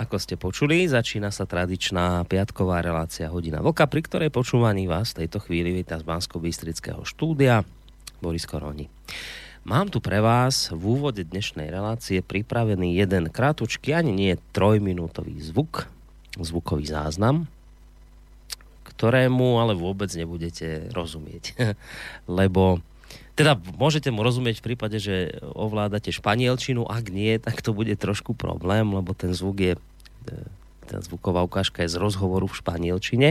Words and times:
Ako 0.00 0.16
ste 0.16 0.40
počuli, 0.40 0.88
začína 0.88 1.28
sa 1.28 1.44
tradičná 1.44 2.24
piatková 2.24 2.80
relácia 2.80 3.28
Hodina 3.28 3.60
Voka, 3.60 3.84
pri 3.84 4.00
ktorej 4.00 4.32
počúvaní 4.32 4.88
vás 4.88 5.12
v 5.12 5.28
tejto 5.28 5.44
chvíli 5.44 5.76
víta 5.76 6.00
z 6.00 6.08
bansko 6.08 6.40
štúdia 7.04 7.68
Boris 8.24 8.48
Koroni. 8.48 8.88
Mám 9.68 9.92
tu 9.92 10.00
pre 10.00 10.24
vás 10.24 10.72
v 10.72 10.96
úvode 10.96 11.20
dnešnej 11.28 11.68
relácie 11.68 12.24
pripravený 12.24 12.96
jeden 12.96 13.28
krátučky, 13.28 13.92
ani 13.92 14.16
nie 14.16 14.32
trojminútový 14.56 15.36
zvuk, 15.44 15.84
zvukový 16.40 16.88
záznam, 16.88 17.44
ktorému 18.88 19.60
ale 19.60 19.76
vôbec 19.76 20.08
nebudete 20.16 20.88
rozumieť. 20.96 21.76
Lebo 22.40 22.80
teda 23.36 23.56
môžete 23.56 24.08
mu 24.08 24.24
rozumieť 24.24 24.64
v 24.64 24.66
prípade, 24.72 24.96
že 24.96 25.36
ovládate 25.52 26.08
španielčinu, 26.08 26.88
ak 26.88 27.12
nie, 27.12 27.36
tak 27.36 27.60
to 27.60 27.76
bude 27.76 27.92
trošku 28.00 28.36
problém, 28.36 28.84
lebo 28.92 29.16
ten 29.16 29.32
zvuk 29.32 29.56
je 29.58 29.72
tá 30.90 30.98
zvuková 30.98 31.46
ukážka 31.46 31.86
je 31.86 31.94
z 31.94 32.02
rozhovoru 32.02 32.50
v 32.50 32.58
španielčine. 32.58 33.28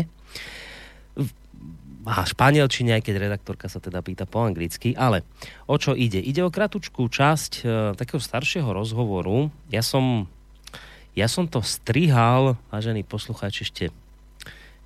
A 2.07 2.23
španielčine, 2.23 2.95
aj 2.95 3.03
keď 3.05 3.15
redaktorka 3.19 3.67
sa 3.67 3.83
teda 3.83 3.99
pýta 3.99 4.23
po 4.23 4.47
anglicky, 4.47 4.95
ale 4.95 5.27
o 5.67 5.75
čo 5.75 5.93
ide? 5.93 6.17
Ide 6.23 6.47
o 6.47 6.49
kratučkú 6.49 7.05
časť 7.11 7.51
e, 7.59 7.63
takého 7.93 8.23
staršieho 8.23 8.71
rozhovoru. 8.71 9.51
Ja 9.67 9.83
som, 9.83 10.25
ja 11.13 11.27
som 11.27 11.45
to 11.45 11.59
strihal, 11.59 12.55
vážený 12.71 13.03
poslucháč, 13.03 13.67
ešte 13.67 13.91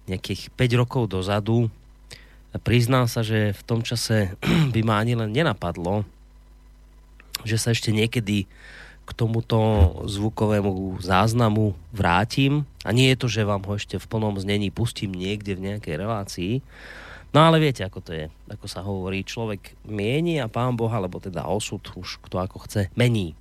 nejakých 0.09 0.51
5 0.57 0.81
rokov 0.81 1.03
dozadu. 1.07 1.71
Priznám 2.65 3.07
sa, 3.07 3.23
že 3.23 3.55
v 3.55 3.61
tom 3.63 3.85
čase 3.85 4.35
by 4.73 4.81
ma 4.83 4.99
ani 4.99 5.15
len 5.15 5.31
nenapadlo, 5.31 6.03
že 7.47 7.55
sa 7.61 7.71
ešte 7.71 7.93
niekedy 7.93 8.49
k 9.03 9.11
tomuto 9.11 9.57
zvukovému 10.07 11.03
záznamu 11.03 11.75
vrátim. 11.91 12.63
A 12.87 12.95
nie 12.95 13.11
je 13.11 13.19
to, 13.19 13.27
že 13.27 13.47
vám 13.47 13.63
ho 13.67 13.75
ešte 13.75 13.99
v 13.99 14.09
plnom 14.09 14.39
znení 14.39 14.71
pustím 14.71 15.11
niekde 15.11 15.59
v 15.59 15.71
nejakej 15.71 15.95
relácii. 15.99 16.53
No 17.33 17.49
ale 17.49 17.59
viete, 17.59 17.81
ako 17.83 17.99
to 17.99 18.11
je. 18.13 18.25
Ako 18.47 18.65
sa 18.69 18.86
hovorí, 18.86 19.25
človek 19.25 19.73
mieni 19.89 20.37
a 20.37 20.47
pán 20.47 20.77
Boha, 20.77 21.02
alebo 21.02 21.17
teda 21.17 21.49
osud, 21.49 21.81
už 21.97 22.21
kto 22.23 22.39
ako 22.39 22.63
chce, 22.69 22.93
mení. 22.93 23.33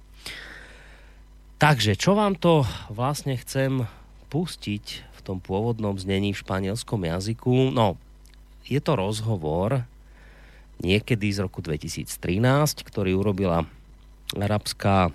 Takže, 1.60 1.94
čo 1.94 2.18
vám 2.18 2.34
to 2.34 2.66
vlastne 2.90 3.38
chcem 3.38 3.86
pustiť 4.32 4.84
v 5.14 5.20
tom 5.22 5.38
pôvodnom 5.38 5.94
znení 5.94 6.34
v 6.34 6.42
španielskom 6.42 7.06
jazyku? 7.06 7.70
No, 7.70 8.00
je 8.66 8.80
to 8.82 8.98
rozhovor 8.98 9.86
niekedy 10.82 11.30
z 11.30 11.44
roku 11.46 11.62
2013, 11.62 12.08
ktorý 12.82 13.14
urobila 13.14 13.68
arabská 14.34 15.12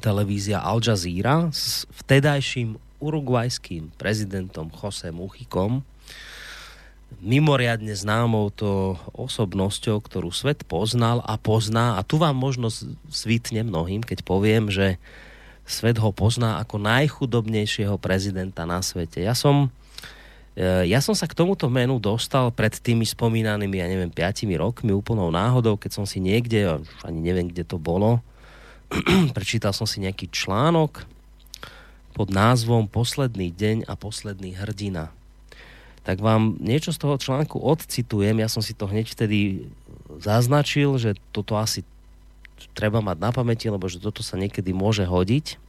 televízia 0.00 0.64
Al 0.64 0.80
Jazeera 0.80 1.52
s 1.52 1.84
vtedajším 1.92 2.80
urugvajským 3.00 3.92
prezidentom 4.00 4.72
Jose 4.72 5.12
Muchikom, 5.12 5.84
mimoriadne 7.20 7.92
známou 7.92 8.48
to 8.48 8.96
osobnosťou, 9.12 10.00
ktorú 10.00 10.32
svet 10.32 10.64
poznal 10.64 11.20
a 11.26 11.36
pozná. 11.36 12.00
A 12.00 12.06
tu 12.06 12.16
vám 12.16 12.38
možno 12.38 12.72
svítne 13.12 13.60
mnohým, 13.66 14.00
keď 14.00 14.24
poviem, 14.24 14.72
že 14.72 14.96
svet 15.68 16.00
ho 16.00 16.10
pozná 16.14 16.58
ako 16.62 16.80
najchudobnejšieho 16.80 17.98
prezidenta 18.00 18.64
na 18.64 18.80
svete. 18.80 19.20
Ja 19.20 19.36
som, 19.36 19.68
e, 20.56 20.88
ja 20.88 21.02
som 21.04 21.12
sa 21.12 21.28
k 21.28 21.36
tomuto 21.36 21.68
menu 21.68 22.00
dostal 22.00 22.50
pred 22.54 22.72
tými 22.78 23.04
spomínanými, 23.04 23.76
ja 23.78 23.86
neviem, 23.86 24.10
5 24.10 24.56
rokmi 24.56 24.90
úplnou 24.94 25.28
náhodou, 25.28 25.76
keď 25.76 26.00
som 26.00 26.04
si 26.08 26.18
niekde, 26.22 26.80
ani 27.04 27.20
neviem, 27.20 27.50
kde 27.50 27.66
to 27.66 27.76
bolo, 27.76 28.22
prečítal 29.36 29.70
som 29.70 29.86
si 29.86 30.02
nejaký 30.02 30.30
článok 30.30 31.06
pod 32.14 32.28
názvom 32.34 32.90
Posledný 32.90 33.54
deň 33.54 33.86
a 33.86 33.94
posledný 33.94 34.58
hrdina. 34.58 35.14
Tak 36.02 36.18
vám 36.18 36.58
niečo 36.58 36.90
z 36.90 36.98
toho 36.98 37.14
článku 37.20 37.60
odcitujem. 37.60 38.34
Ja 38.40 38.50
som 38.50 38.64
si 38.64 38.74
to 38.74 38.90
hneď 38.90 39.14
vtedy 39.14 39.68
zaznačil, 40.18 40.98
že 40.98 41.14
toto 41.30 41.54
asi 41.54 41.86
treba 42.74 42.98
mať 42.98 43.16
na 43.20 43.30
pamäti, 43.30 43.70
lebo 43.70 43.86
že 43.86 44.02
toto 44.02 44.24
sa 44.26 44.34
niekedy 44.34 44.74
môže 44.74 45.06
hodiť. 45.06 45.60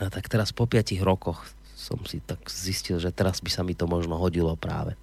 A 0.00 0.08
tak 0.08 0.32
teraz 0.32 0.56
po 0.56 0.64
5 0.64 0.96
rokoch 1.04 1.44
som 1.76 2.00
si 2.08 2.24
tak 2.24 2.40
zistil, 2.48 2.96
že 2.96 3.12
teraz 3.12 3.44
by 3.44 3.50
sa 3.52 3.60
mi 3.60 3.76
to 3.76 3.84
možno 3.84 4.16
hodilo 4.16 4.56
práve. 4.56 4.96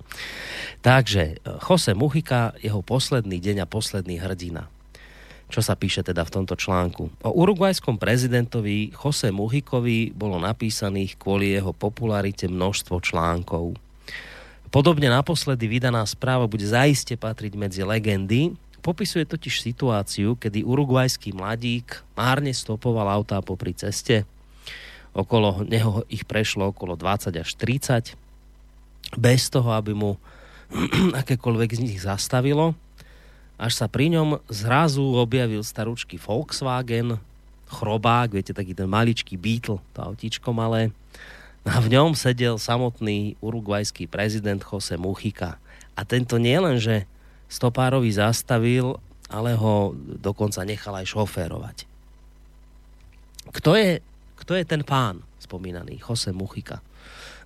Takže 0.81 1.37
Jose 1.61 1.93
Muchika, 1.93 2.57
jeho 2.59 2.81
posledný 2.81 3.37
deň 3.37 3.63
a 3.63 3.69
posledný 3.69 4.17
hrdina 4.17 4.65
čo 5.53 5.61
sa 5.61 5.77
píše 5.77 6.01
teda 6.01 6.25
v 6.25 6.33
tomto 6.41 6.57
článku. 6.57 7.13
O 7.21 7.31
urugvajskom 7.45 8.01
prezidentovi 8.01 8.89
Jose 8.89 9.29
Muhikovi 9.29 10.09
bolo 10.09 10.41
napísaných 10.41 11.21
kvôli 11.21 11.53
jeho 11.53 11.69
popularite 11.69 12.49
množstvo 12.49 12.97
článkov. 12.97 13.77
Podobne 14.73 15.13
naposledy 15.13 15.69
vydaná 15.69 16.01
správa 16.09 16.49
bude 16.49 16.65
zaiste 16.65 17.13
patriť 17.13 17.53
medzi 17.53 17.85
legendy. 17.85 18.57
Popisuje 18.81 19.29
totiž 19.29 19.61
situáciu, 19.61 20.33
kedy 20.33 20.65
urugvajský 20.65 21.37
mladík 21.37 22.01
márne 22.17 22.49
stopoval 22.49 23.05
autá 23.05 23.37
popri 23.45 23.77
ceste. 23.77 24.25
Okolo 25.13 25.61
neho 25.61 26.01
ich 26.09 26.25
prešlo 26.25 26.73
okolo 26.73 26.97
20 26.97 27.29
až 27.37 27.49
30 27.61 28.17
bez 29.13 29.53
toho, 29.53 29.69
aby 29.77 29.93
mu 29.93 30.17
akékoľvek 31.21 31.69
z 31.77 31.79
nich 31.85 32.01
zastavilo 32.01 32.73
až 33.63 33.79
sa 33.79 33.87
pri 33.87 34.11
ňom 34.11 34.43
zrazu 34.51 35.15
objavil 35.15 35.63
staručký 35.63 36.19
Volkswagen, 36.19 37.15
chrobák, 37.71 38.35
viete, 38.35 38.51
taký 38.51 38.75
ten 38.75 38.91
maličký 38.91 39.39
Beetle, 39.39 39.79
to 39.95 39.99
autíčko 40.03 40.51
malé. 40.51 40.91
A 41.63 41.79
v 41.79 41.95
ňom 41.95 42.11
sedel 42.11 42.59
samotný 42.59 43.39
urugvajský 43.39 44.11
prezident 44.11 44.59
Jose 44.59 44.99
Muchika. 44.99 45.55
A 45.95 46.03
tento 46.03 46.35
nielen, 46.35 46.75
že 46.75 47.07
stopárovi 47.47 48.11
zastavil, 48.11 48.99
ale 49.31 49.55
ho 49.55 49.95
dokonca 50.19 50.59
nechal 50.67 50.99
aj 50.99 51.07
šoférovať. 51.15 51.87
Kto 53.47 53.79
je, 53.79 54.03
kto 54.43 54.59
je 54.59 54.63
ten 54.67 54.83
pán 54.83 55.23
spomínaný, 55.39 56.03
Jose 56.03 56.35
Muchika? 56.35 56.83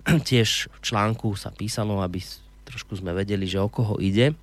Tiež 0.02 0.66
v 0.66 0.78
článku 0.82 1.38
sa 1.38 1.54
písalo, 1.54 2.02
aby 2.02 2.18
trošku 2.66 2.98
sme 2.98 3.14
vedeli, 3.14 3.46
že 3.46 3.62
o 3.62 3.70
koho 3.70 4.02
ide. 4.02 4.34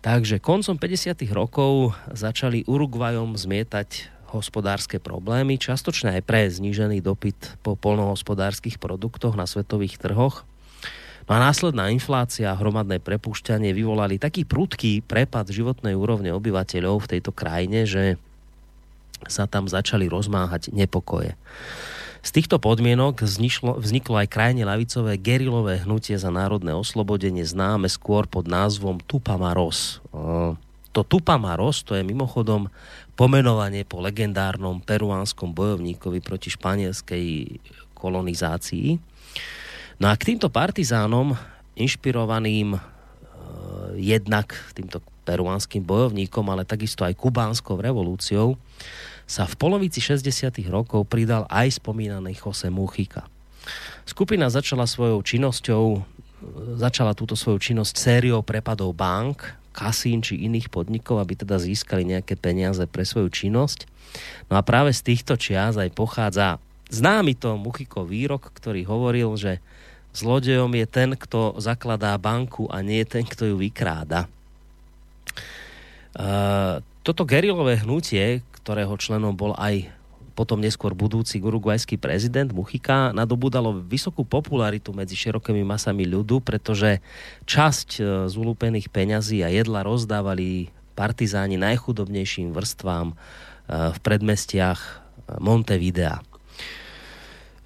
Takže 0.00 0.40
koncom 0.40 0.80
50. 0.80 1.12
rokov 1.28 1.92
začali 2.08 2.64
Uruguayom 2.64 3.36
zmietať 3.36 4.08
hospodárske 4.32 4.96
problémy, 4.96 5.60
častočne 5.60 6.16
aj 6.16 6.22
pre 6.24 6.48
znížený 6.48 7.04
dopyt 7.04 7.60
po 7.60 7.76
polnohospodárskych 7.76 8.80
produktoch 8.80 9.36
na 9.36 9.44
svetových 9.44 10.00
trhoch. 10.00 10.48
No 11.28 11.36
a 11.36 11.44
následná 11.44 11.92
inflácia 11.92 12.48
a 12.48 12.56
hromadné 12.56 12.96
prepúšťanie 12.96 13.76
vyvolali 13.76 14.16
taký 14.16 14.48
prudký 14.48 15.04
prepad 15.04 15.52
životnej 15.52 15.92
úrovne 15.92 16.32
obyvateľov 16.32 17.04
v 17.04 17.10
tejto 17.12 17.36
krajine, 17.36 17.84
že 17.84 18.16
sa 19.28 19.44
tam 19.44 19.68
začali 19.68 20.08
rozmáhať 20.08 20.72
nepokoje. 20.72 21.36
Z 22.20 22.36
týchto 22.36 22.60
podmienok 22.60 23.24
vzniklo, 23.24 23.80
vzniklo 23.80 24.20
aj 24.20 24.28
krajne 24.28 24.68
lavicové 24.68 25.16
gerilové 25.16 25.80
hnutie 25.80 26.20
za 26.20 26.28
národné 26.28 26.76
oslobodenie 26.76 27.48
známe 27.48 27.88
skôr 27.88 28.28
pod 28.28 28.44
názvom 28.44 29.00
Tupamaros. 29.00 30.04
To 30.92 31.00
Tupamaros 31.00 31.80
to 31.80 31.96
je 31.96 32.04
mimochodom 32.04 32.68
pomenovanie 33.16 33.88
po 33.88 34.04
legendárnom 34.04 34.84
peruánskom 34.84 35.56
bojovníkovi 35.56 36.20
proti 36.20 36.52
španielskej 36.52 37.56
kolonizácii. 37.96 39.00
No 40.00 40.08
a 40.08 40.16
k 40.16 40.32
týmto 40.32 40.52
partizánom, 40.52 41.36
inšpirovaným 41.76 42.76
e, 42.76 42.80
jednak 44.00 44.56
týmto 44.72 45.04
peruánskym 45.28 45.84
bojovníkom, 45.84 46.48
ale 46.48 46.64
takisto 46.64 47.04
aj 47.04 47.16
kubánskou 47.16 47.76
revolúciou, 47.76 48.56
sa 49.30 49.46
v 49.46 49.54
polovici 49.54 50.02
60. 50.02 50.50
rokov 50.66 51.06
pridal 51.06 51.46
aj 51.46 51.78
spomínaný 51.78 52.34
Jose 52.34 52.66
Muchika. 52.66 53.30
Skupina 54.02 54.50
začala 54.50 54.90
svojou 54.90 55.22
činnosťou 55.22 56.02
začala 56.80 57.12
túto 57.12 57.36
svoju 57.36 57.60
činnosť 57.60 57.94
sériou 58.00 58.40
prepadov 58.40 58.96
bank, 58.96 59.44
kasín 59.76 60.24
či 60.24 60.40
iných 60.48 60.72
podnikov, 60.72 61.20
aby 61.20 61.36
teda 61.36 61.60
získali 61.60 62.02
nejaké 62.02 62.34
peniaze 62.34 62.82
pre 62.88 63.04
svoju 63.04 63.28
činnosť. 63.28 63.86
No 64.50 64.58
a 64.58 64.64
práve 64.64 64.90
z 64.90 65.04
týchto 65.04 65.38
čias 65.38 65.78
aj 65.78 65.94
pochádza 65.94 66.58
známy 66.90 67.38
to 67.38 67.54
Muchiko 67.60 68.02
výrok, 68.02 68.50
ktorý 68.56 68.82
hovoril, 68.88 69.36
že 69.38 69.62
zlodejom 70.10 70.74
je 70.74 70.86
ten, 70.90 71.14
kto 71.14 71.60
zakladá 71.62 72.18
banku 72.18 72.66
a 72.66 72.82
nie 72.82 73.06
ten, 73.06 73.22
kto 73.22 73.46
ju 73.46 73.56
vykráda. 73.60 74.26
Uh, 76.10 76.82
toto 77.06 77.22
gerilové 77.22 77.78
hnutie, 77.86 78.42
ktorého 78.70 78.94
členom 79.02 79.34
bol 79.34 79.50
aj 79.58 79.90
potom 80.38 80.62
neskôr 80.62 80.94
budúci 80.94 81.42
uruguajský 81.42 81.98
prezident 81.98 82.54
Muchika 82.54 83.10
nadobudalo 83.10 83.82
vysokú 83.82 84.22
popularitu 84.22 84.94
medzi 84.94 85.18
širokými 85.18 85.66
masami 85.66 86.06
ľudu, 86.06 86.38
pretože 86.38 87.02
časť 87.50 87.88
e, 87.98 88.00
z 88.30 88.34
ulúpených 88.38 88.86
peňazí 88.94 89.42
a 89.42 89.50
jedla 89.50 89.82
rozdávali 89.82 90.70
partizáni 90.94 91.58
najchudobnejším 91.58 92.54
vrstvám 92.54 93.10
e, 93.10 93.14
v 93.90 93.98
predmestiach 94.06 94.78
e, 94.78 94.90
Montevidea. 95.42 96.22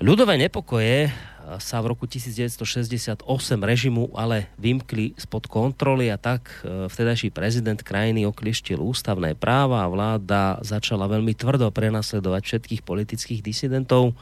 Ľudové 0.00 0.40
nepokoje 0.40 1.12
sa 1.60 1.78
v 1.84 1.92
roku 1.92 2.08
1968 2.08 3.24
režimu 3.60 4.08
ale 4.16 4.48
vymkli 4.56 5.12
spod 5.20 5.44
kontroly 5.46 6.08
a 6.08 6.16
tak 6.16 6.64
e, 6.64 6.88
vtedajší 6.88 7.30
prezident 7.30 7.76
krajiny 7.84 8.24
oklieštil 8.24 8.80
ústavné 8.80 9.36
práva 9.36 9.84
a 9.84 9.90
vláda 9.92 10.58
začala 10.64 11.04
veľmi 11.04 11.36
tvrdo 11.36 11.68
prenasledovať 11.68 12.42
všetkých 12.44 12.82
politických 12.82 13.40
disidentov, 13.44 14.16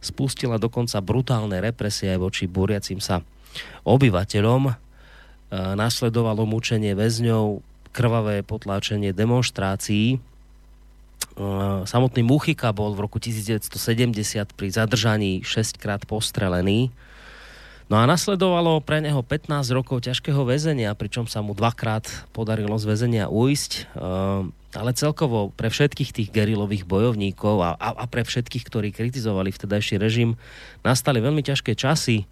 spustila 0.00 0.56
dokonca 0.56 0.96
brutálne 1.04 1.60
represie 1.60 2.08
aj 2.08 2.18
voči 2.20 2.44
búriacim 2.48 2.98
sa 2.98 3.20
obyvateľom, 3.84 4.62
e, 4.68 4.72
nasledovalo 5.76 6.48
mučenie 6.48 6.96
väzňov, 6.96 7.60
krvavé 7.92 8.40
potláčenie 8.40 9.12
demonstrácií, 9.12 10.16
samotný 11.88 12.22
Muchika 12.24 12.72
bol 12.72 12.92
v 12.92 13.08
roku 13.08 13.16
1970 13.16 13.72
pri 14.52 14.68
zadržaní 14.68 15.40
6 15.44 15.80
krát 15.80 16.04
postrelený. 16.04 16.92
No 17.92 18.00
a 18.00 18.08
nasledovalo 18.08 18.80
pre 18.80 19.04
neho 19.04 19.20
15 19.20 19.68
rokov 19.76 20.08
ťažkého 20.08 20.48
väzenia, 20.48 20.96
pričom 20.96 21.28
sa 21.28 21.44
mu 21.44 21.52
dvakrát 21.52 22.08
podarilo 22.32 22.80
z 22.80 22.88
väzenia 22.88 23.28
ujsť. 23.28 23.72
Eh, 23.72 24.48
ale 24.72 24.96
celkovo 24.96 25.52
pre 25.52 25.68
všetkých 25.68 26.10
tých 26.16 26.28
gerilových 26.32 26.88
bojovníkov 26.88 27.60
a, 27.60 27.76
a 27.76 28.04
pre 28.08 28.24
všetkých, 28.24 28.64
ktorí 28.64 28.88
kritizovali 28.88 29.52
vtedajší 29.52 30.00
režim, 30.00 30.40
nastali 30.80 31.20
veľmi 31.20 31.44
ťažké 31.44 31.76
časy 31.76 32.24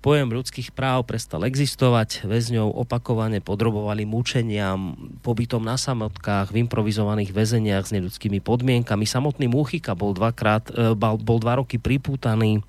Pojem 0.00 0.32
ľudských 0.32 0.72
práv 0.72 1.04
prestal 1.04 1.44
existovať, 1.44 2.24
väzňov 2.24 2.72
opakovane 2.72 3.44
podrobovali 3.44 4.08
mučeniam, 4.08 4.96
pobytom 5.20 5.60
na 5.60 5.76
samotkách, 5.76 6.56
v 6.56 6.64
improvizovaných 6.64 7.36
väzeniach 7.36 7.84
s 7.84 7.92
neľudskými 7.92 8.40
podmienkami. 8.40 9.04
Samotný 9.04 9.52
Múchika 9.52 9.92
bol, 9.92 10.16
dvakrát, 10.16 10.72
e, 10.72 10.96
bol 10.96 11.36
dva 11.36 11.60
roky 11.60 11.76
pripútaný. 11.76 12.64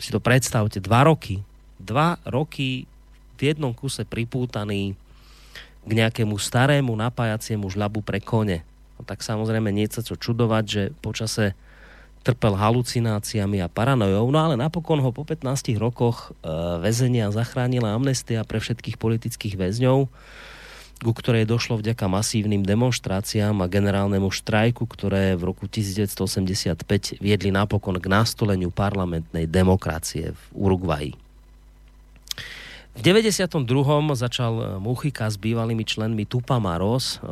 Si 0.00 0.08
to 0.08 0.24
predstavte, 0.24 0.80
dva 0.80 1.04
roky. 1.04 1.44
Dva 1.76 2.16
roky 2.24 2.88
v 3.36 3.40
jednom 3.52 3.76
kuse 3.76 4.08
pripútaný 4.08 4.96
k 5.84 5.90
nejakému 5.92 6.32
starému 6.40 6.96
napájaciemu 6.96 7.68
žľabu 7.68 8.00
pre 8.00 8.24
kone. 8.24 8.64
No 8.96 9.04
tak 9.04 9.20
samozrejme 9.20 9.68
nie 9.68 9.84
sa 9.92 10.00
čo 10.00 10.16
čudovať, 10.16 10.64
že 10.64 10.82
počase 11.04 11.52
trpel 12.22 12.54
halucináciami 12.54 13.62
a 13.62 13.68
paranojou, 13.70 14.28
no 14.28 14.38
ale 14.38 14.54
napokon 14.58 15.00
ho 15.00 15.10
po 15.14 15.22
15 15.24 15.78
rokoch 15.78 16.30
e, 16.42 16.50
väzenia 16.82 17.30
zachránila 17.32 17.94
amnestia 17.94 18.44
pre 18.44 18.58
všetkých 18.60 19.00
politických 19.00 19.54
väzňov, 19.56 20.10
ku 20.98 21.12
ktorej 21.14 21.46
došlo 21.46 21.78
vďaka 21.78 22.10
masívnym 22.10 22.66
demonstráciám 22.66 23.62
a 23.62 23.70
generálnemu 23.70 24.34
štrajku, 24.34 24.82
ktoré 24.82 25.38
v 25.38 25.46
roku 25.46 25.70
1985 25.70 27.22
viedli 27.22 27.54
napokon 27.54 27.96
k 28.02 28.06
nastoleniu 28.10 28.74
parlamentnej 28.74 29.46
demokracie 29.46 30.34
v 30.34 30.42
Uruguayi. 30.58 31.12
V 32.98 33.00
92. 33.06 33.62
začal 34.18 34.82
Muchika 34.82 35.30
s 35.30 35.38
bývalými 35.38 35.86
členmi 35.86 36.26
Tupamaros 36.26 37.22
e, 37.22 37.30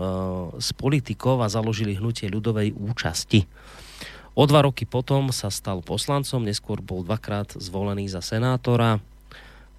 s 0.63 0.71
politikov 0.71 1.43
a 1.43 1.51
založili 1.51 1.99
hnutie 1.99 2.31
ľudovej 2.31 2.71
účasti. 2.71 3.51
O 4.37 4.45
dva 4.45 4.69
roky 4.69 4.85
potom 4.85 5.33
sa 5.33 5.49
stal 5.49 5.81
poslancom, 5.81 6.45
neskôr 6.45 6.85
bol 6.85 7.01
dvakrát 7.01 7.57
zvolený 7.57 8.13
za 8.13 8.21
senátora, 8.21 9.01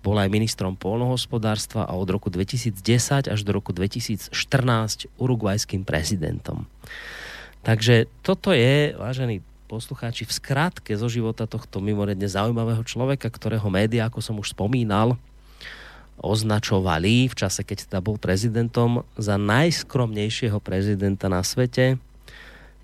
bol 0.01 0.17
aj 0.17 0.33
ministrom 0.33 0.73
polnohospodárstva 0.73 1.85
a 1.85 1.93
od 1.93 2.09
roku 2.09 2.33
2010 2.33 3.29
až 3.29 3.39
do 3.45 3.51
roku 3.53 3.69
2014 3.69 4.33
urugvajským 5.21 5.85
prezidentom. 5.85 6.65
Takže 7.61 8.09
toto 8.25 8.49
je, 8.49 8.97
vážení 8.97 9.45
poslucháči, 9.69 10.25
v 10.25 10.33
skratke 10.33 10.97
zo 10.97 11.05
života 11.05 11.45
tohto 11.45 11.77
mimoriadne 11.77 12.25
zaujímavého 12.25 12.81
človeka, 12.81 13.29
ktorého 13.29 13.69
médiá, 13.69 14.09
ako 14.09 14.25
som 14.25 14.41
už 14.41 14.57
spomínal, 14.57 15.21
označovali 16.17 17.29
v 17.29 17.35
čase, 17.37 17.61
keď 17.61 17.85
teda 17.85 17.99
bol 18.01 18.17
prezidentom 18.17 19.05
za 19.21 19.37
najskromnejšieho 19.37 20.57
prezidenta 20.57 21.29
na 21.29 21.45
svete 21.45 22.01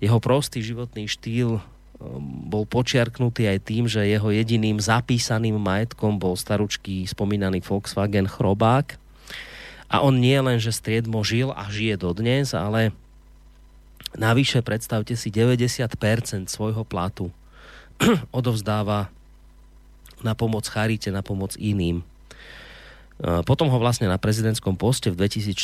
jeho 0.02 0.18
prostý 0.18 0.62
životný 0.62 1.06
štýl 1.06 1.58
um, 1.58 1.62
bol 2.50 2.66
počiarknutý 2.66 3.46
aj 3.50 3.58
tým, 3.62 3.84
že 3.86 4.06
jeho 4.06 4.30
jediným 4.30 4.82
zapísaným 4.82 5.58
majetkom 5.58 6.18
bol 6.18 6.34
staručký 6.34 7.06
spomínaný 7.06 7.62
Volkswagen 7.62 8.26
Chrobák. 8.26 8.98
A 9.88 10.02
on 10.02 10.18
nie 10.18 10.36
len, 10.40 10.58
že 10.58 10.74
striedmo 10.74 11.22
žil 11.22 11.54
a 11.54 11.70
žije 11.70 12.00
dodnes, 12.00 12.50
ale 12.56 12.90
navyše 14.18 14.64
predstavte 14.64 15.14
si 15.14 15.30
90% 15.30 15.86
svojho 16.50 16.82
platu 16.82 17.30
odovzdáva 18.34 19.12
na 20.24 20.32
pomoc 20.32 20.66
charite, 20.66 21.12
na 21.12 21.20
pomoc 21.20 21.54
iným. 21.60 22.02
Potom 23.46 23.70
ho 23.70 23.78
vlastne 23.78 24.10
na 24.10 24.18
prezidentskom 24.18 24.74
poste 24.74 25.12
v 25.12 25.22
2014 25.22 25.54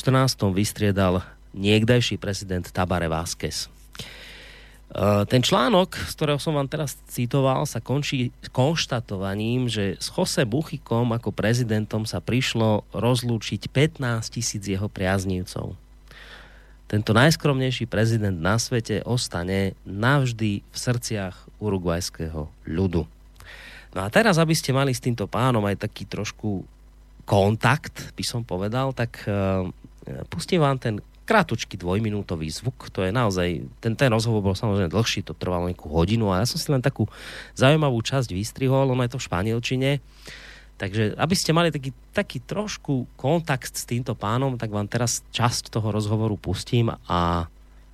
vystriedal 0.54 1.26
niekdajší 1.50 2.20
prezident 2.20 2.62
Tabare 2.70 3.10
Vázquez. 3.10 3.66
Eh, 4.90 5.22
ten 5.30 5.38
článok, 5.38 5.94
z 5.94 6.12
ktorého 6.18 6.42
som 6.42 6.58
vám 6.58 6.66
teraz 6.66 6.98
citoval, 7.06 7.62
sa 7.62 7.78
končí 7.78 8.34
konštatovaním, 8.50 9.70
že 9.70 9.94
s 10.02 10.10
Jose 10.10 10.42
Buchikom 10.42 11.14
ako 11.14 11.30
prezidentom 11.30 12.02
sa 12.10 12.18
prišlo 12.18 12.82
rozlúčiť 12.90 13.70
15 13.70 14.02
tisíc 14.34 14.66
jeho 14.66 14.90
priaznívcov. 14.90 15.78
Tento 16.90 17.14
najskromnejší 17.14 17.86
prezident 17.86 18.34
na 18.34 18.58
svete 18.58 19.06
ostane 19.06 19.78
navždy 19.86 20.66
v 20.66 20.76
srdciach 20.76 21.62
urugvajského 21.62 22.50
ľudu. 22.66 23.06
No 23.94 24.00
a 24.02 24.10
teraz, 24.10 24.42
aby 24.42 24.58
ste 24.58 24.74
mali 24.74 24.90
s 24.90 24.98
týmto 24.98 25.30
pánom 25.30 25.62
aj 25.70 25.86
taký 25.86 26.02
trošku 26.02 26.66
kontakt, 27.22 28.10
by 28.18 28.26
som 28.26 28.42
povedal, 28.42 28.90
tak 28.90 29.22
uh, 29.30 29.70
pustím 30.26 30.66
vám 30.66 30.82
ten 30.82 30.98
krátučký 31.30 31.78
dvojminútový 31.78 32.50
zvuk, 32.50 32.90
to 32.90 33.06
je 33.06 33.14
naozaj, 33.14 33.62
ten, 33.78 33.94
ten 33.94 34.10
rozhovor 34.10 34.42
bol 34.42 34.58
samozrejme 34.58 34.90
dlhší, 34.90 35.22
to 35.22 35.38
trvalo 35.38 35.70
nejakú 35.70 35.86
hodinu 35.86 36.34
a 36.34 36.42
ja 36.42 36.46
som 36.50 36.58
si 36.58 36.66
len 36.74 36.82
takú 36.82 37.06
zaujímavú 37.54 38.02
časť 38.02 38.34
vystrihol, 38.34 38.90
ono 38.90 39.06
je 39.06 39.14
to 39.14 39.22
v 39.22 39.26
španielčine, 39.30 39.90
takže 40.74 41.14
aby 41.14 41.34
ste 41.38 41.54
mali 41.54 41.70
taký, 41.70 41.94
taký 42.10 42.42
trošku 42.42 43.06
kontakt 43.14 43.78
s 43.78 43.86
týmto 43.86 44.18
pánom, 44.18 44.58
tak 44.58 44.74
vám 44.74 44.90
teraz 44.90 45.22
časť 45.30 45.70
toho 45.70 45.94
rozhovoru 45.94 46.34
pustím 46.34 46.90
a, 46.90 47.46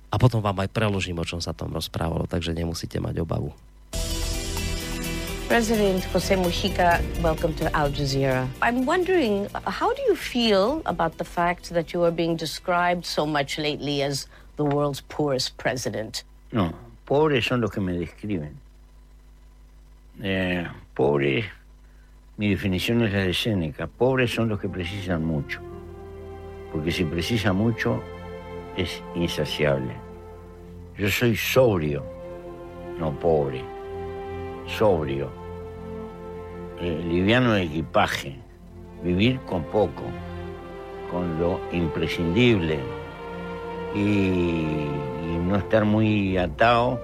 a 0.09 0.15
potom 0.17 0.41
vám 0.41 0.57
aj 0.65 0.73
preložím, 0.73 1.21
o 1.21 1.27
čom 1.29 1.37
sa 1.37 1.53
tam 1.53 1.77
rozprávalo, 1.77 2.25
takže 2.25 2.57
nemusíte 2.57 2.97
mať 2.97 3.21
obavu. 3.21 3.53
President 5.47 6.03
Jose 6.03 6.35
Mujica, 6.35 7.01
welcome 7.21 7.53
to 7.53 7.73
Al 7.73 7.89
Jazeera. 7.89 8.49
I'm 8.61 8.85
wondering, 8.85 9.47
how 9.65 9.93
do 9.93 10.01
you 10.01 10.13
feel 10.13 10.81
about 10.85 11.17
the 11.17 11.23
fact 11.23 11.69
that 11.69 11.93
you 11.93 12.03
are 12.03 12.11
being 12.11 12.35
described 12.35 13.05
so 13.05 13.25
much 13.25 13.57
lately 13.57 14.03
as 14.03 14.27
the 14.57 14.65
world's 14.65 14.99
poorest 14.99 15.55
president? 15.55 16.25
No, 16.51 16.73
pobres 17.05 17.45
son 17.45 17.61
los 17.61 17.71
que 17.71 17.81
me 17.81 17.93
describen. 17.93 18.55
Eh, 20.21 20.67
pobres, 20.93 21.45
mi 22.37 22.49
definición 22.49 23.03
es 23.03 23.13
la 23.13 23.19
de 23.19 23.33
Séneca, 23.33 23.87
pobres 23.87 24.33
son 24.33 24.49
los 24.49 24.59
que 24.59 24.67
precisan 24.67 25.23
mucho, 25.23 25.61
porque 26.73 26.91
si 26.91 27.05
precisa 27.05 27.53
mucho 27.53 28.03
es 28.75 29.01
insaciable. 29.15 29.95
Yo 30.97 31.09
soy 31.09 31.37
sobrio, 31.37 32.03
no 32.99 33.17
pobre 33.17 33.76
sobrio, 34.67 35.29
eh, 36.79 37.01
liviano 37.07 37.53
de 37.53 37.63
equipaje, 37.63 38.35
vivir 39.03 39.39
con 39.41 39.63
poco, 39.63 40.03
con 41.11 41.39
lo 41.39 41.59
imprescindible. 41.71 42.79
Y, 43.95 44.65
no 45.47 45.55
estar 45.55 45.85
muy 45.85 46.37
atado 46.37 46.99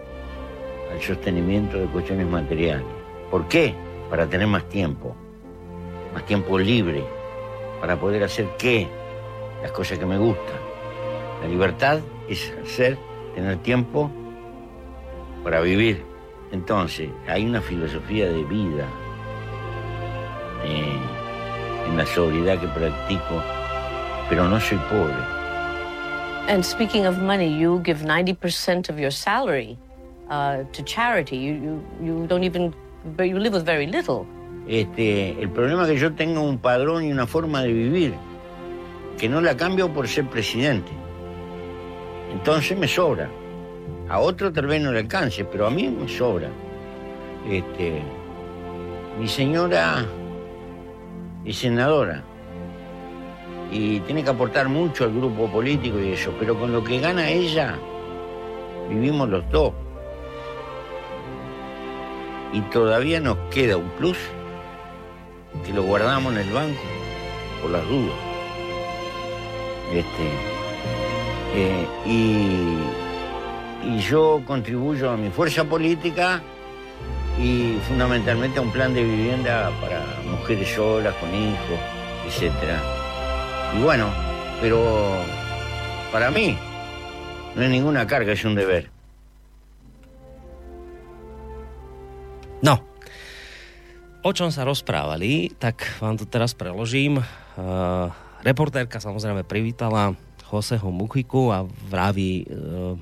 al 0.91 1.01
sostenimiento 1.01 1.77
de 1.77 1.85
cuestiones 1.85 2.27
materiales. 2.27 2.83
¿Por 3.31 3.47
qué? 3.47 3.73
Para 4.09 4.27
tener 4.27 4.47
más 4.47 4.67
tiempo, 4.67 5.15
más 6.13 6.25
tiempo 6.25 6.59
libre, 6.59 7.05
para 7.79 7.97
poder 7.97 8.21
hacer 8.21 8.49
qué, 8.59 8.89
las 9.61 9.71
cosas 9.71 9.97
que 9.97 10.05
me 10.05 10.17
gustan. 10.17 10.57
La 11.41 11.47
libertad 11.47 12.01
es 12.27 12.53
hacer, 12.61 12.97
tener 13.33 13.55
tiempo 13.59 14.11
para 15.41 15.61
vivir 15.61 16.03
Entonces, 16.53 17.09
hay 17.27 17.47
una 17.47 17.59
filosofía 17.61 18.29
de 18.29 18.43
vida 18.43 18.87
eh, 20.63 20.99
en 21.89 21.97
la 21.97 22.05
sobriedad 22.05 22.59
que 22.61 22.67
practico, 22.67 23.41
pero 24.29 24.47
no 24.47 24.59
soy 24.59 24.77
pobre. 24.87 25.15
And 26.47 26.63
speaking 26.63 27.07
of 27.07 27.17
money, 27.17 27.47
you 27.47 27.81
give 27.83 28.03
90% 28.03 28.89
of 28.89 28.99
your 28.99 29.09
salary 29.09 29.79
uh, 30.29 30.63
to 30.73 30.83
charity. 30.83 31.37
You, 31.37 31.53
you, 31.55 31.83
you 32.03 32.27
don't 32.27 32.43
even, 32.43 32.71
you 33.17 33.39
live 33.39 33.53
with 33.53 33.65
very 33.65 33.87
little. 33.87 34.27
Este, 34.67 35.41
el 35.41 35.49
problema 35.49 35.83
es 35.83 35.89
que 35.89 35.97
yo 35.97 36.13
tengo 36.13 36.41
un 36.41 36.59
padrón 36.59 37.03
y 37.03 37.11
una 37.11 37.25
forma 37.25 37.63
de 37.63 37.73
vivir 37.73 38.13
que 39.17 39.27
no 39.27 39.41
la 39.41 39.57
cambio 39.57 39.91
por 39.91 40.07
ser 40.07 40.25
presidente. 40.27 40.91
Entonces 42.31 42.77
me 42.77 42.87
sobra. 42.87 43.27
A 44.09 44.19
otro 44.19 44.51
tal 44.51 44.67
vez 44.67 44.81
no 44.81 44.91
le 44.91 44.99
alcance, 44.99 45.45
pero 45.45 45.67
a 45.67 45.69
mí 45.69 45.87
me 45.87 46.07
sobra. 46.07 46.49
Este, 47.49 48.01
mi 49.19 49.27
señora 49.27 50.05
es 51.45 51.57
senadora 51.57 52.23
y 53.71 53.99
tiene 54.01 54.23
que 54.23 54.29
aportar 54.29 54.69
mucho 54.69 55.05
al 55.05 55.13
grupo 55.13 55.51
político 55.51 55.99
y 55.99 56.11
eso, 56.11 56.31
pero 56.39 56.57
con 56.57 56.71
lo 56.71 56.83
que 56.83 56.99
gana 56.99 57.29
ella, 57.29 57.75
vivimos 58.89 59.29
los 59.29 59.49
dos. 59.49 59.73
Y 62.53 62.61
todavía 62.61 63.19
nos 63.19 63.37
queda 63.49 63.77
un 63.77 63.89
plus 63.91 64.17
que 65.65 65.73
lo 65.73 65.83
guardamos 65.83 66.33
en 66.33 66.39
el 66.39 66.53
banco 66.53 66.81
por 67.61 67.71
las 67.71 67.87
dudas. 67.89 68.15
Este, 69.91 70.29
eh, 71.55 71.87
y, 72.05 73.02
y 73.85 73.99
yo 73.99 74.41
contribuyo 74.45 75.11
a 75.11 75.17
mi 75.17 75.29
fuerza 75.29 75.63
política 75.63 76.41
y 77.39 77.77
fundamentalmente 77.87 78.59
a 78.59 78.61
un 78.61 78.71
plan 78.71 78.93
de 78.93 79.03
vivienda 79.03 79.71
para 79.81 80.05
mujeres 80.29 80.69
solas, 80.69 81.15
con 81.15 81.33
hijos, 81.33 81.79
etc. 82.27 82.53
Y 83.77 83.81
bueno, 83.81 84.09
pero 84.61 84.81
para 86.11 86.31
mí 86.31 86.57
no 87.55 87.61
es 87.61 87.69
ninguna 87.69 88.07
carga, 88.07 88.33
es 88.33 88.45
un 88.45 88.55
deber. 88.55 88.89
No, 92.63 92.79
o 94.23 94.31
čom 94.31 94.55
sa 94.55 94.63
rozprávali, 94.63 95.51
tak 95.59 95.83
vám 95.99 96.15
to 96.15 96.23
teraz 96.23 96.55
preložím. 96.55 97.19
Uh, 97.59 98.07
reportérka 98.39 99.03
samozrejme 99.03 99.43
privítala 99.43 100.15
Joseho 100.47 100.87
Muchiku 100.87 101.51
a 101.51 101.67
vraví, 101.67 102.47
uh, 102.47 102.95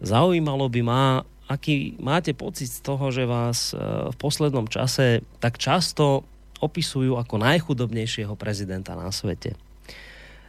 zaujímalo 0.00 0.66
by 0.70 0.80
ma, 0.82 1.04
aký 1.46 1.94
máte 2.00 2.32
pocit 2.32 2.72
z 2.72 2.80
toho, 2.80 3.12
že 3.12 3.28
vás 3.28 3.74
uh, 3.74 4.10
v 4.10 4.16
poslednom 4.16 4.66
čase 4.66 5.22
tak 5.38 5.60
často 5.60 6.24
opisujú 6.62 7.20
ako 7.20 7.36
najchudobnejšieho 7.42 8.32
prezidenta 8.38 8.96
na 8.96 9.12
svete. 9.12 9.52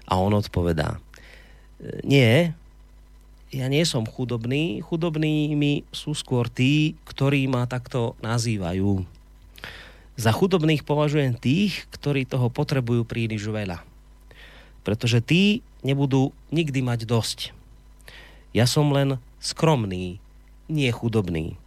A 0.05 0.21
on 0.21 0.37
odpovedá, 0.37 1.01
nie, 2.05 2.53
ja 3.51 3.65
nie 3.67 3.83
som 3.83 4.07
chudobný, 4.07 4.79
chudobnými 4.85 5.83
sú 5.91 6.15
skôr 6.15 6.47
tí, 6.47 6.95
ktorí 7.03 7.49
ma 7.49 7.65
takto 7.67 8.13
nazývajú 8.21 9.03
za 10.15 10.31
chudobných 10.31 10.87
považujem 10.87 11.35
tých, 11.35 11.83
ktorí 11.91 12.23
toho 12.23 12.47
potrebujú 12.47 13.03
príliš 13.03 13.51
veľa. 13.51 13.83
Pretože 14.87 15.19
tí 15.19 15.59
nebudú 15.83 16.31
nikdy 16.55 16.79
mať 16.79 17.03
dosť. 17.03 17.39
Ja 18.55 18.63
som 18.63 18.95
len 18.95 19.19
skromný, 19.45 20.17
nie 20.65 20.89
chudobný. 20.89 21.61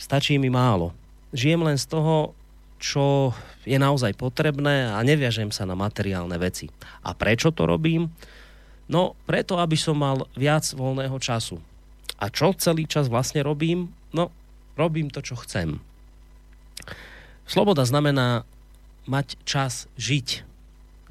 Stačí 0.00 0.40
mi 0.40 0.48
málo. 0.48 0.96
Žijem 1.36 1.60
len 1.68 1.76
z 1.76 1.86
toho, 1.92 2.32
čo 2.80 3.36
je 3.68 3.76
naozaj 3.76 4.16
potrebné 4.16 4.88
a 4.88 5.04
neviažem 5.04 5.52
sa 5.52 5.68
na 5.68 5.76
materiálne 5.76 6.40
veci. 6.40 6.72
A 7.04 7.12
prečo 7.12 7.52
to 7.52 7.68
robím? 7.68 8.08
No, 8.88 9.12
preto, 9.28 9.60
aby 9.60 9.76
som 9.76 10.00
mal 10.00 10.24
viac 10.32 10.64
voľného 10.72 11.14
času. 11.20 11.60
A 12.16 12.32
čo 12.32 12.56
celý 12.56 12.88
čas 12.88 13.12
vlastne 13.12 13.44
robím? 13.44 13.92
No, 14.16 14.32
robím 14.74 15.12
to, 15.12 15.20
čo 15.20 15.36
chcem. 15.44 15.78
Sloboda 17.44 17.84
znamená 17.84 18.48
mať 19.04 19.36
čas 19.44 19.86
žiť. 20.00 20.48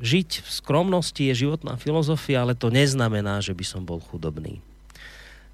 Žiť 0.02 0.30
v 0.42 0.50
skromnosti 0.50 1.22
je 1.22 1.36
životná 1.36 1.78
filozofia, 1.78 2.42
ale 2.42 2.58
to 2.58 2.74
neznamená, 2.74 3.44
že 3.46 3.54
by 3.54 3.66
som 3.68 3.86
bol 3.86 4.02
chudobný. 4.02 4.64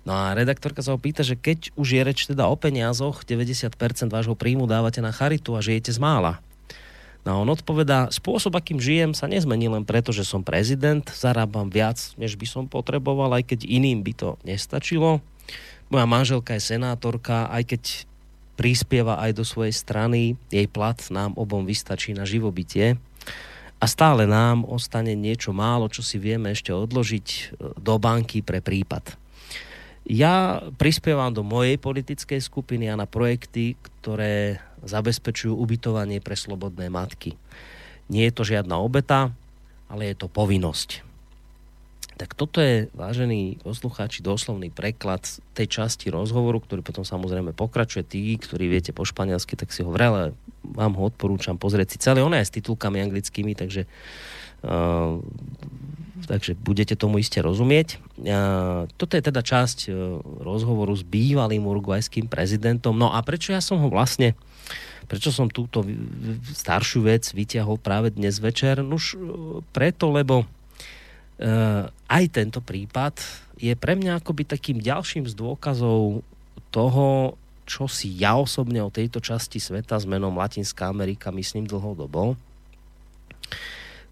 No 0.05 0.13
a 0.13 0.37
redaktorka 0.37 0.85
sa 0.85 0.93
ho 0.93 1.01
pýta, 1.01 1.25
že 1.25 1.33
keď 1.33 1.73
už 1.73 1.97
je 1.97 2.01
reč 2.05 2.19
teda 2.29 2.45
o 2.45 2.53
peniazoch, 2.53 3.25
90% 3.25 3.73
vášho 4.13 4.37
príjmu 4.37 4.69
dávate 4.69 5.01
na 5.01 5.09
charitu 5.09 5.57
a 5.57 5.65
žijete 5.65 5.89
z 5.89 5.97
mála. 5.97 6.37
No 7.25 7.29
a 7.33 7.39
on 7.41 7.49
odpovedá, 7.49 8.13
spôsob, 8.13 8.53
akým 8.53 8.77
žijem, 8.77 9.17
sa 9.17 9.25
nezmení 9.25 9.65
len 9.65 9.81
preto, 9.81 10.13
že 10.13 10.21
som 10.21 10.45
prezident, 10.45 11.01
zarábam 11.09 11.73
viac, 11.73 11.97
než 12.21 12.37
by 12.37 12.45
som 12.45 12.69
potreboval, 12.69 13.33
aj 13.33 13.49
keď 13.49 13.65
iným 13.65 14.05
by 14.05 14.13
to 14.13 14.29
nestačilo. 14.45 15.25
Moja 15.89 16.05
manželka 16.05 16.53
je 16.53 16.77
senátorka, 16.77 17.49
aj 17.49 17.65
keď 17.65 17.83
prispieva 18.53 19.17
aj 19.25 19.41
do 19.41 19.43
svojej 19.43 19.73
strany, 19.73 20.37
jej 20.53 20.69
plat 20.69 21.01
nám 21.09 21.33
obom 21.33 21.65
vystačí 21.65 22.13
na 22.13 22.29
živobytie 22.29 23.01
a 23.81 23.85
stále 23.89 24.29
nám 24.29 24.63
ostane 24.63 25.17
niečo 25.17 25.51
málo, 25.51 25.91
čo 25.91 25.99
si 26.05 26.21
vieme 26.21 26.53
ešte 26.53 26.71
odložiť 26.71 27.27
e, 27.27 27.41
do 27.75 27.95
banky 27.99 28.39
pre 28.39 28.63
prípad. 28.63 29.24
Ja 30.05 30.61
prispievam 30.77 31.33
do 31.33 31.41
mojej 31.41 31.81
politickej 31.81 32.37
skupiny 32.37 32.93
a 32.93 32.99
na 32.99 33.09
projekty, 33.09 33.73
ktoré 34.01 34.61
zabezpečujú 34.85 35.57
ubytovanie 35.57 36.21
pre 36.21 36.37
slobodné 36.37 36.93
matky. 36.93 37.33
Nie 38.05 38.29
je 38.29 38.33
to 38.37 38.43
žiadna 38.45 38.77
obeta, 38.77 39.33
ale 39.89 40.13
je 40.13 40.15
to 40.15 40.29
povinnosť. 40.29 41.01
Tak 42.15 42.31
toto 42.37 42.63
je, 42.63 42.87
vážení 42.95 43.59
poslucháči, 43.59 44.23
doslovný 44.23 44.71
preklad 44.71 45.25
tej 45.51 45.67
časti 45.67 46.07
rozhovoru, 46.13 46.63
ktorý 46.63 46.79
potom 46.79 47.03
samozrejme 47.03 47.51
pokračuje. 47.51 48.07
Tí, 48.07 48.39
ktorí 48.39 48.71
viete 48.71 48.95
po 48.95 49.03
španielsky, 49.03 49.59
tak 49.59 49.73
si 49.75 49.83
ho 49.83 49.91
vrele 49.91 50.31
vám 50.73 50.97
ho 50.97 51.03
odporúčam 51.05 51.59
pozrieť 51.61 51.87
si 51.93 51.97
celé. 52.01 52.25
Ona 52.25 52.41
je 52.41 52.49
s 52.49 52.55
titulkami 52.57 52.97
anglickými, 53.05 53.53
takže 53.53 53.85
uh, 54.65 55.21
takže 56.25 56.57
budete 56.57 56.97
tomu 56.97 57.21
iste 57.21 57.39
rozumieť. 57.39 58.01
Toto 58.97 59.13
je 59.13 59.23
teda 59.23 59.41
časť 59.45 59.89
uh, 59.89 60.19
rozhovoru 60.41 60.91
s 60.93 61.05
bývalým 61.05 61.63
urugvajským 61.63 62.27
prezidentom. 62.27 62.97
No 62.97 63.13
a 63.13 63.21
prečo 63.21 63.53
ja 63.53 63.61
som 63.61 63.79
ho 63.81 63.87
vlastne 63.87 64.33
prečo 65.05 65.29
som 65.29 65.45
túto 65.45 65.85
staršiu 66.49 67.05
vec 67.05 67.29
vyťahol 67.29 67.77
práve 67.77 68.09
dnes 68.09 68.41
večer? 68.41 68.81
Nuž 68.81 69.13
preto, 69.69 70.09
lebo 70.09 70.49
Eh, 71.35 71.83
aj 72.07 72.23
tento 72.31 72.63
prípad 72.63 73.19
je 73.59 73.75
pre 73.75 73.99
mňa 73.99 74.23
akoby 74.23 74.47
takým 74.47 74.79
ďalším 74.79 75.27
z 75.27 75.35
dôkazov 75.35 76.23
toho, 76.71 77.35
čo 77.67 77.91
si 77.91 78.07
ja 78.15 78.39
osobne 78.39 78.79
o 78.79 78.93
tejto 78.93 79.19
časti 79.19 79.59
sveta 79.59 79.99
s 79.99 80.07
menom 80.07 80.31
Latinská 80.31 80.87
Amerika 80.87 81.35
myslím 81.35 81.67
dlhodobo. 81.67 82.39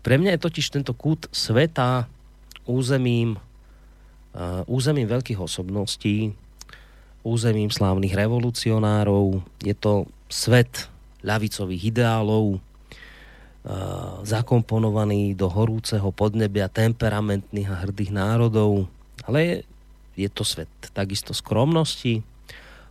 Pre 0.03 0.15
mňa 0.19 0.35
je 0.35 0.43
totiž 0.43 0.67
tento 0.69 0.91
kút 0.91 1.31
sveta 1.31 2.11
územím, 2.67 3.39
uh, 3.39 4.67
územím 4.67 5.07
veľkých 5.07 5.39
osobností, 5.39 6.35
územím 7.23 7.71
slávnych 7.71 8.11
revolucionárov, 8.11 9.39
je 9.63 9.71
to 9.71 10.11
svet 10.27 10.91
ľavicových 11.23 11.95
ideálov, 11.95 12.59
Eh, 13.63 13.71
zakomponovaný 14.27 15.39
do 15.39 15.47
horúceho 15.47 16.11
podnebia 16.11 16.67
temperamentných 16.67 17.71
a 17.71 17.79
hrdých 17.87 18.11
národov, 18.11 18.91
ale 19.23 19.39
je, 19.39 19.55
je 20.19 20.27
to 20.27 20.43
svet 20.43 20.67
takisto 20.91 21.31
skromnosti, 21.31 22.27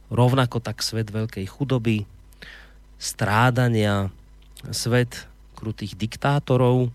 rovnako 0.09 0.65
tak 0.65 0.81
svet 0.81 1.13
veľkej 1.13 1.45
chudoby, 1.45 2.09
strádania, 2.97 4.09
svet 4.73 5.29
krutých 5.53 5.93
diktátorov, 5.93 6.89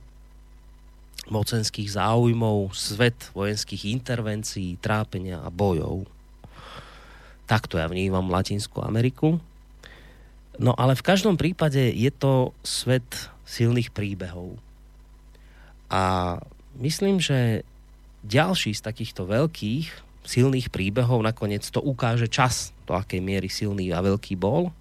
mocenských 1.28 1.92
záujmov, 1.92 2.72
svet 2.76 3.32
vojenských 3.36 3.92
intervencií, 3.92 4.80
trápenia 4.80 5.44
a 5.44 5.50
bojov. 5.52 6.08
Takto 7.48 7.80
ja 7.80 7.88
vnímam 7.88 8.28
Latinskú 8.28 8.84
Ameriku. 8.84 9.40
No 10.58 10.74
ale 10.74 10.98
v 10.98 11.06
každom 11.06 11.40
prípade 11.40 11.80
je 11.80 12.12
to 12.12 12.52
svet 12.66 13.32
silných 13.48 13.94
príbehov. 13.96 14.58
A 15.88 16.36
myslím, 16.82 17.24
že 17.24 17.64
ďalší 18.28 18.76
z 18.76 18.82
takýchto 18.84 19.24
veľkých 19.24 19.88
silných 20.28 20.68
príbehov 20.68 21.24
nakoniec 21.24 21.64
to 21.72 21.80
ukáže 21.80 22.28
čas, 22.28 22.76
do 22.84 22.92
akej 23.00 23.24
miery 23.24 23.48
silný 23.48 23.96
a 23.96 24.04
veľký 24.04 24.36
bol. 24.36 24.76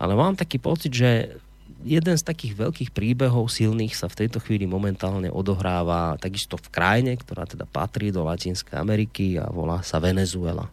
Ale 0.00 0.16
mám 0.16 0.40
taký 0.40 0.56
pocit, 0.56 0.96
že 0.96 1.36
jeden 1.84 2.16
z 2.16 2.24
takých 2.24 2.56
veľkých 2.56 2.90
príbehov 2.90 3.52
silných 3.52 3.92
sa 3.92 4.08
v 4.08 4.24
tejto 4.24 4.40
chvíli 4.40 4.64
momentálne 4.64 5.28
odohráva 5.28 6.16
takisto 6.16 6.56
v 6.56 6.72
krajine, 6.72 7.12
ktorá 7.20 7.44
teda 7.44 7.68
patrí 7.68 8.08
do 8.08 8.24
Latinskej 8.24 8.80
Ameriky 8.80 9.36
a 9.36 9.52
volá 9.52 9.84
sa 9.84 10.00
Venezuela. 10.00 10.72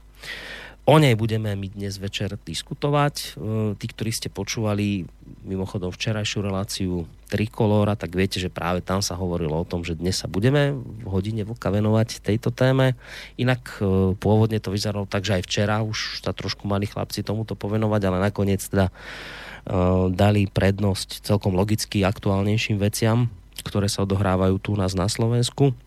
O 0.82 0.98
nej 0.98 1.14
budeme 1.14 1.54
my 1.54 1.68
dnes 1.70 2.02
večer 2.02 2.34
diskutovať. 2.42 3.16
E, 3.16 3.26
tí, 3.78 3.86
ktorí 3.86 4.10
ste 4.10 4.34
počúvali 4.34 5.06
mimochodom 5.46 5.94
včerajšiu 5.94 6.40
reláciu 6.42 7.06
Trikolóra, 7.30 7.94
tak 7.94 8.18
viete, 8.18 8.42
že 8.42 8.50
práve 8.50 8.82
tam 8.82 8.98
sa 8.98 9.14
hovorilo 9.14 9.62
o 9.62 9.68
tom, 9.68 9.86
že 9.86 9.94
dnes 9.94 10.18
sa 10.18 10.26
budeme 10.26 10.74
v 10.74 11.06
hodine 11.06 11.46
vlka 11.46 11.70
venovať 11.70 12.26
tejto 12.26 12.50
téme. 12.50 12.98
Inak 13.38 13.78
e, 13.78 14.18
pôvodne 14.18 14.58
to 14.58 14.74
vyzeralo 14.74 15.06
tak, 15.06 15.22
že 15.22 15.38
aj 15.38 15.44
včera 15.46 15.86
už 15.86 16.26
sa 16.26 16.34
trošku 16.34 16.66
mali 16.66 16.90
chlapci 16.90 17.22
tomuto 17.22 17.54
povenovať, 17.54 18.02
ale 18.10 18.18
nakoniec 18.18 18.66
teda 18.66 18.90
dali 20.12 20.50
prednosť 20.50 21.22
celkom 21.22 21.54
logicky 21.54 22.02
aktuálnejším 22.02 22.82
veciam, 22.82 23.30
ktoré 23.62 23.86
sa 23.86 24.04
odohrávajú 24.04 24.58
tu 24.58 24.74
nás 24.74 24.98
na 24.98 25.06
Slovensku. 25.06 25.78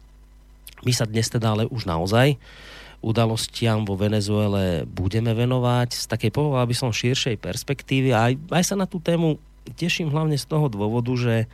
My 0.87 0.93
sa 0.95 1.09
dnes 1.09 1.27
teda 1.27 1.57
ale 1.57 1.65
už 1.67 1.89
naozaj 1.89 2.39
udalostiam 3.05 3.85
vo 3.85 4.01
Venezuele 4.01 4.89
budeme 4.89 5.37
venovať 5.37 5.93
z 5.93 6.05
takej, 6.09 6.33
povedal 6.33 6.65
by 6.65 6.73
som, 6.73 6.89
širšej 6.89 7.37
perspektívy 7.37 8.17
a 8.17 8.33
aj, 8.33 8.35
aj 8.49 8.65
sa 8.65 8.75
na 8.81 8.89
tú 8.89 8.97
tému 8.97 9.37
teším 9.77 10.09
hlavne 10.09 10.41
z 10.41 10.49
toho 10.49 10.73
dôvodu, 10.73 11.13
že 11.13 11.45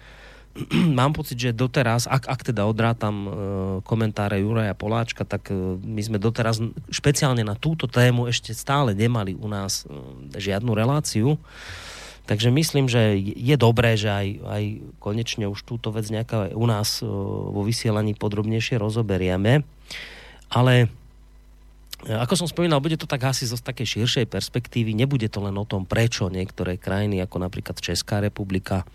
mám 0.99 1.11
pocit, 1.11 1.39
že 1.39 1.51
doteraz, 1.51 2.07
ak, 2.07 2.27
ak 2.27 2.41
teda 2.55 2.67
odrátam 2.67 3.15
e, 3.15 3.29
komentáre 3.83 4.43
Juraja 4.43 4.75
Poláčka, 4.79 5.27
tak 5.27 5.51
e, 5.51 5.55
my 5.79 6.03
sme 6.03 6.19
doteraz 6.23 6.63
špeciálne 6.91 7.43
na 7.43 7.59
túto 7.59 7.91
tému 7.91 8.31
ešte 8.31 8.55
stále 8.55 8.95
nemali 8.95 9.35
u 9.35 9.47
nás 9.47 9.87
e, 9.87 9.91
žiadnu 10.39 10.75
reláciu. 10.75 11.39
Takže 12.31 12.55
myslím, 12.55 12.87
že 12.87 13.19
je 13.19 13.57
dobré, 13.59 13.99
že 13.99 14.07
aj, 14.07 14.29
aj 14.47 14.63
konečne 15.03 15.51
už 15.51 15.67
túto 15.67 15.91
vec 15.91 16.07
nejaká 16.07 16.55
u 16.55 16.63
nás 16.63 17.03
e, 17.03 17.11
vo 17.51 17.67
vysielaní 17.67 18.15
podrobnejšie 18.15 18.79
rozoberieme. 18.79 19.67
Ale 20.47 20.87
ako 22.07 22.33
som 22.39 22.47
spomínal, 22.47 22.79
bude 22.79 22.95
to 22.95 23.11
tak 23.11 23.27
asi 23.27 23.51
zo 23.51 23.59
takej 23.59 23.99
širšej 23.99 24.27
perspektívy. 24.31 24.95
Nebude 24.95 25.27
to 25.27 25.43
len 25.43 25.59
o 25.59 25.67
tom, 25.67 25.83
prečo 25.83 26.31
niektoré 26.31 26.79
krajiny, 26.79 27.19
ako 27.19 27.43
napríklad 27.43 27.83
Česká 27.83 28.23
republika, 28.23 28.87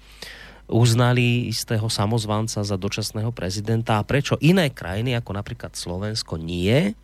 uznali 0.66 1.46
istého 1.52 1.86
samozvanca 1.92 2.66
za 2.66 2.78
dočasného 2.80 3.30
prezidenta 3.30 4.02
a 4.02 4.08
prečo 4.08 4.40
iné 4.42 4.74
krajiny, 4.74 5.14
ako 5.14 5.38
napríklad 5.38 5.78
Slovensko, 5.78 6.42
nie. 6.42 6.98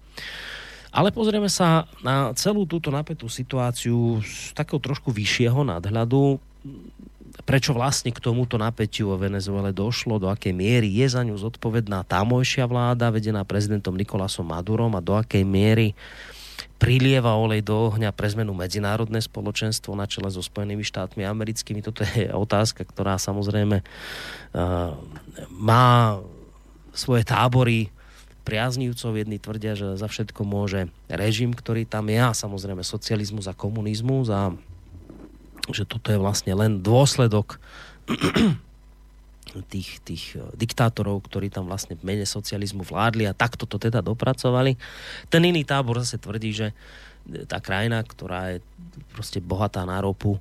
Ale 0.91 1.15
pozrieme 1.15 1.47
sa 1.47 1.87
na 2.03 2.35
celú 2.35 2.67
túto 2.67 2.91
napätú 2.91 3.31
situáciu 3.31 4.19
z 4.19 4.51
takého 4.51 4.75
trošku 4.75 5.07
vyššieho 5.15 5.63
nadhľadu. 5.63 6.35
Prečo 7.47 7.71
vlastne 7.71 8.11
k 8.11 8.19
tomuto 8.19 8.59
napätiu 8.59 9.07
vo 9.07 9.15
Venezuele 9.15 9.71
došlo, 9.71 10.19
do 10.19 10.27
akej 10.27 10.51
miery 10.51 10.91
je 10.91 11.07
za 11.07 11.23
ňu 11.23 11.39
zodpovedná 11.39 12.03
tamojšia 12.03 12.67
vláda, 12.67 13.07
vedená 13.07 13.47
prezidentom 13.47 13.95
Nikolasom 13.95 14.43
Madurom? 14.43 14.91
A 14.99 15.01
do 15.01 15.15
akej 15.15 15.47
miery 15.47 15.95
prilieva 16.75 17.39
olej 17.39 17.63
do 17.63 17.93
ohňa 17.93 18.11
pre 18.11 18.27
zmenu 18.33 18.51
medzinárodné 18.51 19.21
spoločenstvo 19.23 19.93
na 19.93 20.09
čele 20.09 20.27
so 20.27 20.43
Spojenými 20.43 20.83
štátmi 20.83 21.23
americkými. 21.23 21.79
Toto 21.79 22.03
je 22.03 22.27
otázka, 22.33 22.83
ktorá 22.83 23.15
samozrejme 23.21 23.79
uh, 23.79 24.91
má 25.55 26.19
svoje 26.91 27.23
tábory 27.23 27.93
priaznívcov. 28.43 29.11
Jedni 29.13 29.37
tvrdia, 29.37 29.73
že 29.77 29.97
za 29.97 30.07
všetko 30.09 30.41
môže 30.43 30.89
režim, 31.07 31.53
ktorý 31.53 31.85
tam 31.85 32.09
je 32.09 32.19
a 32.21 32.35
samozrejme 32.35 32.81
socializmus 32.81 33.45
a 33.47 33.57
komunizmus 33.57 34.29
a 34.29 34.51
že 35.69 35.85
toto 35.85 36.09
je 36.09 36.17
vlastne 36.17 36.57
len 36.57 36.81
dôsledok 36.81 37.61
tých, 39.73 39.99
tých 40.01 40.23
eh, 40.37 40.41
diktátorov, 40.55 41.27
ktorí 41.27 41.51
tam 41.51 41.67
vlastne 41.67 41.99
v 41.99 42.05
mene 42.07 42.25
socializmu 42.25 42.87
vládli 42.87 43.27
a 43.27 43.37
takto 43.37 43.67
to 43.67 43.75
teda 43.77 43.99
dopracovali. 43.99 44.79
Ten 45.27 45.41
iný 45.43 45.67
tábor 45.67 45.99
zase 46.01 46.17
tvrdí, 46.17 46.51
že 46.55 46.67
eh, 46.71 47.45
tá 47.45 47.59
krajina, 47.59 48.01
ktorá 48.01 48.57
je 48.57 48.57
proste 49.11 49.43
bohatá 49.43 49.83
na 49.83 49.99
ropu, 49.99 50.39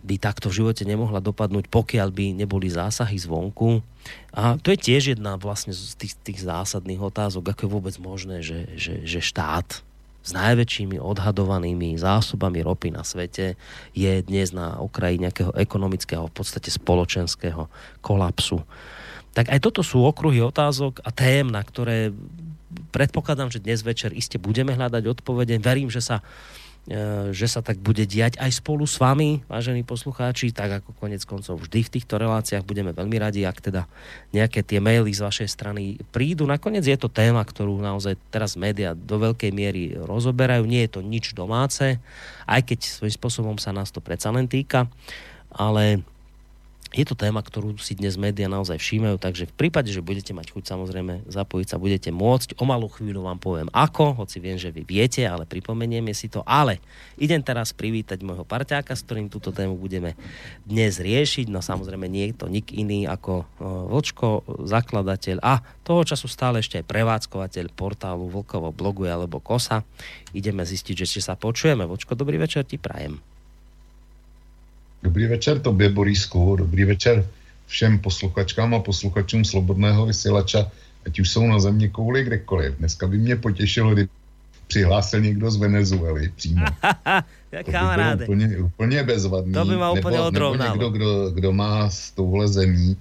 by 0.00 0.16
takto 0.16 0.48
v 0.48 0.64
živote 0.64 0.82
nemohla 0.88 1.20
dopadnúť, 1.20 1.68
pokiaľ 1.68 2.08
by 2.10 2.24
neboli 2.36 2.72
zásahy 2.72 3.16
zvonku. 3.20 3.84
A 4.32 4.56
to 4.56 4.72
je 4.72 4.78
tiež 4.80 5.16
jedna 5.16 5.36
vlastne 5.36 5.76
z 5.76 5.94
tých, 5.96 6.16
tých 6.20 6.40
zásadných 6.44 7.00
otázok, 7.00 7.52
ako 7.52 7.60
je 7.64 7.70
vôbec 7.70 7.96
možné, 8.00 8.40
že, 8.40 8.66
že, 8.76 9.04
že 9.04 9.20
štát 9.20 9.84
s 10.20 10.30
najväčšími 10.36 11.00
odhadovanými 11.00 11.96
zásobami 11.96 12.60
ropy 12.60 12.92
na 12.92 13.00
svete 13.00 13.56
je 13.96 14.12
dnes 14.20 14.52
na 14.52 14.76
okraji 14.76 15.16
nejakého 15.16 15.56
ekonomického, 15.56 16.28
v 16.28 16.34
podstate 16.36 16.68
spoločenského 16.68 17.72
kolapsu. 18.04 18.60
Tak 19.32 19.48
aj 19.48 19.60
toto 19.64 19.80
sú 19.80 20.04
okruhy 20.04 20.44
otázok 20.44 21.00
a 21.06 21.14
tém, 21.14 21.48
na 21.48 21.64
ktoré 21.64 22.12
predpokladám, 22.92 23.48
že 23.48 23.62
dnes 23.62 23.80
večer 23.80 24.12
iste 24.12 24.36
budeme 24.36 24.76
hľadať 24.76 25.02
odpovede. 25.08 25.56
Verím, 25.62 25.88
že 25.88 26.04
sa 26.04 26.20
že 27.30 27.46
sa 27.46 27.60
tak 27.60 27.78
bude 27.78 28.02
diať 28.08 28.40
aj 28.40 28.50
spolu 28.64 28.88
s 28.88 28.96
vami, 28.98 29.44
vážení 29.46 29.84
poslucháči, 29.84 30.50
tak 30.50 30.82
ako 30.82 30.96
konec 30.96 31.22
koncov 31.28 31.60
vždy 31.62 31.86
v 31.86 31.92
týchto 32.00 32.16
reláciách 32.16 32.66
budeme 32.66 32.90
veľmi 32.90 33.16
radi, 33.20 33.44
ak 33.44 33.60
teda 33.60 33.84
nejaké 34.34 34.64
tie 34.64 34.82
maily 34.82 35.12
z 35.12 35.22
vašej 35.22 35.48
strany 35.48 36.00
prídu. 36.10 36.48
Nakoniec 36.48 36.82
je 36.82 36.98
to 36.98 37.12
téma, 37.12 37.44
ktorú 37.44 37.78
naozaj 37.78 38.16
teraz 38.32 38.56
médiá 38.56 38.96
do 38.96 39.20
veľkej 39.20 39.52
miery 39.54 39.94
rozoberajú. 40.02 40.66
Nie 40.66 40.88
je 40.88 40.98
to 40.98 41.00
nič 41.04 41.36
domáce, 41.36 42.00
aj 42.48 42.60
keď 42.64 42.78
svojím 42.82 43.14
spôsobom 43.14 43.56
sa 43.60 43.70
nás 43.70 43.92
to 43.94 44.02
predsa 44.02 44.32
len 44.34 44.50
týka, 44.50 44.88
ale 45.52 46.02
je 46.90 47.04
to 47.06 47.14
téma, 47.14 47.38
ktorú 47.38 47.78
si 47.78 47.94
dnes 47.94 48.18
médiá 48.18 48.50
naozaj 48.50 48.82
všímajú, 48.82 49.22
takže 49.22 49.46
v 49.46 49.54
prípade, 49.54 49.94
že 49.94 50.02
budete 50.02 50.34
mať 50.34 50.50
chuť 50.50 50.64
samozrejme 50.74 51.30
zapojiť 51.30 51.66
sa, 51.70 51.78
budete 51.78 52.10
môcť. 52.10 52.58
O 52.58 52.66
malú 52.66 52.90
chvíľu 52.90 53.30
vám 53.30 53.38
poviem 53.38 53.70
ako, 53.70 54.18
hoci 54.18 54.42
viem, 54.42 54.58
že 54.58 54.74
vy 54.74 54.82
viete, 54.82 55.22
ale 55.22 55.46
pripomenieme 55.46 56.10
si 56.10 56.26
to. 56.26 56.42
Ale 56.42 56.82
idem 57.14 57.38
teraz 57.46 57.70
privítať 57.70 58.18
môjho 58.26 58.42
parťáka, 58.42 58.98
s 58.98 59.06
ktorým 59.06 59.30
túto 59.30 59.54
tému 59.54 59.78
budeme 59.78 60.18
dnes 60.66 60.98
riešiť. 60.98 61.46
No 61.46 61.62
samozrejme 61.62 62.10
nie 62.10 62.34
je 62.34 62.34
to 62.34 62.50
nik 62.50 62.74
iný 62.74 63.06
ako 63.06 63.46
Vlčko, 63.62 64.42
zakladateľ 64.66 65.38
a 65.46 65.62
toho 65.86 66.02
času 66.02 66.26
stále 66.26 66.58
ešte 66.58 66.82
aj 66.82 66.90
prevádzkovateľ 66.90 67.70
portálu 67.70 68.26
Vlkovo 68.26 68.74
blogu 68.74 69.06
alebo 69.06 69.38
Kosa. 69.38 69.86
Ideme 70.34 70.66
zistiť, 70.66 71.06
že 71.06 71.06
či 71.06 71.20
sa 71.22 71.38
počujeme. 71.38 71.86
Vočko, 71.86 72.18
dobrý 72.18 72.34
večer 72.34 72.66
ti 72.66 72.82
prajem. 72.82 73.29
Dobrý 75.02 75.26
večer 75.26 75.60
tobě, 75.60 75.88
Borisku, 75.88 76.56
dobrý 76.56 76.84
večer 76.84 77.26
všem 77.66 77.98
posluchačkám 77.98 78.74
a 78.74 78.78
posluchačům 78.78 79.44
Slobodného 79.44 80.06
vysílača, 80.06 80.70
ať 81.06 81.20
už 81.20 81.30
jsou 81.30 81.46
na 81.46 81.60
země 81.60 81.88
kouli 81.88 82.24
kdekoliv. 82.24 82.74
Dneska 82.78 83.06
by 83.06 83.18
mě 83.18 83.36
potěšilo, 83.36 83.94
kdyby 83.94 84.08
přihlásil 84.66 85.20
někdo 85.20 85.50
z 85.50 85.56
Venezuely 85.56 86.32
přímo. 86.36 86.64
to 87.64 87.70
by 88.16 88.24
úplně, 88.24 88.58
úplně 88.58 89.02
bezvadný. 89.02 89.52
To 89.52 89.64
by 89.64 89.76
ma 89.76 89.90
úplně 89.90 90.16
nebo, 90.16 90.30
nebo 90.30 90.64
někdo, 90.64 90.90
kdo, 90.90 91.30
kdo 91.30 91.52
má 91.52 91.90
s 91.90 92.10
touhle 92.10 92.48
zemí, 92.48 92.96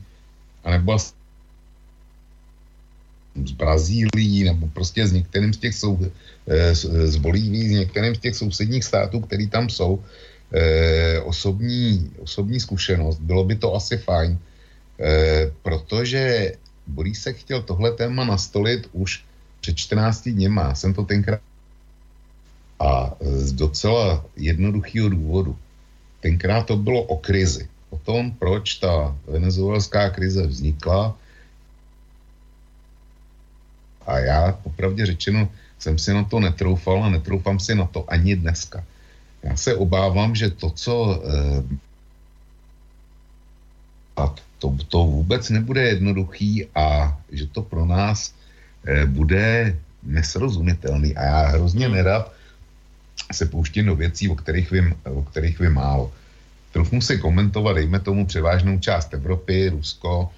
anebo 0.63 0.99
z 0.99 1.13
Brazílii, 3.51 4.43
nebo 4.43 4.67
prostě 4.67 5.07
z 5.07 5.11
některým 5.13 5.53
z 5.53 5.57
těch 5.57 5.75
sou, 5.75 5.99
eh, 6.47 6.75
z, 6.75 6.85
z 7.11 7.15
Bolívii, 7.15 7.69
z 7.69 7.71
některým 7.71 8.15
z 8.15 8.19
těch 8.19 8.35
sousedních 8.35 8.83
států, 8.83 9.19
který 9.19 9.49
tam 9.49 9.69
jsou, 9.69 10.03
eh, 10.53 11.19
osobní, 11.19 12.11
osobní 12.19 12.59
zkušenost, 12.59 13.19
bylo 13.19 13.43
by 13.43 13.55
to 13.55 13.75
asi 13.75 13.97
fajn, 13.97 14.39
eh, 14.99 15.51
protože 15.61 16.53
Borísek 16.87 17.37
chtěl 17.37 17.61
tohle 17.61 17.91
téma 17.91 18.25
nastolit 18.25 18.89
už 18.93 19.23
před 19.61 19.77
14 19.77 20.29
dněma. 20.29 20.75
Jsem 20.75 20.93
to 20.93 21.03
tenkrát 21.03 21.39
a 22.79 23.11
z 23.21 23.51
docela 23.51 24.25
jednoduchého 24.35 25.09
důvodu. 25.09 25.57
Tenkrát 26.19 26.65
to 26.65 26.77
bylo 26.77 27.03
o 27.03 27.17
krizi. 27.17 27.67
O 27.89 27.97
tom, 27.97 28.31
proč 28.31 28.75
ta 28.75 29.15
venezuelská 29.27 30.09
krize 30.09 30.47
vznikla. 30.47 31.15
A 34.07 34.19
já 34.19 34.51
popravdě 34.63 35.05
řečeno 35.05 35.49
jsem 35.79 35.99
si 35.99 36.13
na 36.13 36.23
to 36.23 36.39
netroufal 36.39 37.03
a 37.03 37.09
netroufám 37.09 37.59
si 37.59 37.75
na 37.75 37.85
to 37.85 38.05
ani 38.07 38.35
dneska. 38.35 38.83
Já 39.43 39.55
se 39.55 39.75
obávám, 39.75 40.35
že 40.35 40.49
to, 40.49 40.69
co 40.69 41.23
eh, 41.25 41.63
a 44.17 44.35
to, 44.59 44.75
to 44.87 44.97
vůbec 44.97 45.49
nebude 45.49 45.81
jednoduchý 45.81 46.65
a 46.75 47.17
že 47.31 47.47
to 47.47 47.61
pro 47.61 47.85
nás 47.85 48.33
eh, 48.85 49.05
bude 49.05 49.75
nesrozumitelný. 50.03 51.15
A 51.15 51.23
já 51.23 51.41
hrozně 51.47 51.85
hmm. 51.85 51.95
nerad 51.95 52.33
se 53.31 53.45
pouštím 53.45 53.85
do 53.85 53.95
věcí, 53.95 54.29
o 54.29 54.35
kterých 54.35 54.71
vím, 54.71 54.95
o 55.03 55.21
kterých 55.21 55.59
vím 55.59 55.73
málo. 55.73 56.11
Trochu 56.71 57.01
si 57.01 57.17
komentovat, 57.17 57.73
dejme 57.73 57.99
tomu 57.99 58.25
převážnou 58.25 58.79
část 58.79 59.13
Evropy, 59.13 59.69
Rusko, 59.69 60.29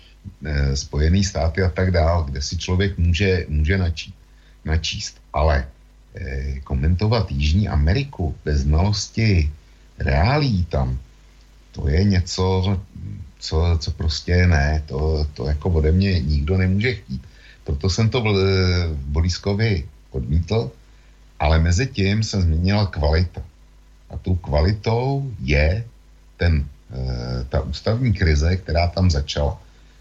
eh, 0.45 0.75
Spojený 0.75 1.23
státy 1.23 1.61
a 1.61 1.69
tak 1.69 1.91
dále, 1.91 2.25
kde 2.29 2.41
si 2.41 2.57
člověk 2.57 2.97
může, 2.97 3.45
může 3.49 3.77
načít, 3.77 4.15
načíst. 4.65 5.17
Ale 5.33 5.67
komentovat 6.63 7.31
Jižní 7.31 7.67
Ameriku 7.67 8.35
bez 8.45 8.59
znalosti 8.59 9.51
reálí 9.99 10.65
tam, 10.65 10.99
to 11.71 11.87
je 11.87 12.03
něco, 12.03 12.77
co, 13.39 13.77
co 13.79 13.91
prostě 13.91 14.47
ne, 14.47 14.83
to, 14.85 15.27
to 15.33 15.47
jako 15.47 15.69
ode 15.69 15.91
mě 15.91 16.19
nikdo 16.19 16.57
nemůže 16.57 16.93
chtít. 16.95 17.21
Proto 17.63 17.89
jsem 17.89 18.09
to 18.09 18.21
v, 18.21 18.25
v 18.87 19.05
Bolískovi 19.05 19.85
odmítl 20.11 20.71
ale 21.41 21.59
mezi 21.59 21.87
tím 21.87 22.23
se 22.23 22.41
změnila 22.41 22.85
kvalita. 22.85 23.41
A 24.09 24.17
tou 24.17 24.35
kvalitou 24.35 25.25
je 25.41 25.83
ten, 26.37 26.65
e, 26.93 27.43
ta 27.49 27.61
ústavní 27.65 28.13
krize, 28.13 28.55
která 28.61 28.87
tam 28.87 29.09
začala. 29.09 29.57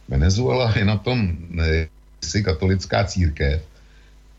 Venezuela 0.09 0.69
je 0.77 0.85
na 0.85 1.01
tom 1.01 1.33
si 2.21 2.45
katolická 2.45 3.05
církev, 3.05 3.63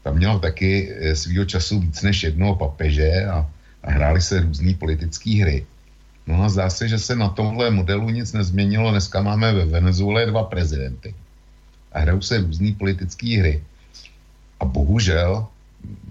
tam 0.04 0.18
měla 0.18 0.40
taky 0.40 0.94
e, 1.00 1.16
svýho 1.16 1.46
času 1.46 1.80
víc 1.80 2.02
než 2.02 2.24
jednoho 2.24 2.56
papeže 2.56 3.26
a, 3.26 3.50
a 3.84 3.92
hrály 3.92 4.22
se 4.22 4.42
různé 4.42 4.74
politické 4.74 5.42
hry. 5.42 5.66
No 6.28 6.44
a 6.44 6.50
zdá 6.50 6.70
se, 6.70 6.88
že 6.88 7.00
se 7.00 7.16
na 7.16 7.30
tomhle 7.30 7.72
modelu 7.72 8.10
nic 8.10 8.34
nezměnilo. 8.34 8.92
Dneska 8.92 9.22
máme 9.22 9.54
ve 9.54 9.66
Venezuele 9.66 10.26
dva 10.26 10.44
prezidenty. 10.44 11.16
A 11.92 12.00
hrajou 12.00 12.22
se 12.22 12.38
různé 12.38 12.72
politické 12.78 13.40
hry. 13.40 13.64
A 14.60 14.66
bohužel, 14.66 15.48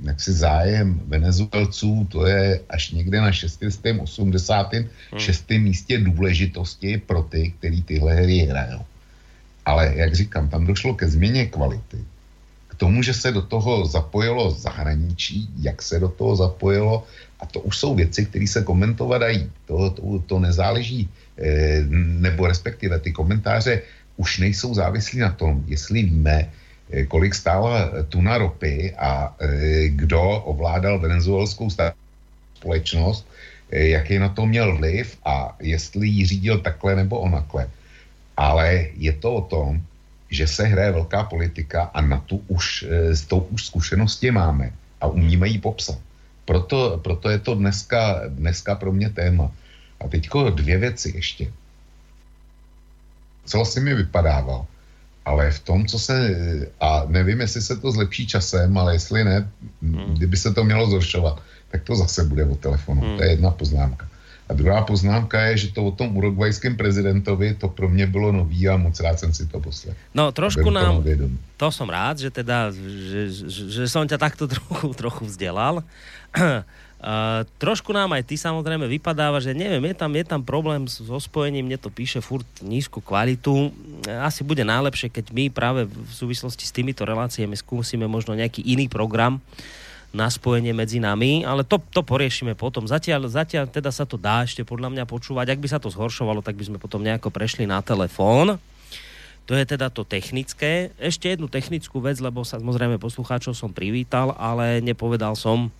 jak 0.02 0.20
si 0.20 0.32
zájem 0.32 1.00
Venezuelců, 1.06 2.06
to 2.10 2.26
je 2.26 2.60
až 2.68 2.90
někde 2.90 3.20
na 3.20 3.32
60. 3.32 3.80
86. 4.00 5.50
Hmm. 5.50 5.62
místě 5.62 5.98
důležitosti 5.98 6.98
pro 6.98 7.22
ty, 7.22 7.54
kteří 7.58 7.82
tyhle 7.82 8.14
hry 8.14 8.38
hrajou. 8.38 8.84
Ale 9.64 9.92
jak 9.96 10.14
říkám, 10.14 10.48
tam 10.48 10.66
došlo 10.66 10.94
ke 10.94 11.08
změně 11.08 11.46
kvality. 11.46 11.98
Tomu, 12.80 13.04
že 13.04 13.12
se 13.12 13.28
do 13.28 13.44
toho 13.44 13.84
zapojilo 13.84 14.50
zahraničí, 14.56 15.52
jak 15.60 15.84
se 15.84 16.00
do 16.00 16.08
toho 16.08 16.32
zapojilo, 16.36 17.04
a 17.40 17.46
to 17.46 17.60
už 17.60 17.76
jsou 17.76 17.94
věci, 17.94 18.24
které 18.26 18.48
se 18.48 18.64
komentovat 18.64 19.18
dají. 19.18 19.52
To, 19.68 19.90
to, 19.90 20.02
to 20.26 20.40
nezáleží, 20.40 21.04
eh, 21.36 21.84
nebo 22.24 22.48
respektive 22.48 22.96
ty 23.04 23.12
komentáře 23.12 23.82
už 24.16 24.38
nejsou 24.38 24.72
závislí 24.72 25.20
na 25.20 25.32
tom, 25.36 25.60
jestli 25.68 26.08
víme, 26.08 26.48
eh, 26.48 27.04
kolik 27.04 27.36
stála 27.36 28.08
tuna 28.08 28.40
ropy 28.40 28.96
a 28.96 29.28
eh, 29.28 29.88
kdo 29.88 30.40
ovládal 30.48 31.04
venezuelskou 31.04 31.68
společnost, 32.56 33.28
jaký 33.70 34.18
na 34.18 34.32
to 34.32 34.48
měl 34.48 34.76
vliv 34.76 35.20
a 35.24 35.56
jestli 35.60 36.08
ji 36.08 36.26
řídil 36.26 36.64
takhle 36.64 36.96
nebo 36.96 37.20
onakle. 37.20 37.68
Ale 38.36 38.88
je 38.96 39.12
to 39.12 39.34
o 39.34 39.42
tom, 39.44 39.84
že 40.30 40.46
se 40.46 40.64
hraje 40.64 40.92
velká 40.92 41.24
politika 41.24 41.90
a 41.94 42.00
na 42.00 42.18
tu 42.20 42.42
už, 42.48 42.84
s 43.10 43.26
tou 43.26 43.40
už 43.50 43.66
zkušenosti 43.66 44.30
máme 44.30 44.72
a 45.00 45.06
umíme 45.06 45.48
ji 45.48 45.58
popsat. 45.58 45.98
Proto, 46.44 47.00
proto 47.04 47.30
je 47.30 47.38
to 47.38 47.54
dneska, 47.54 48.22
dneska 48.28 48.74
pro 48.74 48.92
mě 48.92 49.10
téma. 49.10 49.50
A 50.00 50.08
teďko 50.08 50.50
dvě 50.50 50.78
věci 50.78 51.12
ještě. 51.14 51.52
Co 53.44 53.64
si 53.64 53.80
mi 53.80 53.94
vypadával, 53.94 54.66
ale 55.24 55.50
v 55.50 55.60
tom, 55.60 55.86
co 55.86 55.98
se, 55.98 56.36
a 56.80 57.04
nevím, 57.08 57.40
jestli 57.40 57.62
se 57.62 57.76
to 57.76 57.92
zlepší 57.92 58.26
časem, 58.26 58.78
ale 58.78 58.94
jestli 58.94 59.24
ne, 59.24 59.48
hmm. 59.82 60.14
kdyby 60.14 60.36
se 60.36 60.54
to 60.54 60.64
mělo 60.64 60.90
zhoršovat, 60.90 61.42
tak 61.70 61.82
to 61.82 61.96
zase 61.96 62.24
bude 62.24 62.44
o 62.44 62.54
telefonu. 62.54 63.00
Hmm. 63.00 63.16
To 63.16 63.22
je 63.22 63.30
jedna 63.30 63.50
poznámka. 63.50 64.09
A 64.50 64.52
druhá 64.52 64.82
poznámka 64.82 65.38
je, 65.54 65.70
že 65.70 65.78
to 65.78 65.86
o 65.86 65.94
tom 65.94 66.10
urugvajském 66.18 66.74
prezidentovi, 66.74 67.54
to 67.54 67.70
pro 67.70 67.86
mě 67.86 68.06
bylo 68.10 68.32
nový 68.32 68.66
a 68.68 68.74
moc 68.74 68.98
rád 69.00 69.18
jsem 69.18 69.30
si 69.30 69.46
to 69.46 69.62
poslal. 69.62 69.94
No 70.10 70.34
trošku 70.34 70.66
nám, 70.74 71.06
to 71.54 71.70
som 71.70 71.86
rád, 71.86 72.18
že 72.18 72.34
teda, 72.34 72.74
že, 72.74 73.30
že, 73.30 73.62
že 73.70 73.82
som 73.86 74.02
ťa 74.02 74.18
takto 74.18 74.48
trochu, 74.50 74.90
trochu 74.98 75.22
vzdelal. 75.30 75.86
Uh, 76.34 77.46
trošku 77.62 77.94
nám 77.94 78.10
aj 78.18 78.26
ty 78.26 78.34
samozrejme 78.34 78.90
vypadáva, 78.90 79.38
že 79.38 79.54
neviem, 79.54 79.86
je 79.86 79.94
tam, 79.94 80.10
je 80.10 80.26
tam 80.26 80.42
problém 80.42 80.90
so 80.90 81.22
spojením, 81.22 81.70
mne 81.70 81.78
to 81.78 81.86
píše 81.86 82.18
furt 82.18 82.46
nízku 82.58 82.98
kvalitu. 82.98 83.70
Asi 84.18 84.42
bude 84.42 84.66
najlepšie, 84.66 85.14
keď 85.14 85.30
my 85.30 85.46
práve 85.54 85.86
v 85.86 86.10
súvislosti 86.10 86.66
s 86.66 86.74
týmito 86.74 87.06
reláciami 87.06 87.54
skúsime 87.54 88.10
možno 88.10 88.34
nejaký 88.34 88.66
iný 88.66 88.90
program 88.90 89.38
na 90.10 90.26
spojenie 90.26 90.74
medzi 90.74 90.98
nami, 90.98 91.46
ale 91.46 91.62
to, 91.62 91.78
to 91.78 92.02
poriešime 92.02 92.58
potom. 92.58 92.82
Zatiaľ, 92.86 93.30
zatiaľ 93.30 93.70
teda 93.70 93.94
sa 93.94 94.02
to 94.02 94.18
dá 94.18 94.42
ešte 94.42 94.66
podľa 94.66 94.90
mňa 94.90 95.04
počúvať. 95.06 95.54
Ak 95.54 95.62
by 95.62 95.68
sa 95.70 95.78
to 95.78 95.86
zhoršovalo, 95.86 96.42
tak 96.42 96.58
by 96.58 96.66
sme 96.66 96.78
potom 96.82 97.02
nejako 97.02 97.30
prešli 97.30 97.62
na 97.62 97.78
telefón. 97.78 98.58
To 99.46 99.52
je 99.58 99.64
teda 99.66 99.90
to 99.90 100.06
technické. 100.06 100.94
Ešte 100.98 101.30
jednu 101.30 101.50
technickú 101.50 101.98
vec, 102.02 102.18
lebo 102.22 102.46
sa 102.46 102.58
samozrejme 102.58 103.02
poslucháčov 103.02 103.54
som 103.54 103.70
privítal, 103.74 104.34
ale 104.38 104.78
nepovedal 104.78 105.34
som, 105.34 105.70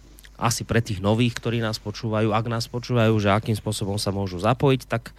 asi 0.41 0.65
pre 0.65 0.81
tých 0.81 1.05
nových, 1.05 1.37
ktorí 1.37 1.61
nás 1.61 1.77
počúvajú, 1.77 2.33
ak 2.33 2.47
nás 2.49 2.65
počúvajú, 2.67 3.13
že 3.21 3.29
akým 3.29 3.55
spôsobom 3.55 4.01
sa 4.01 4.11
môžu 4.11 4.41
zapojiť, 4.41 4.89
tak 4.89 5.13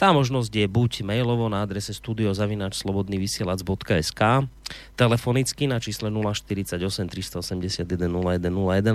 tá 0.00 0.16
možnosť 0.16 0.48
je 0.48 0.64
buď 0.64 1.04
mailovo 1.04 1.52
na 1.52 1.60
adrese 1.60 1.92
studiozavinačslobodnyvysielac.sk 1.92 4.48
telefonicky 4.96 5.68
na 5.68 5.76
čísle 5.76 6.08
048 6.08 6.80
381 6.80 7.84
0101 7.84 8.40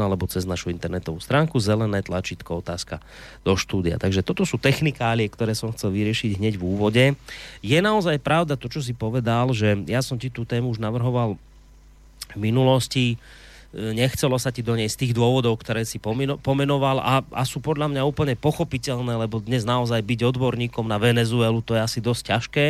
alebo 0.02 0.26
cez 0.26 0.50
našu 0.50 0.74
internetovú 0.74 1.22
stránku 1.22 1.62
zelené 1.62 2.02
tlačítko 2.02 2.66
otázka 2.66 3.06
do 3.46 3.54
štúdia. 3.54 4.02
Takže 4.02 4.26
toto 4.26 4.50
sú 4.50 4.58
technikálie, 4.58 5.30
ktoré 5.30 5.54
som 5.54 5.70
chcel 5.78 5.94
vyriešiť 5.94 6.42
hneď 6.42 6.58
v 6.58 6.66
úvode. 6.66 7.14
Je 7.62 7.78
naozaj 7.78 8.18
pravda 8.18 8.58
to, 8.58 8.66
čo 8.66 8.82
si 8.82 8.98
povedal, 8.98 9.54
že 9.54 9.78
ja 9.86 10.02
som 10.02 10.18
ti 10.18 10.34
tú 10.34 10.42
tému 10.42 10.74
už 10.74 10.82
navrhoval 10.82 11.38
v 12.34 12.40
minulosti, 12.40 13.22
nechcelo 13.76 14.40
sa 14.40 14.56
ti 14.56 14.64
do 14.64 14.72
nej 14.74 14.88
z 14.88 15.06
tých 15.06 15.14
dôvodov, 15.14 15.60
ktoré 15.60 15.84
si 15.84 16.00
pomenoval 16.40 17.04
a, 17.04 17.20
a 17.36 17.44
sú 17.44 17.60
podľa 17.60 17.92
mňa 17.92 18.08
úplne 18.08 18.40
pochopiteľné, 18.40 19.20
lebo 19.20 19.44
dnes 19.44 19.68
naozaj 19.68 20.00
byť 20.00 20.32
odborníkom 20.32 20.88
na 20.88 20.96
Venezuelu 20.96 21.60
to 21.60 21.76
je 21.76 21.82
asi 21.84 22.00
dosť 22.00 22.24
ťažké. 22.32 22.66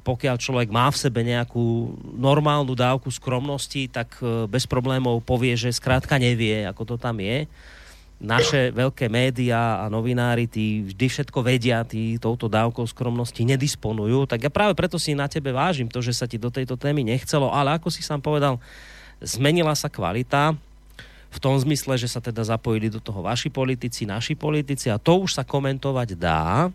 Pokiaľ 0.00 0.36
človek 0.40 0.68
má 0.72 0.88
v 0.88 0.96
sebe 0.96 1.20
nejakú 1.20 1.92
normálnu 2.16 2.72
dávku 2.72 3.12
skromnosti, 3.12 3.84
tak 3.90 4.16
e, 4.24 4.48
bez 4.48 4.64
problémov 4.64 5.20
povie, 5.20 5.52
že 5.58 5.76
skrátka 5.76 6.16
nevie, 6.16 6.64
ako 6.64 6.94
to 6.94 6.96
tam 6.96 7.20
je. 7.20 7.44
Naše 8.20 8.72
veľké 8.72 9.12
médiá 9.12 9.84
a 9.84 9.92
novinári, 9.92 10.48
tí 10.48 10.88
vždy 10.88 11.06
všetko 11.08 11.38
vedia, 11.44 11.84
tí 11.84 12.16
touto 12.16 12.48
dávkou 12.48 12.84
skromnosti 12.88 13.44
nedisponujú. 13.44 14.24
Tak 14.24 14.40
ja 14.40 14.50
práve 14.52 14.72
preto 14.72 14.96
si 14.96 15.12
na 15.12 15.28
tebe 15.28 15.52
vážim 15.52 15.88
to, 15.88 16.00
že 16.00 16.16
sa 16.16 16.24
ti 16.24 16.40
do 16.40 16.48
tejto 16.48 16.80
témy 16.80 17.04
nechcelo, 17.04 17.52
ale 17.52 17.76
ako 17.76 17.92
si 17.92 18.00
sám 18.00 18.24
povedal, 18.24 18.56
Zmenila 19.20 19.76
sa 19.76 19.92
kvalita 19.92 20.56
v 21.30 21.38
tom 21.38 21.54
zmysle, 21.54 21.94
že 21.94 22.10
sa 22.10 22.18
teda 22.18 22.42
zapojili 22.42 22.90
do 22.90 22.98
toho 22.98 23.22
vaši 23.22 23.52
politici, 23.52 24.02
naši 24.08 24.34
politici 24.34 24.90
a 24.90 24.98
to 24.98 25.22
už 25.22 25.38
sa 25.38 25.44
komentovať 25.46 26.18
dá. 26.18 26.72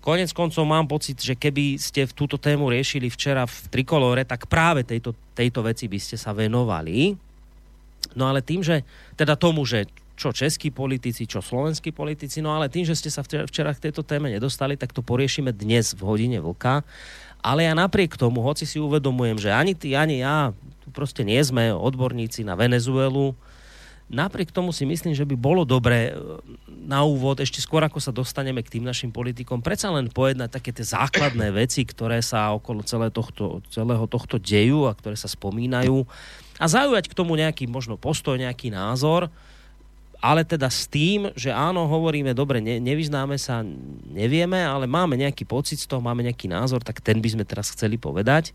Konec 0.00 0.32
koncov 0.32 0.64
mám 0.64 0.88
pocit, 0.88 1.20
že 1.20 1.36
keby 1.36 1.76
ste 1.76 2.08
v 2.08 2.16
túto 2.16 2.40
tému 2.40 2.72
riešili 2.72 3.12
včera 3.12 3.44
v 3.44 3.56
Trikolore, 3.68 4.24
tak 4.24 4.48
práve 4.48 4.80
tejto, 4.80 5.12
tejto 5.36 5.60
veci 5.60 5.84
by 5.92 5.98
ste 6.00 6.16
sa 6.16 6.32
venovali. 6.32 7.12
No 8.16 8.24
ale 8.24 8.40
tým, 8.40 8.64
že 8.64 8.80
teda 9.20 9.36
tomu, 9.36 9.68
že 9.68 9.84
čo 10.16 10.32
českí 10.32 10.72
politici, 10.72 11.28
čo 11.28 11.44
slovenskí 11.44 11.92
politici, 11.92 12.40
no 12.40 12.52
ale 12.56 12.72
tým, 12.72 12.84
že 12.88 12.96
ste 12.96 13.12
sa 13.12 13.20
včera, 13.24 13.72
k 13.72 13.84
tejto 13.88 14.00
téme 14.00 14.32
nedostali, 14.32 14.76
tak 14.76 14.96
to 14.96 15.04
poriešime 15.04 15.52
dnes 15.52 15.92
v 15.92 16.04
hodine 16.04 16.40
vlka. 16.40 16.84
Ale 17.40 17.64
ja 17.64 17.72
napriek 17.72 18.20
tomu, 18.20 18.44
hoci 18.44 18.68
si 18.68 18.76
uvedomujem, 18.76 19.40
že 19.40 19.48
ani 19.48 19.72
ty, 19.72 19.96
ani 19.96 20.20
ja 20.20 20.52
proste 20.92 21.24
nie 21.24 21.40
sme 21.40 21.72
odborníci 21.72 22.44
na 22.44 22.58
Venezuelu. 22.58 23.32
Napriek 24.10 24.50
tomu 24.50 24.74
si 24.74 24.82
myslím, 24.82 25.14
že 25.14 25.22
by 25.22 25.38
bolo 25.38 25.62
dobré 25.62 26.10
e, 26.10 26.12
na 26.66 27.06
úvod, 27.06 27.38
ešte 27.38 27.62
skôr 27.62 27.78
ako 27.86 28.02
sa 28.02 28.10
dostaneme 28.10 28.58
k 28.58 28.78
tým 28.78 28.82
našim 28.82 29.14
politikom, 29.14 29.62
predsa 29.62 29.86
len 29.94 30.10
pojednať 30.10 30.50
také 30.50 30.74
tie 30.74 30.82
základné 30.82 31.54
veci, 31.62 31.86
ktoré 31.86 32.18
sa 32.18 32.50
okolo 32.50 32.82
celé 32.82 33.14
tohto, 33.14 33.62
celého 33.70 34.02
tohto 34.10 34.42
dejú 34.42 34.90
a 34.90 34.98
ktoré 34.98 35.14
sa 35.14 35.30
spomínajú 35.30 36.02
a 36.58 36.66
zaujať 36.66 37.06
k 37.06 37.16
tomu 37.16 37.38
nejaký 37.38 37.70
možno 37.70 37.94
postoj, 37.94 38.34
nejaký 38.34 38.74
názor, 38.74 39.30
ale 40.20 40.44
teda 40.44 40.68
s 40.68 40.84
tým, 40.84 41.32
že 41.32 41.48
áno, 41.48 41.88
hovoríme, 41.88 42.36
dobre, 42.36 42.60
ne, 42.60 42.76
nevyznáme 42.76 43.40
sa, 43.40 43.64
nevieme, 44.12 44.60
ale 44.60 44.84
máme 44.84 45.16
nejaký 45.16 45.48
pocit 45.48 45.80
z 45.80 45.88
toho, 45.88 46.04
máme 46.04 46.20
nejaký 46.20 46.44
názor, 46.44 46.84
tak 46.84 47.00
ten 47.00 47.24
by 47.24 47.28
sme 47.32 47.44
teraz 47.48 47.72
chceli 47.72 47.96
povedať. 47.96 48.52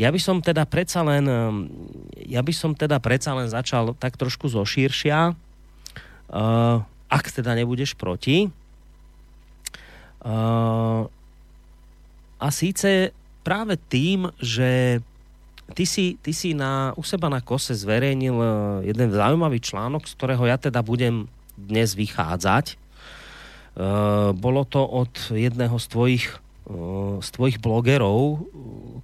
Ja 0.00 0.08
by 0.08 0.20
som 0.20 0.40
teda 0.40 0.64
predsa 0.64 1.04
len, 1.04 1.28
um, 1.28 1.68
ja 2.16 2.40
by 2.40 2.52
som 2.52 2.72
teda 2.72 2.96
predsa 2.98 3.36
len 3.36 3.48
začal 3.48 3.92
tak 4.00 4.16
trošku 4.16 4.48
zo 4.48 4.64
širšia, 4.64 5.32
uh, 5.32 6.76
ak 7.12 7.24
teda 7.28 7.52
nebudeš 7.52 7.92
proti. 7.92 8.48
Uh, 10.22 11.04
a 12.40 12.48
síce 12.48 13.12
práve 13.44 13.76
tým, 13.76 14.32
že 14.40 15.02
ty 15.76 15.84
si, 15.84 16.16
ty 16.24 16.32
si 16.32 16.56
na, 16.56 16.96
u 16.96 17.04
seba 17.04 17.28
na 17.28 17.44
kose 17.44 17.76
zverejnil 17.76 18.36
uh, 18.36 18.48
jeden 18.82 19.12
zaujímavý 19.12 19.60
článok, 19.60 20.08
z 20.08 20.14
ktorého 20.16 20.44
ja 20.48 20.56
teda 20.56 20.80
budem 20.80 21.28
dnes 21.54 21.92
vychádzať. 21.92 22.80
Uh, 23.72 24.32
bolo 24.36 24.64
to 24.68 24.84
od 24.84 25.32
jedného 25.32 25.76
z 25.80 25.86
tvojich 25.88 26.26
z 27.20 27.28
tvojich 27.36 27.60
blogerov, 27.60 28.48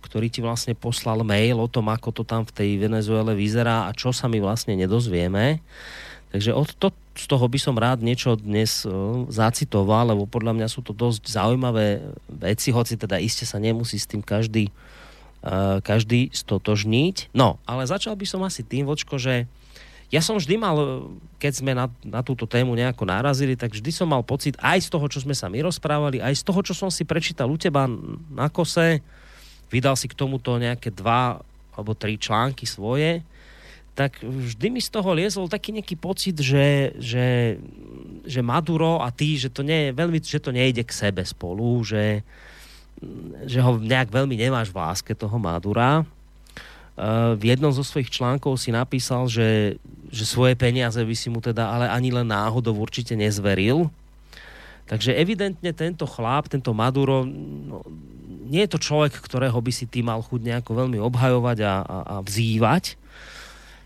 ktorý 0.01 0.33
ti 0.33 0.41
vlastne 0.41 0.73
poslal 0.73 1.21
mail 1.27 1.61
o 1.61 1.69
tom, 1.69 1.93
ako 1.93 2.11
to 2.11 2.23
tam 2.25 2.47
v 2.49 2.55
tej 2.55 2.71
Venezuele 2.81 3.37
vyzerá 3.37 3.87
a 3.87 3.93
čo 3.93 4.15
sa 4.15 4.31
my 4.31 4.41
vlastne 4.41 4.79
nedozvieme. 4.79 5.61
Takže 6.29 6.53
od 6.53 6.69
to, 6.77 6.93
z 7.17 7.25
toho 7.25 7.49
by 7.49 7.57
som 7.57 7.77
rád 7.77 8.05
niečo 8.05 8.37
dnes 8.37 8.85
zacitoval, 9.33 10.13
lebo 10.13 10.29
podľa 10.29 10.53
mňa 10.61 10.69
sú 10.69 10.85
to 10.85 10.93
dosť 10.93 11.25
zaujímavé 11.25 12.05
veci, 12.29 12.69
hoci 12.69 13.01
teda 13.01 13.17
iste 13.17 13.49
sa 13.49 13.57
nemusí 13.57 13.97
s 13.97 14.05
tým 14.05 14.21
každý, 14.21 14.69
každý 15.83 16.29
stotožniť. 16.29 17.33
No, 17.33 17.57
ale 17.65 17.89
začal 17.89 18.13
by 18.13 18.27
som 18.29 18.45
asi 18.45 18.61
tým, 18.61 18.85
Vočko, 18.85 19.17
že 19.17 19.49
ja 20.09 20.25
som 20.25 20.41
vždy 20.41 20.57
mal, 20.57 21.05
keď 21.37 21.53
sme 21.61 21.77
na, 21.77 21.93
na 22.01 22.25
túto 22.25 22.49
tému 22.49 22.73
nejako 22.73 23.05
narazili, 23.05 23.61
tak 23.61 23.77
vždy 23.77 23.93
som 23.93 24.09
mal 24.09 24.25
pocit 24.25 24.57
aj 24.57 24.81
z 24.81 24.89
toho, 24.89 25.05
čo 25.05 25.21
sme 25.21 25.37
sa 25.37 25.53
my 25.53 25.61
rozprávali, 25.61 26.25
aj 26.25 26.33
z 26.41 26.43
toho, 26.49 26.61
čo 26.65 26.73
som 26.73 26.89
si 26.89 27.05
prečítal 27.05 27.53
u 27.53 27.61
teba 27.61 27.85
na 28.33 28.49
kose, 28.49 29.05
vydal 29.69 30.01
si 30.01 30.09
k 30.09 30.17
tomuto 30.17 30.57
nejaké 30.57 30.89
dva 30.97 31.45
alebo 31.77 31.93
tri 31.93 32.17
články 32.17 32.65
svoje, 32.65 33.21
tak 33.93 34.23
vždy 34.25 34.67
mi 34.73 34.81
z 34.81 34.89
toho 34.89 35.11
liezol 35.13 35.51
taký 35.51 35.77
nejaký 35.77 35.99
pocit, 36.01 36.41
že, 36.41 36.97
že, 36.97 37.59
že 38.25 38.41
Maduro 38.41 39.05
a 39.05 39.13
ty, 39.13 39.37
že 39.37 39.53
to, 39.53 39.61
nie, 39.61 39.93
veľmi, 39.93 40.25
že 40.25 40.41
to 40.41 40.55
nejde 40.55 40.89
k 40.89 40.93
sebe 40.95 41.21
spolu, 41.27 41.85
že, 41.85 42.25
že 43.45 43.61
ho 43.61 43.77
nejak 43.77 44.09
veľmi 44.09 44.39
nemáš 44.41 44.73
v 44.73 44.81
láske 44.81 45.13
toho 45.13 45.37
Madura 45.37 46.07
v 47.39 47.43
jednom 47.55 47.71
zo 47.71 47.87
svojich 47.87 48.11
článkov 48.11 48.59
si 48.59 48.75
napísal, 48.75 49.31
že, 49.31 49.79
že 50.11 50.25
svoje 50.27 50.59
peniaze 50.59 50.99
by 50.99 51.15
si 51.15 51.31
mu 51.31 51.39
teda 51.39 51.71
ale 51.71 51.87
ani 51.87 52.11
len 52.11 52.27
náhodou 52.27 52.75
určite 52.75 53.15
nezveril. 53.15 53.87
Takže 54.91 55.15
evidentne 55.15 55.71
tento 55.71 56.09
chlap, 56.09 56.51
tento 56.51 56.75
Maduro, 56.75 57.23
no, 57.23 57.85
nie 58.49 58.65
je 58.65 58.73
to 58.73 58.81
človek, 58.81 59.15
ktorého 59.15 59.61
by 59.61 59.71
si 59.71 59.85
ty 59.85 60.01
mal 60.01 60.25
chuť 60.25 60.41
nejako 60.41 60.73
veľmi 60.75 60.99
obhajovať 60.99 61.59
a, 61.63 61.75
a, 61.85 61.99
a 62.03 62.15
vzývať. 62.25 62.97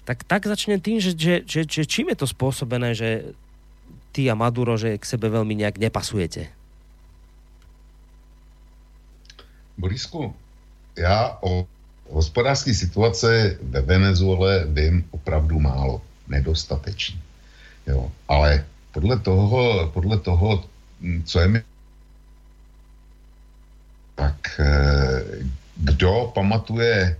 Tak, 0.06 0.22
tak 0.24 0.46
začnem 0.46 0.78
tým, 0.78 1.02
že, 1.02 1.12
že, 1.12 1.42
že, 1.42 1.66
že 1.66 1.82
čím 1.84 2.14
je 2.14 2.22
to 2.22 2.26
spôsobené, 2.30 2.94
že 2.94 3.34
ty 4.14 4.30
a 4.30 4.38
Maduro, 4.38 4.78
že 4.78 4.96
k 4.96 5.04
sebe 5.04 5.26
veľmi 5.28 5.52
nejak 5.58 5.76
nepasujete? 5.82 6.48
Borisku, 9.78 10.34
já 10.96 11.38
o 11.42 11.66
hospodářské 12.12 12.74
situace 12.74 13.56
ve 13.62 13.80
Venezuele 13.80 14.64
vím 14.68 15.04
opravdu 15.10 15.60
málo, 15.60 16.02
nedostatečně. 16.28 17.20
Jo. 17.86 18.12
Ale 18.28 18.64
podle 18.92 19.18
toho, 19.18 19.90
podle 19.94 20.18
toho, 20.18 20.64
co 21.24 21.40
je 21.40 21.48
mi 21.48 21.62
tak 24.14 24.60
eh, 24.60 25.24
kdo 25.76 26.30
pamatuje 26.34 27.16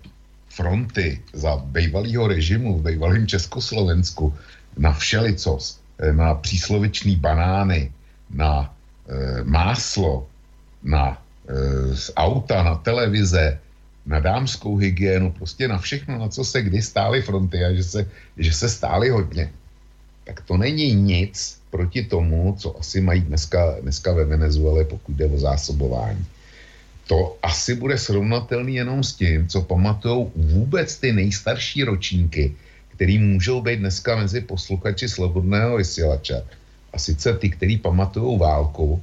fronty 0.49 1.21
za 1.33 1.57
bývalého 1.57 2.29
režimu 2.29 2.79
v 2.79 2.93
bývalém 2.93 3.27
Československu 3.27 4.31
na 4.77 4.93
všelicos, 4.93 5.81
eh, 5.99 6.13
na 6.13 6.35
příslovičný 6.35 7.17
banány, 7.17 7.91
na 8.33 8.75
e, 9.09 9.45
máslo, 9.45 10.27
na 10.83 11.13
e, 11.13 11.55
auta, 12.17 12.63
na 12.63 12.75
televize, 12.81 13.59
na 14.07 14.21
dámskou 14.21 14.77
hygienu, 14.77 15.33
prostě 15.33 15.69
na 15.69 15.79
všechno, 15.79 16.19
na 16.19 16.29
co 16.29 16.45
se 16.45 16.63
kdy 16.63 16.83
stály 16.83 17.23
fronty 17.23 17.65
a 17.65 17.73
že 17.73 17.85
se, 17.85 18.01
že 18.37 18.53
se 18.53 18.69
stály 18.69 19.11
hodně, 19.11 19.53
tak 20.25 20.41
to 20.41 20.57
není 20.57 20.95
nic 20.95 21.59
proti 21.71 22.05
tomu, 22.05 22.55
co 22.59 22.79
asi 22.79 23.01
mají 23.01 23.21
dneska, 23.21 23.81
dneska 23.81 24.13
ve 24.13 24.25
Venezuele, 24.25 24.85
pokud 24.85 25.17
jde 25.17 25.27
o 25.27 25.39
zásobování. 25.39 26.27
To 27.07 27.37
asi 27.43 27.75
bude 27.75 27.99
srovnatelný 27.99 28.75
jenom 28.75 29.05
s 29.05 29.13
tím, 29.13 29.49
co 29.49 29.63
pamatují 29.63 30.27
vůbec 30.37 30.97
ty 30.97 31.13
nejstarší 31.13 31.85
ročníky, 31.85 32.55
který 32.95 33.19
můžou 33.19 33.61
být 33.61 33.77
dneska 33.77 34.17
mezi 34.17 34.41
posluchači 34.41 35.09
Slobodného 35.09 35.77
vysílača. 35.77 36.43
A 36.93 36.99
sice 36.99 37.35
ty, 37.35 37.51
který 37.51 37.79
pamatují 37.79 38.39
válku 38.39 39.03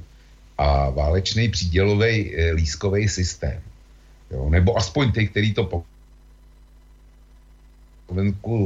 a 0.58 0.90
válečný 0.90 1.48
přídělový 1.48 2.36
e, 2.36 2.52
lískový 2.52 3.08
systém. 3.08 3.60
Jo? 4.30 4.50
Nebo 4.50 4.76
aspoň 4.76 5.12
ty, 5.12 5.28
který 5.28 5.54
to 5.54 5.64
po 5.64 5.84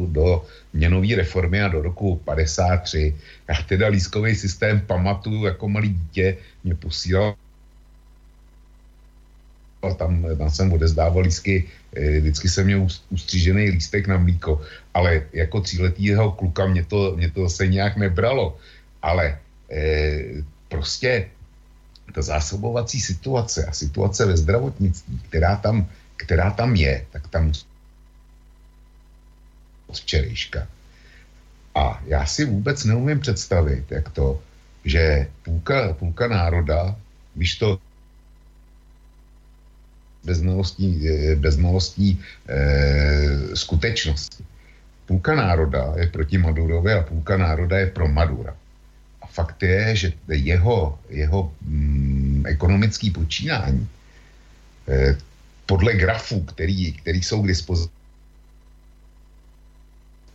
do 0.09 0.44
měnové 0.72 1.16
reformy 1.16 1.62
a 1.62 1.68
do 1.68 1.83
roku 1.83 2.16
53. 2.24 3.14
Já 3.48 3.55
teda 3.68 3.88
lískový 3.88 4.35
systém 4.35 4.81
pamatuju 4.81 5.44
jako 5.44 5.68
malý 5.68 5.88
dítě, 5.88 6.37
mě 6.64 6.74
posílal 6.74 7.37
tam, 9.98 10.24
tam 10.38 10.50
jsem 10.50 10.72
odezdával 10.72 11.22
lísky, 11.22 11.68
eh, 11.96 12.20
vždycky 12.20 12.48
jsem 12.48 12.64
měl 12.64 12.88
ustřížený 13.11 13.77
lístek 13.77 14.09
na 14.09 14.16
mlíko, 14.16 14.64
ale 14.94 15.29
jako 15.33 15.61
tříletýho 15.61 16.33
kluka 16.33 16.66
mě 16.66 16.85
to, 16.85 17.16
mě 17.16 17.31
to 17.31 17.44
zase 17.44 17.66
nějak 17.68 17.96
nebralo. 18.00 18.57
Ale 19.05 19.37
e, 19.68 20.40
prostě 20.68 21.29
ta 22.12 22.22
zásobovací 22.22 23.00
situace 23.00 23.66
a 23.66 23.72
situace 23.72 24.26
ve 24.26 24.36
zdravotnictví, 24.36 25.20
která 25.28 25.56
tam, 25.56 25.88
která 26.16 26.50
tam 26.50 26.76
je, 26.76 27.06
tak 27.10 27.28
tam 27.28 27.52
od 29.86 29.96
včerejška. 29.96 30.66
A 31.74 32.02
já 32.06 32.26
si 32.26 32.44
vůbec 32.44 32.84
neumím 32.84 33.20
představit, 33.20 33.84
jak 33.90 34.08
to, 34.08 34.42
že 34.84 35.26
půlka, 35.42 35.92
půlka 35.92 36.28
národa, 36.28 36.96
když 37.34 37.54
to 37.58 37.78
beznalostní, 40.24 41.08
beznalostní 41.34 42.20
e, 42.48 43.56
skutečnosti. 43.56 44.44
Půlka 45.06 45.34
národa 45.34 45.92
je 45.96 46.06
proti 46.06 46.38
Madurovi 46.38 46.92
a 46.92 47.02
půlka 47.02 47.36
národa 47.36 47.78
je 47.78 47.86
pro 47.86 48.08
Madura 48.08 48.56
fakt 49.35 49.62
je, 49.62 49.97
že 49.97 50.09
jeho, 50.31 50.99
jeho 51.11 51.53
mm, 51.66 52.44
ekonomický 52.47 53.11
počínání 53.11 53.88
eh, 54.88 55.18
podle 55.66 55.94
grafů, 55.94 56.40
který, 56.40 56.92
který 56.92 57.23
jsou 57.23 57.42
k 57.42 57.51
dispozici 57.51 58.05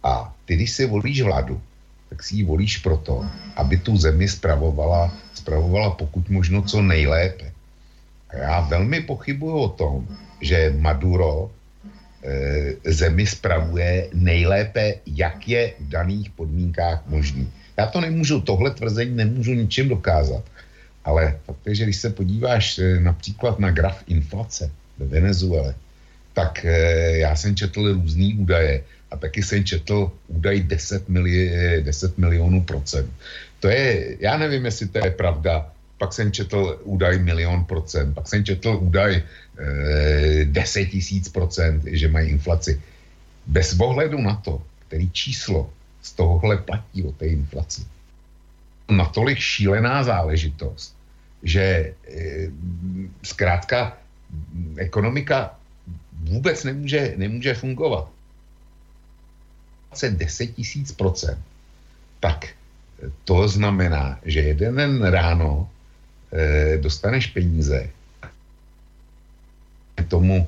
a 0.04 0.36
ty, 0.46 0.56
když 0.56 0.72
si 0.72 0.86
volíš 0.86 1.22
vládu, 1.22 1.62
tak 2.10 2.24
si 2.24 2.36
ji 2.36 2.44
volíš 2.44 2.78
proto, 2.78 3.26
aby 3.56 3.78
tu 3.78 3.98
zemi 3.98 4.28
spravovala, 4.28 5.14
spravovala 5.34 5.90
pokud 5.96 6.30
možno 6.30 6.62
co 6.62 6.82
nejlépe. 6.82 7.52
A 8.30 8.36
já 8.36 8.60
velmi 8.62 9.02
pochybuju 9.02 9.58
o 9.58 9.70
tom, 9.70 10.08
že 10.42 10.74
Maduro 10.78 11.52
e, 12.24 12.92
zemi 12.92 13.28
spravuje 13.28 14.10
nejlépe, 14.14 15.06
jak 15.06 15.48
je 15.48 15.74
v 15.80 15.88
daných 15.90 16.30
podmínkách 16.30 17.04
možný. 17.08 17.52
Já 17.80 17.88
to 17.88 18.02
nemůžu, 18.02 18.42
tohle 18.42 18.72
tvrzení 18.76 19.16
nemůžu 19.16 19.54
ničím 19.54 19.88
dokázat. 19.90 20.44
Ale 21.06 21.40
fakt 21.48 21.64
je, 21.66 21.76
že 21.76 21.84
když 21.84 21.98
se 21.98 22.10
podíváš 22.12 22.80
eh, 22.80 23.00
například 23.00 23.60
na 23.60 23.72
graf 23.72 24.04
inflace 24.12 24.68
ve 25.00 25.06
Venezuele, 25.08 25.76
tak 26.36 26.66
eh, 26.68 27.24
já 27.24 27.32
jsem 27.36 27.56
četl 27.56 27.80
různý 27.94 28.36
údaje 28.36 28.84
a 29.12 29.16
taky 29.16 29.40
jsem 29.40 29.64
četl 29.64 30.12
údaj 30.28 30.60
10, 30.76 31.10
mili, 31.10 31.52
10 31.88 32.18
milionů 32.20 32.68
procent. 32.68 33.08
To 33.64 33.72
je, 33.72 34.18
já 34.20 34.38
nevím, 34.38 34.66
jestli 34.68 34.92
to 34.92 35.00
je 35.00 35.12
pravda, 35.16 35.72
pak 35.98 36.14
jsem 36.14 36.32
četl 36.32 36.84
údaj 36.84 37.20
milion 37.24 37.66
procent, 37.66 38.14
pak 38.14 38.28
jsem 38.28 38.44
četl 38.44 38.76
údaj 38.76 39.16
e, 39.16 39.24
10 40.46 40.86
tisíc 40.86 41.32
procent, 41.32 41.84
že 41.88 42.08
mají 42.08 42.30
inflaci. 42.30 42.76
Bez 43.48 43.74
ohledu 43.80 44.22
na 44.22 44.36
to, 44.36 44.62
který 44.88 45.10
číslo 45.10 45.72
z 46.02 46.14
tohohle 46.14 46.58
platí 46.58 47.04
o 47.04 47.12
té 47.12 47.28
inflaci. 47.28 47.86
Natolik 48.90 49.38
šílená 49.38 50.04
záležitost, 50.04 50.96
že 51.44 51.62
e, 51.62 51.94
zkrátka 53.24 53.98
ekonomika 54.78 55.56
vůbec 56.24 56.64
nemůže, 56.64 57.14
nemůže 57.18 57.54
fungovat. 57.54 58.10
10 60.10 60.48
tisíc 60.48 60.92
procent, 60.92 61.40
tak 62.20 62.48
to 63.24 63.48
znamená, 63.48 64.20
že 64.26 64.40
jeden 64.40 64.76
den 64.76 65.04
ráno 65.04 65.70
e, 66.34 66.78
dostaneš 66.78 67.28
peníze 67.28 67.90
tomu 70.08 70.48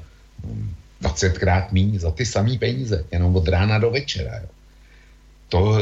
20krát 1.02 1.72
míň 1.72 2.00
za 2.00 2.12
ty 2.12 2.26
samé 2.26 2.58
peníze, 2.58 3.06
jenom 3.12 3.36
od 3.36 3.48
rána 3.48 3.80
do 3.80 3.92
večera. 3.92 4.38
Jo 4.38 4.50
to, 5.52 5.76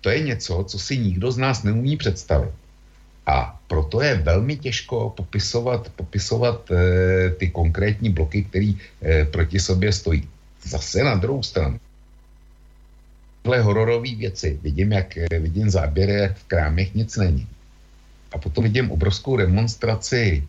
to 0.00 0.08
je 0.10 0.20
něco, 0.20 0.64
co 0.64 0.78
si 0.78 0.96
nikdo 0.96 1.28
z 1.28 1.38
nás 1.38 1.62
neumí 1.62 1.96
představit. 1.96 2.56
A 3.26 3.60
proto 3.68 4.00
je 4.00 4.14
velmi 4.14 4.56
těžko 4.56 5.12
popisovat, 5.16 5.92
popisovat 5.96 6.70
e, 6.70 7.30
ty 7.30 7.50
konkrétní 7.50 8.10
bloky, 8.10 8.44
které 8.44 8.72
e, 8.72 9.24
proti 9.24 9.60
sobě 9.60 9.92
stojí. 9.92 10.28
Zase 10.64 11.04
na 11.04 11.14
druhou 11.20 11.42
stranu. 11.42 11.80
Tyhle 13.42 13.60
hororové 13.60 14.14
věci 14.14 14.58
vidím, 14.62 14.92
jak 14.92 15.16
vidím 15.40 15.70
záběry, 15.70 16.12
jak 16.12 16.36
v 16.36 16.44
krámech 16.44 16.94
nic 16.94 17.16
není. 17.16 17.46
A 18.32 18.38
potom 18.38 18.64
vidím 18.64 18.90
obrovskou 18.90 19.36
demonstraci 19.36 20.44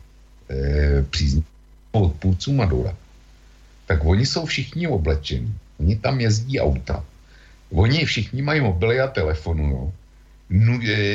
e, 0.50 1.04
příznivých 1.04 1.52
odpůrců 1.92 2.54
Madura. 2.54 2.96
Tak 3.86 4.00
oni 4.06 4.26
jsou 4.26 4.46
všichni 4.46 4.88
oblečení. 4.88 5.52
Oni 5.80 5.96
tam 5.96 6.20
jezdí 6.20 6.60
auta 6.60 7.04
Oni 7.72 8.06
všichni 8.06 8.42
mají 8.42 8.62
mobily 8.62 9.00
a 9.00 9.08
telefonu, 9.08 9.68
no. 9.68 9.94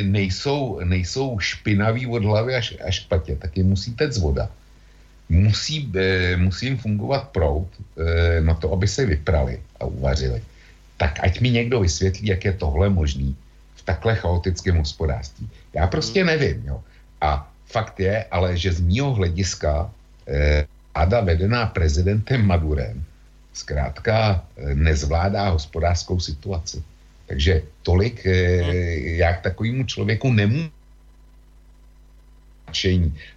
nejsou, 0.03 0.81
nejsou 0.85 1.39
špinaví 1.39 2.07
od 2.07 2.25
hlavy 2.25 2.55
až, 2.55 2.75
až 2.85 3.01
k 3.01 3.09
patě, 3.09 3.37
tak 3.37 3.57
je 3.57 3.65
musí 3.65 3.95
tec 3.95 4.19
voda. 4.19 4.51
Musí, 5.29 5.93
e, 5.95 6.37
musí 6.37 6.67
jim 6.67 6.79
fungovat 6.79 7.29
prout 7.31 7.69
e, 7.71 8.41
na 8.41 8.55
to, 8.55 8.73
aby 8.73 8.89
se 8.89 9.07
vyprali 9.07 9.63
a 9.81 9.85
uvařili. 9.85 10.43
tak 11.01 11.17
ať 11.25 11.41
mi 11.41 11.51
někdo 11.51 11.81
vysvětlí, 11.81 12.29
jak 12.29 12.45
je 12.45 12.53
tohle 12.53 12.93
možný 12.93 13.37
v 13.75 13.83
takhle 13.83 14.15
chaotickém 14.21 14.77
hospodářství. 14.77 15.49
Já 15.73 15.87
prostě 15.87 16.25
nevím, 16.25 16.63
jo. 16.67 16.85
A 17.21 17.49
fakt 17.67 18.01
je, 18.01 18.25
ale 18.29 18.57
že 18.57 18.73
z 18.73 18.81
mýho 18.81 19.15
hlediska 19.17 19.91
eh, 20.29 20.67
Ada 20.95 21.21
vedená 21.21 21.67
prezidentem 21.67 22.45
Madurem 22.45 23.05
zkrátka 23.53 24.45
eh, 24.57 24.75
nezvládá 24.75 25.49
hospodářskou 25.49 26.21
situaci. 26.21 26.83
Takže 27.27 27.63
tolik 27.83 28.27
eh, 28.27 28.33
já 29.21 29.35
k 29.35 29.43
takovému 29.43 29.85
člověku 29.85 30.33
nemůžu 30.33 30.71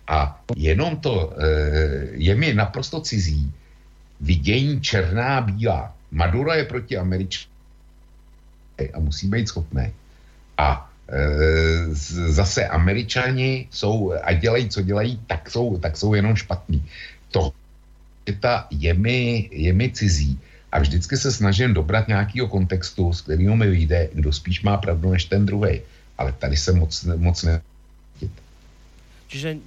a 0.07 0.43
jenom 0.55 0.97
to 0.97 1.33
eh, 1.33 2.07
je 2.13 2.35
mi 2.35 2.53
naprosto 2.53 3.01
cizí 3.01 3.51
vidění 4.21 4.81
černá 4.81 5.41
bílá. 5.41 5.95
Maduro 6.11 6.53
je 6.53 6.65
proti 6.65 6.97
Američanům 6.97 7.53
a 8.93 8.99
musí 8.99 9.27
být 9.27 9.47
schopný. 9.47 9.93
A 10.57 10.89
e, 11.09 11.19
zase 12.33 12.67
Američani 12.67 13.67
jsou 13.71 14.13
a 14.23 14.33
dělají, 14.33 14.69
co 14.69 14.81
dělají, 14.81 15.21
tak 15.27 15.49
jsou, 15.49 15.77
tak 15.77 15.97
jsou 15.97 16.13
jenom 16.13 16.35
špatní. 16.35 16.85
To 17.31 17.53
je 18.71 18.93
mi, 18.93 19.49
je 19.51 19.73
mi 19.73 19.91
cizí. 19.91 20.39
A 20.71 20.79
vždycky 20.79 21.17
se 21.17 21.31
snažím 21.31 21.73
dobrat 21.73 22.07
nějakého 22.07 22.47
kontextu, 22.47 23.13
z 23.13 23.21
kterého 23.21 23.55
mi 23.55 23.69
vyjde, 23.69 24.09
kdo 24.13 24.33
spíš 24.33 24.61
má 24.61 24.77
pravdu 24.77 25.11
než 25.11 25.25
ten 25.25 25.45
druhý. 25.45 25.81
Ale 26.17 26.33
tady 26.33 26.57
se 26.57 26.71
moc, 26.73 27.03
moc 27.17 27.43
ne... 27.43 27.61
Čiže 29.27 29.57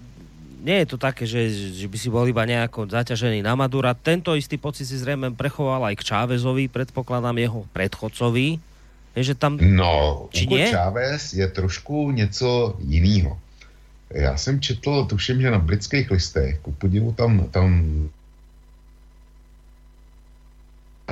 nie 0.63 0.83
je 0.83 0.87
to 0.87 0.99
také, 0.99 1.27
že, 1.27 1.51
že 1.51 1.87
by 1.91 1.97
si 1.99 2.09
bol 2.11 2.27
iba 2.27 2.43
nejako 2.47 2.87
zaťažený 2.91 3.43
na 3.43 3.55
Madura. 3.55 3.95
Tento 3.95 4.35
istý 4.35 4.59
pocit 4.59 4.87
si 4.87 4.99
zrejme 4.99 5.35
prechoval 5.35 5.83
aj 5.91 5.95
k 5.99 6.07
Čávezovi, 6.07 6.71
predpokladám 6.71 7.39
jeho 7.39 7.67
predchodcovi. 7.71 8.59
Je, 9.19 9.23
že 9.23 9.35
tam... 9.35 9.59
No, 9.59 10.27
Či 10.35 10.47
Hugo 10.47 10.59
Chávez 10.71 11.35
je 11.35 11.47
trošku 11.49 12.11
něco 12.11 12.77
jiného. 12.83 13.39
Já 14.11 14.37
jsem 14.37 14.61
četl, 14.61 15.05
tuším, 15.05 15.41
že 15.41 15.51
na 15.51 15.59
britských 15.59 16.11
listech, 16.11 16.59
ku 16.63 16.73
podivu 16.73 17.13
tam, 17.13 17.51
tam 17.51 17.71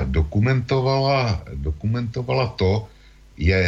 dokumentovala, 0.03 1.43
dokumentovala 1.53 2.47
to, 2.47 2.87
je, 3.37 3.63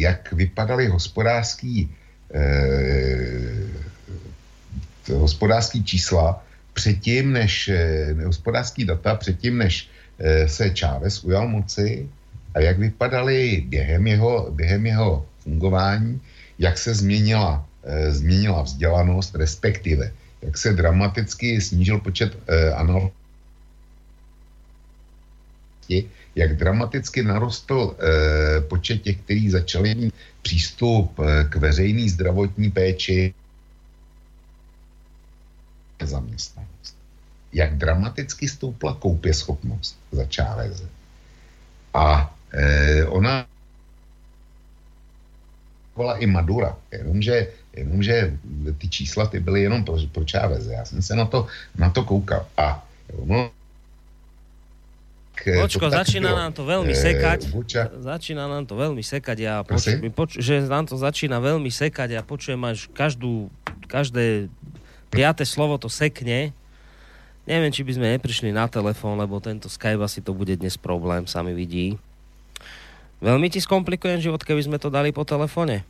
jak 0.00 0.32
vypadaly 0.32 0.86
hospodářský 0.86 1.90
eh, 2.34 3.82
hospodářský 5.10 5.84
čísla 5.84 6.44
předtím, 6.72 7.32
než 7.32 7.68
eh, 7.68 8.14
hospodářský 8.24 8.84
data 8.84 9.14
předtím, 9.14 9.58
než 9.58 9.88
eh, 10.18 10.48
se 10.48 10.70
Chávez 10.70 11.24
ujal 11.24 11.48
moci 11.48 12.08
a 12.54 12.60
jak 12.60 12.78
vypadaly 12.78 13.64
během 13.68 14.06
jeho, 14.06 14.50
během 14.50 14.86
jeho 14.86 15.26
fungování, 15.42 16.20
jak 16.58 16.78
se 16.78 16.94
změnila, 16.94 17.66
eh, 17.84 18.12
změnila 18.12 18.62
vzdělanost, 18.62 19.34
respektive 19.34 20.12
jak 20.42 20.58
se 20.58 20.72
dramaticky 20.72 21.60
snížil 21.60 21.98
počet 21.98 22.34
analfabetů, 22.74 23.21
jak 26.34 26.56
dramaticky 26.56 27.22
narostl 27.22 27.96
počet 28.68 29.02
těch, 29.02 29.16
kteří 29.16 29.50
začali 29.50 29.94
mít 29.94 30.14
přístup 30.42 31.20
k 31.48 31.56
veřejné 31.56 32.10
zdravotní 32.10 32.70
péči, 32.70 33.34
nezaměstnanost. 36.00 36.96
Jak 37.52 37.78
dramaticky 37.78 38.48
stoupla 38.48 38.94
koupěschopnost 38.94 39.98
za 40.12 40.24
Čáveze. 40.24 40.88
A 41.94 42.34
e, 42.52 43.04
ona 43.06 43.46
byla 45.96 46.16
i 46.18 46.26
Madura, 46.26 46.76
jenomže, 46.92 47.52
jenomže 47.76 48.38
ty 48.78 48.88
čísla 48.88 49.26
ty 49.26 49.40
byly 49.40 49.62
jenom 49.62 49.84
pro, 49.84 49.96
pro 50.12 50.24
Čáveze. 50.24 50.72
Já 50.72 50.84
jsem 50.84 51.02
se 51.02 51.14
na 51.14 51.26
to, 51.26 51.46
na 51.76 51.90
to 51.90 52.04
koukal. 52.04 52.46
A 52.56 52.88
ono, 53.12 53.50
Počko, 55.32 55.90
začína 55.90 56.30
bylo. 56.30 56.38
nám 56.38 56.52
to 56.52 56.62
veľmi 56.62 56.94
e, 56.94 56.98
sekať. 56.98 57.40
Buča. 57.50 57.90
Začína 57.98 58.46
nám 58.46 58.68
to 58.68 58.76
veľmi 58.78 59.02
sekať. 59.02 59.36
Ja 59.40 59.54
poču, 59.64 59.96
poč, 60.12 60.38
že 60.38 60.62
nám 60.68 60.86
to 60.86 60.94
začína 61.00 61.40
veľmi 61.40 61.72
sekať. 61.72 62.14
Ja 62.14 62.22
počujem 62.22 62.60
až 62.62 62.86
každú, 62.92 63.48
každé 63.88 64.52
piaté 65.10 65.42
slovo 65.48 65.80
to 65.80 65.90
sekne. 65.90 66.54
Neviem, 67.42 67.74
či 67.74 67.82
by 67.82 67.92
sme 67.98 68.06
neprišli 68.14 68.54
na 68.54 68.70
telefón, 68.70 69.18
lebo 69.18 69.42
tento 69.42 69.66
Skype 69.66 69.98
asi 69.98 70.22
to 70.22 70.30
bude 70.30 70.54
dnes 70.54 70.78
problém, 70.78 71.26
sami 71.26 71.50
vidí. 71.50 71.98
Veľmi 73.18 73.50
ti 73.50 73.58
skomplikujem 73.58 74.22
život, 74.22 74.42
keby 74.42 74.62
sme 74.62 74.78
to 74.78 74.90
dali 74.90 75.10
po 75.10 75.26
telefóne? 75.26 75.82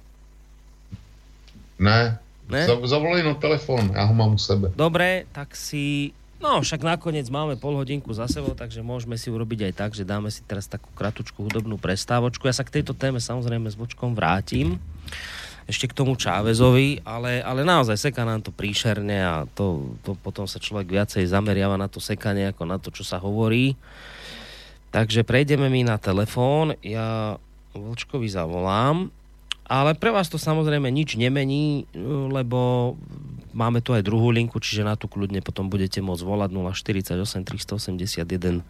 Ne. 1.77 2.17
ne? 2.49 2.63
Zavolej 2.89 3.25
na 3.25 3.37
telefón, 3.37 3.93
ja 3.93 4.05
ho 4.09 4.15
mám 4.17 4.37
u 4.37 4.41
sebe. 4.41 4.73
Dobre, 4.73 5.29
tak 5.33 5.53
si... 5.53 6.17
No, 6.43 6.59
však 6.59 6.83
nakoniec 6.83 7.31
máme 7.31 7.55
pol 7.55 7.79
hodinku 7.79 8.11
za 8.11 8.27
sebou, 8.27 8.59
takže 8.59 8.83
môžeme 8.83 9.15
si 9.15 9.31
urobiť 9.31 9.71
aj 9.71 9.73
tak, 9.79 9.91
že 9.95 10.03
dáme 10.03 10.27
si 10.27 10.43
teraz 10.43 10.67
takú 10.67 10.91
kratučku 10.91 11.39
hudobnú 11.47 11.79
prestávočku. 11.79 12.51
Ja 12.51 12.55
sa 12.59 12.67
k 12.67 12.83
tejto 12.83 12.99
téme 12.99 13.23
samozrejme 13.23 13.71
s 13.71 13.79
bočkom 13.79 14.19
vrátim 14.19 14.83
ešte 15.71 15.87
k 15.87 15.95
tomu 15.95 16.19
Čávezovi, 16.19 17.07
ale, 17.07 17.39
ale 17.39 17.63
naozaj 17.63 18.11
seká 18.11 18.27
nám 18.27 18.43
to 18.43 18.51
príšerne 18.51 19.19
a 19.23 19.47
to, 19.55 19.95
to 20.03 20.19
potom 20.19 20.51
sa 20.51 20.59
človek 20.59 20.91
viacej 20.91 21.23
zameriava 21.31 21.79
na 21.79 21.87
to 21.87 22.03
sekanie 22.03 22.51
ako 22.51 22.67
na 22.67 22.83
to, 22.83 22.91
čo 22.91 23.07
sa 23.07 23.23
hovorí. 23.23 23.79
Takže 24.91 25.23
prejdeme 25.23 25.71
mi 25.71 25.87
na 25.87 25.97
telefón, 25.97 26.75
ja 26.83 27.39
Vlčkovi 27.73 28.29
zavolám, 28.29 29.09
ale 29.73 29.97
pre 29.97 30.13
vás 30.13 30.29
to 30.29 30.37
samozrejme 30.37 30.93
nič 30.93 31.17
nemení, 31.17 31.89
lebo 32.29 32.93
máme 33.57 33.81
tu 33.81 33.97
aj 33.97 34.05
druhú 34.05 34.29
linku, 34.29 34.61
čiže 34.61 34.85
na 34.85 35.01
tú 35.01 35.09
kľudne 35.09 35.41
potom 35.41 35.73
budete 35.73 36.05
môcť 36.05 36.21
volať 36.21 36.51
048 36.53 37.17
381 37.49 38.61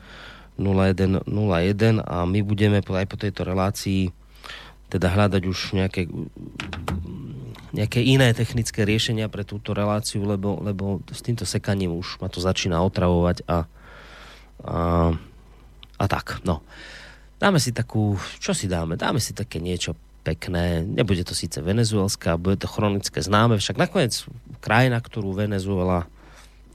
0101 0.62 1.26
a 2.06 2.16
my 2.22 2.40
budeme 2.46 2.78
aj 2.78 3.06
po 3.10 3.16
tejto 3.18 3.42
relácii 3.42 4.14
teda 4.92 5.08
hľadať 5.08 5.42
už 5.48 5.58
nejaké, 5.74 6.04
nejaké 7.72 8.04
iné 8.04 8.30
technické 8.36 8.84
riešenia 8.84 9.32
pre 9.32 9.42
túto 9.42 9.72
reláciu, 9.72 10.22
lebo, 10.22 10.60
lebo 10.60 11.00
s 11.08 11.24
týmto 11.24 11.48
sekaním 11.48 11.96
už 11.96 12.20
ma 12.20 12.28
to 12.28 12.44
začína 12.44 12.84
otravovať 12.84 13.48
a, 13.48 13.64
a, 14.62 14.78
a 15.96 16.04
tak, 16.04 16.44
no. 16.44 16.60
Dáme 17.40 17.58
si 17.58 17.74
takú, 17.74 18.14
čo 18.38 18.54
si 18.54 18.70
dáme? 18.70 18.94
Dáme 18.94 19.18
si 19.18 19.34
také 19.34 19.58
niečo 19.58 19.96
pekné. 20.22 20.86
Nebude 20.86 21.26
to 21.26 21.34
síce 21.34 21.58
venezuelská, 21.58 22.38
bude 22.38 22.56
to 22.62 22.70
chronické 22.70 23.18
známe, 23.18 23.58
však 23.58 23.76
nakoniec 23.76 24.14
krajina, 24.62 25.02
ktorú 25.02 25.34
Venezuela, 25.34 26.06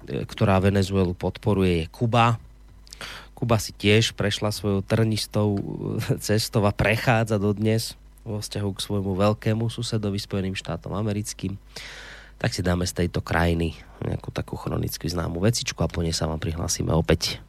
e, 0.06 0.28
ktorá 0.28 0.60
Venezuelu 0.60 1.16
podporuje, 1.16 1.84
je 1.84 1.86
Kuba. 1.88 2.38
Kuba 3.32 3.58
si 3.58 3.72
tiež 3.72 4.14
prešla 4.14 4.52
svojou 4.52 4.84
trnistou 4.84 5.56
cestou 6.20 6.68
a 6.68 6.76
prechádza 6.76 7.40
do 7.40 7.56
dnes 7.56 7.96
vo 8.28 8.44
vzťahu 8.44 8.70
k 8.76 8.84
svojmu 8.84 9.12
veľkému 9.16 9.72
susedovi 9.72 10.20
Spojeným 10.20 10.54
štátom 10.54 10.92
americkým, 10.92 11.56
tak 12.38 12.52
si 12.52 12.60
dáme 12.60 12.84
z 12.84 12.94
tejto 13.06 13.24
krajiny 13.24 13.80
nejakú 14.04 14.30
takú 14.30 14.60
chronicky 14.60 15.08
známu 15.08 15.40
vecičku 15.42 15.80
a 15.82 15.90
po 15.90 16.04
nej 16.04 16.14
sa 16.14 16.28
vám 16.28 16.38
prihlásime 16.38 16.92
opäť. 16.92 17.40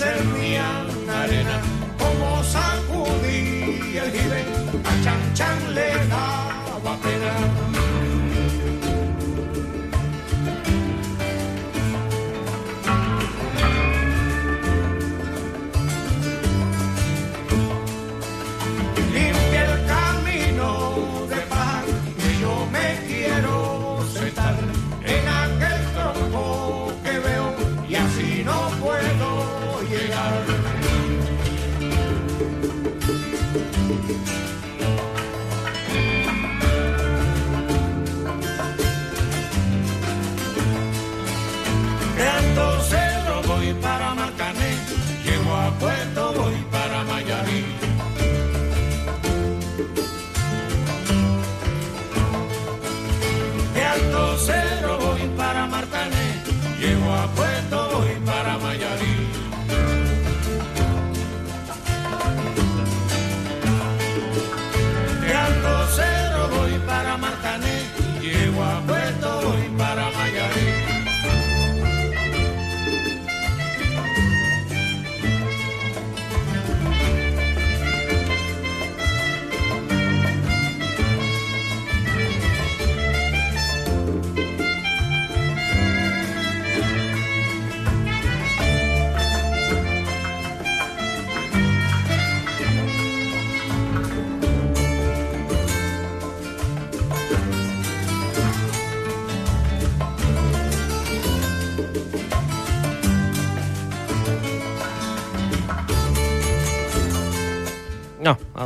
Ser 0.00 0.24
mía 0.24 0.86
arena, 1.22 1.60
como 1.98 2.42
sacudí 2.42 3.98
el 3.98 4.10
jibe, 4.10 4.40
a 4.90 5.04
Chan 5.04 5.34
Chan 5.34 5.74
le 5.74 5.90
daba 6.08 6.96
pena. 7.02 7.69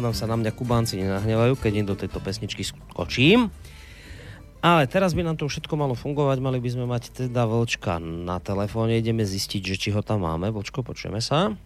Adam 0.05 0.13
sa 0.13 0.29
na 0.29 0.37
mňa 0.37 0.53
Kubánci 0.53 1.01
nenahnevajú, 1.01 1.57
keď 1.57 1.73
im 1.81 1.87
do 1.89 1.97
tejto 1.97 2.21
pesničky 2.21 2.61
skočím. 2.61 3.49
Ale 4.61 4.85
teraz 4.85 5.17
by 5.17 5.25
nám 5.25 5.41
to 5.41 5.49
všetko 5.49 5.81
malo 5.81 5.97
fungovať, 5.97 6.45
mali 6.45 6.61
by 6.61 6.69
sme 6.69 6.85
mať 6.85 7.25
teda 7.25 7.49
Vlčka 7.49 7.97
na 8.05 8.37
telefóne, 8.37 9.01
ideme 9.01 9.25
zistiť, 9.25 9.65
že 9.65 9.81
či 9.81 9.89
ho 9.97 10.05
tam 10.05 10.29
máme. 10.29 10.53
Vlčko, 10.53 10.85
počujeme 10.85 11.25
sa? 11.25 11.57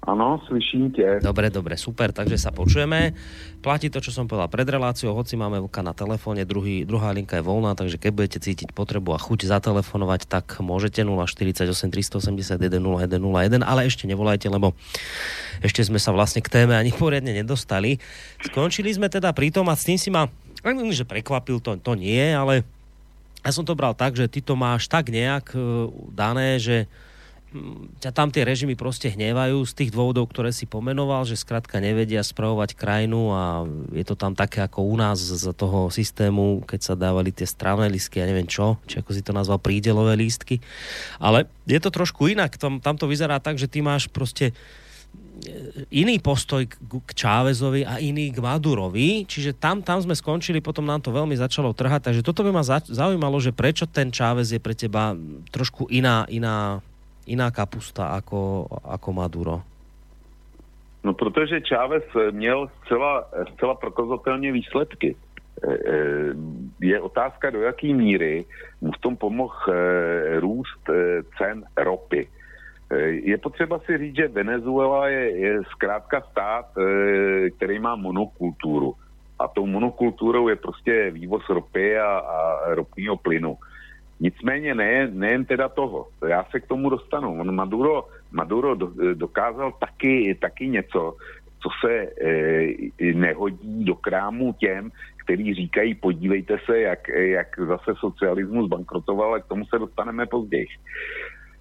Áno, 0.00 0.40
slyším 0.48 0.90
tě. 0.96 1.20
Dobre, 1.20 1.52
dobre, 1.52 1.76
super, 1.76 2.08
takže 2.12 2.40
sa 2.40 2.48
počujeme. 2.48 3.12
Platí 3.60 3.92
to, 3.92 4.00
čo 4.00 4.08
som 4.08 4.24
povedal 4.24 4.48
pred 4.48 4.64
reláciou, 4.64 5.12
hoci 5.12 5.36
máme 5.36 5.60
Vlka 5.60 5.84
na 5.84 5.92
telefóne, 5.92 6.48
druhý, 6.48 6.88
druhá 6.88 7.12
linka 7.12 7.36
je 7.36 7.44
voľná, 7.44 7.76
takže 7.76 8.00
keď 8.00 8.10
budete 8.16 8.38
cítiť 8.40 8.72
potrebu 8.72 9.12
a 9.12 9.20
chuť 9.20 9.44
zatelefonovať, 9.44 10.24
tak 10.24 10.56
môžete 10.64 11.04
048 11.04 11.68
381 11.68 12.80
0101, 12.80 13.60
ale 13.60 13.80
ešte 13.84 14.08
nevolajte, 14.08 14.48
lebo 14.48 14.72
ešte 15.60 15.84
sme 15.84 16.00
sa 16.00 16.16
vlastne 16.16 16.40
k 16.40 16.48
téme 16.48 16.72
ani 16.72 16.96
poriadne 16.96 17.36
nedostali. 17.36 18.00
Skončili 18.40 18.96
sme 18.96 19.12
teda 19.12 19.36
pri 19.36 19.52
tom 19.52 19.68
a 19.68 19.76
s 19.76 19.84
tým 19.84 20.00
si 20.00 20.08
ma, 20.08 20.32
že 20.96 21.04
prekvapil, 21.04 21.60
to, 21.60 21.76
to 21.76 21.92
nie, 21.92 22.32
ale 22.32 22.64
ja 23.44 23.52
som 23.52 23.68
to 23.68 23.76
bral 23.76 23.92
tak, 23.92 24.16
že 24.16 24.32
ty 24.32 24.40
to 24.40 24.56
máš 24.56 24.88
tak 24.88 25.12
nejak 25.12 25.52
e, 25.52 25.60
dané, 26.12 26.56
že 26.56 26.88
ťa 27.98 28.10
tam 28.14 28.30
tie 28.30 28.46
režimy 28.46 28.78
proste 28.78 29.10
hnevajú 29.10 29.66
z 29.66 29.72
tých 29.74 29.90
dôvodov, 29.90 30.30
ktoré 30.30 30.54
si 30.54 30.70
pomenoval, 30.70 31.26
že 31.26 31.34
skrátka 31.34 31.82
nevedia 31.82 32.22
spravovať 32.22 32.78
krajinu 32.78 33.34
a 33.34 33.66
je 33.90 34.04
to 34.06 34.14
tam 34.14 34.38
také 34.38 34.62
ako 34.62 34.86
u 34.86 34.94
nás 34.94 35.18
z 35.18 35.50
toho 35.58 35.90
systému, 35.90 36.62
keď 36.62 36.80
sa 36.80 36.94
dávali 36.94 37.34
tie 37.34 37.46
strávne 37.50 37.90
lístky, 37.90 38.22
ja 38.22 38.30
neviem 38.30 38.46
čo, 38.46 38.78
či 38.86 39.02
ako 39.02 39.10
si 39.10 39.26
to 39.26 39.34
nazval, 39.34 39.58
prídelové 39.58 40.14
lístky. 40.14 40.62
Ale 41.18 41.50
je 41.66 41.80
to 41.82 41.90
trošku 41.90 42.30
inak, 42.30 42.54
tam, 42.54 42.78
tam 42.78 42.94
to 42.94 43.10
vyzerá 43.10 43.42
tak, 43.42 43.58
že 43.58 43.66
ty 43.66 43.82
máš 43.82 44.06
proste 44.06 44.54
e, 44.54 44.54
iný 45.90 46.22
postoj 46.22 46.70
k 46.70 47.10
Čávezovi 47.18 47.82
a 47.82 47.98
iný 47.98 48.30
k 48.30 48.38
Madurovi, 48.38 49.26
čiže 49.26 49.58
tam, 49.58 49.82
tam 49.82 49.98
sme 49.98 50.14
skončili, 50.14 50.62
potom 50.62 50.86
nám 50.86 51.02
to 51.02 51.10
veľmi 51.10 51.34
začalo 51.34 51.74
trhať, 51.74 52.14
takže 52.14 52.22
toto 52.22 52.46
by 52.46 52.54
ma 52.54 52.62
zaujímalo, 52.86 53.42
že 53.42 53.50
prečo 53.50 53.90
ten 53.90 54.14
Čávez 54.14 54.54
je 54.54 54.62
pre 54.62 54.78
teba 54.78 55.18
trošku 55.50 55.90
iná, 55.90 56.30
iná 56.30 56.78
iná 57.30 57.50
kapusta 57.54 58.18
ako, 58.18 58.66
ako 58.84 59.08
Maduro? 59.12 59.56
No 61.04 61.14
protože 61.14 61.60
Chávez 61.60 62.04
měl 62.30 62.68
zcela, 62.84 63.24
zcela 63.54 63.74
prokazatelně 63.74 64.52
výsledky. 64.52 65.16
E, 65.64 65.72
e, 65.72 65.76
je 66.80 67.00
otázka, 67.00 67.50
do 67.50 67.60
jaké 67.60 67.86
míry 67.94 68.44
mu 68.80 68.92
v 68.92 68.98
tom 68.98 69.16
pomohl 69.16 69.54
e, 69.68 70.40
růst 70.40 70.82
cen 71.38 71.64
ropy. 71.76 72.28
Je 73.22 73.38
potřeba 73.38 73.78
si 73.78 73.98
říct, 73.98 74.16
že 74.16 74.28
Venezuela 74.28 75.08
je, 75.08 75.38
je 75.38 75.62
zkrátka 75.70 76.20
stát, 76.30 76.66
který 77.56 77.78
má 77.78 77.96
monokulturu. 77.96 78.94
A 79.38 79.48
tou 79.48 79.66
monokulturou 79.66 80.48
je 80.48 80.56
prostě 80.56 81.10
vývoz 81.10 81.42
ropy 81.48 81.98
a, 81.98 82.18
a 82.18 82.74
ropního 82.74 83.16
plynu. 83.16 83.56
Nicméně 84.20 84.74
ne, 84.74 85.08
nejen 85.08 85.44
teda 85.44 85.68
toho, 85.68 86.08
já 86.28 86.44
se 86.44 86.60
k 86.60 86.66
tomu 86.66 86.90
dostanu. 86.90 87.40
On 87.40 87.54
Maduro, 87.54 88.08
Maduro 88.30 88.74
dokázal 89.14 89.72
taky, 89.80 90.38
taky 90.40 90.68
něco, 90.68 91.16
co 91.62 91.68
se 91.80 91.92
e, 91.92 93.14
nehodí 93.14 93.84
do 93.84 93.94
krámu 93.94 94.52
těm, 94.52 94.90
kteří 95.24 95.54
říkají, 95.54 95.94
podívejte 95.94 96.58
se, 96.66 96.80
jak, 96.80 97.08
jak 97.08 97.58
zase 97.58 97.94
socialismus 97.96 98.68
bankrotoval, 98.68 99.34
a 99.34 99.40
k 99.40 99.46
tomu 99.46 99.64
se 99.64 99.78
dostaneme 99.78 100.26
později. 100.26 100.66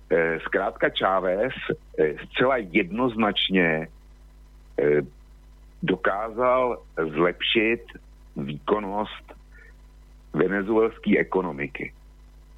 E, 0.10 0.40
zkrátka 0.40 0.90
Chávez 1.00 1.54
e, 2.00 2.14
zcela 2.26 2.58
jednoznačně 2.58 3.66
e, 3.68 3.88
dokázal 5.84 6.82
zlepšit 7.16 7.84
výkonnost 8.36 9.34
venezuelské 10.34 11.20
ekonomiky 11.20 11.94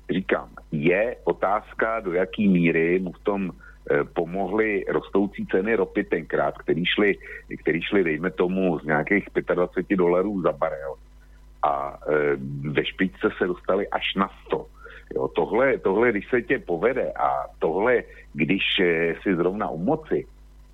říkám, 0.10 0.50
je 0.72 1.16
otázka, 1.24 2.00
do 2.00 2.14
jaký 2.14 2.48
míry 2.48 3.00
mu 3.00 3.12
v 3.12 3.20
tom 3.20 3.52
eh, 3.52 4.04
pomohly 4.04 4.86
rostoucí 4.90 5.46
ceny 5.46 5.76
ropy 5.76 6.04
tenkrát, 6.04 6.58
který 6.58 6.86
šly, 6.86 7.18
který 7.62 7.82
šly 7.82 8.04
dejme 8.04 8.32
tomu, 8.32 8.80
z 8.80 8.84
nějakých 8.84 9.26
25 9.56 9.98
dolarů 9.98 10.42
za 10.42 10.52
barel 10.52 10.96
a 11.64 11.98
e, 12.08 12.36
ve 12.70 12.86
špičce 12.86 13.30
se 13.38 13.48
dostali 13.48 13.88
až 13.88 14.16
na 14.16 14.30
100. 14.46 14.68
Jo, 15.16 15.28
tohle, 15.28 15.78
tohle, 15.78 16.12
když 16.12 16.30
se 16.30 16.42
tě 16.42 16.60
povede 16.60 17.12
a 17.12 17.46
tohle, 17.60 18.04
když 18.34 18.64
e, 18.80 19.16
si 19.22 19.36
zrovna 19.36 19.70
u 19.70 19.78
moci 19.78 20.28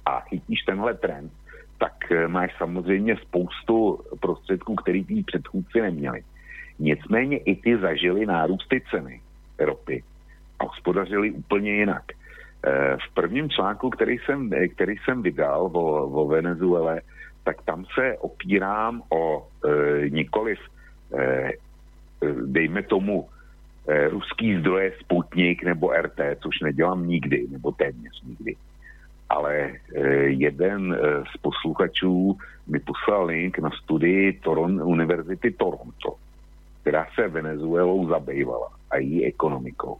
a 0.05 0.19
chytíš 0.19 0.61
tenhle 0.61 0.93
trend, 0.93 1.31
tak 1.77 1.93
máš 2.27 2.57
samozřejmě 2.57 3.17
spoustu 3.17 3.99
prostředků, 4.19 4.75
který 4.75 5.05
tí 5.05 5.23
předchůdci 5.23 5.81
neměli. 5.81 6.23
Nicméně 6.79 7.37
i 7.37 7.55
ty 7.55 7.77
zažili 7.77 8.25
nárůsty 8.25 8.81
ceny 8.91 9.21
ropy 9.59 10.03
a 10.59 10.63
hospodařili 10.63 11.31
úplně 11.31 11.71
jinak. 11.71 12.03
Eh, 12.11 12.97
v 12.97 13.13
prvním 13.13 13.49
článku, 13.49 13.89
který 13.89 14.17
jsem, 14.17 14.49
který 14.75 14.95
jsem 14.97 15.21
vydal 15.21 15.69
o, 15.73 16.07
o 16.07 16.27
Venezuele, 16.27 17.01
tak 17.47 17.61
tam 17.61 17.85
se 17.95 18.17
opírám 18.19 19.01
o 19.09 19.47
e, 19.63 20.09
nikoliv, 20.09 20.59
e, 21.15 21.51
dejme 22.45 22.83
tomu, 22.83 23.23
e, 23.87 24.09
ruský 24.09 24.59
zdroje 24.59 24.99
Sputnik 24.99 25.63
nebo 25.63 25.95
RT, 25.95 26.19
což 26.43 26.59
nedělám 26.59 27.07
nikdy, 27.07 27.47
nebo 27.51 27.71
téměř 27.71 28.21
nikdy. 28.27 28.55
Ale 29.29 29.55
e, 29.55 30.07
jeden 30.43 30.91
e, 30.91 30.97
z 31.31 31.37
posluchačů 31.39 32.37
mi 32.67 32.79
poslal 32.79 33.25
link 33.25 33.59
na 33.59 33.71
studii 33.71 34.33
Toron, 34.43 34.83
Univerzity 34.83 35.51
Toronto, 35.51 36.19
která 36.87 37.07
se 37.15 37.27
Venezuelou 37.27 38.07
zabývala 38.07 38.69
a 38.91 38.97
její 38.97 39.25
ekonomikou. 39.25 39.97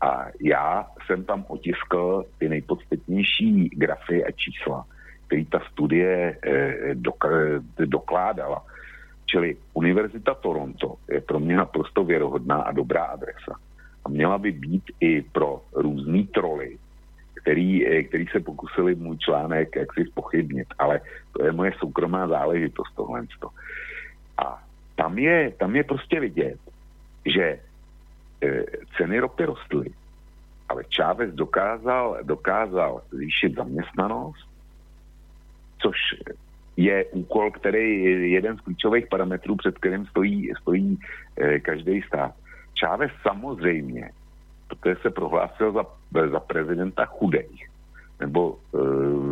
A 0.00 0.26
já 0.40 0.86
jsem 1.06 1.24
tam 1.24 1.44
otiskl 1.48 2.24
ty 2.38 2.48
nejpodstatnější 2.48 3.68
grafy 3.68 4.24
a 4.24 4.30
čísla, 4.30 4.86
který 5.26 5.44
ta 5.44 5.60
studie 5.72 6.38
eh, 6.46 6.94
doka- 6.94 7.62
dokládala. 7.84 8.62
Čili 9.26 9.56
Univerzita 9.74 10.34
Toronto 10.34 10.94
je 11.10 11.20
pro 11.20 11.40
mě 11.40 11.56
naprosto 11.56 12.04
věrohodná 12.04 12.62
a 12.62 12.72
dobrá 12.72 13.04
adresa. 13.04 13.58
A 14.04 14.08
měla 14.08 14.38
by 14.38 14.52
být 14.52 14.84
i 15.00 15.22
pro 15.22 15.62
různý 15.74 16.26
troly, 16.26 16.78
který, 17.42 17.86
eh, 17.86 18.02
který 18.02 18.26
se 18.26 18.40
pokusili 18.40 18.94
můj 18.94 19.18
článek 19.18 19.76
jaksi 19.76 20.04
spochybnit, 20.04 20.68
ale 20.78 21.00
to 21.32 21.44
je 21.44 21.52
moje 21.52 21.72
soukromá 21.78 22.28
záležitost 22.28 22.94
tohle. 22.94 23.26
A 24.38 24.69
tam 25.00 25.18
je, 25.18 25.50
tam 25.56 25.76
je 25.76 25.84
prostě 25.84 26.20
vidět, 26.20 26.58
že 27.24 27.44
e, 27.44 27.58
ceny 28.96 29.18
ropy 29.18 29.44
rostly, 29.44 29.86
ale 30.68 30.84
Chávez 30.96 31.34
dokázal, 31.34 32.18
dokázal 32.22 33.02
zvýšit 33.10 33.54
zaměstnanost, 33.54 34.48
což 35.78 35.96
je 36.76 37.04
úkol, 37.04 37.50
který 37.50 38.04
je 38.04 38.28
jeden 38.28 38.56
z 38.56 38.60
klíčových 38.60 39.06
parametrů, 39.06 39.56
před 39.56 39.78
kterým 39.78 40.06
stojí, 40.06 40.52
stojí 40.60 40.98
e, 41.36 41.60
každý 41.60 42.02
stát. 42.02 42.34
Chávez 42.80 43.10
samozřejmě, 43.22 44.10
protože 44.68 44.96
se 45.02 45.10
prohlásil 45.10 45.72
za, 45.72 45.84
za 46.30 46.40
prezidenta 46.40 47.04
chudých, 47.04 47.68
nebo, 48.20 48.58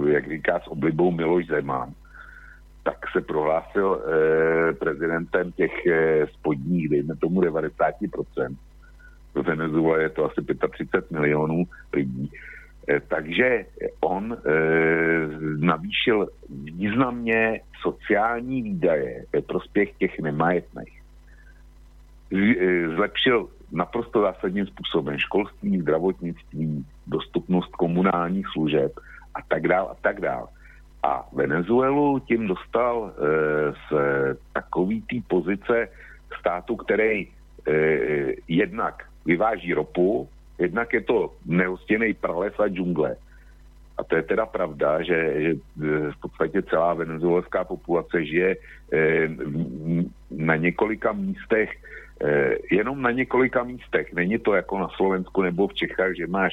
e, 0.07 0.11
jak 0.11 0.29
říká 0.29 0.61
s 0.61 0.69
oblibou 0.69 1.11
Miloš 1.11 1.47
Zeman, 1.47 1.93
tak 2.89 3.11
se 3.13 3.21
prohlásil 3.21 4.01
eh, 4.01 4.73
prezidentem 4.73 5.53
těch 5.53 5.87
eh, 5.87 6.27
spodních, 6.27 6.89
dejme 6.89 7.17
tomu 7.17 7.41
90%. 7.41 8.57
V 9.35 9.43
Venezuele 9.43 10.03
je 10.03 10.09
to 10.09 10.25
asi 10.25 10.41
35 10.73 11.11
milionů 11.11 11.65
lidí. 11.93 12.31
Eh, 12.89 13.01
takže 13.09 13.65
on 14.01 14.33
eh, 14.33 14.41
navýšil 15.59 16.29
významně 16.49 17.61
sociální 17.81 18.63
výdaje 18.63 19.25
ve 19.33 19.43
prospěch 19.43 19.93
těch 19.99 20.21
nemajetných. 20.21 21.03
Zlepšil 22.97 23.49
naprosto 23.73 24.21
zásadním 24.21 24.67
způsobem 24.67 25.19
školství, 25.19 25.81
zdravotnictví, 25.81 26.85
dostupnost 27.07 27.71
komunálních 27.77 28.47
služeb 28.53 28.93
a 29.35 29.39
tak 29.49 29.69
dál 29.69 29.89
a 29.91 29.95
tak 30.01 30.21
dál. 30.21 30.49
A 31.09 31.25
Venezuelu 31.33 32.21
tím 32.21 32.47
dostal 32.47 33.09
e, 33.09 33.13
z 33.73 33.89
takový 34.53 35.03
té 35.03 35.17
pozice 35.29 35.89
státu, 36.41 36.77
který 36.77 37.25
e, 37.25 37.29
jednak 38.49 39.05
vyváží 39.25 39.75
ropu, 39.75 40.29
jednak 40.59 40.93
je 40.93 41.01
to 41.01 41.33
nehostěný 41.47 42.15
prales 42.15 42.53
a 42.61 42.69
džungle. 42.69 43.17
A 43.99 44.05
to 44.05 44.17
je 44.17 44.23
teda 44.23 44.47
pravda, 44.47 45.03
že, 45.03 45.21
že 45.41 45.51
e, 45.51 45.57
v 46.13 46.17
podstatě 46.21 46.63
celá 46.63 46.95
venezuelská 46.95 47.65
populace 47.65 48.25
žije 48.25 48.57
e, 48.93 49.29
na 50.31 50.57
několika 50.57 51.13
místech, 51.13 51.73
e, 52.21 52.55
jenom 52.71 53.03
na 53.03 53.11
několika 53.11 53.65
místech. 53.65 54.13
Není 54.13 54.39
to 54.39 54.55
jako 54.55 54.79
na 54.79 54.89
Slovensku 54.89 55.43
nebo 55.43 55.69
v 55.69 55.75
Čechách, 55.75 56.17
že 56.17 56.27
máš 56.27 56.53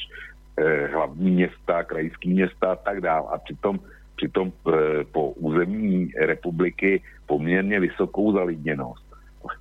e, 0.58 0.88
hlavní 0.88 1.32
města, 1.32 1.84
krajský 1.84 2.30
města 2.30 2.72
a 2.72 2.76
tak 2.76 3.02
dále. 3.02 3.28
A 3.36 3.38
přitom 3.38 3.80
přitom 4.16 4.52
eh, 4.52 4.72
po 5.12 5.30
území 5.30 6.12
republiky 6.18 7.04
poměrně 7.26 7.80
vysokou 7.80 8.34
zalidněnost. 8.34 9.06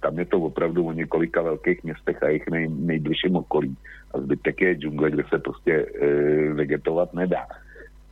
Tam 0.01 0.19
je 0.19 0.25
to 0.25 0.41
opravdu 0.41 0.87
o 0.87 0.93
několika 0.93 1.43
velkých 1.43 1.85
městech 1.85 2.23
a 2.23 2.29
jejich 2.29 2.49
nej, 2.51 2.69
nejbližším 2.69 3.37
okolí. 3.37 3.77
A 4.15 4.21
zbytek 4.21 4.61
je 4.61 4.75
džungle, 4.75 5.11
kde 5.11 5.25
se 5.29 5.39
prostě 5.39 5.73
e, 5.73 6.07
vegetovat 6.53 7.15
nedá. 7.15 7.47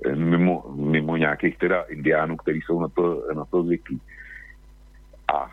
E, 0.04 0.16
mimo, 0.16 0.64
mimo 0.76 1.16
nějakých 1.16 1.58
teda 1.58 1.82
indiánů, 1.82 2.36
kteří 2.36 2.60
jsou 2.60 2.80
na 2.80 2.88
to, 2.88 3.24
na 3.34 3.44
to 3.44 3.62
zvyklí. 3.62 4.00
A 5.34 5.50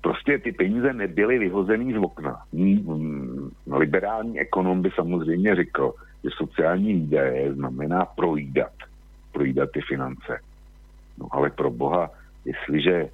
prostě 0.00 0.38
ty 0.38 0.52
peníze 0.52 0.92
nebyly 0.92 1.38
vyhozený 1.38 1.92
z 1.92 1.96
okna. 1.96 2.42
Mm, 2.52 3.50
Liberální 3.66 4.40
ekonom 4.40 4.82
by 4.82 4.90
samozřejmě 4.94 5.54
řekl, 5.54 5.94
že 6.24 6.30
sociální 6.36 6.94
výdaje 6.94 7.54
znamená 7.54 8.04
projídat 8.04 8.72
projídat 9.40 9.70
ty 9.72 9.80
finance. 9.80 10.40
No 11.18 11.28
ale 11.30 11.50
pro 11.50 11.70
boha, 11.70 12.10
jestliže 12.44 12.92
e, 12.92 13.08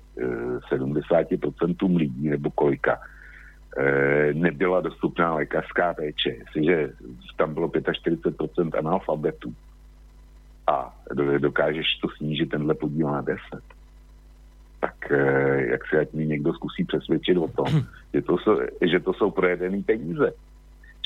70% 0.74 1.96
lidí 1.96 2.28
nebo 2.28 2.50
kolika 2.50 2.98
e, 2.98 4.34
nebyla 4.34 4.80
dostupná 4.80 5.34
lékařská 5.34 5.94
péče, 5.94 6.30
jestliže 6.30 6.90
tam 7.36 7.54
bylo 7.54 7.68
45% 7.68 8.78
analfabetů 8.78 9.54
a 10.66 10.96
do- 11.14 11.38
dokážeš 11.38 11.86
to 12.02 12.08
snížit 12.16 12.50
tenhle 12.50 12.74
podíl 12.74 13.06
na 13.06 13.20
10, 13.20 13.38
tak 14.80 15.10
e, 15.10 15.66
jak 15.70 15.80
se 15.86 16.00
ať 16.00 16.12
mi 16.12 16.26
někdo 16.26 16.52
zkusí 16.52 16.84
přesvědčit 16.84 17.36
o 17.38 17.48
tom, 17.48 17.82
že 18.14 18.22
to 18.22 18.38
jsou, 18.38 18.60
že 18.82 19.00
to 19.00 19.12
jsou 19.12 19.30
projedený 19.30 19.82
peníze. 19.82 20.32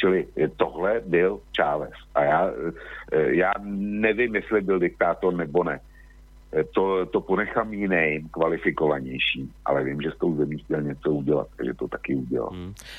Čili 0.00 0.26
tohle 0.56 1.00
byl 1.06 1.40
Chávez. 1.56 1.92
A 2.14 2.24
já, 2.24 2.40
eh, 3.12 3.36
já 3.36 3.52
nevím, 4.00 4.34
jestli 4.34 4.60
byl 4.60 4.78
diktátor 4.78 5.34
nebo 5.34 5.64
ne. 5.64 5.76
Eh, 6.52 6.64
To, 6.74 7.06
to 7.06 7.20
ponechám 7.20 7.68
jiným, 7.72 8.28
kvalifikovanějším, 8.32 9.52
ale 9.64 9.84
vím, 9.84 10.00
že 10.02 10.10
s 10.10 10.18
tou 10.18 10.36
zemí 10.36 10.58
chtěl 10.58 10.82
něco 10.82 11.08
udělat, 11.10 11.46
takže 11.56 11.74
to 11.74 11.88
taky 11.88 12.14
udělal. 12.14 12.50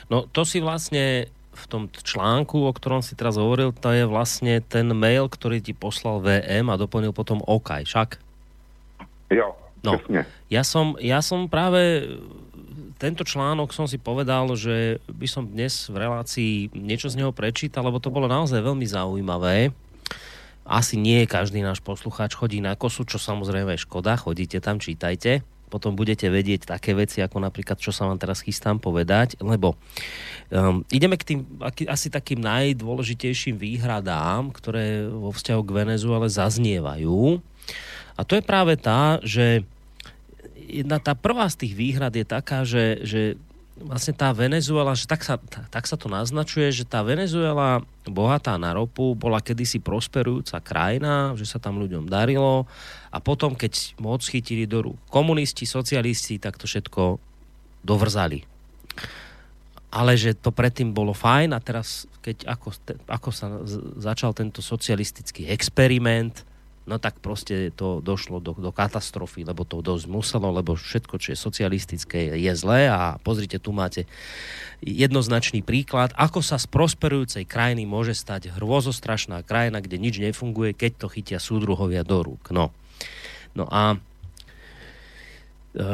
No 0.10 0.24
to 0.32 0.46
si 0.46 0.62
vlastne 0.62 1.26
v 1.52 1.66
tom 1.68 1.92
článku, 1.92 2.64
o 2.64 2.72
ktorom 2.72 3.04
si 3.04 3.12
teraz 3.12 3.36
hovoril, 3.36 3.76
to 3.76 3.92
je 3.92 4.08
vlastne 4.08 4.64
ten 4.64 4.88
mail, 4.96 5.28
ktorý 5.28 5.60
ti 5.60 5.76
poslal 5.76 6.24
VM 6.24 6.72
a 6.72 6.80
doplnil 6.80 7.12
potom 7.12 7.44
OK, 7.44 7.84
však? 7.84 8.16
Jo, 9.36 9.56
No. 9.84 9.98
přesně. 9.98 10.26
Ja 10.50 10.64
som, 10.64 10.96
ja 11.02 11.22
som 11.26 11.50
práve 11.50 12.06
tento 13.02 13.26
článok 13.26 13.74
som 13.74 13.90
si 13.90 13.98
povedal, 13.98 14.46
že 14.54 15.02
by 15.10 15.26
som 15.26 15.50
dnes 15.50 15.90
v 15.90 16.06
relácii 16.06 16.70
niečo 16.78 17.10
z 17.10 17.18
neho 17.18 17.34
prečítal, 17.34 17.82
lebo 17.90 17.98
to 17.98 18.14
bolo 18.14 18.30
naozaj 18.30 18.62
veľmi 18.62 18.86
zaujímavé. 18.86 19.74
Asi 20.62 21.02
nie 21.02 21.26
každý 21.26 21.66
náš 21.66 21.82
poslucháč 21.82 22.38
chodí 22.38 22.62
na 22.62 22.78
kosu, 22.78 23.02
čo 23.02 23.18
samozrejme 23.18 23.74
je 23.74 23.84
škoda, 23.90 24.22
chodíte 24.22 24.62
tam, 24.62 24.78
čítajte. 24.78 25.42
Potom 25.74 25.98
budete 25.98 26.30
vedieť 26.30 26.70
také 26.70 26.94
veci, 26.94 27.26
ako 27.26 27.42
napríklad, 27.42 27.82
čo 27.82 27.90
sa 27.90 28.06
vám 28.06 28.22
teraz 28.22 28.46
chystám 28.46 28.78
povedať, 28.78 29.40
lebo 29.42 29.74
um, 30.54 30.86
ideme 30.94 31.18
k 31.18 31.26
tým 31.34 31.40
asi 31.90 32.14
takým 32.14 32.44
najdôležitejším 32.44 33.58
výhradám, 33.58 34.54
ktoré 34.54 35.10
vo 35.10 35.34
vzťahu 35.34 35.62
k 35.66 35.76
Venezuele 35.88 36.28
zaznievajú. 36.30 37.42
A 38.14 38.22
to 38.28 38.38
je 38.38 38.44
práve 38.46 38.78
tá, 38.78 39.18
že 39.24 39.66
jedna 40.72 41.04
tá 41.04 41.12
prvá 41.12 41.52
z 41.52 41.68
tých 41.68 41.74
výhrad 41.76 42.16
je 42.16 42.24
taká, 42.24 42.64
že, 42.64 43.04
že 43.04 43.22
vlastne 43.82 44.14
tá 44.14 44.32
Venezuela, 44.32 44.94
že 44.96 45.10
tak 45.10 45.26
sa, 45.26 45.36
tak 45.70 45.84
sa 45.90 45.98
to 45.98 46.08
naznačuje, 46.08 46.70
že 46.72 46.88
tá 46.88 47.02
Venezuela 47.02 47.82
bohatá 48.06 48.56
na 48.56 48.72
ropu 48.72 49.18
bola 49.18 49.42
kedysi 49.42 49.82
prosperujúca 49.82 50.62
krajina, 50.62 51.34
že 51.36 51.50
sa 51.50 51.58
tam 51.58 51.82
ľuďom 51.82 52.08
darilo 52.08 52.70
a 53.10 53.18
potom, 53.20 53.58
keď 53.58 53.98
moc 54.00 54.22
chytili 54.24 54.70
do 54.70 54.92
rúk 54.92 54.98
komunisti, 55.10 55.68
socialisti, 55.68 56.38
tak 56.38 56.56
to 56.56 56.70
všetko 56.70 57.18
dovrzali. 57.82 58.46
Ale 59.92 60.16
že 60.16 60.38
to 60.40 60.56
predtým 60.56 60.96
bolo 60.96 61.12
fajn 61.12 61.52
a 61.52 61.60
teraz, 61.60 62.08
keď 62.24 62.48
ako, 62.48 62.70
ako 63.12 63.30
sa 63.36 63.60
začal 64.00 64.32
tento 64.32 64.64
socialistický 64.64 65.52
experiment, 65.52 66.48
no 66.90 66.98
tak 66.98 67.22
proste 67.22 67.70
to 67.78 68.02
došlo 68.02 68.42
do, 68.42 68.58
do 68.58 68.74
katastrofy, 68.74 69.46
lebo 69.46 69.62
to 69.62 69.86
dosť 69.86 70.06
muselo, 70.10 70.50
lebo 70.50 70.74
všetko, 70.74 71.22
čo 71.22 71.34
je 71.34 71.38
socialistické, 71.38 72.34
je 72.34 72.54
zlé 72.58 72.90
a 72.90 73.22
pozrite, 73.22 73.62
tu 73.62 73.70
máte 73.70 74.10
jednoznačný 74.82 75.62
príklad, 75.62 76.10
ako 76.18 76.42
sa 76.42 76.58
z 76.58 76.66
prosperujúcej 76.66 77.46
krajiny 77.46 77.86
môže 77.86 78.18
stať 78.18 78.50
hrôzostrašná 78.58 79.46
krajina, 79.46 79.78
kde 79.78 80.02
nič 80.02 80.18
nefunguje, 80.18 80.74
keď 80.74 81.06
to 81.06 81.08
chytia 81.14 81.38
súdruhovia 81.38 82.02
do 82.02 82.26
rúk. 82.26 82.50
No, 82.50 82.74
no 83.54 83.70
a 83.70 84.02
e, 85.78 85.86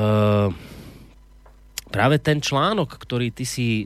práve 1.87 2.19
ten 2.19 2.43
článok, 2.43 2.99
ktorý 2.99 3.31
ty 3.31 3.47
si 3.47 3.85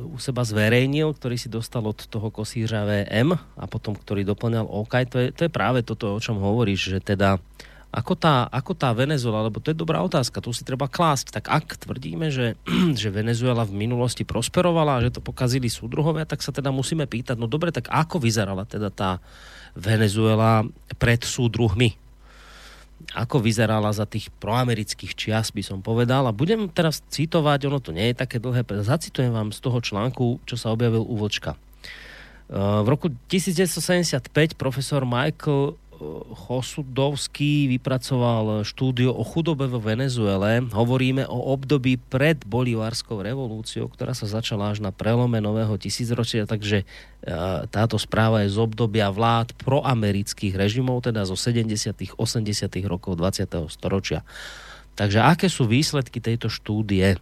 u 0.00 0.16
seba 0.20 0.44
zverejnil, 0.44 1.16
ktorý 1.16 1.36
si 1.40 1.48
dostal 1.48 1.84
od 1.84 1.96
toho 1.96 2.28
kosířa 2.28 2.84
VM 2.84 3.34
a 3.34 3.64
potom, 3.66 3.96
ktorý 3.96 4.24
doplňal 4.24 4.68
OK, 4.68 4.94
to 5.08 5.16
je, 5.18 5.28
to 5.32 5.40
je 5.48 5.50
práve 5.52 5.80
toto, 5.82 6.16
o 6.16 6.20
čom 6.22 6.38
hovoríš, 6.38 6.96
že 6.96 6.98
teda 7.00 7.40
ako 7.90 8.14
tá, 8.14 8.46
ako 8.46 8.78
tá 8.78 8.94
Venezuela, 8.94 9.42
lebo 9.50 9.58
to 9.58 9.74
je 9.74 9.78
dobrá 9.82 9.98
otázka, 9.98 10.38
tu 10.38 10.54
si 10.54 10.62
treba 10.62 10.86
klásť. 10.86 11.34
Tak 11.34 11.44
ak 11.50 11.66
tvrdíme, 11.82 12.30
že, 12.30 12.54
že 13.00 13.10
Venezuela 13.10 13.66
v 13.66 13.74
minulosti 13.74 14.22
prosperovala 14.22 14.98
a 14.98 15.02
že 15.02 15.18
to 15.18 15.20
pokazili 15.20 15.66
súdruhovia, 15.66 16.22
tak 16.22 16.38
sa 16.38 16.54
teda 16.54 16.70
musíme 16.70 17.10
pýtať, 17.10 17.34
no 17.34 17.50
dobre, 17.50 17.74
tak 17.74 17.90
ako 17.90 18.22
vyzerala 18.22 18.62
teda 18.62 18.94
tá 18.94 19.18
Venezuela 19.74 20.62
pred 21.02 21.26
súdruhmi? 21.26 22.09
Ako 23.16 23.40
vyzerala 23.42 23.90
za 23.90 24.04
tých 24.04 24.28
proamerických 24.38 25.16
čias, 25.16 25.48
by 25.50 25.64
som 25.64 25.80
povedal. 25.80 26.28
A 26.28 26.36
budem 26.36 26.68
teraz 26.68 27.00
citovať, 27.08 27.66
ono 27.66 27.80
to 27.80 27.96
nie 27.96 28.12
je 28.12 28.20
také 28.20 28.36
dlhé, 28.36 28.62
zacitujem 28.84 29.32
vám 29.32 29.50
z 29.50 29.58
toho 29.64 29.80
článku, 29.80 30.44
čo 30.44 30.60
sa 30.60 30.70
objavil 30.70 31.00
u 31.00 31.16
Vočka. 31.16 31.56
V 32.50 32.86
roku 32.90 33.08
1975 33.32 34.28
profesor 34.58 35.08
Michael 35.08 35.79
Chosudovský 36.48 37.68
vypracoval 37.76 38.64
štúdio 38.64 39.12
o 39.12 39.20
chudobe 39.20 39.68
vo 39.68 39.76
Venezuele. 39.76 40.64
Hovoríme 40.72 41.28
o 41.28 41.52
období 41.52 42.00
pred 42.00 42.40
Bolívarskou 42.48 43.20
revolúciou, 43.20 43.86
ktorá 43.92 44.16
sa 44.16 44.24
začala 44.24 44.72
až 44.72 44.80
na 44.80 44.90
prelome 44.96 45.44
nového 45.44 45.76
tisícročia, 45.76 46.48
takže 46.48 46.82
e, 46.82 46.84
táto 47.68 48.00
správa 48.00 48.42
je 48.48 48.56
z 48.56 48.58
obdobia 48.58 49.12
vlád 49.12 49.52
proamerických 49.60 50.56
režimov, 50.56 51.04
teda 51.04 51.28
zo 51.28 51.36
70. 51.36 52.16
80. 52.16 52.18
rokov 52.88 53.20
20. 53.20 53.44
storočia. 53.68 54.24
Takže 54.96 55.20
aké 55.20 55.46
sú 55.52 55.68
výsledky 55.68 56.20
tejto 56.20 56.48
štúdie? 56.48 57.20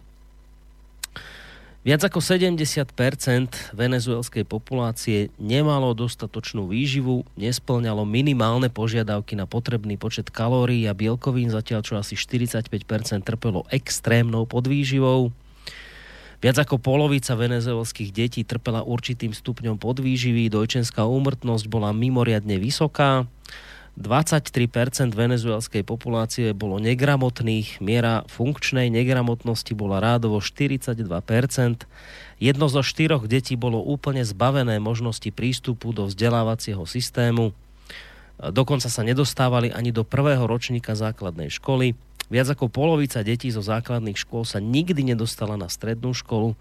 Viac 1.89 2.05
ako 2.05 2.21
70% 2.21 2.85
venezuelskej 3.73 4.45
populácie 4.45 5.33
nemalo 5.41 5.97
dostatočnú 5.97 6.69
výživu, 6.69 7.25
nesplňalo 7.33 8.05
minimálne 8.05 8.69
požiadavky 8.69 9.33
na 9.33 9.49
potrebný 9.49 9.97
počet 9.97 10.29
kalórií 10.29 10.85
a 10.85 10.93
bielkovín, 10.93 11.49
zatiaľ 11.49 11.81
čo 11.81 11.97
asi 11.97 12.13
45% 12.13 12.69
trpelo 13.25 13.65
extrémnou 13.73 14.45
podvýživou. 14.45 15.33
Viac 16.45 16.61
ako 16.61 16.77
polovica 16.77 17.33
venezuelských 17.33 18.13
detí 18.13 18.45
trpela 18.45 18.85
určitým 18.85 19.33
stupňom 19.33 19.81
podvýživy, 19.81 20.45
dojčenská 20.53 21.09
úmrtnosť 21.09 21.65
bola 21.73 21.89
mimoriadne 21.89 22.61
vysoká. 22.61 23.25
23% 23.99 25.11
venezuelskej 25.11 25.83
populácie 25.83 26.55
bolo 26.55 26.79
negramotných, 26.79 27.83
miera 27.83 28.23
funkčnej 28.31 28.87
negramotnosti 28.87 29.75
bola 29.75 29.99
rádovo 29.99 30.39
42%, 30.39 31.03
jedno 32.39 32.65
zo 32.71 32.79
štyroch 32.79 33.27
detí 33.27 33.59
bolo 33.59 33.83
úplne 33.83 34.23
zbavené 34.23 34.79
možnosti 34.79 35.27
prístupu 35.35 35.91
do 35.91 36.07
vzdelávacieho 36.07 36.87
systému, 36.87 37.51
dokonca 38.39 38.87
sa 38.87 39.03
nedostávali 39.03 39.75
ani 39.75 39.91
do 39.91 40.07
prvého 40.07 40.47
ročníka 40.47 40.95
základnej 40.95 41.51
školy, 41.51 41.91
viac 42.31 42.47
ako 42.55 42.71
polovica 42.71 43.19
detí 43.19 43.51
zo 43.51 43.59
základných 43.59 44.15
škôl 44.15 44.47
sa 44.47 44.63
nikdy 44.63 45.11
nedostala 45.11 45.59
na 45.59 45.67
strednú 45.67 46.15
školu, 46.15 46.55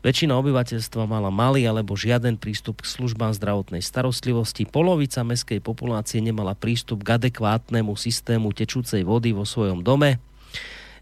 Väčšina 0.00 0.32
obyvateľstva 0.40 1.04
mala 1.04 1.28
malý 1.28 1.68
alebo 1.68 1.92
žiaden 1.92 2.40
prístup 2.40 2.80
k 2.80 2.88
službám 2.88 3.36
zdravotnej 3.36 3.84
starostlivosti. 3.84 4.64
Polovica 4.64 5.20
meskej 5.20 5.60
populácie 5.60 6.24
nemala 6.24 6.56
prístup 6.56 7.04
k 7.04 7.20
adekvátnemu 7.20 7.92
systému 8.00 8.56
tečúcej 8.56 9.04
vody 9.04 9.36
vo 9.36 9.44
svojom 9.44 9.84
dome. 9.84 10.16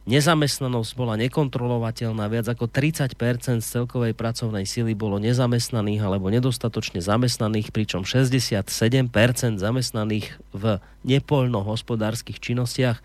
Nezamestnanosť 0.09 0.97
bola 0.97 1.21
nekontrolovateľná, 1.21 2.33
viac 2.33 2.49
ako 2.49 2.65
30 2.65 3.13
z 3.61 3.67
celkovej 3.69 4.17
pracovnej 4.17 4.65
sily 4.65 4.97
bolo 4.97 5.21
nezamestnaných 5.21 6.01
alebo 6.01 6.33
nedostatočne 6.33 7.05
zamestnaných, 7.05 7.69
pričom 7.77 8.09
67% 8.09 8.73
zamestnaných 9.61 10.33
v 10.57 10.81
nepoľnohospodárskych 11.05 12.41
činnostiach 12.41 13.05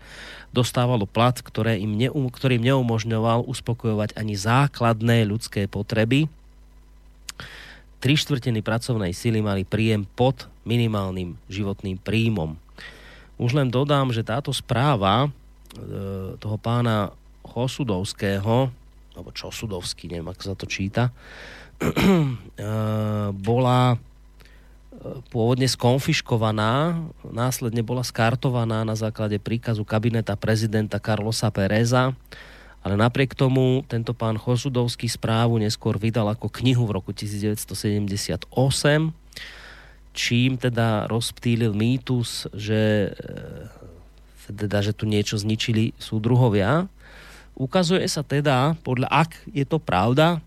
dostávalo 0.56 1.04
plat, 1.04 1.36
ktoré 1.36 1.76
im 1.76 1.92
neum, 1.92 2.32
ktorým 2.32 2.64
neumožňoval 2.64 3.44
uspokojovať 3.52 4.16
ani 4.16 4.32
základné 4.40 5.28
ľudské 5.28 5.68
potreby. 5.68 6.32
Tri 8.00 8.16
štvrtiny 8.16 8.64
pracovnej 8.64 9.12
sily 9.12 9.44
mali 9.44 9.68
príjem 9.68 10.08
pod 10.16 10.48
minimálnym 10.64 11.36
životným 11.52 12.00
príjmom. 12.00 12.56
Už 13.36 13.52
len 13.52 13.68
dodám, 13.68 14.08
že 14.08 14.24
táto 14.24 14.56
správa 14.56 15.28
toho 16.38 16.56
pána 16.58 17.10
Chosudovského, 17.44 18.72
alebo 19.14 19.30
Čosudovský, 19.30 20.10
neviem, 20.10 20.26
ako 20.26 20.42
sa 20.42 20.54
to 20.58 20.66
číta, 20.66 21.14
e, 21.82 21.86
bola 23.34 23.94
e, 23.94 23.96
pôvodne 25.30 25.68
skonfiškovaná, 25.68 26.98
následne 27.30 27.84
bola 27.86 28.02
skartovaná 28.02 28.82
na 28.82 28.96
základe 28.98 29.38
príkazu 29.38 29.86
kabineta 29.86 30.34
prezidenta 30.34 30.98
Carlosa 30.98 31.52
Pereza, 31.54 32.16
ale 32.84 33.00
napriek 33.00 33.32
tomu 33.32 33.80
tento 33.88 34.12
pán 34.12 34.36
Chosudovský 34.36 35.08
správu 35.08 35.56
neskôr 35.56 35.96
vydal 35.96 36.28
ako 36.28 36.52
knihu 36.52 36.84
v 36.84 37.00
roku 37.00 37.10
1978, 37.16 38.44
čím 40.14 40.50
teda 40.60 41.08
rozptýlil 41.10 41.72
mýtus, 41.72 42.46
že 42.52 43.10
teda, 44.52 44.84
že 44.84 44.92
tu 44.92 45.08
niečo 45.08 45.40
zničili 45.40 45.96
súdruhovia. 45.96 46.90
Ukazuje 47.56 48.04
sa 48.10 48.20
teda, 48.20 48.76
podľa 48.82 49.08
ak 49.08 49.30
je 49.54 49.64
to 49.64 49.80
pravda, 49.80 50.42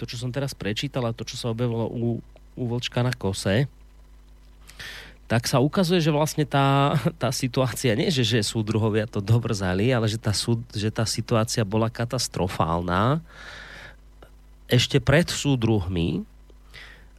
to, 0.00 0.08
čo 0.08 0.16
som 0.18 0.34
teraz 0.34 0.54
prečítal 0.54 1.04
a 1.06 1.14
to, 1.14 1.26
čo 1.26 1.36
sa 1.38 1.52
objavilo 1.52 1.86
u, 1.90 2.18
u 2.58 2.62
Vlčka 2.66 3.04
na 3.04 3.12
kose, 3.12 3.68
tak 5.28 5.44
sa 5.44 5.60
ukazuje, 5.60 6.00
že 6.00 6.14
vlastne 6.14 6.48
tá, 6.48 6.96
tá 7.22 7.28
situácia, 7.28 7.92
nie 7.94 8.08
že, 8.08 8.24
že 8.24 8.40
súdruhovia 8.40 9.04
to 9.04 9.20
dobrzali, 9.20 9.92
ale 9.92 10.08
že 10.08 10.16
tá, 10.16 10.32
súd, 10.32 10.64
že 10.72 10.88
tá 10.88 11.04
situácia 11.04 11.62
bola 11.62 11.92
katastrofálna 11.92 13.20
ešte 14.68 15.00
pred 15.00 15.28
súdruhmi, 15.28 16.24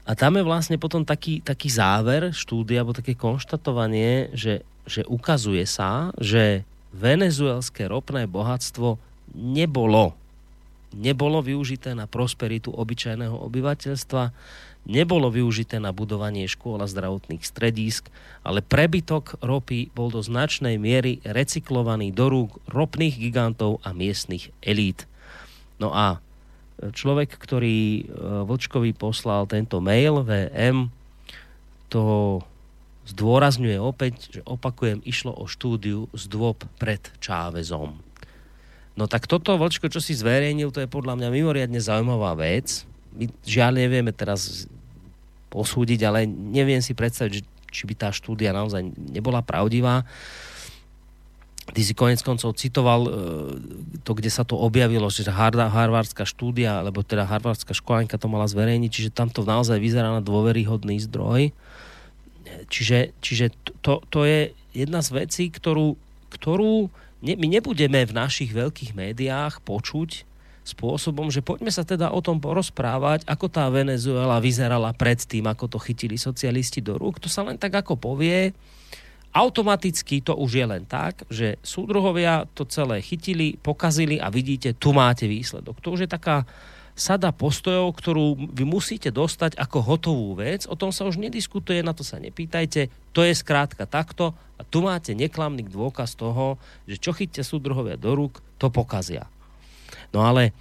a 0.09 0.17
tam 0.17 0.41
je 0.41 0.41
vlastne 0.41 0.81
potom 0.81 1.05
taký, 1.05 1.37
taký 1.45 1.69
záver 1.69 2.33
štúdia, 2.33 2.81
alebo 2.81 2.97
také 2.97 3.13
konštatovanie, 3.13 4.33
že 4.33 4.65
že 4.89 5.05
ukazuje 5.05 5.63
sa, 5.69 6.09
že 6.17 6.65
venezuelské 6.91 7.85
ropné 7.85 8.25
bohatstvo 8.25 8.97
nebolo 9.37 10.17
nebolo 10.93 11.41
využité 11.41 11.93
na 11.93 12.09
prosperitu 12.09 12.73
obyčajného 12.73 13.37
obyvateľstva, 13.45 14.33
nebolo 14.89 15.29
využité 15.29 15.77
na 15.77 15.93
budovanie 15.93 16.49
škôl 16.49 16.81
a 16.81 16.89
zdravotných 16.89 17.45
stredísk, 17.45 18.09
ale 18.41 18.65
prebytok 18.65 19.37
ropy 19.43 19.93
bol 19.93 20.09
do 20.09 20.23
značnej 20.23 20.81
miery 20.81 21.21
recyklovaný 21.21 22.09
do 22.09 22.31
rúk 22.31 22.57
ropných 22.71 23.21
gigantov 23.21 23.83
a 23.85 23.93
miestnych 23.93 24.49
elít. 24.65 25.05
No 25.77 25.93
a 25.93 26.17
človek, 26.79 27.37
ktorý 27.37 27.79
e, 27.79 28.03
Vlčkovi 28.47 28.95
poslal 28.95 29.45
tento 29.45 29.83
mail 29.83 30.25
VM, 30.25 30.89
to 31.89 32.39
zdôrazňuje 33.15 33.77
opäť, 33.81 34.39
že 34.39 34.41
opakujem, 34.45 35.01
išlo 35.01 35.33
o 35.33 35.49
štúdiu 35.49 36.05
z 36.13 36.23
dôb 36.29 36.61
pred 36.77 37.01
Čávezom. 37.17 37.97
No 38.99 39.07
tak 39.07 39.25
toto, 39.31 39.55
Vlčko, 39.55 39.87
čo 39.87 40.03
si 40.03 40.11
zverejnil, 40.11 40.75
to 40.75 40.83
je 40.83 40.91
podľa 40.91 41.15
mňa 41.15 41.29
mimoriadne 41.31 41.79
zaujímavá 41.79 42.35
vec. 42.35 42.83
My 43.15 43.31
žiaľ 43.47 43.79
nevieme 43.79 44.11
teraz 44.11 44.67
posúdiť, 45.49 45.99
ale 46.05 46.29
neviem 46.29 46.83
si 46.83 46.93
predstaviť, 46.93 47.41
či 47.69 47.83
by 47.87 47.93
tá 47.95 48.09
štúdia 48.11 48.53
naozaj 48.53 48.85
nebola 48.97 49.39
pravdivá. 49.41 50.05
Ty 51.69 51.81
si 51.85 51.93
konec 51.93 52.17
koncov 52.25 52.57
citoval 52.57 53.01
e, 53.05 53.11
to, 54.01 54.17
kde 54.17 54.33
sa 54.33 54.41
to 54.41 54.57
objavilo, 54.57 55.05
že 55.13 55.29
harvardská 55.29 56.25
štúdia, 56.25 56.81
alebo 56.81 57.05
teda 57.05 57.29
harvardská 57.29 57.77
školanka 57.77 58.17
to 58.17 58.25
mala 58.25 58.49
zverejniť, 58.49 58.89
čiže 58.89 59.13
tam 59.13 59.29
to 59.29 59.45
naozaj 59.45 59.77
vyzerá 59.77 60.09
na 60.09 60.21
dôveryhodný 60.21 60.97
zdroj. 61.05 61.53
Čiže, 62.69 63.17
čiže 63.19 63.45
to, 63.81 64.01
to 64.09 64.25
je 64.25 64.53
jedna 64.73 65.01
z 65.01 65.09
vecí, 65.25 65.49
ktorú, 65.49 65.97
ktorú 66.33 66.89
ne, 67.25 67.33
my 67.35 67.47
nebudeme 67.49 68.05
v 68.05 68.15
našich 68.15 68.53
veľkých 68.53 68.93
médiách 68.93 69.63
počuť 69.65 70.29
spôsobom, 70.69 71.33
že 71.33 71.41
poďme 71.41 71.73
sa 71.73 71.81
teda 71.81 72.13
o 72.13 72.21
tom 72.21 72.37
porozprávať, 72.37 73.25
ako 73.25 73.49
tá 73.49 73.65
Venezuela 73.73 74.37
vyzerala 74.37 74.93
predtým, 74.93 75.49
ako 75.49 75.65
to 75.65 75.79
chytili 75.81 76.19
socialisti 76.19 76.85
do 76.85 76.93
rúk. 76.93 77.17
To 77.23 77.29
sa 77.31 77.41
len 77.41 77.57
tak 77.57 77.73
ako 77.73 77.97
povie. 77.97 78.53
Automaticky 79.29 80.21
to 80.25 80.33
už 80.37 80.51
je 80.61 80.65
len 80.65 80.85
tak, 80.89 81.25
že 81.29 81.57
súdruhovia 81.61 82.49
to 82.53 82.65
celé 82.65 83.01
chytili, 83.01 83.57
pokazili 83.61 84.17
a 84.17 84.29
vidíte, 84.29 84.77
tu 84.77 84.93
máte 84.93 85.29
výsledok. 85.29 85.81
To 85.85 85.93
už 85.93 86.05
je 86.05 86.09
taká 86.09 86.45
sada 86.99 87.31
postojov, 87.31 87.95
ktorú 87.95 88.51
vy 88.51 88.67
musíte 88.67 89.07
dostať 89.07 89.55
ako 89.55 89.79
hotovú 89.79 90.35
vec. 90.35 90.67
O 90.67 90.75
tom 90.75 90.91
sa 90.91 91.07
už 91.07 91.15
nediskutuje, 91.15 91.79
na 91.79 91.95
to 91.95 92.03
sa 92.03 92.19
nepýtajte. 92.19 92.91
To 93.15 93.23
je 93.23 93.31
skrátka 93.31 93.87
takto 93.87 94.35
a 94.59 94.61
tu 94.67 94.83
máte 94.83 95.15
neklamný 95.15 95.63
dôkaz 95.63 96.19
toho, 96.19 96.59
že 96.83 96.99
čo 96.99 97.15
chytíte 97.15 97.47
súdruhovia 97.47 97.95
do 97.95 98.11
rúk, 98.11 98.43
to 98.59 98.67
pokazia. 98.67 99.31
No 100.11 100.27
ale 100.27 100.51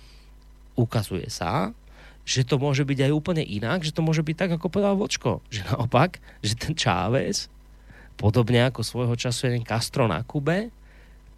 ukazuje 0.78 1.26
sa, 1.26 1.74
že 2.22 2.46
to 2.46 2.62
môže 2.62 2.86
byť 2.86 3.10
aj 3.10 3.12
úplne 3.12 3.42
inak, 3.42 3.82
že 3.82 3.90
to 3.90 4.04
môže 4.06 4.22
byť 4.22 4.36
tak, 4.38 4.50
ako 4.54 4.70
povedal 4.70 4.94
Vočko. 4.94 5.42
Že 5.50 5.74
naopak, 5.74 6.22
že 6.44 6.54
ten 6.54 6.78
Chávez, 6.78 7.50
podobne 8.14 8.62
ako 8.68 8.86
svojho 8.86 9.18
času 9.18 9.50
jeden 9.50 9.66
Castro 9.66 10.06
na 10.06 10.22
Kube, 10.22 10.70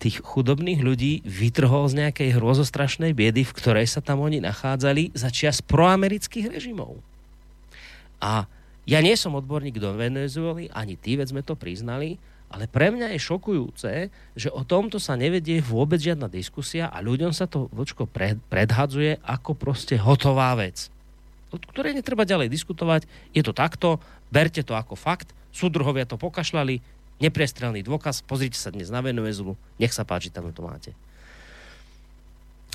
tých 0.00 0.24
chudobných 0.24 0.80
ľudí 0.80 1.20
vytrhol 1.28 1.92
z 1.92 2.08
nejakej 2.08 2.40
hrozostrašnej 2.40 3.12
biedy, 3.12 3.44
v 3.44 3.52
ktorej 3.52 3.84
sa 3.84 4.00
tam 4.00 4.24
oni 4.24 4.40
nachádzali 4.40 5.12
za 5.12 5.28
čias 5.28 5.60
proamerických 5.60 6.48
režimov. 6.48 6.96
A 8.20 8.48
Ja 8.88 8.98
nie 8.98 9.14
som 9.14 9.38
odborník 9.38 9.78
do 9.78 9.94
Venezuely, 9.94 10.66
ani 10.72 10.98
ty, 10.98 11.14
veď 11.14 11.30
sme 11.30 11.42
to 11.46 11.54
priznali, 11.54 12.18
ale 12.50 12.66
pre 12.66 12.90
mňa 12.90 13.14
je 13.14 13.20
šokujúce, 13.22 13.92
že 14.34 14.48
o 14.50 14.66
tomto 14.66 14.98
sa 14.98 15.14
nevedie 15.14 15.62
vôbec 15.62 16.02
žiadna 16.02 16.26
diskusia 16.26 16.90
a 16.90 16.98
ľuďom 16.98 17.30
sa 17.30 17.46
to 17.46 17.70
vočko 17.70 18.10
pred, 18.10 18.34
predhadzuje 18.50 19.22
ako 19.22 19.54
proste 19.54 19.94
hotová 19.94 20.58
vec. 20.58 20.90
Od 21.54 21.62
ktorej 21.62 21.94
netreba 21.94 22.26
ďalej 22.26 22.50
diskutovať. 22.50 23.06
Je 23.30 23.46
to 23.46 23.54
takto, 23.54 24.02
berte 24.34 24.66
to 24.66 24.74
ako 24.74 24.98
fakt, 24.98 25.30
súdruhovia 25.54 26.02
to 26.02 26.18
pokašľali, 26.18 26.82
nepriestrelný 27.20 27.84
dôkaz, 27.84 28.24
pozrite 28.24 28.56
sa 28.56 28.72
dnes 28.72 28.88
na 28.88 29.04
Venezuelu, 29.04 29.54
nech 29.76 29.92
sa 29.92 30.02
páči, 30.02 30.32
tam 30.32 30.48
to 30.50 30.64
máte. 30.64 30.96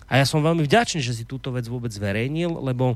A 0.06 0.22
ja 0.22 0.26
som 0.26 0.46
veľmi 0.46 0.62
vďačný, 0.62 1.02
že 1.02 1.18
si 1.18 1.26
túto 1.26 1.50
vec 1.50 1.66
vôbec 1.66 1.89
zverejnil, 1.89 2.62
lebo 2.62 2.93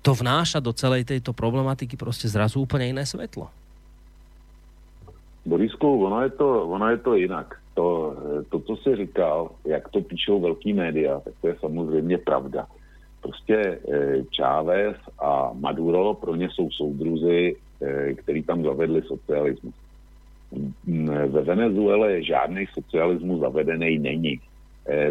to 0.00 0.16
vnáša 0.16 0.60
do 0.64 0.72
celej 0.72 1.04
tejto 1.04 1.36
problematiky 1.36 2.00
proste 2.00 2.28
zrazu 2.28 2.64
úplne 2.64 2.96
iné 2.96 3.04
svetlo. 3.04 3.52
Borisku, 5.44 5.84
ono 5.84 6.24
je 6.24 6.32
to, 6.32 6.48
ono 6.68 6.88
je 6.88 6.98
to 7.04 7.20
jinak. 7.20 7.60
To, 7.74 8.16
to, 8.48 8.60
co 8.60 8.76
jsi 8.76 8.96
říkal, 8.96 9.50
jak 9.64 9.88
to 9.88 10.00
píšou 10.00 10.40
velký 10.40 10.72
média, 10.72 11.20
tak 11.20 11.34
to 11.40 11.48
je 11.48 11.56
samozřejmě 11.60 12.18
pravda. 12.18 12.66
Prostě 13.20 13.80
Chávez 14.36 14.96
a 15.18 15.50
Maduro 15.52 16.14
pro 16.14 16.34
ně 16.36 16.48
jsou 16.50 16.70
soudruzi, 16.70 17.56
který 18.16 18.42
tam 18.42 18.62
zavedli 18.62 19.02
socialismus. 19.02 19.74
Ve 21.26 21.42
Venezuele 21.42 22.22
žádný 22.22 22.66
socialismus 22.74 23.40
zavedený 23.40 23.98
není. 23.98 24.40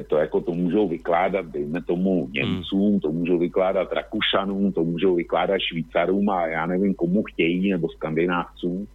To 0.08 0.18
jako 0.18 0.42
to 0.42 0.54
můžou 0.54 0.88
vykládat, 0.88 1.46
dejme 1.46 1.82
tomu 1.82 2.30
Němcům, 2.34 3.00
to 3.00 3.12
můžou 3.12 3.38
vykládat 3.38 3.94
Rakušanům, 3.94 4.72
to 4.72 4.84
můžou 4.84 5.16
vykládat 5.16 5.60
Švýcarům 5.60 6.30
a 6.30 6.48
já 6.48 6.66
nevím 6.66 6.94
komu 6.94 7.24
chtějí, 7.24 7.72
nebo 7.72 7.90
Skandinávcům 7.90 8.88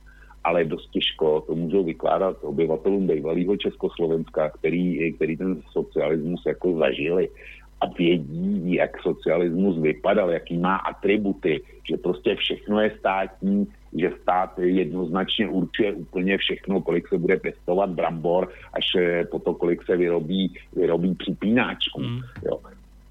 ale 0.45 0.65
dost 0.65 0.91
těžko 0.91 1.41
to 1.47 1.55
můžou 1.55 1.85
vykládat 1.85 2.37
obyvatelům 2.43 3.07
bývalého 3.07 3.57
Československa, 3.57 4.51
který, 4.51 5.13
který 5.13 5.37
ten 5.37 5.63
socialismus 5.73 6.43
jako 6.47 6.79
zažili 6.79 7.29
a 7.81 7.87
vědí, 7.87 8.75
jak 8.75 9.03
socialismus 9.03 9.79
vypadal, 9.79 10.31
jaký 10.31 10.59
má 10.59 10.77
atributy, 10.77 11.63
že 11.91 11.97
prostě 11.97 12.35
všechno 12.35 12.81
je 12.81 12.91
státní, 12.99 13.67
že 13.97 14.13
stát 14.23 14.59
jednoznačně 14.59 15.49
určuje 15.49 15.93
úplně 15.93 16.39
všechno, 16.39 16.81
kolik 16.81 17.09
se 17.09 17.19
bude 17.19 17.37
pěstovat 17.37 17.91
brambor, 17.91 18.49
až 18.73 18.87
po 19.31 19.39
to, 19.39 19.55
kolik 19.55 19.83
se 19.85 19.97
vyrobí, 19.97 20.55
vyrobí 20.77 21.15
připínáčků. 21.15 22.01
Mm. 22.01 22.21
Jo. 22.45 22.61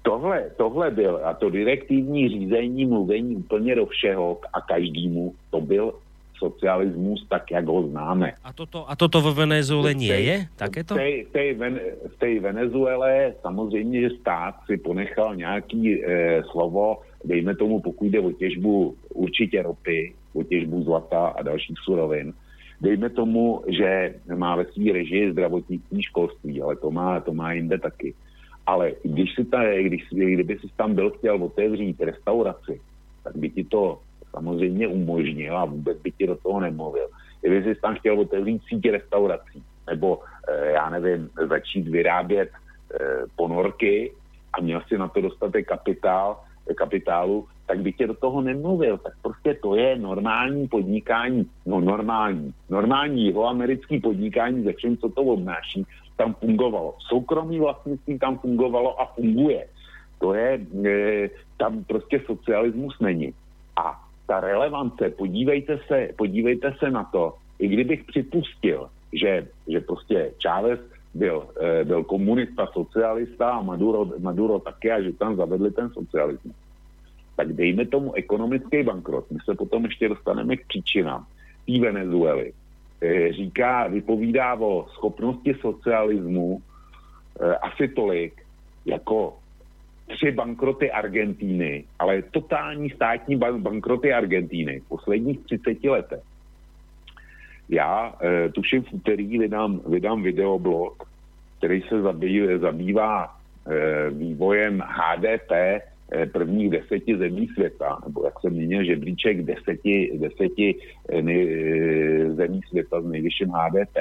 Tohle, 0.02 0.50
tohle 0.56 0.90
byl, 0.90 1.20
a 1.24 1.34
to 1.34 1.50
direktivní 1.50 2.28
řízení, 2.28 2.86
mluvení 2.86 3.36
úplně 3.36 3.74
do 3.74 3.86
všeho 3.86 4.40
a 4.52 4.60
každému, 4.60 5.34
to 5.50 5.60
byl 5.60 5.92
socialismus 6.38 7.26
tak, 7.28 7.50
jak 7.50 7.66
ho 7.66 7.82
známe. 7.90 8.32
A 8.44 8.52
toto, 8.52 8.86
a 8.90 8.96
toto 8.96 9.20
vo 9.20 9.34
Venezuele 9.34 9.94
nie 9.94 10.18
je? 10.24 10.36
Takéto? 10.56 10.94
V 10.94 10.98
tej, 10.98 11.14
v 11.24 11.30
tej, 11.32 11.48
v 12.08 12.16
tej 12.18 12.34
Venezuele 12.40 13.34
samozřejmě, 13.42 14.00
že 14.00 14.10
stát 14.20 14.54
si 14.66 14.76
ponechal 14.76 15.36
nějaký 15.36 16.04
e, 16.04 16.42
slovo, 16.50 17.02
dejme 17.24 17.54
tomu, 17.56 17.80
pokud 17.80 18.04
jde 18.04 18.20
o 18.20 18.32
těžbu 18.32 18.94
určitě 19.14 19.62
ropy, 19.62 20.14
o 20.34 20.42
těžbu 20.42 20.82
zlata 20.82 21.26
a 21.26 21.42
dalších 21.42 21.76
surovin, 21.84 22.32
dejme 22.80 23.10
tomu, 23.10 23.62
že 23.68 24.14
má 24.36 24.56
ve 24.56 24.64
svý 24.64 24.92
režii 24.92 25.32
zdravotnictví 25.32 26.02
školství, 26.02 26.62
ale 26.62 26.76
to 26.76 26.90
má, 26.90 27.20
to 27.20 27.32
má 27.34 27.52
jinde 27.52 27.78
taky. 27.78 28.14
Ale 28.66 28.92
když 29.02 29.34
si 29.34 29.44
ta, 29.44 29.64
když, 29.80 30.02
kdyby 30.10 30.58
si 30.58 30.66
tam 30.76 30.94
byl 30.94 31.10
chtěl 31.10 31.44
otevřít 31.44 32.00
restauraci, 32.00 32.80
tak 33.24 33.36
by 33.36 33.50
ti 33.50 33.64
to 33.64 33.98
samozřejmě 34.30 34.88
umožnil 34.88 35.58
a 35.58 35.64
vůbec 35.64 35.98
by 35.98 36.10
ti 36.12 36.26
do 36.26 36.36
toho 36.36 36.60
nemluvil. 36.60 37.08
Kdyby 37.40 37.62
jsi 37.62 37.80
tam 37.80 37.94
chtěl 37.94 38.20
otevřít 38.20 38.62
sítě 38.68 38.90
restaurací, 38.90 39.62
nebo 39.90 40.20
e, 40.48 40.70
já 40.70 40.90
nevím, 40.90 41.30
začít 41.48 41.88
vyrábět 41.88 42.50
e, 42.50 42.98
ponorky 43.36 44.12
a 44.52 44.60
měl 44.60 44.82
si 44.88 44.98
na 44.98 45.08
to 45.08 45.20
dostatek 45.20 45.68
kapitál, 45.68 46.40
kapitálu, 46.74 47.46
tak 47.66 47.80
by 47.80 47.92
tě 47.92 48.06
do 48.06 48.14
toho 48.14 48.40
nemluvil. 48.40 48.98
Tak 48.98 49.12
prostě 49.22 49.54
to 49.54 49.76
je 49.76 49.98
normální 49.98 50.68
podnikání, 50.68 51.50
no 51.66 51.80
normální, 51.80 52.54
normální 52.70 53.24
jihoamerický 53.24 54.00
podnikání, 54.00 54.64
ze 54.64 54.74
čem 54.74 54.96
co 54.96 55.08
to 55.08 55.22
obnáší, 55.22 55.86
tam 56.16 56.34
fungovalo. 56.34 56.94
Soukromý 56.98 57.60
vlastnictví 57.60 58.18
tam 58.18 58.38
fungovalo 58.38 59.00
a 59.00 59.06
funguje. 59.06 59.66
To 60.18 60.34
je, 60.34 60.60
e, 60.84 61.30
tam 61.56 61.84
prostě 61.84 62.20
socialismus 62.26 63.00
není. 63.00 63.34
A 63.76 64.07
ta 64.28 64.40
relevance, 64.40 65.10
podívejte 65.10 65.80
se, 65.88 66.08
podívejte 66.16 66.74
se 66.78 66.90
na 66.90 67.04
to, 67.04 67.34
i 67.58 67.68
kdybych 67.68 68.04
připustil, 68.04 68.88
že, 69.12 69.48
že 69.68 69.80
prostě 69.80 70.32
Chávez 70.42 70.80
byl, 71.14 71.48
e, 71.60 71.84
byl 71.84 72.04
komunista, 72.04 72.66
socialista 72.66 73.50
a 73.50 73.62
Maduro, 73.62 74.06
Maduro 74.20 74.58
také 74.60 74.92
a 74.92 75.02
že 75.02 75.12
tam 75.12 75.36
zavedli 75.36 75.70
ten 75.70 75.88
socialismus. 75.90 76.56
Tak 77.36 77.52
dejme 77.52 77.86
tomu 77.86 78.12
ekonomický 78.12 78.82
bankrot. 78.82 79.30
My 79.30 79.38
se 79.44 79.54
potom 79.54 79.84
ještě 79.84 80.08
dostaneme 80.08 80.56
k 80.56 80.66
příčinám 80.66 81.26
té 81.66 81.80
Venezuely. 81.80 82.52
E, 83.00 83.32
říká, 83.32 83.86
vypovídá 83.86 84.54
o 84.60 84.86
schopnosti 84.92 85.54
socialismu 85.60 86.60
e, 87.40 87.54
asi 87.56 87.88
tolik, 87.88 88.44
jako 88.84 89.40
tři 90.08 90.30
bankroty 90.32 90.90
Argentíny, 90.90 91.84
ale 91.98 92.22
totální 92.22 92.90
státní 92.90 93.36
bankroty 93.36 94.12
Argentíny 94.12 94.80
v 94.80 94.88
posledních 94.88 95.38
30 95.40 95.84
letech. 95.84 96.22
Já 97.68 98.14
e, 98.22 98.48
tuším 98.48 98.82
v 98.82 98.92
úterý 98.92 99.38
vydám, 99.38 99.80
vydám 99.86 100.22
videoblog, 100.22 101.08
který 101.58 101.82
se 101.82 102.02
zabý, 102.02 102.58
zabývá 102.60 103.26
e, 103.26 104.10
vývojem 104.10 104.82
HDP 104.86 105.52
e, 105.52 105.80
prvních 106.32 106.70
deseti 106.70 107.18
zemí 107.18 107.48
světa, 107.48 107.98
nebo 108.06 108.24
jak 108.24 108.40
se 108.40 108.50
měnil 108.50 108.84
žebříček 108.84 109.42
deseti, 109.42 110.18
deseti 110.18 110.74
e, 111.12 111.22
zemí 112.32 112.60
světa 112.68 113.00
s 113.00 113.04
nejvyšším 113.04 113.48
HDP. 113.48 113.96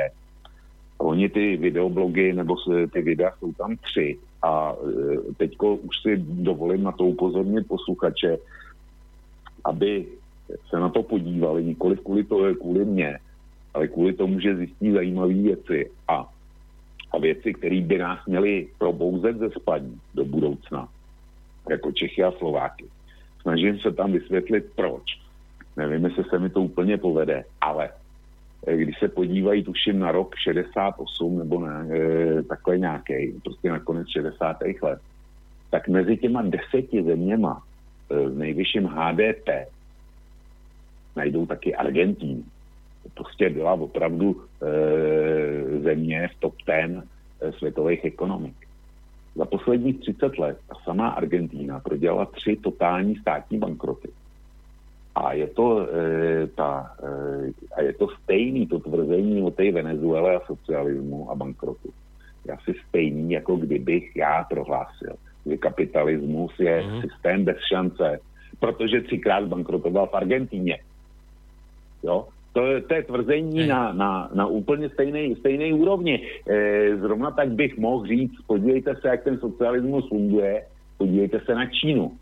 Oni 0.97 1.29
ty 1.29 1.57
videoblogy 1.57 2.33
nebo 2.33 2.55
ty 2.93 3.01
videa 3.01 3.31
jsou 3.39 3.53
tam 3.53 3.75
tři 3.75 4.17
a 4.43 4.73
e, 4.73 5.33
teďko 5.37 5.75
už 5.75 5.95
si 6.01 6.17
dovolím 6.17 6.83
na 6.83 6.91
to 6.91 7.03
upozornit 7.03 7.67
posluchače, 7.67 8.37
aby 9.65 10.07
se 10.69 10.79
na 10.79 10.89
to 10.89 11.03
podívali, 11.03 11.63
nikoli 11.63 11.97
kvůli, 11.97 12.23
to, 12.23 12.55
kvůli 12.55 12.85
mně, 12.85 13.19
ale 13.73 13.87
kvůli 13.87 14.13
tomu, 14.13 14.39
že 14.39 14.55
zjistí 14.55 14.91
zajímavé 14.91 15.33
věci 15.33 15.91
a, 16.07 16.29
a 17.11 17.17
věci, 17.17 17.53
které 17.53 17.81
by 17.81 17.97
nás 17.97 18.25
měly 18.25 18.67
probouzet 18.77 19.37
ze 19.37 19.49
spadní 19.49 19.99
do 20.15 20.25
budoucna, 20.25 20.87
jako 21.69 21.91
Čechy 21.91 22.23
a 22.23 22.31
Slováky. 22.31 22.85
Snažím 23.41 23.79
se 23.79 23.91
tam 23.91 24.11
vysvětlit, 24.11 24.65
proč. 24.75 25.03
Nevím, 25.77 26.05
jestli 26.05 26.23
se 26.23 26.39
mi 26.39 26.49
to 26.49 26.61
úplně 26.61 26.97
povede, 26.97 27.43
ale 27.61 27.89
když 28.75 28.99
se 28.99 29.07
podívají, 29.07 29.63
tuším, 29.63 29.99
na 29.99 30.11
rok 30.11 30.35
68 30.35 31.37
nebo 31.39 31.67
ne, 31.67 31.87
e, 31.91 32.43
takhle 32.43 32.77
nějaký, 32.77 33.33
prostě 33.43 33.69
na 33.69 33.79
konec 33.79 34.07
60. 34.07 34.57
let, 34.81 34.99
tak 35.69 35.87
mezi 35.87 36.17
těma 36.17 36.41
deseti 36.41 37.03
zeměma 37.03 37.63
e, 38.09 38.29
s 38.29 38.37
nejvyšším 38.37 38.85
HDP 38.85 39.49
najdou 41.15 41.45
taky 41.45 41.75
Argentínu. 41.75 42.43
To 43.03 43.09
prostě 43.09 43.49
byla 43.49 43.73
opravdu 43.73 44.41
e, 44.61 45.79
země 45.79 46.29
v 46.35 46.39
top 46.39 46.55
ten 46.65 47.03
e, 47.41 47.51
světových 47.51 48.05
ekonomik. 48.05 48.55
Za 49.35 49.45
posledních 49.45 49.99
30 49.99 50.37
let 50.37 50.57
ta 50.67 50.75
samá 50.83 51.09
Argentína 51.09 51.79
prodělala 51.79 52.25
tři 52.25 52.55
totální 52.55 53.15
státní 53.15 53.57
bankroty. 53.57 54.09
A 55.17 55.33
je 55.33 55.47
to, 55.47 55.81
e, 55.81 56.47
ta, 56.53 56.93
e, 57.01 57.49
a 57.73 57.81
je 57.81 57.93
to 57.93 58.07
stejný, 58.23 58.67
to 58.67 58.79
tvrzení 58.79 59.41
o 59.41 59.51
té 59.51 59.71
Venezuele 59.71 60.35
a 60.35 60.45
socialismu 60.45 61.31
a 61.31 61.35
bankrotu. 61.35 61.89
Je 62.45 62.53
asi 62.53 62.73
stejný, 62.89 63.31
jako 63.31 63.55
kdybych 63.55 64.15
já 64.15 64.43
prohlásil, 64.43 65.13
že 65.45 65.57
kapitalismus 65.57 66.59
je 66.59 66.83
mm. 66.83 67.01
systém 67.01 67.43
bez 67.43 67.57
šance, 67.73 68.19
protože 68.59 69.01
třikrát 69.01 69.47
bankrotoval 69.47 70.07
v 70.07 70.13
Argentíně. 70.13 70.77
Jo? 72.03 72.27
To, 72.53 72.61
to 72.87 72.93
je 72.93 73.03
tvrzení 73.03 73.67
na, 73.67 73.93
na, 73.93 74.29
na 74.33 74.45
úplně 74.45 74.89
stejné, 74.89 75.35
stejné 75.35 75.73
úrovni. 75.73 76.21
E, 76.49 76.97
zrovna 76.97 77.31
tak 77.31 77.49
bych 77.51 77.77
mohl 77.77 78.07
říct, 78.07 78.37
podívejte 78.47 78.95
se, 78.95 79.07
jak 79.07 79.23
ten 79.23 79.37
socialismus 79.37 80.09
funguje, 80.09 80.63
podívejte 80.97 81.39
se 81.39 81.55
na 81.55 81.65
Čínu 81.65 82.17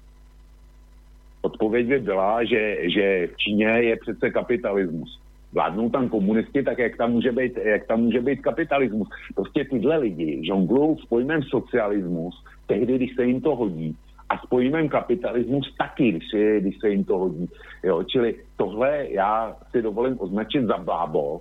odpověď 1.45 1.87
by 1.87 1.99
byla, 1.99 2.43
že, 2.43 2.77
že 2.89 3.27
v 3.27 3.37
Číně 3.37 3.65
je 3.65 3.95
přece 3.95 4.29
kapitalismus. 4.29 5.19
Vládnou 5.53 5.89
tam 5.89 6.09
komunisti, 6.09 6.63
tak 6.63 6.77
jak 6.79 6.97
tam 6.97 7.11
může 7.11 7.31
být, 7.31 7.57
jak 7.57 7.87
tam 7.87 7.99
může 8.01 8.21
být 8.21 8.41
kapitalismus. 8.41 9.07
Prostě 9.35 9.65
tyhle 9.65 9.97
lidi 9.97 10.41
žonglují 10.45 10.97
s 10.97 11.05
pojmem 11.05 11.43
socialismus, 11.43 12.43
tehdy, 12.67 12.95
když 12.95 13.15
se 13.15 13.25
jim 13.25 13.41
to 13.41 13.55
hodí, 13.55 13.95
a 14.29 14.37
s 14.37 14.45
pojmem 14.49 14.89
kapitalismus 14.89 15.75
taky, 15.77 16.11
když, 16.11 16.23
se- 16.31 16.59
když 16.59 16.75
se 16.79 16.89
jim 16.89 17.03
to 17.03 17.17
hodí. 17.17 17.49
Jo, 17.83 18.03
čili 18.03 18.35
tohle 18.57 19.07
já 19.09 19.55
si 19.71 19.81
dovolím 19.81 20.17
označit 20.19 20.65
za 20.65 20.77
blábo, 20.77 21.39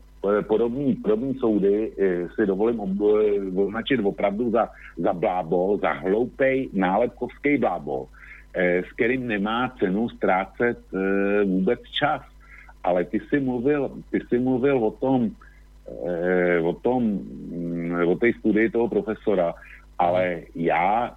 podobný, 0.49 0.95
podobný 0.95 1.35
soudy 1.35 1.93
eh, 1.99 2.29
si 2.35 2.47
dovolím 2.47 2.81
eh, 2.81 3.61
označit 3.61 4.01
opravdu 4.05 4.51
za, 4.51 4.69
za 4.97 5.13
blábo, 5.13 5.79
za 5.83 5.93
hloupej 5.93 6.69
nálepkovský 6.73 7.59
blábo, 7.59 8.07
s 8.55 8.93
kterým 8.93 9.27
nemá 9.27 9.75
cenu 9.79 10.09
ztrácet 10.09 10.79
eh, 10.95 11.45
vůbec 11.45 11.81
čas. 11.83 12.23
Ale 12.85 13.05
ty 13.05 13.21
jsi 13.21 13.41
mluvil, 13.41 13.91
ty 14.11 14.21
jsi 14.21 14.39
mluvil 14.39 14.85
o 14.85 14.91
tom, 14.91 15.31
eh, 16.07 16.61
o 16.61 16.73
tom, 16.73 17.03
mm, 17.03 18.09
o 18.09 18.17
té 18.17 18.33
studii 18.33 18.71
toho 18.71 18.89
profesora, 18.89 19.55
ale 19.99 20.43
já 20.55 21.17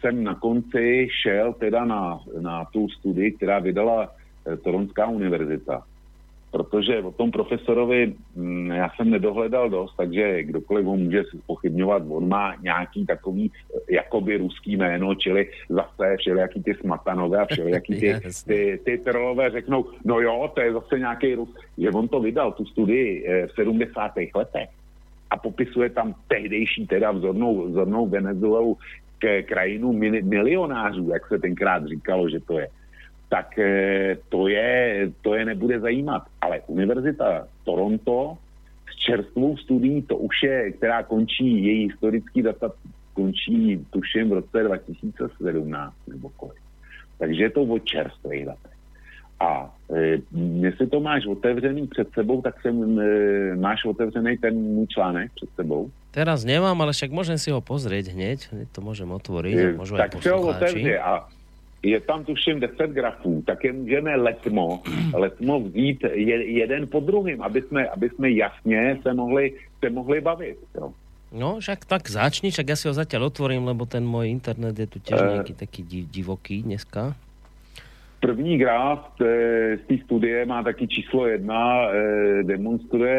jsem 0.00 0.24
na 0.24 0.34
konci 0.34 1.08
šel 1.22 1.52
teda 1.52 1.84
na, 1.84 2.20
na 2.40 2.64
tu 2.64 2.88
studii, 2.88 3.32
která 3.32 3.58
vydala 3.58 4.12
Toronská 4.62 5.06
univerzita. 5.06 5.82
Protože 6.54 7.02
o 7.02 7.10
tom 7.10 7.30
profesorovi 7.30 8.14
mm, 8.36 8.70
já 8.70 8.90
jsem 8.90 9.10
nedohledal 9.10 9.70
dost, 9.70 9.94
takže 9.96 10.42
kdokoliv 10.42 10.86
ho 10.86 10.96
může 10.96 11.22
pochybňovat, 11.46 12.02
on 12.08 12.28
má 12.28 12.54
nějaký 12.62 13.06
takový 13.06 13.50
eh, 13.50 13.94
jakoby 13.94 14.36
ruský 14.36 14.76
jméno, 14.76 15.14
čili 15.14 15.50
zase 15.68 16.16
všelijaký 16.18 16.62
ty 16.62 16.74
smatanové 16.74 17.38
a 17.38 17.46
všelijaký 17.50 17.94
ty, 18.00 18.20
ty, 18.46 18.80
ty 18.84 18.98
trolové 18.98 19.50
řeknou, 19.50 19.84
no 20.04 20.20
jo, 20.20 20.50
to 20.54 20.60
je 20.60 20.72
zase 20.72 20.98
nějaký 20.98 21.34
Rus. 21.34 21.54
Že 21.78 21.90
on 21.90 22.08
to 22.08 22.20
vydal, 22.20 22.52
tu 22.52 22.64
studii 22.66 23.26
eh, 23.26 23.46
v 23.46 23.52
70. 23.52 24.12
letech 24.34 24.68
a 25.30 25.36
popisuje 25.36 25.90
tam 25.90 26.14
tehdejší 26.28 26.86
teda 26.86 27.10
vzornou, 27.10 27.66
vzornou 27.66 28.06
Venezuelu 28.06 28.78
k 29.18 29.42
krajinu 29.42 29.92
mili, 29.92 30.22
milionářů, 30.22 31.10
jak 31.10 31.26
se 31.26 31.38
tenkrát 31.38 31.86
říkalo, 31.86 32.28
že 32.28 32.40
to 32.40 32.58
je 32.58 32.68
tak 33.34 33.58
eh, 33.58 34.14
to 34.30 34.46
je, 34.46 35.10
to 35.26 35.34
je 35.34 35.42
nebude 35.44 35.80
zajímat. 35.82 36.22
Ale 36.38 36.62
Univerzita 36.70 37.50
Toronto 37.66 38.38
s 38.86 38.94
čerstvou 39.02 39.58
studií, 39.58 40.06
to 40.06 40.16
už 40.22 40.36
je, 40.42 40.70
která 40.78 41.02
končí, 41.02 41.64
její 41.66 41.90
historický 41.90 42.42
data 42.42 42.70
končí, 43.14 43.82
tuším, 43.90 44.30
v 44.30 44.32
roce 44.32 44.62
2017 44.62 45.94
nebo 46.06 46.30
kolik. 46.38 46.62
Takže 47.18 47.42
je 47.42 47.50
to 47.50 47.62
o 47.62 47.78
čerstvých 47.78 48.46
datech. 48.46 48.78
A 49.40 49.74
e, 49.90 50.18
jestli 50.62 50.86
to 50.86 51.00
máš 51.00 51.26
otevřený 51.26 51.86
před 51.86 52.08
sebou, 52.14 52.42
tak 52.42 52.62
jsem, 52.62 53.00
e, 53.00 53.56
máš 53.56 53.84
otevřený 53.84 54.38
ten 54.38 54.54
můj 54.54 54.86
článek 54.86 55.30
před 55.34 55.50
sebou. 55.54 55.90
Teraz 56.14 56.46
nemám, 56.46 56.78
ale 56.78 56.94
však 56.94 57.10
môžem 57.10 57.34
si 57.34 57.50
ho 57.50 57.58
pozrieť 57.58 58.14
hneď. 58.14 58.70
To 58.70 58.78
môžem 58.78 59.10
otvoriť. 59.10 59.54
E, 59.58 59.98
tak 59.98 60.22
si 60.22 60.30
ho 60.30 60.38
otevři 60.54 60.94
a 61.02 61.26
je 61.84 62.00
tam 62.00 62.24
tuším 62.24 62.60
10 62.60 62.90
grafů, 62.90 63.42
tak 63.46 63.64
je 63.64 63.72
můžeme 63.72 64.16
letmo, 64.16 64.80
letmo 65.14 65.60
vzít 65.60 66.04
je, 66.12 66.36
jeden 66.64 66.86
po 66.88 67.00
druhým, 67.00 67.42
aby 67.42 67.62
jsme, 67.62 67.88
aby 67.88 68.10
jsme 68.10 68.30
jasně 68.30 68.98
se 69.02 69.14
mohli, 69.14 69.52
se 69.84 69.90
mohli 69.90 70.20
bavit. 70.20 70.56
Jo. 70.74 70.92
No, 71.34 71.58
však 71.60 71.84
tak 71.84 72.06
začni, 72.08 72.54
však 72.54 72.66
ja 72.68 72.76
si 72.78 72.86
ho 72.86 72.94
zatiaľ 72.94 73.26
otvorím, 73.34 73.66
lebo 73.66 73.90
ten 73.90 74.06
môj 74.06 74.30
internet 74.30 74.78
je 74.78 74.86
tu 74.86 75.02
tiež 75.02 75.18
Eh. 75.18 75.30
nejaký 75.34 75.54
taký 75.58 75.82
di- 75.82 76.06
divoký 76.06 76.62
dneska. 76.62 77.18
První 78.20 78.54
graf 78.58 79.12
eh, 79.20 79.76
z 79.76 79.82
té 79.84 79.96
studie 80.06 80.46
má 80.46 80.62
taky 80.62 80.88
číslo 80.88 81.26
jedna, 81.26 81.90
eh, 81.90 82.42
demonstruje 82.42 83.18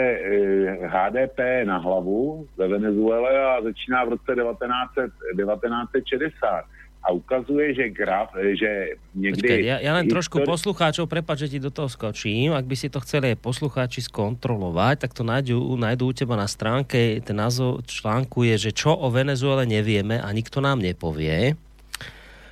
HDP 0.88 1.66
na 1.68 1.78
hlavu 1.78 2.48
ve 2.58 2.68
Venezuele 2.68 3.30
a 3.46 3.62
začíná 3.62 4.04
v 4.06 4.10
roce 4.10 4.32
1900, 4.36 5.12
1960. 5.36 6.66
A 7.06 7.14
ukazuje, 7.14 7.78
že 7.78 7.94
graf, 7.94 8.34
eh, 8.34 8.58
že 8.58 8.72
někdy... 9.14 9.46
Počkaj, 9.46 9.62
ja, 9.62 9.78
ja 9.78 9.92
len 9.94 10.10
trošku 10.10 10.42
histori- 10.42 10.50
poslucháčov, 10.50 11.06
prepáč, 11.06 11.46
že 11.46 11.52
ti 11.54 11.60
do 11.62 11.70
toho 11.70 11.86
skočím. 11.86 12.58
Ak 12.58 12.66
by 12.66 12.74
si 12.74 12.90
to 12.90 12.98
chceli 13.06 13.38
poslucháči 13.38 14.02
skontrolovať, 14.02 15.06
tak 15.06 15.14
to 15.14 15.22
nájdú, 15.22 15.58
nájdú 15.78 16.10
u 16.10 16.14
teba 16.18 16.34
na 16.34 16.50
stránke. 16.50 17.22
Ten 17.22 17.38
názov 17.38 17.86
článku 17.86 18.44
je, 18.50 18.70
že 18.70 18.72
čo 18.74 18.98
o 18.98 19.08
Venezuele 19.14 19.70
nevieme 19.70 20.18
a 20.18 20.28
nikto 20.34 20.66
nám 20.66 20.82
nepovie. 20.82 21.54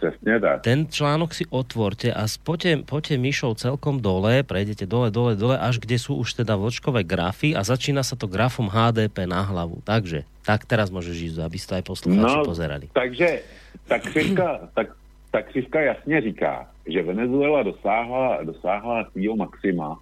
Přesně 0.03 0.39
tak. 0.39 0.61
Ten 0.67 0.87
článok 0.91 1.31
si 1.31 1.47
otvorte 1.47 2.11
a 2.11 2.27
poďte, 2.43 2.83
poďte 2.83 3.15
myšou 3.15 3.55
celkom 3.55 4.03
dole, 4.03 4.43
prejdete 4.43 4.83
dole, 4.83 5.07
dole, 5.15 5.39
dole, 5.39 5.55
až 5.55 5.79
kde 5.79 5.95
sú 5.95 6.19
už 6.19 6.43
teda 6.43 6.59
vlčkové 6.59 7.07
grafy 7.07 7.55
a 7.55 7.63
začína 7.63 8.03
sa 8.03 8.19
to 8.19 8.27
grafom 8.27 8.67
HDP 8.67 9.23
na 9.23 9.47
hlavu. 9.47 9.79
Takže, 9.87 10.27
tak 10.43 10.67
teraz 10.67 10.91
môžeš 10.91 11.31
ísť, 11.31 11.37
aby 11.39 11.55
ste 11.55 11.79
aj 11.79 11.83
poslucháči 11.87 12.35
No, 12.35 12.43
pozerali. 12.43 12.91
Takže 12.91 13.47
ta 13.87 13.95
křivka, 14.03 14.67
tak, 14.75 14.91
ta 15.31 15.39
křivka 15.41 15.79
jasně 15.95 16.21
říká, 16.21 16.67
že 16.83 16.99
Venezuela 17.03 17.63
dosáhla, 17.63 18.43
dosáhla 18.43 19.07
svýho 19.15 19.39
maxima 19.39 19.95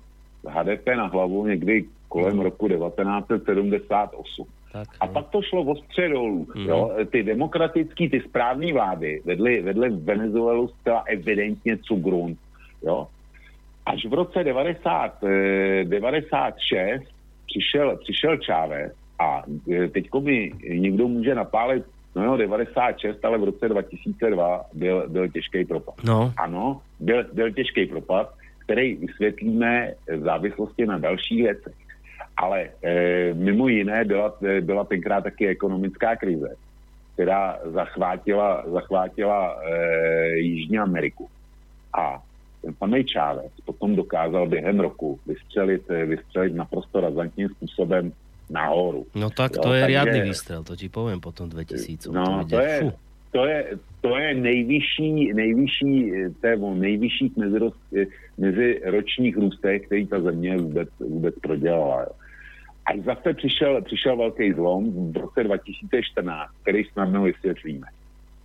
HDP 0.50 0.98
na 0.98 1.14
hlavu 1.14 1.46
někdy 1.46 1.86
kolem 2.10 2.40
roku 2.40 2.68
1978. 2.68 4.48
Tak, 4.72 4.88
A 5.00 5.06
no. 5.06 5.14
pak 5.14 5.30
to 5.30 5.42
šlo 5.42 5.64
ostře 5.64 6.10
dolů. 6.10 6.48
Mhm. 6.56 6.70
Jo? 6.70 6.92
Ty 7.12 7.24
demokratický, 7.24 8.10
ty 8.10 8.22
správné 8.22 8.74
vlády 8.74 9.22
vedly, 9.26 9.62
vedly 9.62 9.90
Venezuelu 9.90 10.68
zcela 10.68 11.04
evidentně 11.08 11.78
cugrun. 11.78 12.36
Jo? 12.84 13.08
Až 13.86 14.06
v 14.06 14.14
roce 14.14 14.44
90, 14.44 15.24
eh, 15.24 15.84
96 15.84 17.04
přišel, 17.46 17.98
přišel 17.98 18.38
Chávez 18.46 18.92
a 19.20 19.44
eh, 19.72 19.88
teďko 19.88 20.22
mi 20.22 20.52
někdo 20.70 21.08
může 21.08 21.36
napálit, 21.36 21.84
no 22.16 22.24
jo, 22.24 22.38
96, 22.38 23.26
ale 23.26 23.38
v 23.38 23.44
roce 23.44 23.70
2002 23.70 24.66
byl, 24.74 25.10
byl 25.10 25.28
těžký 25.28 25.66
propad. 25.66 25.96
no, 26.04 26.34
Ano, 26.38 26.82
byl, 27.00 27.24
byl 27.34 27.52
těžký 27.52 27.86
propad, 27.86 28.34
který 28.60 28.96
vysvětlíme 28.96 29.94
v 30.18 30.20
závislosti 30.20 30.86
na 30.86 30.98
dalších 30.98 31.44
věcech. 31.44 31.74
Ale 32.42 32.70
e, 32.82 33.34
mimo 33.34 33.68
jiné 33.68 34.06
byla, 34.06 34.34
eh, 34.42 34.62
byla 34.62 34.84
tenkrát 34.84 35.22
taky 35.24 35.48
ekonomická 35.48 36.16
krize, 36.16 36.56
která 37.14 37.60
zachvátila, 37.66 38.66
zachvátila 38.66 39.62
e, 39.62 40.38
Jižní 40.38 40.80
Ameriku. 40.80 41.30
A 41.94 42.18
ten 42.62 42.74
pan 42.74 42.94
Chávez 43.14 43.52
potom 43.66 43.96
dokázal 43.96 44.48
během 44.48 44.80
roku 44.80 45.20
vystřelit, 45.28 45.82
eh, 45.90 46.06
vystřelit 46.06 46.56
naprosto 46.56 47.02
razantním 47.02 47.50
způsobem 47.50 48.14
nahoru. 48.50 49.06
no 49.16 49.30
tak 49.30 49.52
Jo, 49.56 49.62
to 49.62 49.74
je 49.74 49.82
takže- 49.82 49.88
riadny 49.88 50.22
výstrel, 50.22 50.64
to 50.64 50.76
ti 50.76 50.90
poviem 50.90 51.20
potom 51.20 51.50
2000. 51.50 52.12
No, 52.12 52.42
ide, 52.46 52.58
to 52.58 52.62
je, 52.62 52.92
to 53.32 53.46
je, 53.46 53.60
to 54.02 54.18
je 54.18 54.34
nejvyšší, 54.34 55.34
nejvyšší, 55.34 56.16
eh, 56.16 56.30
to 56.42 56.48
je 56.48 56.58
o 56.58 56.74
nejvyšších 56.74 57.32
meziročních 58.38 59.38
růstech, 59.38 59.86
který 59.86 60.08
ta 60.08 60.22
země 60.22 60.58
vůbec, 60.58 60.90
vůbec 61.00 61.36
prodělala. 61.42 62.02
Jo. 62.02 62.12
Až 62.86 63.00
zase 63.00 63.34
přišel, 63.34 63.82
přišel 63.82 64.18
velký 64.18 64.54
zlom 64.54 65.12
v 65.12 65.18
roce 65.18 65.44
2014, 65.44 66.52
který 66.62 66.84
snadno 66.84 67.24
vysvětlíme. 67.24 67.88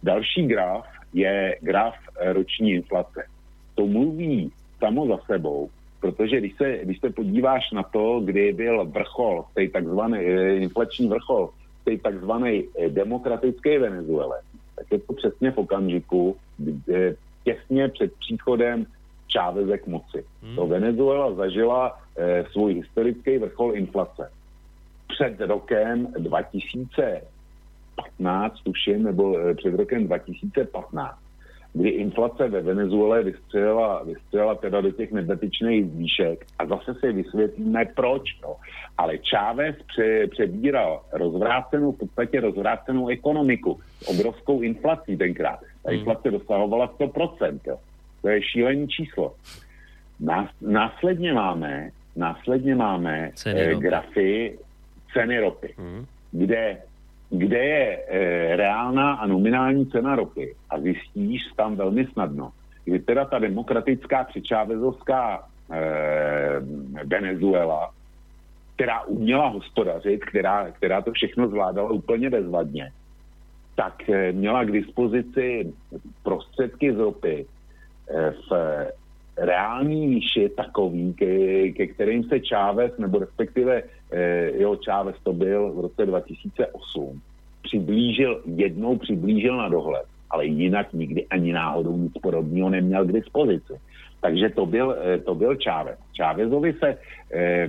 Další 0.02 0.46
graf 0.46 0.86
je 1.12 1.58
graf 1.60 1.94
eh, 2.20 2.32
roční 2.32 2.70
inflace. 2.70 3.26
To 3.74 3.86
mluví 3.86 4.52
samo 4.78 5.06
za 5.06 5.18
sebou, 5.26 5.70
protože 6.00 6.40
když 6.40 6.56
se, 6.56 6.78
když 6.82 7.00
se 7.00 7.10
podíváš 7.10 7.70
na 7.72 7.82
to, 7.82 8.20
kdy 8.24 8.52
byl 8.52 8.84
vrchol, 8.84 9.44
tej 9.54 9.68
takzvaný 9.68 10.18
eh, 10.18 10.56
inflační 10.56 11.08
vrchol, 11.08 11.50
tej 11.84 11.98
takzvaný 11.98 12.64
eh, 12.64 12.88
demokratické 12.88 13.78
Venezuele, 13.78 14.40
tak 14.76 14.86
je 14.92 14.98
to 14.98 15.12
přesně 15.12 15.50
v 15.50 15.58
okamžiku, 15.58 16.36
kdy, 16.58 17.16
těsně 17.44 17.88
před 17.88 18.12
příchodem 18.18 18.86
Cháveze 19.36 19.78
k 19.78 19.86
moci. 19.86 20.24
Hmm. 20.42 20.56
To 20.56 20.66
Venezuela 20.66 21.34
zažila 21.34 21.98
eh, 22.18 22.44
svůj 22.52 22.74
historický 22.74 23.38
vrchol 23.38 23.76
inflace. 23.76 24.30
Před 25.08 25.40
rokem 25.40 26.06
2015, 26.18 28.60
tuším, 28.64 29.02
nebo 29.02 29.38
eh, 29.38 29.54
před 29.54 29.74
rokem 29.74 30.06
2015, 30.06 31.18
kdy 31.72 31.88
inflace 31.88 32.48
ve 32.48 32.60
Venezuele 32.60 33.22
vystřelila, 33.22 34.02
vystřelila 34.02 34.54
teda 34.54 34.80
do 34.80 34.90
těch 34.90 35.12
nebetičných 35.12 35.84
výšek 35.84 36.46
a 36.58 36.66
zase 36.66 36.94
si 36.94 37.12
vysvětlíme 37.12 37.84
proč. 37.96 38.22
No. 38.42 38.56
Ale 38.98 39.18
Chávez 39.30 39.76
pře, 39.86 40.26
přebíral 40.26 41.02
rozvrácenou, 41.12 41.92
v 41.92 41.98
podstatě 41.98 42.40
rozvrácenou 42.40 43.08
ekonomiku 43.08 43.80
s 44.00 44.08
obrovskou 44.08 44.60
inflací 44.60 45.16
tenkrát. 45.16 45.60
Ta 45.82 45.90
inflace 45.90 46.30
dosahovala 46.30 46.88
100%. 46.88 47.60
Jo. 47.66 47.78
To 48.26 48.30
je 48.30 48.42
šílený 48.42 48.88
číslo. 48.88 49.34
Nás, 50.20 50.50
následně 50.60 51.32
máme, 51.32 51.90
následně 52.16 52.74
máme 52.74 53.30
Ceny 53.34 53.60
eh, 53.60 53.70
ropy. 53.70 53.82
grafy 53.82 54.58
ceny 55.12 55.40
ropy 55.40 55.74
Mhm. 55.78 56.06
kde, 56.32 56.78
kde 57.30 57.58
je 57.58 58.04
e, 58.08 58.56
reálná 58.56 59.14
a 59.14 59.26
nominální 59.26 59.86
cena 59.86 60.16
ropy 60.16 60.54
a 60.70 60.80
zjistíš 60.80 61.42
tam 61.56 61.76
velmi 61.76 62.06
snadno, 62.06 62.50
že 62.86 62.98
teda 62.98 63.24
ta 63.24 63.38
demokratická 63.38 64.24
přičávezovská 64.24 65.46
e, 65.70 65.80
Venezuela, 67.04 67.90
která 68.74 69.02
uměla 69.02 69.48
hospodařit, 69.48 70.24
která, 70.24 70.70
která 70.70 71.02
to 71.02 71.12
všechno 71.12 71.48
zvládala 71.48 71.90
úplně 71.90 72.30
bezvadně, 72.30 72.90
tak 73.76 74.08
eh, 74.08 74.32
měla 74.32 74.64
k 74.64 74.72
dispozici 74.72 75.72
prostředky 76.22 76.92
z 76.92 76.96
ropy 76.98 77.46
eh, 77.46 77.55
v 78.50 78.52
reální 79.36 80.08
výši 80.08 80.48
takový, 80.48 81.14
ke, 81.14 81.72
ke 81.72 81.86
kterým 81.86 82.24
se 82.24 82.38
Chávez, 82.48 82.92
nebo 82.98 83.18
respektive 83.18 83.82
eh, 84.10 84.18
jeho 84.56 84.78
Chávez 84.84 85.16
to 85.22 85.32
byl 85.32 85.72
v 85.72 85.80
roce 85.80 86.06
2008, 86.06 87.20
přiblížil, 87.62 88.42
jednou 88.46 88.96
přiblížil 88.96 89.56
na 89.56 89.68
dohled, 89.68 90.04
ale 90.30 90.46
jinak 90.46 90.92
nikdy 90.92 91.26
ani 91.26 91.52
náhodou 91.52 91.96
nic 91.96 92.12
podobného 92.22 92.70
neměl 92.70 93.04
k 93.04 93.12
dispozici. 93.12 93.72
Takže 94.20 94.48
to 94.48 94.66
byl, 94.66 94.96
eh, 94.98 95.18
to 95.18 95.34
byl 95.34 95.56
Chávez. 95.64 95.98
Chávezovi 96.16 96.72
se 96.72 96.98
eh, 97.32 97.68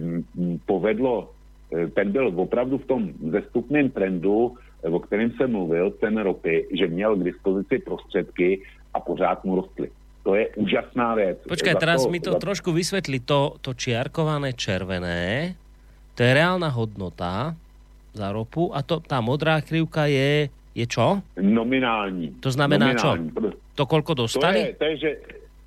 povedlo, 0.65 1.29
eh, 1.73 1.87
ten 1.87 2.11
byl 2.11 2.31
opravdu 2.35 2.77
v 2.77 2.85
tom 2.85 3.09
zestupném 3.29 3.89
trendu, 3.89 4.55
o 4.83 4.99
kterém 4.99 5.31
jsem 5.31 5.51
mluvil, 5.51 5.91
ten 5.91 6.17
ropy, 6.17 6.67
že 6.71 6.87
měl 6.87 7.15
k 7.15 7.23
dispozici 7.23 7.79
prostředky 7.79 8.61
a 8.93 8.99
pořád 8.99 9.43
mu 9.45 9.55
rostly. 9.55 9.89
To 10.27 10.35
je 10.35 10.51
úžasná 10.59 11.15
věc. 11.15 11.37
Počkaj, 11.47 11.73
Za 11.73 11.79
teraz 11.79 12.03
to- 12.03 12.11
mi 12.11 12.19
to 12.19 12.35
za- 12.35 12.39
trošku 12.43 12.75
vysvetli. 12.75 13.23
To, 13.23 13.55
to 13.63 13.71
čiarkované 13.71 14.51
červené, 14.51 15.55
to 16.11 16.19
je 16.19 16.31
reálna 16.35 16.67
hodnota 16.67 17.55
za 18.11 18.27
ropu 18.35 18.75
a 18.75 18.83
to, 18.83 18.99
tá 18.99 19.23
modrá 19.23 19.63
krivka 19.63 20.03
je, 20.11 20.51
je 20.75 20.83
čo? 20.85 21.23
Nominální. 21.39 22.43
To 22.43 22.51
znamená 22.51 22.91
čo? 22.99 23.15
Nominální. 23.15 23.31
Pro- 23.31 23.55
To 23.77 23.83
koľko 23.87 24.11
To 24.15 24.21
dostali? 24.27 24.59
je, 24.59 24.73
to 24.75 24.83
je 24.83 24.95
že, 24.97 25.11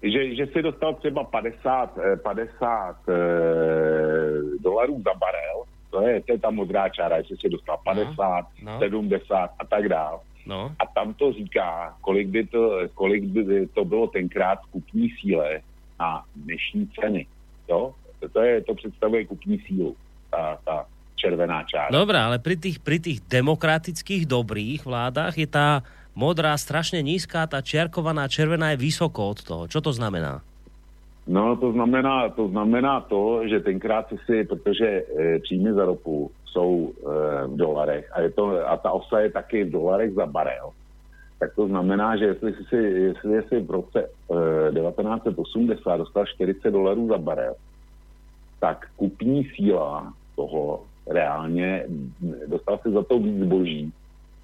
že, 0.03 0.21
že 0.37 0.45
si 0.53 0.59
dostal 0.61 0.95
třeba 1.01 1.25
50, 1.25 1.97
eh, 1.97 2.17
50 2.21 2.97
eh, 3.09 3.15
dolarů 4.61 5.01
za 5.05 5.15
barel, 5.15 5.57
to 5.91 6.03
je, 6.05 6.21
to 6.21 6.33
je 6.33 6.39
ta 6.39 6.51
modrá 6.51 6.89
čára, 6.93 7.23
že 7.23 7.33
si 7.41 7.49
dostal 7.49 7.79
50, 7.85 8.45
no. 8.63 8.77
70 8.79 9.51
a 9.59 9.65
tak 9.65 9.89
dále. 9.89 10.19
No. 10.47 10.73
A 10.79 10.87
tam 10.87 11.15
to 11.15 11.33
říká, 11.33 11.95
kolik 12.01 12.29
by 12.29 12.47
to, 12.47 12.63
kolik 12.95 13.25
by 13.25 13.67
to 13.75 13.85
bylo 13.85 14.07
tenkrát 14.07 14.59
kupní 14.71 15.11
síle 15.21 15.61
na 16.01 16.25
dnešní 16.37 16.89
ceny. 17.01 17.27
Jo? 17.69 17.95
To, 18.33 18.41
je, 18.41 18.61
to 18.61 18.75
představuje 18.75 19.25
kupní 19.25 19.59
sílu, 19.59 19.97
ta, 20.31 20.59
ta 20.65 20.87
červená 21.21 21.65
čára. 21.65 21.93
Dobre, 21.93 22.17
ale 22.17 22.41
pri 22.41 22.57
tých, 22.57 22.81
pri 22.81 22.97
tých 22.97 23.21
demokratických 23.29 24.25
dobrých 24.25 24.89
vládach 24.89 25.37
je 25.37 25.45
tá 25.45 25.85
modrá 26.17 26.57
strašne 26.57 27.05
nízka, 27.05 27.45
tá 27.45 27.61
čiarkovaná 27.61 28.25
červená 28.29 28.73
je 28.73 28.81
vysoko 28.81 29.37
od 29.37 29.39
toho. 29.45 29.63
Čo 29.69 29.85
to 29.85 29.93
znamená? 29.93 30.41
No, 31.31 31.55
to 31.57 31.71
znamená, 31.73 32.33
to 32.35 32.49
znamená 32.49 33.01
to, 33.07 33.47
že 33.47 33.61
tenkrát 33.61 34.09
si 34.09 34.17
si, 34.27 34.45
protože 34.45 34.89
e, 34.89 35.05
příjmy 35.39 35.73
za 35.73 35.85
ropu 35.85 36.31
jsou 36.53 36.93
e, 36.93 37.47
v 37.47 37.57
dolarech 37.57 38.11
a, 38.13 38.21
je 38.21 38.31
to, 38.31 38.69
a 38.69 38.77
ta 38.77 38.91
osa 38.91 39.21
je 39.21 39.31
taky 39.31 39.65
v 39.65 39.71
dolarech 39.71 40.15
za 40.15 40.27
barel, 40.27 40.71
tak 41.39 41.55
to 41.55 41.67
znamená, 41.67 42.17
že 42.17 42.25
jestli 42.25 42.55
jsi, 42.55 42.77
jestli 42.77 43.43
jsi 43.43 43.61
v 43.61 43.71
roce 43.71 44.01
e, 44.71 44.73
1980 44.73 45.97
dostal 45.97 46.27
40 46.27 46.71
dolarů 46.71 47.09
za 47.09 47.19
barel, 47.19 47.55
tak 48.61 48.87
kupní 48.97 49.45
síla 49.45 50.13
toho 50.37 50.83
reálně, 51.07 51.85
dostal 52.47 52.79
si 52.79 52.91
za 52.91 53.03
to 53.03 53.19
víc 53.19 53.45
zboží, 53.45 53.93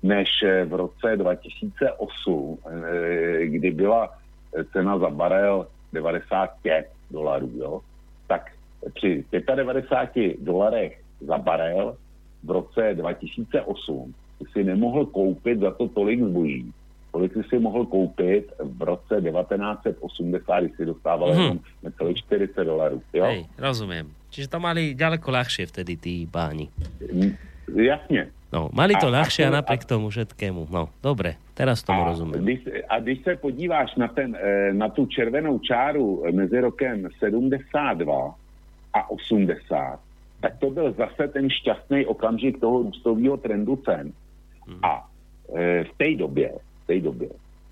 než 0.02 0.28
v 0.64 0.74
roce 0.74 1.16
2008, 1.16 2.58
eh, 2.66 3.46
kdy 3.46 3.70
byla 3.70 4.10
cena 4.72 4.98
za 4.98 5.10
barel 5.10 5.66
95 5.92 6.86
dolarů, 7.10 7.50
jo? 7.54 7.80
tak 8.26 8.50
při 8.94 9.24
95 9.54 10.36
dolarech 10.40 11.00
za 11.20 11.38
barel 11.38 11.96
v 12.44 12.50
roce 12.50 12.94
2008 12.94 14.14
ty 14.38 14.44
si 14.52 14.60
nemohl 14.64 15.06
koupit 15.06 15.58
za 15.60 15.70
to 15.70 15.88
tolik 15.88 16.20
zboží, 16.20 16.72
kolik 17.10 17.32
jsi 17.32 17.42
si 17.48 17.58
mohl 17.58 17.86
koupit 17.86 18.52
v 18.60 18.82
roce 18.82 19.20
1980, 19.20 20.60
když 20.60 20.76
si 20.76 20.84
dostával 20.86 21.32
Mhm. 21.32 21.40
jenom 21.42 21.58
necelých 21.82 22.16
40 22.18 22.64
dolarů. 22.64 23.02
Jo? 23.12 23.24
Hej, 23.24 23.46
rozumiem. 23.58 24.06
Čiže 24.30 24.52
to 24.52 24.60
mali 24.60 24.92
ďaleko 24.92 25.24
ľahšie 25.32 25.64
vtedy 25.66 25.96
tí 25.96 26.14
páni. 26.28 26.68
Mm, 27.00 27.32
Jasně. 27.72 28.28
No, 28.52 28.68
mali 28.72 28.94
to 29.00 29.08
A- 29.08 29.14
ľahšie 29.16 29.42
a 29.42 29.50
a- 29.50 29.56
napriek 29.58 29.88
tomu 29.88 30.06
všetkému. 30.06 30.70
No, 30.70 30.92
dobre, 31.02 31.34
teraz 31.56 31.82
tomu 31.82 32.04
A 32.06 32.14
rozumiem. 32.14 32.44
když, 32.44 32.60
a 32.88 33.00
když 33.00 33.18
se 33.24 33.36
podíváš 33.36 33.96
na, 33.96 34.08
ten, 34.08 34.36
eh, 34.36 34.70
na 34.72 34.88
tu 34.88 35.06
červenou 35.06 35.58
čáru 35.58 36.22
mezi 36.30 36.60
rokem 36.60 37.08
72 37.18 38.34
a 38.94 39.10
80, 39.10 39.98
tak 40.40 40.58
to 40.58 40.70
byl 40.70 40.92
zase 40.92 41.28
ten 41.28 41.50
šťastný 41.50 42.06
okamžik 42.06 42.60
toho 42.60 42.82
růstového 42.82 43.36
trendu 43.36 43.76
cen. 43.76 44.12
A 44.82 45.08
eh, 45.56 45.84
v 45.84 45.98
té 45.98 46.14
době, 46.14 46.52
v 46.84 46.86
té 46.86 47.00
době 47.00 47.28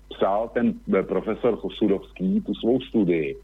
psal 0.09 0.49
ten 0.53 0.73
eh, 0.93 1.03
profesor 1.03 1.57
Chosudovský 1.57 2.41
tu 2.41 2.53
svou 2.53 2.81
studii 2.81 3.35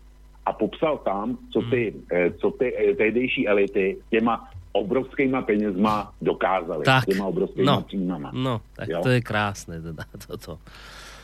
a 0.46 0.54
popsal 0.54 0.98
tam, 0.98 1.38
co 1.54 1.62
ty, 1.62 1.94
eh, 2.12 2.32
co 2.32 2.52
ty 2.52 2.76
eh, 2.78 2.96
tehdejší 2.96 3.48
elity 3.48 3.98
těma 4.10 4.50
obrovskýma 4.72 5.42
penězma 5.42 6.14
dokázaly. 6.22 6.86
Tak, 6.86 7.06
těma 7.06 7.26
obrovskýma 7.26 7.76
no. 7.76 7.82
příjmama. 7.82 8.32
No, 8.34 8.62
tak 8.76 8.90
Jo. 8.90 9.00
to 9.04 9.10
je 9.10 9.22
krásne 9.22 9.82
teda 9.82 10.04
toto. 10.28 10.58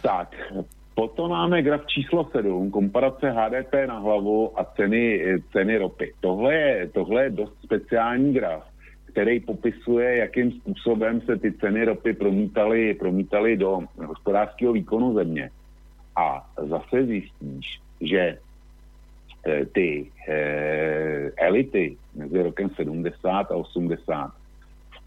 Tak, 0.02 0.36
potom 0.98 1.30
máme 1.30 1.62
graf 1.62 1.86
číslo 1.86 2.26
7, 2.34 2.74
komparace 2.74 3.30
HDP 3.30 3.86
na 3.86 4.02
hlavu 4.02 4.60
a 4.60 4.64
ceny, 4.64 5.22
ceny 5.54 5.78
ropy. 5.78 6.14
Tohle 6.20 6.54
je, 6.54 6.90
tohle 6.90 7.24
je 7.24 7.30
dost 7.30 7.54
speciální 7.64 8.34
graf, 8.34 8.64
který 9.06 9.40
popisuje, 9.40 10.18
jakým 10.18 10.52
způsobem 10.52 11.22
se 11.22 11.38
ty 11.38 11.54
ceny 11.54 11.86
ropy 11.86 12.14
promítaly, 12.14 12.94
promítaly 12.94 13.58
do 13.58 13.82
hospodářského 14.06 14.74
výkonu 14.74 15.14
země. 15.14 15.50
A 16.16 16.50
zase 16.58 17.06
zjistíš, 17.06 17.80
že 18.02 18.38
eh, 19.46 19.66
ty 19.66 20.12
eh, 20.28 21.32
elity 21.38 21.98
mezi 22.16 22.42
rokem 22.42 22.70
70 22.70 23.52
a 23.52 23.56
80 23.56 24.32
v 24.34 24.47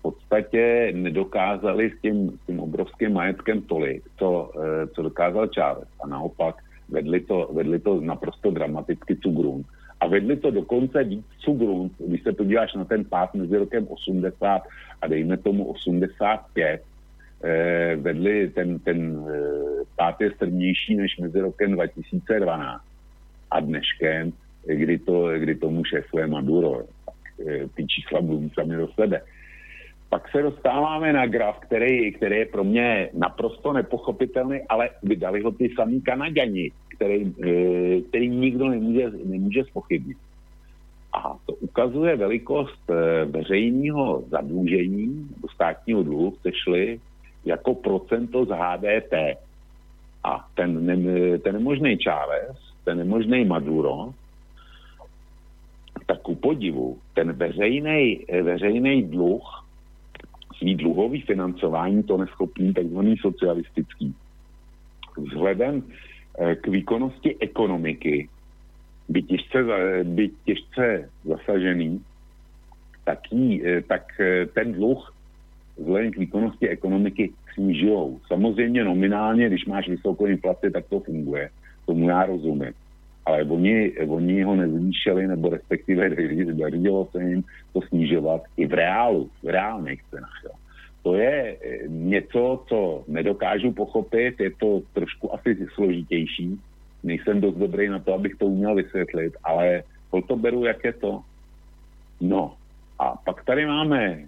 podstatě 0.02 0.92
nedokázali 0.94 1.90
s 1.90 2.00
tím, 2.02 2.38
s 2.42 2.46
tím 2.46 2.60
obrovským 2.60 3.12
majetkem 3.12 3.62
tolik, 3.62 4.02
co, 4.18 4.50
eh, 4.54 4.86
co 4.86 5.02
dokázal 5.02 5.48
Chávez. 5.54 5.88
A 6.04 6.06
naopak 6.06 6.56
vedli 6.88 7.20
to, 7.20 7.50
vedli 7.52 7.78
to 7.78 8.00
naprosto 8.00 8.50
dramaticky 8.50 9.16
Cugrun. 9.16 9.64
A 10.00 10.06
vedli 10.06 10.36
to 10.36 10.50
dokonce 10.50 11.04
víc 11.04 11.26
Cugrun, 11.44 11.90
když 11.98 12.22
se 12.22 12.32
podíváš 12.32 12.74
na 12.74 12.84
ten 12.84 13.04
pád 13.04 13.34
mezi 13.34 13.56
rokem 13.56 13.86
80 13.88 14.62
a 15.02 15.06
dejme 15.06 15.36
tomu 15.36 15.64
85, 15.64 16.82
eh, 17.44 17.96
vedli 17.96 18.48
ten, 18.48 18.78
ten 18.78 19.26
eh, 19.28 19.84
pád 19.96 20.20
je 20.20 20.30
strmější 20.30 20.96
než 20.96 21.18
mezi 21.18 21.40
rokem 21.40 21.72
2012 21.72 22.84
a 23.50 23.60
dneškem, 23.60 24.32
kdy, 24.66 24.98
to, 24.98 25.28
kdy 25.38 25.54
tomu 25.54 25.84
šéfuje 25.84 26.26
Maduro. 26.26 26.82
Tak 27.04 27.46
eh, 27.46 27.68
ty 27.74 27.86
čísla 27.86 28.20
mluví 28.20 28.50
sami 28.54 28.76
do 28.76 28.88
sebe. 28.88 29.22
Pak 30.10 30.30
se 30.30 30.42
dostáváme 30.42 31.12
na 31.12 31.26
graf, 31.26 31.58
který, 31.60 32.12
který 32.12 32.36
je 32.36 32.46
pro 32.46 32.64
mě 32.64 33.10
naprosto 33.14 33.72
nepochopitelný, 33.72 34.60
ale 34.68 34.90
vydali 35.02 35.42
ho 35.42 35.50
ty 35.50 35.70
samý 35.74 36.00
Kanaďani, 36.02 36.70
který, 36.94 37.34
eh, 37.44 38.00
který 38.08 38.28
nikdo 38.28 38.68
nemůže, 38.68 39.10
nemůže 39.24 39.64
spochybnit. 39.64 40.18
A 41.12 41.36
to 41.46 41.52
ukazuje 41.52 42.16
velikost 42.16 42.82
eh, 42.90 43.24
veřejného 43.24 44.22
zadlužení 44.30 45.28
státního 45.54 46.02
dluhu, 46.02 46.30
chceš-li, 46.30 47.00
jako 47.44 47.74
procento 47.74 48.44
z 48.44 48.50
HDP. 48.50 49.38
A 50.24 50.46
ten, 50.54 50.86
ten 51.42 51.54
nemožný 51.54 51.98
Chávez, 52.04 52.56
ten 52.84 52.98
nemožný 52.98 53.44
Maduro, 53.44 54.10
tak 56.06 56.20
ku 56.22 56.34
podivu, 56.34 56.98
ten 57.14 57.32
veřejný 57.32 59.02
dluh, 59.02 59.59
svý 60.60 60.74
dluhový 60.76 61.20
financování, 61.20 62.02
to 62.02 62.16
neschopný, 62.16 62.74
takzvaný 62.74 63.16
socialistický, 63.16 64.14
vzhledem 65.16 65.82
eh, 66.38 66.54
k 66.54 66.68
výkonnosti 66.68 67.36
ekonomiky, 67.40 68.28
by 69.08 69.22
těžce, 69.22 69.58
by 70.04 70.30
těžce 70.44 71.10
zasažený, 71.24 72.04
tak, 73.04 73.32
jí, 73.32 73.66
eh, 73.66 73.82
tak 73.82 74.20
eh, 74.20 74.46
ten 74.46 74.72
dluh 74.72 75.14
vzhledem 75.78 76.12
k 76.12 76.18
výkonnosti 76.18 76.68
ekonomiky 76.68 77.32
snižujou. 77.54 78.20
Samozřejmě 78.26 78.84
nominálně, 78.84 79.48
když 79.48 79.66
máš 79.66 79.88
vysokou 79.88 80.26
inflaci, 80.26 80.70
tak 80.70 80.84
to 80.88 81.00
funguje. 81.00 81.50
Tomu 81.86 82.08
já 82.08 82.26
rozumím. 82.26 82.72
Ale 83.26 83.44
oni, 83.44 83.92
oni 84.08 84.42
ho 84.42 84.56
nezvýšili, 84.56 85.26
nebo 85.26 85.48
respektive 85.48 86.10
dařilo 86.52 87.08
se 87.12 87.22
jim 87.22 87.44
to 87.72 87.80
snižovat 87.82 88.42
i 88.56 88.66
v 88.66 88.74
reálu, 88.74 89.30
v 89.42 89.48
reálných 89.48 90.02
cenách. 90.10 90.40
Jo. 90.44 90.50
To 91.02 91.14
je 91.14 91.56
eh, 91.56 91.88
něco, 91.88 92.64
co 92.68 93.04
nedokážu 93.08 93.72
pochopit, 93.72 94.40
je 94.40 94.50
to 94.50 94.82
trošku 94.92 95.34
asi 95.34 95.66
složitější. 95.74 96.60
Nejsem 97.02 97.40
dost 97.40 97.56
dobrý 97.56 97.88
na 97.88 97.98
to, 97.98 98.14
abych 98.14 98.34
to 98.34 98.46
uměl 98.46 98.74
vysvětlit, 98.74 99.32
ale 99.44 99.82
to, 100.10 100.22
to 100.22 100.36
beru, 100.36 100.64
jak 100.64 100.84
je 100.84 100.92
to. 100.92 101.20
No, 102.20 102.54
a 102.98 103.16
pak 103.24 103.44
tady 103.44 103.66
máme 103.66 104.04
e, 104.04 104.26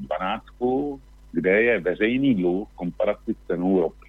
dvanáctku, 0.00 1.00
kde 1.32 1.62
je 1.62 1.80
veřejný 1.80 2.34
dluh 2.34 2.68
komparaci 2.76 3.34
s 3.34 3.46
cenou 3.46 3.80
ropy. 3.80 4.08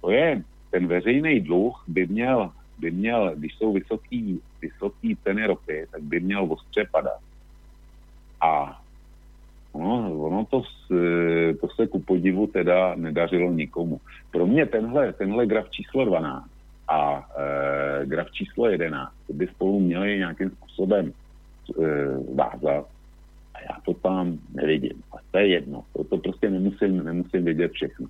To 0.00 0.10
je, 0.10 0.42
ten 0.70 0.86
veřejný 0.86 1.40
dluh 1.40 1.84
by 1.88 2.06
měl, 2.06 2.50
by 2.82 2.90
měl 2.90 3.32
když 3.36 3.54
jsou 3.54 3.72
vysoký, 3.72 4.40
vysoký 4.62 5.16
ceny 5.16 5.46
ropy, 5.46 5.86
tak 5.90 6.02
by 6.02 6.20
měl 6.20 6.52
ostře 6.52 6.84
padat. 6.90 7.20
A 8.42 8.80
ono, 9.72 10.18
ono 10.18 10.44
to, 10.50 10.62
s- 10.62 10.92
to 11.60 11.68
se 11.76 11.86
ku 11.86 12.00
podivu 12.02 12.46
teda 12.46 12.94
nedařilo 12.94 13.50
nikomu. 13.52 14.00
Pro 14.30 14.46
mě 14.46 14.66
tenhle, 14.66 15.12
tenhle 15.12 15.46
graf 15.46 15.70
číslo 15.70 16.04
12 16.04 16.50
a 16.88 17.28
e, 17.38 18.06
graf 18.06 18.30
číslo 18.32 18.66
11 18.68 19.12
by 19.32 19.46
spolu 19.46 19.80
měli 19.80 20.18
nějakým 20.18 20.50
způsobem 20.50 21.12
e, 21.12 21.14
vázat 22.34 22.86
a 23.54 23.58
já 23.60 23.74
to 23.86 23.94
tam 23.94 24.38
nevidím. 24.54 25.02
A 25.12 25.16
to 25.30 25.38
je 25.38 25.46
jedno. 25.48 25.84
To, 25.92 26.04
to 26.04 26.16
prostě 26.18 26.50
nemusím, 26.50 27.04
nemusím 27.04 27.44
vidět 27.44 27.72
všechno. 27.72 28.06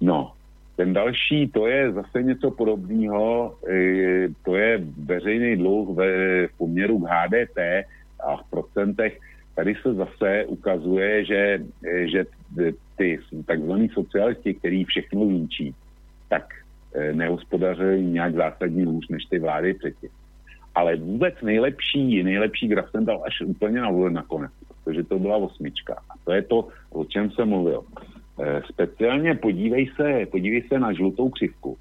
No, 0.00 0.32
ten 0.76 0.92
další, 0.92 1.48
to 1.48 1.66
je 1.66 1.92
zase 1.92 2.22
něco 2.22 2.50
podobného, 2.50 3.54
e, 3.68 4.28
to 4.44 4.56
je 4.56 4.80
veřejný 5.04 5.56
dluh 5.56 5.96
ve 5.96 6.06
v 6.46 6.56
poměru 6.58 6.98
k 6.98 7.08
HDP 7.08 7.58
a 8.20 8.36
v 8.36 8.50
procentech. 8.50 9.18
Tady 9.54 9.74
se 9.82 9.94
zase 9.94 10.44
ukazuje, 10.46 11.24
že, 11.24 11.60
e, 11.84 12.08
že 12.08 12.24
ty 12.96 13.20
takzvaní 13.46 13.88
socialisti, 13.88 14.54
který 14.54 14.84
všechno 14.84 15.26
zničí, 15.26 15.74
tak 16.28 16.54
e, 16.94 17.12
nehospodařili 17.12 18.02
nějak 18.02 18.34
zásadní 18.34 18.84
hůř 18.84 19.08
než 19.08 19.24
ty 19.24 19.38
vlády 19.38 19.74
předtím. 19.74 20.10
Ale 20.74 20.96
vůbec 20.96 21.34
nejlepší, 21.42 22.22
nejlepší 22.22 22.68
graf 22.68 22.90
jsem 22.90 23.04
dal 23.04 23.22
až 23.26 23.40
úplně 23.40 23.80
na 23.80 23.90
nakonec, 24.08 24.52
protože 24.84 25.02
to 25.04 25.18
byla 25.18 25.36
osmička. 25.36 25.94
A 25.94 26.14
to 26.24 26.32
je 26.32 26.42
to, 26.42 26.68
o 26.90 27.04
čem 27.04 27.30
jsem 27.30 27.48
mluvil. 27.48 27.84
Eh, 28.40 28.62
Speciálně 28.68 29.34
podívej 29.34 29.86
se, 29.96 30.26
podívej 30.30 30.62
se 30.68 30.78
na 30.78 30.92
žlutou 30.92 31.28
křivku. 31.28 31.76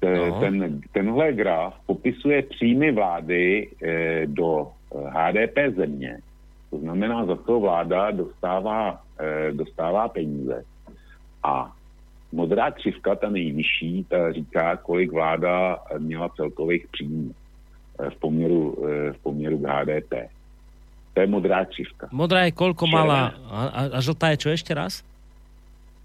Te- 0.00 0.16
No. 0.30 0.40
Ten, 0.40 0.80
tenhle 0.92 1.32
graf 1.32 1.74
popisuje 1.86 2.42
příjmy 2.42 2.92
vlády 2.92 3.68
eh, 3.82 4.26
do 4.26 4.68
eh, 4.68 4.98
HDP 5.10 5.76
země. 5.76 6.18
To 6.70 6.78
znamená, 6.78 7.24
za 7.26 7.36
co 7.36 7.60
vláda 7.60 8.10
dostává, 8.10 9.00
eh, 9.20 9.52
dostává 9.52 10.08
peníze. 10.08 10.64
A 11.42 11.72
modrá 12.32 12.70
křivka, 12.70 13.14
ta 13.14 13.30
nejvyšší, 13.30 14.04
ta 14.08 14.32
říká, 14.32 14.76
kolik 14.76 15.12
vláda 15.12 15.78
eh, 15.90 15.98
měla 15.98 16.28
celkových 16.28 16.86
příjmů 16.92 17.30
eh, 18.00 18.10
v 18.10 18.16
poměru, 18.16 18.62
eh, 18.90 19.12
v 19.12 19.18
poměru 19.22 19.58
k 19.58 19.66
HDP. 19.68 20.12
To 21.14 21.20
je 21.20 21.26
modrá 21.26 21.64
křivka. 21.64 22.08
Modrá 22.12 22.42
je 22.44 22.52
koľko 22.58 22.90
Červená. 22.90 22.98
mala 23.06 23.20
a, 23.46 23.60
a, 23.70 23.80
a 23.94 23.98
žltá 24.02 24.34
je 24.34 24.42
čo 24.42 24.50
ešte 24.50 24.74
raz? 24.74 25.06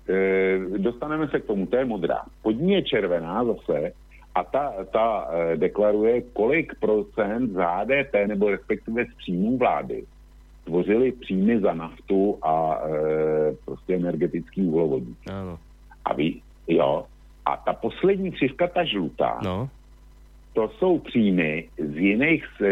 E, 0.10 0.60
dostaneme 0.78 1.28
se 1.28 1.40
k 1.40 1.46
tomu, 1.46 1.66
to 1.66 1.76
je 1.76 1.86
modrá. 1.86 2.22
Pod 2.42 2.52
ní 2.52 2.74
je 2.74 2.82
červená 2.82 3.46
zase 3.46 3.92
a 4.36 4.44
ta, 4.44 4.74
ta 4.94 5.28
e, 5.32 5.58
deklaruje, 5.58 6.22
kolik 6.34 6.74
procent 6.80 7.52
z 7.54 7.56
HDP 7.56 8.14
nebo 8.28 8.50
respektive 8.50 9.06
z 9.06 9.14
příjmů 9.18 9.58
vlády 9.58 10.04
tvořily 10.66 11.12
příjmy 11.12 11.60
za 11.60 11.74
naftu 11.74 12.38
a 12.42 12.82
e, 12.86 12.90
prostě 13.66 13.96
energetický 13.96 14.62
uhlovodík. 14.62 15.18
A 16.06 16.14
ví, 16.14 16.42
jo, 16.68 17.06
a 17.46 17.58
ta 17.58 17.74
poslední 17.74 18.32
křivka, 18.32 18.68
ta 18.68 18.84
žlutá, 18.84 19.40
No. 19.44 19.70
to 20.54 20.70
jsou 20.78 21.00
příjmy 21.00 21.70
z 21.78 21.96
jiných, 21.98 22.46
z, 22.60 22.64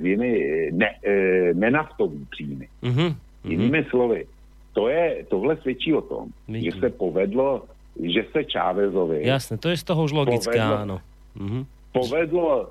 z 0.00 0.04
jiných 0.04 0.72
ne, 0.72 0.90
e, 1.04 1.54
nenaftový 1.54 2.26
příjmy. 2.30 2.68
Mhm. 2.82 3.14
Jinými 3.44 3.84
slovy, 3.90 4.26
to 4.72 4.88
je, 4.88 5.26
tohle 5.28 5.56
svědčí 5.56 5.94
o 5.94 6.00
tom, 6.00 6.28
Vidím. 6.48 6.72
že 6.72 6.78
se 6.80 6.90
povedlo, 6.90 7.62
že 8.02 8.24
se 8.32 8.44
Čávezovi 8.44 9.26
Jasné, 9.26 9.58
to 9.58 9.68
je 9.68 9.76
z 9.76 9.84
toho 9.84 10.04
už 10.04 10.12
logické, 10.12 10.56
Povedlo. 10.58 10.76
áno. 10.78 10.96
Mhm. 11.36 11.64
povedlo 11.92 12.70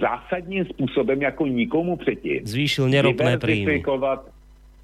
zásadním 0.00 0.64
způsobem 0.64 1.22
jako 1.22 1.46
nikomu 1.46 1.96
předtím 1.96 2.40
Zvýšil 2.44 2.88
neropné 2.88 3.38
príjmy. 3.38 3.82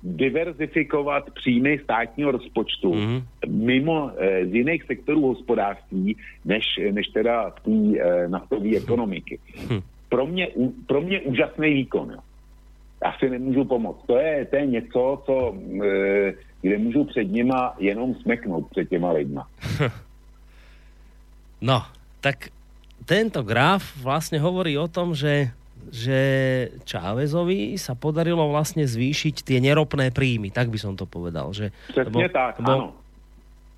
diverzifikovat, 0.03 1.30
příjmy 1.30 1.78
státního 1.84 2.30
rozpočtu 2.30 2.95
Mhm. 2.95 3.22
mimo 3.49 4.11
e, 4.16 4.47
z 4.47 4.55
jiných 4.55 4.82
sektorů 4.84 5.20
hospodářství, 5.26 6.16
než, 6.45 6.64
než 6.91 7.09
teda 7.09 7.51
té 7.51 7.70
e, 8.01 8.28
naftové 8.28 8.76
ekonomiky. 8.76 9.38
Hm. 9.70 9.80
Pro 10.09 10.26
mě, 10.26 10.49
pro 10.86 11.01
mě 11.01 11.20
úžasný 11.20 11.74
výkon. 11.74 12.11
Jo. 12.12 12.18
Já 13.05 13.12
si 13.18 13.30
nemůžu 13.30 13.64
pomoct. 13.64 14.05
To 14.07 14.16
je, 14.16 14.44
to 14.44 14.57
je 14.57 14.66
něco, 14.66 15.22
co, 15.26 15.55
e, 15.84 16.32
kde 16.62 16.78
můžu 16.78 17.05
před 17.05 17.24
nima 17.24 17.74
jenom 17.78 18.14
smeknout 18.14 18.70
před 18.70 18.88
těma 18.88 19.12
lidma. 19.12 19.48
No, 21.61 21.84
tak 22.24 22.48
tento 23.05 23.44
graf 23.44 23.84
vlastne 24.01 24.40
hovorí 24.40 24.80
o 24.80 24.88
tom, 24.88 25.12
že 25.12 25.53
že 25.88 26.20
Čávezovi 26.84 27.80
sa 27.80 27.96
podarilo 27.96 28.53
vlastne 28.53 28.84
zvýšiť 28.84 29.42
tie 29.42 29.59
neropné 29.64 30.12
príjmy, 30.12 30.53
tak 30.53 30.68
by 30.68 30.76
som 30.76 30.92
to 30.92 31.09
povedal. 31.09 31.57
Že, 31.57 31.72
Přesně 31.88 32.28
tak, 32.28 32.61
lebo. 32.61 33.01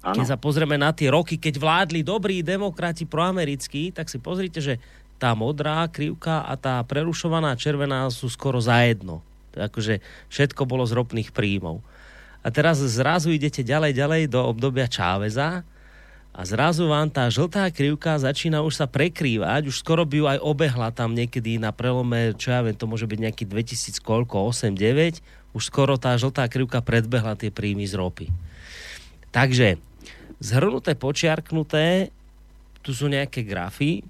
Ano. 0.02 0.18
Keď 0.18 0.34
sa 0.34 0.38
pozrieme 0.38 0.74
na 0.74 0.90
tie 0.90 1.14
roky, 1.14 1.38
keď 1.38 1.62
vládli 1.62 2.02
dobrí 2.02 2.42
demokrati 2.42 3.06
proamerickí, 3.06 3.94
tak 3.94 4.10
si 4.10 4.18
pozrite, 4.18 4.58
že 4.58 4.82
tá 5.22 5.30
modrá 5.38 5.86
krivka 5.86 6.42
a 6.42 6.58
tá 6.58 6.82
prerušovaná 6.82 7.54
červená 7.54 8.10
sú 8.10 8.26
skoro 8.26 8.58
zajedno. 8.58 9.22
To 9.54 9.62
je 9.62 9.64
akože 9.70 9.94
všetko 10.26 10.66
bolo 10.66 10.82
z 10.82 10.98
ropných 10.98 11.30
príjmov. 11.30 11.78
A 12.42 12.50
teraz 12.50 12.82
zrazu 12.82 13.30
idete 13.30 13.62
ďalej, 13.62 13.94
ďalej 13.94 14.22
do 14.34 14.42
obdobia 14.42 14.90
Čáveza 14.90 15.62
a 16.34 16.40
zrazu 16.42 16.90
vám 16.90 17.06
tá 17.06 17.30
žltá 17.30 17.70
krivka 17.70 18.18
začína 18.18 18.66
už 18.66 18.82
sa 18.82 18.90
prekrývať, 18.90 19.70
už 19.70 19.78
skoro 19.78 20.02
by 20.02 20.16
ju 20.18 20.26
aj 20.26 20.38
obehla 20.42 20.90
tam 20.90 21.14
niekedy 21.14 21.62
na 21.62 21.70
prelome, 21.70 22.34
čo 22.34 22.50
ja 22.50 22.66
viem, 22.66 22.74
to 22.74 22.90
môže 22.90 23.06
byť 23.06 23.18
nejaký 23.22 23.44
2000 23.46 24.02
koľko, 24.02 24.50
8, 24.50 24.74
9, 24.74 25.22
už 25.54 25.62
skoro 25.62 25.94
tá 26.00 26.18
žltá 26.18 26.50
krivka 26.50 26.82
predbehla 26.82 27.38
tie 27.38 27.54
príjmy 27.54 27.86
z 27.86 27.94
ropy. 27.94 28.26
Takže, 29.30 29.78
zhrnuté, 30.42 30.98
počiarknuté, 30.98 32.10
tu 32.82 32.90
sú 32.90 33.06
nejaké 33.06 33.46
grafy, 33.46 34.02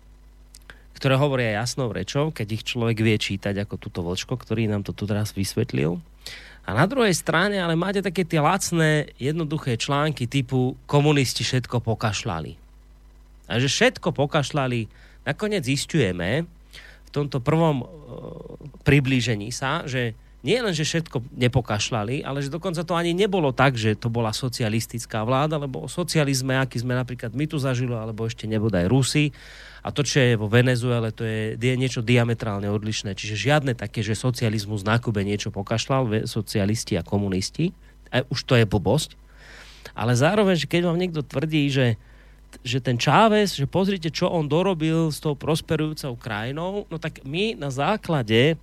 ktoré 1.02 1.18
hovoria 1.18 1.58
jasnou 1.58 1.90
rečou, 1.90 2.30
keď 2.30 2.46
ich 2.54 2.62
človek 2.62 3.02
vie 3.02 3.18
čítať 3.18 3.66
ako 3.66 3.74
túto 3.74 4.06
vlčko, 4.06 4.38
ktorý 4.38 4.70
nám 4.70 4.86
to 4.86 4.94
tu 4.94 5.02
teraz 5.02 5.34
vysvetlil. 5.34 5.98
A 6.62 6.78
na 6.78 6.86
druhej 6.86 7.10
strane, 7.10 7.58
ale 7.58 7.74
máte 7.74 7.98
také 8.06 8.22
tie 8.22 8.38
lacné, 8.38 9.10
jednoduché 9.18 9.74
články 9.74 10.30
typu 10.30 10.78
komunisti 10.86 11.42
všetko 11.42 11.82
pokašľali. 11.82 12.54
A 13.50 13.58
že 13.58 13.66
všetko 13.66 14.14
pokašľali, 14.14 14.86
nakoniec 15.26 15.66
zistujeme 15.66 16.46
v 17.02 17.10
tomto 17.10 17.42
prvom 17.42 17.82
e, 17.82 17.86
priblížení 18.86 19.50
sa, 19.50 19.82
že 19.82 20.14
nie 20.46 20.58
len, 20.62 20.70
že 20.70 20.86
všetko 20.86 21.34
nepokašľali, 21.34 22.22
ale 22.22 22.46
že 22.46 22.54
dokonca 22.54 22.86
to 22.86 22.94
ani 22.94 23.10
nebolo 23.10 23.50
tak, 23.50 23.74
že 23.74 23.98
to 23.98 24.06
bola 24.06 24.30
socialistická 24.30 25.26
vláda, 25.26 25.58
lebo 25.58 25.82
o 25.82 25.90
socializme, 25.90 26.54
aký 26.54 26.78
sme 26.78 26.94
napríklad 26.94 27.34
my 27.34 27.50
tu 27.50 27.58
zažili, 27.58 27.90
alebo 27.90 28.22
ešte 28.22 28.46
nebodaj 28.46 28.86
Rusy, 28.86 29.34
a 29.82 29.90
to, 29.90 30.06
čo 30.06 30.22
je 30.22 30.38
vo 30.38 30.46
Venezuele, 30.46 31.10
to 31.10 31.26
je, 31.26 31.58
je 31.58 31.74
niečo 31.74 32.06
diametrálne 32.06 32.70
odlišné. 32.70 33.18
Čiže 33.18 33.50
žiadne 33.50 33.72
také, 33.74 33.98
že 33.98 34.14
socializmus 34.14 34.86
na 34.86 35.02
Kube 35.02 35.26
niečo 35.26 35.50
pokašľal, 35.50 36.30
socialisti 36.30 36.94
a 36.94 37.02
komunisti. 37.02 37.74
A 38.14 38.22
už 38.30 38.46
to 38.46 38.54
je 38.54 38.62
blbosť. 38.62 39.18
Ale 39.98 40.14
zároveň, 40.14 40.54
že 40.54 40.70
keď 40.70 40.86
vám 40.86 41.02
niekto 41.02 41.26
tvrdí, 41.26 41.66
že, 41.66 41.98
že 42.62 42.78
ten 42.78 42.94
Chávez, 42.94 43.58
že 43.58 43.66
pozrite, 43.66 44.14
čo 44.14 44.30
on 44.30 44.46
dorobil 44.46 45.10
s 45.10 45.18
tou 45.18 45.34
prosperujúcou 45.34 46.14
krajinou, 46.14 46.86
no 46.86 46.96
tak 47.02 47.26
my 47.26 47.58
na 47.58 47.74
základe 47.74 48.54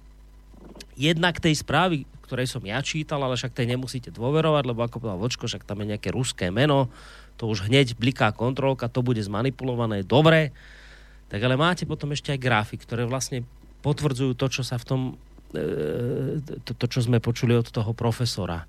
jednak 0.95 1.43
tej 1.43 1.59
správy, 1.59 2.07
ktorej 2.23 2.47
som 2.47 2.63
ja 2.63 2.79
čítal, 2.79 3.19
ale 3.19 3.35
však 3.35 3.51
tej 3.51 3.75
nemusíte 3.75 4.07
dôverovať, 4.15 4.63
lebo 4.63 4.87
ako 4.87 5.03
povedal 5.03 5.19
Vočko, 5.19 5.51
však 5.51 5.67
tam 5.67 5.83
je 5.83 5.91
nejaké 5.97 6.15
ruské 6.15 6.47
meno, 6.47 6.87
to 7.35 7.51
už 7.51 7.67
hneď 7.67 7.99
bliká 7.99 8.31
kontrolka, 8.31 8.87
to 8.87 9.03
bude 9.03 9.19
zmanipulované, 9.19 10.07
dobre. 10.07 10.55
Tak 11.29 11.39
ale 11.39 11.55
máte 11.55 11.85
potom 11.85 12.09
ešte 12.11 12.33
aj 12.33 12.41
grafy, 12.41 12.75
ktoré 12.81 13.05
vlastne 13.05 13.45
potvrdzujú 13.85 14.33
to, 14.35 14.47
čo 14.49 14.61
sa 14.65 14.81
v 14.81 14.85
tom, 14.85 15.01
e, 15.53 16.41
to, 16.65 16.73
to, 16.73 16.85
čo 16.89 17.05
sme 17.05 17.21
počuli 17.21 17.53
od 17.53 17.69
toho 17.69 17.93
profesora. 17.93 18.65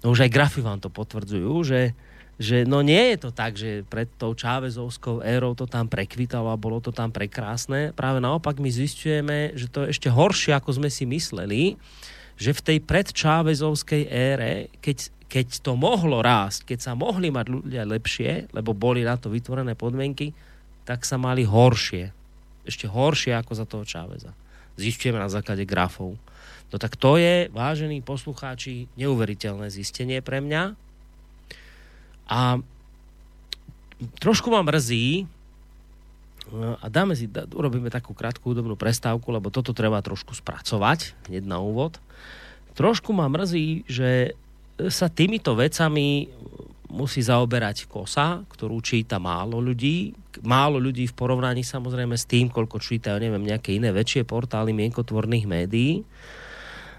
No 0.00 0.16
už 0.16 0.24
aj 0.26 0.32
grafy 0.32 0.60
vám 0.64 0.80
to 0.80 0.88
potvrdzujú, 0.88 1.52
že, 1.60 1.92
že 2.40 2.64
no 2.64 2.80
nie 2.80 3.12
je 3.14 3.16
to 3.20 3.30
tak, 3.36 3.52
že 3.60 3.84
pred 3.84 4.08
tou 4.16 4.32
Čávezovskou 4.32 5.20
érou 5.20 5.52
to 5.52 5.68
tam 5.68 5.92
prekvitalo 5.92 6.48
a 6.48 6.56
bolo 6.56 6.80
to 6.80 6.88
tam 6.88 7.12
prekrásne. 7.12 7.92
Práve 7.92 8.24
naopak 8.24 8.56
my 8.56 8.72
zistujeme, 8.72 9.52
že 9.52 9.68
to 9.68 9.84
je 9.84 9.92
ešte 9.92 10.08
horšie, 10.08 10.56
ako 10.56 10.80
sme 10.80 10.88
si 10.88 11.04
mysleli, 11.04 11.76
že 12.40 12.56
v 12.56 12.64
tej 12.64 12.78
predčávezovskej 12.80 14.08
ére, 14.08 14.72
keď, 14.80 15.12
keď 15.28 15.46
to 15.60 15.76
mohlo 15.76 16.24
rásť, 16.24 16.72
keď 16.72 16.78
sa 16.80 16.92
mohli 16.96 17.28
mať 17.28 17.46
ľudia 17.52 17.84
lepšie, 17.84 18.48
lebo 18.56 18.72
boli 18.72 19.04
na 19.04 19.20
to 19.20 19.28
vytvorené 19.28 19.76
podmienky, 19.76 20.32
tak 20.90 21.06
sa 21.06 21.14
mali 21.14 21.46
horšie. 21.46 22.10
Ešte 22.66 22.90
horšie 22.90 23.38
ako 23.38 23.52
za 23.54 23.62
toho 23.62 23.86
Čáveza. 23.86 24.34
zistujeme 24.74 25.22
na 25.22 25.30
základe 25.30 25.62
grafov. 25.62 26.18
No 26.74 26.76
tak 26.82 26.98
to 26.98 27.14
je, 27.14 27.46
vážení 27.54 28.02
poslucháči, 28.02 28.90
neuveriteľné 28.98 29.70
zistenie 29.70 30.18
pre 30.18 30.42
mňa. 30.42 30.74
A 32.26 32.58
trošku 34.18 34.50
ma 34.50 34.66
mrzí, 34.66 35.30
a 36.82 36.86
dáme 36.90 37.14
si, 37.14 37.30
urobíme 37.30 37.94
takú 37.94 38.10
krátku 38.10 38.50
údobnú 38.50 38.74
prestávku, 38.74 39.30
lebo 39.30 39.54
toto 39.54 39.70
treba 39.70 40.02
trošku 40.02 40.34
spracovať, 40.34 41.30
hneď 41.30 41.46
na 41.46 41.62
úvod. 41.62 42.02
Trošku 42.74 43.14
ma 43.14 43.30
mrzí, 43.30 43.86
že 43.86 44.34
sa 44.90 45.06
týmito 45.06 45.54
vecami 45.54 46.26
musí 46.90 47.22
zaoberať 47.22 47.86
kosa, 47.86 48.42
ktorú 48.50 48.82
číta 48.82 49.22
málo 49.22 49.62
ľudí. 49.62 50.12
Málo 50.42 50.82
ľudí 50.82 51.06
v 51.06 51.16
porovnaní 51.16 51.62
samozrejme 51.62 52.18
s 52.18 52.26
tým, 52.26 52.50
koľko 52.50 52.82
čítajú, 52.82 53.16
neviem, 53.22 53.46
nejaké 53.46 53.78
iné 53.78 53.94
väčšie 53.94 54.26
portály 54.26 54.74
mienkotvorných 54.74 55.46
médií, 55.46 56.02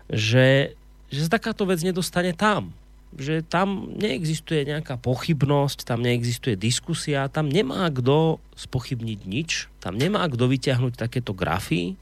že, 0.08 0.74
že 1.12 1.28
takáto 1.28 1.68
vec 1.68 1.84
nedostane 1.84 2.32
tam 2.32 2.72
že 3.12 3.44
tam 3.44 3.92
neexistuje 4.00 4.64
nejaká 4.64 4.96
pochybnosť, 4.96 5.84
tam 5.84 6.00
neexistuje 6.00 6.56
diskusia, 6.56 7.28
tam 7.28 7.52
nemá 7.52 7.84
kto 7.92 8.40
spochybniť 8.56 9.20
nič, 9.28 9.68
tam 9.84 10.00
nemá 10.00 10.24
kto 10.32 10.48
vyťahnuť 10.48 10.96
takéto 10.96 11.36
grafy, 11.36 12.00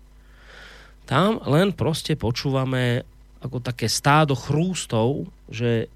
tam 1.09 1.41
len 1.49 1.73
proste 1.73 2.13
počúvame 2.13 3.01
ako 3.41 3.57
také 3.57 3.89
stádo 3.89 4.37
chrústov, 4.37 5.25
že 5.49 5.89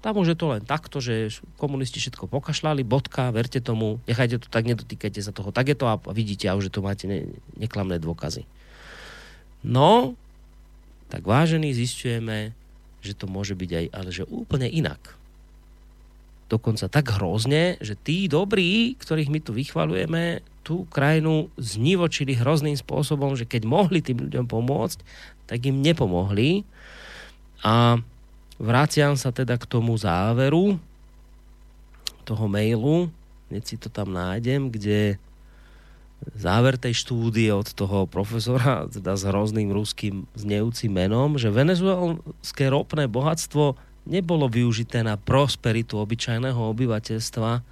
tam 0.00 0.16
už 0.16 0.32
je 0.32 0.38
to 0.40 0.46
len 0.48 0.64
takto, 0.64 0.98
že 1.04 1.44
komunisti 1.60 2.00
všetko 2.00 2.32
pokašľali, 2.32 2.80
bodka, 2.88 3.28
verte 3.32 3.60
tomu, 3.60 4.00
nechajte 4.08 4.40
to 4.40 4.48
tak, 4.48 4.64
nedotýkajte 4.64 5.20
sa 5.20 5.32
toho, 5.32 5.52
tak 5.52 5.68
je 5.68 5.76
to 5.76 5.84
a 5.88 6.00
vidíte, 6.16 6.48
a 6.48 6.56
už 6.56 6.72
to 6.72 6.80
máte 6.80 7.04
ne, 7.04 7.28
neklamné 7.60 8.00
dôkazy. 8.00 8.48
No, 9.60 10.16
tak 11.12 11.28
vážení, 11.28 11.76
zistujeme, 11.76 12.56
že 13.04 13.12
to 13.12 13.28
môže 13.28 13.52
byť 13.52 13.70
aj, 13.76 13.86
ale 13.92 14.08
že 14.08 14.24
úplne 14.24 14.68
inak. 14.72 15.20
Dokonca 16.48 16.88
tak 16.88 17.12
hrozne, 17.20 17.76
že 17.84 17.94
tí 17.94 18.26
dobrí, 18.26 18.96
ktorých 18.96 19.30
my 19.30 19.38
tu 19.44 19.52
vychvalujeme, 19.52 20.40
tú 20.64 20.88
krajinu 20.88 21.52
znivočili 21.60 22.36
hrozným 22.36 22.76
spôsobom, 22.76 23.36
že 23.36 23.48
keď 23.48 23.68
mohli 23.68 24.00
tým 24.00 24.28
ľuďom 24.28 24.46
pomôcť, 24.48 24.98
tak 25.44 25.66
im 25.66 25.84
nepomohli. 25.84 26.64
A 27.60 28.00
vraciam 28.60 29.16
sa 29.16 29.32
teda 29.32 29.56
k 29.56 29.64
tomu 29.64 29.96
záveru 29.96 30.76
toho 32.28 32.44
mailu, 32.46 33.08
hneď 33.48 33.64
si 33.64 33.76
to 33.80 33.88
tam 33.88 34.12
nájdem, 34.12 34.68
kde 34.68 35.16
záver 36.36 36.76
tej 36.76 37.00
štúdie 37.00 37.48
od 37.50 37.72
toho 37.72 38.04
profesora 38.04 38.84
teda 38.94 39.16
s 39.16 39.24
hrozným 39.24 39.72
ruským 39.72 40.28
znejúcim 40.36 40.92
menom, 40.92 41.40
že 41.40 41.48
venezuelské 41.48 42.68
ropné 42.68 43.08
bohatstvo 43.08 43.80
nebolo 44.04 44.46
využité 44.46 45.00
na 45.00 45.16
prosperitu 45.16 45.96
obyčajného 45.96 46.60
obyvateľstva, 46.60 47.64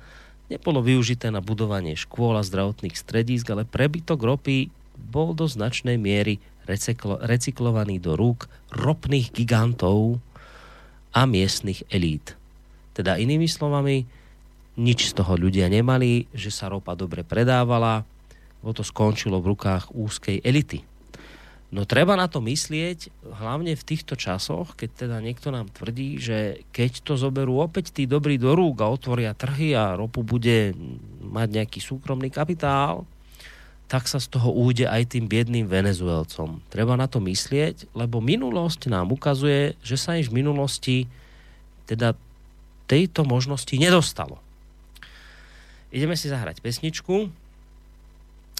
nebolo 0.48 0.80
využité 0.80 1.28
na 1.28 1.44
budovanie 1.44 1.92
škôl 1.92 2.40
a 2.40 2.42
zdravotných 2.42 2.96
stredísk, 2.96 3.52
ale 3.52 3.68
prebytok 3.68 4.16
ropy 4.24 4.72
bol 4.96 5.36
do 5.36 5.44
značnej 5.44 6.00
miery 6.00 6.40
recyklo, 6.64 7.20
recyklovaný 7.20 8.00
do 8.00 8.16
rúk 8.16 8.48
ropných 8.72 9.32
gigantov 9.32 10.20
a 11.12 11.24
miestnych 11.24 11.84
elít. 11.88 12.36
Teda 12.92 13.16
inými 13.16 13.46
slovami, 13.46 14.04
nič 14.78 15.10
z 15.10 15.12
toho 15.18 15.34
ľudia 15.34 15.66
nemali, 15.66 16.30
že 16.30 16.54
sa 16.54 16.70
ropa 16.70 16.94
dobre 16.94 17.26
predávala, 17.26 18.06
bo 18.62 18.70
to 18.74 18.86
skončilo 18.86 19.38
v 19.42 19.54
rukách 19.54 19.94
úzkej 19.94 20.42
elity. 20.42 20.82
No 21.68 21.84
treba 21.84 22.16
na 22.16 22.24
to 22.32 22.40
myslieť, 22.40 23.28
hlavne 23.28 23.76
v 23.76 23.86
týchto 23.86 24.16
časoch, 24.16 24.72
keď 24.72 25.04
teda 25.04 25.16
niekto 25.20 25.52
nám 25.52 25.68
tvrdí, 25.68 26.16
že 26.16 26.64
keď 26.72 27.04
to 27.04 27.20
zoberú 27.20 27.60
opäť 27.60 27.92
tí 27.92 28.08
dobrí 28.08 28.40
do 28.40 28.56
rúk 28.56 28.80
a 28.80 28.88
otvoria 28.88 29.36
trhy 29.36 29.76
a 29.76 29.92
ropu 29.92 30.24
bude 30.24 30.72
mať 31.20 31.48
nejaký 31.60 31.80
súkromný 31.84 32.32
kapitál, 32.32 33.04
tak 33.88 34.04
sa 34.04 34.20
z 34.20 34.28
toho 34.28 34.52
újde 34.52 34.84
aj 34.84 35.16
tým 35.16 35.24
biedným 35.24 35.64
Venezuelcom. 35.64 36.60
Treba 36.68 36.92
na 36.94 37.08
to 37.08 37.24
myslieť, 37.24 37.88
lebo 37.96 38.20
minulosť 38.20 38.92
nám 38.92 39.08
ukazuje, 39.08 39.80
že 39.80 39.96
sa 39.96 40.20
im 40.20 40.28
v 40.28 40.36
minulosti 40.44 41.08
teda 41.88 42.12
tejto 42.84 43.24
možnosti 43.24 43.72
nedostalo. 43.72 44.36
Ideme 45.88 46.20
si 46.20 46.28
zahrať 46.28 46.60
pesničku. 46.60 47.32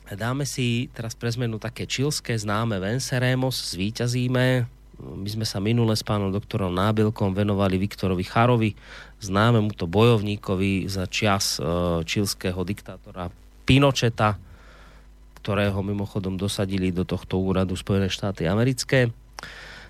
Dáme 0.08 0.48
si 0.48 0.88
teraz 0.96 1.12
pre 1.12 1.28
zmenu 1.28 1.60
také 1.60 1.84
čilské 1.84 2.32
známe 2.32 2.80
Venceremos, 2.80 3.76
zvíťazíme. 3.76 4.64
My 4.98 5.28
sme 5.28 5.44
sa 5.44 5.60
minule 5.60 5.92
s 5.92 6.00
pánom 6.00 6.32
doktorom 6.32 6.72
Nábilkom 6.72 7.36
venovali 7.36 7.76
Viktorovi 7.76 8.24
Charovi, 8.24 8.72
známemu 9.20 9.76
to 9.76 9.84
bojovníkovi 9.84 10.88
za 10.88 11.04
čas 11.04 11.60
e, 11.60 11.68
čilského 12.02 12.58
diktátora 12.64 13.28
Pinocheta, 13.68 14.40
ktorého 15.38 15.78
mimochodom 15.86 16.34
dosadili 16.34 16.90
do 16.90 17.06
tohto 17.06 17.38
úradu 17.38 17.78
Spojené 17.78 18.10
štáty 18.10 18.50
americké. 18.50 19.14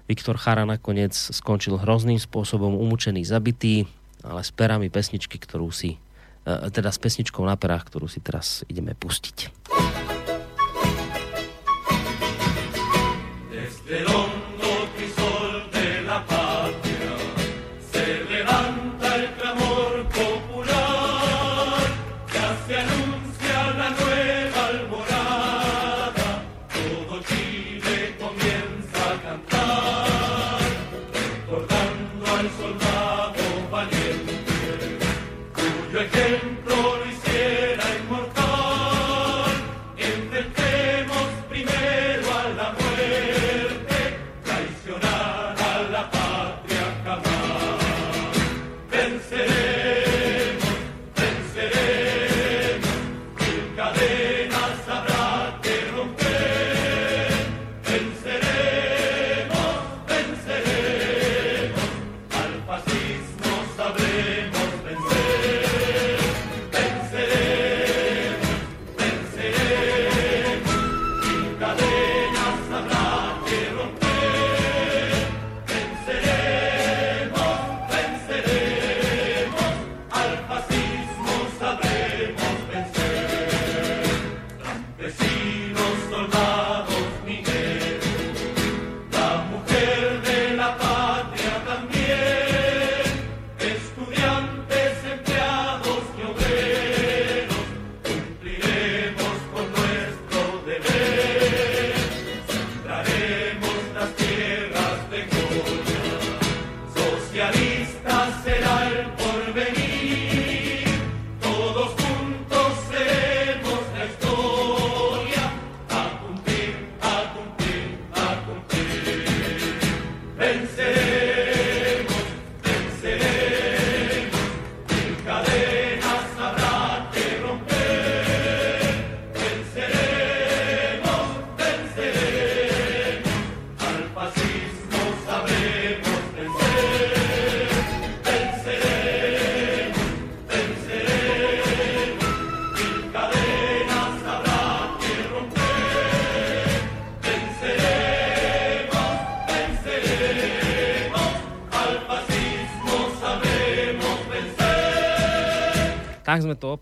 Viktor 0.04 0.36
Chara 0.36 0.68
nakoniec 0.68 1.16
skončil 1.16 1.80
hrozným 1.80 2.20
spôsobom 2.20 2.76
umúčený, 2.76 3.24
zabitý, 3.24 3.88
ale 4.20 4.44
s 4.44 4.52
perami 4.52 4.92
pesničky, 4.92 5.40
ktorú 5.40 5.72
si 5.72 5.96
e, 5.96 5.98
teda 6.72 6.92
s 6.92 7.00
pesničkou 7.00 7.44
na 7.44 7.56
perách, 7.56 7.88
ktorú 7.88 8.08
si 8.08 8.20
teraz 8.20 8.64
ideme 8.68 8.92
pustiť. 8.96 9.52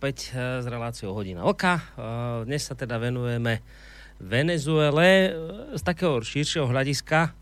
Opäť 0.07 0.31
e, 0.39 0.63
s 0.63 0.67
reláciou 0.71 1.19
Hodina 1.19 1.43
oka. 1.43 1.83
E, 1.83 1.85
dnes 2.47 2.63
sa 2.63 2.79
teda 2.79 2.95
venujeme 2.95 3.59
Venezuele 4.23 5.11
e, 5.11 5.31
z 5.75 5.83
takého 5.83 6.23
širšieho 6.23 6.71
hľadiska. 6.71 7.35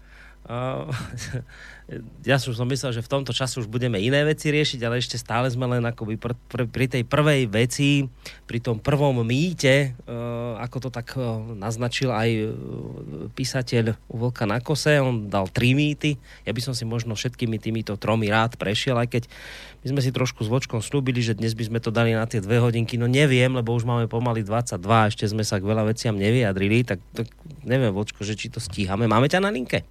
ja 2.31 2.40
som 2.40 2.64
myslel, 2.68 2.97
že 2.97 3.05
v 3.05 3.12
tomto 3.12 3.36
čase 3.36 3.60
už 3.60 3.68
budeme 3.68 4.01
iné 4.01 4.24
veci 4.24 4.48
riešiť, 4.48 4.81
ale 4.85 5.01
ešte 5.01 5.20
stále 5.20 5.52
sme 5.52 5.68
len 5.68 5.85
akoby 5.85 6.16
pr- 6.16 6.39
pr- 6.48 6.68
pri 6.68 6.89
tej 6.89 7.05
prvej 7.05 7.44
veci, 7.48 8.09
pri 8.48 8.59
tom 8.64 8.81
prvom 8.81 9.20
mýte, 9.20 9.93
uh, 10.09 10.56
ako 10.64 10.89
to 10.89 10.90
tak 10.93 11.12
uh, 11.20 11.40
naznačil 11.52 12.09
aj 12.09 12.31
uh, 12.40 12.48
písateľ 13.36 13.97
u 14.09 14.16
Vlka 14.24 14.48
na 14.48 14.64
kose, 14.64 14.97
on 14.97 15.28
dal 15.28 15.44
tri 15.52 15.76
mýty, 15.76 16.16
ja 16.48 16.56
by 16.56 16.60
som 16.64 16.72
si 16.72 16.89
možno 16.89 17.12
všetkými 17.12 17.60
týmito 17.60 18.01
tromi 18.01 18.32
rád 18.32 18.56
prešiel, 18.56 18.97
aj 18.97 19.20
keď 19.20 19.22
my 19.85 19.93
sme 19.93 20.01
si 20.01 20.10
trošku 20.16 20.40
s 20.40 20.48
Vočkom 20.48 20.81
slúbili, 20.81 21.20
že 21.20 21.36
dnes 21.36 21.52
by 21.52 21.68
sme 21.68 21.78
to 21.85 21.93
dali 21.93 22.16
na 22.16 22.24
tie 22.24 22.40
dve 22.40 22.64
hodinky, 22.64 22.97
no 22.97 23.05
neviem, 23.05 23.52
lebo 23.52 23.76
už 23.76 23.85
máme 23.85 24.09
pomaly 24.09 24.40
22, 24.40 24.81
ešte 25.12 25.24
sme 25.28 25.44
sa 25.44 25.60
k 25.60 25.68
veľa 25.68 25.85
veciam 25.93 26.16
nevyjadrili, 26.16 26.89
tak, 26.89 27.05
tak 27.12 27.28
neviem, 27.68 27.93
Vočko, 27.93 28.24
že 28.24 28.32
či 28.32 28.48
to 28.48 28.64
stíhame. 28.64 29.05
Máme 29.05 29.28
ťa 29.28 29.44
na 29.44 29.52
linke? 29.52 29.85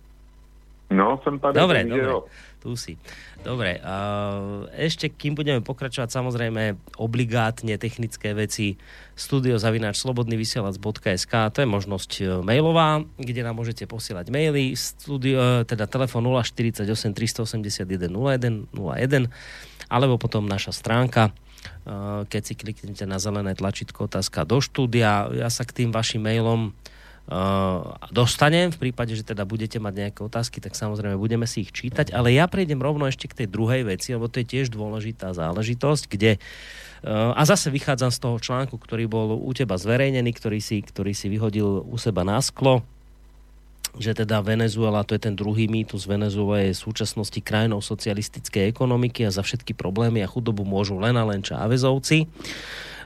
No, 0.94 1.18
som 1.26 1.42
tady. 1.42 1.58
Dobre, 1.58 1.82
takže 1.84 1.98
dobre. 1.98 2.06
jo. 2.06 2.30
Tu 2.64 2.80
si. 2.80 2.96
Dobre, 3.44 3.76
a 3.84 4.40
ešte 4.72 5.12
kým 5.12 5.36
budeme 5.36 5.60
pokračovať, 5.60 6.08
samozrejme 6.08 6.80
obligátne 6.96 7.76
technické 7.76 8.32
veci 8.32 8.80
studiozavináč.slobodnyvysielac.sk 9.20 11.34
to 11.52 11.60
je 11.60 11.68
možnosť 11.68 12.12
e, 12.24 12.40
mailová, 12.40 13.04
kde 13.20 13.44
nám 13.44 13.60
môžete 13.60 13.84
posielať 13.84 14.32
maily, 14.32 14.80
studio, 14.80 15.60
e, 15.60 15.68
teda 15.68 15.92
telefon 15.92 16.24
048 16.24 16.88
381 16.88 18.08
01 18.08 18.72
01 18.72 19.28
alebo 19.92 20.16
potom 20.16 20.48
naša 20.48 20.72
stránka 20.72 21.36
e, 21.84 22.24
keď 22.24 22.42
si 22.48 22.56
kliknete 22.56 23.04
na 23.04 23.20
zelené 23.20 23.60
tlačítko 23.60 24.08
otázka 24.08 24.48
do 24.48 24.64
štúdia. 24.64 25.28
Ja 25.36 25.52
sa 25.52 25.68
k 25.68 25.84
tým 25.84 25.92
vašim 25.92 26.24
mailom 26.24 26.72
uh, 26.72 26.83
dostanem. 28.12 28.70
V 28.76 28.90
prípade, 28.90 29.16
že 29.16 29.24
teda 29.24 29.48
budete 29.48 29.80
mať 29.80 29.94
nejaké 29.96 30.20
otázky, 30.28 30.60
tak 30.60 30.76
samozrejme 30.76 31.16
budeme 31.16 31.48
si 31.48 31.64
ich 31.64 31.72
čítať. 31.72 32.12
Ale 32.12 32.36
ja 32.36 32.52
prejdem 32.52 32.84
rovno 32.84 33.08
ešte 33.08 33.32
k 33.32 33.44
tej 33.44 33.48
druhej 33.48 33.88
veci, 33.88 34.12
lebo 34.12 34.28
to 34.28 34.44
je 34.44 34.48
tiež 34.48 34.68
dôležitá 34.76 35.32
záležitosť, 35.32 36.04
kde 36.12 36.36
uh, 36.36 37.32
a 37.32 37.42
zase 37.48 37.72
vychádzam 37.72 38.12
z 38.12 38.20
toho 38.20 38.38
článku, 38.44 38.76
ktorý 38.76 39.08
bol 39.08 39.40
u 39.40 39.52
teba 39.56 39.80
zverejnený, 39.80 40.36
ktorý 40.36 40.60
si, 40.60 40.84
ktorý 40.84 41.16
si 41.16 41.32
vyhodil 41.32 41.88
u 41.88 41.96
seba 41.96 42.28
na 42.28 42.44
sklo, 42.44 42.84
že 43.96 44.18
teda 44.18 44.42
Venezuela, 44.42 45.06
to 45.06 45.14
je 45.14 45.22
ten 45.22 45.38
druhý 45.38 45.70
mýtus, 45.70 46.10
Venezuela 46.10 46.66
je 46.66 46.74
v 46.74 46.84
súčasnosti 46.92 47.40
krajinou 47.40 47.80
socialistickej 47.80 48.68
ekonomiky 48.68 49.24
a 49.24 49.32
za 49.32 49.46
všetky 49.46 49.78
problémy 49.78 50.26
a 50.26 50.28
chudobu 50.28 50.66
môžu 50.66 50.98
len 50.98 51.14
a 51.14 51.24
len 51.24 51.46
Chávezovci. 51.46 52.26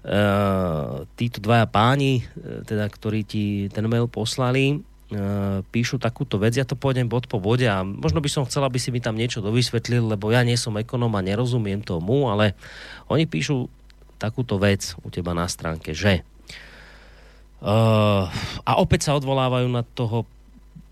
Uh, 0.06 1.10
títo 1.18 1.42
dvaja 1.42 1.66
páni, 1.66 2.22
e, 2.22 2.62
teda, 2.64 2.86
ktorí 2.88 3.26
ti 3.26 3.68
ten 3.74 3.84
mail 3.90 4.06
poslali, 4.06 4.78
uh, 4.78 5.66
píšu 5.74 5.98
takúto 5.98 6.38
vec, 6.38 6.54
ja 6.54 6.64
to 6.64 6.78
pôjdem 6.78 7.10
bod 7.10 7.26
po 7.26 7.42
bode 7.42 7.66
a 7.66 7.82
možno 7.82 8.22
by 8.22 8.30
som 8.30 8.46
chcel, 8.46 8.62
aby 8.64 8.78
si 8.78 8.94
mi 8.94 9.02
tam 9.02 9.18
niečo 9.18 9.42
dovysvetlil, 9.42 10.06
lebo 10.06 10.30
ja 10.30 10.46
nie 10.46 10.56
som 10.56 10.78
ekonóm 10.78 11.18
a 11.18 11.26
nerozumiem 11.26 11.82
tomu, 11.82 12.30
ale 12.30 12.54
oni 13.10 13.26
píšu 13.26 13.68
takúto 14.22 14.62
vec 14.62 14.94
u 15.02 15.10
teba 15.10 15.34
na 15.34 15.50
stránke, 15.50 15.98
že 15.98 16.26
a 17.62 18.72
opäť 18.78 19.10
sa 19.10 19.18
odvolávajú 19.18 19.66
na 19.66 19.82
toho 19.82 20.30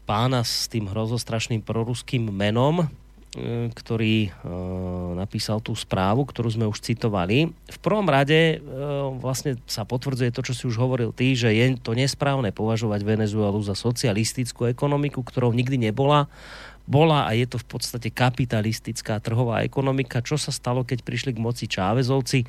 pána 0.10 0.41
s 0.41 0.65
tým 0.65 0.90
hrozostrašným 0.90 1.61
proruským 1.61 2.30
menom, 2.30 2.90
ktorý 3.75 4.15
e, 4.27 4.29
napísal 5.19 5.59
tú 5.59 5.75
správu, 5.75 6.23
ktorú 6.23 6.47
sme 6.47 6.65
už 6.71 6.79
citovali. 6.79 7.51
V 7.51 7.79
prvom 7.83 8.07
rade 8.07 8.55
e, 8.55 8.57
vlastne 9.19 9.59
sa 9.67 9.83
potvrdzuje 9.83 10.31
to, 10.31 10.41
čo 10.41 10.53
si 10.55 10.63
už 10.71 10.79
hovoril 10.79 11.11
ty, 11.11 11.35
že 11.35 11.51
je 11.51 11.75
to 11.75 11.91
nesprávne 11.91 12.55
považovať 12.55 13.03
Venezuelu 13.03 13.59
za 13.59 13.75
socialistickú 13.75 14.71
ekonomiku, 14.71 15.19
ktorou 15.19 15.51
nikdy 15.51 15.91
nebola 15.91 16.31
bola 16.85 17.25
a 17.25 17.33
je 17.33 17.49
to 17.49 17.57
v 17.57 17.67
podstate 17.67 18.09
kapitalistická 18.13 19.17
trhová 19.21 19.65
ekonomika. 19.65 20.21
Čo 20.21 20.37
sa 20.37 20.53
stalo, 20.53 20.85
keď 20.85 21.01
prišli 21.01 21.33
k 21.33 21.41
moci 21.41 21.65
Čávezovci? 21.65 22.45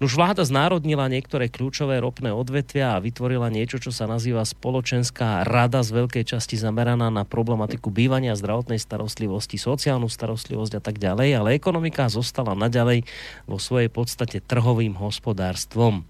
Už 0.00 0.12
vláda 0.12 0.44
znárodnila 0.44 1.08
niektoré 1.08 1.48
kľúčové 1.48 2.00
ropné 2.00 2.32
odvetvia 2.32 2.96
a 2.96 3.02
vytvorila 3.02 3.48
niečo, 3.48 3.80
čo 3.80 3.88
sa 3.88 4.04
nazýva 4.04 4.44
spoločenská 4.44 5.48
rada 5.48 5.80
z 5.80 5.96
veľkej 5.96 6.24
časti 6.36 6.60
zameraná 6.60 7.08
na 7.08 7.24
problematiku 7.24 7.88
bývania, 7.88 8.36
zdravotnej 8.36 8.80
starostlivosti, 8.80 9.56
sociálnu 9.56 10.12
starostlivosť 10.12 10.72
a 10.78 10.82
tak 10.84 11.00
ďalej, 11.00 11.28
ale 11.40 11.56
ekonomika 11.56 12.12
zostala 12.12 12.52
naďalej 12.52 13.08
vo 13.48 13.56
svojej 13.56 13.88
podstate 13.88 14.44
trhovým 14.44 14.96
hospodárstvom. 15.00 16.04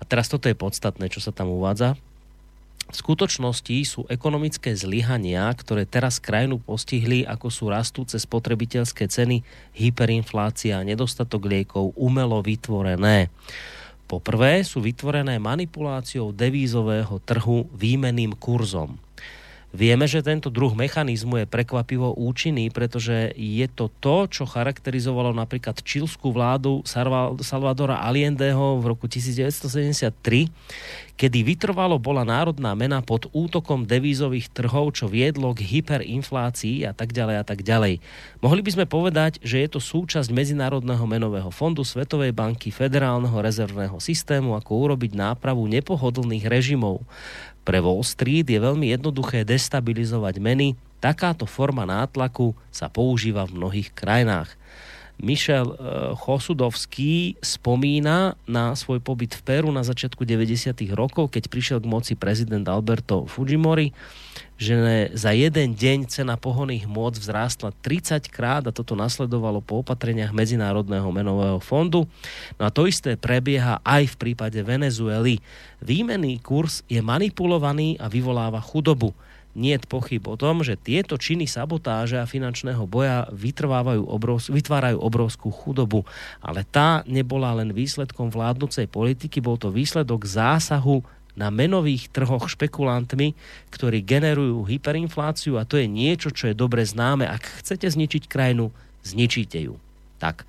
A 0.00 0.02
teraz 0.08 0.26
toto 0.32 0.48
je 0.48 0.56
podstatné, 0.58 1.12
čo 1.12 1.22
sa 1.22 1.30
tam 1.30 1.52
uvádza 1.52 1.94
v 2.90 2.94
skutočnosti 2.94 3.76
sú 3.86 4.00
ekonomické 4.10 4.74
zlyhania, 4.74 5.46
ktoré 5.54 5.86
teraz 5.86 6.18
krajinu 6.18 6.58
postihli, 6.58 7.22
ako 7.22 7.48
sú 7.48 7.64
rastúce 7.70 8.18
spotrebiteľské 8.18 9.06
ceny, 9.06 9.46
hyperinflácia 9.76 10.82
nedostatok 10.82 11.46
liekov 11.46 11.94
umelo 11.94 12.42
vytvorené. 12.42 13.30
Poprvé 14.10 14.60
sú 14.60 14.84
vytvorené 14.84 15.40
manipuláciou 15.40 16.36
devízového 16.36 17.16
trhu 17.24 17.64
výmeným 17.72 18.36
kurzom. 18.36 19.00
Vieme, 19.72 20.04
že 20.04 20.20
tento 20.20 20.52
druh 20.52 20.76
mechanizmu 20.76 21.40
je 21.40 21.46
prekvapivo 21.48 22.12
účinný, 22.12 22.68
pretože 22.68 23.32
je 23.32 23.64
to 23.72 23.88
to, 24.04 24.28
čo 24.28 24.44
charakterizovalo 24.44 25.32
napríklad 25.32 25.80
čilskú 25.80 26.28
vládu 26.28 26.84
Salvadora 27.40 28.04
Allendeho 28.04 28.76
v 28.76 28.84
roku 28.92 29.08
1973, 29.08 30.52
kedy 31.16 31.38
vytrvalo 31.40 31.96
bola 31.96 32.20
národná 32.20 32.76
mena 32.76 33.00
pod 33.00 33.32
útokom 33.32 33.88
devízových 33.88 34.52
trhov, 34.52 34.92
čo 34.92 35.08
viedlo 35.08 35.56
k 35.56 35.64
hyperinflácii 35.64 36.84
a 36.84 36.92
tak 36.92 37.16
ďalej 37.16 37.36
a 37.40 37.44
tak 37.48 37.64
ďalej. 37.64 38.04
Mohli 38.44 38.60
by 38.60 38.70
sme 38.76 38.84
povedať, 38.84 39.40
že 39.40 39.64
je 39.64 39.72
to 39.72 39.80
súčasť 39.80 40.28
Medzinárodného 40.36 41.08
menového 41.08 41.48
fondu, 41.48 41.80
Svetovej 41.80 42.36
banky, 42.36 42.68
Federálneho 42.68 43.40
rezervného 43.40 43.96
systému, 43.96 44.52
ako 44.52 44.92
urobiť 44.92 45.16
nápravu 45.16 45.64
nepohodlných 45.64 46.44
režimov. 46.44 47.00
Pre 47.62 47.78
Wall 47.78 48.02
Street 48.02 48.46
je 48.50 48.58
veľmi 48.58 48.90
jednoduché 48.90 49.46
destabilizovať 49.46 50.34
meny. 50.42 50.74
Takáto 50.98 51.46
forma 51.46 51.86
nátlaku 51.86 52.54
sa 52.74 52.90
používa 52.90 53.46
v 53.46 53.58
mnohých 53.58 53.94
krajinách. 53.94 54.54
Michel 55.22 55.72
eh, 55.72 55.76
Chosudovský 56.18 57.38
spomína 57.38 58.34
na 58.44 58.74
svoj 58.74 58.98
pobyt 58.98 59.38
v 59.38 59.42
Peru 59.46 59.70
na 59.70 59.86
začiatku 59.86 60.26
90. 60.26 60.74
rokov, 60.92 61.30
keď 61.30 61.46
prišiel 61.46 61.78
k 61.78 61.86
moci 61.86 62.12
prezident 62.18 62.66
Alberto 62.66 63.24
Fujimori 63.30 63.94
že 64.62 65.10
za 65.18 65.34
jeden 65.34 65.74
deň 65.74 66.06
cena 66.06 66.38
pohonných 66.38 66.86
môd 66.86 67.18
vzrástla 67.18 67.74
30 67.82 68.30
krát 68.30 68.62
a 68.62 68.70
toto 68.70 68.94
nasledovalo 68.94 69.58
po 69.58 69.82
opatreniach 69.82 70.30
Medzinárodného 70.30 71.10
menového 71.10 71.58
fondu. 71.58 72.06
No 72.62 72.62
a 72.62 72.70
to 72.70 72.86
isté 72.86 73.18
prebieha 73.18 73.82
aj 73.82 74.14
v 74.14 74.18
prípade 74.22 74.62
Venezuely. 74.62 75.42
Výmenný 75.82 76.38
kurz 76.38 76.86
je 76.86 77.02
manipulovaný 77.02 77.98
a 77.98 78.06
vyvoláva 78.06 78.62
chudobu. 78.62 79.10
Nie 79.52 79.76
je 79.76 79.84
pochyb 79.84 80.24
o 80.24 80.40
tom, 80.40 80.64
že 80.64 80.80
tieto 80.80 81.20
činy 81.20 81.44
sabotáže 81.44 82.16
a 82.16 82.24
finančného 82.24 82.88
boja 82.88 83.28
vytrvávajú 83.28 84.08
obrov, 84.08 84.40
vytvárajú 84.48 84.96
obrovskú 84.96 85.52
chudobu. 85.52 86.08
Ale 86.40 86.64
tá 86.64 87.04
nebola 87.04 87.52
len 87.60 87.76
výsledkom 87.76 88.32
vládnucej 88.32 88.88
politiky, 88.88 89.44
bol 89.44 89.60
to 89.60 89.68
výsledok 89.68 90.24
zásahu 90.24 91.04
na 91.36 91.48
menových 91.48 92.12
trhoch 92.12 92.48
špekulantmi, 92.48 93.32
ktorí 93.72 94.04
generujú 94.04 94.64
hyperinfláciu 94.68 95.56
a 95.56 95.68
to 95.68 95.80
je 95.80 95.88
niečo, 95.88 96.32
čo 96.32 96.52
je 96.52 96.56
dobre 96.56 96.84
známe. 96.84 97.28
Ak 97.28 97.44
chcete 97.60 97.88
zničiť 97.88 98.28
krajinu, 98.28 98.72
zničíte 99.04 99.60
ju. 99.60 99.76
Tak. 100.20 100.48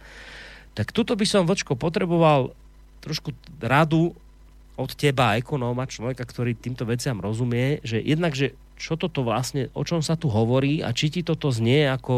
Tak 0.73 0.91
tuto 0.95 1.15
by 1.15 1.25
som, 1.27 1.47
Vočko, 1.47 1.75
potreboval 1.75 2.55
trošku 3.03 3.35
radu 3.59 4.15
od 4.73 4.91
teba, 4.97 5.37
ekonóma, 5.37 5.85
človeka, 5.85 6.25
ktorý 6.25 6.57
týmto 6.57 6.87
veciam 6.87 7.21
rozumie, 7.21 7.77
že 7.85 8.01
jednak, 8.01 8.33
že 8.33 8.57
čo 8.77 8.99
toto 8.99 9.23
vlastne, 9.23 9.69
o 9.77 9.85
čom 9.85 10.01
sa 10.01 10.17
tu 10.17 10.27
hovorí 10.27 10.81
a 10.83 10.91
či 10.91 11.13
ti 11.13 11.21
toto 11.21 11.53
znie 11.53 11.87
ako 11.87 12.15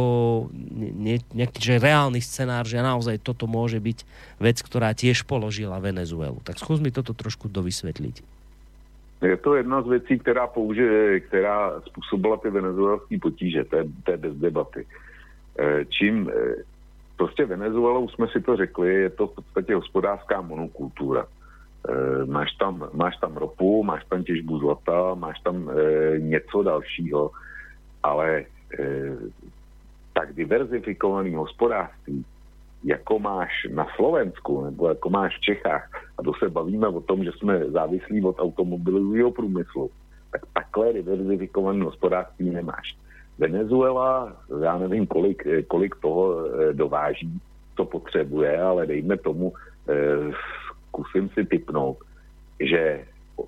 ne, 0.75 1.19
nejaký 1.35 1.59
že 1.61 1.75
reálny 1.77 2.19
scenár, 2.23 2.65
že 2.65 2.81
naozaj 2.81 3.21
toto 3.21 3.45
môže 3.45 3.77
byť 3.77 3.97
vec, 4.41 4.57
ktorá 4.63 4.95
tiež 4.95 5.27
položila 5.27 5.77
Venezuelu. 5.83 6.39
Tak 6.41 6.57
skús 6.57 6.79
mi 6.79 6.89
toto 6.89 7.13
trošku 7.13 7.51
dovysvetliť. 7.51 8.35
Je 9.21 9.37
to 9.37 9.55
jedna 9.55 9.81
z 9.81 9.87
věcí, 9.87 10.19
která, 10.19 10.47
použije, 10.47 11.19
která 11.19 11.81
způsobila 11.85 12.37
ty 12.37 12.49
venezuelské 12.49 13.19
potíže, 13.19 13.63
to 13.63 13.75
je, 13.75 13.83
to 14.03 14.11
je 14.11 14.17
bez 14.17 14.35
debaty. 14.35 14.85
Eh, 15.59 15.85
Čím 15.85 16.29
eh, 16.29 16.63
prostě 17.17 17.45
Venezuelou 17.45 18.09
jsme 18.09 18.27
si 18.27 18.41
to 18.41 18.55
řekli, 18.55 18.93
je 18.93 19.09
to 19.09 19.27
v 19.27 19.35
podstatě 19.35 19.75
hospodářská 19.75 20.41
monokultura. 20.41 21.27
Eh, 21.89 22.25
Máš 22.25 22.51
tam, 22.55 22.89
máš 22.93 23.17
tam 23.17 23.37
ropu, 23.37 23.83
máš 23.83 24.05
tam 24.05 24.23
těžbu 24.23 24.59
zlata, 24.59 25.13
máš 25.13 25.39
tam 25.39 25.69
něco 26.17 26.63
dalšího, 26.63 27.31
ale 28.03 28.45
tak 30.13 30.33
diverzifikovaný 30.33 31.35
hospodářství 31.35 32.25
jako 32.85 33.19
máš 33.19 33.67
na 33.73 33.87
Slovensku 33.95 34.65
nebo 34.65 34.87
jako 34.89 35.09
máš 35.09 35.37
v 35.37 35.41
Čechách, 35.41 35.89
a 36.17 36.23
to 36.23 36.31
se 36.39 36.49
bavíme 36.49 36.87
o 36.87 37.01
tom, 37.01 37.23
že 37.23 37.31
jsme 37.31 37.65
závislí 37.65 38.23
od 38.23 38.39
automobilového 38.39 39.31
průmyslu, 39.31 39.89
tak 40.31 40.41
takhle 40.53 40.93
diverzifikované 40.93 41.83
hospodářství 41.83 42.49
nemáš. 42.49 42.97
Venezuela, 43.37 44.37
já 44.61 44.77
nevím, 44.77 45.07
kolik, 45.07 45.47
kolik 45.67 45.95
toho 45.95 46.45
eh, 46.45 46.73
dováží, 46.73 47.41
to 47.75 47.85
potřebuje, 47.85 48.61
ale 48.61 48.85
dejme 48.85 49.17
tomu, 49.17 49.53
eh, 49.89 50.31
zkusím 50.95 51.29
si 51.29 51.45
typnout, 51.45 51.97
že 52.59 53.03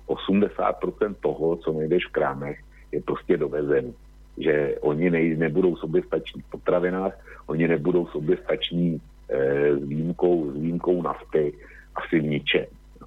80% 0.06 1.14
toho, 1.20 1.56
co 1.56 1.72
najdeš 1.72 2.06
v 2.06 2.12
krámech, 2.12 2.58
je 2.92 3.00
prostě 3.00 3.36
dovezený. 3.36 3.94
Že 4.38 4.76
oni 4.80 5.10
nej, 5.10 5.36
nebudou 5.36 5.76
sobě 5.76 6.02
stační 6.02 6.42
v 6.42 6.50
potravinách, 6.50 7.12
oni 7.46 7.68
nebudou 7.68 8.06
sobě 8.06 8.36
stační 8.44 9.00
eh, 9.28 9.76
s, 9.76 9.82
výjimkou, 9.88 10.50
s 10.52 10.54
výjimkou 10.54 11.02
nafty 11.02 11.52
asi 11.96 12.20
v 12.20 12.24
ničem. 12.24 12.66
No. 13.00 13.06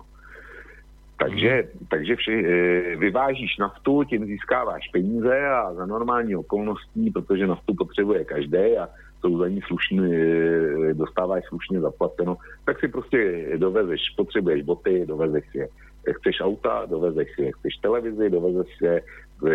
Takže, 1.18 1.70
takže 1.90 2.16
vši, 2.16 2.36
eh, 2.46 2.96
vyvážíš 2.96 3.58
naftu, 3.58 4.04
tím 4.04 4.26
získáváš 4.26 4.88
peníze 4.88 5.48
a 5.48 5.74
za 5.74 5.86
normální 5.86 6.36
okolností, 6.36 7.12
protože 7.12 7.48
naftu 7.48 7.74
potřebuje 7.78 8.26
každý 8.26 8.78
a 8.78 8.90
jsou 9.22 9.38
za 9.38 9.48
ní 9.48 9.62
slušně, 9.62 10.02
eh, 10.02 10.94
dostáváš 10.94 11.44
slušně 11.48 11.80
zaplaceno, 11.80 12.38
tak 12.66 12.80
si 12.80 12.88
prostě 12.88 13.50
dovezeš, 13.58 14.02
potřebuješ 14.18 14.64
boty, 14.64 15.06
dovezeš 15.06 15.46
je. 15.54 15.68
Chceš 16.12 16.42
auta, 16.42 16.86
dovezeš 16.86 17.30
je. 17.38 17.52
Chceš 17.52 17.74
televizi, 17.82 18.30
dovezeš 18.30 18.82
je. 18.82 19.02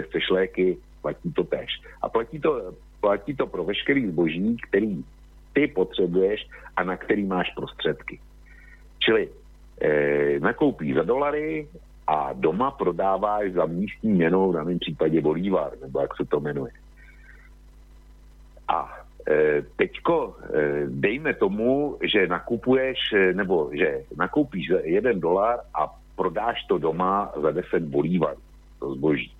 Chceš 0.00 0.30
léky, 0.30 0.78
platí 1.02 1.32
to 1.32 1.44
tež. 1.44 1.70
A 2.02 2.08
platí 2.08 2.40
to, 2.40 2.72
platí 3.00 3.34
to 3.34 3.46
pro 3.46 3.64
veškerý 3.64 4.06
zboží, 4.06 4.56
který 4.70 5.04
ty 5.52 5.66
potřebuješ 5.66 6.48
a 6.76 6.84
na 6.84 6.96
který 6.96 7.26
máš 7.26 7.50
prostředky. 7.54 8.20
Čili 8.98 9.28
eh, 9.80 10.40
nakoupíš 10.40 10.94
za 10.94 11.02
dolary 11.02 11.68
a 12.06 12.32
doma 12.32 12.70
prodáváš 12.70 13.52
za 13.52 13.66
místní 13.66 14.12
měnou, 14.12 14.50
v 14.50 14.54
daném 14.54 14.78
případě 14.78 15.20
bolívar, 15.20 15.72
nebo 15.82 16.00
jak 16.00 16.16
se 16.16 16.24
to 16.24 16.40
jmenuje. 16.40 16.72
A 18.68 19.05
teďko 19.76 20.14
e, 20.14 20.32
dejme 20.86 21.34
tomu, 21.34 21.98
že 21.98 22.30
nakupuješ, 22.30 22.98
e, 23.12 23.34
nebo 23.34 23.70
že 23.74 24.06
nakoupíš 24.16 24.70
za 24.70 24.80
jeden 24.86 25.20
dolar 25.20 25.66
a 25.74 25.90
prodáš 26.16 26.62
to 26.70 26.78
doma 26.78 27.32
za 27.34 27.50
10 27.50 27.82
bolívarů, 27.82 28.40
to 28.78 28.94
zboží. 28.94 29.32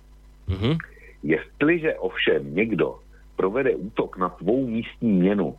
Mhm. 0.47 0.77
Jestliže 1.23 1.95
ovšem 1.95 2.55
někdo 2.55 2.99
provede 3.35 3.75
útok 3.75 4.17
na 4.17 4.29
tvou 4.29 4.67
místní 4.67 5.11
měnu, 5.13 5.55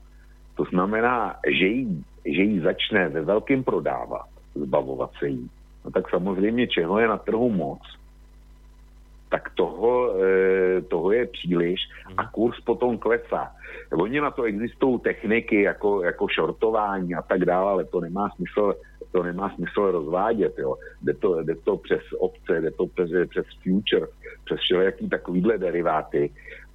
to 0.57 0.65
znamená, 0.65 1.37
že 1.49 1.67
ji, 1.67 1.87
že 2.25 2.43
ji 2.43 2.61
začne 2.61 3.09
ve 3.09 3.21
velkém 3.21 3.65
prodávat, 3.65 4.27
zbavovat 4.55 5.11
se 5.19 5.29
jí, 5.29 5.51
no 5.85 5.91
tak 5.91 6.11
samozřejmě 6.11 6.67
čeho 6.67 6.99
je 6.99 7.09
na 7.09 7.19
trhu 7.19 7.51
moc, 7.51 7.81
tak 9.29 9.51
toho, 9.55 10.15
e, 10.23 10.83
toho 10.83 11.13
je 11.13 11.27
příliš 11.27 11.81
a 12.17 12.27
kurz 12.27 12.61
potom 12.61 12.99
klesá. 12.99 13.53
Oni 13.93 14.21
na 14.21 14.31
to 14.31 14.43
existují 14.43 15.01
techniky 15.01 15.63
jako, 15.63 16.03
jako 16.03 16.27
shortování 16.35 17.15
a 17.15 17.23
tak 17.23 17.45
dále, 17.45 17.71
ale 17.71 17.85
to 17.85 18.01
nemá 18.01 18.31
smysl, 18.31 18.75
to 19.13 19.23
nemá 19.23 19.51
smysl 19.55 19.91
rozvádět. 19.91 20.59
Jo. 20.59 20.77
Jde, 21.03 21.15
to, 21.15 21.43
jde 21.43 21.55
to 21.55 21.77
přes 21.77 22.03
obce, 22.19 22.61
jde 22.61 22.71
to 22.71 22.87
přes, 22.87 23.11
přes 23.29 23.47
future, 23.63 24.07
přes 24.45 24.59
všelijaký 24.61 25.09
takovýhle 25.09 25.59
deriváty 25.59 26.31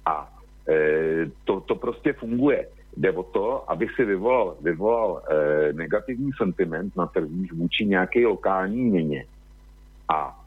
a 0.06 0.32
e, 0.68 1.30
to, 1.44 1.60
to 1.60 1.74
prostě 1.74 2.12
funguje. 2.12 2.68
Jde 2.96 3.12
o 3.12 3.22
to, 3.22 3.70
aby 3.70 3.88
si 3.96 4.04
vyvolal, 4.04 4.56
vyvolal 4.60 5.22
e, 5.22 5.72
negativní 5.72 6.30
sentiment 6.36 6.96
na 6.96 7.06
trzích 7.06 7.52
vůči 7.52 7.86
nějaké 7.86 8.26
lokální 8.26 8.82
měně. 8.82 9.26
A 10.08 10.43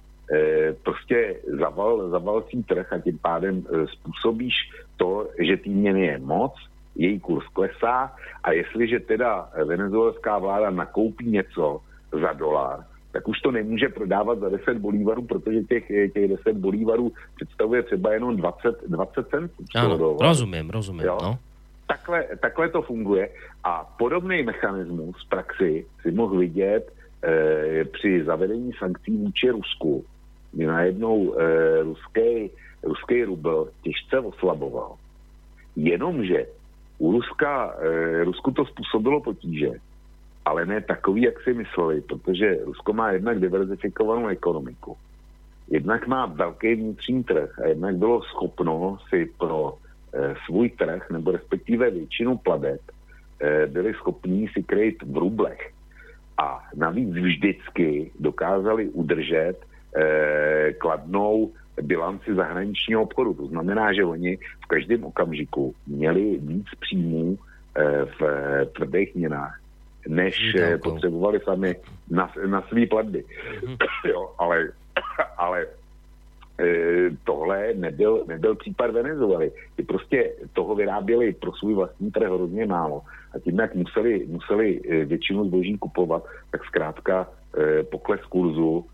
prostě 0.83 1.35
zaval, 1.59 2.09
zavalcí 2.09 2.63
trh 2.63 2.93
a 2.93 2.99
tím 2.99 3.17
pádem 3.17 3.63
e, 3.63 3.87
způsobíš 3.87 4.53
to, 4.97 5.27
že 5.39 5.57
tý 5.57 5.69
měny 5.69 6.05
je 6.05 6.19
moc, 6.19 6.53
její 6.95 7.19
kurz 7.19 7.45
klesá 7.53 8.15
a 8.43 8.51
jestliže 8.51 8.99
teda 8.99 9.49
venezuelská 9.65 10.37
vláda 10.37 10.69
nakoupí 10.69 11.29
něco 11.29 11.81
za 12.11 12.33
dolar, 12.33 12.85
tak 13.11 13.27
už 13.27 13.39
to 13.39 13.51
nemůže 13.51 13.89
prodávat 13.89 14.39
za 14.39 14.49
10 14.49 14.77
bolívarů, 14.77 15.21
protože 15.21 15.63
těch, 15.63 15.87
těch 16.13 16.27
10 16.29 16.57
bolívarů 16.57 17.11
představuje 17.35 17.83
třeba 17.83 18.13
jenom 18.13 18.35
20, 18.35 18.75
20 18.87 19.27
centů. 19.27 19.63
dolaru. 19.73 20.17
rozumiem, 20.21 20.69
rozumiem. 20.69 21.07
Jo. 21.07 21.17
No. 21.21 21.37
Takhle, 21.87 22.25
takhle 22.39 22.69
to 22.69 22.81
funguje 22.81 23.29
a 23.63 23.95
podobný 23.97 24.43
mechanismus 24.43 25.25
v 25.25 25.29
praxi 25.29 25.85
si 26.01 26.11
mohl 26.11 26.37
vidět 26.37 26.93
e, 27.23 27.85
při 27.85 28.23
zavedení 28.23 28.71
sankcí 28.79 29.17
vůči 29.17 29.49
Rusku, 29.49 30.05
kdy 30.57 30.65
najednou 30.65 31.37
e, 31.37 31.83
ruský, 31.83 32.49
ruský 32.83 33.23
rubl 33.23 33.69
těžce 33.81 34.19
oslaboval. 34.19 34.97
Jenomže 35.75 36.45
u 36.97 37.11
Ruska, 37.11 37.73
e, 37.77 38.23
Rusku 38.23 38.51
to 38.51 38.65
způsobilo 38.65 39.21
potíže, 39.21 39.71
ale 40.45 40.65
ne 40.65 40.81
takový, 40.81 41.21
jak 41.21 41.41
si 41.41 41.53
mysleli, 41.53 42.01
protože 42.01 42.65
Rusko 42.65 42.93
má 42.93 43.11
jednak 43.11 43.39
diverzifikovanou 43.39 44.27
ekonomiku. 44.27 44.97
Jednak 45.69 46.07
má 46.07 46.25
velký 46.25 46.75
vnitřní 46.75 47.23
trh 47.23 47.59
a 47.59 47.67
jednak 47.67 47.95
bylo 47.95 48.21
schopno 48.21 48.97
si 49.09 49.29
pro 49.37 49.77
e, 50.13 50.33
svůj 50.45 50.69
trh, 50.69 51.09
nebo 51.09 51.31
respektive 51.31 51.91
většinu 51.91 52.37
pladeb, 52.37 52.81
e, 53.41 53.67
byli 53.67 53.93
schopní 53.93 54.47
si 54.47 54.63
kryt 54.63 55.03
v 55.03 55.17
rublech. 55.17 55.71
A 56.37 56.65
navíc 56.75 57.09
vždycky 57.09 58.11
dokázali 58.19 58.89
udržet 58.89 59.66
kladnou 60.77 61.51
bilanci 61.81 62.35
zahraničního 62.35 63.01
obchodu. 63.01 63.33
To 63.33 63.45
znamená, 63.47 63.93
že 63.93 64.05
oni 64.05 64.37
v 64.37 64.67
každém 64.67 65.03
okamžiku 65.03 65.75
měli 65.87 66.37
víc 66.37 66.65
příjmů 66.79 67.37
e, 67.75 68.05
v 68.05 68.21
e, 68.21 68.65
tvrdých 68.65 69.15
měnách, 69.15 69.59
než 70.07 70.55
potřebovali 70.83 71.39
sami 71.39 71.75
na, 72.09 72.31
na 72.45 72.61
svý 72.61 72.87
platby. 72.87 73.23
jo, 74.05 74.31
ale, 74.37 74.69
ale 75.37 75.67
tohle 77.23 77.73
nebyl, 77.73 78.25
nebyl 78.27 78.55
případ 78.55 78.91
Venezuely. 78.91 79.51
Ty 79.75 79.83
prostě 79.83 80.33
toho 80.53 80.75
vyráběli 80.75 81.33
pro 81.33 81.53
svůj 81.53 81.73
vlastní 81.73 82.11
trh 82.11 82.27
hrozně 82.27 82.65
málo. 82.65 83.01
A 83.35 83.39
tím, 83.39 83.59
jak 83.59 83.75
museli, 83.75 84.25
museli 84.27 84.81
většinu 85.05 85.45
zboží 85.45 85.77
kupovat, 85.77 86.23
tak 86.51 86.65
zkrátka 86.65 87.27
pokles 87.91 88.21
kurzu 88.21 88.85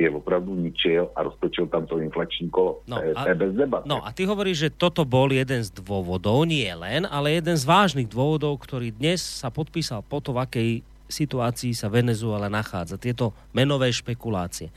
je 0.00 0.08
opravdu 0.08 0.56
ničil 0.56 1.12
a 1.12 1.28
roztočil 1.28 1.68
tam 1.68 1.84
to 1.84 2.00
inflační 2.00 2.48
kolo. 2.48 2.80
No 2.88 2.96
to, 2.96 3.04
je, 3.04 3.12
a- 3.12 3.22
to 3.24 3.28
je 3.28 3.36
bez 3.36 3.52
debat. 3.52 3.82
No 3.84 4.00
a 4.00 4.08
ty 4.16 4.24
hovoríš, 4.24 4.56
že 4.66 4.70
toto 4.72 5.04
bol 5.04 5.28
jeden 5.28 5.60
z 5.60 5.68
dôvodov, 5.76 6.48
nie 6.48 6.72
len, 6.72 7.04
ale 7.04 7.36
jeden 7.36 7.52
z 7.52 7.64
vážnych 7.68 8.08
dôvodov, 8.08 8.56
ktorý 8.64 8.96
dnes 8.96 9.20
sa 9.20 9.52
podpísal 9.52 10.00
po 10.00 10.24
to, 10.24 10.32
v 10.32 10.40
akej 10.40 10.70
situácii 11.10 11.76
sa 11.76 11.92
Venezuela 11.92 12.48
nachádza. 12.48 12.96
Tieto 12.96 13.36
menové 13.52 13.92
špekulácie. 13.92 14.72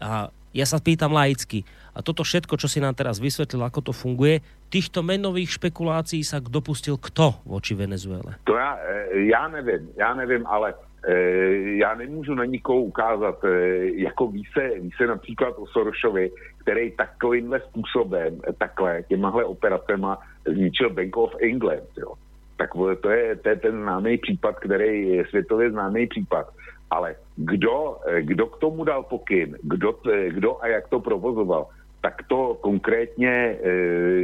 A 0.00 0.32
ja 0.54 0.64
sa 0.64 0.78
pýtam 0.78 1.10
laicky, 1.10 1.66
a 1.94 2.02
toto 2.02 2.26
všetko, 2.26 2.58
čo 2.58 2.66
si 2.66 2.82
nám 2.82 2.94
teraz 2.98 3.22
vysvetlil, 3.22 3.62
ako 3.62 3.90
to 3.90 3.92
funguje, 3.94 4.42
týchto 4.70 5.06
menových 5.06 5.58
špekulácií 5.58 6.26
sa 6.26 6.42
dopustil 6.42 6.98
kto 6.98 7.38
voči 7.46 7.78
Venezuele? 7.78 8.34
To 8.50 8.58
já, 8.58 8.78
eh, 8.78 9.30
já 9.30 9.48
nevím, 9.48 9.90
já 9.98 10.14
nevím, 10.14 10.46
ale 10.46 10.74
já 11.78 11.94
nemůžu 11.94 12.34
na 12.34 12.44
nikoho 12.44 12.80
ukázat, 12.80 13.44
eh, 13.44 13.84
jako 13.94 14.26
ví 14.26 14.44
se, 14.52 14.80
ví 14.80 14.90
se 14.96 15.06
například 15.06 15.54
o 15.58 15.66
Sorošovi, 15.66 16.30
který 16.60 16.90
takovýmhle 16.90 17.60
způsobem, 17.60 18.40
eh, 18.48 18.52
takhle, 18.52 19.02
těmahle 19.02 19.44
operacema 19.44 20.18
zničil 20.46 20.90
Bank 20.90 21.16
of 21.16 21.34
England, 21.40 21.88
jo. 21.96 22.12
Tak 22.56 22.70
to 23.00 23.10
je, 23.10 23.36
to 23.36 23.48
je 23.48 23.56
ten 23.56 23.82
známý 23.82 24.18
případ, 24.18 24.60
který 24.60 25.08
je 25.08 25.26
světově 25.26 25.70
známý 25.70 26.06
případ. 26.06 26.46
Ale 26.90 27.16
kdo, 27.36 27.96
eh, 28.06 28.22
kdo 28.22 28.46
k 28.46 28.60
tomu 28.60 28.84
dal 28.84 29.02
pokyn, 29.02 29.56
kdo, 29.62 29.98
kdo 30.28 30.62
a 30.62 30.66
jak 30.66 30.88
to 30.88 31.00
provozoval, 31.00 31.66
tak 32.04 32.22
to 32.28 32.54
konkrétně, 32.60 33.58
eh, 33.62 33.68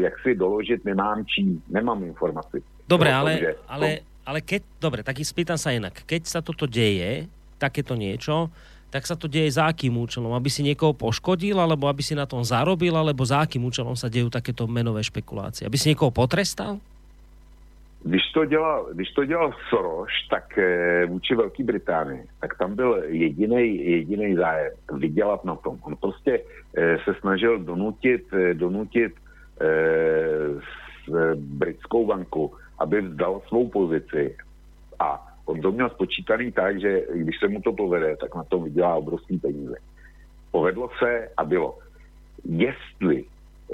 jak 0.04 0.18
si 0.22 0.34
doložit 0.34 0.84
nemám 0.84 1.24
čím, 1.24 1.62
nemám 1.68 2.04
informaci. 2.04 2.62
Dobre, 2.88 3.14
ale, 3.14 3.40
ale, 3.68 3.98
ale 4.30 4.46
keď, 4.46 4.62
dobre, 4.78 5.02
tak 5.02 5.18
spýtam 5.18 5.58
sa 5.58 5.74
inak. 5.74 6.06
Keď 6.06 6.22
sa 6.30 6.38
toto 6.38 6.70
deje, 6.70 7.26
takéto 7.58 7.98
niečo, 7.98 8.46
tak 8.94 9.02
sa 9.02 9.18
to 9.18 9.26
deje 9.26 9.50
za 9.50 9.66
akým 9.66 9.98
účelom? 9.98 10.30
Aby 10.30 10.46
si 10.46 10.62
niekoho 10.62 10.94
poškodil, 10.94 11.58
alebo 11.58 11.90
aby 11.90 12.02
si 12.02 12.14
na 12.14 12.30
tom 12.30 12.46
zarobil, 12.46 12.94
alebo 12.94 13.26
za 13.26 13.42
akým 13.42 13.66
účelom 13.66 13.98
sa 13.98 14.06
dejú 14.06 14.30
takéto 14.30 14.70
menové 14.70 15.02
špekulácie? 15.02 15.66
Aby 15.66 15.78
si 15.78 15.90
niekoho 15.90 16.14
potrestal? 16.14 16.78
Když 18.00 18.32
to 18.32 18.44
dělal, 18.44 18.88
když 18.94 19.10
to 19.12 19.24
dělal 19.24 19.52
Soros, 19.68 20.08
tak 20.30 20.58
eh, 20.58 21.06
vůči 21.06 21.34
Velké 21.34 21.64
Británii, 21.64 22.24
tak 22.40 22.58
tam 22.58 22.74
byl 22.74 23.04
jediný 23.12 24.36
zájem 24.36 24.72
vydělat 24.92 25.44
na 25.44 25.56
tom. 25.56 25.78
On 25.82 25.96
prostě 25.96 26.40
eh, 26.76 26.96
se 27.04 27.14
snažil 27.20 27.58
donutit, 27.58 28.24
eh, 28.32 28.54
donutit 28.54 29.12
eh, 29.60 29.66
s, 30.56 31.14
eh, 31.14 31.34
britskou 31.36 32.06
banku, 32.06 32.52
aby 32.80 33.00
vzdal 33.00 33.42
svou 33.48 33.68
pozici 33.68 34.36
a 34.98 35.30
on 35.50 35.60
to 35.60 35.72
měl 35.72 35.90
spočítaný 35.90 36.52
tak, 36.52 36.80
že 36.80 37.02
když 37.14 37.38
se 37.38 37.48
mu 37.48 37.60
to 37.60 37.72
povede, 37.72 38.16
tak 38.16 38.34
na 38.34 38.44
tom 38.44 38.64
vydělá 38.64 38.94
obrovský 38.94 39.38
peníze. 39.38 39.74
Povedlo 40.50 40.90
se 40.98 41.28
a 41.36 41.44
bylo. 41.44 41.78
Jestli 42.44 43.24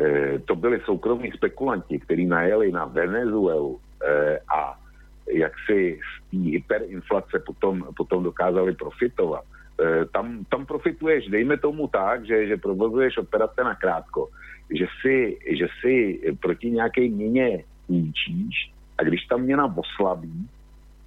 eh, 0.00 0.38
to 0.38 0.56
byli 0.56 0.80
soukromí 0.84 1.32
spekulanti, 1.32 1.98
kteří 1.98 2.26
najeli 2.26 2.72
na 2.72 2.84
Venezuelu 2.84 3.80
eh, 4.02 4.38
a 4.56 4.80
jak 5.28 5.52
si 5.66 6.00
z 6.00 6.30
té 6.30 6.36
hyperinflace 6.36 7.38
potom, 7.46 7.86
potom 7.96 8.22
dokázali 8.22 8.74
profitovat, 8.74 9.44
eh, 9.80 10.04
tam, 10.04 10.44
tam 10.50 10.66
profituješ, 10.66 11.28
dejme 11.28 11.56
tomu 11.56 11.88
tak, 11.88 12.26
že, 12.26 12.46
že 12.46 12.56
provozuješ 12.56 13.18
operace 13.18 13.64
na 13.64 13.74
krátko, 13.74 14.28
že 14.70 14.86
si, 15.02 15.38
že 15.58 15.66
si 15.80 16.20
proti 16.40 16.70
nějaké 16.70 17.00
měně 17.08 17.64
půjčíš 17.86 18.75
a 18.98 19.02
když 19.02 19.26
ta 19.26 19.36
měna 19.36 19.76
oslabí, 19.76 20.48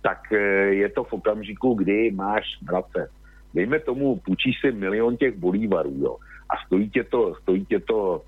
tak 0.01 0.33
eh, 0.33 0.37
je 0.73 0.89
to 0.89 1.03
v 1.03 1.13
okamžiku, 1.13 1.73
kdy 1.73 2.11
máš 2.11 2.43
vracet. 2.61 3.09
Dejme 3.53 3.79
tomu, 3.79 4.15
půjčíš 4.15 4.61
si 4.61 4.71
milion 4.71 5.17
těch 5.17 5.37
bolívarů, 5.37 5.93
jo, 5.97 6.17
a 6.49 6.65
stojí 6.65 6.89
tě 6.89 7.03
to, 7.03 7.35
stojí 7.41 7.65
tě 7.65 7.79
to 7.79 8.21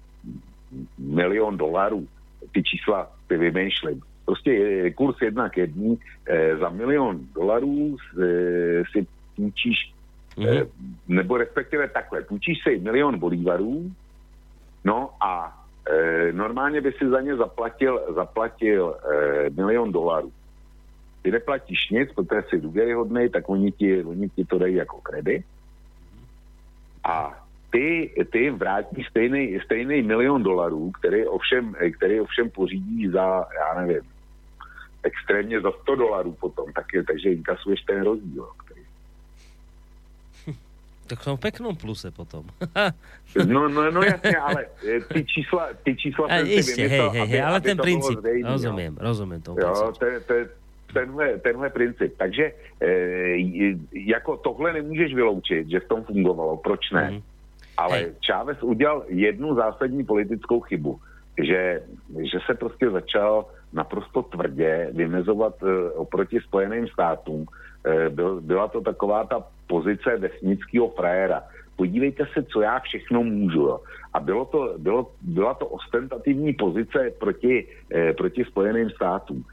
milion 0.97 1.57
dolarů, 1.57 2.07
ty 2.51 2.63
čísla 2.63 3.11
ty 3.27 3.37
vymýšlím. 3.37 4.01
Prostě 4.25 4.53
je 4.53 4.91
kurz 4.93 5.21
jedna 5.21 5.49
k 5.49 5.57
jedný, 5.57 5.99
eh, 6.27 6.57
za 6.57 6.69
milion 6.69 7.19
dolarů 7.35 7.97
eh, 7.97 8.83
si 8.91 9.07
půjčíš, 9.35 9.93
eh, 10.47 10.65
nebo 11.07 11.37
respektive 11.37 11.89
takhle, 11.89 12.21
půjčíš 12.21 12.63
si 12.63 12.79
milion 12.79 13.19
bolívarů, 13.19 13.91
no 14.85 15.09
a 15.21 15.60
eh, 15.89 16.31
normálně 16.31 16.81
by 16.81 16.91
si 16.91 17.09
za 17.09 17.21
ně 17.21 17.35
zaplatil, 17.35 18.01
zaplatil 18.15 18.95
eh, 18.95 19.49
milion 19.49 19.91
dolarů. 19.91 20.31
Ty 21.21 21.31
neplatíš 21.31 21.89
nic, 21.89 22.09
protože 22.13 22.41
jsi 22.49 22.61
důvěryhodný, 22.61 23.29
tak 23.29 23.49
oni 23.49 23.71
ti, 23.71 24.03
oni 24.03 24.29
ti 24.29 24.45
to 24.45 24.57
dají 24.57 24.75
jako 24.75 25.01
kredit. 25.01 25.45
A 27.03 27.45
ty, 27.71 28.13
ty 28.31 28.49
vrátí 28.49 29.03
stejný, 29.09 29.59
stejný 29.65 30.01
milion 30.01 30.43
dolarů, 30.43 30.91
který 30.91 31.25
ovšem, 31.25 31.73
který 31.97 32.21
ovšem 32.21 32.49
pořídí 32.49 33.07
za, 33.07 33.45
já 33.59 33.81
nevím, 33.81 34.01
extrémně 35.03 35.61
za 35.61 35.71
100 35.71 35.95
dolarů 35.95 36.31
potom, 36.39 36.73
tak 36.73 36.85
je, 36.93 37.03
takže 37.03 37.29
inkasuješ 37.29 37.81
ten 37.81 38.03
rozdíl. 38.03 38.47
Který... 41.11 41.19
Tak 41.19 41.23
som 41.27 41.35
v 41.35 41.43
peknom 41.43 41.75
pluse 41.75 42.11
potom. 42.11 42.47
No, 43.47 43.67
no, 43.67 43.91
no 43.91 44.01
jasně, 44.03 44.37
ale 44.37 44.65
eh, 44.87 44.99
ty 45.13 45.25
čísla, 45.25 45.69
ty 45.83 45.95
čísla 45.95 46.27
A, 46.27 46.39
Isté, 46.39 46.87
hej, 46.87 46.89
vymyslel, 46.89 47.09
hej, 47.09 47.21
aby, 47.21 47.41
ale 47.41 47.57
aby 47.57 47.67
ten 47.67 47.77
to 47.77 47.83
princíp, 47.83 48.19
zřejmý, 48.19 48.41
jo. 48.41 48.47
rozumiem, 48.47 48.93
rozumiem 48.99 49.41
tomu. 49.41 49.57
Jo, 49.59 49.93
to 49.99 50.07
to 50.27 50.33
tenhle, 50.93 51.37
tenhle 51.37 51.69
princip. 51.69 52.17
Takže 52.17 52.51
e, 52.81 52.91
jako 53.93 54.37
tohle 54.37 54.73
nemůžeš 54.73 55.13
vyloučit, 55.13 55.69
že 55.69 55.79
v 55.79 55.87
tom 55.87 56.03
fungovalo. 56.03 56.57
Proč 56.57 56.91
ne? 56.91 57.11
Mhm. 57.11 57.21
Ale 57.77 57.97
Hej. 57.97 58.11
Chávez 58.27 58.57
udělal 58.63 59.03
jednu 59.07 59.55
zásadní 59.55 60.03
politickou 60.03 60.59
chybu, 60.59 60.99
že, 61.43 61.81
že 62.31 62.37
se 62.45 62.53
prostě 62.53 62.89
začal 62.89 63.45
naprosto 63.73 64.21
tvrdě 64.21 64.89
vymezovat 64.91 65.63
e, 65.63 65.91
oproti 65.91 66.39
Spojeným 66.39 66.87
státům. 66.87 67.45
E, 67.85 68.09
byl, 68.09 68.41
byla 68.41 68.67
to 68.67 68.81
taková 68.81 69.23
ta 69.23 69.43
pozice 69.71 70.17
vesnického 70.17 70.89
frajera. 70.99 71.43
Podívejte 71.75 72.27
se, 72.33 72.43
co 72.43 72.61
já 72.61 72.79
všechno 72.79 73.23
můžu. 73.23 73.61
Jo. 73.61 73.79
A 74.13 74.19
bylo 74.19 74.45
to, 74.45 74.75
bylo, 74.77 75.07
byla 75.21 75.53
to 75.53 75.65
ostentativní 75.65 76.53
pozice 76.53 77.15
proti, 77.19 77.67
e, 77.87 78.13
proti 78.13 78.43
Spojeným 78.43 78.89
státům 78.89 79.45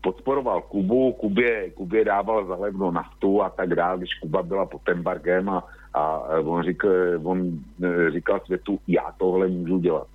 podporoval 0.00 0.62
Kubu, 0.62 1.12
Kubě, 1.12 1.70
Kubě 1.70 2.04
dával 2.04 2.46
za 2.46 2.54
levnou 2.54 2.90
naftu 2.90 3.42
a 3.42 3.50
tak 3.50 3.74
dále, 3.74 3.98
když 3.98 4.14
Kuba 4.14 4.42
byla 4.42 4.66
pod 4.66 4.88
embargem 4.88 5.48
a, 5.48 5.64
a 5.94 6.04
on, 6.38 6.62
říkal, 6.62 6.90
on 7.22 7.58
eh, 7.84 8.10
říkal 8.10 8.40
světu, 8.46 8.78
já 8.88 9.14
tohle 9.18 9.48
můžu 9.48 9.78
dělat. 9.78 10.06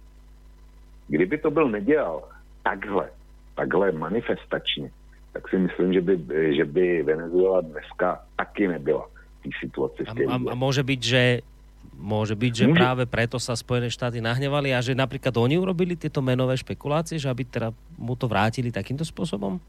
Kdyby 1.08 1.38
to 1.38 1.52
byl 1.52 1.70
nedělal 1.70 2.24
takhle, 2.64 3.10
takhle 3.56 3.92
manifestačně, 3.92 4.92
tak 5.34 5.50
si 5.50 5.58
myslím, 5.58 5.94
že 5.94 6.02
by, 6.02 6.16
že 6.56 6.66
by 6.66 7.04
Venezuela 7.04 7.62
dneska 7.62 8.24
taky 8.36 8.68
nebyla 8.68 9.13
situaci, 9.52 10.08
v 10.08 10.30
A, 10.30 10.36
a, 10.36 10.38
a 10.40 10.56
môže 10.56 10.86
byť, 10.86 11.02
že 11.02 11.24
môže 12.00 12.34
byť, 12.34 12.54
že 12.54 12.66
Môže. 12.68 12.80
práve 12.80 13.04
preto 13.06 13.38
sa 13.38 13.54
Spojené 13.54 13.92
štáty 13.92 14.24
nahnevali 14.24 14.72
a 14.72 14.80
že 14.80 14.98
napríklad 14.98 15.36
oni 15.36 15.60
urobili 15.60 16.00
tieto 16.00 16.24
menové 16.24 16.58
špekulácie, 16.58 17.20
že 17.20 17.30
aby 17.30 17.44
teda 17.46 17.70
mu 18.00 18.16
to 18.16 18.26
vrátili 18.26 18.72
takýmto 18.72 19.04
spôsobom? 19.06 19.60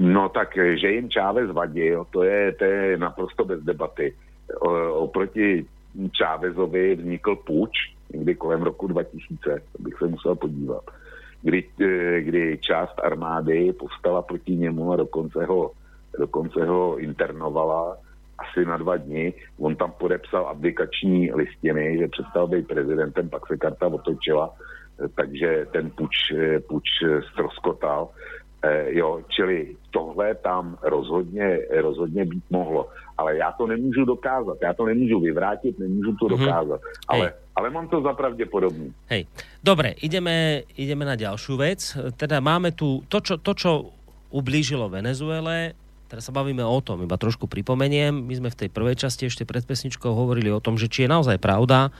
No 0.00 0.22
tak, 0.32 0.56
že 0.56 0.96
jim 0.96 1.12
Čávez 1.12 1.52
vadil, 1.52 2.08
to 2.08 2.24
je, 2.24 2.56
to 2.56 2.64
je 2.64 2.96
naprosto 2.96 3.44
bez 3.44 3.60
debaty. 3.62 4.16
O, 4.64 5.06
oproti 5.06 5.64
Čávezovi 6.12 6.96
vznikl 6.96 7.36
půjč 7.36 7.72
někdy 8.12 8.34
kolem 8.34 8.62
roku 8.62 8.86
2000, 8.86 9.62
to 9.72 9.82
bych 9.82 9.94
se 9.98 10.06
musel 10.06 10.34
podívat, 10.34 10.82
kdy, 11.42 11.64
eh, 11.80 12.20
kdy 12.20 12.58
část 12.60 12.94
armády 13.02 13.72
povstala 13.72 14.22
proti 14.22 14.56
němu 14.56 14.92
a 14.92 14.96
dokonce 14.96 15.44
ho, 15.44 15.70
dokonce 16.18 16.64
ho 16.64 16.98
internovala 16.98 17.96
asi 18.40 18.64
na 18.64 18.76
dva 18.76 18.96
dny. 18.96 19.32
On 19.58 19.76
tam 19.76 19.92
podepsal 19.92 20.46
abdikační 20.46 21.32
listiny, 21.32 21.98
že 21.98 22.08
přestal 22.08 22.46
být 22.48 22.68
prezidentem, 22.68 23.28
pak 23.28 23.46
se 23.46 23.56
karta 23.56 23.86
otočila, 23.86 24.54
takže 25.14 25.66
ten 25.72 25.90
puč, 25.90 26.12
eh, 26.32 26.60
puč 26.60 26.84
eh, 27.04 27.22
ztroskotal. 27.32 28.08
Eh, 28.62 28.92
jo, 29.00 29.24
čili 29.28 29.76
tohle 29.90 30.34
tam 30.44 30.76
rozhodně, 30.82 31.58
rozhodně 31.80 32.24
být 32.24 32.44
mohlo. 32.50 32.88
Ale 33.18 33.36
já 33.36 33.52
to 33.52 33.66
nemůžu 33.66 34.04
dokázat, 34.04 34.56
já 34.62 34.72
to 34.74 34.84
nemůžu 34.86 35.20
vyvrátit, 35.20 35.78
nemůžu 35.78 36.16
to 36.20 36.28
Mhm. 36.28 36.36
dokázat. 36.36 36.80
Ale, 37.08 37.20
Hej. 37.20 37.32
ale 37.56 37.70
mám 37.70 37.88
to 37.88 38.00
za 38.02 38.12
pravděpodobný. 38.12 38.92
Hej. 39.08 39.26
Dobre, 39.64 39.92
ideme, 40.00 40.64
ideme 40.76 41.04
na 41.04 41.16
ďalšiu 41.16 41.56
vec. 41.56 41.80
Teda 42.16 42.40
máme 42.40 42.72
tu 42.72 43.04
to, 43.08 43.20
čo, 43.20 43.36
to, 43.40 43.52
čo 43.52 43.92
ublížilo 44.32 44.88
Venezuele, 44.88 45.72
teraz 46.10 46.26
sa 46.26 46.34
bavíme 46.34 46.66
o 46.66 46.78
tom, 46.82 47.06
iba 47.06 47.14
trošku 47.14 47.46
pripomeniem. 47.46 48.10
My 48.10 48.34
sme 48.34 48.50
v 48.50 48.66
tej 48.66 48.68
prvej 48.74 48.98
časti 48.98 49.30
ešte 49.30 49.46
pred 49.46 49.62
pesničkou 49.62 50.10
hovorili 50.10 50.50
o 50.50 50.58
tom, 50.58 50.74
že 50.74 50.90
či 50.90 51.06
je 51.06 51.12
naozaj 51.14 51.38
pravda, 51.38 51.94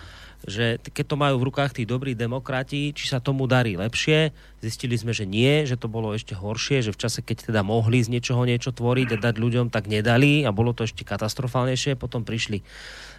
že 0.48 0.80
keď 0.80 1.04
to 1.04 1.16
majú 1.20 1.34
v 1.36 1.46
rukách 1.52 1.76
tí 1.76 1.82
dobrí 1.84 2.16
demokrati, 2.16 2.96
či 2.96 3.04
sa 3.08 3.20
tomu 3.20 3.44
darí 3.44 3.76
lepšie. 3.76 4.32
Zistili 4.60 4.96
sme, 4.96 5.12
že 5.12 5.28
nie, 5.28 5.68
že 5.68 5.76
to 5.76 5.88
bolo 5.88 6.16
ešte 6.16 6.32
horšie, 6.32 6.84
že 6.84 6.92
v 6.92 7.00
čase, 7.00 7.20
keď 7.20 7.52
teda 7.52 7.60
mohli 7.60 8.00
z 8.00 8.12
niečoho 8.12 8.44
niečo 8.48 8.72
tvoriť 8.72 9.16
a 9.16 9.20
dať 9.20 9.34
ľuďom, 9.36 9.68
tak 9.68 9.88
nedali 9.88 10.44
a 10.44 10.52
bolo 10.52 10.72
to 10.72 10.88
ešte 10.88 11.04
katastrofálnejšie. 11.04 12.00
Potom 12.00 12.24
prišli 12.24 12.64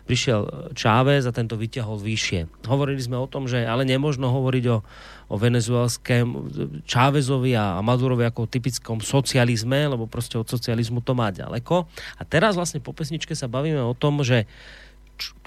prišiel 0.05 0.73
Chávez 0.73 1.29
a 1.29 1.35
tento 1.35 1.57
vyťahol 1.57 2.01
vyššie. 2.01 2.65
Hovorili 2.65 3.01
sme 3.01 3.21
o 3.21 3.29
tom, 3.29 3.45
že 3.45 3.63
ale 3.65 3.85
nemožno 3.85 4.33
hovoriť 4.33 4.65
o, 4.73 4.77
o 5.29 5.35
venezuelském 5.37 6.25
Chávezovi 6.89 7.53
a 7.53 7.79
Madurovi 7.79 8.25
ako 8.25 8.49
o 8.49 8.51
typickom 8.51 8.99
socializme, 8.99 9.87
lebo 9.87 10.09
proste 10.09 10.41
od 10.41 10.49
socializmu 10.49 11.05
to 11.05 11.13
má 11.13 11.29
ďaleko. 11.29 11.85
A 12.17 12.21
teraz 12.25 12.57
vlastne 12.57 12.81
po 12.81 12.91
pesničke 12.91 13.37
sa 13.37 13.45
bavíme 13.45 13.81
o 13.81 13.93
tom, 13.93 14.25
že 14.25 14.49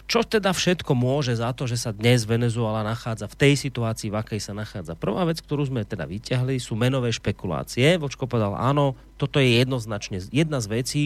čo 0.05 0.21
teda 0.21 0.53
všetko 0.53 0.93
môže 0.93 1.33
za 1.41 1.57
to, 1.57 1.65
že 1.65 1.81
sa 1.81 1.91
dnes 1.91 2.29
Venezuela 2.29 2.85
nachádza 2.85 3.25
v 3.25 3.39
tej 3.41 3.55
situácii, 3.57 4.13
v 4.13 4.21
akej 4.21 4.41
sa 4.41 4.53
nachádza. 4.53 4.93
Prvá 5.01 5.25
vec, 5.25 5.41
ktorú 5.41 5.65
sme 5.65 5.89
teda 5.89 6.05
vyťahli, 6.05 6.61
sú 6.61 6.77
menové 6.77 7.09
špekulácie. 7.09 7.97
Vočko 7.97 8.29
povedal, 8.29 8.53
áno, 8.53 9.01
toto 9.17 9.41
je 9.41 9.65
jednoznačne 9.65 10.21
jedna 10.29 10.61
z 10.61 10.67
vecí, 10.69 11.05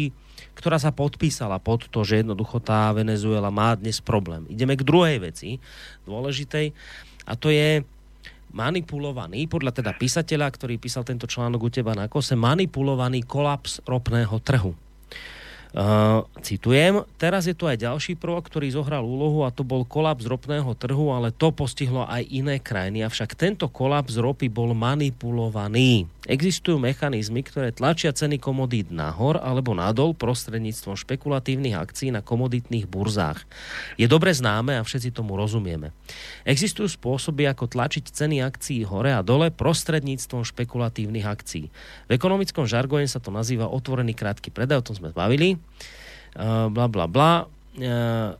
ktorá 0.59 0.83
sa 0.83 0.91
podpísala 0.91 1.63
pod 1.63 1.87
to, 1.87 2.03
že 2.03 2.27
jednoducho 2.27 2.59
tá 2.59 2.91
Venezuela 2.91 3.55
má 3.55 3.79
dnes 3.79 4.03
problém. 4.03 4.51
Ideme 4.51 4.75
k 4.75 4.83
druhej 4.83 5.23
veci, 5.23 5.63
dôležitej, 6.03 6.75
a 7.31 7.33
to 7.39 7.55
je 7.55 7.87
manipulovaný, 8.51 9.47
podľa 9.47 9.79
teda 9.79 9.93
písateľa, 9.95 10.49
ktorý 10.51 10.81
písal 10.81 11.05
tento 11.05 11.29
článok 11.29 11.69
u 11.69 11.71
teba 11.71 11.93
na 11.95 12.11
kose, 12.11 12.35
manipulovaný 12.35 13.23
kolaps 13.23 13.85
ropného 13.87 14.41
trhu. 14.43 14.73
Uh, 15.69 16.25
citujem, 16.41 17.05
teraz 17.21 17.45
je 17.45 17.53
tu 17.53 17.69
aj 17.69 17.77
ďalší 17.77 18.17
prvok, 18.17 18.49
ktorý 18.49 18.73
zohral 18.73 19.05
úlohu 19.05 19.45
a 19.45 19.53
to 19.53 19.61
bol 19.61 19.85
kolaps 19.85 20.25
ropného 20.25 20.73
trhu, 20.73 21.13
ale 21.13 21.29
to 21.29 21.53
postihlo 21.53 22.09
aj 22.09 22.25
iné 22.25 22.57
krajiny, 22.57 23.05
avšak 23.05 23.37
tento 23.37 23.69
kolaps 23.69 24.17
ropy 24.17 24.49
bol 24.49 24.73
manipulovaný. 24.73 26.09
Existujú 26.25 26.81
mechanizmy, 26.81 27.45
ktoré 27.45 27.69
tlačia 27.77 28.17
ceny 28.17 28.41
komodít 28.41 28.89
nahor 28.89 29.37
alebo 29.37 29.77
nadol 29.77 30.17
prostredníctvom 30.17 30.97
špekulatívnych 30.97 31.77
akcií 31.77 32.17
na 32.17 32.25
komoditných 32.25 32.89
burzách. 32.89 33.45
Je 34.01 34.09
dobre 34.09 34.33
známe 34.33 34.81
a 34.81 34.85
všetci 34.85 35.13
tomu 35.13 35.37
rozumieme. 35.37 35.93
Existujú 36.49 36.89
spôsoby, 36.89 37.45
ako 37.45 37.69
tlačiť 37.69 38.09
ceny 38.09 38.41
akcií 38.41 38.89
hore 38.89 39.13
a 39.13 39.21
dole 39.21 39.53
prostredníctvom 39.53 40.49
špekulatívnych 40.49 41.29
akcií. 41.29 41.69
V 42.09 42.11
ekonomickom 42.13 42.65
žargone 42.65 43.05
sa 43.05 43.21
to 43.21 43.29
nazýva 43.29 43.69
otvorený 43.69 44.17
krátky 44.17 44.49
predaj, 44.49 44.81
o 44.81 44.87
tom 44.93 44.97
sme 44.97 45.13
bavili. 45.13 45.58
Uh, 46.39 46.69
bla 46.73 46.87
bla 46.87 47.07
bla. 47.07 47.33
Uh, 47.79 48.35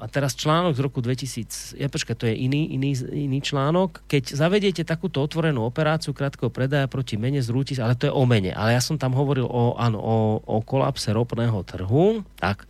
a 0.00 0.08
teraz 0.08 0.34
článok 0.34 0.74
z 0.74 0.80
roku 0.82 0.98
2000, 1.04 1.76
ja 1.78 1.86
počkaj, 1.92 2.16
to 2.16 2.24
je 2.26 2.34
iný, 2.34 2.74
iný, 2.74 2.96
iný 3.12 3.38
článok, 3.44 4.02
keď 4.08 4.34
zavediete 4.34 4.82
takúto 4.82 5.20
otvorenú 5.20 5.68
operáciu 5.68 6.16
krátkeho 6.16 6.48
predaja 6.48 6.88
proti 6.88 7.20
mene 7.20 7.44
zrúti, 7.44 7.76
ale 7.76 7.94
to 7.94 8.08
je 8.08 8.14
o 8.14 8.24
mene, 8.24 8.56
ale 8.56 8.74
ja 8.74 8.82
som 8.82 8.96
tam 8.96 9.12
hovoril 9.12 9.44
o, 9.46 9.76
áno, 9.76 10.00
o, 10.00 10.16
o 10.42 10.58
kolapse 10.64 11.12
ropného 11.12 11.60
trhu, 11.60 12.24
tak 12.40 12.64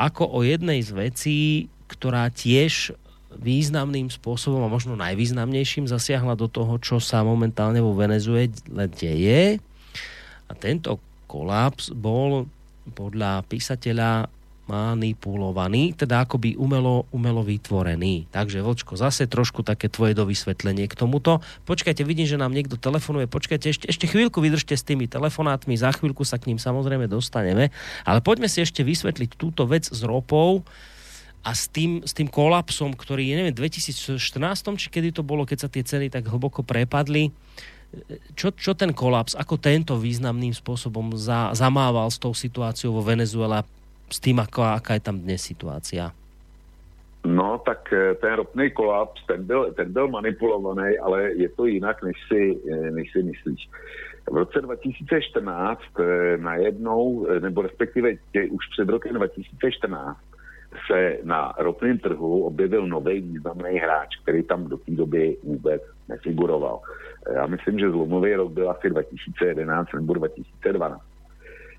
ako 0.00 0.26
o 0.26 0.40
jednej 0.42 0.80
z 0.80 0.90
vecí, 0.96 1.40
ktorá 1.92 2.32
tiež 2.32 2.96
významným 3.36 4.08
spôsobom 4.08 4.64
a 4.64 4.72
možno 4.72 4.96
najvýznamnejším 4.96 5.86
zasiahla 5.86 6.40
do 6.40 6.48
toho, 6.48 6.80
čo 6.80 6.96
sa 7.04 7.20
momentálne 7.20 7.84
vo 7.84 7.92
Venezuele 7.92 8.48
deje. 8.96 9.60
A 10.48 10.52
tento 10.56 10.96
kolaps 11.36 11.92
bol 11.92 12.48
podľa 12.96 13.44
písateľa 13.44 14.32
manipulovaný, 14.66 15.94
teda 15.94 16.26
akoby 16.26 16.58
umelo, 16.58 17.06
umelo 17.14 17.46
vytvorený. 17.46 18.26
Takže, 18.34 18.66
Vočko, 18.66 18.98
zase 18.98 19.30
trošku 19.30 19.62
také 19.62 19.86
tvoje 19.86 20.18
dovysvetlenie 20.18 20.90
k 20.90 20.98
tomuto. 20.98 21.38
Počkajte, 21.70 22.02
vidím, 22.02 22.26
že 22.26 22.34
nám 22.34 22.50
niekto 22.50 22.74
telefonuje. 22.74 23.30
Počkajte, 23.30 23.66
ešte, 23.70 23.86
ešte 23.86 24.10
chvíľku 24.10 24.42
vydržte 24.42 24.74
s 24.74 24.82
tými 24.82 25.06
telefonátmi, 25.06 25.78
za 25.78 25.94
chvíľku 25.94 26.26
sa 26.26 26.42
k 26.42 26.50
ním 26.50 26.58
samozrejme 26.58 27.06
dostaneme. 27.06 27.70
Ale 28.02 28.18
poďme 28.18 28.50
si 28.50 28.58
ešte 28.58 28.82
vysvetliť 28.82 29.38
túto 29.38 29.70
vec 29.70 29.86
s 29.86 30.02
ropou 30.02 30.66
a 31.46 31.54
s 31.54 31.70
tým, 31.70 32.02
s 32.02 32.10
tým 32.10 32.26
kolapsom, 32.26 32.98
ktorý 32.98 33.38
neviem, 33.38 33.54
2014, 33.54 34.18
či 34.82 34.88
kedy 34.90 35.14
to 35.14 35.22
bolo, 35.22 35.46
keď 35.46 35.58
sa 35.62 35.68
tie 35.70 35.86
ceny 35.86 36.10
tak 36.10 36.26
hlboko 36.26 36.66
prepadli, 36.66 37.30
čo, 38.36 38.52
čo 38.52 38.76
ten 38.76 38.92
kolaps, 38.92 39.32
ako 39.38 39.56
tento 39.56 39.96
významným 39.96 40.52
spôsobom 40.52 41.16
za, 41.16 41.54
zamával 41.56 42.10
s 42.12 42.20
tou 42.20 42.36
situáciou 42.36 42.92
vo 42.92 43.02
Venezuela, 43.02 43.64
s 44.10 44.18
tým, 44.20 44.38
ako, 44.38 44.62
aká 44.62 44.98
je 44.98 45.02
tam 45.02 45.16
dnes 45.18 45.40
situácia? 45.42 46.12
No, 47.26 47.58
tak 47.58 47.90
eh, 47.92 48.14
ten 48.14 48.32
ropný 48.34 48.70
kolaps, 48.70 49.26
ten 49.26 49.42
byl, 49.44 49.72
ten 49.72 49.92
byl 49.92 50.08
manipulovaný, 50.08 50.98
ale 50.98 51.32
je 51.34 51.48
to 51.48 51.66
jinak, 51.66 52.02
než 52.02 52.16
si, 52.28 52.58
eh, 52.70 52.90
než 52.90 53.12
si 53.12 53.22
myslíš. 53.22 53.68
V 54.30 54.36
roce 54.36 54.60
2014 54.60 55.82
eh, 55.98 56.36
najednou, 56.36 57.26
nebo 57.40 57.62
respektive 57.62 58.14
tě, 58.32 58.46
už 58.50 58.64
před 58.70 58.88
rokem 58.88 59.14
2014, 59.14 60.18
se 60.86 61.18
na 61.22 61.54
ropném 61.58 61.98
trhu 61.98 62.44
objevil 62.44 62.86
nový 62.86 63.20
významný 63.20 63.78
hráč, 63.78 64.16
který 64.22 64.42
tam 64.42 64.68
do 64.68 64.76
té 64.76 64.90
doby 64.90 65.36
vůbec 65.42 65.82
nefiguroval. 66.08 66.80
Já 67.34 67.46
myslím, 67.46 67.78
že 67.78 67.90
zlomový 67.90 68.34
rok 68.34 68.52
byl 68.52 68.70
asi 68.70 68.90
2011 68.90 69.92
nebo 69.94 70.14
2012, 70.14 71.02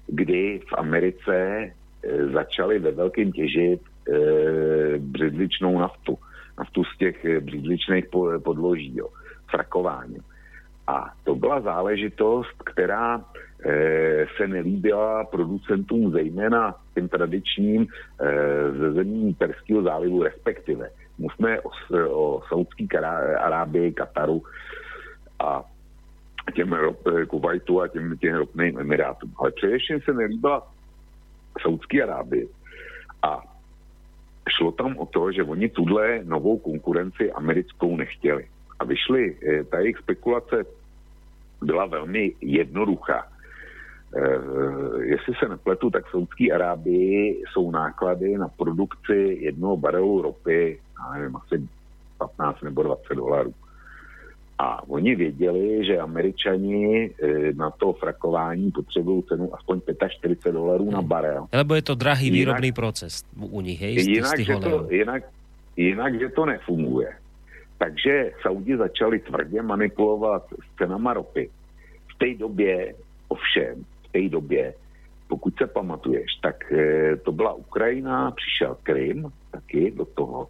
kdy 0.08 0.62
v 0.70 0.74
Americe 0.78 1.68
Eh, 2.04 2.28
začali 2.28 2.80
ve 2.80 2.92
velkém 2.92 3.32
těžit 3.32 3.82
e, 3.82 4.98
břidličnou 4.98 5.80
naftu. 5.80 6.18
Naftu 6.58 6.84
z 6.84 6.98
těch 6.98 7.26
eh, 7.26 7.40
břidličných 7.40 8.06
podloží, 8.44 8.98
jo, 8.98 9.08
frakování. 9.50 10.18
A 10.88 11.14
to 11.24 11.36
byla 11.36 11.62
záležitost, 11.62 12.64
která 12.66 13.26
se 14.38 14.48
nelíbila 14.48 15.24
producentům, 15.24 16.12
zejména 16.12 16.76
těm 16.96 17.10
tradičním 17.10 17.88
ze 18.80 18.92
zemí 18.92 19.34
Perského 19.34 19.82
zálivu, 19.82 20.24
respektive. 20.24 20.90
Musíme 21.18 21.62
o, 21.62 21.70
o 22.10 22.42
Saudský 22.48 22.88
Arábii, 23.38 23.92
Kataru 23.92 24.44
a 25.40 25.64
těm 26.56 26.76
Kuwaitu 27.28 27.82
a 27.82 27.88
těm, 27.88 28.18
těm 28.18 28.36
ropným 28.36 28.80
emirátům. 28.80 29.34
Ale 29.40 29.52
především 29.52 30.02
se 30.02 30.14
nelíbila 30.14 30.68
Saudské 31.62 32.04
Arábii. 32.04 32.50
A 33.24 33.44
šlo 34.58 34.72
tam 34.72 34.98
o 34.98 35.06
to, 35.06 35.32
že 35.32 35.44
oni 35.44 35.70
tuhle 35.70 36.20
novou 36.24 36.58
konkurenci 36.58 37.32
americkou 37.32 37.98
nechtěli. 37.98 38.48
A 38.80 38.86
vyšly, 38.86 39.38
eh, 39.48 39.64
ta 39.64 39.80
jejich 39.80 39.98
spekulace 39.98 40.66
byla 41.62 41.86
velmi 41.86 42.34
jednoduchá. 42.42 43.28
Eh, 44.16 44.40
jestli 45.04 45.34
se 45.40 45.50
nepletu, 45.50 45.90
tak 45.90 46.06
v 46.06 46.12
Saudské 46.12 46.52
Arábii 46.52 47.44
jsou 47.52 47.72
náklady 47.72 48.38
na 48.38 48.48
produkci 48.48 49.38
jednoho 49.42 49.78
barelu 49.78 50.22
ropy, 50.22 50.80
já 51.00 51.20
nevím, 51.20 51.36
asi 51.36 51.68
15 52.18 52.62
nebo 52.62 52.84
20 52.84 53.16
dolarů. 53.16 53.54
A 54.60 54.90
oni 54.90 55.16
věděli, 55.16 55.86
že 55.86 56.00
američani 56.00 57.06
e, 57.06 57.54
na 57.54 57.70
to 57.70 57.94
frakování 57.94 58.72
potřebují 58.72 59.24
cenu 59.24 59.56
aspoň 59.56 59.82
45 60.10 60.52
dolarů 60.52 60.92
na 60.92 61.02
barel. 61.02 61.48
Lebo 61.54 61.76
je 61.76 61.82
to 61.82 61.96
drahý 61.96 62.32
výrobný 62.32 62.72
proces 62.72 63.24
u 63.38 63.62
nich, 63.62 63.82
hej? 63.82 63.94
Jinak, 63.94 64.40
že 64.40 64.56
to, 64.56 64.88
jinak, 64.90 65.24
jinak, 65.78 66.20
že 66.20 66.30
to 66.30 66.46
nefunguje. 66.46 67.14
Takže 67.78 68.32
Saudi 68.42 68.78
začali 68.78 69.20
tvrdě 69.20 69.62
manipulovat 69.62 70.46
s 70.50 70.78
cenama 70.78 71.14
ropy. 71.14 71.50
V 72.16 72.18
té 72.18 72.34
době, 72.34 72.96
ovšem, 73.28 73.86
v 74.04 74.12
té 74.12 74.30
době, 74.30 74.74
pokud 75.28 75.58
se 75.58 75.68
pamatuješ, 75.68 76.36
tak 76.42 76.72
e, 76.72 77.16
to 77.18 77.32
byla 77.32 77.54
Ukrajina, 77.54 78.32
přišel 78.32 78.78
Krym 78.84 79.30
taky 79.52 79.92
do 79.92 80.06
toho 80.06 80.48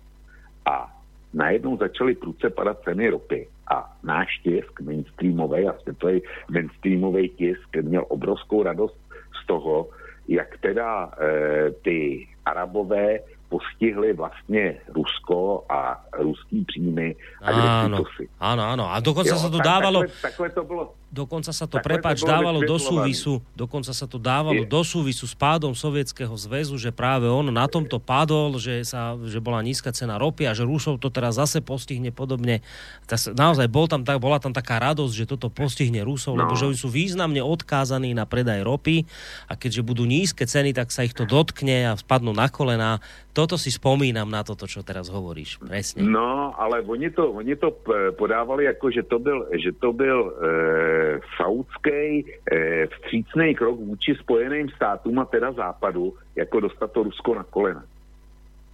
a 0.66 0.96
najednou 1.34 1.78
začaly 1.78 2.16
prudce 2.16 2.50
padat 2.50 2.82
ceny 2.84 3.10
ropy 3.10 3.48
a 3.72 3.91
náš 4.03 4.27
tisk 4.44 4.81
mainstreamový 4.81 5.68
a 5.68 5.73
světový 5.81 6.22
mainstreamový 6.49 7.30
tisk 7.30 7.76
měl 7.81 8.06
obrovskou 8.10 8.64
radost 8.64 8.98
z 9.44 9.48
toho, 9.48 9.89
jak 10.27 10.57
teda 10.57 11.11
e, 11.11 11.72
ty 11.72 12.27
arabové 12.45 13.19
postihli 13.49 14.14
vlastně 14.14 14.76
Rusko 14.95 15.65
a 15.69 16.03
ruský 16.19 16.65
příjmy 16.65 17.15
a 17.41 17.52
áno, 17.88 18.03
áno, 18.39 18.64
áno. 18.76 18.85
A 18.91 18.99
dokonca 18.99 19.31
jo, 19.31 19.39
sa 19.39 19.48
to 19.48 19.64
tak, 19.64 19.68
dávalo... 19.72 20.03
Takhle, 20.03 20.22
takhle 20.22 20.48
to 20.52 20.64
bolo 20.64 20.84
Dokonca 21.08 21.56
sa 21.56 21.64
to, 21.72 21.80
prepač, 21.80 22.20
dávalo 22.20 22.68
do 22.68 22.76
súvisu, 22.76 23.40
dokonca 23.56 23.96
sa 23.96 24.04
to 24.12 24.20
dávalo 24.20 24.64
je. 24.64 24.68
do 24.68 24.82
súvisu 24.84 25.24
s 25.24 25.32
pádom 25.32 25.72
Sovietskeho 25.72 26.36
zväzu, 26.36 26.76
že 26.76 26.92
práve 26.92 27.32
on 27.32 27.48
na 27.48 27.64
tomto 27.64 27.96
padol, 27.96 28.60
že, 28.60 28.84
sa, 28.84 29.16
že 29.24 29.40
bola 29.40 29.64
nízka 29.64 29.96
cena 29.96 30.20
ropy 30.20 30.44
a 30.44 30.52
že 30.52 30.68
Rusov 30.68 31.00
to 31.00 31.08
teraz 31.08 31.40
zase 31.40 31.64
postihne 31.64 32.12
podobne. 32.12 32.60
Naozaj 33.08 33.72
bol 33.72 33.88
tam, 33.88 34.04
bola 34.04 34.44
tam 34.44 34.52
taká 34.52 34.84
radosť, 34.84 35.14
že 35.16 35.26
toto 35.32 35.48
postihne 35.48 36.04
Rusov, 36.04 36.36
no. 36.36 36.44
lebo 36.44 36.60
že 36.60 36.68
oni 36.68 36.76
sú 36.76 36.92
významne 36.92 37.40
odkázaní 37.40 38.12
na 38.12 38.28
predaj 38.28 38.68
ropy 38.68 39.08
a 39.48 39.56
keďže 39.56 39.88
budú 39.88 40.04
nízke 40.04 40.44
ceny, 40.44 40.76
tak 40.76 40.92
sa 40.92 41.08
ich 41.08 41.16
to 41.16 41.24
dotkne 41.24 41.88
a 41.88 41.96
spadnú 41.96 42.36
na 42.36 42.52
kolená. 42.52 43.00
Toto 43.32 43.56
si 43.56 43.72
spomínam 43.72 44.28
na 44.28 44.44
toto, 44.44 44.68
čo 44.68 44.84
teraz 44.84 45.08
hovoríš. 45.08 45.62
Presne. 45.62 46.04
No, 46.04 46.52
ale 46.58 46.84
oni 46.84 47.14
to, 47.14 47.32
oni 47.32 47.54
to 47.56 47.70
podávali 48.18 48.66
ako, 48.66 48.92
že 48.92 49.06
to 49.06 49.22
byl, 49.22 49.46
že 49.56 49.72
to 49.78 49.94
byl 49.94 50.20
e, 50.26 50.97
saudský 51.38 52.26
eh, 52.52 52.88
vstřícný 52.88 53.56
krok 53.56 53.80
vůči 53.80 54.15
Spojeným 54.15 54.69
státům 54.69 55.19
a 55.19 55.26
teda 55.26 55.52
západu, 55.52 56.14
jako 56.36 56.60
dostat 56.60 56.91
to 56.91 57.03
Rusko 57.03 57.36
na 57.36 57.44
kolena. 57.44 57.84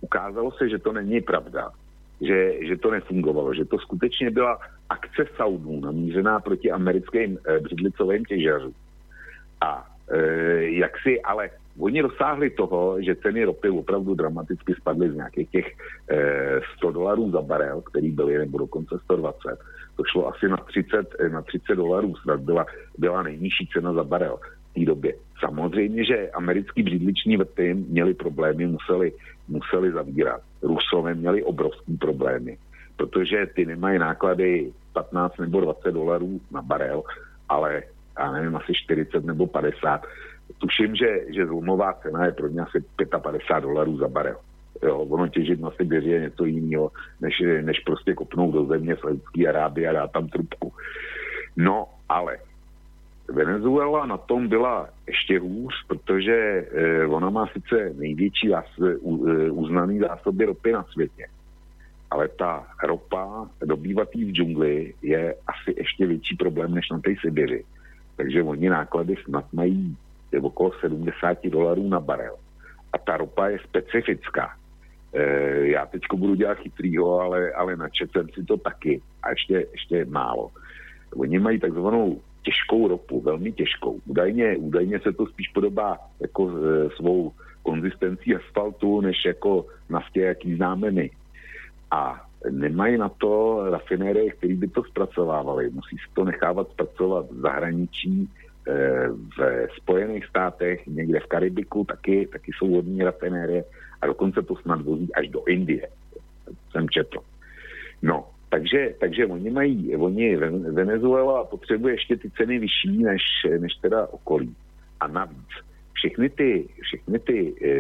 Ukázalo 0.02 0.52
se, 0.52 0.70
že 0.70 0.80
to 0.80 0.94
není 0.94 1.22
pravda, 1.22 1.72
že, 2.22 2.68
že 2.68 2.78
to 2.78 2.92
nefungovalo, 2.92 3.54
že 3.54 3.66
to 3.66 3.80
skutečně 3.80 4.32
byla 4.32 4.60
akce 4.90 5.26
Saudů 5.36 5.80
namířená 5.80 6.40
proti 6.40 6.72
americkým 6.72 7.38
eh, 7.48 7.60
břidlicovým 7.60 8.26
těžařům. 8.26 8.74
A 9.62 9.88
eh, 10.12 10.64
jak 10.64 10.92
si, 11.04 11.22
ale 11.22 11.50
Oni 11.80 12.02
dosáhli 12.02 12.50
toho, 12.50 13.02
že 13.02 13.16
ceny 13.16 13.44
ropy 13.44 13.70
opravdu 13.70 14.16
dramaticky 14.16 14.74
spadly 14.74 15.12
z 15.12 15.16
nějakých 15.16 15.50
těch 15.50 15.68
eh, 16.10 16.60
100 16.78 16.92
dolarů 16.92 17.32
za 17.32 17.42
barel, 17.42 17.82
který 17.82 18.12
byly, 18.12 18.38
nebo 18.38 18.58
dokonce 18.58 18.96
120. 19.04 19.60
To 19.96 20.04
šlo 20.04 20.28
asi 20.28 20.50
na 20.50 20.58
30, 20.58 21.16
eh, 21.20 21.30
na 21.30 21.42
30 21.42 21.76
dolarů, 21.76 22.16
snad 22.16 22.40
byla, 22.40 22.66
byla 22.98 23.24
nejnižší 23.24 23.68
cena 23.74 23.94
za 23.94 24.04
barel 24.04 24.38
v 24.72 24.74
té 24.74 24.86
době. 24.86 25.14
Samozřejmě, 25.40 26.06
že 26.06 26.30
americký 26.30 26.84
břidliční 26.84 27.38
vrty 27.38 27.74
měli 27.74 28.14
problémy, 28.14 28.68
museli, 28.68 29.12
museli 29.48 29.92
zavírat. 29.92 30.42
Rusové 30.62 31.14
měli 31.14 31.44
obrovské 31.44 31.94
problémy, 32.00 32.58
protože 32.96 33.46
ty 33.56 33.66
nemají 33.66 34.00
náklady 34.00 34.72
15 34.94 35.38
nebo 35.38 35.62
20 35.62 35.92
dolarů 35.92 36.42
na 36.52 36.62
barel, 36.62 37.04
ale 37.50 37.84
já 38.20 38.32
nevím, 38.32 38.56
asi 38.56 38.74
40 38.74 39.26
nebo 39.26 39.48
50 39.48 40.06
tuším, 40.58 40.96
že, 40.96 41.34
že 41.34 41.46
zlomová 41.46 41.94
cena 41.94 42.26
je 42.26 42.32
pro 42.32 42.50
mě 42.50 42.62
asi 42.62 42.84
55 43.22 43.62
dolarů 43.62 43.98
za 43.98 44.08
barel. 44.08 44.38
Jo, 44.82 45.00
ono 45.00 45.28
těžit 45.28 45.62
na 45.62 45.72
Sibiři 45.72 46.10
je 46.10 46.20
něco 46.20 46.46
jiného, 46.46 46.92
než, 47.22 47.34
než 47.62 47.80
prostě 47.80 48.14
kopnout 48.14 48.54
do 48.54 48.66
země 48.66 48.96
Saudské 48.96 49.48
Arábie 49.48 49.90
a 49.90 49.94
dát 49.94 50.12
tam 50.12 50.28
trubku. 50.28 50.74
No, 51.58 51.88
ale 52.10 52.38
Venezuela 53.30 54.06
na 54.06 54.18
tom 54.18 54.48
byla 54.48 54.90
ještě 55.08 55.40
hůř, 55.40 55.74
protože 55.88 56.34
eh, 56.34 57.06
ona 57.08 57.30
má 57.30 57.48
sice 57.48 57.94
největší 57.98 58.50
zás, 58.50 58.66
u, 59.00 59.28
eh, 59.28 59.52
uznaný 59.52 60.00
zásoby 60.00 60.46
ropy 60.46 60.72
na 60.72 60.84
světě, 60.84 61.28
ale 62.12 62.28
ta 62.28 62.68
ropa 62.84 63.50
dobývatý 63.66 64.26
v 64.26 64.32
džungli 64.32 64.94
je 65.02 65.36
asi 65.48 65.76
ještě 65.78 66.08
větší 66.08 66.36
problém 66.36 66.74
než 66.74 66.90
na 66.90 67.00
té 67.00 67.14
Sibiři. 67.22 67.66
Takže 68.16 68.44
oni 68.44 68.70
náklady 68.70 69.16
snad 69.26 69.46
mají 69.54 69.98
okolo 70.42 70.72
70 70.80 71.50
dolarů 71.50 71.90
na 71.90 72.00
barel. 72.00 72.36
A 72.94 72.98
ta 72.98 73.18
ropa 73.18 73.48
je 73.48 73.60
specifická. 73.60 74.58
E, 75.14 75.24
já 75.68 75.86
teď 75.86 76.02
budu 76.16 76.36
dělat 76.36 76.58
chytrýho, 76.58 77.20
ale, 77.20 77.52
ale 77.52 77.76
načet 77.76 78.10
si 78.34 78.44
to 78.44 78.58
taky. 78.58 79.02
A 79.24 79.30
ještě, 79.30 79.68
ještě 79.72 80.06
málo. 80.06 80.52
Oni 81.16 81.40
mají 81.40 81.60
takzvanou 81.60 82.22
těžkou 82.44 82.88
ropu, 82.88 83.22
velmi 83.22 83.52
těžkou. 83.52 84.00
Údajně, 84.06 84.58
údajně 84.58 85.00
se 85.00 85.14
to 85.14 85.26
spíš 85.26 85.48
podobá 85.48 85.98
jako 86.20 86.52
e, 86.52 86.90
svou 86.96 87.32
konzistencí 87.64 88.36
asfaltu, 88.36 89.02
než 89.02 89.26
jako 89.26 89.66
naftě, 89.90 90.22
jaký 90.22 90.56
známe 90.56 90.92
my. 90.92 91.10
A 91.92 92.26
nemají 92.52 92.98
na 92.98 93.10
to 93.10 93.64
rafinérie, 93.70 94.32
který 94.32 94.54
by 94.54 94.68
to 94.68 94.84
zpracovávali. 94.84 95.70
Musí 95.70 95.98
se 95.98 96.14
to 96.14 96.24
nechávat 96.24 96.70
zpracovat 96.72 97.26
v 97.32 97.40
zahraničí, 97.40 98.30
e, 98.68 99.08
v 99.38 99.68
Spojených 99.78 100.26
státech, 100.26 100.88
někde 100.88 101.20
v 101.20 101.28
Karibiku 101.28 101.84
taky, 101.84 102.28
taky 102.32 102.52
jsou 102.52 102.68
vodní 102.70 103.04
rafinérie 103.04 103.64
a 104.04 104.08
dokonce 104.08 104.42
to 104.42 104.56
snad 104.56 104.82
vozí 104.82 105.14
až 105.14 105.28
do 105.28 105.44
Indie. 105.48 105.88
Jsem 106.72 106.90
četl. 106.90 107.20
No, 108.02 108.28
takže, 108.50 108.94
takže 109.00 109.26
oni 109.26 109.50
mají, 109.50 109.96
oni 109.96 110.36
Venezuela 110.72 111.44
potřebuje 111.44 111.94
ještě 111.94 112.18
ty 112.18 112.30
ceny 112.30 112.60
vyšší 112.60 113.04
než, 113.04 113.24
než 113.60 113.74
teda 113.82 114.08
okolí. 114.08 114.56
A 115.00 115.08
navíc 115.08 115.50
všechny 115.94 116.30
ty, 116.30 116.68
všechny 116.82 117.20
ty 117.20 117.54
e, 117.64 117.72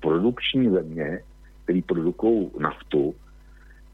produkční 0.00 0.70
země, 0.70 1.20
které 1.64 1.80
produkují 1.86 2.50
naftu, 2.58 3.14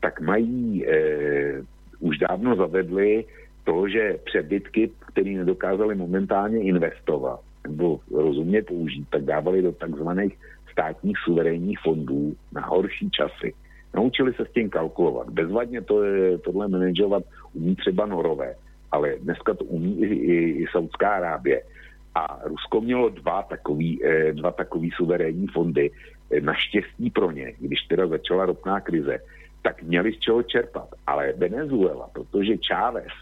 tak 0.00 0.20
mají, 0.20 0.86
e, 0.86 1.62
už 2.00 2.18
dávno 2.18 2.56
zavedli 2.56 3.24
to, 3.64 3.88
že 3.88 4.18
přebytky, 4.24 4.90
které 5.12 5.30
nedokázali 5.30 5.94
momentálně 5.94 6.58
investovat 6.62 7.40
nebo 7.68 8.00
rozumně 8.10 8.62
použít, 8.62 9.06
tak 9.10 9.22
dávali 9.22 9.62
do 9.62 9.72
takzvaných 9.72 10.38
státních 10.72 11.18
suverénních 11.24 11.78
fondů 11.78 12.36
na 12.52 12.66
horší 12.66 13.10
časy. 13.10 13.54
Naučili 13.94 14.32
se 14.32 14.44
s 14.44 14.52
tím 14.52 14.70
kalkulovat. 14.70 15.30
Bezvadně 15.30 15.80
to 15.80 16.02
je, 16.02 16.38
tohle 16.38 16.68
manažovat 16.68 17.22
umí 17.52 17.76
třeba 17.76 18.06
Norové, 18.06 18.54
ale 18.92 19.14
dneska 19.20 19.54
to 19.54 19.64
umí 19.64 20.00
i, 20.00 20.06
i, 20.06 20.34
i 20.62 20.66
Saudská 20.72 21.10
Arábie. 21.10 21.62
A 22.14 22.40
Rusko 22.44 22.80
mělo 22.80 23.08
dva 23.08 23.42
takový, 23.42 24.04
eh, 24.04 24.32
dva 24.32 24.50
takový 24.52 24.90
suverénní 24.90 25.46
fondy. 25.46 25.90
Eh, 26.30 26.40
naštěstí 26.40 27.10
pro 27.10 27.30
ně, 27.30 27.52
když 27.58 27.80
teda 27.82 28.06
začala 28.06 28.46
ropná 28.46 28.80
krize, 28.80 29.18
tak 29.62 29.82
měli 29.82 30.12
z 30.12 30.18
čeho 30.18 30.42
čerpat. 30.42 30.88
Ale 31.06 31.32
Venezuela, 31.36 32.08
protože 32.12 32.56
Chávez 32.68 33.12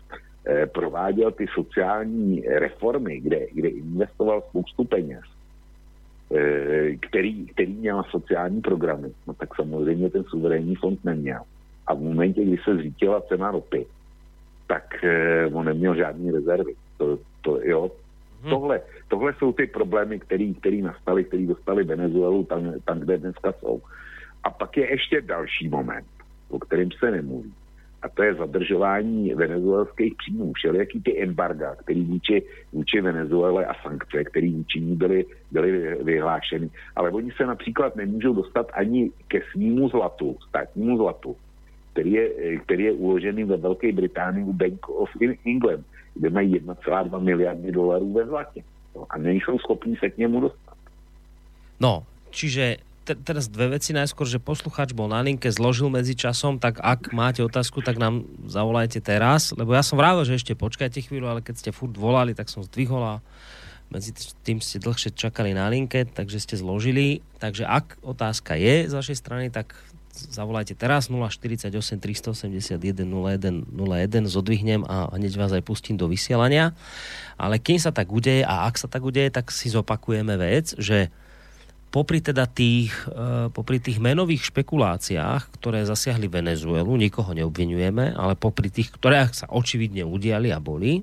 eh, 0.46 0.66
prováděl 0.66 1.30
ty 1.30 1.46
sociální 1.54 2.40
reformy, 2.40 3.20
kde, 3.20 3.46
kde 3.52 3.68
investoval 3.68 4.42
spoustu 4.48 4.84
peněz, 4.84 5.24
který, 7.00 7.46
který 7.46 7.72
měl 7.72 8.02
sociální 8.10 8.60
programy, 8.60 9.08
no 9.26 9.34
tak 9.34 9.54
samozřejmě 9.54 10.10
ten 10.10 10.24
suverénní 10.24 10.74
fond 10.74 11.04
neměl. 11.04 11.40
A 11.86 11.94
v 11.94 12.00
momentě, 12.00 12.44
kdy 12.44 12.56
se 12.64 12.76
zřítila 12.76 13.20
cena 13.20 13.50
ropy, 13.50 13.86
tak 14.66 15.04
eh, 15.04 15.46
on 15.52 15.66
neměl 15.66 15.94
žádné 15.94 16.32
rezervy. 16.32 16.74
To, 16.98 17.18
to, 17.42 17.60
jo, 17.62 17.90
Hmm. 18.42 18.50
Tohle, 18.50 18.80
tohle 19.08 19.34
jsou 19.38 19.52
ty 19.52 19.66
problémy, 19.66 20.20
které 20.20 20.82
nastaly, 20.82 21.24
které 21.24 21.46
dostali 21.46 21.84
Venezuelu 21.84 22.44
tam, 22.44 22.72
tam, 22.84 23.00
kde 23.00 23.18
dneska 23.18 23.52
jsou. 23.52 23.82
A 24.44 24.50
pak 24.50 24.76
je 24.76 24.90
ještě 24.90 25.20
další 25.20 25.68
moment, 25.68 26.06
o 26.48 26.58
kterém 26.58 26.88
se 26.98 27.10
nemluví 27.10 27.54
a 28.02 28.08
to 28.08 28.22
je 28.22 28.34
zadržování 28.34 29.34
venezuelských 29.34 30.14
příjmů, 30.14 30.52
všelijaký 30.52 31.00
ty 31.00 31.22
embarga, 31.22 31.74
který 31.74 32.04
vůči, 32.04 32.42
vůči 32.72 33.00
Venezuele 33.00 33.66
a 33.66 33.74
sankce, 33.82 34.24
které 34.24 34.50
vůči 34.50 34.80
ní 34.80 34.96
byly, 34.96 35.26
byly 35.50 35.96
vyhlášeny. 36.04 36.70
Ale 36.96 37.10
oni 37.10 37.30
se 37.36 37.46
například 37.46 37.96
nemůžou 37.96 38.34
dostat 38.34 38.66
ani 38.72 39.10
ke 39.28 39.40
svýmu 39.52 39.88
zlatu, 39.88 40.36
státnímu 40.48 40.96
zlatu, 40.96 41.36
který 41.92 42.12
je, 42.12 42.58
který 42.58 42.84
je 42.84 42.92
uložený 42.92 43.44
ve 43.44 43.56
Velké 43.56 43.92
Británii 43.92 44.44
u 44.44 44.52
Bank 44.52 44.88
of 44.88 45.10
England, 45.46 45.86
kde 46.14 46.30
mají 46.30 46.60
1,2 46.60 47.20
miliardy 47.20 47.72
dolarů 47.72 48.12
ve 48.12 48.26
zlatě. 48.26 48.62
No, 48.96 49.06
a 49.10 49.18
nejsou 49.18 49.58
schopní 49.58 49.96
se 49.96 50.10
k 50.10 50.18
němu 50.18 50.40
dostat. 50.40 50.74
No, 51.80 52.04
čiže 52.30 52.76
te, 53.04 53.16
teraz 53.16 53.48
dve 53.48 53.76
veci. 53.76 53.96
Najskôr, 53.96 54.28
že 54.28 54.42
posluchač 54.42 54.92
bol 54.92 55.10
na 55.10 55.20
linke, 55.24 55.48
zložil 55.48 55.88
medzi 55.88 56.14
časom, 56.14 56.60
tak 56.60 56.78
ak 56.80 57.10
máte 57.16 57.40
otázku, 57.44 57.80
tak 57.80 57.96
nám 57.96 58.26
zavolajte 58.46 59.00
teraz, 59.00 59.52
lebo 59.56 59.72
ja 59.72 59.82
som 59.84 59.96
vravil, 59.96 60.26
že 60.28 60.38
ešte 60.38 60.58
počkajte 60.58 61.04
chvíľu, 61.04 61.30
ale 61.30 61.40
keď 61.40 61.54
ste 61.56 61.70
furt 61.74 61.96
volali, 61.96 62.36
tak 62.36 62.52
som 62.52 62.64
zdvihol 62.64 63.02
a 63.02 63.14
medzi 63.90 64.14
tým 64.46 64.62
ste 64.62 64.78
dlhšie 64.78 65.10
čakali 65.18 65.50
na 65.50 65.66
linke, 65.66 66.06
takže 66.06 66.38
ste 66.38 66.54
zložili. 66.54 67.26
Takže 67.42 67.66
ak 67.66 67.98
otázka 68.06 68.54
je 68.54 68.86
z 68.86 68.92
vašej 68.94 69.18
strany, 69.18 69.46
tak 69.50 69.74
zavolajte 70.14 70.78
teraz 70.78 71.10
048 71.10 71.74
381 71.98 72.78
01 72.78 73.66
01 73.66 74.30
zodvihnem 74.30 74.86
a 74.86 75.10
hneď 75.10 75.34
vás 75.34 75.50
aj 75.50 75.66
pustím 75.66 75.98
do 75.98 76.06
vysielania. 76.06 76.70
Ale 77.34 77.58
kým 77.58 77.82
sa 77.82 77.90
tak 77.90 78.14
udeje 78.14 78.46
a 78.46 78.70
ak 78.70 78.78
sa 78.78 78.86
tak 78.86 79.02
udeje, 79.02 79.30
tak 79.34 79.50
si 79.50 79.66
zopakujeme 79.66 80.38
vec, 80.38 80.78
že 80.78 81.10
popri 81.90 82.22
teda 82.22 82.46
tých, 82.46 82.94
e, 83.10 83.50
popri 83.50 83.82
tých 83.82 83.98
menových 83.98 84.46
špekuláciách, 84.54 85.50
ktoré 85.58 85.82
zasiahli 85.82 86.30
Venezuelu, 86.30 86.86
nikoho 86.86 87.34
neobvinujeme, 87.34 88.14
ale 88.14 88.38
popri 88.38 88.70
tých, 88.70 88.94
ktoré 88.94 89.26
sa 89.34 89.50
očividne 89.50 90.06
udiali 90.06 90.54
a 90.54 90.62
boli, 90.62 91.02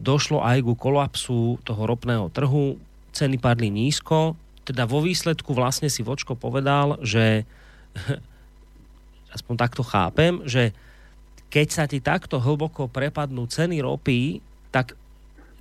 došlo 0.00 0.40
aj 0.40 0.64
ku 0.64 0.74
kolapsu 0.74 1.60
toho 1.60 1.82
ropného 1.84 2.32
trhu, 2.32 2.80
ceny 3.12 3.36
padli 3.36 3.68
nízko, 3.68 4.34
teda 4.64 4.88
vo 4.88 5.04
výsledku 5.04 5.52
vlastne 5.52 5.92
si 5.92 6.00
Vočko 6.00 6.32
povedal, 6.32 6.96
že 7.04 7.44
aspoň 9.36 9.54
takto 9.60 9.84
chápem, 9.84 10.40
že 10.48 10.72
keď 11.50 11.66
sa 11.68 11.84
ti 11.84 11.98
takto 11.98 12.38
hlboko 12.38 12.86
prepadnú 12.86 13.50
ceny 13.50 13.82
ropy, 13.82 14.38
tak 14.70 14.94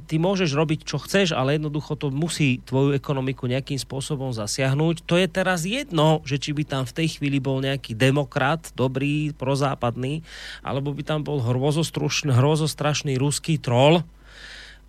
ty 0.09 0.17
môžeš 0.17 0.57
robiť, 0.57 0.89
čo 0.89 0.97
chceš, 0.97 1.37
ale 1.37 1.61
jednoducho 1.61 1.93
to 1.93 2.09
musí 2.09 2.57
tvoju 2.65 2.97
ekonomiku 2.97 3.45
nejakým 3.45 3.77
spôsobom 3.77 4.33
zasiahnuť. 4.33 5.05
To 5.05 5.21
je 5.21 5.29
teraz 5.29 5.69
jedno, 5.69 6.25
že 6.25 6.41
či 6.41 6.57
by 6.57 6.65
tam 6.65 6.83
v 6.89 6.95
tej 6.97 7.21
chvíli 7.21 7.37
bol 7.37 7.61
nejaký 7.61 7.93
demokrat, 7.93 8.73
dobrý, 8.73 9.37
prozápadný, 9.37 10.25
alebo 10.65 10.89
by 10.97 11.05
tam 11.05 11.21
bol 11.21 11.37
hrozostrašný 11.45 13.21
ruský 13.21 13.61
troll. 13.61 14.01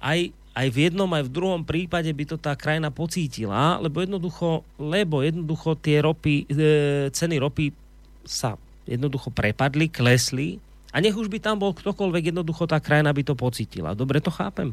Aj, 0.00 0.32
aj 0.56 0.66
v 0.72 0.88
jednom, 0.88 1.12
aj 1.12 1.28
v 1.28 1.34
druhom 1.36 1.62
prípade 1.68 2.08
by 2.08 2.24
to 2.24 2.36
tá 2.40 2.56
krajina 2.56 2.88
pocítila, 2.88 3.76
lebo 3.76 4.00
jednoducho, 4.00 4.64
lebo 4.80 5.20
jednoducho 5.20 5.76
tie 5.76 6.00
ropy, 6.00 6.48
e, 6.48 6.64
ceny 7.12 7.36
ropy 7.36 7.76
sa 8.24 8.56
jednoducho 8.88 9.28
prepadli, 9.28 9.92
klesli 9.92 10.56
a 10.96 11.04
nech 11.04 11.12
už 11.12 11.28
by 11.28 11.44
tam 11.44 11.60
bol 11.60 11.76
ktokoľvek, 11.76 12.32
jednoducho 12.32 12.64
tá 12.64 12.80
krajina 12.80 13.12
by 13.12 13.20
to 13.20 13.36
pocítila. 13.36 13.92
Dobre 13.92 14.24
to 14.24 14.32
chápem? 14.32 14.72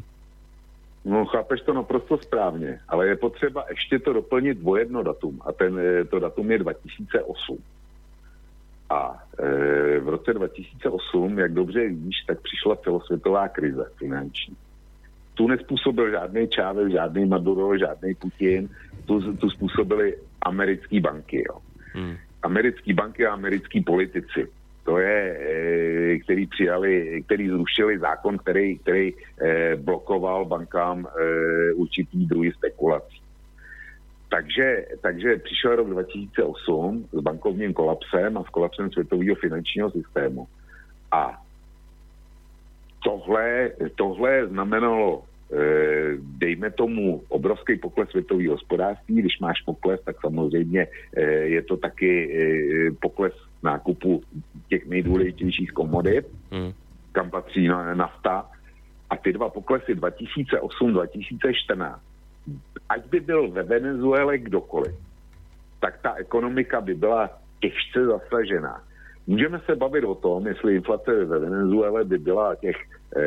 No 1.08 1.24
chápeš 1.24 1.60
to 1.60 1.72
naprosto 1.72 2.18
správně, 2.18 2.80
ale 2.88 3.08
je 3.08 3.16
potřeba 3.16 3.64
ještě 3.70 3.98
to 3.98 4.12
doplnit 4.12 4.58
o 4.64 4.76
jedno 4.76 5.02
datum 5.02 5.40
a 5.44 5.52
ten, 5.52 5.78
eh, 5.78 6.04
to 6.04 6.18
datum 6.18 6.50
je 6.50 6.58
2008. 6.58 7.58
A 8.90 9.22
e, 9.38 10.00
v 10.00 10.08
roce 10.08 10.34
2008, 10.34 11.38
jak 11.38 11.52
dobře 11.52 11.88
víš, 11.88 12.16
tak 12.26 12.40
přišla 12.40 12.76
celosvětová 12.76 13.48
krize 13.48 13.84
finanční. 13.98 14.56
Tu 15.34 15.48
nespůsobil 15.48 16.10
žádný 16.10 16.48
Čávev, 16.48 16.92
žádný 16.92 17.26
Maduro, 17.26 17.78
žádný 17.78 18.14
Putin, 18.14 18.68
tu, 19.06 19.36
tu 19.36 19.50
způsobili 19.50 20.16
americké 20.42 21.00
banky. 21.00 21.44
Jo. 21.48 21.58
Hmm. 21.92 22.16
Americké 22.42 22.94
banky 22.94 23.26
a 23.26 23.32
americký 23.32 23.80
politici 23.80 24.48
to 24.88 24.98
je, 24.98 25.20
eh, 25.40 26.18
který 26.18 26.46
přijali, 26.46 27.22
který 27.26 27.48
zrušili 27.48 27.98
zákon, 27.98 28.38
který, 28.38 28.78
který 28.78 29.12
eh, 29.12 29.76
blokoval 29.76 30.44
bankám 30.44 31.04
eh, 31.04 31.72
určitý 31.72 32.26
druhý 32.26 32.52
spekulací. 32.52 33.20
Takže, 34.30 34.86
takže 35.00 35.36
přišel 35.44 35.76
rok 35.76 35.88
2008 35.90 37.08
s 37.12 37.20
bankovním 37.20 37.72
kolapsem 37.72 38.38
a 38.38 38.44
s 38.44 38.48
kolapsem 38.48 38.90
světového 38.92 39.36
finančního 39.36 39.90
systému. 39.90 40.48
A 41.12 41.36
tohle, 43.04 43.70
tohle 43.96 44.46
znamenalo 44.46 45.24
dejme 46.20 46.70
tomu 46.70 47.24
obrovský 47.28 47.80
pokles 47.80 48.10
světového 48.10 48.52
hospodářství. 48.52 49.14
Když 49.16 49.40
máš 49.40 49.64
pokles, 49.64 50.00
tak 50.04 50.20
samozřejmě 50.20 50.86
je 51.56 51.62
to 51.62 51.76
taky 51.76 52.12
pokles 53.00 53.32
nákupu 53.62 54.22
těch 54.68 54.86
nejdůležitějších 54.86 55.72
komodit, 55.72 56.26
hmm. 56.50 56.72
kam 57.12 57.30
patří 57.30 57.68
nafta. 57.94 58.50
A 59.10 59.16
ty 59.16 59.32
dva 59.32 59.48
poklesy 59.48 59.94
2008-2014, 59.94 61.98
ať 62.88 63.06
by 63.06 63.20
byl 63.20 63.50
ve 63.50 63.62
Venezuele 63.62 64.38
kdokoliv, 64.38 64.94
tak 65.80 65.98
ta 66.02 66.14
ekonomika 66.14 66.80
by 66.80 66.94
byla 66.94 67.30
těžce 67.60 68.06
zasažená. 68.06 68.82
Můžeme 69.26 69.60
se 69.66 69.76
bavit 69.76 70.04
o 70.04 70.14
tom, 70.14 70.46
jestli 70.46 70.74
inflace 70.74 71.24
ve 71.24 71.38
Venezuele 71.38 72.04
by 72.04 72.18
byla 72.18 72.54
těch 72.54 72.76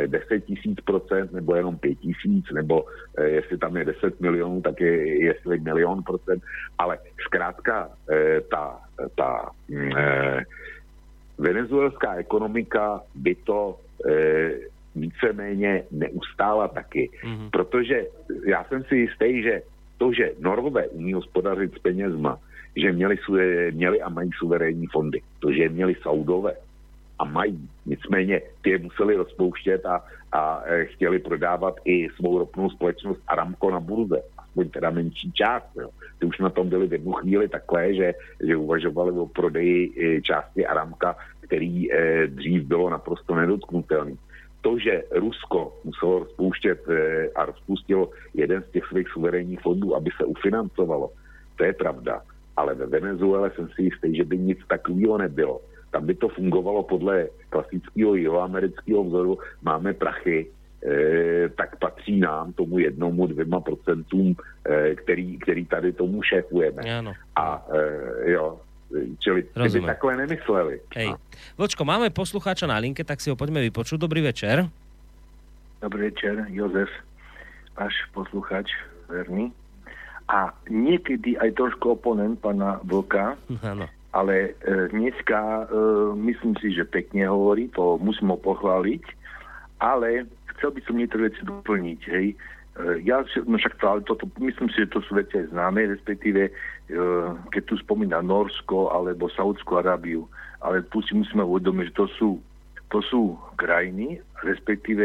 10 0.08 0.46
tisíc 0.46 0.82
procent, 0.82 1.32
nebo 1.34 1.56
jenom 1.56 1.78
5 1.78 1.96
tisíc, 1.96 2.46
nebo 2.54 2.86
eh, 3.18 3.30
jestli 3.30 3.58
tam 3.58 3.78
je 3.78 3.86
10 3.86 4.22
milionů, 4.22 4.62
tak 4.62 4.82
je 4.82 5.24
jestli 5.26 5.60
milion 5.60 6.04
procent, 6.04 6.44
ale 6.78 6.98
zkrátka 7.26 7.90
eh, 8.12 8.42
ta, 8.42 8.82
ta 9.16 9.50
mm, 9.70 9.92
eh, 9.98 10.44
venezuelská 11.38 12.16
ekonomika 12.16 13.02
by 13.16 13.36
to 13.36 13.80
eh, 14.10 14.52
víceméně 14.96 15.84
neustála 15.92 16.68
taky. 16.68 17.10
Mm-hmm. 17.24 17.50
Protože 17.50 18.06
já 18.46 18.64
jsem 18.64 18.84
si 18.84 18.96
jistý, 18.96 19.44
že 19.44 19.62
to, 19.98 20.14
že 20.14 20.32
Norové 20.40 20.88
umí 20.88 21.14
hospodařit 21.14 21.74
s 21.74 21.80
penězma, 21.80 22.40
že 22.76 22.92
měli, 22.92 23.18
měli 23.72 24.02
a 24.02 24.10
mají 24.10 24.30
suverénní 24.38 24.88
fondy, 24.88 25.22
to, 25.40 25.52
že 25.52 25.70
měli 25.70 25.96
Saudové 26.02 26.54
a 27.22 27.24
mají, 27.24 27.70
nicméně 27.86 28.42
ty 28.62 28.70
je 28.70 28.78
museli 28.78 29.16
rozpouštět 29.16 29.86
a, 29.86 30.04
a 30.32 30.62
e, 30.66 30.86
chtěli 30.86 31.20
prodávat 31.20 31.76
i 31.86 32.10
svou 32.10 32.38
ropnou 32.38 32.70
společnost 32.70 33.22
Aramco 33.28 33.72
na 33.72 33.80
burze, 33.80 34.22
aspoň 34.38 34.70
teda 34.70 34.90
menší 34.90 35.32
část. 35.32 35.70
Jo. 35.76 35.90
Ty 36.20 36.26
už 36.26 36.40
na 36.40 36.50
tom 36.50 36.70
byli 36.70 36.88
v 36.88 36.94
jednu 36.94 37.12
chvíli 37.12 37.48
takhle, 37.48 37.94
že, 37.94 38.14
že 38.48 38.58
uvažovali 38.58 39.12
o 39.12 39.28
prodeji 39.28 39.94
e, 39.94 40.22
části 40.22 40.66
Aramka, 40.66 41.16
který 41.42 41.94
e, 41.94 42.28
dřív 42.28 42.64
bylo 42.64 42.90
naprosto 42.90 43.36
nedotknutelný 43.36 44.18
to, 44.62 44.78
že 44.80 45.04
Rusko 45.12 45.74
muselo 45.84 46.20
rozpouštět 46.20 46.90
e, 46.90 47.30
a 47.36 47.46
rozpustilo 47.46 48.10
jeden 48.34 48.64
z 48.64 48.72
těch 48.72 48.86
svých 48.86 49.08
suverénních 49.08 49.60
fondů, 49.60 49.96
aby 49.96 50.10
se 50.18 50.26
ufinancovalo, 50.26 51.10
to 51.56 51.64
je 51.64 51.74
pravda. 51.74 52.22
Ale 52.58 52.76
ve 52.76 52.86
Venezuele 52.86 53.52
jsem 53.56 53.70
si 53.70 53.84
jistý, 53.84 54.16
že 54.16 54.24
by 54.24 54.38
nic 54.38 54.60
takového 54.68 55.18
nebylo. 55.18 55.62
Tam 55.92 56.06
by 56.06 56.16
to 56.16 56.28
fungovalo 56.30 56.84
podle 56.84 57.28
klasického 57.50 58.16
jihoamerického 58.16 59.04
vzoru. 59.04 59.40
Máme 59.62 59.94
prachy, 59.94 60.48
e, 60.48 61.50
tak 61.50 61.76
patří 61.80 62.20
nám, 62.20 62.54
tomu 62.54 62.80
jednomu, 62.80 63.28
dvěma 63.28 63.60
procentům, 63.60 64.36
e, 64.66 64.96
který, 64.96 65.38
který 65.38 65.66
tady 65.66 65.94
tomu 65.94 66.24
šéfujeme. 66.24 66.82
Áno. 66.88 67.12
A 67.36 67.68
e, 67.76 68.32
jo, 68.32 68.60
čili 69.20 69.44
ty 69.44 69.70
by 69.70 69.82
takhle 69.82 70.18
nemysleli. 70.18 70.80
Hej. 70.96 71.14
Vočko, 71.58 71.86
máme 71.86 72.10
poslucháča 72.10 72.68
na 72.68 72.78
linke, 72.80 73.04
tak 73.04 73.22
si 73.22 73.30
ho 73.30 73.36
poďme 73.36 73.62
vypočuť. 73.68 74.00
Dobrý 74.00 74.22
večer. 74.22 74.68
Dobrý 75.82 76.14
večer, 76.14 76.46
Jozef, 76.54 76.90
váš 77.74 77.96
posluchač, 78.14 78.70
verný. 79.10 79.50
A 80.30 80.54
niekedy 80.70 81.36
aj 81.42 81.58
trošku 81.58 81.98
oponent 81.98 82.38
pána 82.40 82.80
Vlka, 82.86 83.36
Áno. 83.66 83.90
Ale 84.12 84.36
e, 84.68 84.88
dneska 84.92 85.40
e, 85.40 85.64
myslím 86.16 86.56
si, 86.60 86.76
že 86.76 86.84
pekne 86.84 87.32
hovorí, 87.32 87.72
to 87.72 87.96
musím 88.04 88.36
ho 88.36 88.40
pochváliť, 88.40 89.04
ale 89.80 90.28
chcel 90.56 90.76
by 90.76 90.82
som 90.84 91.00
niektoré 91.00 91.32
veci 91.32 91.42
doplniť, 91.48 92.02
hej. 92.12 92.28
E, 92.32 92.36
ja 93.08 93.24
no 93.48 93.56
však 93.56 93.80
to, 93.80 93.86
ale 93.88 94.02
toto, 94.04 94.28
myslím 94.44 94.68
si, 94.76 94.84
že 94.84 94.92
to 94.92 95.00
sú 95.00 95.16
veci 95.16 95.40
aj 95.40 95.56
známe, 95.56 95.88
respektíve 95.88 96.52
keď 97.56 97.72
tu 97.72 97.80
spomína 97.80 98.20
Norsko 98.20 98.92
alebo 98.92 99.32
Saudskú 99.32 99.80
Arábiu, 99.80 100.28
ale 100.60 100.84
tu 100.92 101.00
si 101.00 101.16
musíme 101.16 101.40
uvedomiť, 101.40 101.88
že 101.88 101.96
to 101.96 102.08
sú 102.20 102.30
to 102.92 103.00
sú 103.00 103.40
krajiny, 103.56 104.20
respektíve 104.44 105.04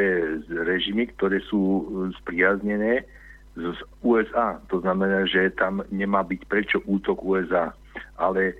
režimy, 0.50 1.06
ktoré 1.14 1.38
sú 1.46 1.86
spriaznené 2.18 3.06
z 3.54 3.78
USA. 4.02 4.58
To 4.74 4.82
znamená, 4.82 5.22
že 5.30 5.54
tam 5.54 5.86
nemá 5.94 6.26
byť 6.26 6.40
prečo 6.50 6.82
útok 6.84 7.22
USA. 7.22 7.70
Ale 8.18 8.58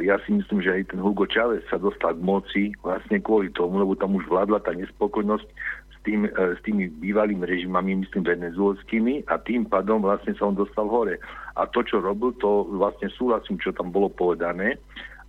ja 0.00 0.16
si 0.24 0.32
myslím, 0.32 0.64
že 0.64 0.72
aj 0.72 0.82
ten 0.96 1.00
Hugo 1.04 1.28
Chávez 1.28 1.60
sa 1.68 1.76
dostal 1.76 2.16
k 2.16 2.24
moci 2.24 2.62
vlastne 2.80 3.20
kvôli 3.20 3.52
tomu, 3.52 3.76
lebo 3.80 3.92
tam 3.92 4.16
už 4.16 4.24
vládla 4.24 4.64
tá 4.64 4.72
nespokojnosť 4.72 5.46
s, 5.92 5.96
tým, 6.00 6.24
e, 6.24 6.30
s 6.32 6.60
tými 6.64 6.88
bývalými 6.88 7.44
režimami, 7.44 8.00
myslím 8.00 8.24
venezuelskými 8.24 9.28
a 9.28 9.36
tým 9.36 9.68
pádom 9.68 10.00
vlastne 10.00 10.32
sa 10.32 10.48
on 10.48 10.56
dostal 10.56 10.88
hore. 10.88 11.20
A 11.60 11.68
to, 11.68 11.84
čo 11.84 12.00
robil, 12.00 12.32
to 12.40 12.64
vlastne 12.72 13.12
súhlasím, 13.12 13.60
čo 13.60 13.76
tam 13.76 13.92
bolo 13.92 14.08
povedané, 14.08 14.80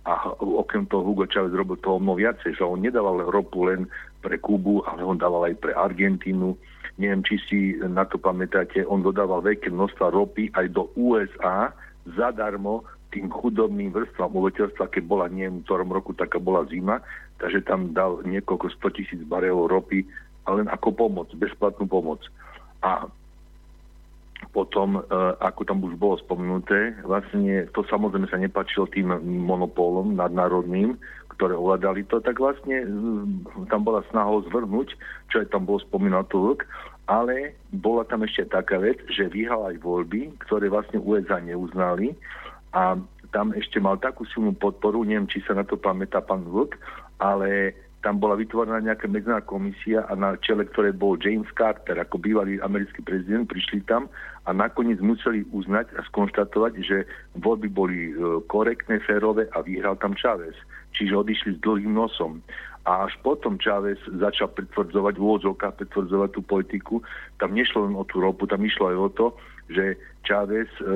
a 0.08 0.32
okrem 0.40 0.88
toho 0.88 1.04
Hugo 1.04 1.28
Chávez 1.28 1.52
robil 1.52 1.76
toho 1.84 2.00
mnoho 2.00 2.16
viacej, 2.16 2.56
že 2.56 2.64
on 2.64 2.80
nedával 2.80 3.28
ropu 3.28 3.68
len 3.68 3.84
pre 4.24 4.40
Kubu, 4.40 4.80
ale 4.88 5.04
on 5.04 5.20
dával 5.20 5.52
aj 5.52 5.60
pre 5.60 5.76
Argentínu. 5.76 6.56
Neviem, 6.96 7.20
či 7.28 7.36
si 7.44 7.58
na 7.84 8.08
to 8.08 8.16
pamätáte, 8.16 8.88
on 8.88 9.04
dodával 9.04 9.44
veľké 9.44 9.68
množstva 9.68 10.08
ropy 10.08 10.48
aj 10.56 10.72
do 10.72 10.88
USA 10.96 11.76
zadarmo 12.16 12.88
tým 13.08 13.32
chudobným 13.32 13.92
vrstvám 13.92 14.32
obyvateľstva, 14.36 14.92
keď 14.92 15.02
bola, 15.08 15.32
neviem, 15.32 15.60
v 15.60 15.64
ktorom 15.64 15.88
roku 15.88 16.12
taká 16.12 16.36
bola 16.36 16.68
zima, 16.68 17.00
takže 17.40 17.64
tam 17.64 17.96
dal 17.96 18.20
niekoľko 18.24 18.68
100 18.76 18.96
tisíc 18.96 19.20
barelov 19.24 19.72
ropy, 19.72 20.04
ale 20.44 20.64
len 20.64 20.68
ako 20.68 20.92
pomoc, 20.92 21.28
bezplatnú 21.32 21.88
pomoc. 21.88 22.20
A 22.84 23.08
potom, 24.52 25.00
e, 25.00 25.02
ako 25.40 25.62
tam 25.66 25.82
už 25.82 25.98
bolo 25.98 26.20
spomenuté, 26.20 26.94
vlastne 27.02 27.66
to 27.74 27.82
samozrejme 27.88 28.28
sa 28.30 28.38
nepačilo 28.38 28.86
tým 28.86 29.10
monopólom 29.44 30.14
nadnárodným, 30.14 30.94
ktoré 31.38 31.54
ovládali 31.54 32.06
to, 32.06 32.18
tak 32.22 32.38
vlastne 32.38 32.86
mm, 32.86 33.70
tam 33.70 33.86
bola 33.86 34.02
snaha 34.10 34.42
zvrhnúť, 34.50 34.94
čo 35.30 35.42
aj 35.42 35.54
tam 35.54 35.66
bolo 35.66 35.78
spomínané 35.82 36.26
Turk, 36.30 36.66
ale 37.08 37.56
bola 37.72 38.04
tam 38.04 38.26
ešte 38.26 38.50
taká 38.52 38.78
vec, 38.82 39.00
že 39.08 39.32
vyhral 39.32 39.64
aj 39.70 39.80
voľby, 39.80 40.34
ktoré 40.44 40.68
vlastne 40.68 41.00
USA 41.00 41.40
neuznali 41.40 42.12
a 42.72 42.96
tam 43.32 43.52
ešte 43.52 43.80
mal 43.80 44.00
takú 44.00 44.24
silnú 44.32 44.56
podporu, 44.56 45.04
neviem, 45.04 45.28
či 45.28 45.44
sa 45.44 45.52
na 45.52 45.64
to 45.64 45.76
pamätá 45.76 46.24
pán 46.24 46.48
Vlk, 46.48 46.76
ale 47.20 47.76
tam 48.00 48.22
bola 48.22 48.38
vytvorená 48.38 48.78
nejaká 48.78 49.10
medzinárodná 49.10 49.42
komisia 49.42 50.06
a 50.06 50.14
na 50.14 50.38
čele, 50.38 50.64
ktoré 50.70 50.94
bol 50.94 51.18
James 51.18 51.50
Carter, 51.58 51.98
ako 51.98 52.22
bývalý 52.22 52.62
americký 52.62 53.02
prezident, 53.02 53.50
prišli 53.50 53.82
tam 53.90 54.06
a 54.46 54.54
nakoniec 54.54 55.02
museli 55.02 55.42
uznať 55.50 55.98
a 55.98 56.06
skonštatovať, 56.06 56.72
že 56.78 57.04
voľby 57.42 57.68
boli 57.68 57.98
e, 58.08 58.12
korektné, 58.46 59.02
férové 59.02 59.50
a 59.50 59.66
vyhral 59.66 59.98
tam 59.98 60.14
Chávez. 60.14 60.54
Čiže 60.94 61.26
odišli 61.26 61.50
s 61.58 61.62
dlhým 61.66 61.90
nosom. 61.90 62.38
A 62.86 63.10
až 63.10 63.18
potom 63.26 63.58
Chávez 63.58 63.98
začal 64.06 64.54
pretvrdzovať 64.54 65.18
v 65.18 65.24
úvodzovkách, 65.28 65.82
pretvrdzovať 65.82 66.30
tú 66.38 66.40
politiku. 66.46 66.94
Tam 67.42 67.50
nešlo 67.50 67.90
len 67.90 67.98
o 67.98 68.06
tú 68.06 68.22
ropu, 68.22 68.46
tam 68.46 68.62
išlo 68.62 68.94
aj 68.94 68.96
o 68.96 69.08
to, 69.10 69.26
že 69.74 69.84
Chávez 70.22 70.70
e, 70.80 70.86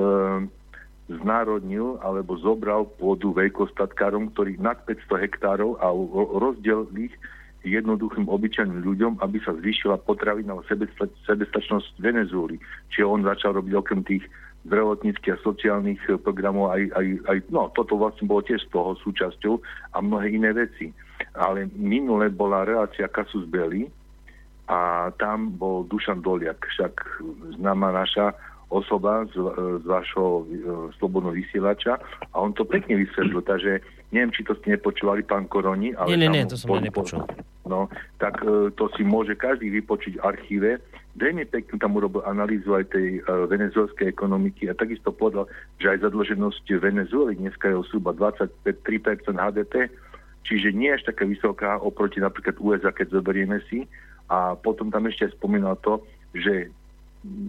znárodnil 1.21 2.01
alebo 2.01 2.39
zobral 2.41 2.89
pôdu 2.97 3.37
veľkostatkárom, 3.37 4.33
ktorí 4.33 4.57
nad 4.57 4.81
500 4.89 5.25
hektárov 5.29 5.77
a 5.83 5.93
ro- 5.93 6.41
rozdelil 6.41 6.89
ich 6.97 7.15
jednoduchým 7.63 8.27
obyčajným 8.27 8.83
ľuďom, 8.83 9.13
aby 9.23 9.39
sa 9.43 9.55
zvýšila 9.55 10.03
potravinová 10.03 10.67
sebesta- 10.67 11.11
sebestačnosť 11.27 11.95
Venezuely. 12.03 12.59
Čiže 12.91 13.07
on 13.07 13.23
začal 13.23 13.55
robiť 13.59 13.75
okrem 13.79 14.03
tých 14.03 14.27
zdravotníckých 14.67 15.39
a 15.39 15.43
sociálnych 15.43 16.03
eh, 16.07 16.19
programov 16.19 16.75
aj, 16.75 16.83
aj, 16.95 17.07
aj, 17.27 17.39
no 17.51 17.71
toto 17.75 17.99
vlastne 17.99 18.27
bolo 18.27 18.43
tiež 18.47 18.63
z 18.67 18.71
toho 18.71 18.95
súčasťou 19.03 19.55
a 19.95 19.97
mnohé 20.03 20.35
iné 20.35 20.51
veci. 20.55 20.91
Ale 21.39 21.71
minule 21.79 22.31
bola 22.35 22.67
relácia 22.67 23.07
Kasus 23.07 23.47
Belli 23.47 23.87
a 24.71 25.11
tam 25.19 25.55
bol 25.55 25.87
Dušan 25.87 26.23
Doliak, 26.23 26.63
však 26.67 27.23
známa 27.59 27.95
naša 27.95 28.35
osoba 28.73 29.29
z, 29.29 29.37
z 29.83 29.85
vašho 29.85 30.25
e, 30.25 30.43
slobodného 30.97 31.37
vysielača 31.37 32.01
a 32.33 32.37
on 32.41 32.57
to 32.57 32.65
pekne 32.65 32.97
vysvetlil, 32.97 33.45
takže 33.45 33.85
neviem, 34.09 34.33
či 34.33 34.49
to 34.49 34.57
ste 34.57 34.73
nepočúvali, 34.73 35.21
pán 35.29 35.45
Koroni, 35.45 35.93
ale 35.93 36.17
Nie, 36.17 36.25
nie, 36.25 36.31
nie, 36.33 36.49
to 36.49 36.57
som 36.57 36.73
ja 36.73 36.81
nepočul. 36.81 37.29
No, 37.69 37.93
tak 38.17 38.41
e, 38.41 38.73
to 38.73 38.89
si 38.97 39.05
môže 39.05 39.37
každý 39.37 39.69
vypočiť 39.69 40.19
v 40.19 40.25
archíve. 40.25 40.71
Veľmi 41.13 41.45
pekne 41.45 41.77
tam 41.77 42.01
urobil 42.01 42.25
analýzu 42.25 42.73
aj 42.73 42.89
tej 42.91 43.21
e, 43.21 43.31
venezuelskej 43.53 44.09
ekonomiky 44.09 44.73
a 44.73 44.75
takisto 44.75 45.13
povedal, 45.13 45.45
že 45.77 45.93
aj 45.93 46.09
zadlženosť 46.09 46.65
Venezuely 46.81 47.37
dneska 47.37 47.69
je 47.69 47.85
zhruba 47.93 48.17
23% 48.17 48.57
HDP, 49.37 49.93
čiže 50.49 50.73
nie 50.73 50.91
až 50.91 51.05
taká 51.05 51.29
vysoká 51.29 51.77
oproti 51.79 52.19
napríklad 52.19 52.57
USA, 52.59 52.91
keď 52.91 53.21
zoberieme 53.21 53.61
si. 53.69 53.85
A 54.33 54.57
potom 54.57 54.89
tam 54.89 55.05
ešte 55.05 55.29
spomínal 55.37 55.77
to, 55.85 56.01
že 56.33 56.73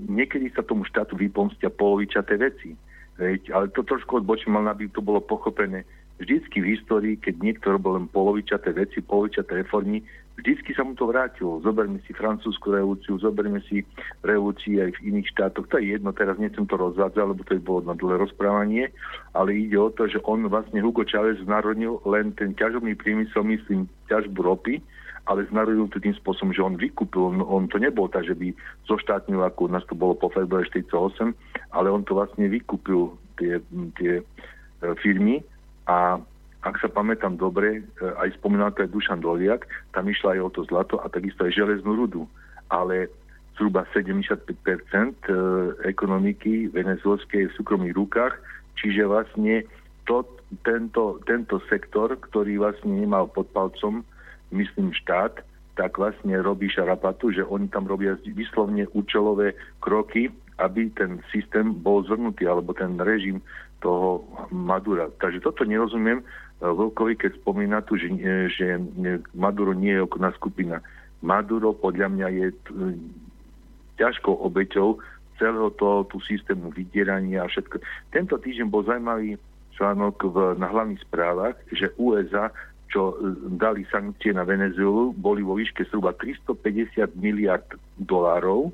niekedy 0.10 0.54
sa 0.54 0.62
tomu 0.62 0.86
štátu 0.86 1.18
vypomstia 1.18 1.74
polovičaté 1.74 2.38
veci. 2.38 2.78
Veď, 3.18 3.54
ale 3.54 3.70
to 3.70 3.86
trošku 3.86 4.22
odbočím, 4.26 4.58
ale 4.58 4.74
aby 4.74 4.90
to 4.90 5.02
bolo 5.02 5.22
pochopené. 5.22 5.86
Vždycky 6.18 6.62
v 6.62 6.78
histórii, 6.78 7.16
keď 7.18 7.36
niekto 7.42 7.74
robil 7.74 7.98
len 7.98 8.06
polovičaté 8.10 8.74
veci, 8.74 9.02
polovičaté 9.02 9.66
reformy, 9.66 10.06
vždycky 10.38 10.74
sa 10.74 10.86
mu 10.86 10.94
to 10.98 11.10
vrátilo. 11.10 11.62
Zoberme 11.62 12.02
si 12.06 12.14
francúzsku 12.14 12.74
revolúciu, 12.74 13.18
zoberme 13.18 13.62
si 13.66 13.86
revolúcii 14.22 14.82
aj 14.82 14.98
v 14.98 15.14
iných 15.14 15.30
štátoch. 15.34 15.70
To 15.70 15.82
je 15.82 15.94
jedno, 15.94 16.14
teraz 16.14 16.38
nechcem 16.38 16.66
to 16.66 16.78
rozvádzať, 16.78 17.26
lebo 17.26 17.42
to 17.46 17.58
je 17.58 17.62
bolo 17.62 17.82
na 17.86 17.98
dlhé 17.98 18.30
rozprávanie, 18.30 18.94
ale 19.34 19.58
ide 19.58 19.78
o 19.78 19.90
to, 19.94 20.10
že 20.10 20.22
on 20.26 20.46
vlastne 20.50 20.82
Hugo 20.82 21.06
Chávez 21.06 21.42
znárodnil 21.42 22.02
len 22.06 22.34
ten 22.34 22.54
ťažobný 22.58 22.98
priemysel, 22.98 23.46
myslím, 23.46 23.90
ťažbu 24.10 24.38
ropy, 24.42 24.82
ale 25.24 25.48
znarodil 25.48 25.88
to 25.88 26.04
tým 26.04 26.16
spôsobom, 26.20 26.52
že 26.52 26.60
on 26.60 26.76
vykúpil, 26.76 27.22
on, 27.24 27.40
on 27.40 27.64
to 27.72 27.80
nebol 27.80 28.12
tak, 28.12 28.28
že 28.28 28.36
by 28.36 28.52
zoštátnil, 28.88 29.40
ako 29.40 29.68
u 29.68 29.72
nás 29.72 29.86
to 29.88 29.96
bolo 29.96 30.20
po 30.20 30.28
februári 30.28 30.68
48, 30.68 31.32
ale 31.72 31.88
on 31.88 32.04
to 32.04 32.20
vlastne 32.20 32.44
vykúpil 32.52 33.16
tie, 33.40 33.64
tie 33.96 34.20
e, 34.20 34.24
firmy 35.00 35.40
a 35.88 36.20
ak 36.64 36.76
sa 36.80 36.88
pamätám 36.92 37.40
dobre, 37.40 37.80
e, 37.80 38.04
aj 38.20 38.36
spomínal 38.40 38.76
to 38.76 38.84
aj 38.84 38.92
Dušan 38.92 39.24
Doliak, 39.24 39.68
tam 39.96 40.12
išla 40.12 40.36
aj 40.36 40.42
o 40.44 40.50
to 40.52 40.62
zlato 40.68 40.96
a 41.00 41.08
takisto 41.08 41.48
aj 41.48 41.56
železnú 41.56 41.96
rudu. 41.96 42.24
Ale 42.68 43.08
zhruba 43.56 43.88
75% 43.96 44.44
e, 44.44 45.32
ekonomiky 45.88 46.72
venezuelskej 46.72 47.48
je 47.48 47.50
v 47.52 47.58
súkromných 47.60 47.96
rukách, 47.96 48.36
čiže 48.80 49.08
vlastne 49.08 49.64
to, 50.04 50.28
tento, 50.68 51.20
tento 51.24 51.64
sektor, 51.72 52.16
ktorý 52.16 52.60
vlastne 52.60 52.92
nemal 52.92 53.32
pod 53.32 53.48
palcom, 53.56 54.04
myslím 54.54 54.94
štát, 54.94 55.42
tak 55.74 55.98
vlastne 55.98 56.38
robí 56.38 56.70
šarapatu, 56.70 57.34
že 57.34 57.42
oni 57.42 57.66
tam 57.74 57.90
robia 57.90 58.14
vyslovne 58.22 58.86
účelové 58.94 59.58
kroky, 59.82 60.30
aby 60.62 60.94
ten 60.94 61.18
systém 61.34 61.74
bol 61.74 62.06
zhrnutý, 62.06 62.46
alebo 62.46 62.78
ten 62.78 62.94
režim 63.02 63.42
toho 63.82 64.22
Madura. 64.54 65.10
Takže 65.18 65.42
toto 65.42 65.66
nerozumiem. 65.66 66.22
Vlkovi, 66.62 67.20
keď 67.20 67.42
spomína 67.42 67.82
tu, 67.84 67.98
že, 68.00 68.08
že 68.54 68.80
Maduro 69.34 69.74
nie 69.74 69.98
je 69.98 70.06
okná 70.06 70.32
skupina. 70.38 70.80
Maduro 71.26 71.74
podľa 71.74 72.08
mňa 72.14 72.28
je 72.32 72.48
ťažkou 73.98 74.32
obeťou 74.32 75.02
celého 75.42 75.74
toho 75.76 76.06
tú 76.08 76.22
systému 76.24 76.70
vydierania 76.72 77.44
a 77.44 77.50
všetko. 77.50 77.82
Tento 78.14 78.38
týždeň 78.38 78.68
bol 78.70 78.86
zaujímavý 78.86 79.36
článok 79.74 80.16
v, 80.30 80.36
na 80.62 80.70
hlavných 80.70 81.02
správach, 81.02 81.58
že 81.74 81.90
USA 81.98 82.54
čo 82.94 83.18
e, 83.18 83.34
dali 83.58 83.82
sankcie 83.90 84.38
na 84.38 84.46
Venezuelu, 84.46 85.18
boli 85.18 85.42
vo 85.42 85.58
výške 85.58 85.90
zhruba 85.90 86.14
350 86.14 87.18
miliard 87.18 87.66
dolárov 87.98 88.70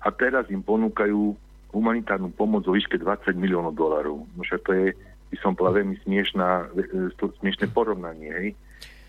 a 0.00 0.08
teraz 0.08 0.48
im 0.48 0.64
ponúkajú 0.64 1.36
humanitárnu 1.76 2.32
pomoc 2.32 2.64
vo 2.64 2.72
výške 2.72 2.96
20 2.96 3.36
miliónov 3.36 3.76
dolárov. 3.76 4.24
No 4.24 4.40
však 4.40 4.64
to 4.64 4.72
je, 4.72 4.86
by 5.28 5.36
som 5.44 5.52
povedal, 5.52 5.84
veľmi 5.84 6.00
smiešná, 6.08 6.72
e, 6.80 7.12
smiešné 7.44 7.68
porovnanie. 7.76 8.32
Hej? 8.32 8.48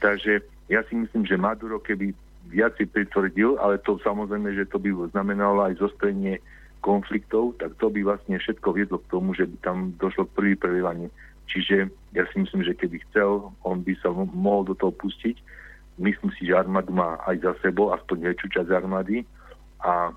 Takže 0.03 0.43
ja 0.67 0.83
si 0.91 0.99
myslím, 0.99 1.23
že 1.23 1.39
Maduro, 1.39 1.79
keby 1.79 2.11
viacej 2.51 2.91
pritvrdil, 2.91 3.55
ale 3.63 3.79
to 3.79 3.95
samozrejme, 4.03 4.51
že 4.51 4.67
to 4.67 4.75
by 4.75 4.91
znamenalo 5.15 5.71
aj 5.71 5.79
zostrenie 5.79 6.43
konfliktov, 6.83 7.55
tak 7.59 7.75
to 7.79 7.91
by 7.91 8.03
vlastne 8.03 8.39
všetko 8.39 8.75
viedlo 8.75 8.97
k 9.03 9.09
tomu, 9.11 9.35
že 9.35 9.47
by 9.47 9.55
tam 9.63 9.77
došlo 9.99 10.27
k 10.27 10.35
prvý 10.35 10.53
prelivanie 10.55 11.11
Čiže 11.49 11.89
ja 12.13 12.23
si 12.29 12.35
myslím, 12.45 12.61
že 12.61 12.77
keby 12.77 13.01
chcel, 13.09 13.49
on 13.65 13.81
by 13.81 13.93
sa 13.99 14.13
mohol 14.13 14.69
do 14.69 14.75
toho 14.77 14.93
pustiť. 14.93 15.35
Myslím 15.99 16.31
si, 16.37 16.47
že 16.47 16.55
armádu 16.55 16.93
má 16.93 17.19
aj 17.25 17.41
za 17.43 17.53
sebou, 17.65 17.91
aspoň 17.91 18.31
väčšiu 18.31 18.47
časť 18.55 18.69
armády. 18.71 19.25
A, 19.83 20.13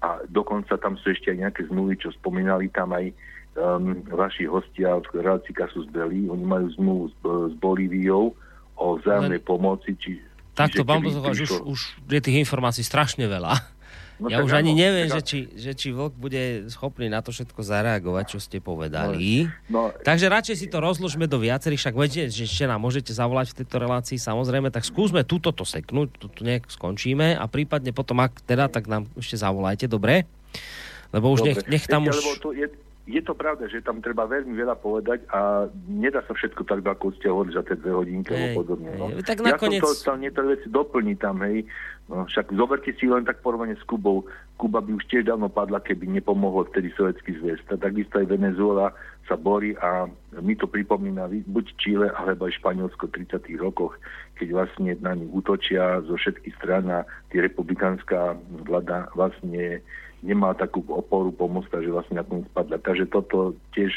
a 0.00 0.08
dokonca 0.32 0.74
tam 0.80 0.96
sú 0.98 1.12
ešte 1.12 1.30
aj 1.30 1.38
nejaké 1.46 1.60
zmluvy, 1.68 2.00
čo 2.00 2.10
spomínali 2.16 2.72
tam 2.72 2.96
aj 2.96 3.12
um, 3.54 4.00
vaši 4.10 4.48
hostia 4.48 4.98
v 4.98 5.22
relácii 5.22 5.54
Kasus 5.54 5.86
Belli. 5.92 6.26
Oni 6.26 6.42
majú 6.42 6.66
zmluvu 6.74 7.04
s, 7.12 7.14
s 7.52 7.54
Bolíviou 7.60 8.34
o 8.80 8.86
vzájomnej 8.98 9.44
pomoci. 9.44 9.92
Či, 9.94 10.18
Takto, 10.56 10.82
pán 10.82 11.04
už, 11.04 11.16
už 11.64 11.80
je 12.10 12.20
tých 12.20 12.42
informácií 12.42 12.82
strašne 12.82 13.24
veľa. 13.30 13.79
No 14.20 14.28
ja 14.28 14.44
už 14.44 14.52
ani 14.52 14.76
neviem, 14.76 15.08
že 15.08 15.24
či, 15.24 15.48
že 15.56 15.72
či 15.72 15.96
Vlk 15.96 16.12
bude 16.20 16.68
schopný 16.68 17.08
na 17.08 17.24
to 17.24 17.32
všetko 17.32 17.64
zareagovať, 17.64 18.36
čo 18.36 18.38
ste 18.38 18.60
povedali. 18.60 19.48
No, 19.72 19.88
no, 19.88 19.96
Takže 19.96 20.28
radšej 20.28 20.56
si 20.60 20.66
to 20.68 20.84
rozložme 20.84 21.24
do 21.24 21.40
viacerých, 21.40 21.80
však 21.80 21.94
viete, 21.96 22.20
že 22.28 22.44
ešte 22.44 22.68
nám 22.68 22.84
môžete 22.84 23.16
zavolať 23.16 23.56
v 23.56 23.64
tejto 23.64 23.76
relácii, 23.80 24.20
samozrejme, 24.20 24.68
tak 24.68 24.84
skúsme 24.84 25.24
túto 25.24 25.56
to 25.56 25.64
seknúť, 25.64 26.20
tu 26.20 26.28
nejak 26.44 26.68
skončíme 26.68 27.32
a 27.32 27.44
prípadne 27.48 27.96
potom, 27.96 28.20
ak 28.20 28.44
teda, 28.44 28.68
tak 28.68 28.84
nám 28.92 29.08
ešte 29.16 29.40
zavolajte, 29.40 29.88
dobre? 29.88 30.28
Lebo 31.10 31.32
už 31.32 31.40
dobre. 31.42 31.48
nech, 31.56 31.60
nech 31.66 31.84
tam 31.88 32.04
Viete, 32.04 32.20
už... 32.20 32.44
to 32.44 32.50
je, 32.52 32.66
je 33.10 33.22
to 33.26 33.34
pravda, 33.34 33.66
že 33.66 33.82
tam 33.82 33.98
treba 33.98 34.30
veľmi 34.30 34.54
veľa 34.54 34.78
povedať 34.78 35.26
a 35.34 35.66
nedá 35.90 36.22
sa 36.22 36.32
všetko 36.32 36.62
tak, 36.62 36.86
ako 36.86 37.10
ste 37.18 37.26
hovorili 37.26 37.58
za 37.58 37.66
tie 37.66 37.74
dve 37.74 37.90
hodinky 37.90 38.30
alebo 38.30 38.62
podobne. 38.62 38.94
No. 38.94 39.10
tak 39.26 39.42
nakoniec... 39.42 39.82
Ja 39.82 39.86
som 39.86 39.90
to 39.90 39.98
chcel 39.98 40.16
niektoré 40.22 40.46
veci 40.54 40.66
doplniť 40.70 41.18
tam, 41.18 41.36
hej. 41.42 41.66
No, 42.10 42.26
však 42.26 42.54
zoberte 42.54 42.90
si 42.98 43.06
len 43.06 43.22
tak 43.22 43.42
porovnanie 43.42 43.78
s 43.78 43.86
Kubou. 43.86 44.26
Kuba 44.58 44.82
by 44.82 44.98
už 44.98 45.06
tiež 45.10 45.30
dávno 45.30 45.46
padla, 45.46 45.78
keby 45.78 46.10
nepomohol 46.10 46.66
vtedy 46.70 46.90
Sovietský 46.94 47.38
zväz. 47.38 47.62
Takisto 47.70 48.18
aj 48.18 48.30
Venezuela 48.30 48.90
sa 49.30 49.38
borí 49.38 49.78
a 49.78 50.10
mi 50.42 50.58
to 50.58 50.66
pripomína 50.66 51.30
buď 51.30 51.66
Čile 51.78 52.10
alebo 52.10 52.50
aj 52.50 52.58
Španielsko 52.58 53.06
v 53.06 53.30
30. 53.30 53.62
rokoch, 53.62 53.94
keď 54.34 54.48
vlastne 54.58 54.98
na 54.98 55.14
nich 55.14 55.30
útočia 55.30 56.02
zo 56.02 56.18
všetkých 56.18 56.58
strán 56.58 56.90
a 56.90 57.06
tí 57.30 57.38
republikánska 57.38 58.34
vláda 58.66 59.06
vlastne 59.14 59.78
nemá 60.20 60.52
takú 60.56 60.84
oporu 60.88 61.32
pomôcť, 61.32 61.80
že 61.80 61.92
vlastne 61.92 62.20
nakoniec 62.20 62.48
padla. 62.52 62.76
Takže 62.80 63.08
toto 63.08 63.56
tiež 63.72 63.92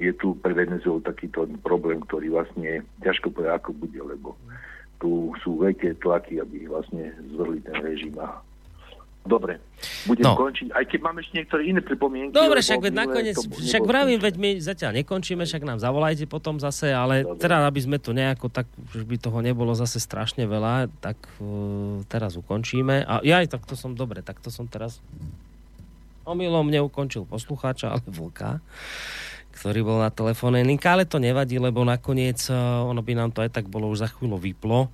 je 0.00 0.12
tu 0.16 0.34
pre 0.40 0.56
Venezuelu 0.56 1.04
takýto 1.04 1.44
problém, 1.60 2.00
ktorý 2.00 2.32
vlastne 2.32 2.82
ťažko 3.04 3.30
povedať, 3.36 3.54
ako 3.60 3.70
bude, 3.76 4.00
lebo 4.00 4.34
tu 5.00 5.32
sú 5.44 5.60
veľké 5.60 6.00
tlaky, 6.00 6.40
aby 6.40 6.68
vlastne 6.68 7.12
zvrli 7.32 7.60
ten 7.64 7.76
režim 7.80 8.16
a 8.20 8.40
Dobre, 9.20 9.60
budem 10.08 10.24
no. 10.24 10.32
končiť, 10.32 10.72
aj 10.72 10.84
keď 10.88 11.00
máme 11.04 11.20
ešte 11.20 11.34
niektoré 11.36 11.62
iné 11.68 11.84
pripomienky. 11.84 12.32
Dobre, 12.32 12.64
však 12.64 12.80
veď 12.80 12.94
nakoniec, 13.04 13.36
však 13.36 13.84
vravím, 13.84 14.16
veď 14.16 14.34
my 14.40 14.50
zatiaľ 14.64 14.96
nekončíme, 15.04 15.44
však 15.44 15.60
nám 15.60 15.76
zavolajte 15.76 16.24
potom 16.24 16.56
zase, 16.56 16.88
ale 16.88 17.28
Dobre. 17.28 17.36
teda, 17.36 17.68
aby 17.68 17.80
sme 17.84 18.00
to 18.00 18.16
nejako 18.16 18.48
tak, 18.48 18.64
že 18.96 19.04
by 19.04 19.20
toho 19.20 19.44
nebolo 19.44 19.76
zase 19.76 20.00
strašne 20.00 20.48
veľa, 20.48 20.88
tak 21.04 21.20
uh, 21.36 22.00
teraz 22.08 22.40
ukončíme. 22.40 23.04
A 23.04 23.20
ja 23.20 23.44
aj 23.44 23.52
takto 23.60 23.76
som, 23.76 23.92
dobre, 23.92 24.24
takto 24.24 24.48
som 24.48 24.64
teraz 24.64 25.04
omylom 26.30 26.70
neukončil 26.70 27.26
poslucháča, 27.26 27.98
ale 27.98 28.06
vlka 28.06 28.62
ktorý 29.60 29.84
bol 29.84 30.00
na 30.00 30.08
telefóne 30.08 30.64
linka, 30.64 30.88
ale 30.88 31.04
to 31.04 31.20
nevadí, 31.20 31.60
lebo 31.60 31.84
nakoniec 31.84 32.48
uh, 32.48 32.80
ono 32.88 33.04
by 33.04 33.12
nám 33.12 33.28
to 33.28 33.44
aj 33.44 33.52
tak 33.52 33.68
bolo 33.68 33.92
už 33.92 34.00
za 34.00 34.08
chvíľu 34.08 34.40
vyplo. 34.40 34.88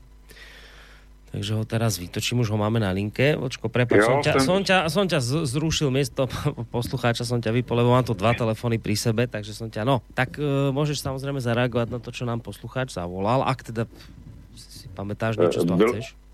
Takže 1.30 1.52
ho 1.54 1.62
teraz 1.62 2.02
vytočím, 2.02 2.42
už 2.42 2.50
ho 2.50 2.58
máme 2.58 2.82
na 2.82 2.90
linke. 2.90 3.38
Vočko, 3.38 3.70
prepáč, 3.70 4.02
som, 4.02 4.18
ťa, 4.24 4.32
som, 4.42 4.58
ťa, 4.66 4.78
som 4.90 5.04
ťa 5.06 5.22
zrušil 5.22 5.94
miesto 5.94 6.26
poslucháča, 6.74 7.22
som 7.22 7.38
ťa 7.38 7.54
vypol, 7.62 7.78
lebo 7.78 7.94
mám 7.94 8.02
tu 8.02 8.16
dva 8.18 8.34
telefóny 8.34 8.82
pri 8.82 8.98
sebe, 8.98 9.30
takže 9.30 9.54
som 9.54 9.70
ťa... 9.70 9.86
No, 9.86 10.02
tak 10.18 10.34
uh, 10.42 10.74
môžeš 10.74 10.98
samozrejme 10.98 11.38
zareagovať 11.38 11.88
na 11.92 12.02
to, 12.02 12.10
čo 12.10 12.26
nám 12.26 12.42
poslucháč 12.42 12.90
zavolal, 12.90 13.46
ak 13.46 13.70
teda 13.70 13.86
si 14.58 14.90
pamätáš 14.98 15.38
niečo 15.38 15.62
toho 15.62 15.78
Byl, 15.78 15.90
chceš. 15.94 16.25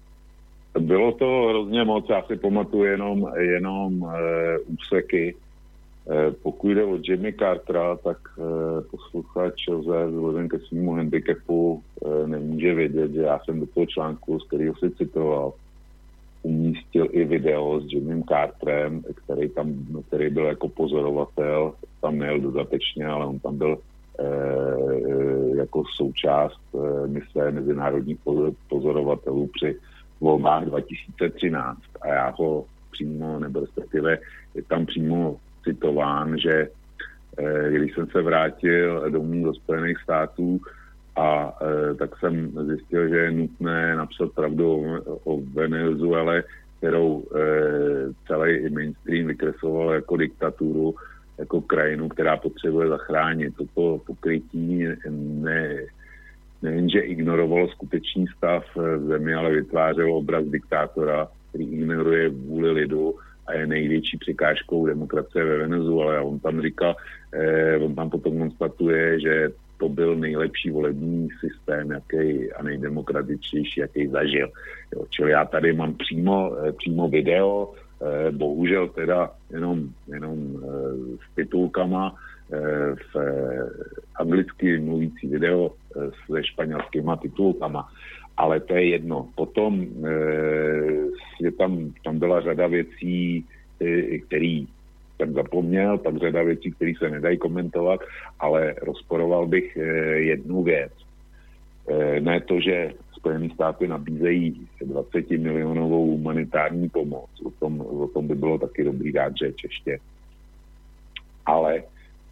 Bylo 0.79 1.13
to 1.13 1.47
hrozně 1.49 1.85
moc, 1.85 2.07
já 2.11 2.23
si 2.23 2.37
pamatuju 2.37 2.85
jenom, 2.85 3.29
jenom 3.39 4.05
e, 4.05 4.59
úseky. 4.59 5.35
E, 6.11 6.31
pokud 6.31 6.69
jde 6.69 6.85
o 6.85 6.99
Jimmy 7.03 7.33
Cartera, 7.33 7.97
tak 7.97 8.19
e, 8.39 8.43
posluchač 8.91 9.55
Josef 9.69 10.11
vzhledem 10.11 10.49
ke 10.49 10.59
svýmu 10.59 10.93
handicapu 10.93 11.83
e, 12.05 12.27
nemůže 12.27 12.75
vědět, 12.75 13.13
že 13.13 13.21
já 13.21 13.39
jsem 13.39 13.61
do 13.61 13.67
toho 13.67 13.87
článku, 13.87 14.41
z 14.41 14.47
kterého 14.47 14.75
si 14.77 14.91
citoval, 14.91 15.53
umístil 16.43 17.09
i 17.11 17.25
video 17.25 17.81
s 17.81 17.93
Jimmym 17.93 18.25
Carterem, 18.25 19.03
který 19.15 19.49
tam, 19.49 19.75
který 20.07 20.31
byl 20.31 20.45
jako 20.45 20.69
pozorovatel, 20.69 21.73
tam 22.01 22.19
nejel 22.19 22.41
dodatečně, 22.41 23.07
ale 23.07 23.27
on 23.27 23.39
tam 23.39 23.59
byl 23.59 23.79
e, 24.19 24.25
jako 25.57 25.83
součást 25.97 26.61
e, 26.75 27.07
mise 27.07 27.51
mezinárodních 27.51 28.19
pozorovatelů 28.69 29.51
při 29.53 29.77
volbách 30.23 30.65
2013 30.65 31.81
a 32.01 32.09
já 32.09 32.35
ho 32.39 32.65
přímo, 32.91 33.39
nebo 33.39 33.61
respektive 33.61 34.19
je 34.55 34.63
tam 34.63 34.87
přímo 34.87 35.37
citován, 35.65 36.39
že 36.39 36.69
eh, 37.39 37.71
když 37.71 37.95
jsem 37.95 38.07
se 38.07 38.23
vrátil 38.23 39.11
domů 39.11 39.45
do 39.45 39.55
Spojených 39.55 39.99
států, 39.99 40.61
a 41.17 41.59
e, 41.61 41.95
tak 41.95 42.19
jsem 42.19 42.51
zjistil, 42.67 43.09
že 43.09 43.17
je 43.17 43.31
nutné 43.31 43.97
napsat 43.97 44.33
pravdu 44.33 44.67
o, 45.07 45.19
o 45.25 45.41
Venezuele, 45.55 46.45
kterou 46.79 47.23
e, 47.23 47.41
celý 48.27 48.71
mainstream 48.71 49.27
vykresloval 49.27 49.93
jako 49.93 50.17
diktaturu, 50.17 50.95
jako 51.39 51.61
krajinu, 51.61 52.09
která 52.09 52.37
potřebuje 52.37 52.89
zachránit. 52.89 53.57
Toto 53.57 54.01
pokrytí 54.07 54.85
ne, 55.09 55.77
nejenže 56.63 57.01
ignorovalo 57.01 57.69
skutečný 57.69 58.27
stav 58.37 58.65
v 58.77 59.07
zemi, 59.07 59.35
ale 59.35 59.51
vytvářelo 59.51 60.17
obraz 60.17 60.45
diktátora, 60.45 61.29
který 61.49 61.65
ignoruje 61.65 62.29
vůli 62.29 62.71
lidu 62.71 63.15
a 63.47 63.53
je 63.53 63.67
největší 63.67 64.19
překážkou 64.19 64.87
demokracie 64.87 65.45
ve 65.45 65.59
Venezuele. 65.59 66.19
A 66.19 66.23
on 66.23 66.39
tam 66.39 66.63
říká, 66.63 66.95
eh, 67.33 67.77
on 67.77 67.95
tam 67.95 68.11
potom 68.11 68.39
konstatuje, 68.39 69.21
že 69.21 69.51
to 69.83 69.89
byl 69.89 70.17
nejlepší 70.17 70.71
volební 70.71 71.29
systém 71.41 71.91
jaký, 71.91 72.53
a 72.53 72.63
nejdemokratičtější, 72.63 73.81
jaký 73.81 74.07
zažil. 74.07 74.49
Jo, 74.95 75.05
čili 75.11 75.31
já 75.31 75.45
tady 75.45 75.73
mám 75.73 75.95
přímo, 75.95 76.55
eh, 76.55 76.73
přímo 76.73 77.09
video, 77.09 77.75
eh, 77.75 78.31
bohužel 78.31 78.89
teda 78.89 79.31
jenom, 79.51 79.91
jenom 80.07 80.39
eh, 80.39 80.69
s 81.19 81.35
titulkama, 81.35 82.15
v 82.95 83.17
eh, 83.17 83.71
anglicky 84.21 84.79
mluvící 84.79 85.29
video 85.29 85.71
se 86.27 86.45
španělskýma 86.45 87.17
titulkama. 87.17 87.89
Ale 88.37 88.61
to 88.61 88.75
je 88.75 88.89
jedno. 88.89 89.29
Potom 89.35 89.83
e, 89.83 90.11
je 91.41 91.53
tam, 91.53 91.93
tam 92.05 92.19
byla 92.19 92.41
řada 92.41 92.67
věcí, 92.67 93.45
který 94.27 94.67
jsem 95.17 95.33
zapomněl, 95.33 95.99
pak 95.99 96.17
řada 96.17 96.43
věcí, 96.43 96.73
které 96.73 96.93
se 96.99 97.11
nedají 97.11 97.39
komentovat, 97.39 98.01
ale 98.41 98.75
rozporoval 98.83 99.47
bych 99.47 99.77
jednu 100.17 100.63
věc. 100.63 100.93
Eh, 101.89 102.21
Ne 102.21 102.41
to, 102.41 102.61
že 102.61 102.95
Spojené 103.17 103.55
státy 103.55 103.89
nabízejí 103.89 104.67
20 104.81 105.31
milionovou 105.31 106.07
humanitární 106.07 106.89
pomoc. 106.89 107.31
O 107.45 107.51
tom, 107.51 107.81
o 107.81 108.09
tom 108.09 108.27
by 108.29 108.35
bylo 108.35 108.59
taky 108.59 108.85
dobrý 108.85 109.13
dát 109.13 109.37
řeč 109.37 109.65
ještě. 109.65 109.99
Ale 111.47 111.83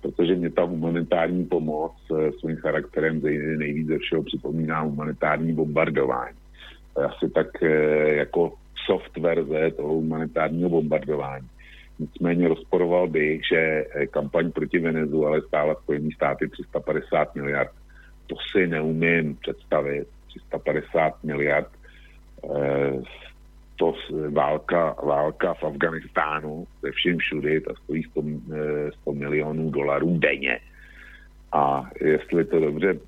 protože 0.02 0.34
mě 0.34 0.50
ta 0.50 0.62
humanitární 0.62 1.44
pomoc 1.44 1.92
eh, 2.10 2.32
svým 2.32 2.56
charakterem 2.56 3.20
nej- 3.20 3.58
nejvíc 3.58 3.86
ze 3.88 3.98
všeho 3.98 4.22
připomíná 4.22 4.80
humanitární 4.80 5.52
bombardování. 5.52 6.36
To 6.94 7.00
je 7.00 7.06
asi 7.06 7.30
tak 7.30 7.62
eh, 7.62 8.14
jako 8.14 8.52
soft 8.86 9.16
verze 9.16 9.70
toho 9.70 9.94
humanitárního 9.94 10.70
bombardování. 10.70 11.46
Nicméně 11.98 12.48
rozporoval 12.48 13.08
bych, 13.08 13.40
že 13.52 13.84
eh, 13.94 14.06
kampaň 14.06 14.52
proti 14.52 14.78
Venezuele 14.78 15.42
stála 15.42 15.74
Spojený 15.74 16.12
státy 16.12 16.48
350 16.48 17.34
miliard. 17.34 17.70
To 18.26 18.36
si 18.52 18.66
neumím 18.66 19.36
představit. 19.36 20.08
350 20.28 21.24
miliard. 21.24 21.68
Eh, 22.44 23.02
to 23.80 23.94
s- 23.96 24.30
válka, 24.32 24.92
válka 25.02 25.54
v 25.54 25.64
Afganistánu 25.64 26.66
ze 26.82 26.90
všem 26.90 27.16
všudy, 27.18 27.60
ta 27.60 27.72
stojí 27.84 28.02
100, 28.02 28.22
eh, 28.52 28.92
100 29.00 29.12
milionů 29.12 29.70
dolarů 29.70 30.18
denně. 30.18 30.60
A 31.52 31.88
jestli 32.00 32.44
to 32.44 32.60
dobře 32.60 33.00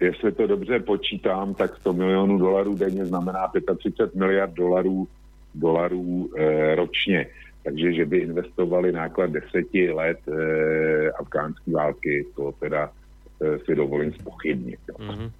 jestli 0.00 0.32
to 0.32 0.46
dobře 0.46 0.80
počítám, 0.80 1.54
tak 1.54 1.76
100 1.76 1.92
milionů 1.92 2.38
dolarů 2.38 2.76
denně 2.76 3.06
znamená 3.06 3.48
35 3.48 4.14
miliard 4.14 4.52
dolarů, 4.52 5.08
dolarů 5.54 6.30
e, 6.36 6.74
ročně. 6.74 7.26
Takže, 7.64 7.92
že 7.92 8.04
by 8.04 8.18
investovali 8.18 8.92
náklad 8.92 9.30
deseti 9.30 9.90
let 9.92 10.18
e, 10.28 11.10
afgánské 11.10 11.70
války, 11.70 12.26
to 12.36 12.52
teda 12.60 12.92
e, 13.40 13.58
si 13.64 13.74
dovolím 13.74 14.12
spochybnit. 14.12 14.80
jo. 14.88 14.96
Mhm. 15.00 15.30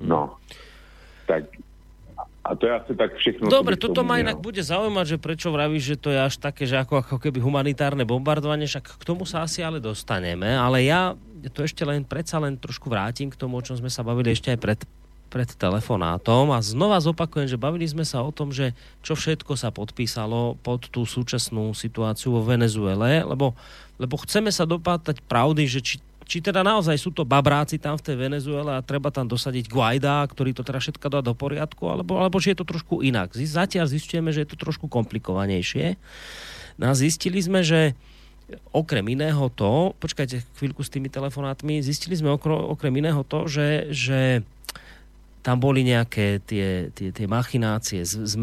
No, 0.00 0.36
tak 1.26 1.44
a 2.46 2.54
to 2.54 2.70
je 2.70 2.72
asi 2.72 2.92
tak 2.94 3.10
všechno. 3.18 3.50
Dobre, 3.50 3.74
toto 3.74 4.06
ma 4.06 4.22
inak 4.22 4.38
bude 4.38 4.62
zaujímať, 4.62 5.06
že 5.06 5.16
prečo 5.18 5.50
vravíš, 5.50 5.84
že 5.94 5.96
to 5.98 6.08
je 6.14 6.20
až 6.22 6.38
také, 6.38 6.62
že 6.64 6.78
ako, 6.78 7.02
ako 7.02 7.16
keby 7.18 7.42
humanitárne 7.42 8.06
bombardovanie, 8.06 8.70
však 8.70 9.02
k 9.02 9.04
tomu 9.04 9.26
sa 9.26 9.42
asi 9.42 9.66
ale 9.66 9.82
dostaneme, 9.82 10.54
ale 10.54 10.86
ja 10.86 11.18
to 11.50 11.66
ešte 11.66 11.82
len 11.82 12.06
predsa 12.06 12.38
len 12.38 12.54
trošku 12.54 12.86
vrátim 12.86 13.30
k 13.30 13.38
tomu, 13.38 13.58
o 13.58 13.64
čom 13.64 13.74
sme 13.74 13.90
sa 13.90 14.06
bavili 14.06 14.34
ešte 14.34 14.54
aj 14.54 14.58
pred, 14.58 14.80
pred 15.30 15.50
telefonátom 15.58 16.54
a 16.54 16.62
znova 16.62 17.02
zopakujem, 17.02 17.50
že 17.50 17.60
bavili 17.60 17.86
sme 17.86 18.06
sa 18.06 18.22
o 18.22 18.30
tom, 18.30 18.54
že 18.54 18.72
čo 19.02 19.18
všetko 19.18 19.58
sa 19.58 19.74
podpísalo 19.74 20.58
pod 20.62 20.86
tú 20.90 21.02
súčasnú 21.02 21.74
situáciu 21.74 22.34
vo 22.34 22.42
Venezuele, 22.46 23.26
lebo, 23.26 23.54
lebo 23.98 24.14
chceme 24.22 24.50
sa 24.54 24.66
dopátať 24.66 25.22
pravdy, 25.26 25.66
že 25.66 25.80
či 25.82 25.94
či 26.26 26.42
teda 26.42 26.66
naozaj 26.66 26.98
sú 26.98 27.14
to 27.14 27.22
babráci 27.22 27.78
tam 27.78 27.94
v 27.94 28.02
tej 28.02 28.16
Venezuele 28.18 28.74
a 28.74 28.82
treba 28.82 29.14
tam 29.14 29.30
dosadiť 29.30 29.70
Guaida, 29.70 30.26
ktorý 30.26 30.50
to 30.50 30.66
teda 30.66 30.82
všetko 30.82 31.06
dá 31.06 31.20
do 31.22 31.38
poriadku, 31.38 31.86
alebo, 31.86 32.18
alebo 32.18 32.42
či 32.42 32.52
je 32.52 32.58
to 32.60 32.66
trošku 32.66 32.98
inak. 33.06 33.30
Zatiaľ 33.32 33.86
zistujeme, 33.86 34.34
že 34.34 34.42
je 34.42 34.50
to 34.50 34.58
trošku 34.58 34.90
komplikovanejšie. 34.90 35.94
No 36.82 36.90
a 36.90 36.92
zistili 36.98 37.38
sme, 37.38 37.62
že 37.62 37.94
okrem 38.74 39.06
iného 39.06 39.46
to, 39.54 39.94
počkajte 40.02 40.42
chvíľku 40.58 40.82
s 40.82 40.90
tými 40.90 41.10
telefonátmi, 41.10 41.82
zistili 41.82 42.18
sme 42.18 42.34
okro, 42.34 42.74
okrem 42.74 42.94
iného 42.98 43.22
to, 43.26 43.46
že, 43.46 43.90
že 43.94 44.20
tam 45.46 45.62
boli 45.62 45.86
nejaké 45.86 46.42
tie, 46.42 46.90
tie, 46.90 47.14
tie 47.14 47.26
machinácie 47.30 48.02
s, 48.02 48.18
s 48.18 48.34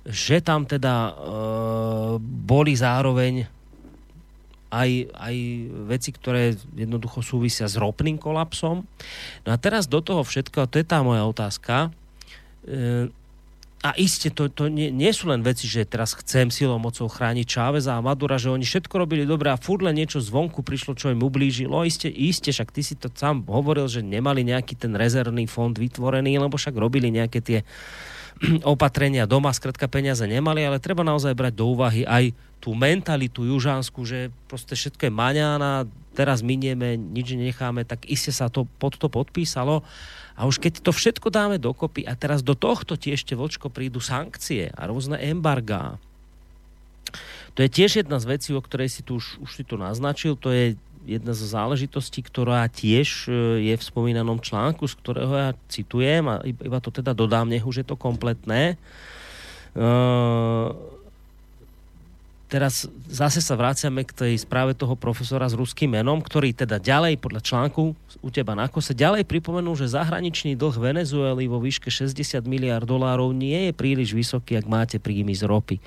že 0.00 0.40
tam 0.40 0.64
teda 0.64 0.94
e, 0.96 1.12
boli 2.20 2.72
zároveň 2.72 3.44
aj, 4.70 4.90
aj 5.12 5.36
veci, 5.90 6.10
ktoré 6.14 6.54
jednoducho 6.78 7.20
súvisia 7.20 7.66
s 7.66 7.74
ropným 7.74 8.16
kolapsom. 8.16 8.86
No 9.44 9.48
a 9.50 9.56
teraz 9.58 9.90
do 9.90 9.98
toho 9.98 10.22
všetkého, 10.22 10.70
to 10.70 10.78
je 10.78 10.86
tá 10.86 11.02
moja 11.02 11.26
otázka, 11.26 11.90
e, 12.64 13.10
a 13.80 13.96
iste 13.96 14.28
to, 14.28 14.52
to 14.52 14.68
nie, 14.68 14.92
nie 14.92 15.08
sú 15.08 15.32
len 15.32 15.40
veci, 15.40 15.64
že 15.64 15.88
teraz 15.88 16.12
chcem 16.12 16.52
silou 16.52 16.76
mocou 16.76 17.08
chrániť 17.08 17.46
Čáveza 17.48 17.96
a 17.96 18.04
Madura, 18.04 18.36
že 18.36 18.52
oni 18.52 18.60
všetko 18.60 18.92
robili 18.92 19.24
dobre 19.24 19.48
a 19.48 19.56
furt 19.56 19.80
len 19.80 19.96
niečo 19.96 20.20
zvonku 20.20 20.60
prišlo, 20.60 20.92
čo 20.92 21.08
im 21.08 21.24
ublížilo. 21.24 21.80
Iste, 21.88 22.12
iste, 22.12 22.52
však 22.52 22.76
ty 22.76 22.84
si 22.84 22.92
to 23.00 23.08
sám 23.08 23.40
hovoril, 23.48 23.88
že 23.88 24.04
nemali 24.04 24.44
nejaký 24.44 24.76
ten 24.76 24.92
rezervný 24.92 25.48
fond 25.48 25.72
vytvorený, 25.72 26.36
lebo 26.36 26.60
však 26.60 26.76
robili 26.76 27.08
nejaké 27.08 27.40
tie 27.40 27.58
opatrenia 28.68 29.24
doma, 29.24 29.48
skrátka 29.48 29.88
peniaze 29.88 30.28
nemali, 30.28 30.60
ale 30.60 30.76
treba 30.76 31.00
naozaj 31.00 31.32
brať 31.32 31.56
do 31.56 31.72
úvahy 31.72 32.04
aj 32.04 32.36
tú 32.60 32.76
mentalitu 32.76 33.48
južánsku, 33.48 34.04
že 34.04 34.28
proste 34.44 34.76
všetko 34.76 35.08
je 35.08 35.12
maňána, 35.12 35.88
teraz 36.12 36.44
minieme, 36.44 37.00
nič 37.00 37.32
necháme, 37.32 37.88
tak 37.88 38.04
iste 38.04 38.30
sa 38.30 38.52
to 38.52 38.68
pod 38.76 39.00
to 39.00 39.08
podpísalo. 39.08 39.80
A 40.36 40.44
už 40.44 40.60
keď 40.60 40.84
to 40.84 40.92
všetko 40.92 41.32
dáme 41.32 41.56
dokopy 41.56 42.04
a 42.04 42.12
teraz 42.12 42.44
do 42.44 42.52
tohto 42.52 43.00
ti 43.00 43.16
ešte 43.16 43.32
vočko 43.32 43.72
prídu 43.72 43.98
sankcie 44.04 44.68
a 44.76 44.82
rôzne 44.84 45.16
embargá. 45.16 45.96
To 47.56 47.64
je 47.64 47.72
tiež 47.72 48.04
jedna 48.04 48.20
z 48.20 48.28
vecí, 48.28 48.50
o 48.52 48.62
ktorej 48.62 48.92
si 48.92 49.00
tu 49.02 49.18
už, 49.18 49.40
už 49.40 49.50
si 49.56 49.64
tu 49.64 49.74
naznačil, 49.80 50.36
to 50.36 50.52
je 50.52 50.76
jedna 51.08 51.32
z 51.32 51.42
záležitostí, 51.48 52.20
ktorá 52.20 52.68
tiež 52.68 53.26
e, 53.26 53.32
je 53.72 53.74
v 53.74 53.82
spomínanom 53.82 54.38
článku, 54.38 54.84
z 54.84 54.94
ktorého 55.00 55.32
ja 55.32 55.50
citujem 55.72 56.28
a 56.28 56.44
iba 56.44 56.78
to 56.78 56.92
teda 56.92 57.16
dodám, 57.16 57.48
nech 57.48 57.64
už 57.64 57.82
je 57.82 57.86
to 57.88 57.96
kompletné. 57.96 58.76
Uh, 59.70 60.74
teraz 62.50 62.90
zase 63.06 63.38
sa 63.38 63.54
vraciame 63.54 64.02
k 64.02 64.10
tej 64.10 64.34
správe 64.42 64.74
toho 64.74 64.98
profesora 64.98 65.46
s 65.46 65.54
ruským 65.54 65.94
menom, 65.94 66.18
ktorý 66.18 66.50
teda 66.50 66.82
ďalej 66.82 67.22
podľa 67.22 67.40
článku 67.46 67.94
u 67.94 68.28
teba 68.34 68.58
na 68.58 68.66
kose 68.66 68.90
ďalej 68.90 69.22
pripomenul, 69.24 69.78
že 69.78 69.94
zahraničný 69.94 70.58
dlh 70.58 70.74
Venezuely 70.74 71.46
vo 71.46 71.62
výške 71.62 71.88
60 71.88 72.42
miliard 72.50 72.82
dolárov 72.82 73.30
nie 73.30 73.70
je 73.70 73.72
príliš 73.72 74.10
vysoký, 74.10 74.58
ak 74.58 74.66
máte 74.66 74.96
príjmy 74.98 75.32
z 75.32 75.46
ropy. 75.46 75.78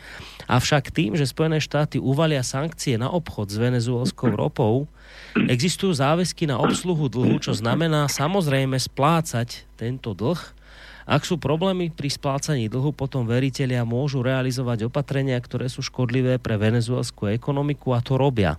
Avšak 0.47 0.95
tým, 0.95 1.19
že 1.19 1.27
Spojené 1.27 1.59
štáty 1.59 1.99
uvalia 1.99 2.41
sankcie 2.41 2.95
na 2.95 3.11
obchod 3.11 3.51
s 3.51 3.59
venezuelskou 3.59 4.31
ropou, 4.31 4.87
existujú 5.35 5.91
záväzky 5.91 6.47
na 6.47 6.57
obsluhu 6.61 7.11
dlhu, 7.11 7.43
čo 7.43 7.51
znamená 7.51 8.07
samozrejme 8.07 8.79
splácať 8.79 9.67
tento 9.75 10.15
dlh, 10.15 10.62
ak 11.03 11.27
sú 11.27 11.35
problémy 11.35 11.91
pri 11.91 12.07
splácaní 12.07 12.71
dlhu, 12.71 12.95
potom 12.95 13.27
veritelia 13.27 13.83
môžu 13.83 14.23
realizovať 14.23 14.87
opatrenia, 14.87 15.35
ktoré 15.43 15.67
sú 15.67 15.83
škodlivé 15.83 16.39
pre 16.39 16.55
venezuelskú 16.55 17.27
ekonomiku 17.27 17.91
a 17.91 17.99
to 17.99 18.15
robia. 18.15 18.55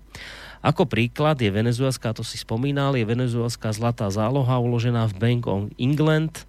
Ako 0.65 0.89
príklad 0.89 1.37
je 1.41 1.53
venezuelská, 1.53 2.17
to 2.17 2.25
si 2.25 2.41
spomínal, 2.41 2.97
je 2.97 3.05
venezuelská 3.05 3.69
zlatá 3.73 4.09
záloha 4.09 4.57
uložená 4.57 5.05
v 5.13 5.17
Bank 5.21 5.43
of 5.45 5.69
England, 5.77 6.49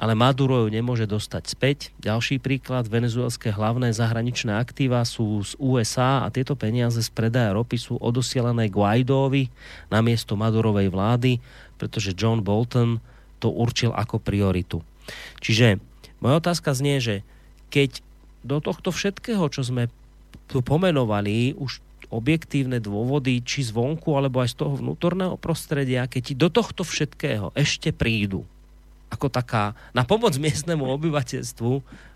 ale 0.00 0.16
Maduro 0.16 0.66
ju 0.66 0.68
nemôže 0.72 1.06
dostať 1.08 1.44
späť. 1.48 1.78
Ďalší 2.02 2.42
príklad, 2.42 2.88
venezuelské 2.88 3.54
hlavné 3.54 3.94
zahraničné 3.94 4.52
aktíva 4.56 5.00
sú 5.06 5.40
z 5.44 5.54
USA 5.56 6.26
a 6.26 6.32
tieto 6.32 6.58
peniaze 6.58 7.00
z 7.00 7.10
predaja 7.12 7.54
ropy 7.54 7.78
sú 7.78 7.94
odosielané 8.00 8.68
Guaidovi 8.68 9.48
na 9.88 10.02
miesto 10.04 10.34
Madurovej 10.34 10.90
vlády, 10.90 11.38
pretože 11.80 12.16
John 12.16 12.42
Bolton 12.42 12.98
to 13.38 13.52
určil 13.52 13.92
ako 13.92 14.18
prioritu. 14.18 14.80
Čiže 15.40 15.82
moja 16.22 16.40
otázka 16.40 16.72
znie, 16.72 17.00
že 17.00 17.26
keď 17.68 18.00
do 18.44 18.60
tohto 18.60 18.92
všetkého, 18.92 19.48
čo 19.48 19.64
sme 19.64 19.88
tu 20.48 20.60
pomenovali, 20.60 21.56
už 21.56 21.80
objektívne 22.12 22.78
dôvody, 22.78 23.40
či 23.42 23.64
zvonku, 23.66 24.14
alebo 24.14 24.44
aj 24.44 24.54
z 24.54 24.56
toho 24.60 24.74
vnútorného 24.78 25.34
prostredia, 25.40 26.06
keď 26.06 26.22
ti 26.22 26.34
do 26.36 26.48
tohto 26.52 26.86
všetkého 26.86 27.50
ešte 27.56 27.90
prídu, 27.90 28.44
ako 29.10 29.26
taká 29.32 29.74
na 29.96 30.06
pomoc 30.06 30.36
miestnemu 30.36 30.84
obyvateľstvu, 30.94 31.72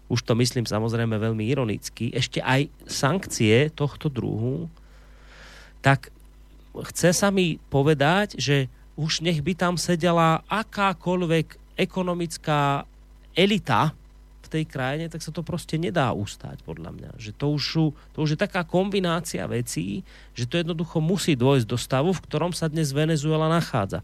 už 0.08 0.20
to 0.24 0.32
myslím 0.38 0.64
samozrejme 0.64 1.18
veľmi 1.20 1.44
ironicky, 1.48 2.14
ešte 2.14 2.40
aj 2.40 2.70
sankcie 2.88 3.68
tohto 3.74 4.08
druhu, 4.08 4.72
tak 5.84 6.08
chce 6.92 7.12
sa 7.12 7.28
mi 7.28 7.60
povedať, 7.68 8.38
že 8.38 8.70
už 8.98 9.22
nech 9.22 9.42
by 9.42 9.54
tam 9.54 9.74
sedela 9.78 10.42
akákoľvek 10.50 11.67
ekonomická 11.78 12.82
elita 13.38 13.94
v 14.42 14.48
tej 14.50 14.64
krajine, 14.66 15.06
tak 15.06 15.22
sa 15.22 15.30
to 15.30 15.46
proste 15.46 15.78
nedá 15.78 16.10
ustať, 16.10 16.66
podľa 16.66 16.90
mňa. 16.90 17.10
Že 17.20 17.30
to 17.38 17.46
už, 17.54 17.64
to 18.16 18.18
už 18.24 18.34
je 18.34 18.38
taká 18.40 18.66
kombinácia 18.66 19.46
vecí, 19.46 20.02
že 20.34 20.48
to 20.48 20.58
jednoducho 20.58 20.98
musí 20.98 21.38
dôjsť 21.38 21.66
do 21.68 21.78
stavu, 21.78 22.10
v 22.10 22.24
ktorom 22.26 22.50
sa 22.50 22.66
dnes 22.66 22.90
Venezuela 22.90 23.46
nachádza. 23.46 24.02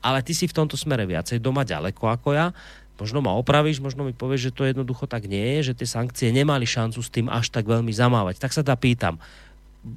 Ale 0.00 0.24
ty 0.24 0.32
si 0.32 0.48
v 0.48 0.56
tomto 0.56 0.80
smere 0.80 1.04
viacej 1.04 1.42
doma 1.44 1.66
ďaleko 1.66 2.08
ako 2.08 2.32
ja. 2.32 2.56
Možno 2.96 3.24
ma 3.24 3.32
opravíš, 3.32 3.80
možno 3.80 4.04
mi 4.04 4.12
povieš, 4.12 4.52
že 4.52 4.56
to 4.56 4.62
jednoducho 4.68 5.08
tak 5.08 5.24
nie 5.24 5.60
je, 5.60 5.72
že 5.72 5.84
tie 5.84 5.88
sankcie 5.88 6.28
nemali 6.32 6.68
šancu 6.68 7.00
s 7.00 7.08
tým 7.08 7.32
až 7.32 7.48
tak 7.48 7.64
veľmi 7.64 7.92
zamávať. 7.92 8.36
Tak 8.40 8.52
sa 8.52 8.60
teda 8.60 8.76
pýtam, 8.76 9.16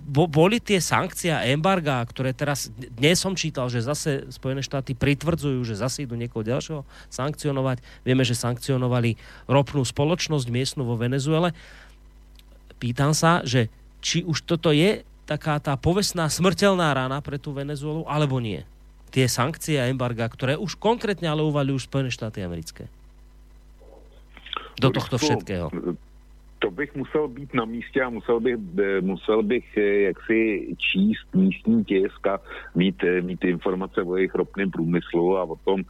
boli 0.08 0.64
tie 0.64 0.80
sankcie 0.80 1.28
a 1.28 1.44
embarga, 1.44 2.00
ktoré 2.08 2.32
teraz, 2.32 2.72
dnes 2.72 3.20
som 3.20 3.36
čítal, 3.36 3.68
že 3.68 3.84
zase 3.84 4.32
Spojené 4.32 4.64
štáty 4.64 4.96
pritvrdzujú, 4.96 5.60
že 5.68 5.76
zase 5.76 6.08
idú 6.08 6.16
niekoho 6.16 6.40
ďalšieho 6.40 6.88
sankcionovať. 7.12 7.84
Vieme, 8.08 8.24
že 8.24 8.40
sankcionovali 8.40 9.20
ropnú 9.44 9.84
spoločnosť 9.84 10.48
miestnu 10.48 10.88
vo 10.88 10.96
Venezuele. 10.96 11.52
Pýtam 12.80 13.12
sa, 13.12 13.44
že 13.44 13.68
či 14.00 14.24
už 14.24 14.48
toto 14.48 14.72
je 14.72 15.04
taká 15.28 15.60
tá 15.60 15.76
povestná 15.76 16.32
smrteľná 16.32 16.96
rána 16.96 17.20
pre 17.20 17.36
tú 17.36 17.52
Venezuelu, 17.52 18.08
alebo 18.08 18.40
nie. 18.40 18.64
tie 19.14 19.30
sankcie 19.30 19.78
a 19.78 19.94
embarga, 19.94 20.26
ktoré 20.26 20.58
už 20.58 20.82
konkrétne 20.82 21.30
ale 21.30 21.46
uvalujú 21.46 21.86
Spojené 21.86 22.10
štáty 22.10 22.42
americké? 22.42 22.90
Do 24.82 24.90
tohto 24.90 25.22
všetkého. 25.22 25.70
To 26.64 26.72
bych 26.72 26.96
musel 26.96 27.28
být 27.28 27.54
na 27.54 27.66
místě 27.66 28.02
a 28.02 28.10
musel 28.10 28.40
bych, 28.40 28.56
eh, 28.80 29.02
musel 29.02 29.44
bych 29.44 29.78
eh, 29.78 30.00
jaksi 30.16 30.68
číst 30.80 31.28
místní 31.36 31.84
tisk 31.84 32.28
a 32.28 32.40
mít, 32.76 33.04
eh, 33.04 33.22
mít 33.22 33.44
informace 33.44 34.02
o 34.02 34.16
jejich 34.16 34.36
ropném 34.36 34.72
průmyslu 34.72 35.38
a 35.38 35.44
o 35.44 35.56
tom, 35.56 35.84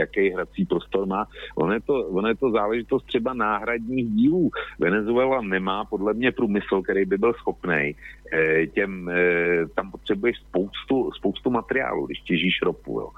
jaký 0.00 0.30
hrací 0.30 0.64
prostor 0.64 1.06
má. 1.06 1.28
Ono 1.56 1.72
je, 1.72 1.80
to, 1.80 1.94
ono 1.94 2.28
je 2.28 2.34
to 2.34 2.50
záležitost 2.50 3.04
třeba 3.04 3.34
náhradních 3.34 4.08
dílů. 4.10 4.50
Venezuela 4.78 5.40
nemá 5.40 5.84
podle 5.84 6.14
mě 6.14 6.32
průmysl, 6.32 6.82
který 6.82 7.04
by 7.04 7.18
byl 7.18 7.32
schopný. 7.34 7.94
Těm, 8.72 9.10
tam 9.74 9.90
potřebuješ 9.90 10.36
spoustu, 10.48 11.10
spoustu 11.12 11.50
materiálu, 11.50 12.06
když 12.06 12.20
těžíš 12.20 12.62
ropu. 12.62 13.00
Jo. 13.00 13.08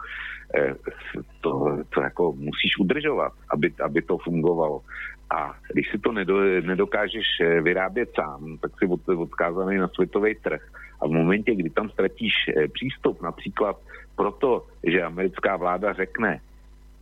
To, 1.40 1.78
to 1.94 2.00
jako 2.02 2.32
musíš 2.32 2.78
udržovat, 2.78 3.32
aby, 3.50 3.72
aby 3.84 4.02
to 4.02 4.18
fungovalo. 4.18 4.82
A 5.30 5.54
když 5.72 5.90
si 5.90 5.98
to 5.98 6.12
nedo, 6.12 6.40
nedokážeš 6.60 7.26
eh, 7.40 7.60
vyrábět 7.60 8.10
sám, 8.14 8.58
tak 8.62 8.70
si 8.78 8.86
od, 8.86 9.08
odkázaný 9.08 9.76
na 9.78 9.88
světový 9.88 10.34
trh. 10.34 10.62
A 11.00 11.06
v 11.06 11.10
momentě, 11.10 11.54
kdy 11.54 11.70
tam 11.70 11.90
ztratíš 11.90 12.32
eh, 12.48 12.68
přístup, 12.68 13.22
například 13.22 13.76
proto, 14.16 14.66
že 14.84 15.02
americká 15.02 15.56
vláda 15.56 15.92
řekne, 15.92 16.40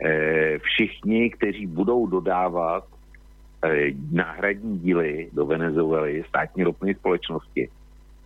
eh, 0.04 0.58
všichni, 0.58 1.30
kteří 1.30 1.66
budou 1.66 2.06
dodávat 2.06 2.84
náhradní 4.12 4.78
díly 4.78 5.28
do 5.32 5.46
Venezuely, 5.46 6.24
státní 6.28 6.64
ropné 6.64 6.94
společnosti, 6.94 7.68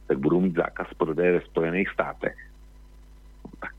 tak 0.07 0.19
budou 0.19 0.41
mít 0.41 0.55
zákaz 0.55 0.87
prodeje 0.99 1.33
ve 1.33 1.41
Spojených 1.41 1.89
státech. 1.89 2.35
Tak 3.61 3.75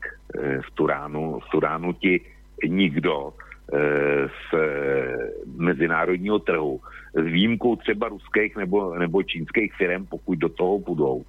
v 0.68 0.70
tu 0.74 0.86
ránu, 0.86 1.40
v 1.40 1.50
tu 1.52 1.60
ti 1.92 2.20
nikdo 2.64 3.32
z 3.72 4.54
eh, 4.54 5.30
mezinárodního 5.56 6.38
trhu, 6.38 6.80
s 7.14 7.24
výjimkou 7.24 7.76
třeba 7.76 8.08
ruských 8.08 8.56
nebo, 8.56 8.94
nebo 8.94 9.22
čínských 9.22 9.74
firm, 9.74 10.06
pokud 10.06 10.38
do 10.38 10.48
toho 10.48 10.78
budou. 10.78 11.24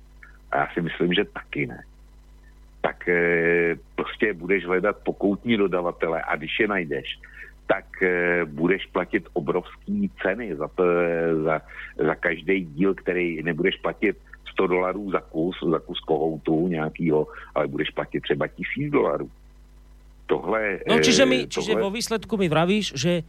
A 0.52 0.58
já 0.58 0.68
si 0.74 0.82
myslím, 0.82 1.14
že 1.14 1.26
taky 1.26 1.68
ne. 1.68 1.84
Tak 2.82 3.08
eh, 3.08 3.76
prostě 3.96 4.34
budeš 4.34 4.66
hledat 4.66 4.98
pokoutní 5.04 5.58
dodavatele 5.58 6.22
a 6.22 6.36
když 6.36 6.60
je 6.60 6.68
najdeš, 6.68 7.20
tak 7.68 8.04
eh, 8.04 8.46
budeš 8.46 8.86
platit 8.86 9.28
obrovské 9.34 9.94
ceny 10.22 10.56
za, 10.56 10.68
to, 10.68 10.84
za, 11.44 11.62
za 11.98 12.16
každý 12.16 12.66
díl, 12.66 12.94
který 12.94 13.44
nebudeš 13.44 13.76
platit 13.76 14.18
100 14.52 14.68
dolarů 14.68 15.12
za 15.12 15.20
kus, 15.20 15.56
za 15.72 15.80
kus 15.80 16.00
kohoutu 16.00 16.68
nějakýho, 16.68 17.28
ale 17.56 17.68
budeš 17.68 17.90
platit 17.90 18.22
třeba 18.22 18.48
1000 18.48 18.92
dolarů. 18.92 19.30
Tohle, 20.32 20.88
No 20.88 20.96
čiže, 20.98 21.24
mi, 21.26 21.44
eh, 21.44 21.46
čiže 21.46 21.76
tohle- 21.76 21.84
vo 21.84 21.90
výsledku 21.92 22.34
mi 22.34 22.48
vravíš, 22.48 22.96
že 22.96 23.28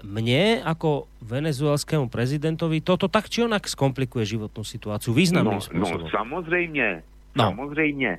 mne 0.00 0.62
ako 0.62 1.10
venezuelskému 1.20 2.06
prezidentovi 2.06 2.78
toto 2.78 3.08
tak 3.08 3.26
či 3.26 3.42
onak 3.42 3.64
skomplikuje 3.64 4.22
životnú 4.28 4.62
situáciu 4.62 5.10
významným 5.10 5.58
no, 5.58 5.64
spôsobom. 5.64 6.06
no 6.06 6.12
samozřejmě, 6.12 7.02
No. 7.34 7.50
samozřejmě, 7.50 8.18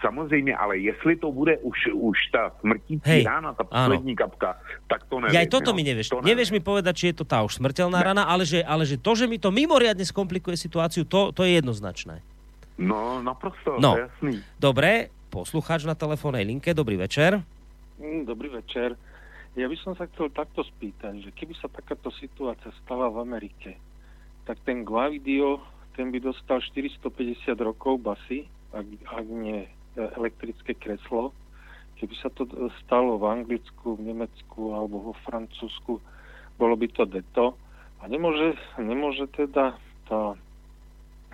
samozřejmě, 0.00 0.56
ale 0.56 0.78
jestli 0.78 1.16
to 1.16 1.28
bude 1.28 1.58
už, 1.58 1.76
už 1.92 2.16
ta 2.32 2.52
smrtící 2.60 3.04
Hej, 3.04 3.24
rána, 3.24 3.52
ta 3.52 3.64
poslední 3.64 4.16
kapka, 4.16 4.56
tak 4.86 5.04
to 5.04 5.20
nevím. 5.20 5.34
Ja 5.34 5.40
aj 5.40 5.50
toto 5.50 5.70
jo. 5.70 5.76
mi 5.76 5.82
nevieš. 5.82 6.08
To 6.08 6.24
Nevieš 6.24 6.48
mi 6.48 6.60
povedať, 6.60 6.94
či 6.96 7.04
je 7.12 7.16
to 7.18 7.24
tá 7.24 7.40
už 7.40 7.60
smrteľná 7.60 8.00
rana, 8.00 8.24
ale 8.24 8.44
že, 8.44 8.60
ale 8.60 8.84
že 8.84 8.96
to, 8.96 9.12
že 9.12 9.26
mi 9.26 9.36
to 9.36 9.48
mimoriadne 9.50 10.00
skomplikuje 10.02 10.56
situáciu, 10.56 11.04
to, 11.04 11.28
to 11.30 11.42
je 11.42 11.56
jednoznačné. 11.58 12.24
No, 12.76 13.20
naprosto, 13.20 13.76
No. 13.76 13.92
to 13.92 13.98
je 13.98 14.04
jasný. 14.06 14.32
Dobre, 14.56 14.90
poslucháč 15.28 15.82
na 15.82 15.92
telefónnej 15.92 16.42
linke, 16.42 16.72
dobrý 16.72 16.96
večer. 16.96 17.44
Mm, 18.04 18.28
Dobrý 18.28 18.52
večer. 18.52 19.00
Ja 19.56 19.64
by 19.64 19.76
som 19.80 19.96
sa 19.96 20.04
chcel 20.12 20.28
takto 20.28 20.60
spýtať, 20.60 21.24
že 21.24 21.30
keby 21.32 21.56
sa 21.56 21.72
takáto 21.72 22.12
situácia 22.20 22.68
stala 22.84 23.08
v 23.08 23.24
Amerike, 23.24 23.80
tak 24.44 24.60
ten 24.68 24.84
Guavidio, 24.84 25.64
ten 25.96 26.12
by 26.12 26.20
dostal 26.20 26.60
450 26.60 27.00
rokov 27.64 28.04
basy, 28.04 28.44
ak, 28.76 28.84
ak 29.08 29.24
nie 29.24 29.64
e, 29.64 29.68
elektrické 30.20 30.76
kreslo. 30.76 31.32
Keby 31.96 32.14
sa 32.20 32.28
to 32.28 32.44
stalo 32.84 33.16
v 33.16 33.40
Anglicku, 33.40 33.96
v 33.96 34.12
Nemecku 34.12 34.76
alebo 34.76 35.00
vo 35.00 35.14
Francúzsku, 35.24 35.96
bolo 36.60 36.74
by 36.76 36.86
to 36.92 37.08
deto. 37.08 37.56
A 38.04 38.10
nemôže, 38.10 38.52
nemôže 38.76 39.24
teda 39.32 39.80
tá 40.12 40.36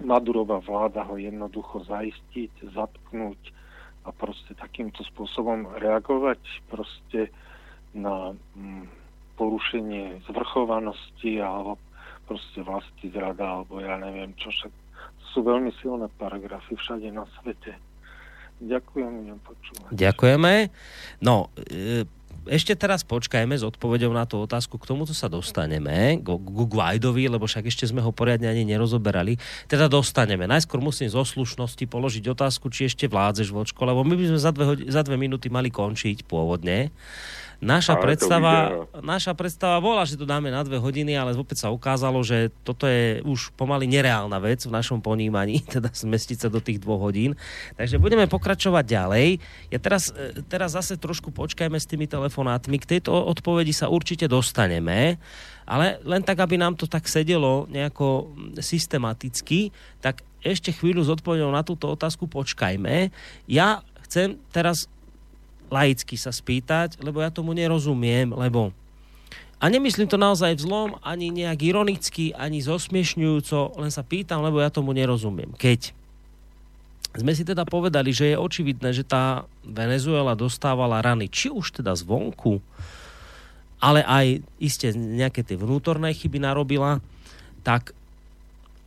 Madurová 0.06 0.62
vláda 0.62 1.02
ho 1.02 1.18
jednoducho 1.18 1.82
zaistiť, 1.82 2.70
zatknúť 2.78 3.58
a 4.04 4.08
proste 4.12 4.56
takýmto 4.56 5.04
spôsobom 5.12 5.76
reagovať 5.76 6.40
proste 6.72 7.28
na 7.92 8.32
mm, 8.56 8.88
porušenie 9.36 10.24
zvrchovanosti 10.28 11.40
alebo 11.40 11.76
proste 12.24 12.62
vlasti 12.62 13.10
zrada 13.10 13.60
alebo 13.60 13.82
ja 13.82 13.98
neviem 13.98 14.32
čo 14.38 14.48
však. 14.52 14.72
Sú 15.30 15.46
veľmi 15.46 15.70
silné 15.78 16.10
paragrafy 16.18 16.74
všade 16.74 17.06
na 17.14 17.22
svete. 17.38 17.78
Ďakujem, 18.60 19.10
budem 19.24 19.40
počúvať. 19.40 19.90
Ďakujeme. 19.94 20.52
No, 21.24 21.48
e, 21.56 22.04
ešte 22.48 22.72
teraz 22.72 23.04
počkajme 23.04 23.52
s 23.52 23.66
odpovedou 23.66 24.08
na 24.14 24.24
tú 24.24 24.40
otázku, 24.40 24.80
k 24.80 24.88
tomuto 24.88 25.12
sa 25.12 25.28
dostaneme, 25.28 26.20
ku 26.24 26.64
Guaidovi, 26.64 27.28
lebo 27.28 27.44
však 27.44 27.68
ešte 27.68 27.84
sme 27.84 28.00
ho 28.00 28.14
poriadne 28.14 28.48
ani 28.48 28.64
nerozoberali. 28.64 29.36
Teda 29.68 29.90
dostaneme. 29.90 30.48
Najskôr 30.48 30.80
musím 30.80 31.12
zo 31.12 31.20
slušnosti 31.20 31.84
položiť 31.84 32.24
otázku, 32.32 32.72
či 32.72 32.88
ešte 32.88 33.10
vládzeš 33.10 33.52
vočko, 33.52 33.84
lebo 33.84 34.00
my 34.06 34.14
by 34.16 34.24
sme 34.32 34.40
za 34.40 34.50
dve, 34.56 34.64
za 34.88 35.02
dve 35.04 35.16
minúty 35.20 35.52
mali 35.52 35.68
končiť 35.68 36.24
pôvodne. 36.24 36.88
Naša 37.60 38.00
Ale 38.00 38.02
predstava, 38.08 38.52
naša 39.04 39.36
predstava 39.36 39.76
bola, 39.84 40.08
že 40.08 40.16
to 40.16 40.24
dáme 40.24 40.48
na 40.48 40.64
dve 40.64 40.80
hodiny, 40.80 41.12
ale 41.12 41.36
opäť 41.36 41.68
sa 41.68 41.68
ukázalo, 41.68 42.24
že 42.24 42.48
toto 42.64 42.88
je 42.88 43.20
už 43.20 43.52
pomaly 43.52 43.84
nereálna 43.84 44.40
vec 44.40 44.64
v 44.64 44.72
našom 44.72 45.04
ponímaní, 45.04 45.60
teda 45.76 45.92
zmestiť 45.92 46.38
sa 46.40 46.48
do 46.48 46.64
tých 46.64 46.80
dvoch 46.80 47.04
hodín. 47.04 47.36
Takže 47.76 48.00
budeme 48.00 48.24
pokračovať 48.24 48.84
ďalej. 48.88 49.28
Ja 49.68 49.78
teraz, 49.78 50.08
e, 50.08 50.40
teraz 50.48 50.72
zase 50.72 50.96
trošku 50.96 51.36
počkajme 51.36 51.76
s 51.76 51.84
tými 51.84 52.08
telefonátmi. 52.08 52.80
K 52.80 52.96
tejto 52.96 53.12
odpovedi 53.12 53.76
sa 53.76 53.92
určite 53.92 54.24
dostaneme, 54.24 55.20
ale 55.68 56.00
len 56.08 56.24
tak, 56.24 56.40
aby 56.40 56.56
nám 56.56 56.80
to 56.80 56.88
tak 56.88 57.04
sedelo 57.12 57.68
nejako 57.68 58.32
systematicky, 58.56 59.68
tak 60.00 60.24
ešte 60.40 60.72
chvíľu 60.72 61.04
s 61.04 61.12
odpovedou 61.12 61.52
na 61.52 61.60
túto 61.60 61.92
otázku 61.92 62.24
počkajme. 62.24 63.12
Ja 63.44 63.84
chcem 64.08 64.40
teraz 64.48 64.88
laicky 65.70 66.18
sa 66.18 66.34
spýtať, 66.34 66.98
lebo 67.00 67.22
ja 67.22 67.30
tomu 67.30 67.54
nerozumiem, 67.54 68.34
lebo 68.34 68.74
a 69.60 69.68
nemyslím 69.68 70.08
to 70.08 70.16
naozaj 70.16 70.56
v 70.56 70.64
zlom, 70.64 70.90
ani 71.04 71.28
nejak 71.28 71.60
ironicky, 71.60 72.32
ani 72.32 72.64
zosmiešňujúco, 72.64 73.76
len 73.76 73.92
sa 73.92 74.00
pýtam, 74.00 74.40
lebo 74.40 74.56
ja 74.56 74.72
tomu 74.72 74.96
nerozumiem. 74.96 75.52
Keď 75.52 75.92
sme 77.20 77.36
si 77.36 77.44
teda 77.44 77.68
povedali, 77.68 78.08
že 78.08 78.32
je 78.32 78.40
očividné, 78.40 78.96
že 78.96 79.04
tá 79.04 79.44
Venezuela 79.60 80.32
dostávala 80.32 81.04
rany, 81.04 81.28
či 81.28 81.52
už 81.52 81.76
teda 81.76 81.92
zvonku, 81.92 82.64
ale 83.76 84.00
aj 84.00 84.40
iste 84.56 84.96
nejaké 84.96 85.44
tie 85.44 85.60
vnútorné 85.60 86.16
chyby 86.16 86.40
narobila, 86.40 87.04
tak 87.60 87.92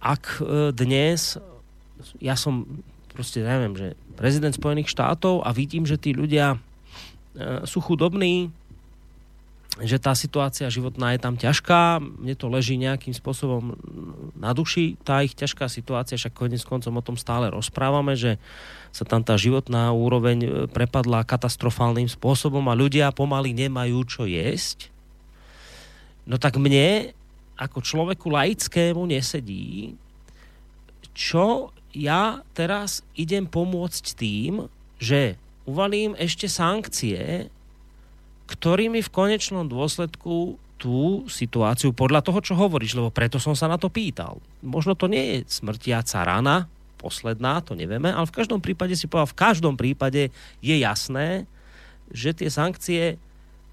ak 0.02 0.42
e, 0.42 0.74
dnes, 0.74 1.38
ja 2.18 2.34
som 2.34 2.66
proste, 3.14 3.46
neviem, 3.46 3.78
že 3.78 3.88
prezident 4.18 4.58
Spojených 4.58 4.90
štátov 4.90 5.46
a 5.46 5.54
vidím, 5.54 5.86
že 5.86 6.02
tí 6.02 6.18
ľudia 6.18 6.58
sú 7.66 7.82
chudobní, 7.82 8.54
že 9.82 9.98
tá 9.98 10.14
situácia 10.14 10.70
životná 10.70 11.18
je 11.18 11.20
tam 11.26 11.34
ťažká, 11.34 11.98
mne 11.98 12.38
to 12.38 12.46
leží 12.46 12.78
nejakým 12.78 13.10
spôsobom 13.10 13.74
na 14.38 14.54
duši, 14.54 15.02
tá 15.02 15.26
ich 15.26 15.34
ťažká 15.34 15.66
situácia, 15.66 16.14
však 16.14 16.38
konec 16.38 16.62
koncom 16.62 16.94
o 16.94 17.02
tom 17.02 17.18
stále 17.18 17.50
rozprávame, 17.50 18.14
že 18.14 18.38
sa 18.94 19.02
tam 19.02 19.26
tá 19.26 19.34
životná 19.34 19.90
úroveň 19.90 20.38
e, 20.46 20.50
prepadla 20.70 21.26
katastrofálnym 21.26 22.06
spôsobom 22.06 22.62
a 22.70 22.78
ľudia 22.78 23.10
pomaly 23.10 23.58
nemajú 23.58 24.06
čo 24.06 24.30
jesť. 24.30 24.94
No 26.30 26.38
tak 26.38 26.62
mne, 26.62 27.10
ako 27.58 27.82
človeku 27.82 28.30
laickému, 28.30 29.02
nesedí, 29.10 29.98
čo 31.18 31.74
ja 31.98 32.46
teraz 32.54 33.02
idem 33.18 33.50
pomôcť 33.50 34.06
tým, 34.14 34.70
že 35.02 35.42
uvalím 35.64 36.16
ešte 36.20 36.52
sankcie, 36.52 37.48
ktorými 38.48 39.00
v 39.00 39.14
konečnom 39.14 39.66
dôsledku 39.68 40.60
tú 40.76 41.24
situáciu, 41.32 41.96
podľa 41.96 42.20
toho, 42.20 42.40
čo 42.44 42.60
hovoríš, 42.60 43.00
lebo 43.00 43.08
preto 43.08 43.40
som 43.40 43.56
sa 43.56 43.72
na 43.72 43.80
to 43.80 43.88
pýtal. 43.88 44.44
Možno 44.60 45.00
to 45.00 45.08
nie 45.08 45.40
je 45.40 45.48
smrtiaca 45.48 46.28
rana, 46.28 46.68
posledná, 47.00 47.64
to 47.64 47.76
nevieme, 47.76 48.12
ale 48.12 48.28
v 48.28 48.36
každom 48.36 48.60
prípade 48.60 48.96
si 49.00 49.08
povedal, 49.08 49.32
v 49.32 49.40
každom 49.40 49.76
prípade 49.80 50.32
je 50.60 50.76
jasné, 50.76 51.48
že 52.12 52.36
tie 52.36 52.52
sankcie 52.52 53.16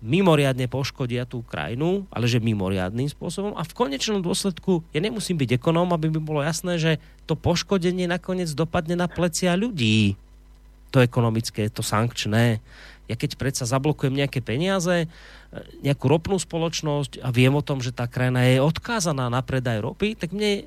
mimoriadne 0.01 0.65
poškodia 0.71 1.29
tú 1.29 1.45
krajinu, 1.45 2.09
ale 2.09 2.25
že 2.25 2.41
mimoriadným 2.41 3.11
spôsobom 3.13 3.53
a 3.59 3.63
v 3.67 3.77
konečnom 3.77 4.25
dôsledku 4.25 4.81
ja 4.97 4.99
nemusím 5.03 5.37
byť 5.37 5.61
ekonóm, 5.61 5.93
aby 5.93 6.09
mi 6.09 6.23
bolo 6.23 6.41
jasné, 6.41 6.81
že 6.81 6.93
to 7.29 7.37
poškodenie 7.37 8.09
nakoniec 8.09 8.49
dopadne 8.57 8.97
na 8.97 9.07
plecia 9.07 9.53
ľudí. 9.59 10.17
To 10.91 10.99
ekonomické, 11.01 11.71
to 11.71 11.81
sankčné. 11.81 12.59
Ja 13.11 13.19
keď 13.19 13.35
predsa 13.35 13.65
zablokujem 13.67 14.15
nejaké 14.15 14.39
peniaze, 14.43 15.07
e, 15.07 15.09
nejakú 15.83 16.07
ropnú 16.07 16.39
spoločnosť 16.39 17.23
a 17.23 17.31
viem 17.35 17.55
o 17.55 17.65
tom, 17.65 17.83
že 17.83 17.95
tá 17.95 18.07
krajina 18.07 18.47
je 18.47 18.63
odkázaná 18.63 19.27
na 19.31 19.43
predaj 19.43 19.83
ropy, 19.83 20.15
tak 20.15 20.31
mne 20.31 20.67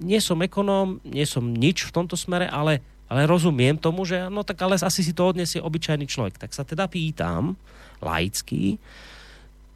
nie 0.00 0.20
som 0.20 0.40
ekonóm, 0.40 1.00
nie 1.04 1.24
som 1.28 1.44
nič 1.44 1.84
v 1.84 1.94
tomto 1.94 2.16
smere, 2.16 2.48
ale, 2.48 2.80
ale 3.10 3.28
rozumiem 3.28 3.76
tomu, 3.76 4.08
že 4.08 4.28
no 4.32 4.40
tak 4.40 4.60
ale 4.64 4.80
asi 4.80 5.04
si 5.04 5.12
to 5.12 5.28
odniesie 5.28 5.60
obyčajný 5.60 6.08
človek. 6.08 6.40
Tak 6.40 6.56
sa 6.56 6.64
teda 6.64 6.88
pýtam, 6.88 7.58
laický, 8.00 8.80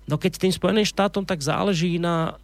no 0.08 0.16
keď 0.16 0.40
tým 0.40 0.52
Spojeným 0.54 0.88
štátom 0.88 1.22
tak 1.22 1.44
záleží 1.44 2.00
na 2.00 2.38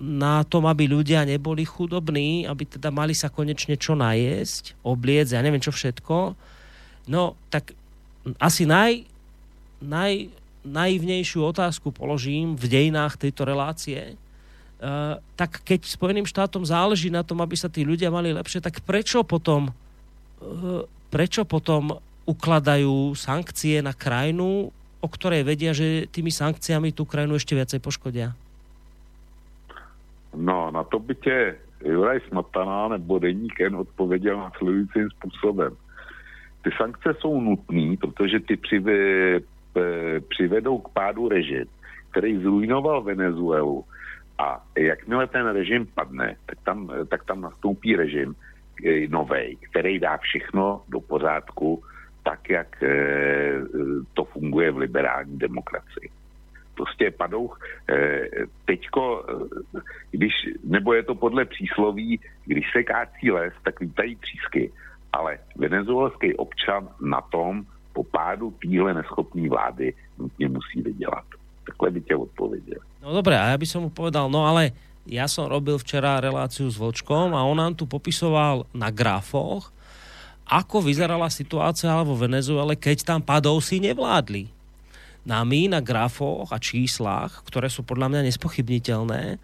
na 0.00 0.40
tom, 0.48 0.64
aby 0.64 0.88
ľudia 0.88 1.28
neboli 1.28 1.68
chudobní, 1.68 2.48
aby 2.48 2.64
teda 2.64 2.88
mali 2.88 3.12
sa 3.12 3.28
konečne 3.28 3.76
čo 3.76 3.92
najesť, 3.92 4.72
obliec, 4.80 5.28
ja 5.28 5.44
neviem 5.44 5.60
čo 5.60 5.68
všetko, 5.68 6.32
no 7.08 7.36
tak 7.48 7.72
asi 8.36 8.68
naj, 8.68 9.06
naj, 9.80 10.28
naivnejšiu 10.66 11.40
otázku 11.40 11.88
položím 11.94 12.56
v 12.56 12.64
dejinách 12.68 13.16
tejto 13.16 13.48
relácie, 13.48 14.16
Uh, 14.80 15.20
tak 15.36 15.60
keď 15.60 15.84
Spojeným 15.84 16.24
štátom 16.24 16.64
záleží 16.64 17.12
na 17.12 17.20
tom, 17.20 17.44
aby 17.44 17.52
sa 17.52 17.68
tí 17.68 17.84
ľudia 17.84 18.08
mali 18.08 18.32
lepšie, 18.32 18.64
tak 18.64 18.80
prečo 18.80 19.20
potom, 19.20 19.68
uh, 19.68 20.88
prečo 21.12 21.44
potom 21.44 22.00
ukladajú 22.24 23.12
sankcie 23.12 23.84
na 23.84 23.92
krajinu, 23.92 24.72
o 25.04 25.08
ktorej 25.12 25.44
vedia, 25.44 25.76
že 25.76 26.08
tými 26.08 26.32
sankciami 26.32 26.96
tú 26.96 27.04
krajinu 27.04 27.36
ešte 27.36 27.52
viacej 27.52 27.76
poškodia? 27.76 28.32
No, 30.32 30.72
na 30.72 30.80
to 30.88 30.96
by 30.96 31.14
tě 31.14 31.60
Juraj 31.84 32.20
Smatana 32.32 32.88
nebo 32.88 33.18
Deník 33.18 33.60
N 33.60 33.76
odpověděl 33.76 34.36
následujícím 34.36 35.10
způsobem. 35.10 35.76
Ty 36.62 36.70
sankce 36.76 37.14
jsou 37.14 37.40
nutné, 37.40 37.96
protože 38.00 38.40
ty 38.40 38.56
přivy, 38.56 39.40
přivedou 40.28 40.78
k 40.78 40.88
pádu 40.88 41.28
režim, 41.28 41.64
který 42.10 42.36
zrujnoval 42.36 43.02
Venezuelu. 43.02 43.84
A 44.38 44.64
jakmile 44.78 45.26
ten 45.26 45.46
režim 45.46 45.86
padne, 45.94 46.36
tak 46.46 46.58
tam, 46.64 46.90
tak 47.08 47.24
tam 47.24 47.40
nastoupí 47.40 47.96
režim 47.96 48.34
e, 48.84 49.08
novej, 49.08 49.56
který 49.70 49.98
dá 49.98 50.16
všechno 50.16 50.82
do 50.88 51.00
pořádku, 51.00 51.82
tak, 52.22 52.50
jak 52.50 52.84
to 54.14 54.24
funguje 54.24 54.70
v 54.70 54.76
liberální 54.76 55.38
demokracii 55.38 56.10
prostě 56.80 57.10
padou. 57.10 57.52
Eh, 57.88 58.48
teďko, 58.64 59.02
eh, 59.28 59.80
když, 60.10 60.32
nebo 60.64 60.94
je 60.96 61.02
to 61.02 61.14
podle 61.14 61.44
přísloví, 61.44 62.20
když 62.46 62.64
se 62.72 62.82
kácí 62.82 63.30
les, 63.30 63.52
tak 63.64 63.80
vítají 63.80 64.16
třísky. 64.16 64.72
Ale 65.10 65.42
venezuelský 65.58 66.38
občan 66.38 66.88
na 67.02 67.20
tom 67.34 67.66
po 67.92 68.06
pádu 68.06 68.54
týhle 68.62 68.94
neschopné 68.94 69.48
vlády 69.48 69.94
nutně 70.18 70.48
musí 70.48 70.82
vydělat. 70.82 71.24
Takhle 71.66 71.90
by 71.90 72.00
tě 72.00 72.16
odpověděl. 72.16 72.80
No 73.02 73.12
dobré, 73.16 73.40
a 73.40 73.50
ja 73.50 73.56
by 73.56 73.66
som 73.66 73.88
mu 73.88 73.90
povedal, 73.90 74.28
no 74.28 74.44
ale 74.44 74.76
ja 75.08 75.24
som 75.24 75.48
robil 75.48 75.80
včera 75.80 76.20
reláciu 76.20 76.68
s 76.68 76.76
Vočkom 76.76 77.32
a 77.32 77.40
on 77.48 77.56
nám 77.56 77.72
tu 77.72 77.88
popisoval 77.88 78.68
na 78.76 78.92
grafoch, 78.92 79.72
ako 80.44 80.84
vyzerala 80.84 81.32
situácia 81.32 81.94
vo 82.04 82.18
Venezuele, 82.18 82.76
keď 82.76 83.08
tam 83.08 83.20
padovsi 83.24 83.80
nevládli 83.80 84.52
nami 85.24 85.68
na 85.68 85.80
grafoch 85.84 86.48
a 86.52 86.58
číslach, 86.58 87.44
ktoré 87.44 87.68
sú 87.68 87.84
podľa 87.84 88.08
mňa 88.08 88.20
nespochybniteľné, 88.28 89.36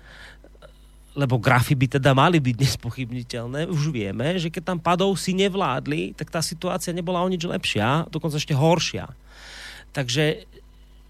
lebo 1.17 1.41
grafy 1.41 1.73
by 1.73 1.97
teda 1.97 2.13
mali 2.13 2.37
byť 2.37 2.57
nespochybniteľné, 2.61 3.73
už 3.73 3.89
vieme, 3.89 4.37
že 4.37 4.53
keď 4.53 4.77
tam 4.77 4.79
padov 4.79 5.17
si 5.17 5.33
nevládli, 5.33 6.13
tak 6.13 6.29
tá 6.29 6.45
situácia 6.45 6.93
nebola 6.93 7.25
o 7.25 7.33
nič 7.33 7.49
lepšia, 7.49 8.05
dokonca 8.13 8.37
ešte 8.37 8.53
horšia. 8.53 9.09
Takže, 9.97 10.45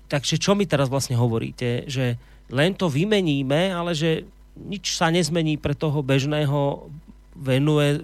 takže 0.07 0.39
čo 0.39 0.55
mi 0.55 0.62
teraz 0.62 0.87
vlastne 0.87 1.19
hovoríte, 1.19 1.91
že 1.91 2.15
len 2.55 2.78
to 2.78 2.87
vymeníme, 2.87 3.74
ale 3.74 3.99
že 3.99 4.23
nič 4.55 4.95
sa 4.95 5.11
nezmení 5.11 5.59
pre 5.59 5.74
toho 5.74 6.01
bežného 6.07 6.87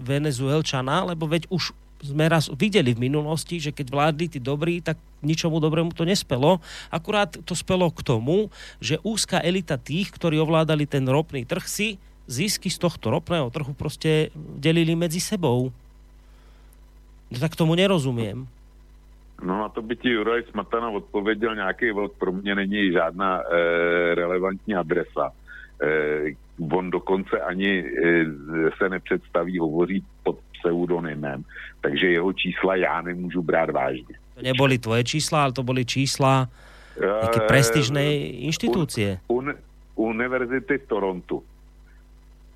Venezuelčana, 0.03 1.15
lebo 1.15 1.31
veď 1.31 1.49
už 1.49 1.71
sme 2.03 2.27
raz 2.27 2.51
videli 2.59 2.93
v 2.93 3.07
minulosti, 3.07 3.63
že 3.63 3.71
keď 3.71 3.87
vládli 3.95 4.27
tí 4.27 4.39
dobrí, 4.43 4.83
tak 4.83 4.99
ničomu 5.23 5.63
dobrému 5.63 5.95
to 5.95 6.03
nespelo. 6.03 6.59
Akurát 6.91 7.31
to 7.47 7.55
spelo 7.55 7.89
k 7.95 8.03
tomu, 8.03 8.51
že 8.83 8.99
úzka 9.07 9.39
elita 9.39 9.79
tých, 9.79 10.11
ktorí 10.11 10.43
ovládali 10.43 10.85
ten 10.85 11.07
ropný 11.07 11.47
trh, 11.47 11.65
si 11.65 11.89
zisky 12.27 12.71
z 12.71 12.79
tohto 12.83 13.15
ropného 13.15 13.51
trhu 13.55 13.71
proste 13.75 14.35
delili 14.35 14.99
medzi 14.99 15.23
sebou. 15.23 15.71
No 17.31 17.37
tak 17.39 17.55
tomu 17.57 17.79
nerozumiem. 17.79 18.45
No 19.43 19.59
na 19.59 19.69
to 19.69 19.83
by 19.83 19.97
ti 19.97 20.11
Juraj 20.11 20.43
Smatana 20.51 20.91
odpověděl 20.91 21.55
nějaký 21.55 21.91
vlk, 21.91 22.13
pro 22.19 22.33
mě 22.33 22.55
není 22.55 22.93
žádná 22.93 23.43
e, 23.43 23.45
relevantní 24.15 24.75
adresa. 24.75 25.33
E, 25.83 26.35
on 26.71 26.91
dokonce 26.91 27.41
ani 27.41 27.83
e, 27.83 28.25
se 28.79 28.89
nepředstaví, 28.89 29.59
hovoří 29.59 30.05
pod 30.23 30.39
pseudonymem, 30.63 31.45
takže 31.83 32.07
jeho 32.07 32.33
čísla 32.33 32.77
já 32.77 33.03
nemůžu 33.03 33.43
brát 33.43 33.71
vážně. 33.71 34.15
To 34.35 34.43
neboli 34.43 34.79
tvoje 34.79 35.05
čísla, 35.05 35.43
ale 35.43 35.53
to 35.53 35.63
boli 35.67 35.85
čísla 35.85 36.47
nejaké 36.99 37.41
eh, 37.43 37.49
prestižnej 37.49 38.11
inštitúcie. 38.47 39.09
Un, 39.29 39.51
un, 39.51 39.57
univerzity 39.97 40.79
v 40.79 40.87
Torontu. 40.87 41.43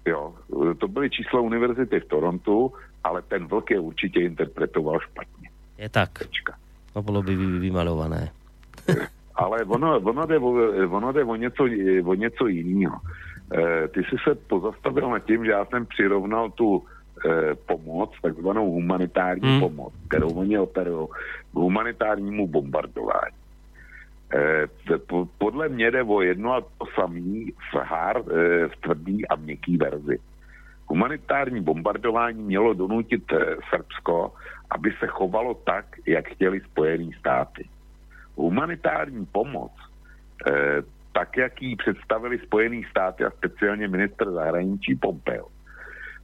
Jo, 0.07 0.35
to 0.79 0.89
byly 0.89 1.11
čísla 1.11 1.41
univerzity 1.41 2.01
v 2.01 2.07
Torontu, 2.07 2.73
ale 3.05 3.23
ten 3.23 3.47
vlk 3.47 3.71
je 3.71 3.81
určitě 3.81 4.21
interpretoval 4.21 5.01
špatně. 5.01 5.51
Je 5.79 5.89
tak. 5.89 6.19
Tečka. 6.19 6.55
To 6.93 7.03
bylo 7.03 7.23
by 7.23 7.37
vymalované. 7.37 8.31
ale 9.35 9.65
ono, 9.65 10.01
ono, 10.01 10.27
jde 10.27 10.39
o, 10.39 10.51
ono 10.91 11.13
jde 11.13 11.25
o 11.25 11.37
něco, 11.37 11.63
o 12.05 12.15
něco 12.15 12.47
jiného. 12.47 13.01
E, 13.53 13.89
ty 13.89 14.01
jsi 14.01 14.17
se 14.25 14.35
pozastavil 14.35 15.11
nad 15.11 15.19
tím, 15.19 15.45
že 15.45 15.51
já 15.51 15.65
jsem 15.65 15.87
přirovnal 15.87 16.51
tu 16.51 16.85
pomoc, 17.67 18.11
takzvanou 18.23 18.71
humanitární 18.71 19.49
hmm. 19.49 19.61
pomoc, 19.61 19.93
kterou 20.09 20.31
oni 20.31 20.59
operují 20.59 21.09
k 21.53 21.55
humanitárnímu 21.55 22.49
bombardování. 22.49 23.37
E, 24.35 24.99
po, 24.99 25.29
podle 25.39 25.69
mě 25.69 25.91
jde 25.91 26.03
o 26.03 26.21
jedno 26.21 26.53
a 26.53 26.61
to 26.61 26.87
samý 26.95 27.53
v, 27.73 27.75
hard, 27.75 28.29
e, 28.29 28.69
v 28.69 28.77
tvrdý 28.81 29.29
a 29.29 29.37
měkký 29.37 29.77
verzi. 29.77 30.19
Humanitární 30.87 31.61
bombardování 31.61 32.43
mělo 32.43 32.75
donutit 32.75 33.33
e, 33.33 33.57
Srbsko, 33.71 34.33
aby 34.71 34.93
se 35.01 35.07
chovalo 35.07 35.55
tak, 35.55 35.85
jak 36.07 36.29
chtěli 36.29 36.61
Spojené 36.61 37.11
státy. 37.19 37.69
Humanitární 38.37 39.27
pomoc, 39.27 39.73
e, 40.47 40.83
tak 41.13 41.37
jak 41.37 41.63
ji 41.63 41.77
představili 41.77 42.39
Spojené 42.39 42.83
státy 42.91 43.25
a 43.25 43.31
speciálně 43.31 43.89
ministr 43.89 44.31
zahraničí 44.31 44.95
Pompeo, 44.95 45.47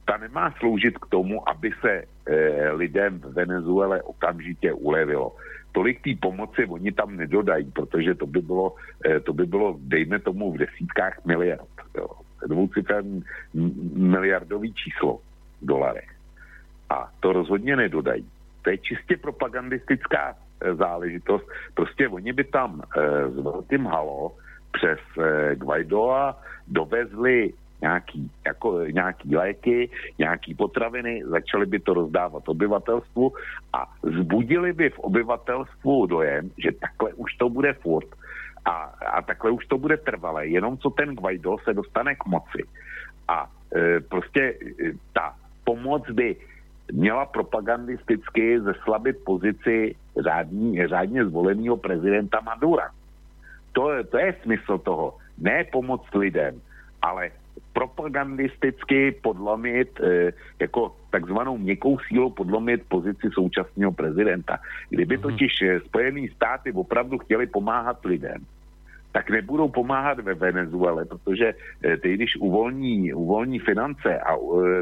ta 0.05 0.17
nemá 0.17 0.51
sloužit 0.59 0.97
k 0.97 1.05
tomu, 1.05 1.49
aby 1.49 1.71
se 1.81 1.91
e, 1.93 2.71
lidem 2.71 3.19
v 3.19 3.33
Venezuele 3.33 4.01
okamžitě 4.01 4.73
ulevilo. 4.73 5.35
Tolik 5.71 6.01
té 6.01 6.09
pomoci 6.21 6.65
oni 6.65 6.91
tam 6.91 7.15
nedodají, 7.17 7.71
protože 7.71 8.15
to 8.15 8.25
by 8.25 8.41
bylo, 8.41 8.75
e, 9.05 9.19
to 9.19 9.33
by 9.33 9.45
bylo 9.45 9.75
dejme 9.79 10.19
tomu, 10.19 10.51
v 10.51 10.57
desítkách 10.57 11.25
miliard. 11.25 11.69
Jo. 11.97 12.07
Dvouciferný 12.47 13.23
miliardový 13.95 14.73
číslo 14.73 15.19
v 15.61 15.65
dolarech. 15.65 16.09
A 16.89 17.09
to 17.19 17.33
rozhodně 17.33 17.75
nedodají. 17.75 18.27
To 18.61 18.69
je 18.69 18.77
čistě 18.77 19.17
propagandistická 19.17 20.35
e, 20.35 20.75
záležitost. 20.75 21.47
Prostě 21.73 22.09
oni 22.09 22.33
by 22.33 22.43
tam 22.43 22.81
e, 22.81 23.29
s 23.29 23.35
velkým 23.35 23.85
halo 23.85 24.35
přes 24.71 24.99
e, 25.17 25.55
Guaidoa 25.55 26.37
dovezli 26.67 27.53
nějaký, 27.83 28.31
jako, 28.45 28.79
nějaký 28.87 29.35
léky, 29.35 29.89
nějaký 30.19 30.55
potraviny, 30.55 31.23
začali 31.27 31.65
by 31.65 31.79
to 31.79 31.93
rozdávat 31.93 32.47
obyvatelstvu 32.47 33.33
a 33.73 33.79
zbudili 34.03 34.73
by 34.73 34.89
v 34.89 34.99
obyvatelstvu 34.99 36.05
dojem, 36.07 36.49
že 36.57 36.71
takhle 36.71 37.13
už 37.13 37.35
to 37.35 37.49
bude 37.49 37.73
furt 37.73 38.07
a, 38.65 38.95
a 39.11 39.21
takhle 39.21 39.51
už 39.51 39.65
to 39.67 39.77
bude 39.77 39.97
trvalé, 39.97 40.47
jenom 40.47 40.77
co 40.79 40.89
ten 40.89 41.15
Guaido 41.15 41.59
se 41.63 41.73
dostane 41.73 42.15
k 42.15 42.25
moci. 42.25 42.63
A 43.27 43.51
e, 43.75 43.99
prostě 43.99 44.55
e, 44.55 44.95
ta 45.13 45.35
pomoc 45.67 46.07
by 46.11 46.35
měla 46.91 47.25
propagandisticky 47.25 48.59
zeslabit 48.61 49.23
pozici 49.23 49.95
řádní, 50.23 50.87
řádně 50.87 51.25
zvoleného 51.25 51.77
prezidenta 51.77 52.39
Madura. 52.39 52.91
To, 53.73 53.91
to 54.07 54.17
je 54.17 54.35
smysl 54.41 54.77
toho. 54.77 55.17
Ne 55.37 55.63
pomoc 55.63 56.03
lidem, 56.15 56.61
ale 57.01 57.42
propagandisticky 57.73 59.11
podlomit, 59.11 59.99
e, 59.99 60.33
jako 60.59 60.95
takzvanou 61.09 61.57
měkkou 61.57 61.99
sílou 61.99 62.29
podlomit 62.29 62.81
pozici 62.87 63.29
současného 63.33 63.91
prezidenta. 63.91 64.59
Kdyby 64.89 65.17
mhm. 65.17 65.21
totiž 65.21 65.61
eh, 65.61 65.79
Spojené 65.79 66.27
státy 66.35 66.71
opravdu 66.71 67.17
chtěli 67.17 67.47
pomáhat 67.47 68.05
lidem, 68.05 68.41
tak 69.11 69.29
nebudou 69.29 69.69
pomáhat 69.69 70.19
ve 70.19 70.33
Venezuele, 70.33 71.05
protože 71.05 71.53
eh, 71.53 71.97
ty, 71.97 72.13
když 72.13 72.35
uvolní, 72.35 73.13
uvolní 73.13 73.59
finance 73.59 74.19
a 74.19 74.33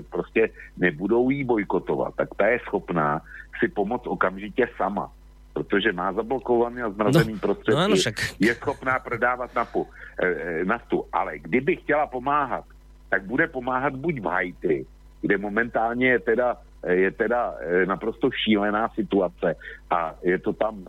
prostě 0.10 0.50
nebudou 0.78 1.30
jí 1.30 1.44
bojkotovat, 1.44 2.16
tak 2.16 2.30
ta 2.38 2.48
je 2.48 2.60
schopná 2.60 3.22
si 3.60 3.68
pomoct 3.68 4.08
okamžitě 4.08 4.68
sama 4.78 5.12
protože 5.54 5.92
má 5.92 6.14
zablokovaný 6.14 6.82
a 6.82 6.90
zmrazený 6.90 7.34
no, 7.34 7.40
prostředky, 7.40 7.80
no 7.80 7.86
ano, 7.86 7.96
však. 7.96 8.16
je 8.40 8.56
schopná 8.56 9.00
prodávat 9.00 9.56
napu, 9.56 9.88
e, 10.24 10.66
naftu. 10.66 11.06
Ale 11.12 11.40
kdyby 11.40 11.76
chtěla 11.76 12.08
pomáhat, 12.08 12.64
tak 13.12 13.28
bude 13.28 13.48
pomáhat 13.48 13.96
buď 13.96 14.20
v 14.20 14.26
Haiti, 14.26 14.86
kde 15.22 15.38
momentálně 15.38 16.08
je 16.08 16.20
teda 16.20 16.58
je 16.82 17.12
teda 17.12 17.56
naprosto 17.86 18.32
šílená 18.32 18.90
situace 18.90 19.56
a 19.90 20.16
je 20.24 20.38
to 20.40 20.54
tam 20.54 20.86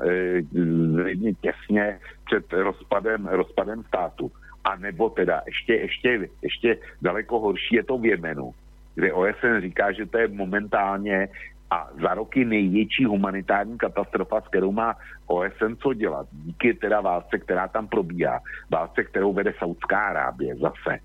zřejmě 0.53 1.33
těsně 1.35 1.99
před 2.25 2.53
rozpadem, 2.53 3.27
rozpadem 3.27 3.83
státu. 3.83 4.33
A 4.65 4.77
nebo 4.77 5.11
teda 5.11 5.43
ještě, 5.47 5.75
ještě, 5.75 6.29
ještě 6.43 6.77
daleko 7.03 7.41
horší 7.41 7.77
je 7.77 7.85
to 7.85 7.99
v 7.99 8.07
Jemenu, 8.07 8.55
kde 8.95 9.13
OSN 9.13 9.61
říká, 9.61 9.93
že 9.93 10.07
to 10.07 10.19
je 10.19 10.29
momentálně 10.29 11.29
a 11.71 11.89
za 12.03 12.15
roky 12.15 12.45
největší 12.45 13.05
humanitární 13.05 13.79
katastrofa, 13.79 14.41
s 14.41 14.49
kterou 14.49 14.73
má 14.73 14.97
OSN 15.27 15.77
co 15.83 15.95
dělat, 15.95 16.27
díky 16.33 16.75
teda 16.75 17.01
válce, 17.01 17.39
která 17.39 17.69
tam 17.69 17.89
probíhá, 17.89 18.41
válce, 18.71 19.05
kterou 19.05 19.33
vede 19.33 19.53
Saudská 19.59 19.99
Arábie 19.99 20.57
zase. 20.57 20.99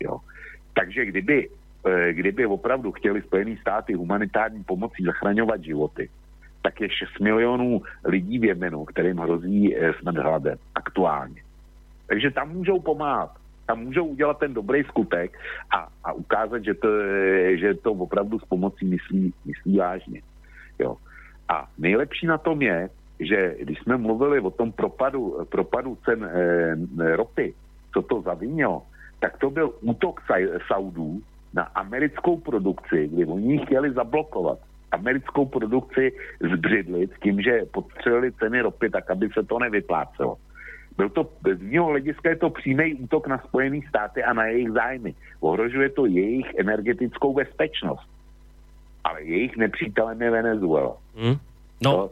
Jo. 0.00 0.18
Takže 0.74 1.04
kdyby, 1.04 1.48
eh, 1.86 2.12
kdyby 2.12 2.46
opravdu 2.46 2.92
chtěli 2.92 3.22
Spojené 3.22 3.56
státy 3.60 3.94
humanitární 3.94 4.64
pomocí 4.64 5.04
zachraňovat 5.04 5.62
životy, 5.62 6.10
tak 6.62 6.80
je 6.80 6.88
6 6.90 7.20
milionů 7.20 7.82
lidí 8.04 8.38
v 8.38 8.44
Jemenu, 8.44 8.84
kterým 8.84 9.18
hrozí 9.18 9.76
eh, 9.76 9.92
smrt 10.00 10.16
hladem 10.16 10.58
aktuálně. 10.74 11.42
Takže 12.06 12.30
tam 12.30 12.48
můžou 12.52 12.80
pomáhat 12.80 13.42
tam 13.66 13.84
můžou 13.84 14.06
udělat 14.06 14.38
ten 14.38 14.54
dobrý 14.54 14.84
skutek 14.84 15.38
a, 15.70 15.88
a 16.04 16.12
ukázat, 16.12 16.64
že 16.64 16.74
to, 16.74 16.88
že 17.54 17.74
to 17.74 17.92
opravdu 17.92 18.38
s 18.38 18.44
pomocí 18.44 18.84
myslí, 18.84 19.34
myslí 19.44 19.78
vážně. 19.78 20.20
Jo. 20.78 20.96
A 21.48 21.68
nejlepší 21.78 22.26
na 22.26 22.38
tom 22.38 22.62
je, 22.62 22.90
že 23.20 23.56
když 23.60 23.78
jsme 23.78 23.96
mluvili 23.96 24.40
o 24.40 24.50
tom 24.50 24.72
propadu, 24.72 25.46
propadu 25.48 25.98
cen 26.04 26.24
e, 26.24 27.16
ropy, 27.16 27.54
co 27.94 28.02
to 28.02 28.22
zavinilo, 28.22 28.82
tak 29.22 29.38
to 29.38 29.50
byl 29.50 29.72
útok 29.80 30.20
Saudů 30.66 31.22
na 31.54 31.62
americkou 31.62 32.36
produkci, 32.36 33.08
kdy 33.08 33.26
oni 33.26 33.58
chtěli 33.58 33.92
zablokovat 33.92 34.58
americkou 34.92 35.46
produkci 35.46 36.12
zbřidlit 36.54 37.10
tím, 37.22 37.42
že 37.42 37.64
podstřelili 37.72 38.32
ceny 38.32 38.60
ropy 38.60 38.90
tak, 38.90 39.10
aby 39.10 39.28
se 39.32 39.42
to 39.42 39.58
nevyplácelo. 39.58 40.36
Byl 40.96 41.08
to, 41.08 41.30
z 41.56 41.62
mého 41.62 41.86
hlediska 41.86 42.28
je 42.28 42.36
to 42.36 42.50
přímý 42.50 42.94
útok 42.94 43.26
na 43.26 43.38
Spojené 43.38 43.80
státy 43.88 44.22
a 44.22 44.32
na 44.32 44.44
jejich 44.44 44.70
zájmy. 44.70 45.14
Ohrožuje 45.40 45.88
to 45.90 46.06
jejich 46.06 46.46
energetickou 46.58 47.34
bezpečnost. 47.34 48.08
Ale 49.04 49.22
jejich 49.22 49.56
nepřítelem 49.56 50.22
je 50.22 50.30
Venezuela. 50.30 50.96
Hmm. 51.16 51.36
No, 51.82 51.92
to, 51.92 52.10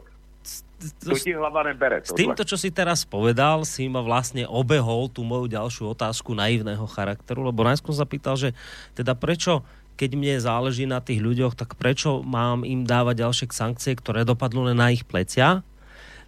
to 0.81 1.13
ti 1.13 1.31
hlava 1.37 1.61
nebere. 1.69 2.01
S 2.01 2.13
týmto, 2.13 2.41
čo 2.41 2.57
si 2.57 2.73
teraz 2.73 3.05
povedal, 3.05 3.61
si 3.63 3.85
ma 3.85 4.01
vlastne 4.01 4.49
obehol 4.49 5.07
tú 5.07 5.21
moju 5.21 5.47
ďalšiu 5.47 5.93
otázku 5.93 6.33
naivného 6.33 6.83
charakteru, 6.89 7.45
lebo 7.45 7.61
najskôr 7.61 7.93
sa 7.93 8.09
pýtal, 8.09 8.35
že 8.35 8.49
teda 8.97 9.13
prečo 9.13 9.61
keď 9.99 10.17
mne 10.17 10.41
záleží 10.41 10.89
na 10.89 10.97
tých 10.97 11.21
ľuďoch, 11.21 11.53
tak 11.53 11.77
prečo 11.77 12.25
mám 12.25 12.65
im 12.65 12.89
dávať 12.89 13.21
ďalšie 13.21 13.47
sankcie, 13.53 13.93
ktoré 13.93 14.25
dopadnú 14.25 14.65
len 14.65 14.73
na 14.73 14.89
ich 14.89 15.05
plecia? 15.05 15.61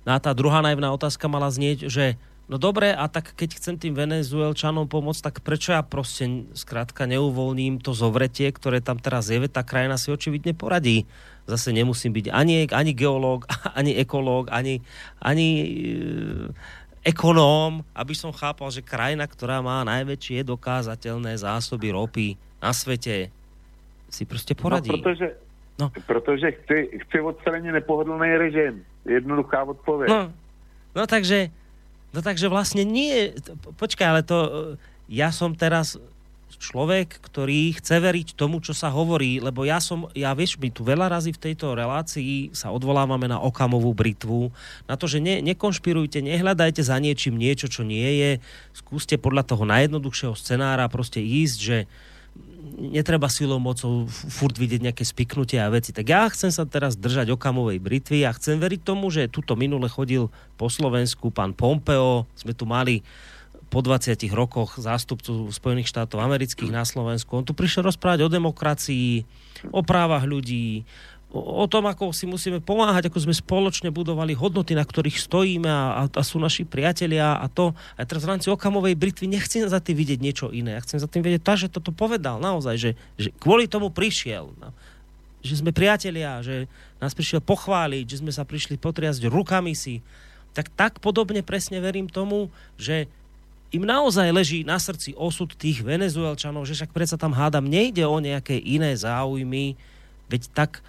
No 0.06 0.14
a 0.14 0.22
tá 0.22 0.30
druhá 0.38 0.62
naivná 0.62 0.94
otázka 0.94 1.26
mala 1.26 1.50
znieť, 1.50 1.90
že 1.90 2.22
No 2.52 2.60
dobre, 2.60 2.92
a 2.92 3.08
tak 3.08 3.32
keď 3.40 3.56
chcem 3.56 3.80
tým 3.80 3.96
Venezuelčanom 3.96 4.84
pomôcť, 4.92 5.32
tak 5.32 5.36
prečo 5.48 5.72
ja 5.72 5.80
proste 5.80 6.44
skrátka 6.52 7.08
neuvolním 7.08 7.80
to 7.80 7.96
zovretie, 7.96 8.52
ktoré 8.52 8.84
tam 8.84 9.00
teraz 9.00 9.32
je, 9.32 9.40
tá 9.48 9.64
krajina 9.64 9.96
si 9.96 10.12
očividne 10.12 10.52
poradí. 10.52 11.08
Zase 11.48 11.72
nemusím 11.72 12.12
byť 12.12 12.36
ani, 12.36 12.68
ani 12.68 12.92
geológ, 12.92 13.48
ani 13.80 13.96
ekológ, 13.96 14.52
ani, 14.52 14.84
ani 15.24 15.48
e, 15.56 15.68
ekonóm, 17.08 17.88
aby 17.96 18.12
som 18.12 18.36
chápal, 18.36 18.68
že 18.76 18.84
krajina, 18.84 19.24
ktorá 19.24 19.64
má 19.64 19.80
najväčšie 19.88 20.44
dokázateľné 20.44 21.40
zásoby 21.40 21.96
ropy 21.96 22.28
na 22.60 22.76
svete, 22.76 23.32
si 24.12 24.24
proste 24.28 24.52
poradí. 24.52 24.92
No, 24.92 25.00
protože, 25.00 25.28
no. 25.80 25.88
protože 26.06 26.52
chci, 26.52 27.00
chci 27.08 27.18
odstranit 27.24 27.72
nepohodlný 27.72 28.36
režim. 28.38 28.84
Jednoduchá 29.08 29.64
odpověď. 29.64 30.10
No, 30.12 30.34
no 30.96 31.08
takže 31.08 31.50
No 32.14 32.22
takže 32.22 32.46
vlastne 32.48 32.86
nie, 32.86 33.34
počkaj, 33.82 34.08
ale 34.08 34.22
to, 34.22 34.38
ja 35.10 35.34
som 35.34 35.58
teraz 35.58 35.98
človek, 36.64 37.20
ktorý 37.20 37.76
chce 37.76 38.00
veriť 38.00 38.28
tomu, 38.40 38.64
čo 38.64 38.72
sa 38.72 38.88
hovorí, 38.88 39.44
lebo 39.44 39.68
ja 39.68 39.84
som, 39.84 40.08
ja 40.16 40.32
vieš, 40.32 40.56
my 40.62 40.72
tu 40.72 40.88
veľa 40.88 41.12
razy 41.12 41.36
v 41.36 41.52
tejto 41.52 41.76
relácii 41.76 42.56
sa 42.56 42.72
odvolávame 42.72 43.28
na 43.28 43.42
okamovú 43.42 43.92
britvu, 43.92 44.54
na 44.88 44.96
to, 44.96 45.10
že 45.10 45.20
ne, 45.20 45.44
nekonšpirujte, 45.44 46.24
nehľadajte 46.24 46.80
za 46.80 46.96
niečím 47.04 47.36
niečo, 47.36 47.68
čo 47.68 47.84
nie 47.84 48.08
je, 48.22 48.32
skúste 48.72 49.20
podľa 49.20 49.44
toho 49.44 49.68
najjednoduchšieho 49.68 50.36
scenára 50.40 50.88
proste 50.88 51.20
ísť, 51.20 51.58
že 51.60 51.78
netreba 52.78 53.28
silou 53.28 53.60
mocou 53.60 54.08
furt 54.08 54.56
vidieť 54.56 54.92
nejaké 54.92 55.04
spiknutie 55.04 55.60
a 55.60 55.68
veci. 55.68 55.92
Tak 55.92 56.06
ja 56.08 56.24
chcem 56.32 56.50
sa 56.50 56.64
teraz 56.64 56.96
držať 56.96 57.36
okamovej 57.36 57.84
britvy 57.84 58.24
a 58.24 58.36
chcem 58.36 58.58
veriť 58.58 58.82
tomu, 58.88 59.12
že 59.12 59.28
tuto 59.28 59.60
minule 59.60 59.92
chodil 59.92 60.32
po 60.56 60.72
Slovensku 60.72 61.30
pán 61.30 61.52
Pompeo, 61.52 62.24
sme 62.34 62.56
tu 62.56 62.64
mali 62.64 63.04
po 63.74 63.82
20 63.82 64.14
rokoch 64.30 64.78
zástupcu 64.78 65.50
Spojených 65.50 65.90
štátov 65.90 66.22
amerických 66.22 66.70
na 66.70 66.86
Slovensku. 66.86 67.34
On 67.34 67.42
tu 67.42 67.58
prišiel 67.58 67.90
rozprávať 67.90 68.22
o 68.22 68.30
demokracii, 68.30 69.26
o 69.74 69.82
právach 69.82 70.30
ľudí, 70.30 70.86
o, 71.34 71.66
tom, 71.66 71.90
ako 71.90 72.14
si 72.14 72.30
musíme 72.30 72.62
pomáhať, 72.62 73.10
ako 73.10 73.26
sme 73.26 73.34
spoločne 73.34 73.90
budovali 73.90 74.38
hodnoty, 74.38 74.78
na 74.78 74.86
ktorých 74.86 75.18
stojíme 75.18 75.66
a, 75.66 75.84
a, 75.98 76.02
a 76.06 76.22
sú 76.22 76.38
naši 76.38 76.62
priatelia 76.64 77.42
a 77.42 77.50
to. 77.50 77.74
A 77.98 78.06
teraz 78.06 78.24
v 78.24 78.38
rámci 78.38 78.54
okamovej 78.54 78.94
britvy 78.94 79.26
nechcem 79.26 79.66
za 79.66 79.82
tým 79.82 79.98
vidieť 79.98 80.20
niečo 80.22 80.48
iné. 80.54 80.78
Ja 80.78 80.86
chcem 80.86 81.02
za 81.02 81.10
tým 81.10 81.26
vedieť 81.26 81.42
tá, 81.42 81.58
že 81.58 81.74
toto 81.74 81.90
povedal 81.90 82.38
naozaj, 82.38 82.78
že, 82.78 82.92
že 83.18 83.34
kvôli 83.42 83.66
tomu 83.66 83.90
prišiel. 83.90 84.54
No, 84.62 84.70
že 85.42 85.60
sme 85.60 85.74
priatelia, 85.74 86.40
že 86.46 86.70
nás 87.02 87.18
prišiel 87.18 87.42
pochváliť, 87.42 88.06
že 88.06 88.22
sme 88.22 88.32
sa 88.32 88.46
prišli 88.46 88.78
potriasť 88.78 89.28
rukami 89.28 89.74
si. 89.74 90.06
Tak 90.54 90.70
tak 90.78 90.94
podobne 91.02 91.42
presne 91.42 91.82
verím 91.82 92.06
tomu, 92.08 92.54
že 92.78 93.10
im 93.74 93.84
naozaj 93.90 94.30
leží 94.30 94.62
na 94.62 94.78
srdci 94.78 95.18
osud 95.18 95.50
tých 95.58 95.82
venezuelčanov, 95.82 96.70
že 96.70 96.78
však 96.78 96.94
predsa 96.94 97.18
tam 97.18 97.34
hádam 97.34 97.66
nejde 97.66 98.06
o 98.06 98.22
nejaké 98.22 98.54
iné 98.62 98.94
záujmy, 98.94 99.74
veď 100.30 100.42
tak 100.54 100.86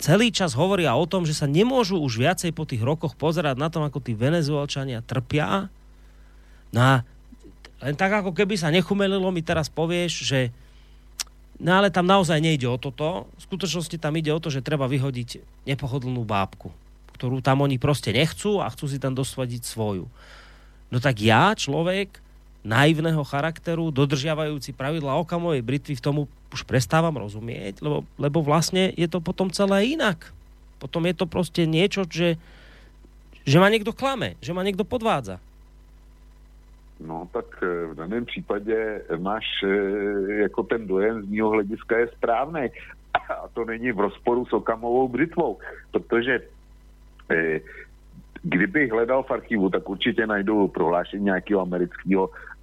celý 0.00 0.32
čas 0.32 0.56
hovoria 0.56 0.96
o 0.96 1.04
tom, 1.04 1.28
že 1.28 1.36
sa 1.36 1.44
nemôžu 1.44 2.00
už 2.00 2.16
viacej 2.16 2.50
po 2.56 2.64
tých 2.64 2.80
rokoch 2.80 3.12
pozerať 3.12 3.60
na 3.60 3.68
tom, 3.68 3.84
ako 3.84 4.00
tí 4.00 4.16
venezuelčania 4.16 5.04
trpia. 5.04 5.68
No 6.72 6.80
a 6.80 6.94
len 7.84 7.94
tak 7.94 8.24
ako 8.24 8.32
keby 8.32 8.56
sa 8.56 8.72
nechumelilo, 8.72 9.28
mi 9.28 9.44
teraz 9.44 9.68
povieš, 9.68 10.12
že 10.24 10.40
no 11.60 11.76
ale 11.76 11.92
tam 11.92 12.08
naozaj 12.08 12.40
nejde 12.40 12.64
o 12.64 12.80
toto. 12.80 13.28
V 13.36 13.42
skutočnosti 13.44 13.96
tam 14.00 14.16
ide 14.16 14.32
o 14.32 14.40
to, 14.40 14.48
že 14.48 14.64
treba 14.64 14.88
vyhodiť 14.88 15.44
nepohodlnú 15.68 16.24
bábku, 16.24 16.72
ktorú 17.20 17.44
tam 17.44 17.60
oni 17.60 17.76
proste 17.76 18.16
nechcú 18.16 18.64
a 18.64 18.72
chcú 18.72 18.88
si 18.88 18.96
tam 18.96 19.12
dosvadiť 19.12 19.62
svoju. 19.68 20.08
No 20.88 20.98
tak 21.02 21.20
ja, 21.20 21.52
človek, 21.52 22.24
naivného 22.66 23.22
charakteru, 23.22 23.94
dodržiavajúci 23.94 24.74
pravidla 24.74 25.14
okamovej 25.22 25.62
britvy, 25.62 25.94
v 25.94 26.02
tomu 26.02 26.20
už 26.50 26.66
prestávam 26.66 27.14
rozumieť, 27.14 27.78
lebo, 27.78 28.02
lebo 28.18 28.38
vlastne 28.42 28.90
je 28.98 29.06
to 29.06 29.22
potom 29.22 29.46
celé 29.54 29.94
inak. 29.94 30.34
Potom 30.82 31.06
je 31.06 31.14
to 31.14 31.30
proste 31.30 31.62
niečo, 31.64 32.02
že, 32.10 32.34
že 33.46 33.56
ma 33.62 33.70
niekto 33.70 33.94
klame, 33.94 34.34
že 34.42 34.50
ma 34.50 34.66
niekto 34.66 34.82
podvádza. 34.82 35.38
No 37.00 37.28
tak 37.30 37.46
e, 37.62 37.92
v 37.92 37.94
daném 37.94 38.24
případě 38.24 39.02
máš 39.20 39.44
e, 39.62 39.68
jako 40.48 40.62
ten 40.62 40.86
dojem 40.86 41.22
z 41.22 41.26
mého 41.28 41.50
hlediska 41.50 41.98
je 41.98 42.08
správný. 42.08 42.72
A 43.12 43.48
to 43.52 43.64
není 43.64 43.92
v 43.92 44.00
rozporu 44.00 44.46
s 44.46 44.52
okamovou 44.52 45.08
britvou, 45.08 45.58
protože 45.92 46.40
e, 47.30 47.60
kdyby 48.48 48.88
hledal 48.88 49.22
v 49.22 49.30
archivu, 49.30 49.70
tak 49.70 49.88
určitě 49.88 50.26
najdu 50.26 50.68
prohlášení 50.68 51.24
nějakého 51.24 51.60
amerického 51.60 52.30
eh, 52.30 52.55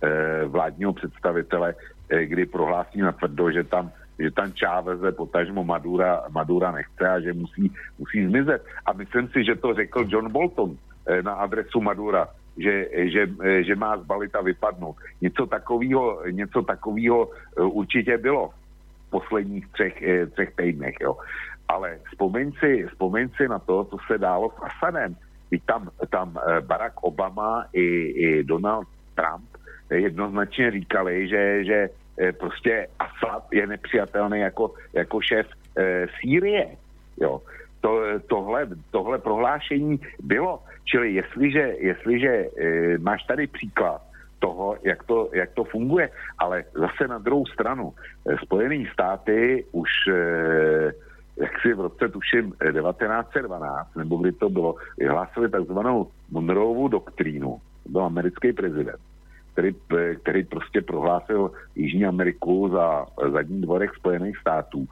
vládního 0.47 0.93
představitele, 0.93 1.75
eh, 2.09 2.25
kdy 2.25 2.45
prohlásí 2.45 3.01
na 3.01 3.11
tvrdo, 3.11 3.51
že 3.51 3.63
tam 3.63 3.91
že 4.19 4.31
tam 4.31 4.53
Čáveze, 4.53 5.11
potažmo 5.11 5.63
Madura, 5.63 6.23
Madura 6.30 6.71
nechce 6.71 7.09
a 7.09 7.19
že 7.19 7.34
musí, 7.34 7.73
musí 7.99 8.27
zmizet. 8.27 8.61
A 8.85 8.93
myslím 8.93 9.27
si, 9.27 9.43
že 9.43 9.55
to 9.55 9.73
řekl 9.73 10.05
John 10.07 10.31
Bolton 10.31 10.77
eh, 11.07 11.21
na 11.21 11.34
adresu 11.34 11.81
Madura, 11.81 12.30
že, 12.57 12.88
že, 13.09 13.27
eh, 13.43 13.63
že 13.63 13.75
má 13.75 13.97
zbalit 13.97 14.35
a 14.35 14.41
vypadnout. 14.41 14.95
Něco 15.21 15.45
takového 15.45 16.30
něco 16.30 16.61
takového 16.61 17.30
eh, 17.57 17.61
určitě 17.61 18.17
bylo 18.17 18.49
v 18.49 19.09
posledních 19.09 19.67
třech, 19.67 20.01
eh, 20.01 20.25
třech 20.27 20.55
týdnech. 20.55 20.95
Jo. 21.01 21.17
Ale 21.67 21.97
vzpomeň 22.11 22.51
si, 22.59 22.85
vzpomeň 22.93 23.30
si 23.38 23.47
na 23.47 23.59
to, 23.59 23.84
co 23.84 23.97
se 24.07 24.17
dálo 24.17 24.53
s 24.53 24.61
Asadem 24.61 25.15
Teď 25.53 25.61
tam, 25.69 25.89
tam 26.09 26.34
eh, 26.34 26.61
Barack 26.61 27.03
Obama 27.05 27.69
i, 27.73 27.85
i 28.17 28.43
Donald 28.43 28.88
Trump 29.13 29.45
jednoznačně 29.99 30.71
říkali, 30.71 31.27
že, 31.27 31.63
že 31.63 31.89
eh, 32.19 32.31
prostě 32.31 32.87
Assad 32.99 33.47
je 33.51 33.67
nepřijatelný 33.67 34.39
jako, 34.39 34.73
jako 34.93 35.21
šéf 35.21 35.47
e, 35.77 36.07
Sýrie. 36.19 36.67
Jo. 37.21 37.41
To, 37.81 38.01
tohle, 38.27 38.67
tohle 38.91 39.17
prohlášení 39.17 39.99
bylo. 40.23 40.59
Čili 40.85 41.13
jestliže, 41.13 41.75
jestliže 41.79 42.29
e, 42.29 42.47
máš 42.97 43.23
tady 43.23 43.47
příklad 43.47 44.01
toho, 44.39 44.77
jak 44.83 45.03
to, 45.03 45.29
jak 45.33 45.51
to 45.51 45.63
funguje, 45.63 46.09
ale 46.37 46.63
zase 46.73 47.07
na 47.07 47.17
druhou 47.17 47.45
stranu, 47.45 47.93
e, 48.27 48.37
Spojené 48.37 48.85
státy 48.93 49.65
už 49.71 49.89
e, 50.11 50.91
jak 51.37 51.61
si 51.61 51.73
v 51.73 51.79
roce 51.79 52.09
tuším 52.09 52.51
1912, 52.51 53.95
nebo 53.95 54.17
kdy 54.17 54.31
to 54.31 54.49
bylo, 54.49 54.75
vyhlásili 54.97 55.49
takzvanou 55.49 56.07
Monroeovu 56.31 56.87
doktrínu. 56.87 57.57
Byl 57.85 58.03
americký 58.03 58.53
prezident, 58.53 58.99
který, 59.53 59.75
který 60.21 60.43
prostě 60.43 60.81
prohlásil 60.81 61.51
Jižní 61.75 62.05
Ameriku 62.05 62.69
za 62.69 63.05
zadní 63.31 63.61
dvorek 63.61 63.95
Spojených 63.95 64.38
států. 64.38 64.88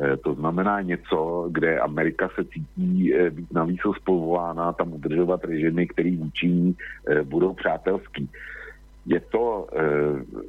E, 0.00 0.16
to 0.16 0.34
znamená 0.34 0.80
něco, 0.80 1.48
kde 1.52 1.80
Amerika 1.80 2.28
se 2.34 2.44
cítí 2.44 3.14
e, 3.14 3.30
být 3.30 3.52
navíc 3.52 3.80
spoluvolána 4.00 4.72
tam 4.72 4.92
udržovat 4.92 5.44
režimy, 5.44 5.86
který 5.86 6.16
vůči 6.16 6.48
ní 6.48 6.76
e, 7.08 7.22
budou 7.22 7.54
přátelský 7.54 8.28
je 9.08 9.20
to, 9.20 9.66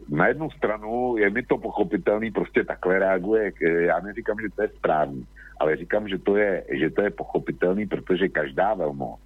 na 0.09 0.27
jednu 0.27 0.49
stranu 0.49 1.17
je 1.17 1.29
mi 1.29 1.43
to 1.43 1.57
pochopitelný, 1.57 2.31
prostě 2.31 2.63
takhle 2.63 2.99
reaguje, 2.99 3.51
já 3.61 3.99
neříkám, 3.99 4.37
že 4.41 4.47
to 4.55 4.61
je 4.61 4.69
správný, 4.77 5.25
ale 5.59 5.75
říkám, 5.75 6.07
že 6.07 6.17
to 6.17 6.37
je, 6.37 6.63
že 6.69 6.89
to 6.89 7.01
je 7.01 7.09
pochopitelný, 7.09 7.85
protože 7.85 8.27
každá 8.27 8.73
velmoc 8.73 9.19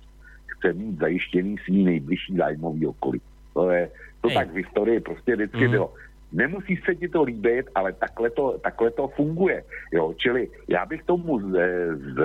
chce 0.62 0.74
mít 0.74 0.99
zajištěný 0.99 1.56
svý 1.58 1.84
nejbližší 1.84 2.36
zájmový 2.36 2.88
okolí. 2.88 3.22
To 3.53 3.72
je, 3.72 3.90
to 4.22 4.27
Hej. 4.27 4.38
tak 4.38 4.52
v 4.52 4.56
historii 4.56 4.99
prostě 4.99 5.35
vždycky 5.35 5.65
mm. 5.65 5.72
bylo. 5.72 5.93
Nemusí 6.31 6.77
se 6.85 6.95
ti 6.95 7.10
to 7.10 7.23
líbit, 7.23 7.65
ale 7.76 7.93
takhle 7.93 8.30
to, 8.30 8.57
takhle 8.64 8.91
to 8.91 9.07
funguje. 9.07 9.64
Jo? 9.91 10.14
Čili 10.18 10.48
já 10.68 10.85
bych 10.85 11.03
tomu 11.03 11.39
z, 11.39 11.52
z 11.95 12.18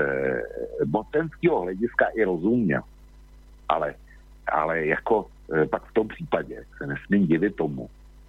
mocenského 0.86 1.60
hlediska 1.60 2.06
i 2.14 2.24
rozuměl. 2.24 2.82
Ale, 3.68 3.94
ale 4.46 4.86
jako 4.86 5.26
e, 5.62 5.66
pak 5.66 5.82
v 5.84 5.94
tom 5.94 6.08
případě 6.08 6.64
se 6.78 6.86
nesmím 6.86 7.26
divit 7.26 7.56
tomu, 7.56 7.88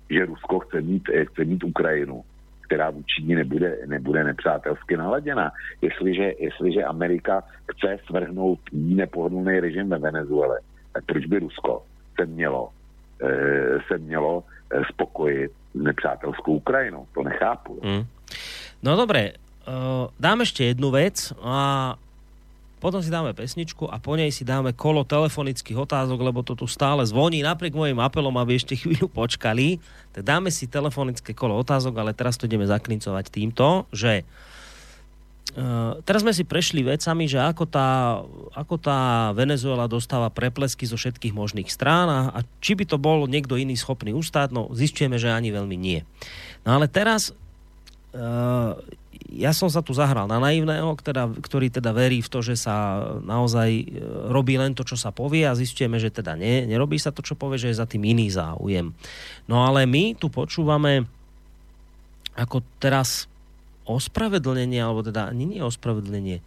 že 0.10 0.26
Rusko 0.26 0.60
chce 0.60 0.82
mít, 0.82 1.10
e, 1.10 1.26
chce 1.26 1.46
mít 1.46 1.64
Ukrajinu, 1.64 2.24
která 2.62 2.90
vůči 2.90 3.24
ní 3.24 3.36
nebude, 3.36 3.78
nebude 3.86 4.24
nepřátelsky 4.24 4.98
naladěná. 4.98 5.52
Jestliže, 5.82 6.34
jestliže 6.40 6.84
Amerika 6.84 7.44
chce 7.72 7.98
svrhnout 8.06 8.60
nepohodlný 8.72 9.60
režim 9.60 9.90
ve 9.90 9.98
Venezuele, 9.98 10.60
tak 10.94 11.06
proč 11.06 11.26
by 11.26 11.40
Rusko 11.40 11.84
se 12.20 12.26
mělo, 12.26 12.70
se 13.88 13.98
mělo 13.98 14.44
spokojit 14.90 15.52
s 15.74 15.82
nepřátelskou 15.82 16.62
Ukrajinou? 16.62 17.08
To 17.14 17.24
nechápu. 17.24 17.80
Mm. 17.84 18.04
No 18.84 18.96
dobre, 18.96 19.40
dám 20.20 20.42
ešte 20.46 20.68
jednu 20.68 20.94
vec 20.94 21.34
a 21.42 21.96
potom 22.78 23.02
si 23.02 23.10
dáme 23.10 23.34
pesničku 23.34 23.90
a 23.90 23.98
po 23.98 24.14
nej 24.14 24.30
si 24.30 24.46
dáme 24.46 24.70
kolo 24.78 25.02
telefonických 25.02 25.82
otázok, 25.82 26.20
lebo 26.22 26.46
to 26.46 26.54
tu 26.54 26.70
stále 26.70 27.02
zvoní. 27.02 27.42
Napriek 27.42 27.74
mojim 27.74 27.98
apelom, 27.98 28.38
aby 28.38 28.54
ešte 28.54 28.78
chvíľu 28.78 29.10
počkali, 29.10 29.82
tak 30.14 30.22
dáme 30.22 30.54
si 30.54 30.70
telefonické 30.70 31.34
kolo 31.34 31.58
otázok, 31.58 31.98
ale 31.98 32.14
teraz 32.14 32.38
to 32.38 32.46
ideme 32.46 32.70
zaklincovať 32.70 33.26
týmto, 33.34 33.90
že 33.90 34.22
Uh, 34.22 34.67
teraz 36.04 36.22
sme 36.22 36.36
si 36.36 36.44
prešli 36.44 36.84
vecami, 36.84 37.26
že 37.30 37.40
ako 37.40 37.66
tá, 37.72 38.20
ako 38.52 38.76
tá 38.78 39.32
Venezuela 39.32 39.88
dostáva 39.88 40.28
preplesky 40.28 40.84
zo 40.84 41.00
všetkých 41.00 41.32
možných 41.32 41.70
strán 41.72 42.08
a, 42.12 42.20
a 42.36 42.40
či 42.60 42.76
by 42.76 42.84
to 42.84 43.00
bol 43.00 43.26
niekto 43.26 43.56
iný 43.56 43.80
schopný 43.80 44.12
ustáť, 44.12 44.52
no 44.52 44.68
zistujeme, 44.76 45.16
že 45.16 45.32
ani 45.32 45.56
veľmi 45.56 45.78
nie. 45.80 46.04
No 46.68 46.78
ale 46.78 46.92
teraz 46.92 47.32
uh, 48.12 48.76
ja 49.34 49.52
som 49.52 49.68
sa 49.68 49.84
tu 49.84 49.92
zahral 49.92 50.30
na 50.30 50.40
naivného, 50.40 50.94
ktorá, 50.96 51.28
ktorý 51.28 51.68
teda 51.74 51.92
verí 51.92 52.24
v 52.24 52.32
to, 52.32 52.40
že 52.40 52.56
sa 52.56 53.08
naozaj 53.20 53.70
e, 53.70 53.86
robí 54.32 54.56
len 54.56 54.72
to, 54.72 54.88
čo 54.88 54.96
sa 54.96 55.12
povie 55.12 55.44
a 55.44 55.58
zistujeme, 55.58 56.00
že 56.00 56.14
teda 56.14 56.38
nie, 56.40 56.64
nerobí 56.70 56.96
sa 56.96 57.12
to, 57.12 57.26
čo 57.26 57.36
povie, 57.36 57.60
že 57.60 57.74
je 57.74 57.80
za 57.82 57.90
tým 57.90 58.08
iný 58.08 58.32
záujem. 58.32 58.96
No 59.50 59.68
ale 59.68 59.84
my 59.84 60.16
tu 60.16 60.32
počúvame 60.32 61.10
ako 62.38 62.62
teraz 62.78 63.26
ospravedlnenie, 63.88 64.84
alebo 64.84 65.02
teda 65.02 65.32
nie, 65.32 65.58
nie 65.58 65.64
ospravedlenie, 65.64 66.44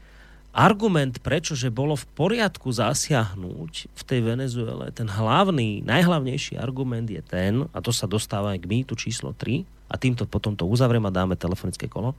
argument, 0.51 1.23
prečo, 1.23 1.55
že 1.55 1.71
bolo 1.71 1.95
v 1.95 2.07
poriadku 2.19 2.75
zasiahnuť 2.75 3.73
v 3.87 4.03
tej 4.03 4.21
Venezuele, 4.21 4.91
ten 4.91 5.07
hlavný, 5.07 5.83
najhlavnejší 5.87 6.59
argument 6.59 7.07
je 7.07 7.23
ten, 7.23 7.71
a 7.71 7.79
to 7.79 7.95
sa 7.95 8.11
dostáva 8.11 8.55
aj 8.55 8.67
k 8.67 8.71
mýtu 8.71 8.99
číslo 8.99 9.31
3, 9.35 9.63
a 9.91 9.95
týmto 9.99 10.27
potom 10.27 10.55
to 10.55 10.67
uzavriem 10.67 11.03
a 11.07 11.15
dáme 11.15 11.35
telefonické 11.35 11.91
kolo, 11.91 12.15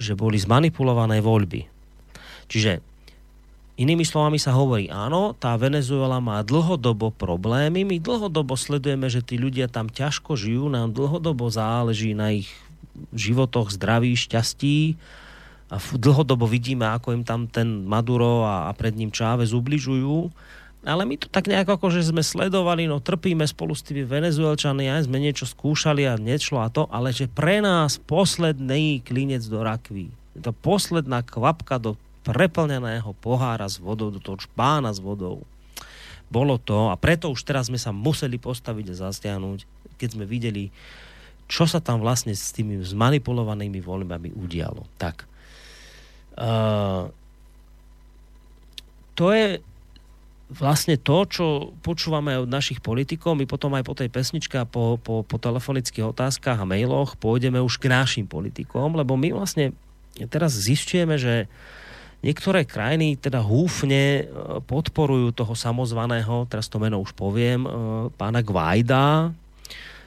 že 0.00 0.16
boli 0.16 0.40
zmanipulované 0.40 1.20
voľby. 1.20 1.68
Čiže 2.48 2.80
inými 3.80 4.04
slovami 4.04 4.40
sa 4.40 4.56
hovorí, 4.56 4.88
áno, 4.88 5.36
tá 5.36 5.56
Venezuela 5.60 6.20
má 6.20 6.40
dlhodobo 6.40 7.12
problémy, 7.12 7.84
my 7.84 8.00
dlhodobo 8.00 8.56
sledujeme, 8.56 9.08
že 9.12 9.24
tí 9.24 9.36
ľudia 9.36 9.68
tam 9.68 9.92
ťažko 9.92 10.36
žijú, 10.36 10.68
nám 10.72 10.92
dlhodobo 10.92 11.48
záleží 11.48 12.16
na 12.16 12.32
ich 12.32 12.48
životoch, 13.14 13.74
zdraví, 13.74 14.14
šťastí. 14.14 14.98
A 15.72 15.80
dlhodobo 15.80 16.46
vidíme, 16.46 16.86
ako 16.86 17.16
im 17.16 17.24
tam 17.26 17.50
ten 17.50 17.88
Maduro 17.88 18.46
a, 18.46 18.68
a 18.68 18.76
pred 18.76 18.94
ním 18.94 19.10
Čávez 19.10 19.50
ubližujú. 19.56 20.30
Ale 20.84 21.08
my 21.08 21.16
to 21.16 21.32
tak 21.32 21.48
nejako 21.48 21.80
ako, 21.80 21.86
že 21.96 22.12
sme 22.12 22.20
sledovali, 22.20 22.84
no 22.84 23.00
trpíme 23.00 23.48
spolu 23.48 23.72
s 23.72 23.80
tými 23.80 24.04
Venezuelčany, 24.04 24.92
aj 24.92 25.08
sme 25.08 25.16
niečo 25.16 25.48
skúšali 25.48 26.04
a 26.04 26.20
nešlo 26.20 26.60
a 26.60 26.68
to, 26.68 26.84
ale 26.92 27.08
že 27.08 27.24
pre 27.24 27.64
nás 27.64 27.96
posledný 27.96 29.00
klinec 29.00 29.40
do 29.48 29.64
rakví, 29.64 30.12
to 30.36 30.52
posledná 30.52 31.24
kvapka 31.24 31.80
do 31.80 31.96
preplneného 32.28 33.16
pohára 33.16 33.64
s 33.64 33.80
vodou, 33.80 34.12
do 34.12 34.20
toho 34.20 34.36
čpána 34.36 34.92
s 34.92 35.00
vodou. 35.00 35.48
Bolo 36.28 36.60
to 36.60 36.92
a 36.92 37.00
preto 37.00 37.32
už 37.32 37.40
teraz 37.48 37.72
sme 37.72 37.80
sa 37.80 37.88
museli 37.88 38.36
postaviť 38.36 38.92
a 38.92 39.08
zastiahnuť, 39.08 39.58
keď 39.96 40.08
sme 40.12 40.28
videli, 40.28 40.68
čo 41.48 41.68
sa 41.68 41.80
tam 41.80 42.00
vlastne 42.00 42.32
s 42.32 42.52
tými 42.52 42.80
zmanipulovanými 42.80 43.80
voľbami 43.80 44.32
udialo. 44.32 44.84
Tak. 44.96 45.28
Uh, 46.34 47.12
to 49.14 49.30
je 49.30 49.62
vlastne 50.50 51.00
to, 51.00 51.24
čo 51.26 51.46
počúvame 51.80 52.36
od 52.36 52.50
našich 52.50 52.78
politikov, 52.84 53.34
my 53.34 53.48
potom 53.48 53.72
aj 53.74 53.84
po 53.86 53.96
tej 53.96 54.12
pesničke 54.12 54.60
a 54.60 54.68
po, 54.68 55.00
po, 55.00 55.24
po 55.24 55.36
telefonických 55.40 56.14
otázkach 56.14 56.60
a 56.60 56.68
mailoch 56.68 57.16
pôjdeme 57.16 57.58
už 57.58 57.80
k 57.80 57.90
našim 57.90 58.26
politikom, 58.28 58.94
lebo 58.94 59.16
my 59.16 59.34
vlastne 59.34 59.72
teraz 60.28 60.54
zistujeme, 60.54 61.16
že 61.16 61.50
niektoré 62.20 62.68
krajiny 62.68 63.16
teda 63.18 63.40
húfne 63.40 64.28
podporujú 64.68 65.32
toho 65.32 65.56
samozvaného, 65.56 66.46
teraz 66.46 66.68
to 66.70 66.78
meno 66.78 67.00
už 67.00 67.16
poviem, 67.16 67.64
pána 68.14 68.44
Gvajda, 68.44 69.32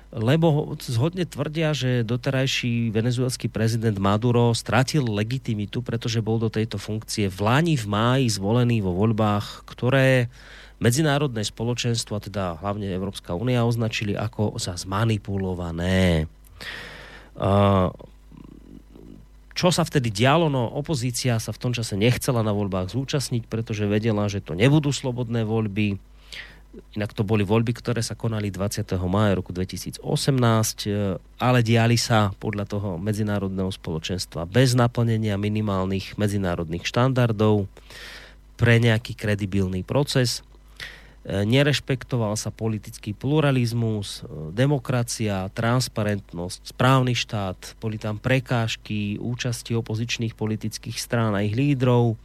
lebo 0.07 0.75
zhodne 0.79 1.27
tvrdia, 1.27 1.75
že 1.75 2.07
doterajší 2.07 2.95
venezuelský 2.95 3.51
prezident 3.51 3.99
Maduro 3.99 4.55
stratil 4.55 5.03
legitimitu, 5.03 5.83
pretože 5.83 6.23
bol 6.23 6.39
do 6.39 6.47
tejto 6.47 6.79
funkcie 6.79 7.27
v 7.27 7.39
Lani 7.43 7.75
v 7.75 7.85
máji 7.91 8.25
zvolený 8.31 8.79
vo 8.79 8.95
voľbách, 8.95 9.67
ktoré 9.67 10.31
medzinárodné 10.79 11.43
spoločenstvo, 11.43 12.13
a 12.15 12.23
teda 12.23 12.43
hlavne 12.61 12.87
Európska 12.87 13.35
únia, 13.35 13.67
označili 13.67 14.15
ako 14.15 14.55
za 14.61 14.79
zmanipulované. 14.79 16.29
Čo 19.57 19.73
sa 19.73 19.81
vtedy 19.81 20.13
dialo? 20.13 20.53
No 20.53 20.69
opozícia 20.69 21.41
sa 21.41 21.49
v 21.49 21.61
tom 21.61 21.73
čase 21.73 21.97
nechcela 21.97 22.45
na 22.45 22.53
voľbách 22.53 22.93
zúčastniť, 22.93 23.49
pretože 23.49 23.89
vedela, 23.89 24.29
že 24.29 24.37
to 24.37 24.53
nebudú 24.53 24.93
slobodné 24.93 25.43
voľby 25.43 25.97
Inak 26.95 27.13
to 27.13 27.21
boli 27.21 27.45
voľby, 27.45 27.73
ktoré 27.77 28.01
sa 28.01 28.17
konali 28.17 28.49
20. 28.49 28.85
maja 29.09 29.37
roku 29.37 29.53
2018, 29.53 30.01
e, 30.85 31.17
ale 31.41 31.59
diali 31.61 31.97
sa 31.99 32.33
podľa 32.37 32.65
toho 32.65 32.89
medzinárodného 32.97 33.69
spoločenstva 33.69 34.49
bez 34.49 34.73
naplnenia 34.73 35.37
minimálnych 35.37 36.17
medzinárodných 36.17 36.85
štandardov 36.85 37.69
pre 38.57 38.81
nejaký 38.81 39.13
kredibilný 39.13 39.85
proces. 39.85 40.41
E, 41.27 41.43
nerešpektoval 41.43 42.39
sa 42.39 42.55
politický 42.55 43.11
pluralizmus, 43.11 44.23
e, 44.23 44.51
demokracia, 44.55 45.51
transparentnosť, 45.51 46.71
správny 46.71 47.13
štát, 47.13 47.75
boli 47.83 47.99
tam 47.99 48.15
prekážky 48.15 49.19
účasti 49.19 49.75
opozičných 49.75 50.33
politických 50.33 50.95
strán 50.95 51.35
a 51.35 51.43
ich 51.43 51.53
lídrov, 51.53 52.15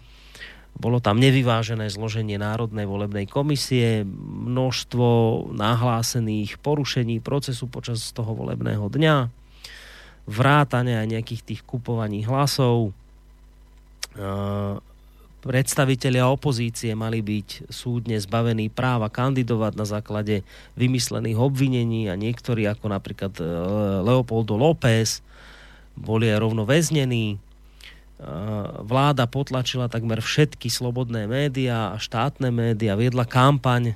bolo 0.72 0.98
tam 0.98 1.20
nevyvážené 1.20 1.92
zloženie 1.92 2.40
Národnej 2.40 2.88
volebnej 2.88 3.28
komisie, 3.28 4.02
množstvo 4.48 5.06
nahlásených 5.52 6.58
porušení 6.58 7.20
procesu 7.20 7.68
počas 7.68 8.02
toho 8.10 8.32
volebného 8.32 8.88
dňa, 8.88 9.30
vrátane 10.26 10.98
aj 10.98 11.06
nejakých 11.06 11.42
tých 11.44 11.60
kupovaní 11.62 12.24
hlasov. 12.24 12.96
predstavitelia 15.42 16.30
opozície 16.30 16.94
mali 16.94 17.18
byť 17.20 17.66
súdne 17.68 18.16
zbavení 18.16 18.70
práva 18.70 19.10
kandidovať 19.10 19.72
na 19.74 19.86
základe 19.86 20.46
vymyslených 20.78 21.38
obvinení 21.38 22.06
a 22.06 22.14
niektorí, 22.14 22.62
ako 22.70 22.86
napríklad 22.86 23.34
e, 23.38 23.44
Leopoldo 24.06 24.54
López, 24.54 25.18
boli 25.98 26.30
aj 26.30 26.38
rovno 26.40 26.62
väznení. 26.62 27.36
E, 28.22 28.26
vláda 28.86 29.26
potlačila 29.26 29.90
takmer 29.90 30.22
všetky 30.22 30.70
slobodné 30.70 31.26
médiá 31.26 31.90
a 31.90 31.98
štátne 31.98 32.54
médiá, 32.54 32.94
viedla 32.94 33.26
kampaň 33.26 33.92
e, 33.92 33.94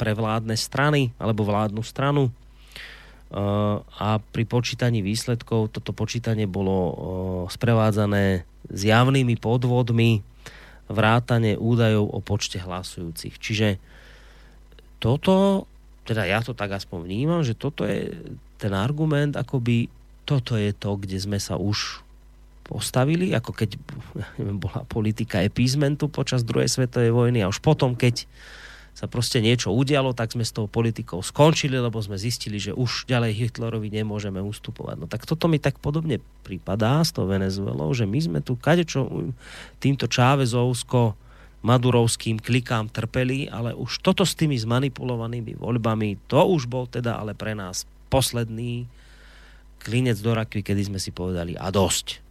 pre 0.00 0.16
vládne 0.16 0.56
strany 0.56 1.12
alebo 1.20 1.44
vládnu 1.44 1.84
stranu 1.84 2.32
a 3.94 4.18
pri 4.18 4.42
počítaní 4.42 5.06
výsledkov 5.06 5.70
toto 5.70 5.94
počítanie 5.94 6.50
bolo 6.50 7.46
sprevádzané 7.46 8.42
s 8.66 8.80
javnými 8.82 9.38
podvodmi, 9.38 10.26
vrátane 10.90 11.54
údajov 11.54 12.10
o 12.10 12.18
počte 12.18 12.58
hlasujúcich. 12.58 13.38
Čiže 13.38 13.78
toto, 14.98 15.64
teda 16.02 16.26
ja 16.26 16.42
to 16.42 16.58
tak 16.58 16.74
aspoň 16.74 17.06
vnímam, 17.06 17.40
že 17.46 17.54
toto 17.54 17.86
je 17.86 18.10
ten 18.58 18.74
argument, 18.74 19.38
akoby 19.38 19.86
toto 20.26 20.58
je 20.58 20.74
to, 20.74 20.98
kde 20.98 21.22
sme 21.22 21.38
sa 21.38 21.54
už 21.54 22.02
postavili, 22.70 23.34
ako 23.34 23.50
keď 23.50 23.70
neviem, 24.38 24.62
bola 24.62 24.86
politika 24.86 25.42
epizmentu 25.42 26.06
počas 26.06 26.46
druhej 26.46 26.70
svetovej 26.70 27.10
vojny 27.10 27.42
a 27.42 27.50
už 27.50 27.58
potom, 27.58 27.98
keď 27.98 28.30
sa 28.94 29.06
proste 29.10 29.42
niečo 29.42 29.72
udialo, 29.74 30.14
tak 30.14 30.34
sme 30.34 30.44
s 30.44 30.54
tou 30.54 30.70
politikou 30.70 31.24
skončili, 31.24 31.78
lebo 31.78 31.98
sme 31.98 32.20
zistili, 32.20 32.62
že 32.62 32.76
už 32.76 33.10
ďalej 33.10 33.32
Hitlerovi 33.32 33.88
nemôžeme 33.90 34.38
ustupovať. 34.44 34.96
No 35.00 35.06
tak 35.10 35.24
toto 35.26 35.50
mi 35.50 35.56
tak 35.56 35.82
podobne 35.82 36.22
pripadá 36.46 37.00
s 37.00 37.10
tou 37.14 37.26
Venezuelou, 37.26 37.90
že 37.96 38.04
my 38.04 38.18
sme 38.20 38.38
tu 38.44 38.60
kadečo 38.60 39.08
týmto 39.80 40.04
Čávezovsko 40.04 41.16
madurovským 41.60 42.40
klikám 42.40 42.88
trpeli, 42.88 43.48
ale 43.48 43.76
už 43.76 44.00
toto 44.00 44.24
s 44.24 44.32
tými 44.36 44.56
zmanipulovanými 44.56 45.60
voľbami, 45.60 46.28
to 46.28 46.40
už 46.40 46.68
bol 46.68 46.88
teda 46.88 47.20
ale 47.20 47.36
pre 47.36 47.52
nás 47.52 47.84
posledný 48.08 48.88
klinec 49.80 50.20
do 50.20 50.32
rakvy, 50.36 50.60
kedy 50.60 50.92
sme 50.92 51.00
si 51.00 51.12
povedali 51.12 51.56
a 51.56 51.72
dosť. 51.72 52.29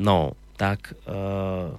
No, 0.00 0.32
tak 0.56 0.96
uh, 1.04 1.76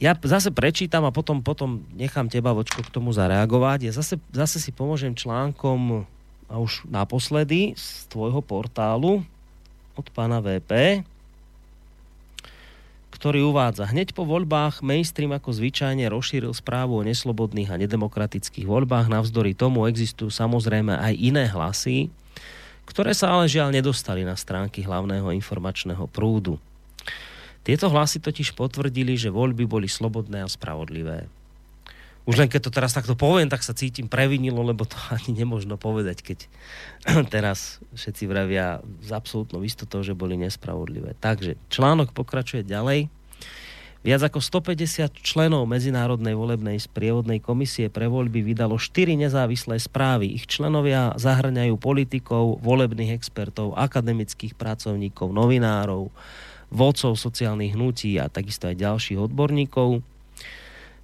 ja 0.00 0.16
zase 0.16 0.48
prečítam 0.48 1.04
a 1.04 1.12
potom, 1.12 1.44
potom 1.44 1.84
nechám 1.92 2.32
teba, 2.32 2.56
Vočko, 2.56 2.80
k 2.80 2.94
tomu 2.94 3.12
zareagovať. 3.12 3.90
Ja 3.90 3.92
zase, 3.92 4.16
zase 4.32 4.56
si 4.62 4.72
pomôžem 4.72 5.12
článkom 5.12 6.08
a 6.48 6.54
už 6.56 6.88
naposledy 6.88 7.76
z 7.76 8.08
tvojho 8.08 8.40
portálu 8.40 9.20
od 9.92 10.06
pána 10.14 10.40
VP, 10.40 11.04
ktorý 13.12 13.50
uvádza, 13.50 13.90
hneď 13.90 14.14
po 14.14 14.22
voľbách 14.22 14.78
mainstream 14.80 15.34
ako 15.34 15.50
zvyčajne 15.50 16.06
rozšíril 16.06 16.54
správu 16.54 17.02
o 17.02 17.02
neslobodných 17.02 17.66
a 17.66 17.80
nedemokratických 17.82 18.62
voľbách. 18.62 19.10
Navzdory 19.10 19.58
tomu 19.58 19.90
existujú 19.90 20.30
samozrejme 20.30 20.94
aj 20.94 21.14
iné 21.18 21.50
hlasy, 21.50 22.14
ktoré 22.88 23.12
sa 23.12 23.36
ale 23.36 23.52
žiaľ 23.52 23.68
nedostali 23.68 24.24
na 24.24 24.32
stránky 24.32 24.80
hlavného 24.80 25.28
informačného 25.36 26.08
prúdu. 26.08 26.56
Tieto 27.60 27.92
hlasy 27.92 28.24
totiž 28.24 28.56
potvrdili, 28.56 29.12
že 29.20 29.28
voľby 29.28 29.68
boli 29.68 29.92
slobodné 29.92 30.40
a 30.40 30.48
spravodlivé. 30.48 31.28
Už 32.28 32.36
len 32.36 32.48
keď 32.48 32.68
to 32.68 32.76
teraz 32.76 32.92
takto 32.92 33.16
poviem, 33.16 33.48
tak 33.48 33.64
sa 33.64 33.72
cítim 33.72 34.04
previnilo, 34.04 34.60
lebo 34.60 34.84
to 34.84 34.96
ani 35.16 35.44
nemožno 35.44 35.76
povedať, 35.76 36.20
keď 36.24 36.38
teraz 37.34 37.80
všetci 37.92 38.24
vravia 38.28 38.84
s 39.04 39.10
absolútnou 39.12 39.60
istotou, 39.64 40.00
že 40.00 40.16
boli 40.16 40.40
nespravodlivé. 40.40 41.16
Takže 41.20 41.60
článok 41.68 42.16
pokračuje 42.16 42.64
ďalej. 42.64 43.12
Viac 44.08 44.32
ako 44.32 44.40
150 44.40 45.20
členov 45.20 45.68
Medzinárodnej 45.68 46.32
volebnej 46.32 46.80
sprievodnej 46.80 47.44
komisie 47.44 47.92
pre 47.92 48.08
voľby 48.08 48.40
vydalo 48.40 48.80
4 48.80 49.20
nezávislé 49.20 49.76
správy. 49.76 50.32
Ich 50.32 50.48
členovia 50.48 51.12
zahrňajú 51.20 51.76
politikov, 51.76 52.56
volebných 52.64 53.12
expertov, 53.12 53.76
akademických 53.76 54.56
pracovníkov, 54.56 55.28
novinárov, 55.28 56.08
vodcov 56.72 57.20
sociálnych 57.20 57.76
hnutí 57.76 58.16
a 58.16 58.32
takisto 58.32 58.72
aj 58.72 58.80
ďalších 58.80 59.20
odborníkov. 59.28 60.00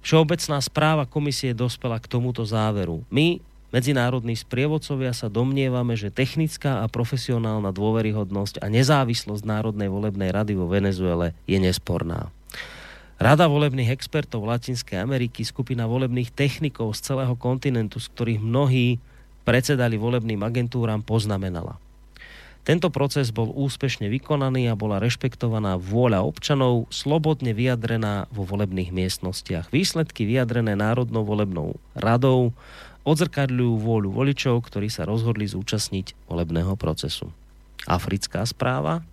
Všeobecná 0.01 0.57
správa 0.65 1.05
komisie 1.05 1.53
dospela 1.53 2.01
k 2.01 2.09
tomuto 2.09 2.41
záveru. 2.41 3.05
My, 3.13 3.37
medzinárodní 3.69 4.33
sprievodcovia, 4.33 5.13
sa 5.13 5.29
domnievame, 5.29 5.93
že 5.93 6.09
technická 6.09 6.81
a 6.81 6.89
profesionálna 6.89 7.69
dôveryhodnosť 7.69 8.65
a 8.65 8.69
nezávislosť 8.73 9.45
Národnej 9.45 9.93
volebnej 9.93 10.33
rady 10.33 10.57
vo 10.57 10.65
Venezuele 10.65 11.37
je 11.45 11.61
nesporná. 11.61 12.33
Rada 13.15 13.47
volebných 13.47 13.95
expertov 13.95 14.43
Latinskej 14.43 14.99
Ameriky, 14.99 15.47
skupina 15.47 15.87
volebných 15.87 16.35
technikov 16.35 16.99
z 16.99 17.11
celého 17.11 17.31
kontinentu, 17.39 18.03
z 18.03 18.11
ktorých 18.11 18.43
mnohí 18.43 18.99
predsedali 19.47 19.95
volebným 19.95 20.43
agentúram, 20.43 20.99
poznamenala. 20.99 21.79
Tento 22.65 22.89
proces 22.89 23.29
bol 23.29 23.53
úspešne 23.53 24.09
vykonaný 24.09 24.67
a 24.67 24.75
bola 24.75 24.97
rešpektovaná 24.97 25.77
vôľa 25.77 26.25
občanov, 26.25 26.89
slobodne 26.89 27.53
vyjadrená 27.53 28.25
vo 28.33 28.41
volebných 28.41 28.89
miestnostiach. 28.89 29.69
Výsledky 29.69 30.25
vyjadrené 30.25 30.73
Národnou 30.73 31.21
volebnou 31.21 31.77
radou 31.93 32.57
odzrkadľujú 33.05 33.73
vôľu 33.79 34.09
voličov, 34.11 34.65
ktorí 34.65 34.89
sa 34.89 35.05
rozhodli 35.05 35.45
zúčastniť 35.45 36.25
volebného 36.25 36.73
procesu. 36.73 37.29
Africká 37.85 38.41
správa 38.49 39.05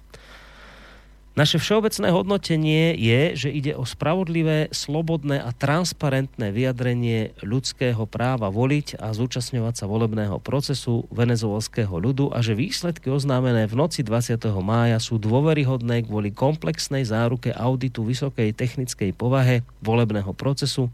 naše 1.33 1.57
všeobecné 1.57 2.13
hodnotenie 2.13 2.93
je, 2.93 3.23
že 3.33 3.49
ide 3.49 3.73
o 3.73 3.89
spravodlivé, 3.89 4.69
slobodné 4.69 5.41
a 5.41 5.49
transparentné 5.57 6.53
vyjadrenie 6.53 7.33
ľudského 7.41 8.05
práva 8.05 8.53
voliť 8.53 9.01
a 9.01 9.17
zúčastňovať 9.17 9.75
sa 9.81 9.89
volebného 9.89 10.37
procesu 10.45 11.09
venezuelského 11.09 11.89
ľudu 11.89 12.37
a 12.37 12.45
že 12.45 12.53
výsledky 12.53 13.09
oznámené 13.09 13.65
v 13.65 13.75
noci 13.81 14.05
20. 14.05 14.45
mája 14.61 15.01
sú 15.01 15.17
dôveryhodné 15.17 16.05
kvôli 16.05 16.37
komplexnej 16.37 17.09
záruke 17.09 17.49
auditu 17.57 18.05
vysokej 18.05 18.53
technickej 18.53 19.17
povahe 19.17 19.65
volebného 19.81 20.37
procesu 20.37 20.93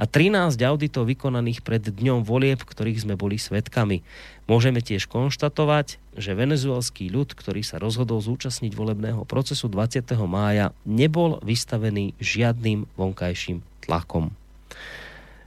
a 0.00 0.08
13 0.08 0.56
auditov 0.64 1.12
vykonaných 1.12 1.60
pred 1.60 1.84
dňom 1.84 2.24
volieb, 2.24 2.64
ktorých 2.64 3.04
sme 3.04 3.20
boli 3.20 3.36
svetkami. 3.36 4.00
Môžeme 4.44 4.84
tiež 4.84 5.08
konštatovať, 5.08 5.96
že 6.20 6.36
venezuelský 6.36 7.08
ľud, 7.08 7.32
ktorý 7.32 7.64
sa 7.64 7.80
rozhodol 7.80 8.20
zúčastniť 8.20 8.76
volebného 8.76 9.24
procesu 9.24 9.72
20. 9.72 10.04
mája, 10.28 10.76
nebol 10.84 11.40
vystavený 11.40 12.12
žiadnym 12.20 12.84
vonkajším 12.92 13.64
tlakom. 13.80 14.36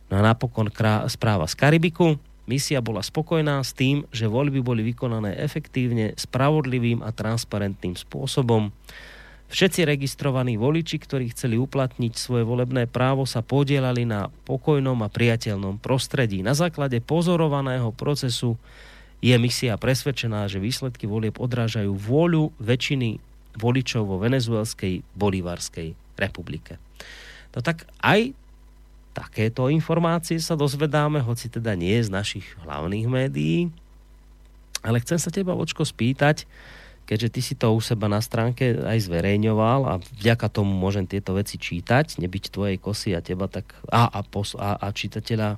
No 0.10 0.14
a 0.18 0.22
napokon 0.26 0.74
správa 1.14 1.46
z 1.46 1.56
Karibiku. 1.60 2.18
Misia 2.48 2.80
bola 2.80 3.04
spokojná 3.04 3.60
s 3.60 3.76
tým, 3.76 4.08
že 4.10 4.26
voľby 4.26 4.64
boli 4.64 4.82
vykonané 4.82 5.36
efektívne, 5.36 6.16
spravodlivým 6.16 7.04
a 7.04 7.12
transparentným 7.12 8.00
spôsobom. 8.00 8.72
Všetci 9.48 9.88
registrovaní 9.88 10.60
voliči, 10.60 11.00
ktorí 11.00 11.32
chceli 11.32 11.56
uplatniť 11.56 12.14
svoje 12.20 12.44
volebné 12.44 12.84
právo, 12.84 13.24
sa 13.24 13.40
podielali 13.40 14.04
na 14.04 14.28
pokojnom 14.44 15.00
a 15.00 15.08
priateľnom 15.08 15.80
prostredí. 15.80 16.44
Na 16.44 16.52
základe 16.52 17.00
pozorovaného 17.00 17.96
procesu 17.96 18.60
je 19.24 19.32
misia 19.40 19.80
presvedčená, 19.80 20.52
že 20.52 20.60
výsledky 20.60 21.08
volieb 21.08 21.40
odrážajú 21.40 21.96
vôľu 21.96 22.52
väčšiny 22.60 23.24
voličov 23.58 24.04
vo 24.06 24.20
venezuelskej 24.20 25.02
Bolívarskej 25.16 25.96
republike. 26.20 26.76
No 27.56 27.64
tak 27.64 27.90
aj 28.04 28.36
takéto 29.18 29.72
informácie 29.74 30.38
sa 30.38 30.54
dozvedáme, 30.54 31.24
hoci 31.26 31.50
teda 31.50 31.74
nie 31.74 31.98
z 31.98 32.14
našich 32.14 32.46
hlavných 32.62 33.08
médií. 33.10 33.74
Ale 34.86 35.02
chcem 35.02 35.18
sa 35.18 35.34
teba, 35.34 35.58
Vočko, 35.58 35.82
spýtať, 35.82 36.46
keďže 37.08 37.30
ty 37.32 37.42
si 37.42 37.54
to 37.56 37.72
u 37.72 37.80
seba 37.80 38.12
na 38.12 38.20
stránke 38.20 38.76
aj 38.84 39.08
zverejňoval 39.08 39.80
a 39.88 39.94
vďaka 40.20 40.52
tomu 40.52 40.76
môžem 40.76 41.08
tieto 41.08 41.32
veci 41.34 41.56
čítať, 41.56 42.20
nebyť 42.20 42.52
tvojej 42.52 42.78
kosy 42.78 43.16
a 43.16 43.24
teba 43.24 43.48
tak 43.48 43.72
a, 43.88 44.12
a, 44.12 44.22
pos, 44.28 44.54
a, 44.60 44.76
a 44.76 44.92
čitateľa 44.92 45.56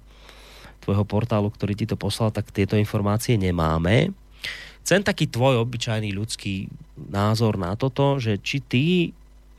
tvojho 0.86 1.04
portálu, 1.10 1.50
ktorý 1.50 1.74
ti 1.74 1.90
to 1.90 1.98
poslal, 1.98 2.30
tak 2.30 2.54
tieto 2.54 2.78
informácie 2.78 3.36
nemáme. 3.36 4.14
Chcem 4.86 5.02
taký 5.04 5.28
tvoj 5.28 5.60
obyčajný 5.66 6.14
ľudský 6.16 6.70
názor 6.96 7.60
na 7.60 7.76
toto, 7.76 8.22
že 8.22 8.40
či 8.40 8.64
ty 8.64 8.86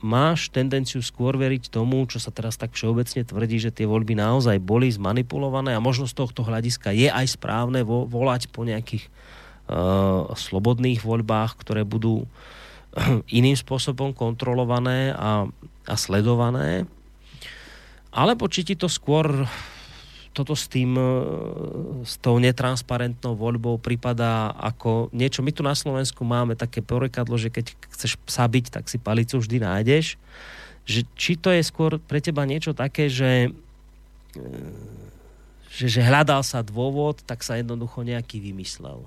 máš 0.01 0.49
tendenciu 0.49 1.05
skôr 1.05 1.37
veriť 1.37 1.69
tomu, 1.69 2.09
čo 2.09 2.17
sa 2.17 2.33
teraz 2.33 2.57
tak 2.57 2.73
všeobecne 2.73 3.21
tvrdí, 3.21 3.61
že 3.61 3.75
tie 3.75 3.85
voľby 3.85 4.17
naozaj 4.17 4.57
boli 4.65 4.89
zmanipulované 4.89 5.77
a 5.77 5.85
možno 5.85 6.09
z 6.09 6.17
tohto 6.17 6.41
hľadiska 6.41 6.97
je 6.97 7.13
aj 7.13 7.37
správne 7.37 7.85
vo, 7.85 8.09
volať 8.09 8.49
po 8.49 8.65
nejakých 8.65 9.13
slobodných 10.35 11.07
voľbách, 11.07 11.59
ktoré 11.63 11.87
budú 11.87 12.27
iným 13.39 13.55
spôsobom 13.55 14.11
kontrolované 14.11 15.15
a, 15.15 15.47
a 15.87 15.95
sledované. 15.95 16.87
Alebo 18.11 18.51
či 18.51 18.67
ti 18.67 18.75
to 18.75 18.91
skôr 18.91 19.47
toto 20.31 20.55
s 20.55 20.71
tým, 20.71 20.95
e, 20.95 21.11
s 22.07 22.19
tou 22.23 22.39
netransparentnou 22.39 23.35
voľbou 23.35 23.79
pripadá 23.83 24.55
ako 24.59 25.11
niečo. 25.11 25.43
My 25.43 25.51
tu 25.51 25.63
na 25.67 25.75
Slovensku 25.75 26.23
máme 26.23 26.55
také 26.55 26.83
porekadlo, 26.83 27.35
že 27.35 27.51
keď 27.51 27.75
chceš 27.91 28.15
psa 28.27 28.47
byť, 28.47 28.65
tak 28.71 28.87
si 28.87 28.99
palicu 28.99 29.43
vždy 29.43 29.59
nájdeš. 29.63 30.15
Že, 30.87 31.01
či 31.19 31.33
to 31.35 31.51
je 31.51 31.63
skôr 31.67 31.99
pre 31.99 32.23
teba 32.23 32.47
niečo 32.47 32.75
také, 32.75 33.11
že, 33.11 33.51
e, 34.35 34.41
že, 35.71 35.87
že 35.91 36.01
hľadal 36.03 36.47
sa 36.47 36.63
dôvod, 36.63 37.23
tak 37.27 37.43
sa 37.43 37.59
jednoducho 37.59 38.07
nejaký 38.07 38.39
vymyslel. 38.39 39.07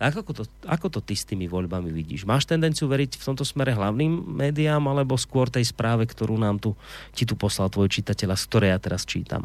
Ako 0.00 0.32
to, 0.32 0.48
ako 0.64 0.88
to 0.88 1.00
ty 1.04 1.12
s 1.12 1.28
tými 1.28 1.44
voľbami 1.44 1.92
vidíš? 1.92 2.24
Máš 2.24 2.48
tendenciu 2.48 2.88
veriť 2.88 3.20
v 3.20 3.26
tomto 3.28 3.44
smere 3.44 3.76
hlavným 3.76 4.32
médiám, 4.32 4.80
alebo 4.88 5.20
skôr 5.20 5.52
tej 5.52 5.68
správe, 5.68 6.08
ktorú 6.08 6.40
nám 6.40 6.56
tu, 6.56 6.72
ti 7.12 7.28
tu 7.28 7.36
poslal 7.36 7.68
tvoj 7.68 7.92
čitateľ, 7.92 8.32
z 8.32 8.44
ktorej 8.48 8.70
ja 8.72 8.80
teraz 8.80 9.04
čítam? 9.04 9.44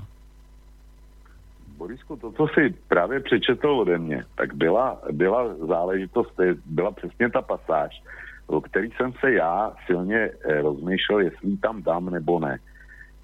Borisku, 1.75 2.16
to, 2.16 2.32
co 2.32 2.48
si 2.48 2.72
právě 2.88 3.19
přečetl 3.19 3.69
ode 3.69 3.98
mě, 3.98 4.24
tak 4.35 4.56
byla, 4.56 5.01
byla 5.11 5.56
záležitost, 5.67 6.32
byla 6.66 6.92
přesně 6.92 7.30
ta 7.30 7.42
pasáž, 7.42 8.03
o 8.48 8.61
který 8.61 8.92
jsem 8.92 9.14
se 9.19 9.34
já 9.34 9.75
silně 9.85 10.32
eh, 10.32 10.61
rozmýšlel, 10.61 11.19
jestli 11.19 11.58
tam 11.58 11.84
dám 11.84 12.09
nebo 12.09 12.40
ne. 12.40 12.59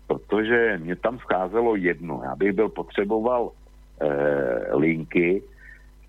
Protože 0.08 0.80
mě 0.84 0.96
tam 0.96 1.20
scházelo 1.20 1.76
jedno. 1.76 2.22
Já 2.24 2.36
bych 2.36 2.52
byl 2.54 2.70
potřeboval 2.70 3.52
eh, 4.02 4.76
linky 4.76 5.44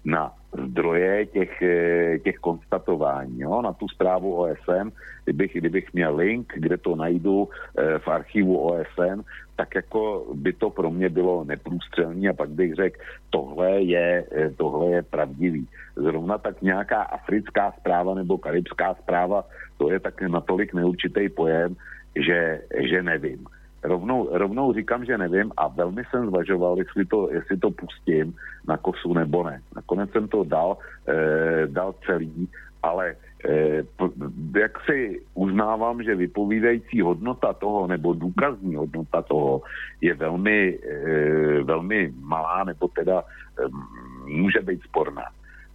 na 0.04 0.34
zdroje 0.52 1.26
těch, 1.26 1.62
eh, 1.62 2.18
těch 2.18 2.36
konstatování, 2.36 3.40
jo, 3.40 3.62
na 3.62 3.72
tu 3.72 3.88
zprávu 3.88 4.36
OSN, 4.36 4.92
kdybych, 5.24 5.52
kdybych 5.54 5.92
měl 5.92 6.16
link, 6.16 6.52
kde 6.56 6.76
to 6.76 6.96
najdu 6.96 7.48
e, 7.78 7.98
v 7.98 8.08
archivu 8.08 8.58
OSN, 8.58 9.22
tak 9.56 9.74
jako 9.74 10.26
by 10.34 10.52
to 10.52 10.70
pro 10.70 10.90
mě 10.90 11.08
bylo 11.08 11.44
neprůstřelné 11.44 12.28
a 12.28 12.32
pak 12.32 12.50
bych 12.50 12.74
řekl, 12.74 13.00
tohle 13.30 13.70
je, 13.82 14.24
eh, 14.32 14.50
tohle 14.50 14.86
je 14.90 15.02
pravdivý. 15.02 15.68
Zrovna 15.96 16.38
tak 16.38 16.62
nějaká 16.62 17.02
africká 17.02 17.72
zpráva 17.78 18.14
nebo 18.14 18.38
karibská 18.38 18.94
zpráva, 18.94 19.44
to 19.78 19.92
je 19.92 20.00
tak 20.00 20.22
natolik 20.22 20.74
neurčitý 20.74 21.28
pojem, 21.28 21.76
že, 22.16 22.60
že 22.90 23.02
nevím 23.02 23.46
rovnou, 23.82 24.28
rovnou 24.32 24.72
říkám, 24.72 25.04
že 25.04 25.18
nevím 25.18 25.52
a 25.56 25.68
velmi 25.68 26.02
jsem 26.10 26.26
zvažoval, 26.26 26.78
jestli 26.78 27.04
to, 27.04 27.28
jestli 27.32 27.56
to 27.56 27.70
pustím 27.70 28.34
na 28.68 28.76
kosu 28.76 29.14
nebo 29.14 29.44
ne. 29.44 29.62
Nakonec 29.76 30.10
jsem 30.10 30.28
to 30.28 30.44
dal, 30.44 30.78
eh, 31.08 31.66
dal 31.66 31.94
celý, 32.06 32.48
ale 32.82 33.14
eh, 33.48 33.82
jak 34.58 34.84
si 34.84 35.22
uznávám, 35.34 36.02
že 36.02 36.14
vypovídající 36.14 37.00
hodnota 37.00 37.52
toho 37.52 37.86
nebo 37.86 38.14
důkazní 38.14 38.74
hodnota 38.74 39.22
toho 39.22 39.62
je 40.00 40.14
velmi, 40.14 40.78
eh, 40.78 41.62
velmi 41.62 42.12
malá 42.20 42.64
nebo 42.64 42.88
teda 42.88 43.22
eh, 43.22 43.66
může 44.26 44.60
být 44.60 44.82
sporná. 44.82 45.26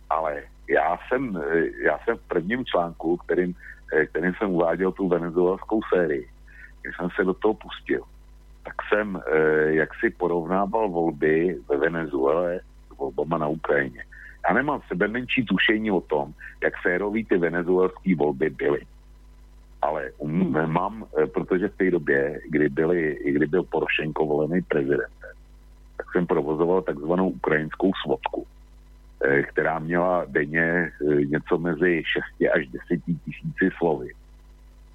Ale 0.10 0.44
já 0.70 0.98
jsem, 1.08 1.40
já 1.84 2.00
jsem 2.04 2.18
v 2.18 2.28
prvním 2.28 2.66
článku, 2.66 3.18
kterým, 3.18 3.56
kterým 4.12 4.34
jsem 4.34 4.50
uváděl 4.52 4.92
tu 4.92 5.08
venezuelskou 5.08 5.80
sérii, 5.94 6.28
když 6.88 6.98
jsem 6.98 7.10
se 7.16 7.24
do 7.24 7.34
toho 7.34 7.54
pustil, 7.54 8.02
tak 8.64 8.76
jsem 8.90 9.22
e, 9.28 9.40
jak 9.74 9.90
si 10.00 10.10
porovnával 10.10 10.90
volby 10.90 11.60
ve 11.70 11.78
Venezuele 11.78 12.60
s 12.88 12.98
volbama 12.98 13.38
na 13.38 13.48
Ukrajině. 13.48 14.04
Já 14.48 14.54
nemám 14.54 14.82
sebe 14.88 15.08
menší 15.08 15.46
tušení 15.46 15.92
o 15.92 16.02
tom, 16.02 16.34
jak 16.64 16.74
férový 16.84 17.26
ty 17.26 17.38
venezuelské 17.38 18.16
volby 18.16 18.50
byly. 18.50 18.82
Ale 19.82 20.12
um, 20.18 20.72
mám, 20.72 21.06
e, 21.24 21.28
protože 21.28 21.68
v 21.68 21.78
té 21.78 21.92
době, 21.92 22.40
kdy, 22.50 22.70
byli, 22.70 23.18
kdy 23.26 23.46
byl 23.46 23.64
Porošenko 23.64 24.26
volený 24.26 24.62
prezidentem, 24.62 25.36
tak 25.98 26.06
jsem 26.12 26.28
provozoval 26.28 26.82
takzvanou 26.82 27.30
ukrajinskou 27.30 27.92
svodku, 28.04 28.48
e, 29.24 29.44
která 29.44 29.80
měla 29.80 30.26
denně 30.28 30.64
e, 30.64 30.92
něco 31.26 31.58
mezi 31.58 32.04
6 32.40 32.52
až 32.56 32.68
10 32.68 33.04
tisíci 33.26 33.70
slovy 33.78 34.10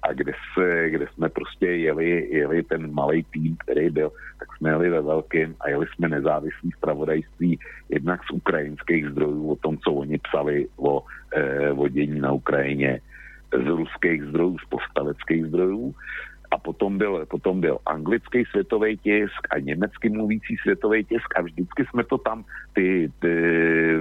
a 0.03 0.13
kde, 0.13 0.33
se, 0.53 0.89
kde 0.89 1.05
jsme 1.07 1.29
prostě 1.29 1.65
jeli, 1.65 2.27
jeli 2.31 2.63
ten 2.63 2.93
malý 2.93 3.23
tým, 3.23 3.55
který 3.59 3.89
byl, 3.89 4.11
tak 4.39 4.47
jsme 4.57 4.69
jeli 4.69 4.89
ve 4.89 5.01
velkým 5.01 5.55
a 5.59 5.69
jeli 5.69 5.85
jsme 5.87 6.09
nezávislý 6.09 6.71
zpravodajství 6.77 7.59
jednak 7.89 8.21
z 8.23 8.31
ukrajinských 8.31 9.09
zdrojů 9.09 9.51
o 9.51 9.55
tom, 9.55 9.77
co 9.77 9.93
oni 9.93 10.17
psali 10.17 10.67
o 10.77 11.03
e, 11.35 11.71
vodění 11.71 12.19
na 12.19 12.31
Ukrajině, 12.31 13.01
z 13.53 13.67
ruských 13.67 14.23
zdrojů, 14.23 14.57
z 14.57 14.65
povstaleckých 14.69 15.45
zdrojů 15.45 15.95
a 16.53 16.57
potom 16.57 16.97
byl, 16.97 17.25
potom 17.25 17.61
byl 17.61 17.77
anglický 17.85 18.45
světový 18.45 18.97
tisk 18.97 19.41
a 19.49 19.59
německy 19.59 20.09
mluvící 20.09 20.57
světový 20.61 21.03
tisk 21.03 21.25
a 21.35 21.41
vždycky 21.41 21.85
jsme 21.85 22.03
to 22.03 22.17
tam, 22.17 22.45
ty, 22.73 23.11
ty 23.19 23.33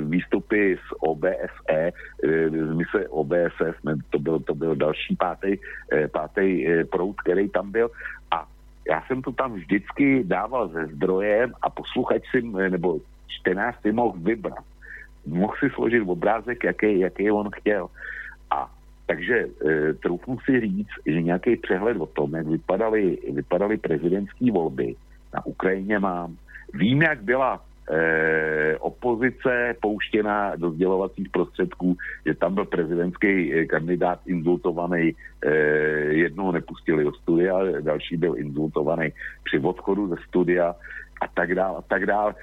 výstupy 0.00 0.76
z 0.76 0.88
OBSE, 1.00 1.82
eh, 2.24 2.50
z 2.50 2.72
mise 2.76 3.08
OBSE, 3.08 3.72
jsme, 3.80 3.94
to, 4.10 4.18
byl, 4.18 4.40
to 4.40 4.54
byl 4.54 4.76
další 4.76 5.16
pátý, 5.16 5.56
eh, 5.92 6.08
pátý 6.08 6.68
eh, 6.68 6.84
proud, 6.84 7.16
který 7.24 7.48
tam 7.48 7.72
byl 7.72 7.90
a 8.30 8.44
já 8.88 9.02
jsem 9.06 9.22
to 9.22 9.32
tam 9.32 9.54
vždycky 9.54 10.24
dával 10.24 10.68
ze 10.68 10.86
zdrojem 10.86 11.52
a 11.62 11.70
posluchač 11.70 12.22
si, 12.30 12.42
nebo 12.68 13.00
čtenář 13.28 13.80
si 13.80 13.92
mohl 13.92 14.18
vybrat. 14.18 14.64
Mohl 15.26 15.54
si 15.58 15.70
složit 15.70 16.02
obrázek, 16.02 16.64
jaký, 16.64 16.98
jaký 16.98 17.30
on 17.30 17.48
chtěl. 17.54 17.88
Takže 19.06 19.36
e, 19.38 19.92
troufnu 19.92 20.38
si 20.44 20.60
říct, 20.60 20.94
že 21.06 21.22
nějaký 21.22 21.56
přehled 21.56 21.96
o 21.96 22.06
tom, 22.06 22.34
jak 22.34 22.46
vypadaly, 22.46 23.18
vypadaly 23.32 23.76
prezidentské 23.76 24.52
volby 24.52 24.94
na 25.34 25.46
Ukrajině 25.46 25.98
mám. 25.98 26.36
Vím, 26.74 27.02
jak 27.02 27.22
byla 27.22 27.60
e, 27.90 28.76
opozice 28.78 29.74
pouštěna 29.80 30.56
do 30.56 30.70
sdělovacích 30.70 31.28
prostředků, 31.28 31.96
že 32.26 32.34
tam 32.34 32.54
byl 32.54 32.64
prezidentský 32.64 33.54
e, 33.54 33.66
kandidát 33.66 34.20
inzultovaný, 34.26 35.12
e, 35.44 35.54
jednoho 36.14 36.52
nepustili 36.52 37.04
do 37.04 37.12
studia, 37.12 37.58
další 37.80 38.16
byl 38.16 38.34
inzultovaný 38.38 39.12
při 39.44 39.58
odchodu 39.58 40.08
ze 40.08 40.16
studia 40.28 40.74
a 41.22 41.26
tak 41.34 41.54
dále, 41.54 41.78
a 41.78 41.82
tak 41.82 42.06
dále. 42.06 42.34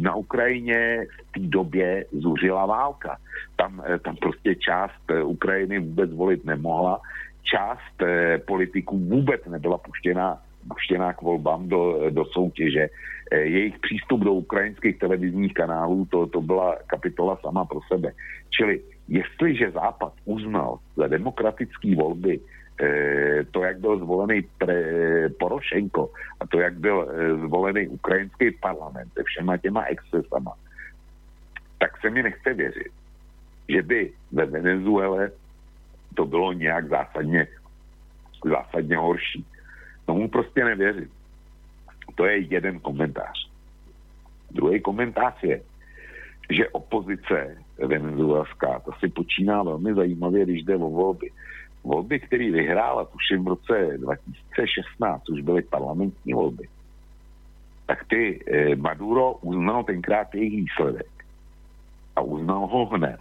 Na 0.00 0.14
Ukrajině 0.14 1.06
v 1.28 1.32
té 1.32 1.40
době 1.40 2.04
zuřila 2.12 2.66
válka. 2.66 3.16
Tam, 3.56 3.82
e, 3.84 3.98
tam 3.98 4.16
prostě 4.16 4.54
část 4.54 5.04
e, 5.10 5.22
Ukrajiny 5.22 5.78
vůbec 5.78 6.12
volit 6.12 6.44
nemohla, 6.44 7.00
část 7.42 8.02
e, 8.02 8.38
politiků 8.38 8.98
vůbec 8.98 9.44
nebyla 9.46 9.78
puštěna, 9.78 10.38
puštěná 10.68 11.12
k 11.12 11.22
volbám 11.22 11.68
do, 11.68 12.10
do 12.10 12.24
soutěže. 12.24 12.88
Jejich 13.32 13.78
přístup 13.78 14.20
do 14.20 14.32
ukrajinských 14.32 14.98
televizních 14.98 15.54
kanálů, 15.54 16.04
to, 16.10 16.26
to 16.26 16.40
byla 16.40 16.76
kapitola 16.86 17.38
sama 17.40 17.64
pro 17.64 17.80
sebe. 17.88 18.12
Čili 18.50 18.80
jestliže 19.08 19.70
Západ 19.70 20.12
uznal 20.24 20.78
za 20.96 21.06
demokratické 21.06 21.96
volby 21.96 22.40
to, 23.50 23.62
jak 23.62 23.78
byl 23.78 23.98
zvolený 23.98 24.42
pre, 24.58 25.28
Porošenko 25.28 26.10
a 26.40 26.46
to, 26.46 26.60
jak 26.60 26.74
byl 26.74 27.10
e, 27.10 27.36
zvolený 27.46 27.88
ukrajinský 27.88 28.50
parlament 28.50 29.12
se 29.12 29.22
všema 29.22 29.56
těma 29.56 29.82
excesama, 29.84 30.52
tak 31.78 32.00
se 32.00 32.10
mi 32.10 32.22
nechce 32.22 32.54
věřit, 32.54 32.92
že 33.68 33.82
by 33.82 34.12
ve 34.32 34.46
Venezuele 34.46 35.30
to 36.14 36.26
bylo 36.26 36.52
nějak 36.52 36.88
zásadně, 36.88 37.46
zásadně 38.44 38.96
horší. 38.96 39.46
Tomu 40.06 40.28
prostě 40.28 40.64
nevěřím. 40.64 41.10
To 42.14 42.24
je 42.26 42.38
jeden 42.38 42.80
komentář. 42.80 43.50
Druhý 44.50 44.80
komentář 44.80 45.42
je, 45.42 45.62
že 46.50 46.68
opozice 46.68 47.56
venezuelská, 47.78 48.80
to 48.80 48.92
si 49.00 49.08
počíná 49.08 49.62
velmi 49.62 49.94
zajímavě, 49.94 50.44
když 50.44 50.62
jde 50.62 50.76
o 50.76 50.90
volby 50.90 51.30
volby, 51.84 52.20
který 52.20 52.50
vyhrála, 52.50 53.04
tuším 53.04 53.44
v 53.44 53.48
roce 53.48 53.98
2016, 53.98 55.28
už 55.28 55.40
byly 55.40 55.62
parlamentní 55.62 56.32
volby, 56.32 56.68
tak 57.86 58.04
ty 58.08 58.40
eh, 58.46 58.76
Maduro 58.76 59.32
uznal 59.32 59.84
tenkrát 59.84 60.34
jejich 60.34 60.56
výsledek 60.56 61.12
a 62.16 62.20
uznal 62.20 62.66
ho 62.66 62.86
hned. 62.86 63.20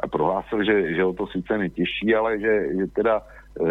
A 0.00 0.06
prohlásil, 0.08 0.64
že, 0.64 0.94
že 0.94 1.02
ho 1.02 1.12
to 1.12 1.26
sice 1.26 1.58
netěší, 1.58 2.14
ale 2.14 2.40
že, 2.40 2.76
že 2.76 2.86
teda 2.86 3.20
e, 3.20 3.64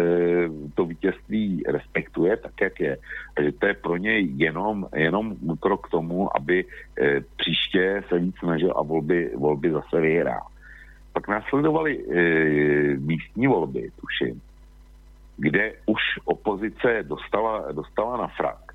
to 0.74 0.84
vítězství 0.84 1.62
respektuje 1.68 2.36
tak, 2.36 2.60
jak 2.60 2.80
je. 2.80 2.96
A 3.36 3.42
že 3.42 3.52
to 3.52 3.66
je 3.66 3.74
pro 3.74 3.96
něj 3.96 4.32
jenom, 4.36 4.86
jenom 4.94 5.36
krok 5.60 5.86
k 5.86 5.90
tomu, 5.90 6.36
aby 6.36 6.64
e, 6.64 7.20
příště 7.36 8.02
se 8.08 8.18
víc 8.18 8.34
snažil 8.38 8.72
a 8.76 8.82
volby, 8.82 9.30
volby 9.36 9.70
zase 9.70 10.00
vyhrál. 10.00 10.46
Pak 11.16 11.28
následovaly 11.28 11.96
e, 11.96 12.14
místní 13.00 13.46
volby, 13.46 13.90
tuším, 14.00 14.40
kde 15.36 15.72
už 15.86 16.00
opozice 16.24 17.02
dostala, 17.02 17.72
dostala 17.72 18.16
na 18.16 18.28
frak. 18.28 18.72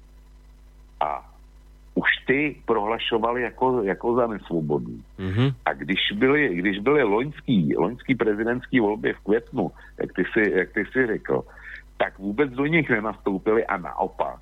A 0.99 1.29
už 1.93 2.09
ty 2.25 2.55
prohlašovali 2.65 3.41
jako, 3.41 3.83
jako 3.83 4.15
za 4.15 4.27
nesvobodný. 4.27 5.03
Mm-hmm. 5.19 5.53
A 5.65 5.73
když 5.73 5.99
byly, 6.15 6.55
když 6.55 6.79
byly 6.79 7.03
loňský, 7.03 7.77
loňský 7.77 8.15
prezidentský 8.15 8.79
volby 8.79 9.13
v 9.13 9.23
květnu, 9.23 9.71
jak 10.01 10.13
ty, 10.13 10.23
si, 10.33 10.51
jak 10.51 10.69
ty 10.73 10.85
si 10.85 11.07
řekl, 11.07 11.43
tak 11.97 12.19
vůbec 12.19 12.51
do 12.51 12.65
nich 12.65 12.89
nenastoupili 12.89 13.65
a 13.65 13.77
naopak 13.77 14.41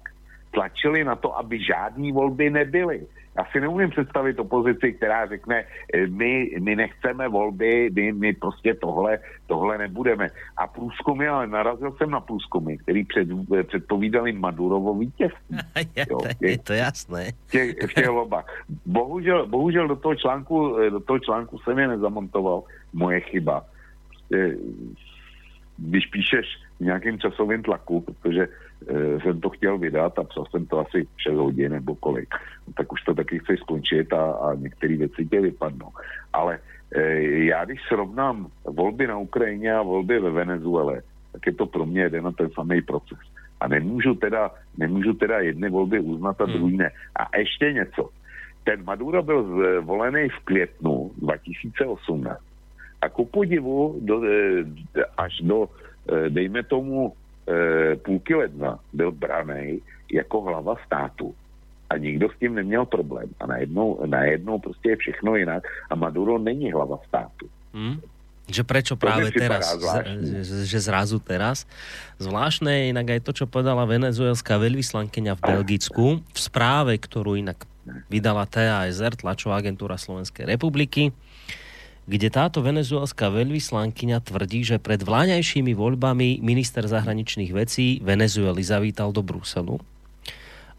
tlačili 0.52 1.04
na 1.04 1.16
to, 1.16 1.38
aby 1.38 1.64
žádní 1.64 2.12
volby 2.12 2.50
nebyly. 2.50 3.08
Já 3.40 3.46
si 3.52 3.62
neumím 3.62 3.90
představit 3.90 4.40
opozici, 4.40 4.94
která 4.94 5.28
řekne, 5.28 5.64
eh, 5.94 6.08
my, 6.08 6.52
my 6.60 6.76
nechceme 6.76 7.28
volby, 7.28 7.90
my, 7.96 8.12
my 8.12 8.34
prostě 8.34 8.74
tohle, 8.74 9.20
tohle 9.48 9.78
nebudeme. 9.78 10.28
A 10.58 10.68
průzkumy, 10.68 11.28
ale 11.28 11.48
narazil 11.48 11.92
jsem 11.92 12.12
na 12.12 12.20
průzkumy, 12.20 12.78
který 12.78 13.06
před, 13.06 13.28
předpovídali 13.68 14.32
Madurovo 14.32 14.94
vítězství. 14.94 15.58
Jo, 16.10 16.20
je 16.42 16.58
to 16.58 16.74
jasné. 16.74 17.32
V 17.48 17.52
těch, 17.52 17.76
v 17.90 17.94
těch 17.94 18.10
volbách. 18.10 18.46
Bohužel, 18.86 19.48
bohužel 19.48 19.88
do 19.88 19.96
toho 19.96 20.16
článku, 20.16 20.78
eh, 20.78 20.90
do 20.90 21.00
toho 21.00 21.20
článku 21.20 21.60
jsem 21.60 21.80
je 21.80 21.88
nezamontoval. 21.88 22.64
Moje 22.94 23.20
chyba. 23.20 23.66
Prostě, 24.08 24.58
když 25.78 26.06
píšeš 26.06 26.46
v 26.80 26.84
nějakém 26.84 27.20
časovém 27.20 27.64
tlaku, 27.64 28.02
protože 28.02 28.44
e, 28.44 28.50
jsem 29.22 29.42
to 29.42 29.50
chtěl 29.50 29.78
vydat 29.78 30.20
a 30.20 30.24
psal 30.24 30.46
jsem 30.46 30.66
to 30.66 30.80
asi 30.80 31.08
6 31.18 31.36
hodin 31.36 31.72
nebo 31.72 31.96
kolik, 31.96 32.30
no, 32.68 32.74
tak 32.74 32.92
už 32.92 33.02
to 33.02 33.14
taky 33.14 33.40
chci 33.40 33.58
skončit 33.58 34.14
a, 34.14 34.32
a 34.32 34.56
některé 34.56 34.98
věci 34.98 35.26
tě 35.26 35.42
vypadnou. 35.42 35.90
Ale 36.34 36.60
e, 36.96 37.02
já 37.46 37.66
když 37.66 37.82
srovnám 37.88 38.48
volby 38.66 39.08
na 39.08 39.18
Ukrajině 39.18 39.74
a 39.74 39.82
volby 39.82 40.20
ve 40.20 40.32
Venezuele, 40.32 41.02
tak 41.32 41.46
je 41.46 41.54
to 41.54 41.66
pro 41.66 41.86
mě 41.86 42.02
jeden 42.02 42.28
a 42.28 42.32
ten 42.32 42.50
samý 42.50 42.82
proces. 42.82 43.20
A 43.60 43.68
nemůžu 43.68 44.16
teda, 44.16 44.52
nemůžu 44.78 45.14
teda 45.14 45.40
jedny 45.40 45.70
volby 45.70 46.00
uznat 46.00 46.42
a 46.42 46.46
druhý 46.46 46.78
ne. 46.78 46.92
A 47.16 47.38
ještě 47.38 47.74
něco. 47.74 48.10
Ten 48.64 48.84
Maduro 48.84 49.24
byl 49.24 49.64
zvolený 49.82 50.30
v 50.30 50.40
květnu 50.46 51.12
2018 51.18 52.42
a 53.02 53.10
ku 53.10 53.26
podivu 53.26 54.00
do, 54.02 54.24
e, 54.24 54.64
až 55.18 55.42
do, 55.42 55.70
e, 56.12 56.30
dejme 56.30 56.64
tomu, 56.64 57.14
půlky 58.06 58.36
ledna 58.36 58.80
byl 58.94 59.12
braný 59.12 59.82
jako 60.12 60.42
hlava 60.42 60.76
státu. 60.86 61.36
A 61.90 61.98
nikdo 61.98 62.30
s 62.30 62.38
tím 62.40 62.56
neměl 62.56 62.86
problém. 62.86 63.30
A 63.40 63.46
najednou, 63.46 64.06
najednou 64.06 64.60
prostě 64.60 64.90
je 64.90 64.96
všechno 64.96 65.36
jinak. 65.36 65.64
A 65.90 65.96
Maduro 65.96 66.38
není 66.38 66.72
hlava 66.72 66.98
státu. 67.08 67.50
Hmm? 67.74 68.02
Že 68.50 68.66
prečo 68.66 68.98
práve 68.98 69.30
teraz, 69.30 69.78
z, 69.78 70.66
že 70.66 70.80
zrazu 70.82 71.22
teraz. 71.22 71.70
Zvláštne 72.18 72.82
je 72.82 72.90
inak 72.90 73.08
aj 73.14 73.22
to, 73.22 73.32
čo 73.38 73.46
povedala 73.46 73.86
venezuelská 73.86 74.58
veľvyslankyňa 74.58 75.38
v 75.38 75.42
Belgicku 75.54 76.06
v 76.18 76.40
správe, 76.40 76.98
ktorú 76.98 77.38
inak 77.38 77.70
vydala 78.10 78.50
TASR, 78.50 79.14
tlačová 79.22 79.62
agentúra 79.62 80.02
Slovenskej 80.02 80.50
republiky 80.50 81.14
kde 82.10 82.34
táto 82.34 82.66
venezuelská 82.66 83.30
veľvyslankyňa 83.30 84.26
tvrdí, 84.26 84.66
že 84.66 84.82
pred 84.82 85.06
vláňajšími 85.06 85.78
voľbami 85.78 86.42
minister 86.42 86.82
zahraničných 86.90 87.54
vecí 87.54 88.02
Venezuely 88.02 88.66
zavítal 88.66 89.14
do 89.14 89.22
Bruselu 89.22 89.78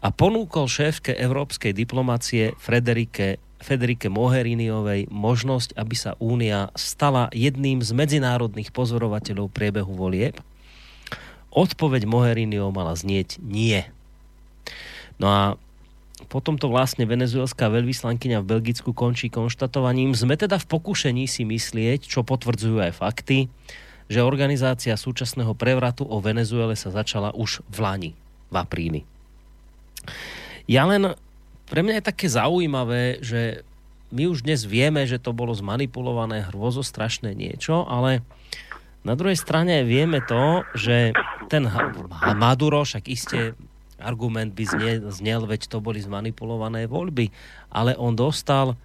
a 0.01 0.07
ponúkol 0.09 0.65
šéfke 0.65 1.13
európskej 1.13 1.77
diplomácie 1.77 2.57
Frederike, 2.57 3.37
Federike 3.61 4.09
Mogheriniovej 4.09 5.07
možnosť, 5.13 5.77
aby 5.77 5.95
sa 5.95 6.17
Únia 6.17 6.73
stala 6.73 7.29
jedným 7.31 7.85
z 7.85 7.93
medzinárodných 7.93 8.73
pozorovateľov 8.73 9.53
priebehu 9.53 9.93
volieb. 9.93 10.41
Odpoveď 11.53 12.09
Mogheriniov 12.09 12.73
mala 12.73 12.97
znieť 12.97 13.37
nie. 13.45 13.85
No 15.21 15.29
a 15.29 15.41
potom 16.31 16.55
to 16.55 16.71
vlastne 16.71 17.03
venezuelská 17.03 17.67
veľvyslankyňa 17.67 18.39
v 18.39 18.49
Belgicku 18.55 18.95
končí 18.95 19.27
konštatovaním. 19.27 20.15
Sme 20.15 20.39
teda 20.39 20.55
v 20.55 20.69
pokušení 20.71 21.27
si 21.27 21.43
myslieť, 21.43 22.07
čo 22.07 22.23
potvrdzujú 22.23 22.79
aj 22.79 22.95
fakty, 22.95 23.51
že 24.07 24.23
organizácia 24.23 24.95
súčasného 24.95 25.51
prevratu 25.51 26.07
o 26.07 26.23
Venezuele 26.23 26.79
sa 26.79 26.87
začala 26.87 27.35
už 27.35 27.67
v 27.67 27.77
Lani, 27.83 28.11
v 28.47 28.55
apríli. 28.55 29.01
Ja 30.71 30.87
len, 30.87 31.19
pre 31.67 31.83
mňa 31.83 31.99
je 31.99 32.09
také 32.15 32.31
zaujímavé, 32.31 33.19
že 33.19 33.67
my 34.15 34.31
už 34.31 34.47
dnes 34.47 34.63
vieme, 34.63 35.03
že 35.03 35.19
to 35.19 35.35
bolo 35.35 35.51
zmanipulované 35.51 36.47
hrôzostrašné 36.47 37.35
niečo, 37.35 37.83
ale 37.87 38.23
na 39.03 39.19
druhej 39.19 39.35
strane 39.35 39.83
vieme 39.83 40.23
to, 40.23 40.63
že 40.79 41.11
ten 41.51 41.67
Maduro, 42.39 42.87
však 42.87 43.03
iste 43.11 43.55
argument 44.01 44.57
by 44.57 44.63
znel, 44.65 44.99
znel, 45.13 45.41
veď 45.45 45.69
to 45.69 45.77
boli 45.79 46.01
zmanipulované 46.01 46.89
voľby, 46.89 47.29
ale 47.69 47.95
on 47.95 48.17
dostal 48.17 48.75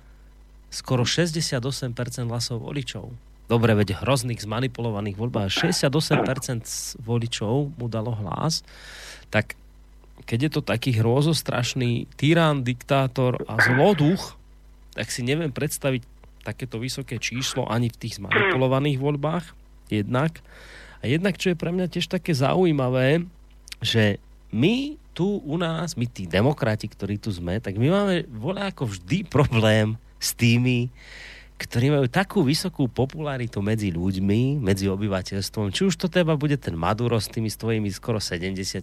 skoro 0.70 1.08
68% 1.08 1.90
hlasov 2.28 2.62
voličov. 2.62 3.08
Dobre, 3.46 3.78
veď 3.78 4.02
hrozných 4.02 4.42
zmanipulovaných 4.42 5.16
voľbách 5.16 5.50
68% 5.70 6.98
voličov 6.98 7.78
mu 7.78 7.86
dalo 7.86 8.10
hlas, 8.12 8.66
tak 9.30 9.54
keď 10.26 10.38
je 10.42 10.50
to 10.50 10.62
taký 10.66 10.98
hrozostrašný 10.98 12.10
tyrán, 12.18 12.66
diktátor 12.66 13.38
a 13.46 13.62
zloduch, 13.62 14.34
tak 14.98 15.12
si 15.14 15.22
neviem 15.22 15.54
predstaviť 15.54 16.02
takéto 16.42 16.82
vysoké 16.82 17.22
číslo 17.22 17.68
ani 17.70 17.86
v 17.86 18.00
tých 18.00 18.18
zmanipulovaných 18.18 18.98
voľbách, 18.98 19.46
jednak. 19.90 20.42
A 21.02 21.06
jednak, 21.06 21.38
čo 21.38 21.52
je 21.52 21.60
pre 21.60 21.70
mňa 21.70 21.86
tiež 21.86 22.10
také 22.10 22.34
zaujímavé, 22.34 23.26
že 23.78 24.18
my 24.50 24.98
tu 25.16 25.40
u 25.40 25.56
nás, 25.56 25.96
my 25.96 26.04
tí 26.04 26.28
demokrati, 26.28 26.84
ktorí 26.84 27.16
tu 27.16 27.32
sme, 27.32 27.56
tak 27.56 27.80
my 27.80 27.88
máme 27.88 28.14
voľa 28.28 28.68
ako 28.68 28.92
vždy 28.92 29.24
problém 29.24 29.96
s 30.20 30.36
tými, 30.36 30.92
ktorí 31.56 31.88
majú 31.88 32.04
takú 32.04 32.44
vysokú 32.44 32.84
popularitu 32.84 33.64
medzi 33.64 33.88
ľuďmi, 33.88 34.60
medzi 34.60 34.92
obyvateľstvom. 34.92 35.72
Či 35.72 35.88
už 35.88 35.96
to 35.96 36.12
teba 36.12 36.36
bude 36.36 36.60
ten 36.60 36.76
Maduro 36.76 37.16
s 37.16 37.32
tými 37.32 37.48
svojimi 37.48 37.88
skoro 37.88 38.20
70%, 38.20 38.76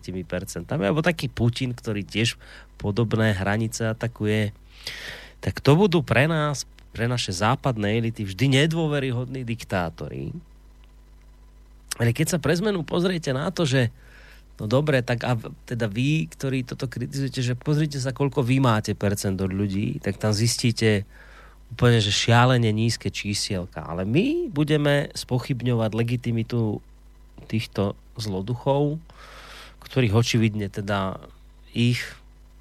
alebo 0.74 1.06
taký 1.06 1.30
Putin, 1.30 1.78
ktorý 1.78 2.02
tiež 2.02 2.34
podobné 2.82 3.38
hranice 3.38 3.94
atakuje. 3.94 4.58
Tak 5.38 5.62
to 5.62 5.78
budú 5.78 6.02
pre 6.02 6.26
nás, 6.26 6.66
pre 6.98 7.06
naše 7.06 7.30
západné 7.30 8.02
elity 8.02 8.26
vždy 8.26 8.66
nedôveryhodní 8.66 9.45
diktátori. 9.45 10.34
Ale 12.02 12.10
keď 12.10 12.38
sa 12.38 12.38
pre 12.42 12.58
zmenu 12.58 12.82
pozriete 12.82 13.30
na 13.38 13.53
to, 13.53 13.70
že 13.70 13.94
No 14.64 14.72
dobre, 14.72 15.03
tak 15.03 15.27
a 15.27 15.35
teda 15.67 15.92
vy, 15.92 16.32
ktorí 16.32 16.64
toto 16.64 16.88
kritizujete, 16.88 17.43
že 17.43 17.59
pozrite 17.59 18.00
sa, 18.00 18.16
koľko 18.16 18.48
vy 18.48 18.64
máte 18.64 18.95
percent 18.95 19.35
od 19.43 19.51
ľudí, 19.51 20.00
tak 20.00 20.16
tam 20.16 20.32
zistíte 20.32 21.03
úplne, 21.75 22.00
že 22.00 22.16
šialene 22.16 22.72
nízke 22.72 23.11
čísielka. 23.11 23.83
Ale 23.83 24.08
my 24.08 24.48
budeme 24.48 25.11
spochybňovať 25.19 25.92
legitimitu 25.92 26.80
týchto 27.51 28.00
zloduchov, 28.16 29.03
ktorých 29.83 30.16
očividne 30.16 30.72
teda 30.72 31.19
ich 31.75 32.00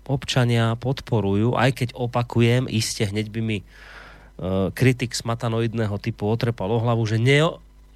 občania 0.02 0.74
podporujú, 0.74 1.54
aj 1.54 1.70
keď 1.70 1.88
opakujem, 1.94 2.66
iste 2.66 3.06
hneď 3.06 3.30
by 3.30 3.40
mi 3.46 3.58
uh, 3.62 4.74
kritik 4.74 5.14
smatanoidného 5.14 5.94
typu 6.02 6.26
otrepal 6.26 6.66
o 6.74 6.82
hlavu, 6.82 7.06
že 7.06 7.22
ne, 7.22 7.46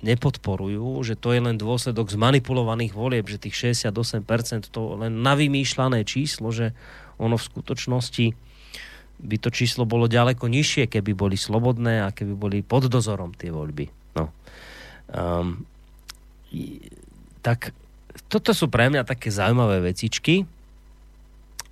nepodporujú, 0.05 1.01
že 1.05 1.17
to 1.17 1.33
je 1.33 1.41
len 1.41 1.57
dôsledok 1.57 2.13
zmanipulovaných 2.13 2.93
volieb, 2.93 3.25
že 3.29 3.41
tých 3.41 3.73
68% 3.73 4.69
to 4.69 5.01
len 5.01 5.25
navymýšľané 5.25 6.05
číslo, 6.05 6.53
že 6.53 6.77
ono 7.17 7.41
v 7.41 7.49
skutočnosti 7.49 8.27
by 9.17 9.37
to 9.41 9.49
číslo 9.49 9.89
bolo 9.89 10.05
ďaleko 10.05 10.45
nižšie, 10.45 10.93
keby 10.93 11.17
boli 11.17 11.41
slobodné 11.41 12.05
a 12.05 12.13
keby 12.13 12.37
boli 12.37 12.59
pod 12.61 12.93
dozorom 12.93 13.33
tie 13.33 13.49
voľby. 13.49 13.89
No. 14.21 14.29
Um, 15.09 15.65
tak 17.41 17.73
toto 18.29 18.53
sú 18.53 18.69
pre 18.69 18.93
mňa 18.93 19.09
také 19.09 19.33
zaujímavé 19.33 19.81
vecičky. 19.81 20.45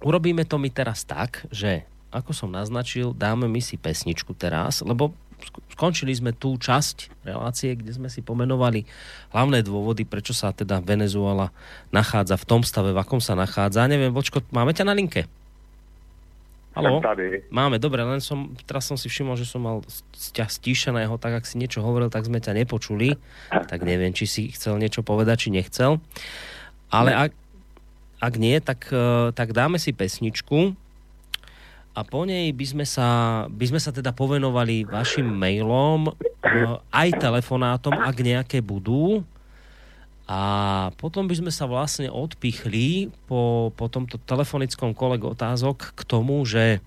Urobíme 0.00 0.48
to 0.48 0.56
my 0.56 0.72
teraz 0.72 1.04
tak, 1.04 1.44
že 1.52 1.84
ako 2.14 2.30
som 2.30 2.50
naznačil, 2.54 3.10
dáme 3.10 3.50
my 3.50 3.58
si 3.58 3.74
pesničku 3.74 4.38
teraz, 4.38 4.86
lebo 4.86 5.10
skončili 5.74 6.14
sme 6.14 6.30
tú 6.30 6.54
časť 6.54 7.26
relácie, 7.26 7.74
kde 7.74 7.90
sme 7.90 8.08
si 8.08 8.22
pomenovali 8.22 8.86
hlavné 9.34 9.66
dôvody, 9.66 10.06
prečo 10.06 10.30
sa 10.30 10.54
teda 10.54 10.78
Venezuela 10.80 11.50
nachádza 11.90 12.38
v 12.38 12.48
tom 12.48 12.62
stave, 12.62 12.94
v 12.94 13.02
akom 13.02 13.18
sa 13.18 13.34
nachádza. 13.34 13.90
Neviem, 13.90 14.14
Vočko, 14.14 14.40
máme 14.54 14.70
ťa 14.70 14.86
na 14.86 14.94
linke? 14.94 15.26
Haló? 16.74 16.98
Máme, 17.54 17.78
dobre, 17.78 18.02
len 18.02 18.18
som, 18.18 18.50
teraz 18.66 18.90
som 18.90 18.98
si 18.98 19.06
všimol, 19.06 19.38
že 19.38 19.46
som 19.46 19.62
mal 19.62 19.86
ťa 20.34 20.50
stíšeného, 20.50 21.14
tak 21.22 21.38
ak 21.38 21.46
si 21.46 21.54
niečo 21.54 21.78
hovoril, 21.78 22.10
tak 22.10 22.26
sme 22.26 22.42
ťa 22.42 22.50
nepočuli. 22.50 23.14
Tak 23.46 23.86
neviem, 23.86 24.10
či 24.10 24.26
si 24.26 24.42
chcel 24.50 24.82
niečo 24.82 25.06
povedať, 25.06 25.46
či 25.46 25.54
nechcel. 25.54 26.02
Ale 26.90 27.14
ak, 27.14 27.30
ak 28.18 28.34
nie, 28.42 28.58
tak, 28.58 28.90
eh, 28.90 29.30
tak 29.30 29.54
dáme 29.54 29.78
si 29.78 29.94
pesničku 29.94 30.74
a 31.94 32.00
po 32.02 32.26
nej 32.26 32.50
by 32.50 32.66
sme 32.66 32.84
sa, 32.84 33.08
by 33.46 33.70
sme 33.70 33.78
sa 33.78 33.94
teda 33.94 34.10
povenovali 34.10 34.82
vašim 34.82 35.30
mailom, 35.30 36.10
eh, 36.10 36.74
aj 36.90 37.08
telefonátom, 37.22 37.94
ak 37.94 38.16
nejaké 38.18 38.58
budú. 38.58 39.22
A 40.24 40.88
potom 40.96 41.28
by 41.28 41.36
sme 41.36 41.52
sa 41.52 41.68
vlastne 41.68 42.08
odpichli 42.08 43.12
po, 43.28 43.70
po 43.76 43.86
tomto 43.92 44.16
telefonickom 44.24 44.96
kolegu 44.96 45.36
otázok 45.36 45.92
k 45.92 46.00
tomu, 46.08 46.40
že 46.48 46.80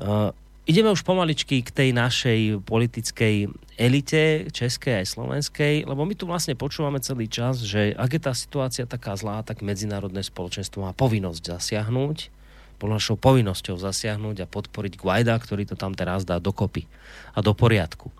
uh, 0.00 0.32
ideme 0.64 0.88
už 0.88 1.04
pomaličky 1.04 1.60
k 1.60 1.68
tej 1.68 1.90
našej 1.92 2.64
politickej 2.64 3.52
elite 3.76 4.48
českej 4.48 5.04
aj 5.04 5.12
slovenskej, 5.12 5.84
lebo 5.84 6.08
my 6.08 6.16
tu 6.16 6.24
vlastne 6.24 6.56
počúvame 6.56 7.04
celý 7.04 7.28
čas, 7.28 7.60
že 7.60 7.92
ak 7.92 8.16
je 8.16 8.20
tá 8.24 8.32
situácia 8.32 8.88
taká 8.88 9.12
zlá, 9.12 9.44
tak 9.44 9.60
medzinárodné 9.60 10.24
spoločenstvo 10.24 10.88
má 10.88 10.96
povinnosť 10.96 11.52
zasiahnuť, 11.52 12.32
bolo 12.78 12.94
našou 12.94 13.18
povinnosťou 13.18 13.76
zasiahnuť 13.76 14.46
a 14.46 14.50
podporiť 14.50 14.94
Guaida, 14.96 15.34
ktorý 15.34 15.66
to 15.66 15.74
tam 15.74 15.98
teraz 15.98 16.22
dá 16.22 16.38
dokopy 16.38 16.86
a 17.34 17.42
do 17.42 17.50
poriadku. 17.52 18.14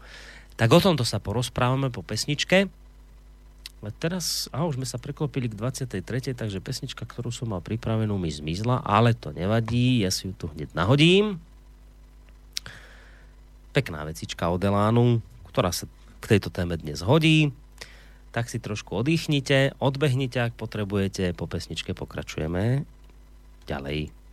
Tak 0.59 0.69
o 0.75 0.83
tomto 0.83 1.07
sa 1.07 1.23
porozprávame 1.23 1.95
po 1.95 2.03
pesničke. 2.03 2.67
Ale 3.79 3.95
teraz, 3.95 4.51
a 4.51 4.67
už 4.67 4.75
sme 4.75 4.91
sa 4.91 4.99
preklopili 4.99 5.47
k 5.47 5.55
23. 5.55 6.35
takže 6.35 6.59
pesnička, 6.59 7.07
ktorú 7.07 7.31
som 7.31 7.55
mal 7.55 7.63
pripravenú, 7.63 8.19
mi 8.19 8.27
zmizla, 8.27 8.83
ale 8.83 9.15
to 9.15 9.31
nevadí, 9.31 10.03
ja 10.03 10.11
si 10.11 10.27
ju 10.27 10.35
tu 10.35 10.51
hneď 10.51 10.75
nahodím. 10.75 11.39
Pekná 13.71 14.03
vecička 14.03 14.51
od 14.51 14.59
Elánu, 14.59 15.23
ktorá 15.47 15.71
sa 15.71 15.87
k 16.19 16.25
tejto 16.35 16.51
téme 16.51 16.75
dnes 16.75 17.07
hodí. 17.07 17.55
Tak 18.35 18.51
si 18.51 18.59
trošku 18.59 18.99
oddychnite, 18.99 19.79
odbehnite, 19.79 20.51
ak 20.51 20.59
potrebujete, 20.59 21.31
po 21.39 21.47
pesničke 21.47 21.95
pokračujeme 21.95 22.83
ďalej. 23.71 24.18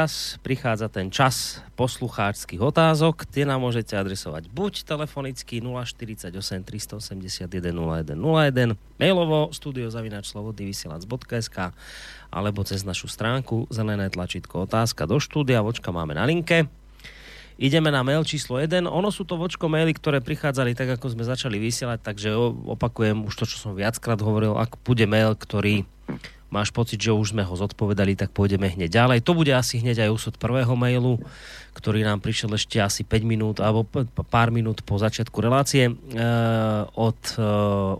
teraz 0.00 0.40
prichádza 0.40 0.88
ten 0.88 1.12
čas 1.12 1.60
poslucháčských 1.76 2.56
otázok. 2.56 3.28
Tie 3.28 3.44
nám 3.44 3.60
môžete 3.60 4.00
adresovať 4.00 4.48
buď 4.48 4.88
telefonicky 4.88 5.60
048 5.60 6.40
381 6.40 7.44
0101, 7.52 8.80
mailovo 8.96 9.52
studiozavinačslobodnyvysielac.sk 9.52 11.76
alebo 12.32 12.60
cez 12.64 12.80
našu 12.80 13.12
stránku 13.12 13.68
zelené 13.68 14.08
tlačítko 14.08 14.64
otázka 14.64 15.04
do 15.04 15.20
štúdia. 15.20 15.60
Vočka 15.60 15.92
máme 15.92 16.16
na 16.16 16.24
linke. 16.24 16.64
Ideme 17.60 17.92
na 17.92 18.00
mail 18.00 18.24
číslo 18.24 18.56
1. 18.56 18.88
Ono 18.88 19.12
sú 19.12 19.28
to 19.28 19.36
vočko 19.36 19.68
maily, 19.68 19.92
ktoré 19.92 20.24
prichádzali 20.24 20.72
tak, 20.72 20.96
ako 20.96 21.12
sme 21.12 21.28
začali 21.28 21.60
vysielať, 21.60 22.00
takže 22.00 22.32
opakujem 22.72 23.28
už 23.28 23.36
to, 23.36 23.44
čo 23.44 23.60
som 23.60 23.76
viackrát 23.76 24.16
hovoril. 24.24 24.56
Ak 24.56 24.80
bude 24.80 25.04
mail, 25.04 25.36
ktorý 25.36 25.84
máš 26.50 26.74
pocit, 26.74 26.98
že 26.98 27.14
už 27.14 27.32
sme 27.32 27.46
ho 27.46 27.54
zodpovedali, 27.54 28.18
tak 28.18 28.34
pôjdeme 28.34 28.66
hneď 28.66 28.90
ďalej. 28.90 29.18
To 29.22 29.32
bude 29.38 29.54
asi 29.54 29.78
hneď 29.78 30.06
aj 30.06 30.14
úsud 30.14 30.34
prvého 30.36 30.74
mailu, 30.74 31.22
ktorý 31.70 32.02
nám 32.02 32.18
prišiel 32.18 32.58
ešte 32.58 32.82
asi 32.82 33.06
5 33.06 33.22
minút 33.22 33.56
alebo 33.62 33.86
pár 34.26 34.50
minút 34.50 34.82
po 34.82 34.98
začiatku 34.98 35.38
relácie 35.38 35.88
e, 35.88 35.92
od, 36.98 37.20
e, 37.38 37.46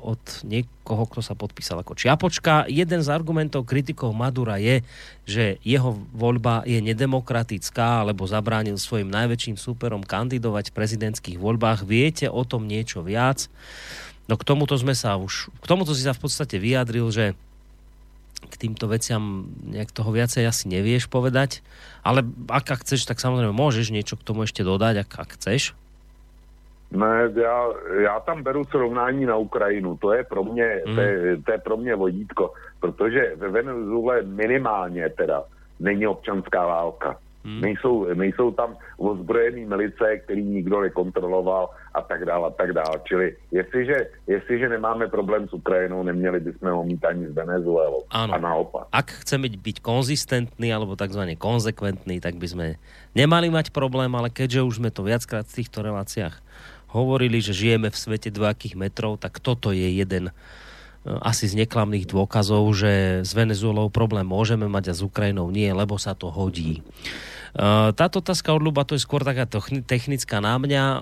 od 0.03 0.23
niekoho, 0.43 1.07
kto 1.07 1.23
sa 1.23 1.39
podpísal 1.39 1.81
ako 1.81 1.95
Čiapočka. 1.95 2.67
Jeden 2.67 3.01
z 3.01 3.09
argumentov 3.09 3.71
kritikov 3.71 4.11
Madura 4.11 4.59
je, 4.59 4.83
že 5.23 5.63
jeho 5.63 5.95
voľba 6.11 6.67
je 6.67 6.83
nedemokratická, 6.83 8.03
alebo 8.03 8.27
zabránil 8.27 8.75
svojim 8.75 9.07
najväčším 9.07 9.55
súperom 9.55 10.03
kandidovať 10.03 10.75
v 10.75 10.77
prezidentských 10.77 11.39
voľbách. 11.39 11.87
Viete 11.87 12.27
o 12.27 12.43
tom 12.43 12.67
niečo 12.67 13.07
viac? 13.07 13.47
No 14.27 14.39
k 14.39 14.47
tomuto 14.47 14.75
sme 14.79 14.95
sa 14.95 15.19
už, 15.19 15.51
k 15.63 15.67
tomuto 15.67 15.95
si 15.95 16.07
sa 16.07 16.15
v 16.15 16.23
podstate 16.23 16.59
vyjadril, 16.59 17.07
že 17.11 17.39
k 18.49 18.55
týmto 18.57 18.89
veciam 18.89 19.51
nejak 19.65 19.93
toho 19.93 20.09
viacej 20.09 20.49
asi 20.49 20.73
nevieš 20.73 21.13
povedať, 21.13 21.61
ale 22.01 22.25
ak, 22.49 22.67
ak 22.73 22.81
chceš, 22.87 23.05
tak 23.05 23.21
samozrejme 23.21 23.53
môžeš 23.53 23.93
niečo 23.93 24.17
k 24.17 24.25
tomu 24.25 24.49
ešte 24.49 24.65
dodať, 24.65 25.05
ak, 25.05 25.11
ak 25.21 25.31
chceš. 25.37 25.77
Ne, 26.91 27.31
já, 27.37 27.69
já 28.03 28.21
tam 28.21 28.43
beru 28.43 28.65
srovnání 28.65 29.27
na 29.27 29.37
Ukrajinu. 29.37 29.97
To 29.97 30.13
je 30.13 30.25
pro 30.25 30.45
mě, 30.45 30.83
mm. 30.87 30.95
to, 30.95 31.01
je, 31.01 31.37
to 31.37 31.53
je 31.53 31.59
pro 31.59 31.77
mě 31.77 31.95
vodítko, 31.95 32.53
protože 32.81 33.33
ve 33.37 33.49
Venezuele 33.49 34.23
minimálně 34.23 35.09
teda 35.09 35.43
není 35.81 36.07
občanská 36.07 36.67
válka. 36.67 37.17
Hmm. 37.45 37.61
Nejsou, 37.61 38.15
nejsou 38.15 38.53
tam 38.53 38.77
ozbrojený 39.01 39.65
milice, 39.65 40.17
který 40.25 40.45
nikdo 40.45 40.81
nekontroloval 40.81 41.71
a 41.95 42.01
tak 42.03 42.25
dále 42.25 42.47
a 42.47 42.51
tak 42.51 42.73
dále. 42.73 43.01
Čili 43.09 43.37
jestliže, 43.53 43.97
jestliže 44.27 44.69
nemáme 44.69 45.09
problém 45.09 45.49
s 45.49 45.53
Ukrajinou, 45.53 46.03
neměli 46.03 46.41
bychom 46.41 46.69
ho 46.69 46.85
mít 46.85 47.05
ani 47.05 47.27
s 47.27 47.33
Venezuelou. 47.33 48.05
Áno. 48.13 48.35
A 48.35 48.39
naopak. 48.39 48.85
Ak 48.93 49.25
chceme 49.25 49.49
byť 49.49 49.81
konzistentní 49.81 50.69
alebo 50.69 51.01
tzv. 51.01 51.33
konzekventní, 51.41 52.21
tak 52.21 52.37
by 52.37 52.47
sme 52.47 52.67
nemali 53.17 53.49
mať 53.49 53.73
problém, 53.73 54.13
ale 54.13 54.29
keďže 54.29 54.61
už 54.61 54.75
sme 54.85 54.93
to 54.93 55.01
viackrát 55.01 55.49
v 55.49 55.65
týchto 55.65 55.81
reláciách 55.81 56.37
hovorili, 56.91 57.39
že 57.39 57.55
žijeme 57.55 57.89
v 57.89 57.97
svete 57.97 58.35
dvojakých 58.35 58.75
metrov, 58.75 59.17
tak 59.17 59.39
toto 59.39 59.71
je 59.71 59.87
jeden 59.87 60.35
asi 61.05 61.49
z 61.49 61.57
neklamných 61.65 62.05
dôkazov, 62.05 62.69
že 62.77 63.25
s 63.25 63.33
Venezuelou 63.33 63.89
problém 63.89 64.29
môžeme 64.29 64.69
mať 64.69 64.93
a 64.93 64.95
s 64.97 65.01
Ukrajinou 65.01 65.49
nie, 65.49 65.73
lebo 65.73 65.97
sa 65.97 66.13
to 66.13 66.29
hodí. 66.29 66.85
E, 67.57 67.63
táto 67.97 68.21
otázka 68.21 68.53
od 68.53 68.61
Luba, 68.61 68.85
to 68.85 68.95
je 68.95 69.03
skôr 69.03 69.25
taká 69.25 69.49
technická 69.89 70.45
na 70.45 70.61
mňa. 70.61 70.85
E, 70.93 71.01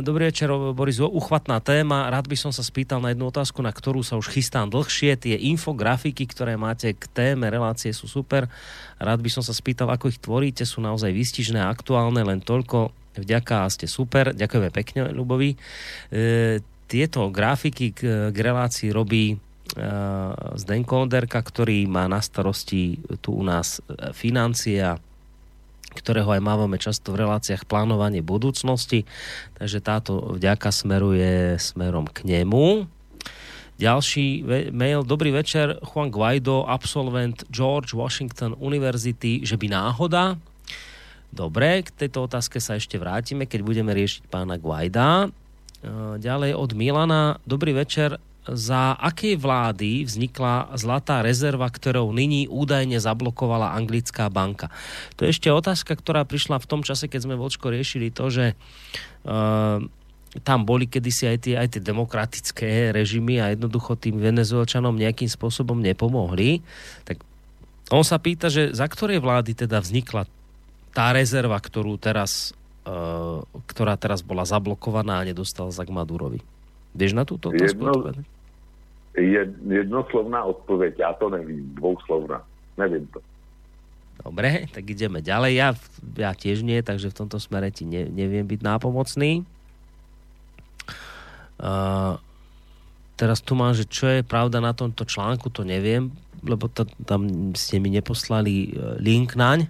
dobrý 0.00 0.32
večer, 0.32 0.48
Boris, 0.72 0.96
uchvatná 0.98 1.60
téma. 1.60 2.08
Rád 2.08 2.32
by 2.32 2.36
som 2.40 2.52
sa 2.54 2.64
spýtal 2.64 3.04
na 3.04 3.12
jednu 3.12 3.28
otázku, 3.28 3.60
na 3.60 3.76
ktorú 3.76 4.00
sa 4.00 4.16
už 4.16 4.32
chystám 4.32 4.72
dlhšie. 4.72 5.20
Tie 5.20 5.36
infografiky, 5.36 6.24
ktoré 6.24 6.56
máte 6.56 6.96
k 6.96 7.04
téme 7.12 7.52
relácie 7.52 7.92
sú 7.92 8.08
super. 8.08 8.48
Rád 8.96 9.20
by 9.20 9.30
som 9.30 9.44
sa 9.44 9.52
spýtal, 9.52 9.92
ako 9.92 10.16
ich 10.16 10.22
tvoríte, 10.22 10.64
sú 10.64 10.80
naozaj 10.80 11.12
vystižné 11.12 11.60
a 11.60 11.68
aktuálne, 11.68 12.24
len 12.24 12.40
toľko. 12.40 12.88
Vďaka 13.16 13.68
ste 13.72 13.88
super. 13.88 14.32
Ďakujeme 14.32 14.70
pekne, 14.72 15.00
Lubovi. 15.12 15.56
E, 16.08 16.60
tieto 16.86 17.28
grafiky 17.30 17.92
k, 17.92 18.30
k 18.30 18.36
relácii 18.38 18.94
robí 18.94 19.36
Zdenko 20.54 21.04
Onderka, 21.04 21.42
ktorý 21.42 21.90
má 21.90 22.06
na 22.06 22.22
starosti 22.22 23.02
tu 23.18 23.34
u 23.36 23.44
nás 23.44 23.82
financie 24.14 24.78
a 24.78 24.96
ktorého 25.96 26.28
aj 26.28 26.44
mávame 26.44 26.76
často 26.78 27.10
v 27.10 27.26
reláciách 27.26 27.66
plánovanie 27.66 28.20
budúcnosti, 28.22 29.08
takže 29.56 29.80
táto 29.80 30.38
vďaka 30.38 30.68
smeruje 30.70 31.56
smerom 31.56 32.06
k 32.06 32.22
nemu. 32.24 32.86
Ďalší 33.76 34.44
mail, 34.72 35.04
dobrý 35.04 35.32
večer, 35.32 35.76
Juan 35.82 36.08
Guaido, 36.08 36.64
absolvent 36.64 37.44
George 37.52 37.92
Washington 37.92 38.56
University, 38.56 39.44
že 39.44 39.60
by 39.60 39.66
náhoda. 39.72 40.40
Dobre, 41.28 41.84
k 41.84 41.92
tejto 41.92 42.24
otázke 42.24 42.60
sa 42.62 42.80
ešte 42.80 42.96
vrátime, 42.96 43.44
keď 43.44 43.60
budeme 43.60 43.92
riešiť 43.92 44.32
pána 44.32 44.56
Guaida. 44.56 45.28
Ďalej 46.18 46.52
od 46.58 46.70
Milana, 46.74 47.38
dobrý 47.46 47.72
večer, 47.72 48.18
za 48.46 48.94
akej 48.94 49.42
vlády 49.42 50.06
vznikla 50.06 50.70
zlatá 50.78 51.18
rezerva, 51.18 51.66
ktorou 51.66 52.14
nyní 52.14 52.46
údajne 52.46 53.02
zablokovala 53.02 53.74
anglická 53.74 54.30
banka. 54.30 54.70
To 55.18 55.26
je 55.26 55.34
ešte 55.34 55.50
otázka, 55.50 55.98
ktorá 55.98 56.22
prišla 56.22 56.62
v 56.62 56.68
tom 56.70 56.86
čase, 56.86 57.10
keď 57.10 57.26
sme 57.26 57.34
vočko 57.34 57.74
riešili 57.74 58.14
to, 58.14 58.30
že 58.30 58.54
uh, 58.54 59.82
tam 60.46 60.62
boli 60.62 60.86
kedysi 60.86 61.26
aj 61.26 61.38
tie, 61.42 61.54
aj 61.58 61.68
tie 61.74 61.82
demokratické 61.82 62.94
režimy 62.94 63.42
a 63.42 63.50
jednoducho 63.50 63.98
tým 63.98 64.22
venezuelčanom 64.22 64.94
nejakým 64.94 65.30
spôsobom 65.30 65.82
nepomohli. 65.82 66.62
Tak 67.02 67.18
on 67.90 68.06
sa 68.06 68.22
pýta, 68.22 68.46
že 68.46 68.70
za 68.74 68.86
ktorej 68.86 69.18
vlády 69.22 69.58
teda 69.58 69.82
vznikla 69.82 70.26
tá 70.94 71.10
rezerva, 71.10 71.58
ktorú 71.58 71.98
teraz, 71.98 72.54
ktorá 73.66 73.98
teraz 73.98 74.22
bola 74.22 74.46
zablokovaná 74.46 75.22
a 75.22 75.26
nedostala 75.26 75.74
sa 75.74 75.82
k 75.82 75.90
Madurovi. 75.90 76.38
Vieš 76.94 77.12
na 77.12 77.26
túto 77.26 77.50
otázku 77.50 77.82
Jedno, 77.82 78.14
je 79.16 79.42
jednoslovná 79.64 80.44
odpoveď, 80.44 80.92
ja 81.00 81.10
to 81.16 81.32
nevím, 81.32 81.72
dvouslovná, 81.72 82.44
nevím 82.76 83.08
to. 83.10 83.24
Dobre, 84.20 84.68
tak 84.72 84.84
ideme 84.88 85.20
ďalej. 85.20 85.52
Ja, 85.56 85.68
ja 86.16 86.32
tiež 86.32 86.64
nie, 86.64 86.80
takže 86.80 87.12
v 87.12 87.18
tomto 87.24 87.36
smere 87.40 87.68
ti 87.72 87.84
ne, 87.84 88.08
neviem 88.08 88.44
byť 88.44 88.60
nápomocný. 88.64 89.44
Uh, 91.56 92.20
teraz 93.16 93.40
tu 93.40 93.56
mám, 93.56 93.72
že 93.72 93.88
čo 93.88 94.08
je 94.08 94.20
pravda 94.20 94.60
na 94.60 94.76
tomto 94.76 95.08
článku, 95.08 95.48
to 95.48 95.64
neviem, 95.64 96.12
lebo 96.44 96.68
to, 96.68 96.84
tam 97.08 97.52
ste 97.56 97.80
mi 97.80 97.88
neposlali 97.88 98.52
e, 98.52 99.00
link 99.00 99.34
naň. 99.34 99.66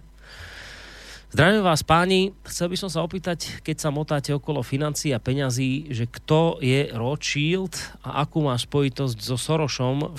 Zdravím 1.26 1.66
vás 1.66 1.82
páni, 1.82 2.30
chcel 2.46 2.70
by 2.70 2.78
som 2.78 2.86
sa 2.86 3.02
opýtať, 3.02 3.58
keď 3.66 3.76
sa 3.82 3.90
motáte 3.90 4.30
okolo 4.30 4.62
financií 4.62 5.10
a 5.10 5.18
peňazí, 5.18 5.90
že 5.90 6.06
kto 6.06 6.62
je 6.62 6.86
Rothschild 6.94 7.74
a 8.06 8.22
akú 8.22 8.46
má 8.46 8.54
spojitosť 8.54 9.18
so 9.18 9.34
Sorošom, 9.34 10.14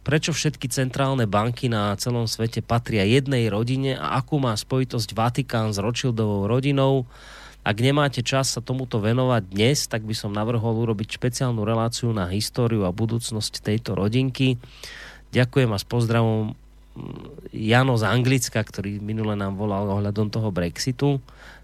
prečo 0.00 0.32
všetky 0.32 0.72
centrálne 0.72 1.28
banky 1.28 1.68
na 1.68 1.92
celom 2.00 2.24
svete 2.24 2.64
patria 2.64 3.04
jednej 3.04 3.52
rodine 3.52 4.00
a 4.00 4.16
akú 4.16 4.40
má 4.40 4.56
spojitosť 4.56 5.12
Vatikán 5.12 5.76
s 5.76 5.84
Rothschildovou 5.84 6.48
rodinou. 6.48 7.04
Ak 7.60 7.84
nemáte 7.84 8.24
čas 8.24 8.48
sa 8.48 8.64
tomuto 8.64 9.04
venovať 9.04 9.52
dnes, 9.52 9.84
tak 9.84 10.08
by 10.08 10.16
som 10.16 10.32
navrhol 10.32 10.80
urobiť 10.80 11.20
špeciálnu 11.20 11.60
reláciu 11.60 12.08
na 12.16 12.24
históriu 12.32 12.88
a 12.88 12.96
budúcnosť 12.96 13.60
tejto 13.60 13.92
rodinky. 13.92 14.56
Ďakujem 15.28 15.76
a 15.76 15.78
s 15.78 15.84
pozdravom 15.84 16.56
Jano 17.52 17.96
z 17.96 18.04
Anglicka, 18.04 18.60
ktorý 18.60 19.00
minule 19.00 19.34
nám 19.34 19.56
volal 19.56 19.88
ohľadom 19.88 20.30
toho 20.30 20.52
Brexitu. 20.52 21.18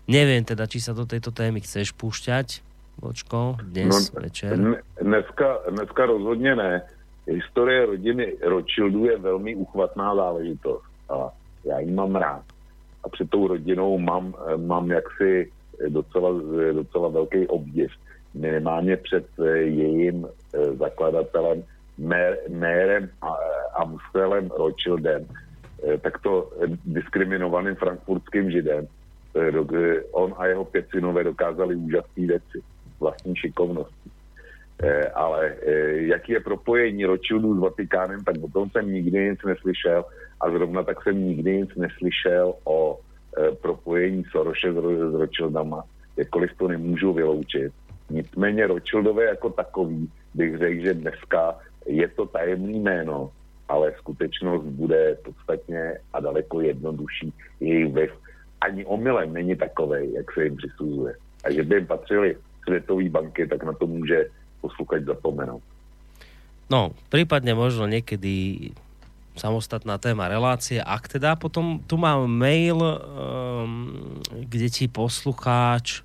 Neviem 0.04 0.44
teda, 0.44 0.68
či 0.68 0.80
sa 0.80 0.92
do 0.92 1.08
tejto 1.08 1.32
témy 1.32 1.64
chceš 1.64 1.96
púšťať, 1.96 2.60
Bočko, 2.94 3.58
dnes 3.74 3.90
no, 3.90 4.20
večer. 4.22 4.54
Dneska, 5.00 5.58
dneska 5.70 6.06
rozhodně 6.06 6.56
ne. 6.56 6.82
Historie 7.26 7.86
rodiny 7.86 8.36
Rothschildů 8.42 9.04
je 9.04 9.18
velmi 9.18 9.54
uchvatná 9.54 10.14
záležitost 10.14 10.84
a 11.10 11.30
já 11.64 11.78
ji 11.78 11.90
mám 11.90 12.16
rád. 12.16 12.42
A 13.04 13.08
před 13.08 13.30
tou 13.30 13.46
rodinou 13.46 13.98
mám, 13.98 14.34
mám 14.56 14.90
jaksi 14.90 15.50
docela, 15.88 16.30
docela 16.72 17.08
velký 17.08 17.46
obdiv. 17.48 17.90
Minimálně 18.34 18.96
před 18.96 19.26
jejím 19.64 20.26
eh, 20.54 20.72
mérem 22.48 23.10
a, 23.22 23.36
Amstelem 23.74 24.50
Rothschildem, 24.50 25.26
eh, 25.82 25.98
takto 25.98 26.50
diskriminovaným 26.84 27.74
frankfurtským 27.74 28.50
židem. 28.50 28.86
Eh, 29.34 30.02
on 30.12 30.34
a 30.38 30.46
jeho 30.46 30.64
pět 30.64 30.86
synové 30.90 31.24
dokázali 31.24 31.74
úžasné 31.76 32.26
věci, 32.26 32.62
vlastní 33.00 33.36
šikovnosti. 33.36 34.10
Ale 35.14 35.54
jaký 35.94 36.32
je 36.32 36.40
propojení 36.40 37.04
Rothschildů 37.04 37.56
s 37.56 37.58
Vatikánem, 37.58 38.24
tak 38.24 38.36
o 38.42 38.48
tom 38.48 38.70
jsem 38.70 38.92
nikdy 38.92 39.30
nic 39.30 39.40
neslyšel 39.46 40.04
a 40.40 40.50
zrovna 40.50 40.82
tak 40.82 41.02
jsem 41.02 41.24
nikdy 41.24 41.56
nic 41.56 41.70
neslyšel 41.76 42.54
o 42.64 42.98
propojení 43.62 44.24
Soroše 44.30 44.72
s 44.72 45.14
Rothschildama, 45.14 45.84
jakkoliv 46.16 46.50
to 46.58 46.68
nemůžu 46.68 47.12
vyloučit. 47.12 47.72
Nicméně 48.10 48.66
Rothschildové 48.66 49.24
jako 49.24 49.50
takový 49.50 50.10
bych 50.34 50.58
řekl, 50.58 50.82
že 50.82 50.94
dneska 50.94 51.58
je 51.86 52.08
to 52.08 52.26
tajemný 52.26 52.80
jméno, 52.80 53.30
ale 53.68 53.92
skutečnost 53.98 54.64
bude 54.64 55.18
podstatně 55.24 55.98
a 56.12 56.20
daleko 56.20 56.60
jednodušší. 56.60 57.32
Jejich 57.60 57.92
vliv 57.92 58.10
ani 58.60 58.84
omylem 58.84 59.32
není 59.32 59.56
takový, 59.56 60.12
jak 60.12 60.32
se 60.32 60.44
jim 60.44 60.56
přisuzuje. 60.56 61.14
A 61.44 61.52
že 61.52 61.62
by 61.62 61.74
jim 61.74 61.86
patřili 61.86 62.36
světové 62.64 63.08
banky, 63.08 63.46
tak 63.46 63.64
na 63.64 63.72
to 63.72 63.86
může 63.86 64.28
posluchač 64.60 65.02
zapomenout. 65.04 65.62
No, 66.72 66.96
prípadne 67.12 67.52
možno 67.52 67.84
niekedy 67.84 68.72
samostatná 69.36 70.00
téma 70.00 70.32
relácie. 70.32 70.80
Ak 70.80 71.12
teda 71.12 71.36
potom 71.36 71.76
tu 71.84 72.00
mám 72.00 72.24
mail, 72.24 72.80
um, 72.80 74.16
kde 74.32 74.72
ti 74.72 74.88
poslucháč 74.88 76.00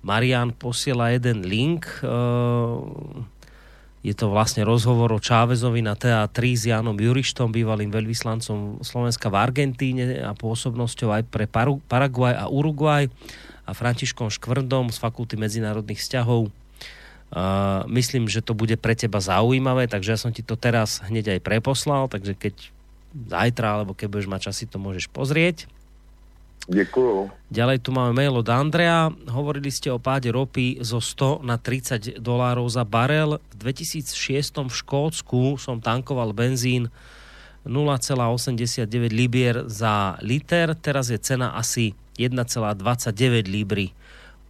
Marian 0.00 0.48
posiela 0.56 1.12
jeden 1.12 1.44
link. 1.44 1.84
Um, 2.00 3.28
je 4.02 4.14
to 4.18 4.34
vlastne 4.34 4.66
rozhovor 4.66 5.14
o 5.14 5.22
Čávezovi 5.22 5.78
na 5.78 5.94
TA3 5.94 6.38
s 6.58 6.62
Jánom 6.66 6.98
Jurištom, 6.98 7.54
bývalým 7.54 7.94
veľvyslancom 7.94 8.82
Slovenska 8.82 9.30
v 9.30 9.38
Argentíne 9.38 10.18
a 10.26 10.34
pôsobnosťou 10.34 11.14
aj 11.14 11.22
pre 11.30 11.46
Paraguaj 11.86 12.34
a 12.34 12.50
Uruguay 12.50 13.06
a 13.62 13.70
Františkom 13.70 14.26
Škvrndom 14.26 14.90
z 14.90 14.98
Fakulty 14.98 15.38
medzinárodných 15.38 16.02
vzťahov 16.02 16.50
Uh, 17.32 17.88
myslím, 17.88 18.28
že 18.28 18.44
to 18.44 18.52
bude 18.52 18.76
pre 18.76 18.92
teba 18.92 19.16
zaujímavé, 19.16 19.88
takže 19.88 20.12
ja 20.12 20.18
som 20.20 20.36
ti 20.36 20.44
to 20.44 20.52
teraz 20.52 21.00
hneď 21.00 21.40
aj 21.40 21.40
preposlal, 21.40 22.04
takže 22.04 22.36
keď 22.36 22.68
zajtra, 23.16 23.80
alebo 23.80 23.96
keď 23.96 24.06
budeš 24.12 24.28
mať 24.28 24.40
čas, 24.44 24.60
si 24.60 24.68
to 24.68 24.76
môžeš 24.76 25.08
pozrieť. 25.08 25.64
Děkuju. 26.68 27.30
Ďalej 27.50 27.82
tu 27.82 27.90
máme 27.90 28.14
mail 28.14 28.38
od 28.38 28.46
Andrea. 28.46 29.10
Hovorili 29.26 29.74
ste 29.74 29.90
o 29.90 29.98
páde 29.98 30.30
ropy 30.30 30.78
zo 30.78 31.02
100 31.02 31.42
na 31.42 31.58
30 31.58 32.22
dolárov 32.22 32.70
za 32.70 32.86
barel. 32.86 33.42
V 33.58 33.66
2006 33.66 34.62
v 34.62 34.70
Škótsku 34.70 35.58
som 35.58 35.82
tankoval 35.82 36.30
benzín 36.30 36.86
0,89 37.66 38.86
libier 39.10 39.66
za 39.70 40.18
liter, 40.22 40.74
teraz 40.74 41.10
je 41.10 41.18
cena 41.18 41.54
asi 41.54 41.94
1,29 42.18 43.46
libry. 43.46 43.94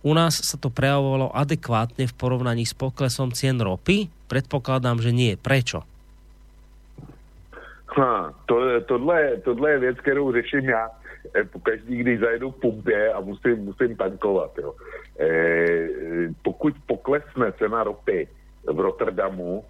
U 0.03 0.17
nás 0.17 0.41
sa 0.41 0.57
to 0.59 0.73
prejavovalo 0.73 1.31
adekvátne 1.33 2.09
v 2.09 2.15
porovnaní 2.17 2.65
s 2.67 2.75
poklesom 2.75 3.31
cien 3.33 3.61
ropy? 3.61 4.11
Predpokladám, 4.27 4.99
že 4.99 5.15
nie. 5.15 5.37
Prečo? 5.39 5.85
Ha, 7.93 8.33
to, 8.49 8.81
tohle, 8.89 9.37
tohle 9.45 9.71
je 9.71 9.79
věc, 9.79 9.97
kterou 10.01 10.33
řeším 10.33 10.65
já 10.69 10.89
každý, 11.63 11.97
když 11.97 12.21
zajedu 12.21 12.51
v 12.51 12.61
pumpě 12.61 13.13
a 13.13 13.21
musím, 13.21 13.57
musím 13.65 13.97
tankovat. 13.97 14.59
Jo. 14.59 14.75
E, 15.21 15.89
pokud 16.43 16.75
poklesne 16.87 17.53
cena 17.53 17.85
ropy 17.85 18.29
v 18.67 18.81
Rotterdamu, 18.81 19.65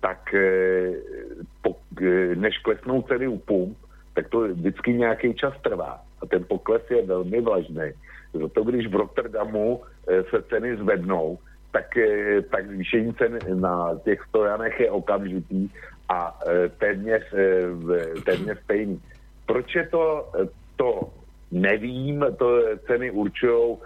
tak 0.00 0.34
e, 0.34 0.92
e, 2.00 2.34
než 2.34 2.58
klesnou 2.58 3.02
ceny 3.02 3.28
u 3.28 3.38
pump, 3.38 3.78
tak 4.14 4.28
to 4.28 4.40
vždycky 4.40 4.92
nějaký 4.92 5.34
čas 5.34 5.54
trvá. 5.62 6.00
A 6.22 6.26
ten 6.26 6.44
pokles 6.44 6.82
je 6.90 7.06
velmi 7.06 7.40
vlažný. 7.40 7.92
Zato 8.32 8.64
když 8.64 8.86
v 8.86 8.94
Rotterdamu 8.94 9.82
e, 10.08 10.22
se 10.22 10.42
ceny 10.42 10.76
zvednou, 10.76 11.38
tak, 11.72 11.96
e, 11.96 12.42
tak 12.42 12.66
zvýšení 12.66 13.14
cen 13.14 13.38
na 13.54 13.94
těch 14.04 14.22
stojanech 14.28 14.80
je 14.80 14.90
okamžitý 14.90 15.70
a 16.08 16.38
e, 16.46 16.68
téměř, 16.68 17.22
e, 17.34 18.20
téměř 18.24 18.58
stejný. 18.64 19.00
Proč 19.46 19.74
je 19.74 19.88
to, 19.88 20.30
e, 20.34 20.46
to 20.80 21.12
nevím, 21.52 22.24
to 22.40 22.80
ceny 22.86 23.10
určují 23.10 23.76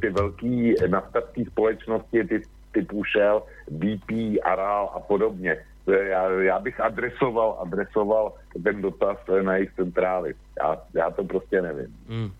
ty 0.00 0.10
velké 0.10 0.88
naftacké 0.88 1.44
společnosti, 1.44 2.24
ty 2.24 2.42
typu 2.72 3.04
Shell, 3.04 3.42
BP, 3.70 4.40
Aral 4.44 4.92
a 4.94 5.00
podobně. 5.00 5.56
Já, 5.86 6.30
já 6.30 6.58
bych 6.58 6.80
adresoval, 6.80 7.58
adresoval 7.60 8.32
ten 8.64 8.82
dotaz 8.82 9.16
e, 9.28 9.42
na 9.42 9.56
jejich 9.56 9.72
centrály. 9.76 10.34
Já, 10.58 10.78
já 10.94 11.10
to 11.10 11.24
prostě 11.24 11.62
nevím. 11.62 11.94
Mm. 12.08 12.30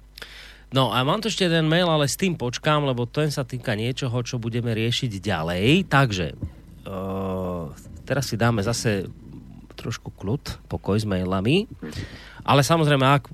No 0.69 0.93
a 0.93 1.01
mám 1.01 1.25
tu 1.25 1.33
ešte 1.33 1.49
jeden 1.49 1.65
mail, 1.65 1.89
ale 1.89 2.05
s 2.05 2.21
tým 2.21 2.37
počkám, 2.37 2.85
lebo 2.85 3.09
ten 3.09 3.33
sa 3.33 3.41
týka 3.41 3.73
niečoho, 3.73 4.21
čo 4.21 4.37
budeme 4.37 4.77
riešiť 4.77 5.17
ďalej. 5.17 5.89
Takže 5.89 6.37
uh, 6.85 7.73
teraz 8.05 8.29
si 8.29 8.37
dáme 8.37 8.61
zase 8.61 9.09
trošku 9.81 10.13
kľud, 10.13 10.69
pokoj 10.69 11.01
s 11.01 11.09
mailami. 11.09 11.65
Ale 12.49 12.65
samozrejme, 12.65 13.05
ak 13.05 13.29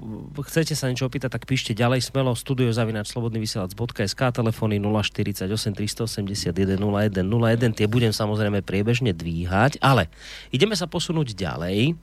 chcete 0.51 0.75
sa 0.75 0.91
niečo 0.91 1.07
opýtať, 1.07 1.39
tak 1.39 1.47
píšte 1.47 1.71
ďalej 1.71 2.03
smelo 2.03 2.35
studiozavinač.slobodnyvysielac.sk 2.35 4.21
telefóny 4.35 4.83
048 4.83 5.47
381 5.47 6.51
01 6.51 7.23
01 7.23 7.79
tie 7.79 7.87
budem 7.87 8.11
samozrejme 8.11 8.67
priebežne 8.67 9.15
dvíhať, 9.15 9.79
ale 9.79 10.11
ideme 10.51 10.75
sa 10.75 10.91
posunúť 10.91 11.39
ďalej 11.39 11.95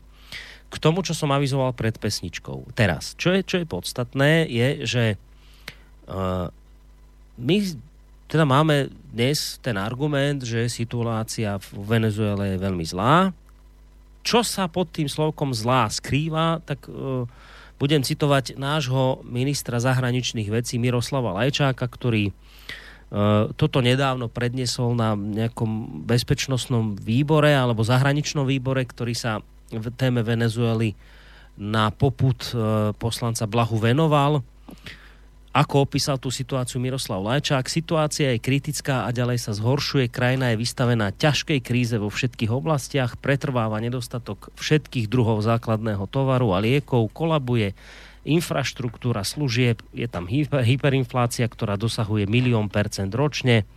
k 0.72 0.76
tomu, 0.80 1.04
čo 1.04 1.12
som 1.12 1.36
avizoval 1.36 1.76
pred 1.76 2.00
pesničkou. 2.00 2.72
Teraz, 2.80 3.12
čo 3.20 3.36
je, 3.36 3.44
čo 3.44 3.60
je 3.60 3.68
podstatné, 3.68 4.48
je, 4.48 4.68
že 4.88 5.04
uh, 6.08 6.48
my 7.36 7.56
teda 8.32 8.48
máme 8.48 8.88
dnes 9.12 9.60
ten 9.60 9.76
argument, 9.76 10.40
že 10.48 10.72
situácia 10.72 11.60
v 11.60 12.00
Venezuele 12.00 12.56
je 12.56 12.64
veľmi 12.64 12.86
zlá. 12.88 13.36
Čo 14.22 14.46
sa 14.46 14.70
pod 14.70 14.94
tým 14.94 15.10
slovkom 15.10 15.54
zlá 15.54 15.90
skrýva, 15.90 16.62
tak 16.64 16.86
uh, 16.88 17.26
budem 17.82 18.06
citovať 18.06 18.58
nášho 18.62 19.26
ministra 19.26 19.82
zahraničných 19.82 20.50
vecí 20.54 20.78
Miroslava 20.78 21.34
Lajčáka, 21.34 21.90
ktorý 21.90 22.30
uh, 22.30 23.50
toto 23.58 23.82
nedávno 23.82 24.30
predniesol 24.30 24.94
na 24.94 25.18
nejakom 25.18 26.06
bezpečnostnom 26.06 26.98
výbore 26.98 27.54
alebo 27.54 27.82
zahraničnom 27.82 28.46
výbore, 28.46 28.86
ktorý 28.86 29.18
sa 29.18 29.42
v 29.72 29.88
téme 29.96 30.20
Venezuely 30.22 30.94
na 31.62 31.92
poput 31.92 32.52
e, 32.52 32.92
poslanca 32.96 33.48
Blahu 33.48 33.78
venoval. 33.80 34.44
Ako 35.52 35.84
opísal 35.84 36.16
tú 36.16 36.32
situáciu 36.32 36.80
Miroslav 36.80 37.20
Lajčák, 37.20 37.68
situácia 37.68 38.32
je 38.32 38.40
kritická 38.40 39.04
a 39.04 39.12
ďalej 39.12 39.36
sa 39.36 39.52
zhoršuje. 39.52 40.08
Krajina 40.08 40.56
je 40.56 40.64
vystavená 40.64 41.12
ťažkej 41.12 41.60
kríze 41.60 42.00
vo 42.00 42.08
všetkých 42.08 42.48
oblastiach, 42.48 43.20
pretrváva 43.20 43.84
nedostatok 43.84 44.48
všetkých 44.56 45.12
druhov 45.12 45.44
základného 45.44 46.08
tovaru 46.08 46.56
a 46.56 46.64
liekov, 46.64 47.12
kolabuje 47.12 47.76
infraštruktúra 48.24 49.28
služieb, 49.28 49.84
je 49.92 50.08
tam 50.08 50.24
hyper, 50.32 50.64
hyperinflácia, 50.64 51.44
ktorá 51.52 51.76
dosahuje 51.76 52.32
milión 52.32 52.72
percent 52.72 53.12
ročne. 53.12 53.68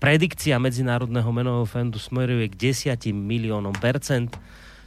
Predikcia 0.00 0.56
Medzinárodného 0.56 1.28
menového 1.28 1.68
fondu 1.68 2.00
smeruje 2.00 2.48
k 2.48 2.72
10 2.72 3.12
miliónom 3.12 3.76
percent. 3.76 4.32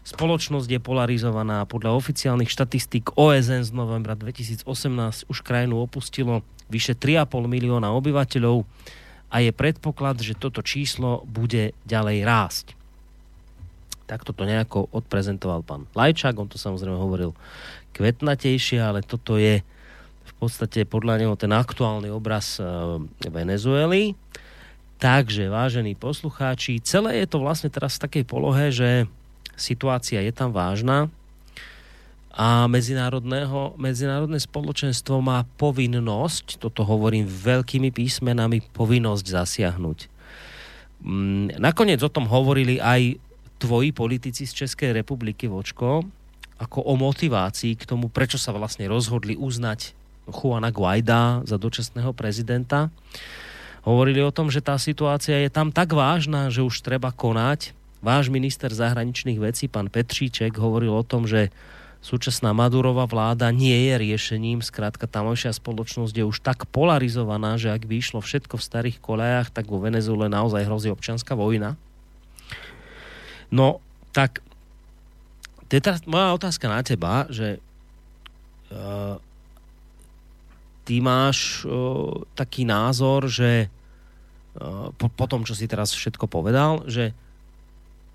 Spoločnosť 0.03 0.67
je 0.67 0.83
polarizovaná 0.83 1.63
podľa 1.63 1.95
oficiálnych 1.95 2.51
štatistík 2.51 3.15
OSN 3.15 3.63
z 3.63 3.71
novembra 3.71 4.19
2018 4.19 4.67
už 5.31 5.37
krajinu 5.39 5.79
opustilo 5.79 6.43
vyše 6.67 6.91
3,5 6.91 7.47
milióna 7.47 7.87
obyvateľov 7.95 8.67
a 9.31 9.35
je 9.39 9.55
predpoklad, 9.55 10.19
že 10.19 10.35
toto 10.35 10.59
číslo 10.59 11.23
bude 11.23 11.71
ďalej 11.87 12.17
rásť. 12.27 12.65
Takto 14.03 14.35
to 14.35 14.43
nejako 14.43 14.91
odprezentoval 14.91 15.63
pán 15.63 15.87
Lajčák, 15.95 16.35
on 16.35 16.51
to 16.51 16.59
samozrejme 16.59 16.99
hovoril 16.99 17.31
kvetnatejšie, 17.95 18.83
ale 18.83 19.07
toto 19.07 19.39
je 19.39 19.63
v 20.23 20.33
podstate 20.35 20.83
podľa 20.83 21.23
neho 21.23 21.35
ten 21.39 21.55
aktuálny 21.55 22.11
obraz 22.11 22.59
e, 22.59 22.67
Venezuely. 23.31 24.19
Takže, 24.99 25.47
vážení 25.47 25.95
poslucháči, 25.95 26.83
celé 26.83 27.23
je 27.23 27.27
to 27.31 27.39
vlastne 27.39 27.71
teraz 27.71 27.95
v 27.95 28.03
takej 28.07 28.23
polohe, 28.27 28.67
že 28.71 29.07
situácia 29.57 30.19
je 30.21 30.33
tam 30.33 30.53
vážna 30.53 31.09
a 32.33 32.65
medzinárodného, 32.65 33.77
medzinárodné 33.77 34.41
spoločenstvo 34.41 35.21
má 35.21 35.45
povinnosť, 35.61 36.57
toto 36.57 36.81
hovorím 36.81 37.29
veľkými 37.29 37.93
písmenami, 37.93 38.65
povinnosť 38.73 39.25
zasiahnuť. 39.29 39.99
Mm, 41.05 41.61
Nakoniec 41.61 42.01
o 42.01 42.09
tom 42.09 42.25
hovorili 42.25 42.81
aj 42.81 43.21
tvoji 43.61 43.93
politici 43.93 44.49
z 44.49 44.65
Českej 44.65 44.97
republiky 44.97 45.45
Vočko, 45.45 46.01
ako 46.57 46.79
o 46.81 46.97
motivácii 46.97 47.77
k 47.77 47.85
tomu, 47.85 48.09
prečo 48.09 48.41
sa 48.41 48.49
vlastne 48.49 48.89
rozhodli 48.89 49.37
uznať 49.37 49.93
Juana 50.25 50.73
Guaida 50.73 51.45
za 51.45 51.61
dočasného 51.61 52.15
prezidenta. 52.17 52.89
Hovorili 53.83 54.23
o 54.23 54.31
tom, 54.31 54.47
že 54.47 54.63
tá 54.63 54.79
situácia 54.79 55.37
je 55.37 55.51
tam 55.51 55.69
tak 55.69 55.91
vážna, 55.91 56.47
že 56.47 56.63
už 56.63 56.81
treba 56.81 57.11
konať. 57.11 57.75
Váš 58.03 58.27
minister 58.27 58.67
zahraničných 58.67 59.39
vecí, 59.39 59.71
pán 59.71 59.87
Petříček, 59.87 60.59
hovoril 60.59 60.91
o 60.91 61.07
tom, 61.07 61.23
že 61.23 61.55
súčasná 62.03 62.51
Madurová 62.51 63.07
vláda 63.07 63.47
nie 63.55 63.87
je 63.87 63.95
riešením. 63.95 64.59
Skrátka, 64.59 65.07
tamojšia 65.07 65.55
spoločnosť 65.55 66.11
je 66.11 66.27
už 66.27 66.43
tak 66.43 66.67
polarizovaná, 66.67 67.55
že 67.55 67.71
ak 67.71 67.87
by 67.87 68.03
išlo 68.03 68.19
všetko 68.19 68.59
v 68.59 68.67
starých 68.67 68.97
kolejách, 68.99 69.55
tak 69.55 69.71
vo 69.71 69.79
Venezuele 69.79 70.27
naozaj 70.27 70.67
hrozí 70.67 70.91
občianská 70.91 71.31
vojna. 71.31 71.79
No, 73.47 73.79
tak 74.11 74.43
teraz 75.71 76.03
moja 76.03 76.35
otázka 76.35 76.67
na 76.67 76.83
teba, 76.83 77.23
že 77.31 77.63
uh, 78.67 79.15
ty 80.83 80.99
máš 80.99 81.63
uh, 81.63 82.27
taký 82.35 82.67
názor, 82.67 83.31
že 83.31 83.71
uh, 84.59 84.91
po, 84.99 85.07
po 85.07 85.25
tom, 85.31 85.47
čo 85.47 85.55
si 85.55 85.71
teraz 85.71 85.95
všetko 85.95 86.27
povedal, 86.27 86.83
že 86.91 87.15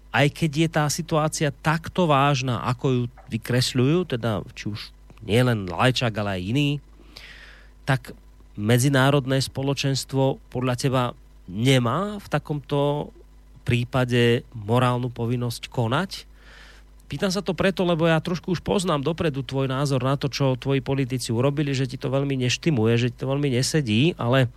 aj 0.09 0.27
keď 0.33 0.51
je 0.57 0.69
tá 0.69 0.85
situácia 0.89 1.49
takto 1.53 2.09
vážna, 2.09 2.65
ako 2.65 2.87
ju 2.89 3.03
vykresľujú, 3.29 4.17
teda 4.17 4.41
či 4.57 4.73
už 4.73 4.91
nie 5.25 5.41
len 5.43 5.69
Lajčák, 5.69 6.15
ale 6.17 6.41
aj 6.41 6.43
iný, 6.43 6.69
tak 7.85 8.17
medzinárodné 8.59 9.39
spoločenstvo 9.41 10.41
podľa 10.51 10.75
teba 10.77 11.03
nemá 11.49 12.21
v 12.21 12.27
takomto 12.29 13.13
prípade 13.65 14.45
morálnu 14.57 15.13
povinnosť 15.13 15.69
konať? 15.69 16.25
Pýtam 17.09 17.33
sa 17.33 17.41
to 17.41 17.57
preto, 17.57 17.89
lebo 17.89 18.05
ja 18.05 18.21
trošku 18.21 18.53
už 18.53 18.61
poznám 18.61 19.01
dopredu 19.01 19.41
tvoj 19.41 19.65
názor 19.65 20.05
na 20.05 20.21
to, 20.21 20.29
čo 20.29 20.61
tvoji 20.61 20.85
politici 20.85 21.33
urobili, 21.33 21.73
že 21.73 21.89
ti 21.89 21.97
to 21.97 22.13
veľmi 22.13 22.37
neštimuje, 22.37 22.93
že 23.01 23.09
ti 23.09 23.17
to 23.25 23.33
veľmi 23.33 23.49
nesedí, 23.49 24.13
ale 24.21 24.53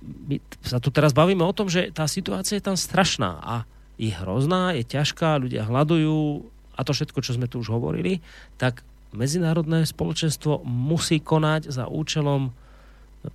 my 0.00 0.36
sa 0.60 0.76
tu 0.76 0.92
teraz 0.92 1.16
bavíme 1.16 1.40
o 1.40 1.56
tom, 1.56 1.72
že 1.72 1.88
tá 1.92 2.04
situácia 2.04 2.60
je 2.60 2.68
tam 2.68 2.76
strašná 2.76 3.40
a 3.40 3.54
je 4.00 4.12
hrozná, 4.16 4.72
je 4.72 4.84
ťažká, 4.88 5.36
ľudia 5.36 5.68
hľadujú 5.68 6.48
a 6.72 6.80
to 6.80 6.96
všetko, 6.96 7.20
čo 7.20 7.36
sme 7.36 7.44
tu 7.44 7.60
už 7.60 7.68
hovorili, 7.68 8.24
tak 8.56 8.80
medzinárodné 9.12 9.84
spoločenstvo 9.84 10.64
musí 10.64 11.20
konať 11.20 11.68
za 11.68 11.84
účelom 11.84 12.48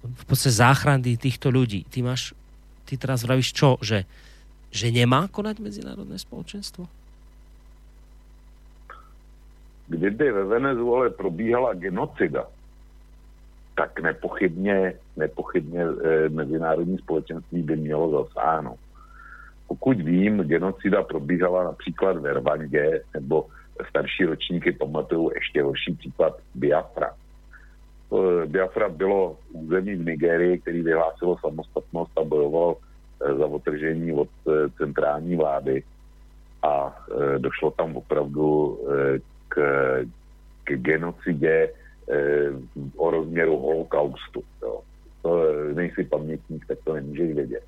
v 0.02 0.24
podstate 0.26 0.58
záchrany 0.58 1.14
týchto 1.14 1.54
ľudí. 1.54 1.86
Ty 1.86 2.02
máš, 2.02 2.34
ty 2.90 2.98
teraz 2.98 3.22
vravíš 3.22 3.54
čo, 3.54 3.78
že, 3.86 4.10
že 4.74 4.90
nemá 4.90 5.30
konať 5.30 5.62
medzinárodné 5.62 6.18
spoločenstvo? 6.18 6.90
kdyby 9.88 10.32
ve 10.32 10.44
Venezuele 10.44 11.10
probíhala 11.10 11.74
genocida, 11.74 12.48
tak 13.76 14.00
nepochybně, 14.00 14.94
nepochybně 15.18 15.84
e, 15.84 16.30
mezinárodní 16.30 16.98
společenství 16.98 17.62
by 17.62 17.76
mělo 17.76 18.24
zasáhnout. 18.24 18.80
Pokud 19.68 20.02
vím, 20.02 20.42
genocida 20.42 21.04
probíhala 21.04 21.64
například 21.64 22.18
ve 22.18 22.34
Rwandě, 22.34 23.02
nebo 23.14 23.46
starší 23.90 24.26
ročníky 24.26 24.72
pamatují 24.72 25.30
ještě 25.36 25.64
horší 25.64 25.94
případ 25.94 26.40
Biafra. 26.56 27.14
E, 27.14 28.46
Biafra 28.46 28.90
bylo 28.90 29.38
území 29.52 29.96
v 29.96 30.06
Nigerii, 30.06 30.60
který 30.60 30.82
vyhlásilo 30.82 31.38
samostatnost 31.38 32.18
a 32.18 32.24
bojoval 32.24 32.76
e, 32.76 33.34
za 33.36 33.46
otržení 33.46 34.14
od 34.14 34.30
e, 34.48 34.70
centrální 34.70 35.36
vlády 35.36 35.84
a 36.64 36.98
došlo 37.38 37.72
tam 37.72 37.98
opravdu 37.98 38.80
k, 39.48 39.56
k 40.64 40.72
genocidě 40.74 41.70
o 42.98 43.12
rozměru 43.12 43.58
holokaustu. 43.58 44.44
Jo. 44.62 44.82
To 45.22 45.46
nejsi 45.74 46.04
pamětník, 46.04 46.66
tak 46.66 46.78
to 46.84 46.94
nemůžeš 46.94 47.34
vědět. 47.34 47.64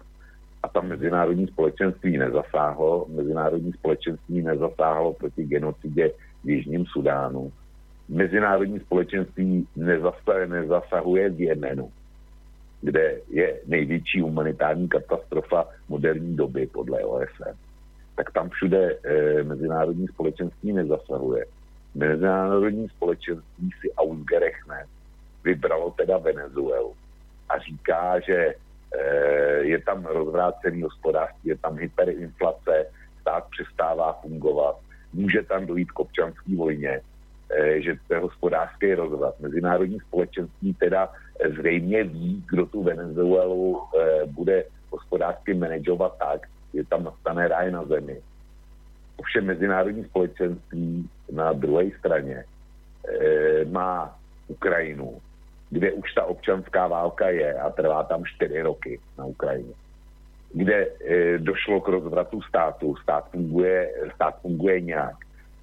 A 0.68 0.70
tam 0.70 0.88
mezinárodní 0.88 1.48
společenství 1.48 2.18
nezasáhlo, 2.18 3.06
mezinárodní 3.10 3.74
společenství 3.74 4.42
nezasáhlo 4.42 5.14
proti 5.14 5.44
genocidě 5.44 6.12
v 6.44 6.50
Jižním 6.50 6.86
Sudánu. 6.86 7.52
Mezinárodní 8.10 8.80
společenství 8.80 9.68
nezasahuje, 9.76 10.48
nezasahuje 10.48 11.30
v 11.30 11.42
Jemenu, 11.42 11.92
kde 12.82 13.20
je 13.30 13.60
největší 13.68 14.22
humanitární 14.22 14.88
katastrofa 14.88 15.68
moderní 15.90 16.36
doby 16.36 16.68
podle 16.68 17.04
OSN. 17.04 17.56
Tak 18.16 18.32
tam 18.32 18.50
všude 18.50 18.98
e, 19.04 19.44
mezinárodní 19.44 20.08
společenství 20.08 20.74
nezasahuje 20.74 21.46
mezinárodní 21.96 22.90
společenství 22.90 23.70
si 23.82 23.94
Ausgerechnet 23.94 24.88
vybralo 25.44 25.92
teda 25.92 26.18
Venezuelu 26.18 26.94
a 27.50 27.60
říká, 27.60 28.20
že 28.20 28.54
je 29.62 29.80
tam 29.82 30.06
rozvrácený 30.06 30.82
hospodářství, 30.82 31.50
je 31.50 31.58
tam 31.58 31.78
hyperinflace, 31.78 32.86
stát 33.22 33.44
přestává 33.50 34.14
fungovat, 34.14 34.76
může 35.14 35.44
tam 35.44 35.66
dojít 35.66 35.92
k 35.92 36.00
občanské 36.00 36.56
vojně, 36.56 37.02
e, 37.50 37.82
že 37.82 37.96
to 38.08 38.14
je 38.14 38.20
hospodářský 38.20 38.94
rozvrat. 38.94 39.40
Mezinárodní 39.40 40.00
společenství 40.00 40.74
teda 40.74 41.14
zřejmě 41.58 42.04
ví, 42.04 42.44
kdo 42.50 42.66
tu 42.66 42.84
Venezuelu 42.84 43.84
bude 44.26 44.64
hospodářsky 44.92 45.54
manažovat 45.54 46.18
tak, 46.20 46.48
že 46.74 46.84
tam 46.84 47.04
nastane 47.04 47.48
ráj 47.48 47.72
na 47.72 47.86
zemi. 47.86 48.22
Ovšem 49.18 49.46
mezinárodní 49.46 50.04
společenství 50.04 51.10
na 51.32 51.54
druhé 51.54 51.86
straně 52.00 52.46
má 53.70 54.20
Ukrajinu, 54.48 55.22
kde 55.70 55.92
už 55.92 56.14
ta 56.14 56.24
občanská 56.24 56.88
válka 56.88 57.30
je 57.30 57.54
a 57.54 57.70
trvá 57.70 58.04
tam 58.04 58.26
4 58.26 58.62
roky 58.62 59.00
na 59.18 59.26
Ukrajině, 59.26 59.74
kde 60.54 60.88
e, 60.88 61.38
došlo 61.38 61.82
k 61.82 61.88
rozvratu 61.88 62.42
státu, 62.42 62.96
stát 62.96 63.32
funguje, 63.32 63.92
stát 64.16 64.42
funguje 64.42 64.82
nějak. 64.82 65.16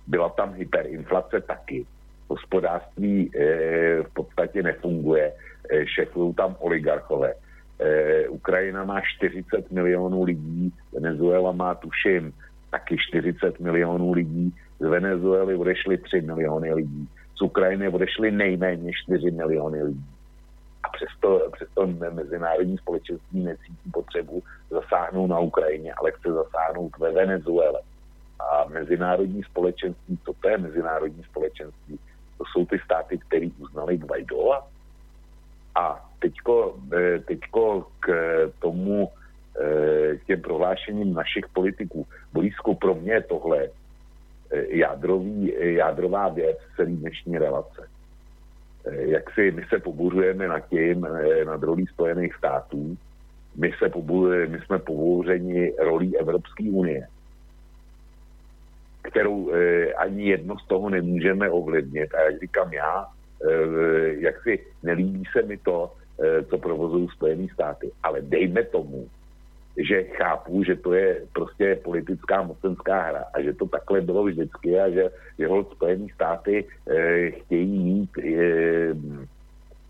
Byla 0.07 0.29
tam 0.29 0.55
hyperinflace 0.55 1.41
taky, 1.41 1.87
hospodářství 2.29 3.31
e, 3.37 3.41
v 4.03 4.15
podstatě 4.15 4.63
nefunguje, 4.63 5.33
e, 5.71 5.87
šefují 5.87 6.35
tam 6.35 6.57
oligarchové. 6.59 7.35
E, 7.81 8.29
Ukrajina 8.29 8.85
má 8.85 9.01
40 9.01 9.71
milionů 9.71 10.23
lidí, 10.23 10.73
Venezuela 10.93 11.53
má 11.53 11.75
tuším 11.75 12.33
taky 12.71 12.97
40 12.99 13.61
milionů 13.61 14.13
lidí, 14.13 14.55
z 14.81 14.87
Venezuely 14.87 15.55
odešly 15.55 15.99
3 15.99 16.21
miliony 16.21 16.75
lidí, 16.75 17.09
z 17.37 17.43
Ukrajiny 17.43 17.89
odešly 17.89 18.31
nejméně 18.31 18.93
4 19.05 19.31
miliony 19.31 19.83
lidí. 19.83 20.05
A 20.83 20.89
přesto, 20.89 21.51
přesto 21.53 21.87
mezinárodní 22.13 22.79
společenství 22.79 23.45
necítí 23.45 23.91
potřebu 23.93 24.43
zasáhnout 24.71 25.27
na 25.27 25.39
Ukrajině, 25.39 25.95
ale 25.95 26.13
chce 26.13 26.33
zasáhnout 26.33 26.99
ve 26.99 27.13
Venezuele. 27.13 27.81
A 28.41 28.65
mezinárodní 28.69 29.43
společenství, 29.43 30.19
co 30.25 30.33
to 30.33 30.49
je 30.49 30.59
mezinárodní 30.59 31.25
společenství? 31.25 31.99
To 32.39 32.45
jsou 32.53 32.67
ty 32.67 32.79
státy, 32.85 33.19
které 33.19 33.49
uznali 33.59 33.99
Guaidoa. 33.99 34.67
A 35.75 36.11
teďko, 36.19 36.77
eh, 36.93 37.19
teďko 37.19 37.87
k 38.01 38.09
tomu, 38.59 39.11
eh, 39.61 40.17
k 40.17 40.25
těm 40.27 40.41
prohlášením 40.41 41.15
našich 41.15 41.49
politiků. 41.49 42.07
Blízko 42.33 42.75
pro 42.75 42.95
mě 42.95 43.21
tohle 43.21 43.69
jádrový, 44.69 45.53
jádrová 45.59 46.29
věc 46.29 46.59
celé 46.77 46.91
dnešní 46.91 47.39
relace. 47.39 47.89
Jak 48.91 49.31
si 49.35 49.51
my 49.51 49.65
se 49.69 49.79
pobuřujeme 49.79 50.49
nad 50.49 50.61
tím, 50.61 51.07
nad 51.45 51.63
rolí 51.63 51.87
Spojených 51.87 52.35
států, 52.35 52.97
my, 53.57 53.73
se 53.79 53.91
my 54.47 54.59
jsme 54.61 54.79
pobouřeni 54.79 55.73
rolí 55.79 56.19
Evropské 56.19 56.65
unie, 56.65 57.07
kterou 59.03 59.51
eh, 59.55 59.93
ani 59.93 60.29
jedno 60.29 60.59
z 60.59 60.67
toho 60.67 60.91
nemůžeme 60.91 61.51
ovlivnit. 61.51 62.15
A 62.15 62.21
jak 62.21 62.41
říkám 62.41 62.73
já, 62.73 63.07
eh, 63.51 64.15
jak 64.19 64.43
si 64.43 64.67
nelíbí 64.83 65.23
se 65.33 65.43
mi 65.43 65.57
to, 65.57 65.93
eh, 66.23 66.43
co 66.45 66.59
provozují 66.59 67.09
Spojené 67.09 67.47
státy, 67.53 67.91
ale 68.03 68.23
dejme 68.23 68.65
tomu, 68.65 69.09
že 69.77 70.03
chápu, 70.03 70.63
že 70.63 70.77
to 70.77 70.93
je 70.93 71.27
prostě 71.33 71.81
politická 71.85 72.43
mocenská 72.43 73.03
hra 73.03 73.25
a 73.35 73.43
že 73.43 73.53
to 73.53 73.67
takhle 73.67 74.01
bylo 74.01 74.25
vždycky 74.25 74.81
a 74.81 74.91
že, 74.91 75.11
že 75.39 75.47
hold 75.47 75.71
Spojený 75.71 76.09
státy 76.09 76.65
e, 76.87 77.31
chtějí 77.31 77.79
mít 77.79 78.19
e, 78.19 78.95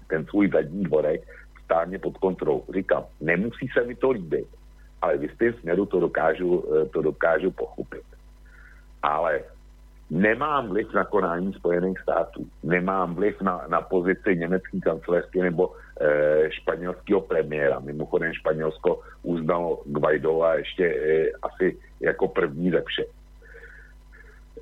ten 0.09 0.25
svůj 0.25 0.51
zadní 0.51 0.85
dvorek 0.85 1.21
stárně 1.65 1.99
pod 1.99 2.19
kontrolou. 2.19 2.65
Říkám, 2.75 3.05
nemusí 3.21 3.69
se 3.69 3.85
mi 3.85 3.95
to 3.95 4.11
líbit, 4.11 4.47
ale 5.03 5.17
v 5.19 5.23
jistém 5.23 5.53
směru 5.53 5.87
to 5.87 6.01
dokážu, 6.01 6.65
e, 6.77 6.89
to 6.89 7.03
dokážu 7.03 7.51
pochopit. 7.51 8.05
Ale 9.03 9.41
nemám 10.15 10.69
vliv 10.69 10.95
na 10.95 11.05
konání 11.05 11.53
Spojených 11.53 11.99
států, 11.99 12.47
nemám 12.63 13.15
vliv 13.15 13.43
na, 13.43 13.67
na 13.69 13.81
pozici 13.81 14.37
německé 14.37 14.81
kancelářky 14.81 15.43
nebo 15.43 15.75
e, 16.01 16.51
španělského 16.51 17.21
premiéra. 17.21 17.79
Mimochodem 17.79 18.33
Španělsko 18.33 19.01
uznalo 19.23 19.83
Guaidova 19.87 20.55
ještě 20.55 20.87
e, 20.87 21.31
asi 21.43 21.79
jako 22.01 22.29
první 22.29 22.71
ze 22.71 22.83
vše. 22.83 23.05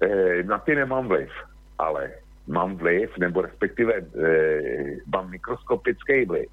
E, 0.03 0.43
na 0.43 0.59
ty 0.59 0.75
nemám 0.75 1.09
vliv, 1.09 1.31
ale 1.79 2.11
mám 2.47 2.77
vliv, 2.77 3.19
nebo 3.19 3.43
respektive 3.43 3.95
e, 3.95 4.05
mám 5.13 5.31
mikroskopický 5.31 6.25
vliv 6.25 6.49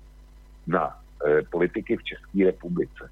na 0.67 0.91
e, 1.25 1.41
politiky 1.41 1.97
v 1.97 2.03
České 2.03 2.45
republice. 2.45 3.09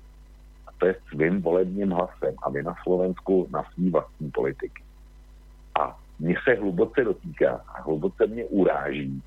A 0.67 0.69
to 0.77 0.85
je 0.85 0.95
svým 1.09 1.41
volebním 1.41 1.91
hlasem 1.91 2.35
a 2.43 2.49
vy 2.49 2.63
na 2.63 2.75
Slovensku 2.83 3.47
na 3.51 3.63
svý 3.73 3.89
vlastní 3.89 4.31
politiky. 4.31 4.86
A 5.79 5.97
mě 6.19 6.35
se 6.43 6.53
hluboce 6.53 7.03
dotýká 7.03 7.61
a 7.67 7.81
hluboce 7.81 8.27
mě 8.27 8.45
uráží 8.45 9.21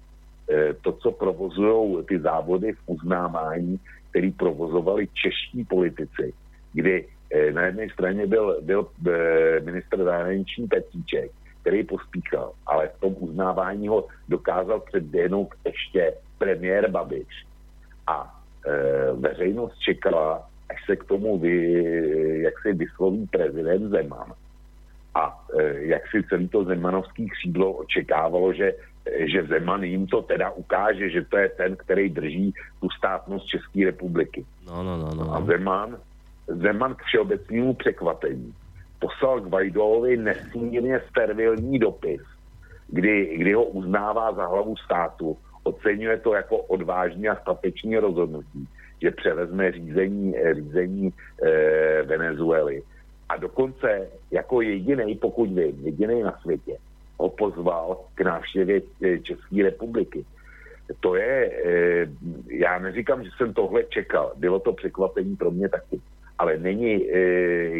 e, 0.50 0.74
to, 0.74 0.92
co 0.92 1.12
provozují 1.12 2.04
ty 2.04 2.20
závody 2.20 2.72
v 2.72 2.78
uznávání, 2.86 3.80
který 4.10 4.30
provozovali 4.32 5.08
čeští 5.14 5.64
politici, 5.64 6.32
kdy 6.72 7.06
e, 7.30 7.52
na 7.52 7.62
jedné 7.62 7.88
straně 7.90 8.26
byl, 8.26 8.60
byl 8.62 8.86
e, 9.06 9.60
ministr 9.60 10.04
zahraniční 10.04 10.66
Petříček, 10.66 11.30
který 11.62 11.84
pospíchal, 11.84 12.52
ale 12.66 12.88
v 12.88 13.00
tom 13.00 13.16
uznávání 13.18 13.88
ho 13.88 14.08
dokázal 14.28 14.80
předběhnout 14.80 15.48
ještě 15.64 16.14
premiér 16.38 16.90
Babiš. 16.90 17.46
A 18.06 18.40
e, 18.66 18.72
veřejnost 19.12 19.78
čekala, 19.78 20.48
až 20.70 20.86
se 20.86 20.96
k 20.96 21.04
tomu 21.04 21.38
vy, 21.38 21.82
jak 22.42 22.54
se 22.62 22.72
vysloví 22.72 23.26
prezident 23.26 23.90
Zeman 23.90 24.32
a 25.14 25.46
e, 25.58 25.84
jak 25.86 26.02
si 26.10 26.22
celý 26.22 26.48
to 26.48 26.64
zemanovský 26.64 27.28
křídlo 27.28 27.72
očekávalo, 27.72 28.52
že, 28.52 28.72
e, 29.06 29.28
že 29.28 29.46
Zeman 29.46 29.84
jim 29.84 30.06
to 30.06 30.22
teda 30.22 30.50
ukáže, 30.50 31.10
že 31.10 31.24
to 31.24 31.36
je 31.36 31.48
ten, 31.48 31.76
který 31.76 32.08
drží 32.08 32.54
tu 32.80 32.90
státnost 32.90 33.46
České 33.46 33.84
republiky. 33.84 34.44
No, 34.66 34.82
no, 34.82 34.96
no, 34.96 35.10
no. 35.14 35.34
A 35.34 35.40
Zeman, 35.44 35.98
Zeman 36.46 36.94
k 36.94 37.02
všeobecnému 37.02 37.74
překvapení 37.74 38.54
poslal 39.00 39.40
Guaidovi 39.40 40.16
nesmírně 40.16 41.00
servilní 41.18 41.78
dopis, 41.78 42.20
kdy, 42.88 43.36
kdy 43.36 43.52
ho 43.52 43.64
uznává 43.64 44.32
za 44.32 44.46
hlavu 44.46 44.76
státu, 44.76 45.36
oceňuje 45.62 46.16
to 46.16 46.34
jako 46.34 46.56
odvážný 46.56 47.28
a 47.28 47.36
statečný 47.36 47.98
rozhodnutí, 47.98 48.68
že 49.02 49.10
převezme 49.10 49.72
řízení, 49.72 50.36
eh, 50.36 50.54
řízení 50.54 51.12
e, 51.42 52.02
Venezuely. 52.02 52.82
A 53.30 53.36
dokonce 53.36 54.08
jako 54.30 54.60
jediný, 54.60 55.14
pokud 55.14 55.48
vím, 55.48 55.86
jediný 55.86 56.22
na 56.22 56.38
světě, 56.42 56.76
ho 57.18 57.28
pozval 57.28 57.98
k 58.14 58.20
návštěvě 58.20 58.80
eh, 59.02 59.18
České 59.18 59.62
republiky. 59.62 60.24
To 61.00 61.14
je, 61.14 61.52
e, 61.64 62.06
já 62.48 62.78
neříkám, 62.78 63.24
že 63.24 63.30
jsem 63.36 63.54
tohle 63.54 63.84
čekal, 63.84 64.32
bylo 64.36 64.58
to 64.58 64.72
překvapení 64.72 65.36
pro 65.36 65.50
mě 65.50 65.68
taky, 65.68 66.00
ale 66.38 66.58
není, 66.58 67.10
e, 67.10 67.20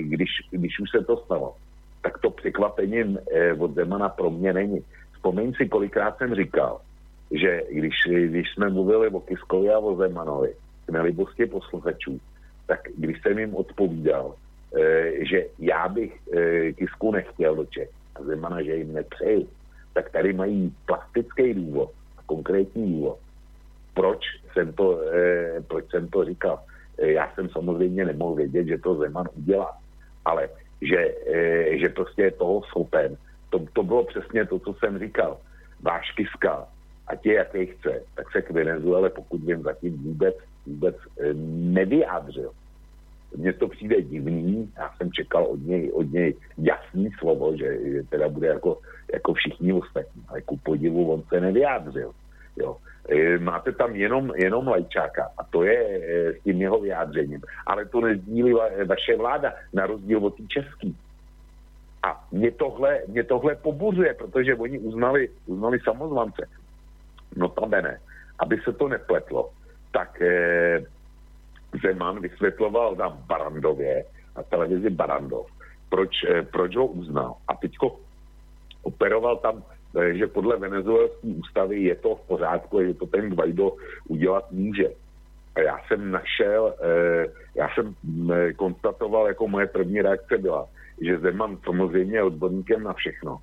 když, 0.01 0.31
když 0.51 0.81
už 0.81 0.91
se 0.91 1.05
to 1.05 1.17
stalo, 1.17 1.55
tak 2.03 2.19
to 2.19 2.31
překvapením 2.31 3.19
od 3.59 3.75
Zemana 3.75 4.09
pro 4.09 4.31
mě 4.31 4.53
není. 4.53 4.85
Vzpomeň 5.12 5.53
si, 5.55 5.69
kolikrát 5.69 6.19
jsem 6.19 6.35
říkal, 6.35 6.81
že 7.31 7.62
když, 7.70 7.95
když 8.07 8.47
jsme 8.55 8.70
mluvili 8.70 9.09
o 9.09 9.20
Kiskovi 9.20 9.70
a 9.70 9.79
o 9.79 9.97
Zemanovi, 9.97 10.55
k 10.87 10.91
nelibosti 10.91 11.47
posluchačů, 11.47 12.20
tak 12.67 12.81
když 12.97 13.23
jsem 13.23 13.39
jim 13.39 13.55
odpovídal, 13.55 14.35
že 15.20 15.47
já 15.58 15.89
bych 15.89 16.12
e, 16.32 16.73
Kisku 16.73 17.12
nechtěl 17.12 17.57
do 17.57 17.65
Čech 17.66 17.90
a 18.15 18.23
Zemana, 18.23 18.62
že 18.62 18.76
jim 18.76 18.92
nepřeju, 18.92 19.49
tak 19.94 20.10
tady 20.10 20.32
mají 20.32 20.74
plastický 20.86 21.55
důvod 21.55 21.90
konkrétní 22.26 22.92
důvod. 22.92 23.18
Proč 23.94 24.23
jsem 24.52 24.73
to, 24.73 25.02
e, 25.02 25.60
proč 25.66 25.90
jsem 25.90 26.08
to 26.08 26.24
říkal? 26.24 26.62
Já 26.99 27.32
jsem 27.34 27.49
samozřejmě 27.49 28.05
nemohl 28.05 28.34
vědět, 28.34 28.66
že 28.66 28.78
to 28.78 28.94
Zeman 28.94 29.26
udělá, 29.34 29.78
ale 30.24 30.49
že, 30.82 31.15
že 31.81 31.89
prostě 31.89 32.23
je 32.23 32.31
toho 32.31 32.62
schopen. 32.62 33.16
To, 33.50 33.58
to 33.73 33.82
bylo 33.82 34.05
přesně 34.05 34.47
to, 34.47 34.58
co 34.58 34.74
jsem 34.74 34.99
říkal. 34.99 35.40
Váš 35.82 36.12
Kiska, 36.12 36.68
ať 37.07 37.26
je 37.26 37.34
jaký 37.34 37.66
chce, 37.66 38.02
tak 38.15 38.32
se 38.32 38.42
k 38.42 38.50
Venezuele, 38.50 39.10
pokud 39.10 39.40
vím, 39.40 39.62
zatím 39.62 39.97
vůbec, 40.02 40.36
vůbec 40.66 40.97
nevyjádřil. 41.74 42.52
Mně 43.36 43.52
to 43.52 43.68
přijde 43.68 44.02
divný, 44.02 44.73
já 44.76 44.91
jsem 44.97 45.12
čekal 45.12 45.44
od 45.44 45.67
něj, 45.67 45.92
od 45.92 46.12
něj 46.12 46.34
jasný 46.59 47.10
slovo, 47.18 47.57
že, 47.57 47.92
že 47.92 48.02
teda 48.02 48.28
bude 48.28 48.47
jako, 48.47 48.78
jako 49.12 49.34
všichni 49.34 49.73
ostatní, 49.73 50.23
ale 50.28 50.41
ku 50.41 50.57
podivu 50.57 51.12
on 51.12 51.23
se 51.23 51.41
nevyjádřil. 51.41 52.12
Jo. 52.57 52.76
E, 53.09 53.39
máte 53.39 53.73
tam 53.73 53.97
jenom, 53.97 54.33
jenom 54.36 54.68
Lajčáka 54.68 55.31
a 55.39 55.44
to 55.44 55.62
je 55.62 55.78
e, 55.78 56.33
s 56.33 56.42
tím 56.42 56.60
jeho 56.60 56.81
vyjádřením. 56.81 57.41
Ale 57.67 57.84
to 57.84 58.00
nezdílí 58.00 58.52
va, 58.52 58.68
vaše 58.86 59.17
vláda, 59.17 59.52
na 59.73 59.86
rozdíl 59.86 60.26
od 60.26 60.36
té 60.36 60.42
český. 60.49 60.97
A 62.02 62.25
mě 62.33 62.50
tohle, 62.50 62.99
mě 63.09 63.25
tohle 63.25 63.55
pobuřuje, 63.55 64.15
protože 64.15 64.55
oni 64.55 64.78
uznali, 64.78 65.28
uznali 65.47 65.78
samozvance. 65.81 66.49
Notabene, 67.36 68.00
aby 68.39 68.59
se 68.65 68.73
to 68.73 68.89
nepletlo, 68.89 69.50
tak 69.92 70.23
eh, 70.23 70.83
Zeman 71.82 72.20
vysvětloval 72.20 72.97
na 72.97 73.08
Barandově, 73.08 74.05
na 74.36 74.42
televizi 74.42 74.90
Barandov, 74.90 75.47
proč, 75.89 76.10
eh, 76.28 76.42
proč 76.42 76.76
ho 76.76 76.86
uznal. 76.86 77.36
A 77.49 77.55
teďko 77.57 78.00
operoval 78.82 79.36
tam, 79.36 79.62
eh, 79.62 80.15
že 80.15 80.26
podle 80.26 80.57
venezuelské 80.57 81.26
ústavy 81.26 81.82
je 81.82 81.94
to 81.94 82.15
v 82.15 82.26
pořádku, 82.26 82.82
že 82.82 82.94
to 82.94 83.07
ten 83.07 83.31
Guaido 83.31 83.76
udělat 84.08 84.52
může. 84.52 84.89
A 85.55 85.60
já 85.60 85.78
jsem 85.86 86.10
našel, 86.10 86.74
eh, 86.82 87.26
já 87.55 87.68
jsem 87.74 87.94
mm, 88.02 88.31
konstatoval, 88.57 89.26
jako 89.26 89.49
moje 89.49 89.66
první 89.66 90.02
reakce 90.02 90.39
byla, 90.39 90.66
že 91.00 91.18
Zeman 91.18 91.58
samozřejmě 91.65 92.16
je 92.16 92.23
odborníkem 92.23 92.82
na 92.82 92.92
všechno. 92.92 93.39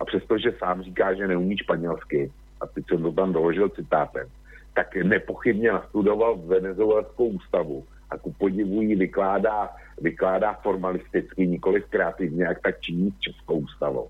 A 0.00 0.04
přestože 0.04 0.54
sám 0.58 0.82
říká, 0.82 1.14
že 1.14 1.28
neumí 1.28 1.58
španělsky, 1.58 2.30
a 2.60 2.66
teď 2.66 2.84
jsem 2.88 3.02
to 3.02 3.12
tam 3.12 3.32
doložil 3.32 3.68
citátem, 3.68 4.26
tak 4.78 4.94
nepochybně 4.96 5.72
nastudoval 5.72 6.36
venezuelskou 6.36 7.26
ústavu 7.26 7.84
a 8.10 8.18
ku 8.18 8.32
podivu 8.32 8.82
ji 8.82 8.96
vykládá, 8.96 9.70
vykládá 10.00 10.52
formalisticky, 10.52 11.46
nikoli 11.46 11.82
kreativně, 11.90 12.44
jak 12.44 12.62
tak 12.62 12.80
činí 12.80 13.10
s 13.10 13.18
Českou 13.18 13.58
ústavou. 13.58 14.08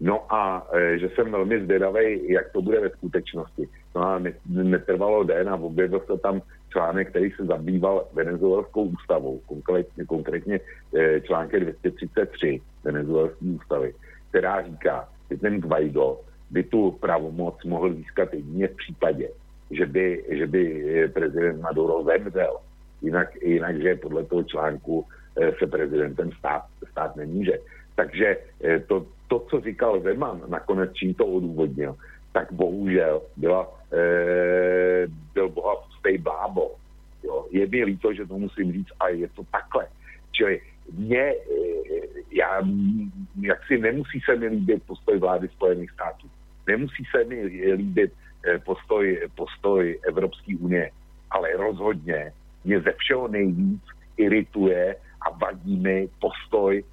No 0.00 0.34
a 0.34 0.66
e, 0.72 0.98
že 0.98 1.08
jsem 1.08 1.30
velmi 1.30 1.64
zvědavý, 1.64 2.32
jak 2.32 2.52
to 2.52 2.62
bude 2.62 2.80
ve 2.80 2.90
skutečnosti. 2.90 3.68
No 3.94 4.02
a 4.02 4.18
ne, 4.18 4.32
netrvalo 4.46 5.24
den 5.24 5.48
a 5.48 5.54
objevil 5.54 6.02
se 6.06 6.18
tam 6.18 6.42
článek, 6.72 7.10
který 7.10 7.30
se 7.30 7.44
zabýval 7.44 8.08
venezuelskou 8.12 8.84
ústavou, 8.84 9.40
konkrétně, 9.46 10.04
konkrétně 10.04 10.60
e, 10.96 11.20
článkem 11.20 11.60
233 11.60 12.60
venezuelské 12.84 13.44
ústavy, 13.46 13.94
která 14.28 14.62
říká, 14.62 15.08
že 15.30 15.38
ten 15.38 15.60
Guaido 15.60 16.20
by 16.50 16.62
tu 16.62 16.90
pravomoc 16.90 17.64
mohl 17.64 17.94
získat 17.94 18.34
jedině 18.34 18.68
v 18.68 18.76
případě, 18.76 19.28
že 19.76 19.86
by, 19.86 20.24
že 20.28 20.46
by 20.46 20.62
eh, 20.62 21.08
prezident 21.08 21.60
Maduro 21.60 22.04
zemřel. 22.04 22.56
Jinak, 23.02 23.36
jinak 23.42 23.82
že 23.82 23.96
podle 23.96 24.24
toho 24.24 24.42
článku 24.42 25.06
eh, 25.36 25.52
se 25.58 25.66
prezidentem 25.66 26.32
stát, 26.32 26.64
stát 26.90 27.16
nemůže. 27.16 27.58
Takže 27.94 28.36
eh, 28.64 28.80
to, 28.80 29.06
to, 29.28 29.46
co 29.50 29.60
říkal 29.60 30.00
Zeman, 30.00 30.42
nakonec 30.48 30.92
čím 30.92 31.14
to 31.14 31.26
odůvodnil, 31.26 31.96
tak 32.32 32.52
bohužel 32.52 33.22
byla, 33.36 33.62
e, 33.92 35.06
byl 35.34 35.48
boha 35.48 35.76
pustej 35.76 36.18
blábo. 36.18 36.74
Jo. 37.22 37.46
Je 37.50 37.66
mi 37.66 37.84
líto, 37.84 38.12
že 38.12 38.26
to 38.26 38.38
musím 38.38 38.72
říct, 38.72 38.90
a 39.00 39.08
je 39.08 39.28
to 39.28 39.42
takhle. 39.52 39.86
Čili 40.32 40.60
mě, 40.98 41.34
já, 42.32 42.62
jak 43.40 43.66
si 43.66 43.78
nemusí 43.78 44.20
se 44.20 44.36
mi 44.36 44.46
líbit 44.46 44.82
postoj 44.82 45.18
vlády 45.18 45.48
Spojených 45.48 45.90
států. 45.90 46.26
Nemusí 46.66 47.02
se 47.10 47.24
mi 47.24 47.44
líbit 47.74 48.12
postoj, 48.64 49.28
postoj 49.34 49.98
Evropské 50.08 50.56
unie, 50.56 50.90
ale 51.30 51.56
rozhodně 51.56 52.32
mě 52.64 52.80
ze 52.80 52.92
všeho 52.92 53.28
nejvíc 53.28 53.82
irituje 54.16 54.96
a 55.20 55.30
vadí 55.30 55.76
mi 55.76 56.08
postoj 56.18 56.78
e, 56.78 56.84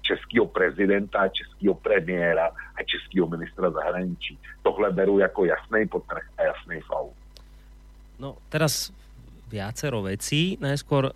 českého 0.00 0.46
prezidenta, 0.46 1.28
českého 1.28 1.74
premiéra 1.74 2.46
a 2.48 2.80
českého 2.82 3.26
ministra 3.26 3.70
zahraničí. 3.70 4.38
Tohle 4.62 4.90
beru 4.90 5.18
jako 5.18 5.44
jasný 5.44 5.88
potrh 5.88 6.24
a 6.38 6.42
jasný 6.42 6.80
faul. 6.80 7.10
No, 8.18 8.36
teraz 8.48 8.92
viacero 9.50 10.02
vecí. 10.02 10.56
Najskôr, 10.62 11.10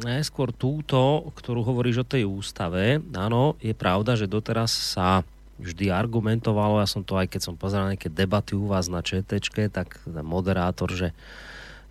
najskôr 0.00 0.50
túto, 0.56 1.28
ktorú 1.36 1.62
hovoríš 1.62 2.02
o 2.02 2.08
tej 2.08 2.24
ústave. 2.24 2.98
Áno, 3.14 3.54
je 3.60 3.76
pravda, 3.76 4.16
že 4.16 4.30
doteraz 4.30 4.72
sa 4.72 5.22
vždy 5.62 5.94
argumentovalo, 5.94 6.82
ja 6.82 6.88
som 6.90 7.06
to 7.06 7.14
aj 7.14 7.30
keď 7.30 7.40
som 7.40 7.54
pozeral 7.54 7.94
nejaké 7.94 8.10
debaty 8.10 8.58
u 8.58 8.66
vás 8.66 8.90
na 8.90 9.00
ČTčke, 9.00 9.70
tak 9.70 10.02
moderátor, 10.06 10.90
že 10.90 11.14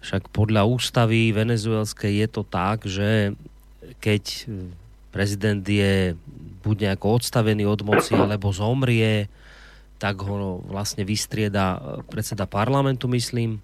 však 0.03 0.29
podľa 0.33 0.67
ústavy 0.67 1.31
venezuelskej 1.31 2.25
je 2.25 2.27
to 2.27 2.41
tak, 2.43 2.83
že 2.83 3.33
keď 4.03 4.49
prezident 5.13 5.61
je 5.61 6.13
buď 6.61 6.75
nejako 6.89 7.21
odstavený 7.21 7.65
od 7.65 7.81
moci, 7.81 8.13
alebo 8.13 8.53
zomrie, 8.53 9.31
tak 10.01 10.21
ho 10.25 10.61
vlastne 10.65 11.05
vystrieda 11.05 11.77
predseda 12.09 12.49
parlamentu, 12.49 13.05
myslím. 13.13 13.61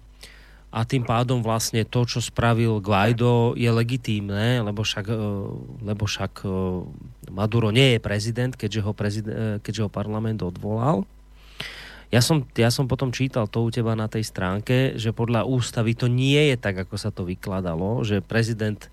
A 0.68 0.84
tým 0.84 1.00
pádom 1.00 1.40
vlastne 1.40 1.80
to, 1.88 2.04
čo 2.04 2.20
spravil 2.20 2.84
Guaido, 2.84 3.56
je 3.56 3.72
legitímne, 3.72 4.60
lebo 4.60 4.84
však, 4.84 5.08
lebo 5.80 6.04
však 6.04 6.44
Maduro 7.32 7.72
nie 7.72 7.96
je 7.96 8.04
prezident, 8.04 8.52
keďže 8.52 8.80
ho, 8.84 8.92
prezident, 8.92 9.64
keďže 9.64 9.88
ho 9.88 9.90
parlament 9.90 10.44
odvolal. 10.44 11.08
Ja 12.12 12.20
som, 12.20 12.44
ja 12.56 12.68
som 12.68 12.88
potom 12.88 13.12
čítal 13.12 13.48
to 13.48 13.64
u 13.64 13.72
teba 13.72 13.96
na 13.96 14.08
tej 14.08 14.24
stránke, 14.28 14.96
že 14.96 15.12
podľa 15.12 15.48
ústavy 15.48 15.96
to 15.96 16.08
nie 16.08 16.52
je 16.52 16.56
tak, 16.56 16.76
ako 16.84 16.96
sa 17.00 17.12
to 17.12 17.24
vykladalo, 17.24 18.04
že 18.04 18.20
prezident 18.20 18.92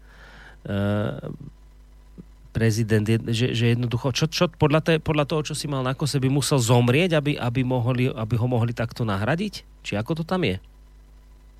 prezident, 2.55 3.03
že, 3.29 3.51
že 3.51 3.75
jednoducho, 3.75 4.15
čo, 4.15 4.25
čo 4.31 4.47
podľa, 4.47 4.79
te, 4.81 4.93
podľa 5.03 5.27
toho, 5.27 5.41
čo 5.51 5.53
si 5.53 5.67
mal 5.67 5.83
na 5.83 5.91
kose, 5.91 6.23
by 6.23 6.31
musel 6.31 6.55
zomrieť, 6.55 7.19
aby, 7.19 7.35
aby, 7.35 7.61
mohli, 7.67 8.07
aby 8.07 8.35
ho 8.39 8.47
mohli 8.47 8.71
takto 8.71 9.03
nahradiť? 9.03 9.83
Či 9.83 9.99
ako 9.99 10.17
to 10.17 10.23
tam 10.23 10.47
je? 10.47 10.55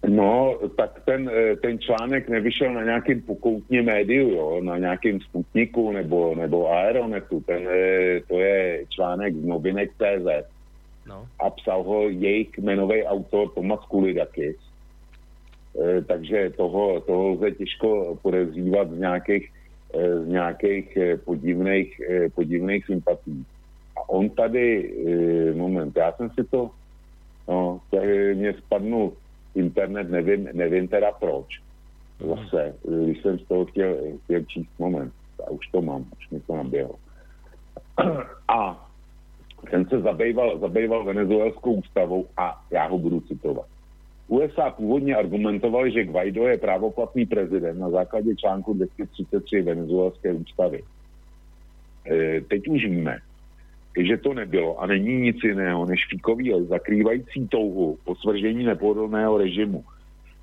No, 0.08 0.59
tak 0.77 1.01
ten, 1.06 1.32
ten 1.61 1.80
článek 1.80 2.30
nevyšel 2.30 2.74
na 2.74 2.84
nějakém 2.84 3.22
pokoutním 3.22 3.85
médiu, 3.85 4.30
jo, 4.30 4.61
na 4.64 4.77
nějakém 4.77 5.19
Sputniku 5.19 5.92
nebo, 5.92 6.35
nebo 6.35 6.72
Aeronetu. 6.72 7.42
Ten, 7.42 7.67
to 8.27 8.40
je 8.40 8.85
článek 8.90 9.35
z 9.35 9.45
novinek 9.45 9.92
CZ. 9.92 10.48
No. 11.08 11.27
A 11.40 11.50
psal 11.50 11.84
ho 11.84 12.09
jejich 12.09 12.58
jmenový 12.58 13.03
autor 13.03 13.50
Tomas 13.50 13.80
Kulidakis. 13.85 14.56
E, 15.82 16.01
takže 16.01 16.53
toho, 16.58 17.00
toho 17.01 17.27
lze 17.30 17.51
těžko 17.51 18.17
podezřívat 18.22 18.92
z 18.92 19.00
nějakých 19.00 19.51
z 20.24 20.27
nějakých 20.27 20.98
podivných, 21.25 22.01
podivných 22.35 22.85
sympatí. 22.85 23.45
A 23.98 24.09
on 24.09 24.30
tady, 24.30 24.93
moment, 25.56 25.98
já 25.98 26.11
jsem 26.11 26.30
si 26.30 26.43
to, 26.43 26.69
no, 27.48 27.80
tady 27.92 28.35
mě 28.35 28.53
spadnul 28.53 29.14
internet, 29.56 30.09
nevím, 30.09 30.50
nevím 30.53 30.88
teda 30.88 31.11
proč. 31.11 31.61
Zase, 32.19 32.75
když 33.03 33.22
jsem 33.22 33.40
z 33.40 33.48
toho 33.48 33.66
chtěl, 33.66 33.98
chtěl 34.24 34.43
číst 34.43 34.80
moment. 34.80 35.14
a 35.48 35.50
už 35.50 35.67
to 35.67 35.82
mám, 35.82 36.06
už 36.17 36.30
mi 36.30 36.40
to 36.40 36.56
naběhlo. 36.56 36.95
A 38.48 38.90
ten 39.72 39.85
se 39.85 40.01
zabýval, 40.01 40.59
zabýval 40.59 41.03
venezuelskou 41.03 41.74
ústavou 41.74 42.27
a 42.38 42.61
já 42.72 42.88
ho 42.88 42.98
budu 42.98 43.19
citovat. 43.19 43.66
USA 44.27 44.69
původně 44.69 45.16
argumentovali, 45.16 45.92
že 45.92 46.06
Guaido 46.06 46.48
je 46.48 46.58
právoplatný 46.58 47.25
prezident 47.25 47.80
na 47.80 47.90
základě 47.90 48.35
článku 48.35 48.74
233 48.74 49.61
venezuelské 49.61 50.34
ústavy. 50.34 50.84
E, 52.11 52.42
teď 52.42 52.67
už 52.67 52.85
víme, 52.85 53.17
že 53.98 54.17
to 54.17 54.33
nebylo 54.33 54.82
a 54.82 54.88
není 54.88 55.22
nic 55.22 55.38
jiného 55.43 55.85
než 55.85 56.07
fíkový 56.09 56.53
les 56.53 56.67
zakrývající 56.67 57.48
touhu 57.48 57.98
po 58.03 58.15
svržení 58.15 58.64
nepohodlného 58.64 59.38
režimu. 59.38 59.83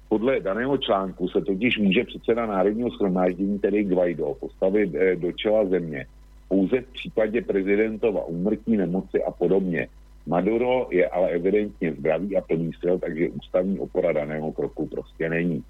Podle 0.09 0.41
daného 0.41 0.79
článku 0.79 1.29
se 1.29 1.41
totiž 1.41 1.79
může 1.79 2.05
předseda 2.05 2.47
Národního 2.47 2.91
schromáždění, 2.91 3.59
tedy 3.59 3.85
Guaido, 3.85 4.35
postavit 4.41 4.95
eh, 4.95 5.17
do 5.17 5.33
čela 5.33 5.65
země 5.65 6.07
pouze 6.49 6.81
v 6.81 6.93
případě 6.93 7.43
prezidentova 7.43 8.25
úmrtí, 8.25 8.77
nemoci 8.77 9.25
a 9.25 9.31
podobně. 9.31 9.89
Maduro 10.27 10.89
je 10.91 11.09
ale 11.09 11.31
evidentně 11.31 11.93
zdravý 11.93 12.37
a 12.37 12.41
plný 12.41 12.71
sil, 12.81 12.95
takže 12.99 13.29
ústavní 13.29 13.79
opora 13.79 14.13
daného 14.13 14.53
kroku 14.53 14.87
prostě 14.87 15.29
není. 15.29 15.65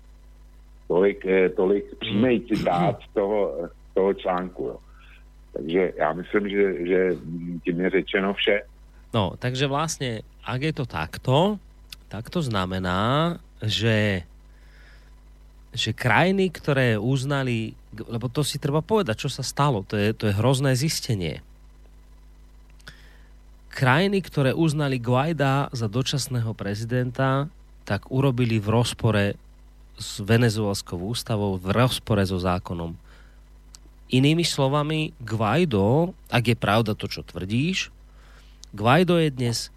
Tolik, 0.88 1.26
eh, 1.26 1.48
tolik 1.48 1.84
přímý 2.00 2.40
citát 2.40 2.98
toho, 3.14 3.70
toho 3.94 4.14
článku. 4.14 4.62
Jo. 4.64 4.76
Takže 5.52 5.92
já 5.98 6.12
myslím, 6.12 6.48
že, 6.48 6.86
že 6.86 6.98
tím 7.64 7.81
je 7.81 7.90
řečeno 7.90 8.34
vše. 8.34 8.62
No, 9.12 9.36
takže 9.39 9.68
vlastne, 9.68 10.24
ak 10.40 10.60
je 10.62 10.72
to 10.72 10.89
takto, 10.89 11.60
tak 12.08 12.32
to 12.32 12.40
znamená, 12.40 13.36
že 13.60 14.24
že 15.72 15.97
krajiny, 15.97 16.52
ktoré 16.52 17.00
uznali, 17.00 17.72
lebo 17.97 18.28
to 18.28 18.44
si 18.44 18.60
treba 18.60 18.84
povedať, 18.84 19.24
čo 19.24 19.31
sa 19.32 19.40
stalo, 19.40 19.89
to 19.89 19.97
je, 19.97 20.12
to 20.12 20.28
je 20.28 20.36
hrozné 20.36 20.76
zistenie. 20.76 21.40
Krajiny, 23.72 24.20
ktoré 24.20 24.52
uznali 24.52 25.00
Guaida 25.00 25.72
za 25.72 25.89
dočasného 25.89 26.52
prezidenta, 26.52 27.48
tak 27.89 28.12
urobili 28.12 28.60
v 28.60 28.68
rozpore 28.68 29.24
s 29.97 30.20
venezuelskou 30.20 31.00
ústavou, 31.00 31.56
v 31.56 31.72
rozpore 31.72 32.20
so 32.28 32.36
zákonom. 32.36 32.92
Inými 34.12 34.44
slovami, 34.44 35.16
Guaido, 35.18 36.12
ak 36.28 36.44
je 36.47 36.57
pravda 36.57 36.92
to, 36.92 37.08
čo 37.08 37.20
tvrdíš, 37.23 37.89
Guaido 38.70 39.16
je 39.16 39.28
dnes 39.28 39.73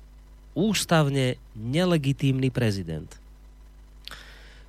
ústavne 0.52 1.36
nelegitímny 1.54 2.48
prezident. 2.48 3.08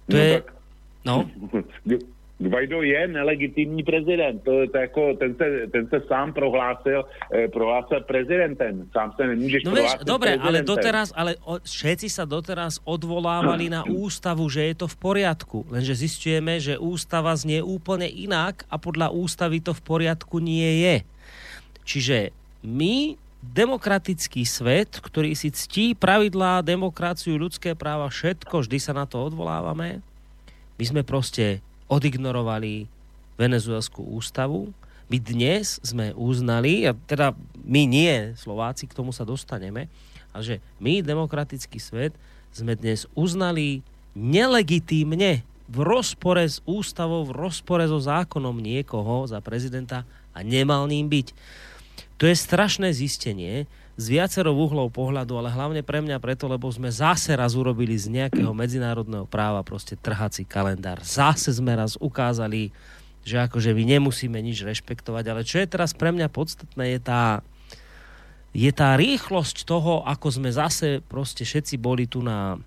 To 0.07 0.15
No 0.15 0.17
je... 0.17 0.31
tak- 0.37 0.55
No, 1.03 1.23
Guaido 2.37 2.85
je 2.85 3.09
nelegitimní 3.09 3.83
prezident. 3.83 4.45
To, 4.45 4.69
to 4.69 4.77
jako, 4.79 5.15
ten, 5.15 5.35
se, 5.35 5.67
ten 5.73 5.89
se 5.89 6.01
sám 6.09 6.33
prohlásil, 6.33 7.05
eh, 7.33 7.49
prohlásil 7.49 8.01
prezidentem. 8.01 8.89
Sám 8.93 9.13
se 9.17 9.27
nemůžeš 9.27 9.65
No 9.65 9.73
vieš, 9.73 9.97
prohlásit 9.97 10.09
dobre, 10.09 10.31
ale 10.37 10.61
doteraz, 10.61 11.17
ale 11.17 11.41
o, 11.49 11.57
všetci 11.57 12.13
sa 12.13 12.29
doteraz 12.29 12.77
odvolávali 12.85 13.73
na 13.73 13.89
ústavu, 14.05 14.45
že 14.53 14.69
je 14.69 14.75
to 14.77 14.85
v 14.85 14.97
poriadku. 15.01 15.65
Lenže 15.73 15.97
zistujeme, 15.97 16.61
že 16.61 16.77
ústava 16.77 17.33
znie 17.33 17.65
úplne 17.65 18.05
inak 18.05 18.69
a 18.69 18.77
podľa 18.77 19.17
ústavy 19.17 19.65
to 19.65 19.73
v 19.73 19.81
poriadku 19.81 20.37
nie 20.37 20.85
je. 20.85 20.97
Čiže 21.89 22.37
my, 22.61 23.17
demokratický 23.41 24.45
svet, 24.45 25.01
ktorý 25.01 25.33
si 25.33 25.49
ctí 25.49 25.97
pravidlá, 25.97 26.61
demokraciu, 26.61 27.41
ľudské 27.41 27.73
práva, 27.73 28.13
všetko, 28.13 28.61
vždy 28.61 28.77
sa 28.77 28.93
na 28.93 29.09
to 29.09 29.25
odvolávame, 29.25 30.05
my 30.77 30.85
sme 30.85 31.01
proste 31.01 31.65
odignorovali 31.87 32.87
venezuelskú 33.37 34.03
ústavu. 34.03 34.73
My 35.07 35.23
dnes 35.23 35.79
sme 35.87 36.11
uznali, 36.19 36.89
a 36.89 36.93
teda 37.07 37.37
my 37.63 37.83
nie, 37.87 38.35
Slováci, 38.35 38.91
k 38.91 38.97
tomu 38.97 39.15
sa 39.15 39.23
dostaneme, 39.23 39.87
ale 40.35 40.43
že 40.43 40.57
my, 40.83 41.01
demokratický 41.01 41.79
svet, 41.79 42.13
sme 42.51 42.75
dnes 42.75 43.07
uznali 43.15 43.87
nelegitímne 44.17 45.45
v 45.67 45.79
rozpore 45.83 46.43
s 46.43 46.63
ústavou, 46.65 47.27
v 47.27 47.37
rozpore 47.37 47.85
so 47.87 47.99
zákonom 47.99 48.57
niekoho 48.59 49.27
za 49.27 49.39
prezidenta 49.43 50.07
a 50.33 50.43
nemal 50.43 50.87
ním 50.87 51.11
byť. 51.11 51.27
To 52.17 52.25
je 52.25 52.37
strašné 52.39 52.97
zistenie 52.97 53.69
z 53.97 54.07
viacero 54.13 54.53
uhlov 54.53 54.93
pohľadu, 54.93 55.41
ale 55.41 55.49
hlavne 55.49 55.81
pre 55.81 56.05
mňa 56.05 56.21
preto, 56.21 56.45
lebo 56.45 56.69
sme 56.69 56.93
zase 56.93 57.33
raz 57.33 57.57
urobili 57.57 57.97
z 57.97 58.13
nejakého 58.13 58.53
medzinárodného 58.53 59.25
práva 59.25 59.65
proste 59.65 59.97
trhací 59.97 60.45
kalendár. 60.45 61.01
Zase 61.01 61.49
sme 61.57 61.73
raz 61.73 61.97
ukázali, 61.97 62.77
že 63.25 63.41
akože 63.41 63.73
my 63.73 63.97
nemusíme 63.97 64.37
nič 64.37 64.61
rešpektovať, 64.69 65.25
ale 65.33 65.43
čo 65.49 65.65
je 65.65 65.67
teraz 65.67 65.97
pre 65.97 66.13
mňa 66.13 66.29
podstatné, 66.29 66.93
je 66.93 67.01
tá, 67.01 67.41
je 68.53 68.69
tá 68.69 69.01
rýchlosť 69.01 69.65
toho, 69.65 70.05
ako 70.05 70.29
sme 70.29 70.53
zase 70.53 71.01
proste 71.09 71.49
všetci 71.49 71.81
boli 71.81 72.05
tu 72.05 72.21
na 72.21 72.61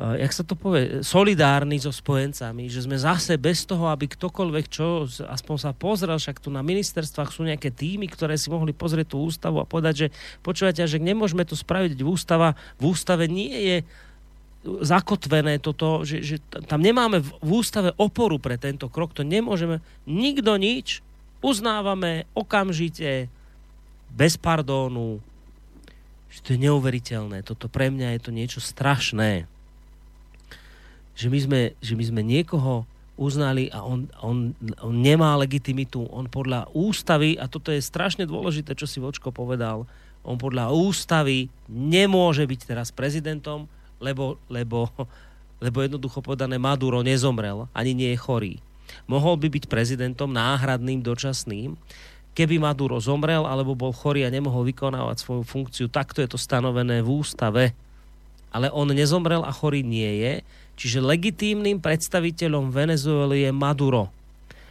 jak 0.00 0.32
sa 0.32 0.40
to 0.40 0.56
povie, 0.56 1.04
solidárni 1.04 1.76
so 1.76 1.92
spojencami, 1.92 2.72
že 2.72 2.88
sme 2.88 2.96
zase 2.96 3.36
bez 3.36 3.68
toho, 3.68 3.92
aby 3.92 4.08
ktokoľvek 4.08 4.64
čo, 4.72 5.04
aspoň 5.04 5.56
sa 5.60 5.76
pozrel, 5.76 6.16
však 6.16 6.40
tu 6.40 6.48
na 6.48 6.64
ministerstvách 6.64 7.28
sú 7.28 7.44
nejaké 7.44 7.68
týmy, 7.68 8.08
ktoré 8.08 8.40
si 8.40 8.48
mohli 8.48 8.72
pozrieť 8.72 9.12
tú 9.12 9.28
ústavu 9.28 9.60
a 9.60 9.68
povedať, 9.68 9.94
že 9.94 10.06
počúvate, 10.40 10.80
že 10.88 10.96
nemôžeme 10.96 11.44
to 11.44 11.52
spraviť 11.52 12.00
v 12.00 12.08
ústava, 12.08 12.56
v 12.80 12.96
ústave 12.96 13.28
nie 13.28 13.52
je 13.52 13.76
zakotvené 14.64 15.60
toto, 15.60 16.08
že, 16.08 16.24
že 16.24 16.36
tam 16.64 16.80
nemáme 16.80 17.20
v 17.20 17.50
ústave 17.52 17.92
oporu 18.00 18.40
pre 18.40 18.56
tento 18.56 18.88
krok, 18.88 19.12
to 19.12 19.20
nemôžeme, 19.20 19.84
nikto 20.08 20.56
nič, 20.56 21.04
uznávame 21.44 22.24
okamžite, 22.32 23.28
bez 24.16 24.40
pardónu, 24.40 25.20
že 26.32 26.38
to 26.40 26.48
je 26.56 26.64
neuveriteľné, 26.64 27.44
toto 27.44 27.68
pre 27.68 27.92
mňa 27.92 28.16
je 28.16 28.20
to 28.24 28.30
niečo 28.32 28.60
strašné 28.64 29.44
že 31.20 31.28
my 31.28 31.38
sme, 31.44 31.60
že 31.84 31.92
my 31.92 32.04
sme 32.08 32.22
niekoho 32.24 32.88
uznali 33.20 33.68
a 33.68 33.84
on, 33.84 34.08
on, 34.24 34.56
on 34.80 34.94
nemá 34.96 35.36
legitimitu. 35.36 36.08
On 36.08 36.24
podľa 36.24 36.72
ústavy, 36.72 37.36
a 37.36 37.44
toto 37.44 37.68
je 37.68 37.84
strašne 37.84 38.24
dôležité, 38.24 38.72
čo 38.72 38.88
si 38.88 38.96
Vočko 38.96 39.28
povedal, 39.28 39.84
on 40.24 40.40
podľa 40.40 40.72
ústavy 40.72 41.52
nemôže 41.68 42.48
byť 42.48 42.60
teraz 42.64 42.88
prezidentom, 42.88 43.68
lebo, 44.00 44.40
lebo, 44.48 44.88
lebo 45.64 45.84
jednoducho 45.84 46.24
povedané 46.24 46.56
Maduro 46.56 47.04
nezomrel, 47.04 47.68
ani 47.76 47.92
nie 47.92 48.16
je 48.16 48.18
chorý. 48.24 48.54
Mohol 49.04 49.36
by 49.36 49.48
byť 49.52 49.64
prezidentom 49.68 50.32
náhradným, 50.32 51.04
dočasným, 51.04 51.76
keby 52.32 52.56
Maduro 52.56 52.96
zomrel 53.04 53.44
alebo 53.44 53.76
bol 53.76 53.92
chorý 53.92 54.24
a 54.24 54.32
nemohol 54.32 54.64
vykonávať 54.64 55.20
svoju 55.20 55.44
funkciu, 55.44 55.86
takto 55.92 56.24
je 56.24 56.28
to 56.32 56.40
stanovené 56.40 57.04
v 57.04 57.08
ústave. 57.20 57.64
Ale 58.50 58.66
on 58.72 58.90
nezomrel 58.90 59.44
a 59.46 59.52
chorý 59.54 59.84
nie 59.86 60.24
je, 60.24 60.32
čiže 60.80 61.04
legitímnym 61.04 61.76
predstaviteľom 61.76 62.72
Venezuely 62.72 63.44
je 63.44 63.52
Maduro. 63.52 64.08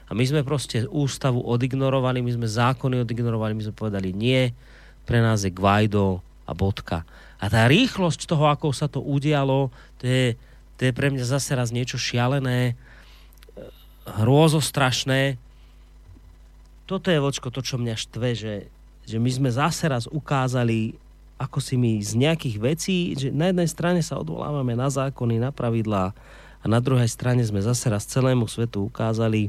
A 0.09 0.17
my 0.17 0.25
sme 0.25 0.41
proste 0.41 0.89
ústavu 0.89 1.45
odignorovali, 1.45 2.25
my 2.25 2.33
sme 2.33 2.49
zákony 2.49 3.05
odignorovali, 3.05 3.53
my 3.53 3.63
sme 3.69 3.77
povedali 3.77 4.09
nie, 4.09 4.49
pre 5.05 5.21
nás 5.21 5.45
je 5.45 5.53
Guaido 5.53 6.25
a 6.49 6.57
bodka. 6.57 7.05
A 7.37 7.45
tá 7.45 7.69
rýchlosť 7.69 8.25
toho, 8.25 8.49
ako 8.49 8.73
sa 8.73 8.89
to 8.89 9.05
udialo, 9.05 9.69
to 10.01 10.09
je, 10.09 10.25
to 10.81 10.89
je 10.89 10.97
pre 10.97 11.13
mňa 11.13 11.29
zase 11.29 11.53
raz 11.53 11.69
niečo 11.69 12.01
šialené, 12.01 12.73
hrôzostrašné. 14.09 15.37
Toto 16.89 17.13
je, 17.13 17.21
vočko, 17.21 17.53
to, 17.53 17.61
čo 17.61 17.77
mňa 17.77 17.93
štve, 17.93 18.29
že, 18.33 18.55
že 19.05 19.17
my 19.21 19.29
sme 19.29 19.49
zase 19.53 19.85
raz 19.85 20.09
ukázali, 20.09 20.97
ako 21.39 21.63
si 21.63 21.79
my 21.79 22.03
z 22.03 22.19
nejakých 22.19 22.57
vecí, 22.59 22.97
že 23.15 23.31
na 23.31 23.49
jednej 23.49 23.71
strane 23.71 24.03
sa 24.03 24.19
odvolávame 24.19 24.75
na 24.75 24.91
zákony, 24.91 25.39
na 25.39 25.55
pravidlá 25.55 26.11
a 26.59 26.65
na 26.67 26.83
druhej 26.83 27.07
strane 27.07 27.39
sme 27.47 27.63
zase 27.63 27.87
raz 27.87 28.03
celému 28.03 28.51
svetu 28.51 28.83
ukázali, 28.91 29.47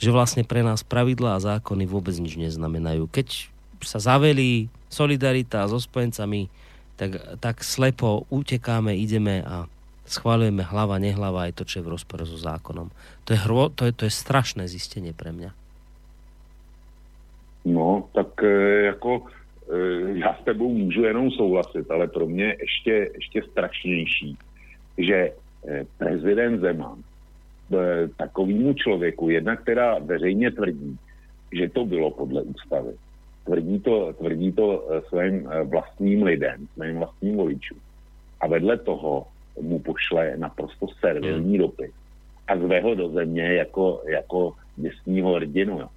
že 0.00 0.08
vlastne 0.08 0.42
pre 0.42 0.64
nás 0.64 0.80
pravidlá 0.80 1.36
a 1.36 1.44
zákony 1.60 1.84
vôbec 1.84 2.16
nič 2.16 2.40
neznamenajú. 2.40 3.12
Keď 3.12 3.52
sa 3.84 4.00
zavelí 4.00 4.72
solidarita 4.88 5.68
so 5.68 5.76
spojencami, 5.76 6.48
tak, 6.96 7.20
tak 7.44 7.60
slepo 7.60 8.24
utekáme, 8.32 8.96
ideme 8.96 9.44
a 9.44 9.68
schváľujeme 10.08 10.64
hlava, 10.64 10.96
nehlava 10.96 11.46
aj 11.48 11.60
to, 11.60 11.62
čo 11.68 11.80
je 11.80 11.86
v 11.86 11.92
rozpore 11.92 12.24
so 12.24 12.40
zákonom. 12.40 12.88
To 13.28 13.36
je, 13.36 13.38
hro, 13.38 13.68
to 13.68 13.88
je, 13.88 13.92
to 13.92 14.04
je 14.08 14.12
strašné 14.12 14.64
zistenie 14.66 15.12
pre 15.12 15.30
mňa. 15.30 15.52
No, 17.64 18.10
tak 18.10 18.42
e, 18.42 18.90
jako 18.90 19.22
e, 19.22 19.41
já 20.14 20.34
s 20.34 20.44
tebou 20.44 20.74
můžu 20.74 21.04
jenom 21.04 21.30
souhlasit, 21.30 21.90
ale 21.90 22.08
pro 22.08 22.26
mě 22.26 22.56
ještě, 22.60 23.10
ještě 23.14 23.42
strašnější, 23.50 24.36
že 24.98 25.16
e, 25.16 25.32
prezident 25.98 26.60
Zeman 26.60 26.98
e, 26.98 28.08
takovýmu 28.08 28.74
člověku, 28.74 29.30
jednak 29.30 29.64
teda 29.64 29.98
veřejně 29.98 30.50
tvrdí, 30.50 30.96
že 31.52 31.68
to 31.68 31.84
bylo 31.84 32.10
podle 32.10 32.42
ústavy. 32.42 32.92
Tvrdí 33.44 33.80
to, 33.80 34.12
tvrdí 34.12 34.52
to 34.52 34.88
svým 35.08 35.48
vlastním 35.64 36.22
lidem, 36.22 36.66
svým 36.74 36.98
vlastním 36.98 37.36
voličům. 37.36 37.78
A 38.40 38.46
vedle 38.46 38.78
toho 38.78 39.26
mu 39.60 39.78
pošle 39.78 40.36
naprosto 40.36 40.86
servilní 41.00 41.58
dopis 41.58 41.90
a 42.48 42.56
zve 42.56 42.80
ho 42.80 42.94
do 42.94 43.08
země 43.08 43.54
jako, 43.54 44.02
jako 44.06 44.52
děsního 44.76 45.32
hrdinu. 45.32 45.80
Jo. 45.80 45.88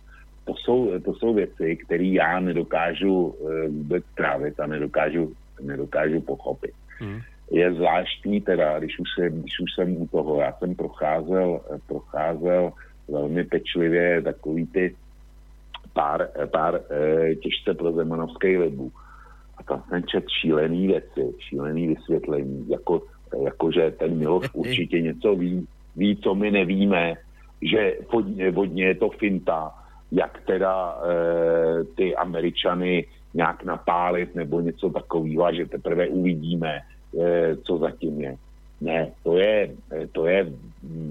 To 0.45 0.53
jsou, 0.55 0.99
to 0.99 1.13
jsou 1.13 1.33
věci, 1.33 1.75
které 1.75 2.03
já 2.03 2.39
nedokážu 2.39 3.35
eh, 3.35 3.67
vůbec 3.67 4.03
trávit 4.15 4.59
a 4.59 4.67
nedokážu, 4.67 5.33
nedokážu 5.61 6.21
pochopit. 6.21 6.71
Hmm. 6.99 7.19
Je 7.51 7.73
zvláštní 7.73 8.41
teda, 8.41 8.79
když 8.79 8.99
už, 8.99 9.07
jsem, 9.15 9.41
když 9.41 9.59
už 9.59 9.73
jsem 9.75 10.01
u 10.01 10.07
toho, 10.07 10.41
já 10.41 10.53
jsem 10.53 10.75
procházel, 10.75 11.61
eh, 11.73 11.77
procházel 11.87 12.73
velmi 13.07 13.43
pečlivě 13.43 14.21
takový 14.21 14.65
ty 14.67 14.95
pár, 15.93 16.29
eh, 16.35 16.47
pár 16.47 16.81
těžce 17.43 17.73
pro 17.73 17.91
zemanovských 17.91 18.57
webů. 18.57 18.91
A 19.57 19.63
tam 19.63 19.83
jsem 19.89 20.03
čet 20.03 20.25
šílený 20.41 20.87
věci, 20.87 21.33
šílený 21.39 21.87
vysvětlení, 21.87 22.69
jako, 22.69 23.01
jako 23.43 23.71
že 23.71 23.91
ten 23.91 24.17
Miloš 24.17 24.49
určitě 24.53 25.01
něco 25.01 25.35
ví, 25.35 25.67
ví, 25.95 26.15
co 26.23 26.35
my 26.35 26.51
nevíme, 26.51 27.13
že 27.61 27.93
vodně 28.51 28.85
je 28.85 28.95
to 28.95 29.09
finta, 29.09 29.84
jak 30.11 30.41
teda 30.45 30.95
e, 30.95 31.83
ty 31.83 32.15
Američany 32.15 33.05
nějak 33.33 33.63
napálit 33.63 34.35
nebo 34.35 34.61
něco 34.61 34.89
takového, 34.89 35.53
že 35.53 35.65
teprve 35.65 36.07
uvidíme, 36.07 36.79
e, 37.19 37.55
co 37.55 37.77
zatím 37.77 38.21
je. 38.21 38.37
Ne, 38.81 39.11
to 39.23 39.37
je, 39.37 39.71
eh, 39.91 40.07
to 40.11 40.27
je 40.27 40.51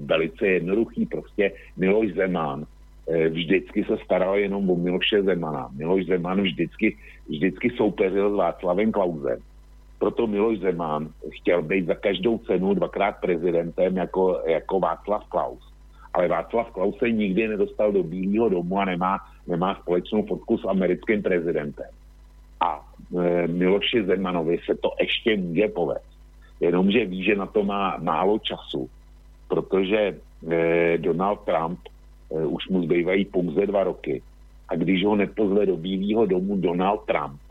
velice 0.05 0.47
jednoduchý. 0.47 1.05
Prostě 1.05 1.51
Miloš 1.77 2.13
Zeman 2.13 2.65
eh, 3.07 3.29
vždycky 3.29 3.83
se 3.83 3.97
staral 4.05 4.37
jenom 4.37 4.69
o 4.69 4.75
Miloše 4.75 5.23
Zemana. 5.23 5.69
Miloš 5.75 6.05
Zeman 6.05 6.41
vždycky, 6.41 6.97
vždycky 7.29 7.69
soupeřil 7.69 8.31
s 8.31 8.37
Václavem 8.37 8.91
Klausem. 8.91 9.39
Proto 9.99 10.27
Miloš 10.27 10.59
Zeman 10.59 11.09
chtěl 11.31 11.61
být 11.61 11.85
za 11.85 11.95
každou 11.95 12.37
cenu 12.37 12.73
dvakrát 12.73 13.11
prezidentem 13.21 13.97
jako, 13.97 14.41
jako 14.45 14.79
Václav 14.79 15.25
Klaus. 15.29 15.63
Ale 16.15 16.27
Václav 16.27 16.71
Klaus 16.71 16.97
se 16.97 17.11
nikdy 17.11 17.47
nedostal 17.47 17.91
do 17.91 18.03
Bílého 18.03 18.49
domu 18.49 18.79
a 18.79 18.85
nemá, 18.85 19.17
nemá 19.47 19.75
společnou 19.75 20.23
fotku 20.23 20.57
s 20.57 20.65
americkým 20.65 21.21
prezidentem. 21.21 21.91
A 22.59 22.79
e, 23.19 23.47
Miloši 23.47 24.03
Zemanovi 24.05 24.57
se 24.65 24.75
to 24.75 24.89
ještě 24.99 25.37
může 25.37 25.67
povést. 25.67 26.15
Jenomže 26.59 27.05
ví, 27.05 27.23
že 27.23 27.35
na 27.35 27.45
to 27.45 27.63
má 27.63 27.97
málo 27.97 28.39
času, 28.39 28.89
protože 29.47 30.15
eh, 30.51 30.97
Donald 30.97 31.39
Trump 31.45 31.79
eh, 31.85 32.45
už 32.45 32.67
mu 32.69 32.83
zbývají 32.83 33.25
pouze 33.25 33.65
dva 33.65 33.83
roky. 33.83 34.21
A 34.69 34.75
když 34.75 35.05
ho 35.05 35.15
nepozve 35.15 35.65
do 35.65 35.77
Bílého 35.77 36.25
domu 36.25 36.57
Donald 36.57 37.05
Trump, 37.05 37.41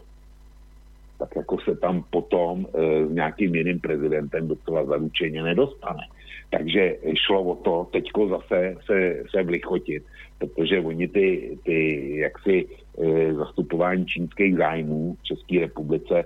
tak 1.19 1.37
jako 1.37 1.59
se 1.59 1.77
tam 1.77 2.05
potom 2.11 2.67
eh, 2.67 3.07
s 3.07 3.11
nějakým 3.11 3.55
jiným 3.55 3.81
prezidentem 3.81 4.49
docela 4.49 4.85
zaručeně 4.85 5.43
nedostane. 5.43 6.03
Takže 6.51 6.97
šlo 7.27 7.43
o 7.43 7.55
to 7.55 7.89
teďko 7.93 8.29
zase 8.29 8.77
se, 8.87 9.23
se 9.31 9.43
vlichotit, 9.43 10.03
protože 10.39 10.81
oni 10.81 11.09
ty, 11.09 11.59
ty 11.65 11.79
jaksi 12.19 12.67
eh, 12.67 13.35
zastupování 13.35 14.07
čínských 14.07 14.57
zájmů 14.57 15.17
v 15.21 15.23
České 15.23 15.61
republice 15.61 16.25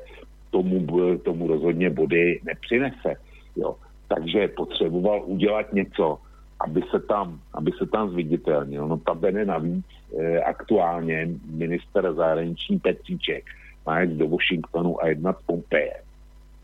tomu, 0.50 0.80
b- 0.80 1.18
tomu 1.18 1.46
rozhodně 1.46 1.90
body 1.90 2.40
nepřinese. 2.44 3.14
Jo. 3.56 3.76
Takže 4.08 4.48
potřeboval 4.48 5.22
udělat 5.26 5.72
něco, 5.72 6.18
aby 6.60 6.82
se 6.90 7.00
tam, 7.00 7.40
aby 7.54 7.72
se 7.78 7.86
tam 7.86 8.10
zviditelnil. 8.10 8.88
No 8.88 8.96
ta 8.96 9.14
bene 9.14 9.44
navíc 9.44 9.86
e, 10.18 10.40
aktuálně 10.40 11.28
minister 11.50 12.14
zahraniční 12.14 12.78
Petříček 12.78 13.44
má 13.86 14.00
jít 14.00 14.10
do 14.10 14.28
Washingtonu 14.28 15.02
a 15.02 15.08
jednat 15.08 15.38
s 15.38 15.42
Pompejem. 15.42 16.07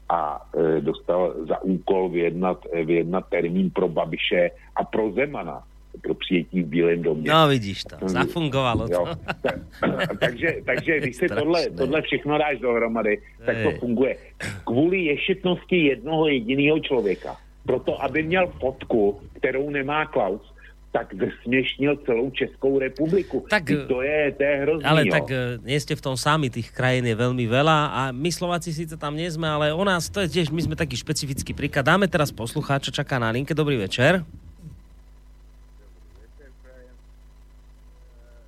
A 0.08 0.50
e, 0.52 0.80
dostal 0.80 1.34
za 1.48 1.62
úkol 1.62 2.08
vyjednat, 2.08 2.66
e, 2.72 2.84
vyjednat 2.84 3.28
termín 3.28 3.70
pro 3.70 3.88
Babiše 3.88 4.50
a 4.76 4.84
pro 4.84 5.12
Zemana 5.12 5.64
pro 6.02 6.14
přijetí 6.14 6.62
v 6.62 6.66
Bílém 6.66 7.02
domě. 7.02 7.30
No 7.30 7.48
vidíš 7.48 7.84
to, 7.84 8.08
zafungovalo 8.08 8.88
to. 8.88 8.94
Jo. 8.94 9.06
Takže, 10.20 10.48
takže 10.64 10.98
když 11.00 11.16
si 11.16 11.28
tohle, 11.28 11.70
tohle 11.70 12.02
všechno 12.02 12.38
dáš 12.38 12.58
dohromady, 12.58 13.22
tak 13.46 13.56
to 13.62 13.70
funguje. 13.70 14.16
Kvůli 14.64 15.04
ješitnosti 15.04 15.76
jednoho 15.76 16.28
jediného 16.28 16.78
člověka. 16.78 17.36
Proto, 17.66 18.02
aby 18.02 18.22
měl 18.22 18.46
fotku, 18.46 19.20
kterou 19.32 19.70
nemá 19.70 20.06
Klaus, 20.06 20.53
tak 20.94 21.10
zesměšnil 21.10 21.96
celou 22.06 22.30
Českou 22.30 22.78
republiku. 22.78 23.46
Tak, 23.50 23.66
to 23.66 23.98
je, 24.02 24.32
to 24.32 24.42
je 24.42 24.54
hrozný, 24.62 24.86
Ale 24.86 25.02
jo. 25.02 25.10
tak 25.10 25.26
e, 25.26 25.58
nie 25.66 25.74
ste 25.82 25.98
v 25.98 26.04
tom 26.06 26.14
sami, 26.14 26.54
tých 26.54 26.70
krajín 26.70 27.02
je 27.02 27.18
veľmi 27.18 27.50
veľa 27.50 27.78
a 27.90 28.00
my 28.14 28.30
Slováci 28.30 28.70
síce 28.70 28.94
tam 28.94 29.18
nie 29.18 29.26
sme, 29.26 29.50
ale 29.50 29.74
o 29.74 29.82
nás 29.82 30.06
to 30.06 30.22
je 30.22 30.30
tiež, 30.30 30.54
my 30.54 30.62
sme 30.62 30.78
taký 30.78 30.94
špecifický 30.94 31.50
príklad. 31.50 31.82
Dáme 31.82 32.06
teraz 32.06 32.30
poslucháča, 32.30 32.94
čaká 32.94 33.18
na 33.18 33.34
linke. 33.34 33.58
Dobrý 33.58 33.74
večer. 33.74 34.22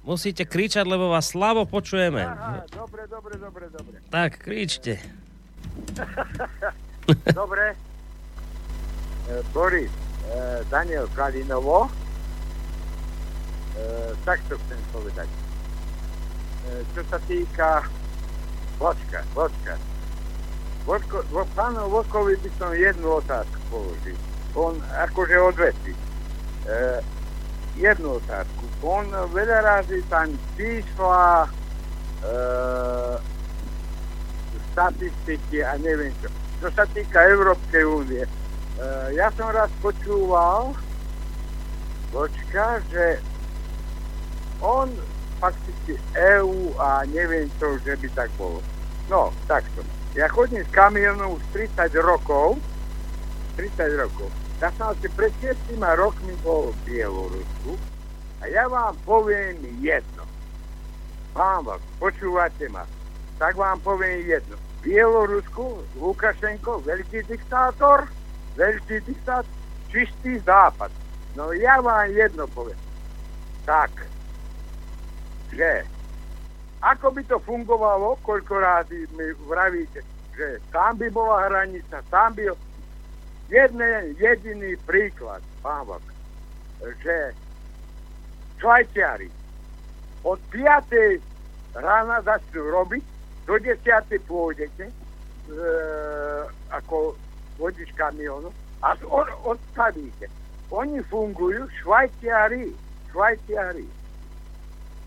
Musíte 0.07 0.47
kričať, 0.47 0.87
lebo 0.87 1.11
vás 1.11 1.35
slabo 1.35 1.67
počujeme. 1.67 2.23
Aha, 2.23 2.63
dobre, 2.71 3.11
dobre, 3.11 3.43
dobre, 3.43 3.65
dobre. 3.75 3.99
Tak, 4.07 4.39
kričte. 4.39 5.03
Dobre. 7.35 7.75
E, 9.31 9.43
Boris, 9.55 9.91
e, 10.27 10.63
Daniel 10.67 11.07
Kalinovo. 11.15 12.06
E, 13.77 13.83
tak 14.25 14.41
to 14.49 14.57
chcem 14.57 14.81
povedať. 14.93 15.29
E, 15.29 15.39
čo 16.97 17.03
sa 17.13 17.19
týka... 17.29 17.85
Počka. 18.77 19.25
Vodko, 20.85 21.25
vo, 21.33 21.43
pánu 21.57 21.89
Vodkovi 21.89 22.37
by 22.45 22.51
som 22.61 22.71
jednu 22.77 23.19
otázku 23.19 23.59
položil. 23.73 24.17
On 24.53 24.77
akože 24.97 25.37
odvetí. 25.41 25.93
E, 25.93 27.01
jednu 27.77 28.17
otázku. 28.21 28.65
On 28.85 29.05
veľa 29.33 29.59
razy 29.65 30.01
tam 30.09 30.33
čísla, 30.57 31.49
e, 32.23 32.37
statistiky 34.77 35.65
a 35.65 35.81
neviem 35.81 36.13
čo. 36.21 36.29
Čo 36.61 36.69
sa 36.77 36.85
týka 36.93 37.17
Európskej 37.17 37.85
únie, 37.85 38.25
e, 38.25 38.31
ja 39.17 39.33
som 39.37 39.49
raz 39.49 39.73
počúval, 39.81 40.77
počka, 42.13 42.85
že 42.93 43.21
on 44.61 44.89
fakticky 45.41 46.01
EU 46.17 46.73
a 46.81 47.05
neviem 47.13 47.51
čo, 47.61 47.77
že 47.85 47.97
by 48.01 48.09
tak 48.17 48.31
bolo. 48.41 48.65
No, 49.13 49.31
takto. 49.47 49.85
Ja 50.17 50.33
chodím 50.33 50.65
s 50.65 50.71
kamionom 50.73 51.37
už 51.37 51.43
30 51.53 51.93
rokov, 52.01 52.57
30 53.61 54.01
rokov. 54.01 54.29
Ja 54.57 54.73
som 54.81 54.97
asi 54.97 55.13
pred 55.13 55.33
6 55.45 55.77
rokmi 55.77 56.33
bol 56.41 56.73
v 56.73 56.79
Bielorusku 56.89 57.77
a 58.41 58.49
ja 58.49 58.65
vám 58.65 58.97
poviem 59.05 59.61
jedno. 59.85 60.25
Pán 61.37 61.69
vás, 61.69 61.85
počúvate 62.01 62.65
ma. 62.73 62.89
Tak 63.37 63.61
vám 63.61 63.77
poviem 63.85 64.25
jedno. 64.25 64.57
V 64.57 64.89
Bielorusku 64.89 65.85
Lukašenko, 66.01 66.81
veľký 66.89 67.29
diktátor, 67.29 68.09
veľký 68.57 69.05
diktátor, 69.05 69.53
čistý 69.93 70.41
západ. 70.41 70.89
No 71.37 71.53
ja 71.53 71.77
vám 71.85 72.09
jedno 72.09 72.49
poviem. 72.49 72.81
Tak, 73.69 73.93
že 75.53 75.85
ako 76.83 77.11
by 77.11 77.23
to 77.27 77.39
fungovalo, 77.43 78.19
koľko 78.23 78.55
rázy 78.63 79.09
mi 79.17 79.33
vravíte, 79.49 80.05
že 80.37 80.61
tam 80.71 80.95
by 80.97 81.09
bola 81.11 81.49
hranica, 81.49 82.03
tam 82.13 82.35
by... 82.37 82.53
Jeden 83.47 83.79
jediný 84.19 84.75
príklad, 84.91 85.39
pán 85.63 85.87
Vak, 85.87 86.03
že 86.99 87.31
Švajčiari 88.59 89.31
od 90.27 90.43
5. 90.51 91.79
rána 91.79 92.19
začnú 92.27 92.67
robiť, 92.75 93.05
do 93.47 93.55
10. 93.55 93.79
pôjdete, 94.27 94.91
e, 94.91 94.95
ako 96.75 97.15
vodič 97.63 97.95
kamionu, 97.95 98.51
a 98.83 98.99
od, 99.07 99.29
odstavíte. 99.47 100.27
Oni 100.75 100.99
fungujú, 101.07 101.71
Švajčiari, 101.79 102.75
Švajčiari. 103.15 103.87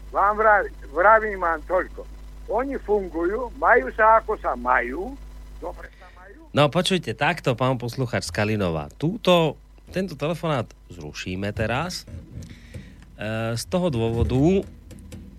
Vám 0.10 0.42
vraví, 0.42 0.70
vravím 0.90 1.38
vám 1.38 1.62
toľko. 1.70 2.02
Oni 2.50 2.82
fungujú, 2.82 3.54
majú 3.62 3.94
sa 3.94 4.18
ako 4.18 4.34
sa 4.42 4.58
majú, 4.58 5.14
dobre 5.62 5.86
sa 6.02 6.10
majú, 6.18 6.50
No 6.50 6.66
počujte, 6.74 7.14
takto, 7.14 7.54
pán 7.54 7.78
posluchač 7.78 8.26
z 8.26 8.34
Kalinova. 8.34 8.90
Túto, 8.98 9.54
tento 9.94 10.18
telefonát 10.18 10.66
zrušíme 10.90 11.54
teraz. 11.54 12.10
E, 13.14 13.54
z 13.54 13.64
toho 13.70 13.94
dôvodu, 13.94 14.66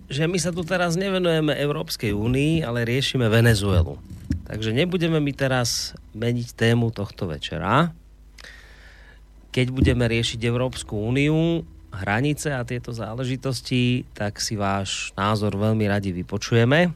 že 0.07 0.23
my 0.23 0.39
sa 0.39 0.55
tu 0.55 0.63
teraz 0.63 0.95
nevenujeme 0.95 1.51
Európskej 1.51 2.15
únii, 2.15 2.63
ale 2.63 2.87
riešime 2.87 3.27
Venezuelu. 3.27 3.99
Takže 4.47 4.71
nebudeme 4.71 5.19
my 5.19 5.31
teraz 5.35 5.95
meniť 6.15 6.55
tému 6.55 6.91
tohto 6.95 7.27
večera. 7.27 7.91
Keď 9.51 9.67
budeme 9.71 10.07
riešiť 10.07 10.39
Európsku 10.47 10.95
úniu, 10.95 11.67
hranice 11.91 12.55
a 12.55 12.63
tieto 12.63 12.95
záležitosti, 12.95 14.07
tak 14.15 14.39
si 14.39 14.55
váš 14.55 15.11
názor 15.19 15.59
veľmi 15.59 15.85
radi 15.87 16.15
vypočujeme. 16.15 16.91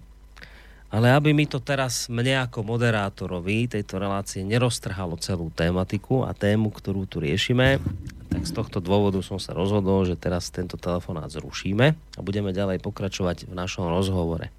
Ale 0.96 1.12
aby 1.12 1.36
mi 1.36 1.44
to 1.44 1.60
teraz 1.60 2.08
mne 2.08 2.48
ako 2.48 2.64
moderátorovi 2.64 3.68
tejto 3.68 4.00
relácie 4.00 4.48
neroztrhalo 4.48 5.20
celú 5.20 5.52
tématiku 5.52 6.24
a 6.24 6.32
tému, 6.32 6.72
ktorú 6.72 7.04
tu 7.04 7.20
riešime, 7.20 7.84
tak 8.32 8.48
z 8.48 8.52
tohto 8.56 8.80
dôvodu 8.80 9.20
som 9.20 9.36
sa 9.36 9.52
rozhodol, 9.52 10.08
že 10.08 10.16
teraz 10.16 10.48
tento 10.56 10.80
telefonát 10.80 11.28
zrušíme 11.28 11.86
a 11.92 12.20
budeme 12.24 12.56
ďalej 12.56 12.80
pokračovať 12.80 13.52
v 13.52 13.54
našom 13.60 13.92
rozhovore. 13.92 14.52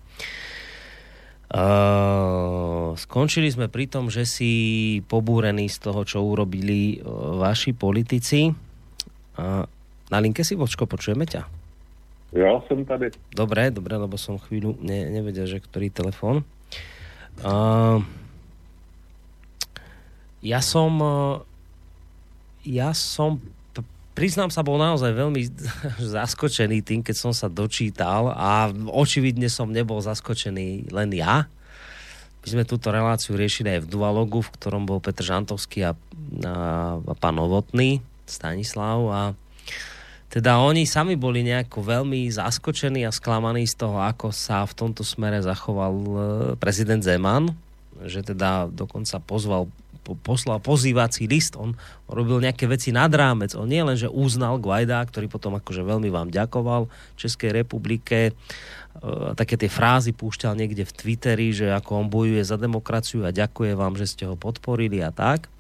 Uh, 1.47 2.99
skončili 2.99 3.47
sme 3.47 3.71
pri 3.71 3.87
tom, 3.87 4.11
že 4.11 4.27
si 4.27 4.53
pobúrený 5.07 5.71
z 5.71 5.79
toho, 5.79 6.03
čo 6.03 6.19
urobili 6.27 6.99
uh, 6.99 7.39
vaši 7.39 7.71
politici. 7.71 8.51
Uh, 8.51 9.63
na 10.11 10.19
linke 10.23 10.47
si, 10.47 10.55
Vočko, 10.55 10.87
počujeme 10.87 11.27
ťa? 11.27 11.43
Ja 12.35 12.59
som 12.67 12.83
tady. 12.83 13.15
Dobre, 13.33 13.71
dobre, 13.71 13.95
lebo 13.97 14.19
som 14.19 14.37
chvíľu 14.37 14.77
ne, 14.83 15.09
nevedel, 15.09 15.47
že 15.47 15.63
ktorý 15.63 15.89
telefon. 15.89 16.43
Uh, 17.41 18.03
ja 20.43 20.61
som 20.65 20.91
uh, 20.99 21.45
ja 22.67 22.91
som 22.91 23.39
priznám 24.17 24.49
sa, 24.49 24.65
bol 24.67 24.81
naozaj 24.81 25.13
veľmi 25.13 25.43
zaskočený 26.17 26.83
tým, 26.83 27.01
keď 27.05 27.17
som 27.17 27.33
sa 27.37 27.47
dočítal 27.47 28.33
a 28.35 28.73
očividne 28.91 29.47
som 29.47 29.71
nebol 29.71 30.03
zaskočený 30.03 30.91
len 30.91 31.11
ja. 31.15 31.47
My 32.43 32.47
sme 32.49 32.65
túto 32.65 32.89
reláciu 32.95 33.37
riešili 33.37 33.77
aj 33.77 33.81
v 33.87 33.91
Dualogu, 33.91 34.41
v 34.41 34.55
ktorom 34.55 34.87
bol 34.87 35.03
Petr 35.03 35.27
Žantovský 35.27 35.85
a, 35.85 35.93
a, 35.93 35.95
a 36.97 37.15
pán 37.19 37.37
Novotný, 37.37 38.01
Stanislav 38.25 38.99
a 39.11 39.21
teda 40.27 40.59
oni 40.59 40.85
sami 40.91 41.15
boli 41.15 41.47
nejako 41.47 41.87
veľmi 41.87 42.27
zaskočení 42.27 43.07
a 43.07 43.15
sklamaní 43.15 43.63
z 43.63 43.79
toho, 43.79 44.03
ako 44.03 44.35
sa 44.35 44.67
v 44.67 44.75
tomto 44.75 45.07
smere 45.07 45.39
zachoval 45.39 45.95
e, 45.95 46.11
prezident 46.59 46.99
Zeman, 46.99 47.55
že 48.03 48.27
teda 48.27 48.67
dokonca 48.67 49.23
pozval 49.23 49.71
po- 50.07 50.19
poslal 50.19 50.63
pozývací 50.63 51.27
list, 51.27 51.59
on 51.59 51.75
robil 52.07 52.39
nejaké 52.39 52.71
veci 52.71 52.95
nad 52.95 53.11
rámec. 53.11 53.59
On 53.59 53.67
nie 53.67 53.83
len, 53.83 53.99
že 53.99 54.07
uznal 54.07 54.63
Guaida, 54.63 55.03
ktorý 55.03 55.27
potom 55.27 55.59
akože 55.59 55.83
veľmi 55.83 56.11
vám 56.15 56.31
ďakoval 56.31 56.87
Českej 57.19 57.63
republike, 57.63 58.31
e, 58.31 58.33
také 59.35 59.55
tie 59.55 59.71
frázy 59.71 60.11
púšťal 60.11 60.59
niekde 60.59 60.87
v 60.87 60.95
Twitteri, 60.95 61.55
že 61.55 61.71
ako 61.71 62.03
on 62.03 62.07
bojuje 62.07 62.43
za 62.43 62.59
demokraciu 62.59 63.27
a 63.27 63.35
ďakuje 63.35 63.79
vám, 63.79 63.95
že 63.95 64.11
ste 64.11 64.27
ho 64.27 64.35
podporili 64.35 65.03
a 65.03 65.15
tak. 65.15 65.51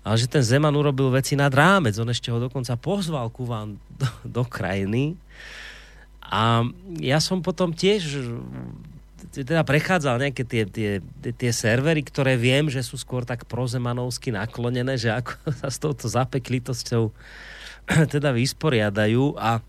Ale 0.00 0.16
že 0.16 0.32
ten 0.32 0.40
Zeman 0.40 0.72
urobil 0.72 1.12
veci 1.12 1.36
nad 1.36 1.52
rámec. 1.52 1.92
On 2.00 2.08
ešte 2.08 2.32
ho 2.32 2.40
dokonca 2.40 2.72
pozval 2.80 3.28
ku 3.28 3.44
vám 3.44 3.76
do, 4.00 4.08
do 4.24 4.42
krajiny. 4.48 5.18
A 6.24 6.64
ja 7.02 7.18
som 7.20 7.44
potom 7.44 7.74
tiež 7.74 8.22
teda 9.30 9.62
prechádzal 9.62 10.16
nejaké 10.16 10.42
tie, 10.48 10.64
tie, 10.64 10.90
tie, 11.36 11.52
servery, 11.52 12.00
ktoré 12.00 12.34
viem, 12.40 12.72
že 12.72 12.80
sú 12.80 12.96
skôr 12.96 13.22
tak 13.22 13.44
prozemanovsky 13.44 14.32
naklonené, 14.32 14.96
že 14.96 15.12
ako 15.12 15.36
sa 15.60 15.68
s 15.68 15.76
touto 15.76 16.08
zapeklitosťou 16.08 17.12
teda 18.14 18.30
vysporiadajú 18.32 19.36
a 19.36 19.60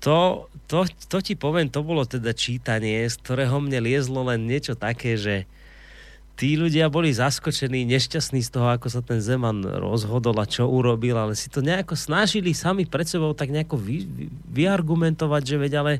to, 0.00 0.48
to, 0.64 0.88
to 1.12 1.18
ti 1.20 1.36
poviem, 1.36 1.68
to 1.68 1.84
bolo 1.84 2.08
teda 2.08 2.32
čítanie, 2.32 3.04
z 3.04 3.20
ktorého 3.20 3.60
mne 3.60 3.84
liezlo 3.84 4.24
len 4.24 4.48
niečo 4.48 4.72
také, 4.72 5.20
že 5.20 5.44
tí 6.40 6.56
ľudia 6.56 6.88
boli 6.88 7.12
zaskočení, 7.12 7.84
nešťastní 7.84 8.40
z 8.40 8.48
toho, 8.48 8.72
ako 8.72 8.88
sa 8.88 9.04
ten 9.04 9.20
Zeman 9.20 9.60
rozhodol 9.60 10.40
a 10.40 10.48
čo 10.48 10.64
urobil, 10.64 11.20
ale 11.20 11.36
si 11.36 11.52
to 11.52 11.60
nejako 11.60 11.92
snažili 12.00 12.56
sami 12.56 12.88
pred 12.88 13.04
sebou 13.04 13.36
tak 13.36 13.52
nejako 13.52 13.76
vy, 13.76 14.08
vy, 14.08 14.24
vyargumentovať, 14.48 15.42
že 15.44 15.56
veď 15.60 15.72
ale 15.84 15.92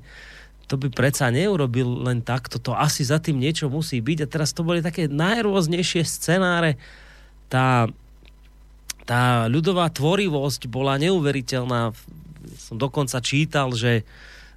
to 0.64 0.80
by 0.80 0.88
predsa 0.88 1.28
neurobil 1.28 2.08
len 2.08 2.24
takto, 2.24 2.56
to 2.56 2.72
asi 2.72 3.04
za 3.04 3.20
tým 3.20 3.36
niečo 3.36 3.68
musí 3.68 4.00
byť 4.00 4.24
a 4.24 4.30
teraz 4.32 4.56
to 4.56 4.64
boli 4.64 4.80
také 4.80 5.12
najrôznejšie 5.12 6.08
scenáre. 6.08 6.80
Tá, 7.52 7.92
tá 9.04 9.44
ľudová 9.44 9.92
tvorivosť 9.92 10.72
bola 10.72 10.96
neuveriteľná. 10.96 11.92
Som 12.56 12.80
dokonca 12.80 13.20
čítal, 13.20 13.76
že 13.76 14.08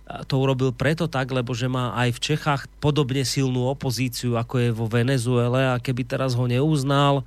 to 0.04 0.36
urobil 0.36 0.76
preto 0.76 1.08
tak, 1.08 1.32
lebo 1.32 1.56
že 1.56 1.72
má 1.72 1.96
aj 1.96 2.20
v 2.20 2.24
Čechách 2.34 2.62
podobne 2.84 3.24
silnú 3.24 3.72
opozíciu, 3.72 4.36
ako 4.36 4.56
je 4.60 4.70
vo 4.76 4.86
Venezuele 4.92 5.64
a 5.64 5.80
keby 5.80 6.04
teraz 6.04 6.36
ho 6.36 6.44
neuznal, 6.44 7.24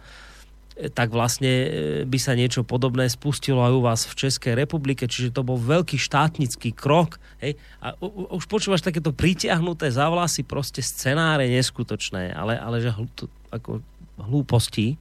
e, 0.76 0.92
tak 0.92 1.08
vlastne 1.08 1.48
e, 1.48 1.68
by 2.04 2.18
sa 2.20 2.36
niečo 2.36 2.68
podobné 2.68 3.08
spustilo 3.08 3.64
aj 3.64 3.72
u 3.72 3.80
vás 3.80 4.00
v 4.04 4.28
Českej 4.28 4.52
republike, 4.60 5.08
čiže 5.08 5.32
to 5.32 5.40
bol 5.40 5.56
veľký 5.56 5.96
štátnický 5.96 6.76
krok. 6.76 7.16
Hej? 7.40 7.56
A 7.80 7.96
už 8.36 8.44
počúvaš 8.44 8.84
takéto 8.84 9.08
pritiahnuté 9.08 9.88
za 9.88 10.12
vlasy 10.12 10.44
proste 10.44 10.84
scenáre 10.84 11.48
neskutočné, 11.48 12.36
ale, 12.36 12.60
ale 12.60 12.84
že 12.84 12.92
hl, 12.92 13.08
ako 13.56 13.80
hlúposti 14.20 15.00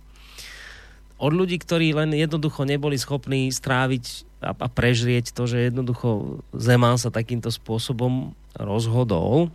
od 1.15 1.31
ľudí, 1.31 1.55
ktorí 1.59 1.95
len 1.95 2.11
jednoducho 2.11 2.67
neboli 2.67 2.99
schopní 2.99 3.47
stráviť 3.47 4.34
a, 4.45 4.53
a 4.53 4.67
prežrieť 4.69 5.33
to, 5.33 5.49
že 5.49 5.73
jednoducho 5.73 6.39
Zeman 6.53 7.01
sa 7.01 7.09
takýmto 7.09 7.49
spôsobom 7.49 8.37
rozhodol. 8.53 9.49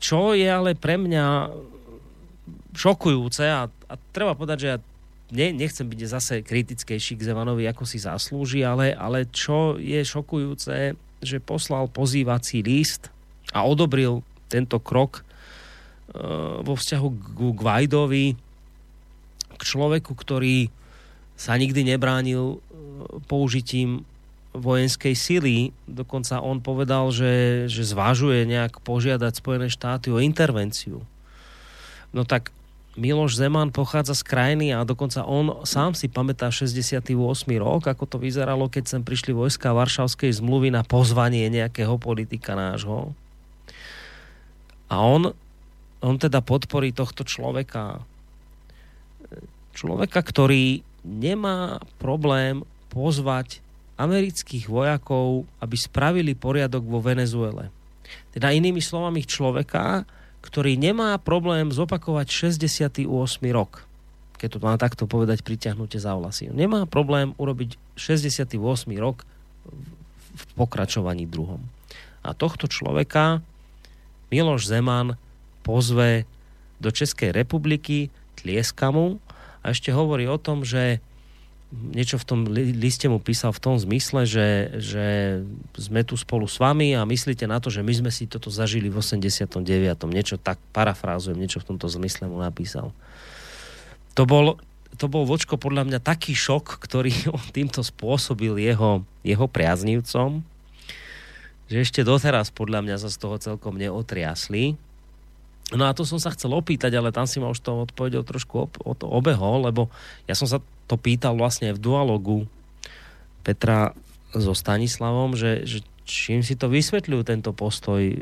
Čo 0.00 0.32
je 0.32 0.48
ale 0.48 0.72
pre 0.72 0.96
mňa 0.96 1.52
šokujúce 2.76 3.44
a, 3.44 3.68
a 3.68 3.94
treba 4.12 4.36
povedať, 4.36 4.58
že 4.60 4.68
ja 4.68 4.78
ne, 5.32 5.46
nechcem 5.56 5.86
byť 5.86 6.00
zase 6.06 6.34
kritickejší 6.44 7.18
k 7.18 7.26
Zemanovi, 7.26 7.66
ako 7.66 7.88
si 7.88 7.98
zaslúži, 7.98 8.62
ale, 8.62 8.94
ale 8.94 9.26
čo 9.30 9.80
je 9.80 9.98
šokujúce, 10.04 10.94
že 11.24 11.36
poslal 11.42 11.88
pozývací 11.90 12.60
list 12.62 13.08
a 13.50 13.64
odobril 13.64 14.22
tento 14.46 14.78
krok 14.78 15.22
e, 15.22 15.22
vo 16.62 16.74
vzťahu 16.76 17.08
k, 17.56 17.60
Vajdovi, 17.64 18.26
k 19.56 19.62
človeku, 19.64 20.12
ktorý 20.12 20.68
sa 21.36 21.56
nikdy 21.56 21.96
nebránil 21.96 22.60
použitím 23.30 24.04
vojenskej 24.56 25.12
sily. 25.12 25.56
Dokonca 25.84 26.40
on 26.40 26.64
povedal, 26.64 27.12
že, 27.12 27.66
že 27.68 27.84
zvážuje 27.84 28.48
nejak 28.48 28.80
požiadať 28.80 29.32
Spojené 29.36 29.68
štáty 29.68 30.08
o 30.08 30.18
intervenciu. 30.18 31.04
No 32.16 32.24
tak 32.24 32.50
Miloš 32.96 33.36
Zeman 33.36 33.76
pochádza 33.76 34.16
z 34.16 34.24
krajiny 34.24 34.72
a 34.72 34.80
dokonca 34.88 35.20
on 35.28 35.60
sám 35.68 35.92
si 35.92 36.08
pamätá 36.08 36.48
68. 36.48 37.12
rok, 37.60 37.92
ako 37.92 38.04
to 38.08 38.16
vyzeralo, 38.16 38.72
keď 38.72 38.88
sem 38.88 39.02
prišli 39.04 39.36
vojska 39.36 39.76
Varšavskej 39.76 40.32
zmluvy 40.40 40.72
na 40.72 40.80
pozvanie 40.80 41.52
nejakého 41.52 42.00
politika 42.00 42.56
nášho. 42.56 43.12
A 44.88 45.04
on, 45.04 45.36
on 46.00 46.16
teda 46.16 46.40
podporí 46.40 46.96
tohto 46.96 47.20
človeka. 47.20 48.00
Človeka, 49.76 50.24
ktorý 50.24 50.80
nemá 51.04 51.84
problém 52.00 52.64
pozvať 52.96 53.60
amerických 54.00 54.72
vojakov, 54.72 55.44
aby 55.60 55.76
spravili 55.76 56.32
poriadok 56.32 56.88
vo 56.88 57.04
Venezuele. 57.04 57.68
Teda 58.32 58.56
inými 58.56 58.80
slovami 58.80 59.20
človeka, 59.28 60.08
ktorý 60.40 60.80
nemá 60.80 61.20
problém 61.20 61.68
zopakovať 61.68 62.56
68. 62.56 63.04
rok. 63.52 63.84
Keď 64.40 64.48
to 64.48 64.58
má 64.64 64.76
takto 64.80 65.04
povedať, 65.04 65.44
priťahnutie 65.44 66.00
za 66.00 66.16
vlasy. 66.16 66.48
Nemá 66.48 66.88
problém 66.88 67.36
urobiť 67.36 67.76
68. 68.00 68.56
rok 68.96 69.28
v 70.36 70.42
pokračovaní 70.56 71.28
druhom. 71.28 71.60
A 72.24 72.32
tohto 72.32 72.68
človeka 72.68 73.44
Miloš 74.28 74.68
Zeman 74.68 75.20
pozve 75.64 76.28
do 76.78 76.92
Českej 76.92 77.32
republiky, 77.32 78.12
tlieska 78.36 78.92
mu 78.92 79.18
a 79.64 79.72
ešte 79.72 79.90
hovorí 79.90 80.28
o 80.28 80.36
tom, 80.36 80.62
že 80.62 81.00
niečo 81.76 82.16
v 82.16 82.26
tom 82.26 82.40
liste 82.52 83.06
mu 83.06 83.20
písal 83.20 83.52
v 83.52 83.60
tom 83.62 83.74
zmysle, 83.76 84.24
že, 84.24 84.48
že 84.80 85.06
sme 85.76 86.02
tu 86.02 86.16
spolu 86.16 86.48
s 86.48 86.56
vami 86.56 86.96
a 86.96 87.04
myslíte 87.04 87.44
na 87.44 87.60
to, 87.60 87.68
že 87.68 87.84
my 87.84 87.92
sme 87.92 88.10
si 88.10 88.24
toto 88.24 88.48
zažili 88.48 88.88
v 88.88 88.98
89. 88.98 89.52
Niečo 90.08 90.36
tak, 90.40 90.56
parafrázujem, 90.72 91.36
niečo 91.36 91.60
v 91.60 91.74
tomto 91.74 91.86
zmysle 91.88 92.28
mu 92.28 92.40
napísal. 92.40 92.90
To 94.16 94.24
bol, 94.24 94.56
to 94.96 95.06
bol 95.06 95.28
vočko 95.28 95.60
podľa 95.60 95.84
mňa 95.84 95.98
taký 96.00 96.32
šok, 96.32 96.80
ktorý 96.80 97.12
on 97.36 97.44
týmto 97.52 97.84
spôsobil 97.84 98.56
jeho, 98.56 99.04
jeho 99.20 99.46
priaznivcom, 99.46 100.40
že 101.66 101.76
ešte 101.82 102.00
doteraz 102.06 102.54
podľa 102.54 102.80
mňa 102.86 102.96
sa 103.02 103.10
z 103.12 103.16
toho 103.20 103.36
celkom 103.36 103.76
neotriasli. 103.76 104.78
No 105.74 105.90
a 105.90 105.96
to 105.98 106.06
som 106.06 106.22
sa 106.22 106.30
chcel 106.30 106.54
opýtať, 106.54 106.94
ale 106.94 107.10
tam 107.10 107.26
si 107.26 107.42
ma 107.42 107.50
už 107.50 107.58
to 107.58 107.90
odpovedel 107.90 108.22
trošku 108.22 108.70
ob, 108.70 108.72
to 108.78 109.06
obehol, 109.10 109.66
lebo 109.66 109.90
ja 110.30 110.38
som 110.38 110.46
sa 110.46 110.62
to 110.86 110.94
pýtal 110.94 111.34
vlastne 111.34 111.74
v 111.74 111.82
dualogu 111.82 112.38
Petra 113.42 113.94
so 114.34 114.54
Stanislavom, 114.54 115.38
že, 115.38 115.62
že 115.66 115.78
čím 116.06 116.46
si 116.46 116.54
to 116.54 116.70
vysvetľujú 116.70 117.22
tento 117.26 117.50
postoj 117.50 118.14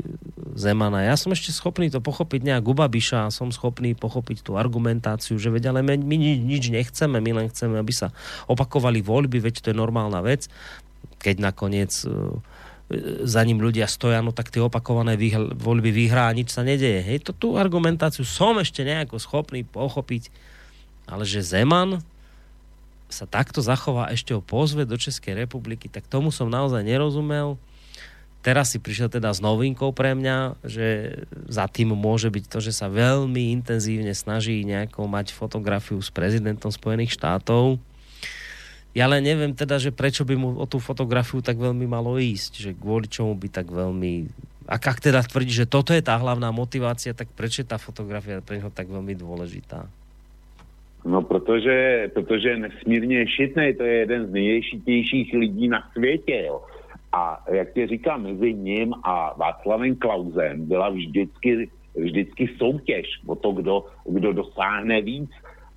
Zemana. 0.57 1.05
Ja 1.05 1.13
som 1.13 1.29
ešte 1.29 1.53
schopný 1.53 1.93
to 1.93 2.01
pochopiť 2.01 2.41
nejak 2.41 2.65
u 2.65 2.73
Babiša, 2.73 3.29
som 3.29 3.53
schopný 3.53 3.93
pochopiť 3.93 4.41
tú 4.41 4.57
argumentáciu, 4.57 5.37
že 5.37 5.53
veď 5.53 5.69
ale 5.69 5.85
my, 5.85 6.01
my 6.01 6.15
nič 6.17 6.73
nechceme, 6.73 7.21
my 7.21 7.31
len 7.45 7.47
chceme, 7.53 7.77
aby 7.77 7.93
sa 7.93 8.09
opakovali 8.49 9.05
voľby, 9.05 9.37
veď 9.37 9.61
to 9.61 9.69
je 9.71 9.77
normálna 9.77 10.25
vec. 10.25 10.49
Keď 11.21 11.35
nakoniec 11.37 11.93
uh, 12.09 12.33
za 13.21 13.41
ním 13.45 13.61
ľudia 13.61 13.85
stoja, 13.85 14.25
no 14.25 14.33
tak 14.33 14.49
tie 14.49 14.65
opakované 14.65 15.13
vyhl- 15.13 15.53
voľby 15.53 15.93
vyhrá 15.93 16.33
a 16.33 16.37
nič 16.37 16.53
sa 16.53 16.65
nedeje. 16.65 17.05
Hej, 17.05 17.29
to 17.29 17.31
tú 17.37 17.49
argumentáciu 17.57 18.25
som 18.25 18.57
ešte 18.57 18.81
nejako 18.81 19.21
schopný 19.21 19.61
pochopiť, 19.61 20.33
ale 21.05 21.21
že 21.21 21.45
Zeman 21.45 22.01
sa 23.09 23.29
takto 23.29 23.61
zachová 23.61 24.09
ešte 24.09 24.33
o 24.33 24.41
pozve 24.41 24.83
do 24.83 24.97
Českej 24.97 25.45
republiky, 25.45 25.87
tak 25.87 26.09
tomu 26.09 26.33
som 26.33 26.49
naozaj 26.49 26.81
nerozumel. 26.81 27.57
Teraz 28.45 28.69
si 28.69 28.77
prišiel 28.77 29.09
teda 29.09 29.33
s 29.33 29.41
novinkou 29.41 29.89
pre 29.89 30.13
mňa, 30.13 30.61
že 30.61 31.17
za 31.49 31.65
tým 31.65 31.97
môže 31.97 32.29
byť 32.29 32.45
to, 32.45 32.61
že 32.61 32.77
sa 32.77 32.93
veľmi 32.93 33.49
intenzívne 33.57 34.13
snaží 34.13 34.61
nejako 34.61 35.09
mať 35.09 35.33
fotografiu 35.33 35.97
s 35.97 36.13
prezidentom 36.13 36.69
Spojených 36.69 37.17
štátov. 37.17 37.81
Ja 38.93 39.09
len 39.09 39.25
neviem 39.25 39.57
teda, 39.57 39.81
že 39.81 39.89
prečo 39.89 40.21
by 40.23 40.37
mu 40.37 40.61
o 40.61 40.65
tú 40.69 40.77
fotografiu 40.77 41.41
tak 41.41 41.57
veľmi 41.57 41.89
malo 41.89 42.21
ísť, 42.21 42.51
že 42.69 42.71
kvôli 42.77 43.09
čomu 43.09 43.33
by 43.33 43.49
tak 43.49 43.67
veľmi... 43.73 44.29
A 44.69 44.77
ak 44.77 45.01
teda 45.01 45.25
tvrdí, 45.25 45.49
že 45.49 45.65
toto 45.65 45.89
je 45.89 46.05
tá 46.05 46.13
hlavná 46.13 46.53
motivácia, 46.53 47.17
tak 47.17 47.33
prečo 47.33 47.65
je 47.65 47.69
tá 47.69 47.81
fotografia 47.81 48.45
pre 48.45 48.61
neho 48.61 48.69
tak 48.69 48.93
veľmi 48.93 49.17
dôležitá? 49.17 49.89
No, 51.05 51.21
protože, 51.21 52.07
protože 52.13 52.49
je 52.49 52.57
nesmírně 52.57 53.27
šitný, 53.27 53.73
to 53.73 53.83
je 53.83 53.93
jeden 53.93 54.27
z 54.27 54.31
nejšitějších 54.31 55.33
lidí 55.33 55.67
na 55.67 55.83
světě, 55.93 56.43
jo. 56.47 56.61
A 57.13 57.43
jak 57.51 57.73
ti 57.73 57.87
říkám, 57.87 58.23
mezi 58.23 58.53
ním 58.53 58.93
a 59.03 59.33
Václavem 59.37 59.95
Klausem 59.95 60.65
byla 60.65 60.89
vždycky, 60.89 61.69
vždycky 61.95 62.49
soutěž 62.57 63.05
o 63.27 63.35
to, 63.35 63.51
kdo, 63.51 63.85
kdo 64.05 64.33
dosáhne 64.33 65.01
víc. 65.01 65.29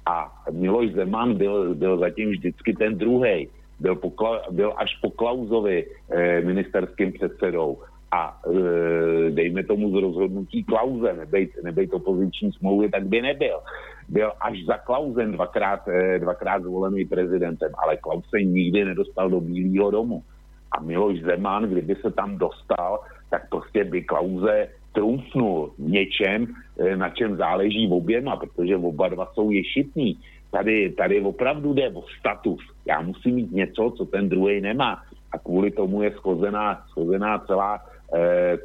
A 0.07 0.33
Miloš 0.51 0.93
Zeman 0.93 1.35
byl, 1.35 1.75
byl 1.75 1.99
zatím 1.99 2.31
vždycky 2.31 2.73
ten 2.73 2.99
druhý. 2.99 3.49
Byl, 3.81 3.97
po, 3.97 4.13
byl 4.51 4.75
až 4.77 4.91
po 5.03 5.11
Klauzovi 5.11 5.87
eh, 6.11 6.41
ministerským 6.41 7.13
předsedou. 7.13 7.79
A 8.11 8.41
eh, 8.47 9.31
dejme 9.31 9.65
tomu 9.65 9.91
z 9.91 9.95
rozhodnutí 10.01 10.65
Klauze, 10.65 11.13
nebejt, 11.13 11.51
nebejt 11.65 11.95
opoziční 11.95 12.53
smlouvy, 12.53 12.89
tak 12.89 13.07
by 13.07 13.23
nebyl. 13.23 13.61
Byl 14.09 14.33
až 14.41 14.65
za 14.65 14.77
Klausem 14.79 15.33
dvakrát, 15.33 15.89
eh, 15.89 16.19
dvakrát 16.19 16.63
zvolený 16.63 17.05
prezidentem, 17.05 17.73
ale 17.79 17.97
Klaus 17.97 18.25
se 18.31 18.43
nikdy 18.43 18.85
nedostal 18.85 19.31
do 19.31 19.41
Bílého 19.41 19.91
domu. 19.91 20.23
A 20.73 20.81
Miloš 20.81 21.21
Zeman, 21.21 21.65
kdyby 21.65 21.95
se 21.95 22.11
tam 22.11 22.39
dostal, 22.39 23.01
tak 23.31 23.49
prostě 23.49 23.85
by 23.85 24.03
Klauze 24.03 24.69
trumfnul 24.93 25.73
něčem, 25.79 26.47
eh, 26.79 26.97
na 26.97 27.11
čem 27.11 27.37
záleží 27.37 27.89
oběma, 27.91 28.37
protože 28.37 28.77
oba 28.77 29.09
dva 29.09 29.27
jsou 29.35 29.51
ješitní. 29.51 30.19
Tady, 30.51 30.91
tady 30.97 31.21
opravdu 31.21 31.75
jde 31.75 31.91
o 31.91 32.03
status. 32.19 32.61
Já 32.87 33.01
musím 33.01 33.35
mít 33.35 33.53
něco, 33.53 33.93
co 33.97 34.05
ten 34.05 34.29
druhý 34.29 34.61
nemá. 34.61 35.03
A 35.33 35.39
kvůli 35.39 35.71
tomu 35.71 36.03
je 36.03 36.11
schozená, 36.11 36.83
schozená 36.89 37.39
celá, 37.39 37.85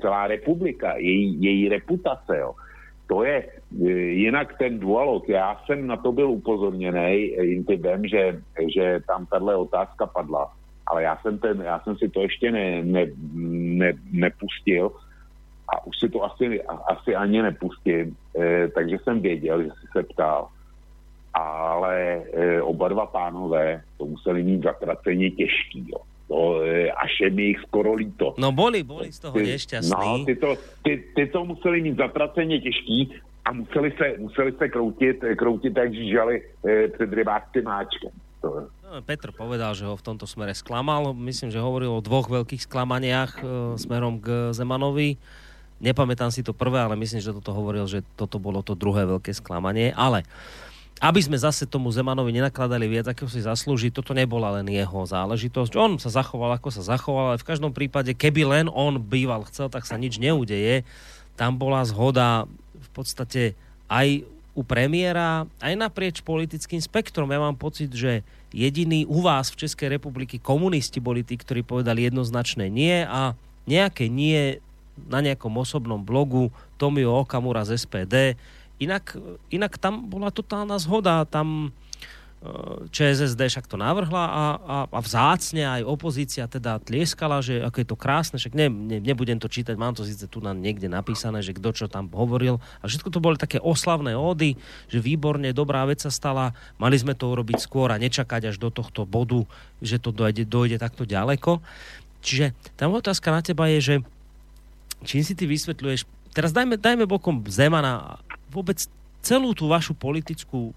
celá 0.01 0.27
republika, 0.27 0.95
její, 0.97 1.43
její 1.43 1.69
reputace. 1.69 2.37
Jo. 2.39 2.53
To 3.07 3.23
je 3.23 3.43
eh, 3.43 3.89
jinak 4.23 4.57
ten 4.57 4.79
dualog. 4.79 5.29
Já 5.29 5.61
jsem 5.65 5.87
na 5.87 5.97
to 5.97 6.11
byl 6.11 6.29
upozorněný 6.29 7.15
intibem, 7.25 8.07
že, 8.07 8.41
že 8.75 8.99
tam 9.07 9.25
tahle 9.25 9.55
otázka 9.55 10.05
padla 10.05 10.51
ale 10.87 11.03
já 11.03 11.17
jsem, 11.17 11.37
ten, 11.39 11.61
já 11.61 11.79
jsem 11.79 11.97
si 11.97 12.09
to 12.09 12.21
ještě 12.21 12.51
ne, 12.51 12.83
ne, 12.83 13.05
ne, 13.33 13.93
nepustil 14.11 14.91
a 15.75 15.85
už 15.85 15.99
si 15.99 16.09
to 16.09 16.23
asi, 16.23 16.63
asi 16.63 17.15
ani 17.15 17.41
nepustím, 17.41 18.17
e, 18.39 18.67
takže 18.67 18.97
jsem 19.03 19.21
věděl, 19.21 19.63
že 19.63 19.69
jsi 19.69 19.87
se 19.91 20.03
ptal. 20.03 20.47
Ale 21.33 22.23
e, 22.33 22.61
oba 22.61 22.87
dva 22.87 23.05
pánové 23.05 23.81
to 23.97 24.05
museli 24.05 24.43
mít 24.43 24.63
zatraceně 24.63 25.31
těžký, 25.31 25.85
jo. 25.87 25.99
To, 26.33 26.65
e, 26.65 26.89
až 26.89 27.13
je 27.21 27.29
mi 27.29 27.53
jich 27.53 27.61
skoro 27.69 27.93
líto. 27.93 28.33
No 28.41 28.49
boli, 28.49 28.81
boli 28.81 29.13
z 29.13 29.21
toho 29.21 29.37
nešťastní. 29.37 29.93
No, 29.93 30.25
ty 30.25 30.33
to, 30.33 30.57
ty, 30.81 30.97
ty 31.13 31.29
to 31.29 31.45
museli 31.45 31.77
mít 31.85 32.01
zatraceně 32.01 32.57
těžký 32.57 33.13
a 33.45 33.53
museli 33.53 33.93
se, 33.93 34.17
museli 34.17 34.51
se 34.57 34.65
kroutit, 34.69 35.21
kroutit 35.37 35.77
jak 35.77 35.93
žížali 35.93 36.41
e, 36.65 36.87
před 36.87 37.13
rybáckým 37.13 37.63
máčkem. 37.63 38.09
To, 38.41 38.65
No, 38.81 39.01
Petr 39.05 39.29
povedal, 39.29 39.77
že 39.77 39.85
ho 39.85 39.93
v 39.93 40.05
tomto 40.05 40.25
smere 40.25 40.57
sklamal. 40.57 41.13
Myslím, 41.13 41.53
že 41.53 41.61
hovoril 41.61 41.93
o 41.93 42.01
dvoch 42.01 42.29
veľkých 42.29 42.65
sklamaniach 42.65 43.31
e, 43.37 43.45
smerom 43.77 44.17
k 44.17 44.57
Zemanovi. 44.57 45.21
Nepamätám 45.85 46.33
si 46.33 46.41
to 46.41 46.57
prvé, 46.57 46.81
ale 46.81 46.97
myslím, 46.97 47.21
že 47.21 47.33
toto 47.33 47.53
hovoril, 47.53 47.85
že 47.85 48.01
toto 48.17 48.41
bolo 48.41 48.65
to 48.65 48.73
druhé 48.73 49.05
veľké 49.05 49.37
sklamanie. 49.37 49.93
Ale 49.93 50.25
aby 51.03 51.19
sme 51.19 51.35
zase 51.35 51.67
tomu 51.67 51.91
Zemanovi 51.91 52.31
nenakladali 52.31 52.87
viac, 52.87 53.11
ako 53.11 53.27
si 53.27 53.43
zaslúži, 53.43 53.91
toto 53.91 54.15
nebola 54.15 54.55
len 54.55 54.71
jeho 54.71 55.03
záležitosť. 55.03 55.75
On 55.75 55.99
sa 55.99 56.07
zachoval, 56.07 56.55
ako 56.55 56.71
sa 56.71 56.79
zachoval, 56.95 57.35
ale 57.35 57.43
v 57.43 57.49
každom 57.51 57.75
prípade, 57.75 58.15
keby 58.15 58.47
len 58.47 58.65
on 58.71 59.03
býval 59.03 59.43
chcel, 59.51 59.67
tak 59.67 59.83
sa 59.83 59.99
nič 59.99 60.15
neudeje. 60.15 60.87
Tam 61.35 61.59
bola 61.59 61.83
zhoda 61.83 62.47
v 62.71 62.89
podstate 62.95 63.59
aj 63.91 64.23
u 64.55 64.63
premiéra, 64.63 65.43
aj 65.59 65.75
naprieč 65.75 66.23
politickým 66.23 66.79
spektrom. 66.79 67.27
Ja 67.35 67.43
mám 67.43 67.59
pocit, 67.59 67.91
že 67.91 68.23
jediní 68.55 69.03
u 69.03 69.19
vás 69.19 69.51
v 69.51 69.59
Českej 69.67 69.99
republiky 69.99 70.39
komunisti 70.39 71.03
boli 71.03 71.27
tí, 71.27 71.35
ktorí 71.35 71.67
povedali 71.67 72.07
jednoznačné 72.07 72.71
nie 72.71 73.03
a 73.03 73.35
nejaké 73.67 74.07
nie 74.07 74.63
na 75.09 75.19
nejakom 75.19 75.51
osobnom 75.57 75.99
blogu 75.99 76.53
Tomio 76.79 77.11
Okamura 77.27 77.67
z 77.67 77.75
SPD. 77.81 78.39
Inak, 78.83 79.15
inak 79.47 79.79
tam 79.79 80.11
bola 80.11 80.29
totálna 80.29 80.75
zhoda, 80.77 81.23
tam 81.23 81.71
ČSSD 82.91 83.39
však 83.39 83.71
to 83.71 83.79
navrhla 83.79 84.25
a, 84.27 84.45
a, 84.59 84.77
a 84.91 84.99
vzácne 84.99 85.63
aj 85.63 85.87
opozícia 85.87 86.43
teda 86.43 86.75
tlieskala, 86.83 87.39
že 87.39 87.63
ako 87.63 87.77
je 87.79 87.87
to 87.87 87.95
krásne, 87.95 88.35
však 88.35 88.51
ne, 88.51 88.67
ne, 88.67 88.99
nebudem 88.99 89.39
to 89.39 89.47
čítať, 89.47 89.79
mám 89.79 89.95
to 89.95 90.03
síce 90.03 90.27
tu 90.27 90.43
na 90.43 90.51
niekde 90.51 90.91
napísané, 90.91 91.39
že 91.39 91.55
kto 91.55 91.71
čo 91.71 91.85
tam 91.87 92.11
hovoril 92.11 92.59
a 92.83 92.91
všetko 92.91 93.15
to 93.15 93.23
boli 93.23 93.39
také 93.39 93.63
oslavné 93.63 94.11
ódy, 94.19 94.59
že 94.91 94.99
výborne 94.99 95.55
dobrá 95.55 95.87
vec 95.87 96.03
sa 96.03 96.11
stala, 96.11 96.51
mali 96.75 96.99
sme 96.99 97.15
to 97.15 97.31
urobiť 97.31 97.63
skôr 97.63 97.95
a 97.95 98.01
nečakať 98.01 98.51
až 98.51 98.59
do 98.59 98.67
tohto 98.67 99.07
bodu, 99.07 99.47
že 99.79 100.03
to 100.03 100.11
dojde, 100.11 100.43
dojde 100.43 100.83
takto 100.83 101.07
ďaleko. 101.07 101.63
Čiže 102.27 102.51
tá 102.75 102.91
otázka 102.91 103.31
na 103.31 103.39
teba 103.39 103.71
je, 103.71 103.79
že 103.79 103.95
čím 105.07 105.23
si 105.23 105.31
ty 105.31 105.47
vysvetľuješ, 105.47 106.03
teraz 106.33 106.51
dajme, 106.51 106.75
dajme 106.75 107.05
bokom 107.05 107.45
Zemana 107.47 108.19
vôbec 108.49 108.81
celú 109.23 109.55
tú 109.55 109.71
vašu 109.71 109.95
politickú 109.95 110.75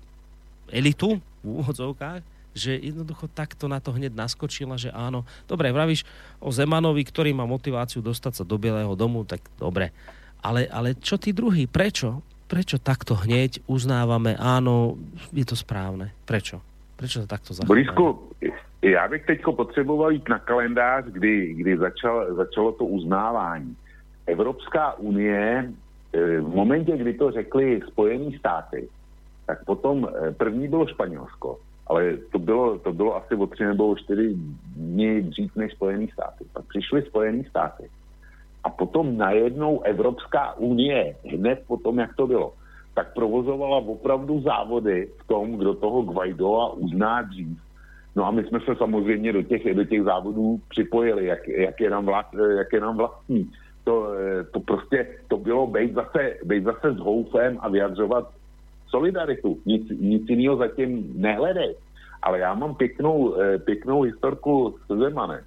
elitu 0.70 1.18
v 1.42 1.46
úvodzovkách, 1.60 2.22
že 2.56 2.72
jednoducho 2.80 3.28
takto 3.28 3.68
na 3.68 3.82
to 3.82 3.92
hneď 3.92 4.16
naskočila, 4.16 4.80
že 4.80 4.88
áno. 4.94 5.28
Dobre, 5.44 5.68
vravíš 5.68 6.08
o 6.40 6.48
Zemanovi, 6.48 7.04
ktorý 7.04 7.36
má 7.36 7.44
motiváciu 7.44 8.00
dostať 8.00 8.32
sa 8.42 8.44
do 8.48 8.56
Bieleho 8.56 8.96
domu, 8.96 9.28
tak 9.28 9.44
dobre. 9.60 9.92
Ale, 10.40 10.64
ale 10.72 10.96
čo 10.96 11.20
tí 11.20 11.36
druhí? 11.36 11.68
Prečo? 11.68 12.24
Prečo 12.46 12.78
takto 12.78 13.18
hneď 13.18 13.60
uznávame, 13.66 14.38
áno, 14.38 14.96
je 15.34 15.44
to 15.44 15.58
správne? 15.58 16.14
Prečo? 16.24 16.62
Prečo 16.96 17.26
to 17.26 17.28
takto 17.28 17.52
zachovali? 17.52 17.84
Borisku, 17.84 18.32
já 18.82 19.08
bych 19.08 19.26
teď 19.26 19.42
potřeboval 19.56 20.10
jít 20.12 20.28
na 20.28 20.38
kalendář, 20.38 21.04
kdy, 21.04 21.54
kdy 21.54 21.76
začal, 21.76 22.34
začalo 22.34 22.72
to 22.72 22.84
uznávání. 22.84 23.76
Evropská 24.26 24.98
unie 24.98 25.72
eh, 26.12 26.40
v 26.40 26.48
momentě, 26.48 26.96
kdy 26.96 27.14
to 27.14 27.30
řekli 27.30 27.80
Spojené 27.86 28.38
státy, 28.38 28.88
tak 29.46 29.64
potom 29.64 30.08
eh, 30.08 30.32
první 30.32 30.68
bylo 30.68 30.86
Španělsko, 30.86 31.58
ale 31.86 32.16
to 32.32 32.38
bylo, 32.38 32.78
to 32.78 32.92
bylo 32.92 33.16
asi 33.16 33.34
o 33.34 33.46
tři 33.46 33.64
nebo 33.64 33.88
o 33.88 33.96
čtyři 33.96 34.34
dny 34.76 35.22
dřív 35.22 35.56
než 35.56 35.72
Spojené 35.72 36.06
státy. 36.12 36.44
Pak 36.52 36.64
přišly 36.68 37.02
Spojené 37.02 37.44
státy. 37.44 37.88
A 38.64 38.70
potom 38.70 39.16
najednou 39.16 39.80
Evropská 39.82 40.58
unie, 40.58 41.16
hned 41.24 41.62
po 41.66 41.76
tom, 41.76 41.98
jak 41.98 42.16
to 42.16 42.26
bylo, 42.26 42.52
tak 42.94 43.14
provozovala 43.14 43.76
opravdu 43.76 44.40
závody 44.40 45.08
v 45.20 45.26
tom, 45.26 45.52
kdo 45.52 45.74
toho 45.74 46.02
Guaidoa 46.02 46.72
uzná 46.72 47.22
dřív. 47.22 47.58
No 48.16 48.26
a 48.26 48.30
my 48.30 48.44
jsme 48.44 48.60
se 48.60 48.74
samozřejmě 48.76 49.32
do 49.32 49.42
těch, 49.42 49.74
do 49.74 49.84
těch 49.84 50.02
závodů 50.02 50.60
připojili, 50.68 51.26
jak, 51.26 51.48
jak, 51.48 51.80
je, 51.80 51.90
nám 51.90 52.06
vlast, 52.06 52.34
jak 52.58 52.72
je 52.72 52.80
nám 52.80 52.96
vlastní. 52.96 53.50
To, 53.86 53.94
eh, 54.18 54.44
to 54.50 54.60
prostě, 54.60 55.06
to 55.28 55.38
bylo 55.38 55.66
být 55.66 55.94
zase, 55.94 56.42
být 56.44 56.64
zase 56.64 56.92
s 56.92 56.98
houfem 56.98 57.58
a 57.62 57.68
vyjadřovat 57.68 58.34
solidaritu. 58.90 59.58
Nic, 59.66 59.86
nic 60.00 60.28
jiného 60.28 60.56
zatím 60.56 61.14
nehledej. 61.14 61.74
Ale 62.22 62.38
já 62.38 62.54
mám 62.54 62.74
pěknou, 62.74 63.34
eh, 63.38 63.58
pěknou 63.58 64.02
historku 64.02 64.74
s 64.84 64.90
Zemanem. 64.90 65.44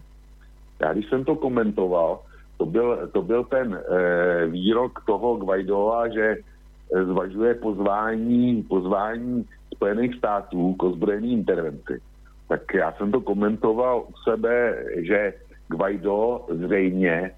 Já 0.79 0.93
když 0.93 1.09
jsem 1.09 1.25
to 1.25 1.35
komentoval, 1.35 2.19
to 2.59 2.65
byl, 2.65 3.09
to 3.11 3.21
byl 3.21 3.43
ten 3.43 3.73
e, 3.73 4.45
výrok 4.47 5.03
toho 5.07 5.35
Guaidoa, 5.35 6.07
že 6.07 6.35
eh, 6.35 7.05
zvažuje 7.05 7.53
pozvání, 7.55 8.63
pozvání 8.63 9.45
Spojených 9.75 10.15
států 10.15 10.73
k 10.73 10.83
ozbrojené 10.83 11.27
intervenci. 11.27 12.01
Tak 12.47 12.73
já 12.73 12.91
jsem 12.91 13.11
to 13.11 13.21
komentoval 13.21 14.03
u 14.09 14.13
sebe, 14.29 14.83
že 15.07 15.33
Guaido 15.67 16.45
zřejmě 16.51 17.11
e, 17.11 17.31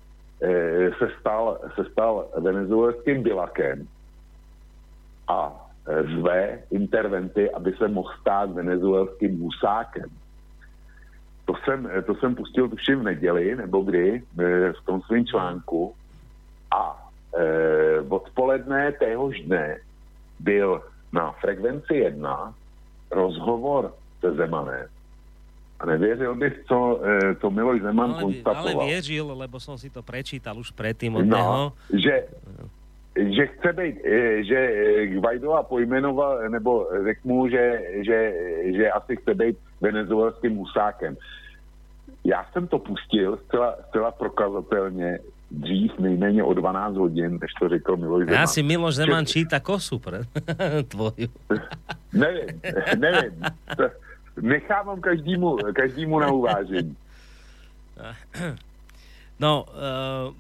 se, 1.00 1.10
stal, 1.20 1.60
se 1.76 1.86
stal 1.92 2.28
venezuelským 2.38 3.24
bilakem 3.24 3.88
a 5.28 5.70
zve 5.86 6.60
interventy, 6.72 7.52
aby 7.52 7.74
se 7.74 7.88
mohl 7.88 8.10
stát 8.22 8.52
venezuelským 8.52 9.40
husákem. 9.40 10.10
To 11.45 11.53
jsem, 11.64 11.90
to 12.06 12.16
jsem 12.16 12.36
pustil 12.36 12.70
tuším 12.70 13.00
v 13.00 13.03
neděli, 13.03 13.56
nebo 13.56 13.82
kdy, 13.82 14.24
v 14.82 14.86
tom 14.86 15.02
svém 15.02 15.26
článku. 15.26 15.94
A 16.72 17.10
e, 17.38 18.00
odpoledne 18.10 18.92
téhož 18.92 19.42
dne 19.42 19.78
byl 20.40 20.82
na 21.14 21.32
frekvenci 21.32 21.95
1 21.95 22.53
rozhovor 23.11 23.94
se 24.20 24.32
Zemanem. 24.32 24.88
A 25.82 25.85
nevěřil 25.85 26.35
bych, 26.35 26.53
co, 26.68 27.01
co 27.42 27.45
Miloš 27.50 27.82
Zeman 27.82 28.06
Ale, 28.06 28.14
ale 28.14 28.24
konstatoval. 28.24 28.85
věřil, 28.85 29.34
lebo 29.34 29.58
som 29.58 29.82
si 29.82 29.90
to 29.90 30.06
prečítal 30.06 30.53
už 30.61 30.77
predtým 30.77 31.16
od 31.18 31.26
neho. 31.26 31.34
No, 31.34 31.74
že, 31.90 32.30
že 33.18 33.43
chce 33.58 33.74
být, 33.74 33.95
eh, 34.06 34.43
že 34.45 34.60
eh, 34.61 35.08
Guaidova 35.18 35.64
pojmenoval, 35.66 36.50
nebo 36.53 36.85
řekl 37.03 37.22
mu, 37.26 37.50
že, 37.50 37.82
že, 38.06 38.18
že 38.77 38.85
asi 38.92 39.16
chce 39.26 39.34
být 39.34 39.58
venezuelským 39.82 40.53
husákem. 40.56 41.18
Já 42.24 42.45
jsem 42.53 42.68
to 42.69 42.77
pustil 42.80 43.40
zcela, 43.50 43.76
zcela 43.90 44.11
prokazatelně 44.11 45.19
dřív 45.51 46.00
nejméně 46.00 46.43
o 46.43 46.53
12 46.53 46.95
hodin, 46.95 47.40
než 47.42 47.51
to 47.60 47.69
řekl 47.69 47.98
Miloš 47.98 48.30
Zeman. 48.30 48.38
Ja 48.38 48.45
si 48.48 48.61
Miloš 48.61 48.95
Zeman 49.01 49.26
číta 49.26 49.58
kosu 49.60 49.98
pre 49.98 50.30
tvoju. 50.93 51.27
Nevím, 52.14 52.61
nevím. 53.01 53.34
Nechávám 54.40 55.01
každému, 55.01 55.58
každému 55.76 56.19
na 56.19 56.27
uvážení. 56.32 56.95
No, 59.42 59.66
uh, 59.74 60.38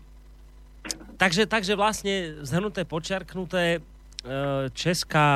takže, 1.17 1.49
takže 1.49 1.73
vlastne 1.73 2.45
zhrnuté, 2.45 2.85
počiarknuté, 2.85 3.81
uh, 3.81 4.69
česká 4.77 5.27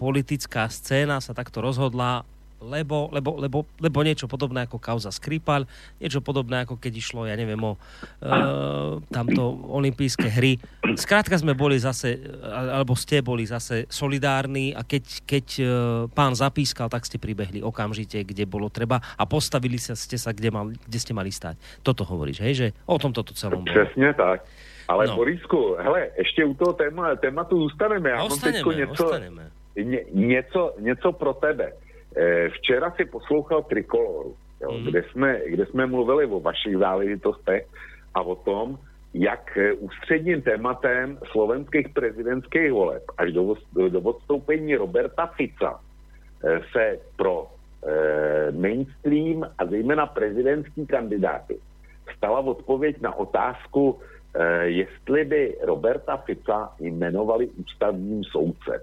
politická 0.00 0.72
scéna 0.72 1.20
sa 1.20 1.36
takto 1.36 1.60
rozhodla, 1.60 2.24
lebo, 2.60 3.08
lebo, 3.14 3.30
lebo, 3.38 3.58
lebo 3.78 3.98
niečo 4.02 4.26
podobné 4.26 4.66
ako 4.66 4.78
kauza 4.82 5.10
Skripal, 5.14 5.64
niečo 6.02 6.18
podobné 6.18 6.66
ako 6.66 6.78
keď 6.78 6.92
išlo, 6.98 7.26
ja 7.26 7.38
neviem, 7.38 7.58
o 7.62 7.74
uh, 7.74 8.98
tamto 9.08 9.42
olympijské 9.70 10.28
hry. 10.28 10.58
Skrátka 10.98 11.38
sme 11.38 11.54
boli 11.54 11.78
zase, 11.78 12.18
alebo 12.42 12.98
ste 12.98 13.22
boli 13.22 13.46
zase 13.46 13.86
solidárni 13.86 14.74
a 14.74 14.82
keď, 14.82 15.04
keď 15.22 15.46
uh, 15.60 15.68
pán 16.10 16.34
zapískal, 16.34 16.90
tak 16.90 17.06
ste 17.06 17.22
pribehli 17.22 17.62
okamžite, 17.62 18.22
kde 18.26 18.44
bolo 18.44 18.66
treba 18.70 18.98
a 19.14 19.22
postavili 19.26 19.78
sa, 19.78 19.94
ste 19.94 20.18
sa, 20.18 20.34
kde, 20.34 20.50
mal, 20.50 20.70
kde 20.74 20.98
ste 20.98 21.14
mali 21.14 21.30
stať. 21.30 21.56
Toto 21.86 22.02
hovoríš, 22.02 22.42
hej, 22.42 22.54
že 22.54 22.66
o 22.86 22.98
tom 22.98 23.14
toto 23.14 23.34
celom 23.34 23.62
bolo. 23.62 23.74
Přesně 23.74 24.14
tak. 24.14 24.44
Ale 24.88 25.06
No. 25.06 25.16
Borisku, 25.16 25.76
hele, 25.78 26.08
ještě 26.18 26.44
u 26.44 26.54
toho 26.54 26.72
téma, 26.72 27.16
tématu 27.16 27.60
zůstaneme. 27.60 28.10
Já 28.10 28.22
Ostaneme, 28.22 28.74
něco, 28.74 29.04
ostaneme. 29.04 29.50
ně, 29.76 30.00
něco, 30.12 30.74
něco 30.80 31.12
pro 31.12 31.34
tebe. 31.34 31.72
Eh, 32.18 32.48
včera 32.48 32.90
si 32.90 33.04
poslouchal 33.04 33.62
Trikoloru, 33.62 34.34
jo, 34.60 34.72
mm. 34.72 34.84
kde, 34.84 35.02
jsme, 35.02 35.40
kde 35.46 35.66
jsme 35.66 35.86
mluvili 35.86 36.26
o 36.26 36.40
vašich 36.40 36.76
záležitostech 36.76 37.66
a 38.14 38.22
o 38.22 38.34
tom, 38.34 38.78
jak 39.14 39.56
eh, 39.56 39.72
ústředním 39.72 40.42
tématem 40.42 41.18
slovenských 41.30 41.88
prezidentských 41.88 42.72
voleb 42.72 43.02
až 43.18 43.32
do, 43.32 43.54
do, 43.72 44.00
odstoupení 44.00 44.76
Roberta 44.76 45.26
Fica 45.26 45.80
eh, 46.44 46.60
se 46.72 46.98
pro 47.16 47.46
eh, 47.46 48.52
mainstream 48.52 49.46
a 49.58 49.66
zejména 49.66 50.06
prezidentský 50.06 50.86
kandidáty 50.86 51.58
stala 52.16 52.40
odpověď 52.40 53.00
na 53.00 53.14
otázku, 53.14 53.98
eh, 54.34 54.66
jestli 54.66 55.24
by 55.24 55.56
Roberta 55.62 56.16
Fica 56.16 56.72
jmenovali 56.80 57.48
ústavním 57.48 58.24
soudcem. 58.24 58.80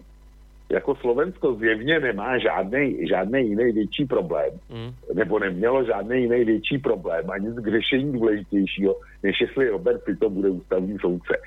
Jako 0.69 0.95
Slovensko 0.95 1.53
zjevně 1.56 2.00
nemá 2.00 2.38
žádný, 2.38 3.08
žádný 3.08 3.50
jiný 3.50 3.72
větší 3.72 4.06
problém, 4.06 4.52
Mm. 4.69 4.92
nebo 5.14 5.40
nemělo 5.40 5.84
žádný 5.85 6.22
jiný 6.22 6.44
větší 6.45 6.77
problém, 6.77 7.32
ani 7.32 7.48
k 7.48 7.68
řešení 7.68 8.14
důležitějšího, 8.14 8.95
než 9.24 9.42
jestli 9.42 9.69
Robert 9.69 10.03
Fico 10.03 10.30
bude 10.30 10.50
ústavní 10.50 10.98
soudce. 11.00 11.38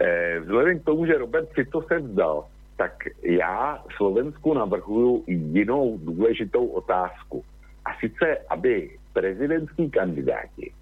Eh, 0.00 0.40
vzhledem 0.40 0.78
k 0.78 0.84
tomu, 0.84 1.06
že 1.06 1.18
Robert 1.18 1.48
Fico 1.52 1.82
se 1.82 1.98
vzdal, 1.98 2.44
tak 2.76 2.92
já 3.22 3.82
Slovensku 3.96 4.54
navrhuju 4.54 5.24
jinou 5.26 5.98
důležitou 6.02 6.66
otázku. 6.66 7.44
A 7.84 7.90
sice, 8.00 8.38
aby 8.48 8.90
prezidentský 9.12 9.90
kandidáti 9.90 10.72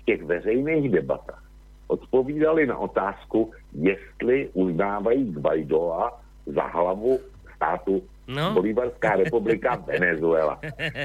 v 0.00 0.04
těch 0.04 0.22
veřejných 0.22 0.90
debatách 0.90 1.42
odpovídali 1.88 2.66
na 2.66 2.78
otázku, 2.78 3.52
jestli 3.72 4.48
uznávají 4.52 5.32
Guaidoa 5.32 6.20
za 6.46 6.62
hlavu 6.62 7.20
státu 7.56 8.02
No. 8.28 8.54
Bolívarská 8.54 9.16
republika 9.16 9.74
Venezuela. 9.86 10.58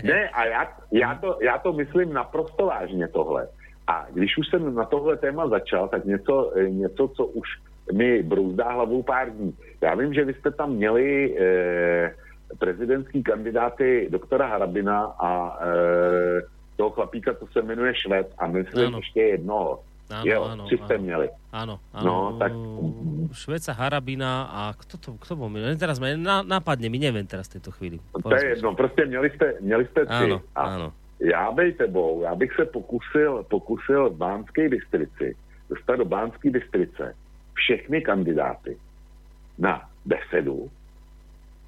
Ne, 0.03 0.29
a 0.29 0.45
já, 0.45 0.67
já, 0.91 1.15
to, 1.15 1.37
já 1.41 1.57
to 1.57 1.73
myslím 1.73 2.13
naprosto 2.13 2.65
vážně 2.65 3.07
tohle. 3.07 3.47
A 3.87 4.07
když 4.13 4.37
už 4.37 4.47
jsem 4.49 4.75
na 4.75 4.85
tohle 4.85 5.17
téma 5.17 5.47
začal, 5.47 5.87
tak 5.87 6.05
něco, 6.05 6.53
eh, 6.55 6.69
něco 6.69 7.07
co 7.07 7.25
už 7.25 7.47
mi 7.93 8.23
brouzdá 8.23 8.71
hlavou 8.71 9.03
pár 9.03 9.29
dní. 9.29 9.53
Já 9.81 9.95
vím, 9.95 10.13
že 10.13 10.25
vy 10.25 10.33
jste 10.33 10.51
tam 10.51 10.71
měli 10.71 11.37
eh, 11.39 12.15
prezidentský 12.59 13.23
kandidáty 13.23 14.07
doktora 14.11 14.47
Harabina 14.47 15.03
a 15.19 15.59
eh, 15.61 16.41
toho 16.75 16.89
chlapíka, 16.89 17.33
co 17.33 17.47
se 17.47 17.61
jmenuje 17.61 17.95
Šved 17.95 18.33
a 18.37 18.47
myslím 18.47 18.87
Áno. 18.87 18.97
ještě 18.97 19.21
jednoho. 19.21 19.79
Áno, 20.11 20.25
jo, 20.27 20.39
áno, 20.43 20.63
jste 20.67 20.95
áno. 20.99 21.03
měli. 21.03 21.27
Áno, 21.55 21.75
áno. 21.95 22.03
No, 22.03 22.15
tak- 22.35 22.57
Šveca 23.31 23.71
Harabina 23.71 24.51
a 24.51 24.61
kto 24.75 24.99
to, 24.99 25.09
kto 25.15 25.39
bol? 25.39 25.47
Len 25.47 25.79
Teraz 25.79 26.03
ma 26.03 26.11
na, 26.19 26.43
napadne 26.43 26.91
mi, 26.91 26.99
neviem 26.99 27.23
teraz 27.23 27.47
v 27.47 27.57
tejto 27.57 27.71
chvíli. 27.71 27.97
To 28.19 28.35
je 28.35 28.45
jedno, 28.59 28.75
prostě 28.75 29.05
měli 29.05 29.29
jste, 29.29 29.53
měli 29.61 29.85
jste 29.87 30.05
tři. 30.05 30.27
Áno, 30.27 30.41
a 30.55 30.61
áno. 30.67 30.87
Já 31.21 31.51
bych 31.51 31.77
tebou, 31.77 32.21
já 32.21 32.35
bych 32.35 32.53
se 32.55 32.65
pokusil, 32.65 33.45
pokusil 33.49 34.09
v 34.09 34.17
Bánské 34.17 34.69
Bystrici, 34.69 35.35
dostat 35.69 35.95
do 35.95 36.05
Bánské 36.05 36.49
Bystrice 36.49 37.15
všechny 37.53 38.01
kandidáty 38.01 38.77
na 39.59 39.81
besedu, 40.05 40.69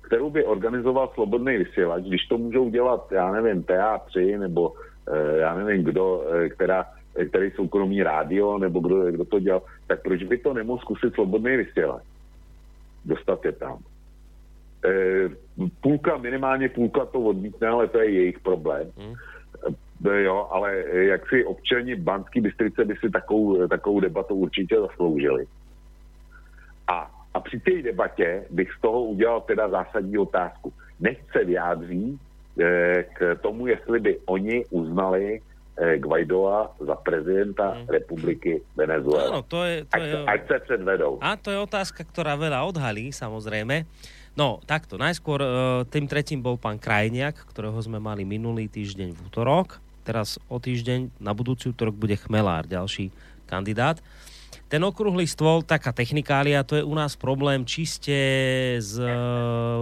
kterou 0.02 0.30
by 0.30 0.44
organizoval 0.46 1.12
Slobodný 1.14 1.58
vysílač, 1.58 2.04
když 2.04 2.26
to 2.28 2.38
můžou 2.38 2.70
dělat, 2.70 3.12
já 3.12 3.32
nevím, 3.32 3.64
TA3, 3.64 4.40
nebo 4.40 4.74
eh, 5.08 5.38
já 5.38 5.56
nevím, 5.56 5.84
kdo, 5.84 6.24
eh, 6.34 6.50
která, 6.50 6.86
eh, 7.16 7.25
který 7.25 7.51
soukromý 7.51 8.03
rádio, 8.03 8.58
nebo 8.58 8.80
kdo, 8.80 9.11
kdo 9.11 9.25
to 9.25 9.40
dělal, 9.40 9.61
tak 9.88 10.01
proč 10.01 10.24
by 10.24 10.38
to 10.38 10.53
nemohl 10.53 10.82
zkusit 10.82 11.14
Slobodný 11.14 11.58
vysílač? 11.58 12.03
Dostat 13.06 13.45
je 13.45 13.51
tam. 13.51 13.77
Eh, 14.85 15.30
půlka, 15.82 16.17
minimálně 16.17 16.69
půlka 16.69 17.06
to 17.06 17.19
odmítne, 17.19 17.67
ale 17.67 17.88
to 17.88 18.00
je 18.00 18.09
jejich 18.09 18.40
problém. 18.40 18.92
Mm. 18.98 19.14
Eh, 20.09 20.22
jo, 20.24 20.48
ale 20.51 20.83
jak 20.92 21.30
si 21.30 21.45
občani 21.45 21.95
Banský 21.95 22.42
Bystrice 22.42 22.85
by 22.85 22.95
si 22.95 23.09
takovou, 23.09 23.67
takovou 23.67 24.00
debatu 24.00 24.35
určitě 24.35 24.80
zasloužili. 24.80 25.45
A, 26.88 27.11
a 27.33 27.40
při 27.40 27.59
té 27.59 27.82
debatě 27.82 28.43
bych 28.50 28.72
z 28.72 28.82
toho 28.82 29.03
udělal 29.03 29.42
teda 29.42 29.69
zásadní 29.69 30.17
otázku. 30.17 30.74
Nech 31.00 31.17
se 31.32 31.45
vyjádří 31.45 32.19
eh, 32.59 33.06
k 33.16 33.35
tomu, 33.42 33.67
jestli 33.67 34.00
by 34.00 34.19
oni 34.25 34.66
uznali 34.69 35.42
Guaidoa 35.74 36.77
za 36.77 36.95
prezidenta 37.02 37.82
republiky 37.90 38.61
Venezuela. 38.77 39.34
Áno, 39.34 39.42
to 39.42 39.66
je... 39.66 39.82
To 39.90 39.98
Ať, 39.98 40.02
je 40.06 40.16
ať 40.30 40.42
se 40.48 40.58
předvedou. 40.69 41.18
A 41.18 41.34
to 41.34 41.50
je 41.50 41.58
otázka, 41.58 42.06
ktorá 42.06 42.38
veľa 42.38 42.61
odhalí, 42.61 43.10
samozrejme. 43.10 43.90
No, 44.38 44.61
takto. 44.66 44.98
Najskôr 44.98 45.42
e, 45.42 45.50
tým 45.90 46.06
tretím 46.06 46.42
bol 46.42 46.61
pán 46.61 46.77
Krajniak, 46.77 47.38
ktorého 47.50 47.77
sme 47.82 47.98
mali 47.98 48.22
minulý 48.26 48.69
týždeň 48.69 49.14
v 49.14 49.19
útorok. 49.30 49.82
Teraz 50.06 50.42
o 50.45 50.58
týždeň, 50.61 51.22
na 51.22 51.34
budúci 51.34 51.69
útorok 51.69 51.98
bude 51.98 52.18
Chmelár, 52.18 52.69
ďalší 52.69 53.14
kandidát. 53.50 54.02
Ten 54.74 54.82
okrúhly 54.82 55.30
stôl, 55.30 55.61
taká 55.61 55.93
technikália, 55.93 56.66
to 56.66 56.74
je 56.74 56.82
u 56.82 56.98
nás 56.98 57.14
problém 57.14 57.61
čiste 57.61 58.10
z 58.82 59.06
e, 59.06 59.14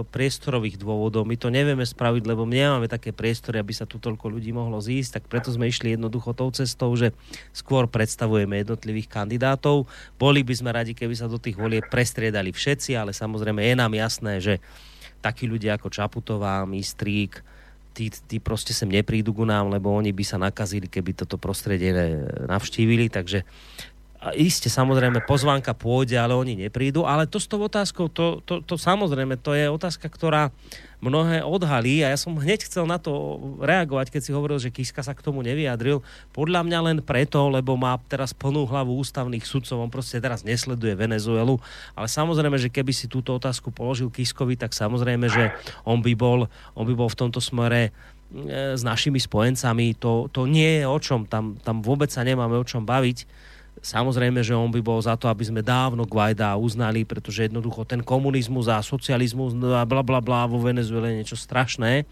priestorových 0.04 0.76
dôvodov. 0.76 1.24
My 1.24 1.32
to 1.40 1.48
nevieme 1.48 1.80
spraviť, 1.80 2.28
lebo 2.28 2.44
nemáme 2.44 2.92
také 2.92 3.08
priestory, 3.08 3.56
aby 3.56 3.72
sa 3.72 3.88
tu 3.88 3.96
toľko 3.96 4.28
ľudí 4.28 4.52
mohlo 4.52 4.76
zísť, 4.84 5.16
tak 5.16 5.24
preto 5.32 5.48
sme 5.48 5.72
išli 5.72 5.96
jednoducho 5.96 6.36
tou 6.36 6.52
cestou, 6.52 6.92
že 6.92 7.16
skôr 7.56 7.88
predstavujeme 7.88 8.60
jednotlivých 8.60 9.08
kandidátov. 9.08 9.88
Boli 10.20 10.44
by 10.44 10.60
sme 10.60 10.76
radi, 10.76 10.92
keby 10.92 11.16
sa 11.16 11.24
do 11.24 11.40
tých 11.40 11.56
volieb 11.56 11.88
prestriedali 11.88 12.52
všetci, 12.52 12.92
ale 12.92 13.16
samozrejme 13.16 13.64
je 13.64 13.72
nám 13.80 13.96
jasné, 13.96 14.44
že 14.44 14.60
takí 15.24 15.48
ľudia 15.48 15.80
ako 15.80 15.88
Čaputová, 15.88 16.68
Mistrík, 16.68 17.40
tí, 17.92 18.08
tí 18.08 18.40
proste 18.40 18.72
sem 18.72 18.88
neprídu 18.88 19.36
ku 19.36 19.44
nám, 19.44 19.68
lebo 19.68 19.92
oni 19.92 20.10
by 20.12 20.24
sa 20.24 20.40
nakazili, 20.40 20.88
keby 20.88 21.12
toto 21.12 21.36
prostredie 21.36 21.92
navštívili, 22.48 23.12
takže 23.12 23.44
a 24.22 24.30
iste 24.38 24.70
samozrejme 24.70 25.26
pozvánka 25.26 25.74
pôjde, 25.74 26.14
ale 26.14 26.38
oni 26.38 26.54
neprídu. 26.54 27.02
Ale 27.02 27.26
to 27.26 27.42
s 27.42 27.50
tou 27.50 27.58
otázkou, 27.58 28.06
to, 28.06 28.38
to, 28.46 28.62
to 28.62 28.78
samozrejme, 28.78 29.34
to 29.34 29.50
je 29.50 29.66
otázka, 29.66 30.06
ktorá 30.06 30.54
mnohé 31.02 31.42
odhalí. 31.42 32.06
A 32.06 32.14
ja 32.14 32.18
som 32.18 32.38
hneď 32.38 32.62
chcel 32.62 32.86
na 32.86 33.02
to 33.02 33.10
reagovať, 33.58 34.14
keď 34.14 34.22
si 34.22 34.30
hovoril, 34.30 34.62
že 34.62 34.70
Kiska 34.70 35.02
sa 35.02 35.18
k 35.18 35.26
tomu 35.26 35.42
nevyjadril. 35.42 36.06
Podľa 36.30 36.62
mňa 36.62 36.78
len 36.86 36.98
preto, 37.02 37.50
lebo 37.50 37.74
má 37.74 37.98
teraz 38.06 38.30
plnú 38.30 38.62
hlavu 38.62 38.94
ústavných 38.94 39.42
sudcov, 39.42 39.82
on 39.82 39.90
proste 39.90 40.22
teraz 40.22 40.46
nesleduje 40.46 40.94
Venezuelu, 40.94 41.58
ale 41.98 42.06
samozrejme, 42.06 42.54
že 42.62 42.70
keby 42.70 42.94
si 42.94 43.10
túto 43.10 43.34
otázku 43.34 43.74
položil 43.74 44.06
Kiskovi, 44.06 44.54
tak 44.54 44.70
samozrejme, 44.70 45.26
že 45.26 45.50
on 45.82 45.98
by 45.98 46.14
bol, 46.14 46.46
on 46.78 46.84
by 46.86 46.94
bol 46.94 47.10
v 47.10 47.18
tomto 47.18 47.42
smere 47.42 47.90
e, 47.90 48.78
s 48.78 48.86
našimi 48.86 49.18
spojencami, 49.18 49.98
to, 49.98 50.30
to 50.30 50.46
nie 50.46 50.78
je 50.78 50.84
o 50.86 50.98
čom, 51.02 51.26
tam, 51.26 51.58
tam 51.58 51.82
vôbec 51.82 52.14
sa 52.14 52.22
nemáme 52.22 52.54
o 52.54 52.62
čom 52.62 52.86
baviť 52.86 53.50
Samozrejme, 53.80 54.44
že 54.44 54.52
on 54.52 54.68
by 54.68 54.84
bol 54.84 55.00
za 55.00 55.16
to, 55.16 55.26
aby 55.26 55.48
sme 55.48 55.64
dávno 55.64 56.04
Guaida 56.04 56.54
uznali, 56.60 57.02
pretože 57.08 57.48
jednoducho 57.48 57.88
ten 57.88 58.04
komunizmus 58.04 58.68
a 58.68 58.84
socializmus 58.84 59.56
a 59.58 59.82
bla 59.88 60.04
bla 60.04 60.20
bla 60.20 60.44
vo 60.44 60.60
Venezuele 60.60 61.10
je 61.10 61.18
niečo 61.24 61.38
strašné. 61.40 62.04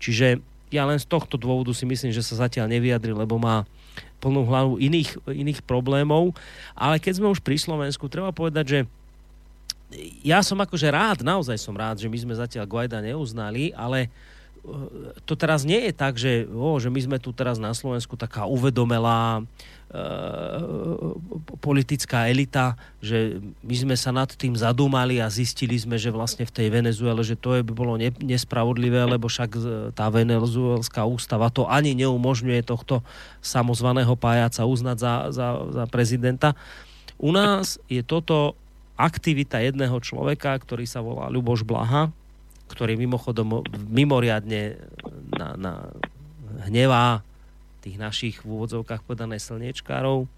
Čiže 0.00 0.42
ja 0.72 0.88
len 0.88 0.96
z 0.96 1.06
tohto 1.06 1.36
dôvodu 1.36 1.70
si 1.76 1.84
myslím, 1.84 2.10
že 2.10 2.24
sa 2.24 2.48
zatiaľ 2.48 2.72
nevyjadri, 2.72 3.12
lebo 3.12 3.36
má 3.36 3.68
plnú 4.24 4.48
hlavu 4.48 4.80
iných, 4.80 5.20
iných 5.28 5.60
problémov. 5.68 6.32
Ale 6.72 6.96
keď 6.96 7.20
sme 7.20 7.28
už 7.28 7.44
pri 7.44 7.60
Slovensku, 7.60 8.08
treba 8.08 8.32
povedať, 8.32 8.64
že 8.64 8.80
ja 10.24 10.40
som 10.40 10.56
akože 10.56 10.88
rád, 10.88 11.18
naozaj 11.20 11.60
som 11.60 11.76
rád, 11.76 12.00
že 12.00 12.08
my 12.08 12.16
sme 12.16 12.34
zatiaľ 12.34 12.64
Guaida 12.64 13.04
neuznali, 13.04 13.76
ale 13.76 14.08
to 15.26 15.34
teraz 15.34 15.66
nie 15.66 15.90
je 15.90 15.92
tak, 15.92 16.14
že, 16.14 16.46
o, 16.46 16.78
že 16.78 16.86
my 16.86 17.00
sme 17.02 17.18
tu 17.18 17.34
teraz 17.34 17.58
na 17.58 17.74
Slovensku 17.74 18.14
taká 18.14 18.46
uvedomelá 18.46 19.42
e, 19.42 19.44
politická 21.60 22.32
elita, 22.32 22.80
že 23.04 23.44
my 23.60 23.76
sme 23.76 23.96
sa 23.96 24.08
nad 24.08 24.26
tým 24.32 24.56
zadúmali 24.56 25.20
a 25.20 25.28
zistili 25.28 25.76
sme, 25.76 26.00
že 26.00 26.08
vlastne 26.08 26.48
v 26.48 26.54
tej 26.54 26.68
Venezuele, 26.72 27.20
že 27.20 27.36
to 27.36 27.60
je, 27.60 27.60
by 27.60 27.72
bolo 27.76 28.00
ne, 28.00 28.08
nespravodlivé, 28.24 29.04
lebo 29.04 29.28
však 29.28 29.50
tá 29.92 30.08
venezuelská 30.08 31.04
ústava 31.04 31.52
to 31.52 31.68
ani 31.68 31.92
neumožňuje 31.92 32.64
tohto 32.64 33.04
samozvaného 33.44 34.16
pájaca 34.16 34.64
uznať 34.64 34.96
za, 34.96 35.14
za, 35.28 35.48
za 35.68 35.84
prezidenta. 35.92 36.56
U 37.20 37.28
nás 37.28 37.76
je 37.92 38.00
toto 38.00 38.56
aktivita 38.96 39.60
jedného 39.60 40.00
človeka, 40.00 40.56
ktorý 40.56 40.88
sa 40.88 41.04
volá 41.04 41.28
Ľuboš 41.28 41.68
Blaha, 41.68 42.08
ktorý 42.72 42.96
mimochodom 42.96 43.60
mimoriadne 43.92 44.80
na, 45.36 45.48
na 45.60 45.72
hnevá 46.64 47.20
tých 47.82 47.98
našich 47.98 48.46
v 48.46 48.54
úvodzovkách 48.54 49.02
podané 49.02 49.42
slniečkárov, 49.42 50.30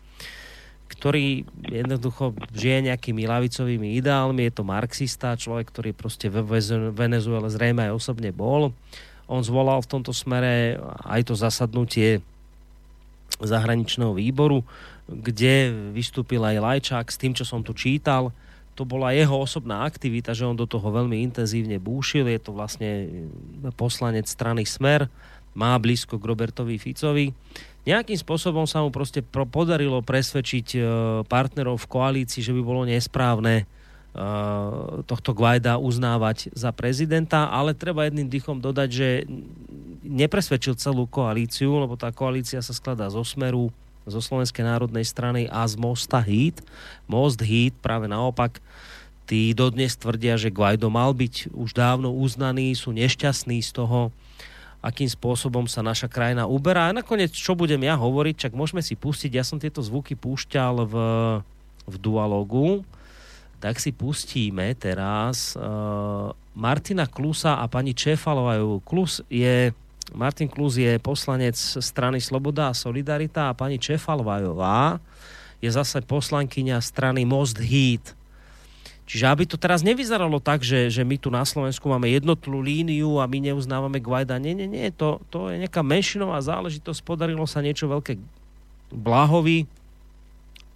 ktorý 0.89 1.45
jednoducho 1.69 2.33
žije 2.53 2.93
nejakými 2.93 3.25
lavicovými 3.29 4.01
ideálmi, 4.01 4.49
je 4.49 4.53
to 4.53 4.65
marxista, 4.65 5.37
človek, 5.37 5.69
ktorý 5.69 5.91
proste 5.93 6.33
v 6.33 6.45
Venezuele 6.93 7.49
zrejme 7.53 7.89
aj 7.89 7.97
osobne 7.97 8.33
bol. 8.33 8.73
On 9.29 9.41
zvolal 9.41 9.81
v 9.81 9.91
tomto 9.91 10.13
smere 10.13 10.81
aj 11.05 11.29
to 11.29 11.35
zasadnutie 11.37 12.21
zahraničného 13.41 14.13
výboru, 14.15 14.63
kde 15.09 15.73
vystúpil 15.93 16.41
aj 16.45 16.61
Lajčák 16.61 17.07
s 17.09 17.21
tým, 17.21 17.33
čo 17.37 17.45
som 17.45 17.61
tu 17.61 17.77
čítal, 17.77 18.33
to 18.75 18.83
bola 18.83 19.15
jeho 19.15 19.39
osobná 19.39 19.87
aktivita, 19.87 20.35
že 20.35 20.51
on 20.51 20.59
do 20.59 20.67
toho 20.67 20.91
veľmi 20.91 21.23
intenzívne 21.23 21.79
búšil. 21.79 22.27
Je 22.27 22.43
to 22.43 22.51
vlastne 22.51 23.07
poslanec 23.79 24.27
strany 24.27 24.67
Smer, 24.67 25.07
má 25.55 25.75
blízko 25.79 26.19
k 26.19 26.29
Robertovi 26.29 26.77
Ficovi. 26.77 27.31
Nejakým 27.85 28.17
spôsobom 28.17 28.65
sa 28.65 28.81
mu 28.81 28.89
proste 28.89 29.21
podarilo 29.25 30.01
presvedčiť 30.01 30.67
e, 30.75 30.81
partnerov 31.29 31.85
v 31.85 31.91
koalícii, 31.91 32.41
že 32.41 32.57
by 32.57 32.63
bolo 32.65 32.89
nesprávne 32.89 33.55
e, 33.61 33.65
tohto 35.05 35.37
Guaida 35.37 35.77
uznávať 35.77 36.49
za 36.57 36.73
prezidenta, 36.73 37.53
ale 37.53 37.77
treba 37.77 38.09
jedným 38.09 38.33
dychom 38.33 38.57
dodať, 38.57 38.89
že 38.89 39.09
nepresvedčil 40.01 40.81
celú 40.81 41.05
koalíciu, 41.05 41.77
lebo 41.77 41.97
tá 42.01 42.09
koalícia 42.09 42.65
sa 42.65 42.73
skladá 42.73 43.05
zo 43.13 43.21
Smeru, 43.21 43.69
zo 44.09 44.21
Slovenskej 44.21 44.65
národnej 44.65 45.05
strany 45.05 45.49
a 45.53 45.65
z 45.69 45.77
Mosta 45.77 46.25
Hit. 46.25 46.65
Most 47.05 47.41
Hit 47.45 47.77
práve 47.85 48.09
naopak 48.09 48.65
tí 49.25 49.57
dodnes 49.57 49.97
tvrdia, 49.97 50.37
že 50.37 50.53
Guaido 50.53 50.93
mal 50.93 51.17
byť 51.17 51.53
už 51.53 51.73
dávno 51.73 52.13
uznaný, 52.13 52.77
sú 52.77 52.93
nešťastní 52.93 53.65
z 53.65 53.71
toho, 53.73 54.13
akým 54.85 55.09
spôsobom 55.09 55.65
sa 55.65 55.81
naša 55.81 56.13
krajina 56.13 56.45
uberá. 56.45 56.93
A 56.93 56.97
nakoniec, 56.97 57.33
čo 57.33 57.57
budem 57.57 57.81
ja 57.81 57.97
hovoriť, 57.97 58.37
čak 58.37 58.53
môžeme 58.53 58.85
si 58.85 58.93
pustiť, 58.93 59.33
ja 59.33 59.41
som 59.41 59.57
tieto 59.57 59.81
zvuky 59.81 60.13
púšťal 60.13 60.85
v, 60.85 60.95
v 61.89 61.95
dualogu, 61.97 62.85
tak 63.65 63.81
si 63.81 63.97
pustíme 63.97 64.77
teraz 64.77 65.57
uh, 65.57 66.29
Martina 66.53 67.09
Klusa 67.09 67.57
a 67.57 67.65
pani 67.65 67.97
Čefalová. 67.97 68.61
Klus 68.85 69.25
je 69.33 69.73
Martin 70.13 70.53
Klus 70.53 70.77
je 70.77 71.01
poslanec 71.01 71.57
strany 71.57 72.21
Sloboda 72.21 72.69
a 72.69 72.77
Solidarita 72.77 73.49
a 73.49 73.57
pani 73.57 73.81
Čefalvajová 73.81 75.01
je 75.65 75.71
zase 75.73 76.05
poslankyňa 76.05 76.77
strany 76.85 77.25
Most 77.25 77.57
Heat. 77.57 78.13
Čiže 79.05 79.29
aby 79.29 79.45
to 79.45 79.61
teraz 79.61 79.85
nevyzeralo 79.85 80.41
tak, 80.41 80.65
že, 80.65 80.89
že 80.89 81.05
my 81.05 81.21
tu 81.21 81.29
na 81.29 81.45
Slovensku 81.45 81.85
máme 81.93 82.09
jednotlú 82.09 82.65
líniu 82.65 83.21
a 83.21 83.29
my 83.29 83.53
neuznávame 83.53 84.01
Guaida. 84.01 84.41
Nie, 84.41 84.57
nie, 84.57 84.65
nie, 84.65 84.89
to, 84.97 85.21
to 85.29 85.53
je 85.53 85.61
nejaká 85.61 85.85
menšinová 85.85 86.41
záležitosť, 86.41 87.05
podarilo 87.05 87.45
sa 87.45 87.61
niečo 87.61 87.85
veľké 87.85 88.17
Blahovi, 88.89 89.69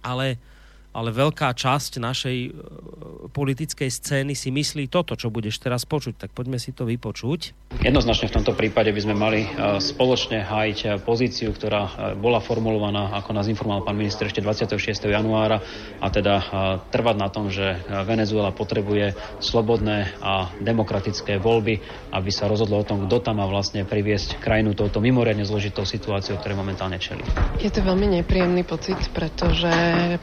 ale 0.05 0.37
ale 0.89 1.13
veľká 1.13 1.53
časť 1.53 2.01
našej 2.01 2.37
e, 2.49 2.51
politickej 3.29 3.89
scény 3.93 4.33
si 4.33 4.49
myslí 4.49 4.89
toto, 4.89 5.13
čo 5.13 5.29
budeš 5.29 5.61
teraz 5.61 5.85
počuť. 5.85 6.25
Tak 6.25 6.29
poďme 6.33 6.57
si 6.57 6.73
to 6.73 6.89
vypočuť. 6.89 7.53
Jednoznačne 7.85 8.33
v 8.33 8.35
tomto 8.41 8.57
prípade 8.57 8.89
by 8.89 9.01
sme 9.05 9.15
mali 9.15 9.45
e, 9.45 9.49
spoločne 9.77 10.41
hájiť 10.41 10.79
e, 10.81 10.87
pozíciu, 11.05 11.53
ktorá 11.53 12.17
bola 12.17 12.41
formulovaná, 12.41 13.13
ako 13.21 13.37
nás 13.37 13.45
informoval 13.45 13.85
pán 13.85 14.01
minister 14.01 14.25
ešte 14.25 14.41
26. 14.41 15.09
januára, 15.09 15.61
a 15.99 16.07
teda 16.09 16.41
trvať 16.89 17.15
na 17.19 17.27
tom, 17.29 17.51
že 17.51 17.81
Venezuela 18.07 18.55
potrebuje 18.55 19.13
slobodné 19.43 20.15
a 20.23 20.51
demokratické 20.63 21.37
voľby, 21.37 21.79
aby 22.15 22.29
sa 22.31 22.47
rozhodlo 22.47 22.81
o 22.81 22.87
tom, 22.87 23.05
kto 23.05 23.19
tam 23.21 23.43
má 23.43 23.45
vlastne 23.45 23.83
priviesť 23.83 24.39
krajinu 24.39 24.73
touto 24.73 25.03
mimoriadne 25.03 25.43
zložitou 25.43 25.83
situáciou, 25.83 26.39
ktoré 26.39 26.55
momentálne 26.55 26.97
čelí. 26.97 27.21
Je 27.59 27.69
to 27.69 27.83
veľmi 27.83 28.19
nepríjemný 28.21 28.63
pocit, 28.63 28.97
pretože 29.11 29.69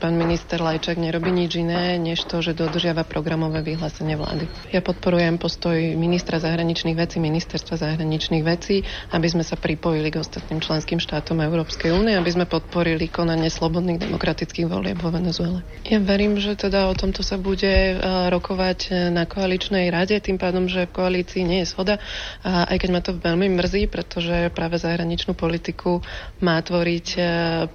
pán 0.00 0.16
minister 0.16 0.55
minister 0.56 0.72
Lajčák 0.72 0.96
nerobí 0.96 1.28
nič 1.36 1.52
iné, 1.60 2.00
než 2.00 2.24
to, 2.24 2.40
že 2.40 2.56
dodržiava 2.56 3.04
programové 3.04 3.60
vyhlásenie 3.60 4.16
vlády. 4.16 4.48
Ja 4.72 4.80
podporujem 4.80 5.36
postoj 5.36 5.76
ministra 6.00 6.40
zahraničných 6.40 6.96
vecí, 6.96 7.20
ministerstva 7.20 7.76
zahraničných 7.76 8.40
vecí, 8.40 8.80
aby 9.12 9.26
sme 9.28 9.44
sa 9.44 9.60
pripojili 9.60 10.08
k 10.08 10.16
ostatným 10.24 10.64
členským 10.64 10.96
štátom 10.96 11.44
Európskej 11.44 11.92
únie, 11.92 12.16
aby 12.16 12.32
sme 12.32 12.48
podporili 12.48 13.04
konanie 13.12 13.52
slobodných 13.52 14.00
demokratických 14.08 14.64
volieb 14.64 14.96
vo 14.96 15.12
Venezuele. 15.12 15.60
Ja 15.84 16.00
verím, 16.00 16.40
že 16.40 16.56
teda 16.56 16.88
o 16.88 16.96
tomto 16.96 17.20
sa 17.20 17.36
bude 17.36 17.68
e, 17.68 17.94
rokovať 18.32 19.12
na 19.12 19.28
koaličnej 19.28 19.92
rade, 19.92 20.16
tým 20.24 20.40
pádom, 20.40 20.72
že 20.72 20.88
v 20.88 20.96
koalícii 20.96 21.44
nie 21.44 21.60
je 21.60 21.68
schoda, 21.68 22.00
a 22.40 22.64
aj 22.72 22.80
keď 22.80 22.88
ma 22.96 23.04
to 23.04 23.12
veľmi 23.12 23.52
mrzí, 23.60 23.92
pretože 23.92 24.48
práve 24.56 24.80
zahraničnú 24.80 25.36
politiku 25.36 26.00
má 26.40 26.56
tvoriť 26.64 27.06
e, 27.12 27.20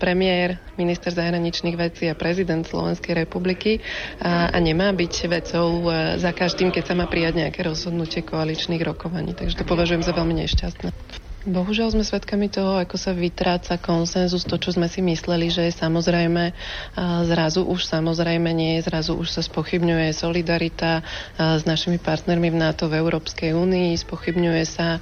premiér, 0.02 0.58
minister 0.82 1.14
zahraničných 1.14 1.78
vecí 1.78 2.10
a 2.10 2.18
prezident 2.18 2.71
Slovenskej 2.72 3.14
republiky 3.14 3.84
a, 4.24 4.48
a 4.50 4.58
nemá 4.64 4.96
byť 4.96 5.14
vecou 5.28 5.92
e, 5.92 6.16
za 6.16 6.32
každým, 6.32 6.72
keď 6.72 6.84
sa 6.88 6.96
má 6.96 7.06
prijať 7.12 7.44
nejaké 7.44 7.68
rozhodnutie 7.68 8.24
koaličných 8.24 8.82
rokovaní. 8.82 9.36
Takže 9.36 9.60
to 9.60 9.68
považujem 9.68 10.02
za 10.02 10.16
veľmi 10.16 10.40
nešťastné. 10.48 11.20
Bohužiaľ 11.42 11.98
sme 11.98 12.06
svedkami 12.06 12.54
toho, 12.54 12.78
ako 12.78 13.02
sa 13.02 13.18
vytráca 13.18 13.74
konsenzus, 13.82 14.46
to, 14.46 14.62
čo 14.62 14.78
sme 14.78 14.86
si 14.86 15.02
mysleli, 15.02 15.50
že 15.50 15.66
je 15.66 15.74
samozrejme, 15.74 16.54
zrazu 17.26 17.66
už 17.66 17.82
samozrejme 17.90 18.46
nie 18.54 18.78
je, 18.78 18.86
zrazu 18.86 19.18
už 19.18 19.34
sa 19.34 19.42
spochybňuje 19.42 20.14
solidarita 20.14 21.02
s 21.42 21.66
našimi 21.66 21.98
partnermi 21.98 22.54
v 22.54 22.62
NATO 22.62 22.86
v 22.86 23.02
Európskej 23.02 23.58
únii, 23.58 23.98
spochybňuje 23.98 24.64
sa 24.70 25.02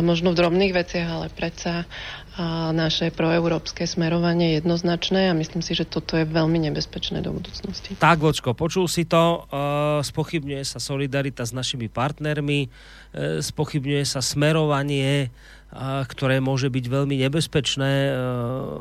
možno 0.00 0.32
v 0.32 0.40
drobných 0.40 0.72
veciach, 0.72 1.08
ale 1.20 1.26
predsa 1.28 1.84
a 2.32 2.72
naše 2.72 3.12
proeurópske 3.12 3.84
smerovanie 3.84 4.56
jednoznačné 4.56 5.28
a 5.28 5.36
myslím 5.36 5.60
si, 5.60 5.76
že 5.76 5.84
toto 5.84 6.16
je 6.16 6.24
veľmi 6.24 6.64
nebezpečné 6.70 7.20
do 7.20 7.36
budúcnosti. 7.36 7.92
Tak, 8.00 8.24
Vočko, 8.24 8.56
počul 8.56 8.88
si 8.88 9.04
to, 9.04 9.44
uh, 9.44 10.00
spochybňuje 10.00 10.64
sa 10.64 10.80
solidarita 10.80 11.44
s 11.44 11.52
našimi 11.52 11.92
partnermi, 11.92 12.68
uh, 12.68 13.44
spochybňuje 13.44 14.04
sa 14.08 14.24
smerovanie, 14.24 15.28
uh, 15.28 16.08
ktoré 16.08 16.40
môže 16.40 16.72
byť 16.72 16.84
veľmi 16.88 17.20
nebezpečné. 17.20 17.92
Uh, 18.16 18.80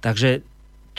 takže 0.00 0.40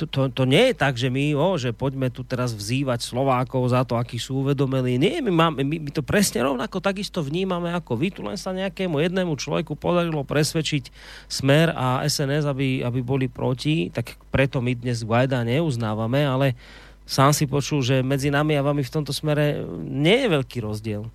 to, 0.02 0.10
to, 0.10 0.22
to 0.34 0.44
nie 0.50 0.74
je 0.74 0.76
tak, 0.78 0.98
že 0.98 1.14
my, 1.14 1.38
o, 1.38 1.54
že 1.62 1.70
poďme 1.70 2.10
tu 2.10 2.26
teraz 2.26 2.58
vzývať 2.58 3.06
Slovákov 3.06 3.70
za 3.70 3.86
to, 3.86 3.94
akí 3.94 4.18
sú 4.18 4.42
uvedomení. 4.42 4.98
Nie, 4.98 5.22
my, 5.22 5.30
máme, 5.30 5.62
my, 5.62 5.78
my 5.78 5.92
to 5.94 6.02
presne 6.02 6.42
rovnako 6.42 6.82
takisto 6.82 7.22
vnímame 7.22 7.70
ako 7.70 7.94
vy. 7.94 8.10
Tu 8.10 8.26
len 8.26 8.34
sa 8.34 8.50
nejakému 8.50 8.98
jednému 8.98 9.38
človeku 9.38 9.78
podarilo 9.78 10.26
presvedčiť 10.26 10.90
Smer 11.30 11.78
a 11.78 12.02
SNS, 12.02 12.50
aby, 12.50 12.82
aby 12.82 13.00
boli 13.06 13.30
proti, 13.30 13.94
tak 13.94 14.18
preto 14.34 14.58
my 14.58 14.74
dnes 14.74 15.06
Guaida 15.06 15.46
neuznávame, 15.46 16.26
ale 16.26 16.58
sám 17.06 17.30
si 17.38 17.46
počul, 17.46 17.86
že 17.86 18.02
medzi 18.02 18.34
nami 18.34 18.58
a 18.58 18.66
vami 18.66 18.82
v 18.82 18.94
tomto 18.98 19.14
smere 19.14 19.62
nie 19.86 20.26
je 20.26 20.28
veľký 20.34 20.66
rozdiel. 20.66 21.06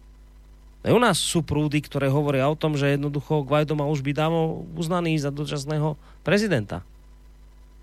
Aj 0.86 0.94
u 0.94 1.02
nás 1.02 1.18
sú 1.18 1.42
prúdy, 1.42 1.82
ktoré 1.82 2.06
hovoria 2.06 2.46
o 2.46 2.54
tom, 2.54 2.78
že 2.78 2.94
jednoducho 2.94 3.42
Guaido 3.42 3.74
má 3.74 3.90
už 3.90 4.06
byť 4.06 4.14
dávno 4.14 4.62
uznaný 4.78 5.18
za 5.18 5.34
dočasného 5.34 5.98
prezidenta. 6.22 6.86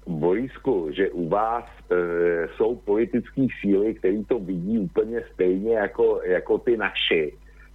Borisku, 0.07 0.91
že 0.91 1.09
u 1.09 1.29
vás 1.29 1.65
e, 1.91 1.95
jsou 2.55 2.75
politické 2.75 3.47
síly, 3.61 3.93
které 3.93 4.23
to 4.23 4.39
vidí 4.39 4.79
úplně 4.79 5.21
stejně 5.33 5.73
jako, 5.75 6.21
jako 6.23 6.57
ty 6.57 6.77
naše. 6.77 7.27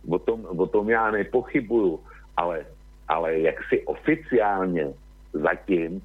O 0.09 0.19
tom, 0.19 0.47
o 0.57 0.67
tom 0.67 0.91
já 0.91 1.11
nepochybuju, 1.11 2.01
ale, 2.37 2.67
ale 3.09 3.39
jak 3.39 3.57
si 3.69 3.83
oficiálně 3.87 4.93
zatím 5.33 6.03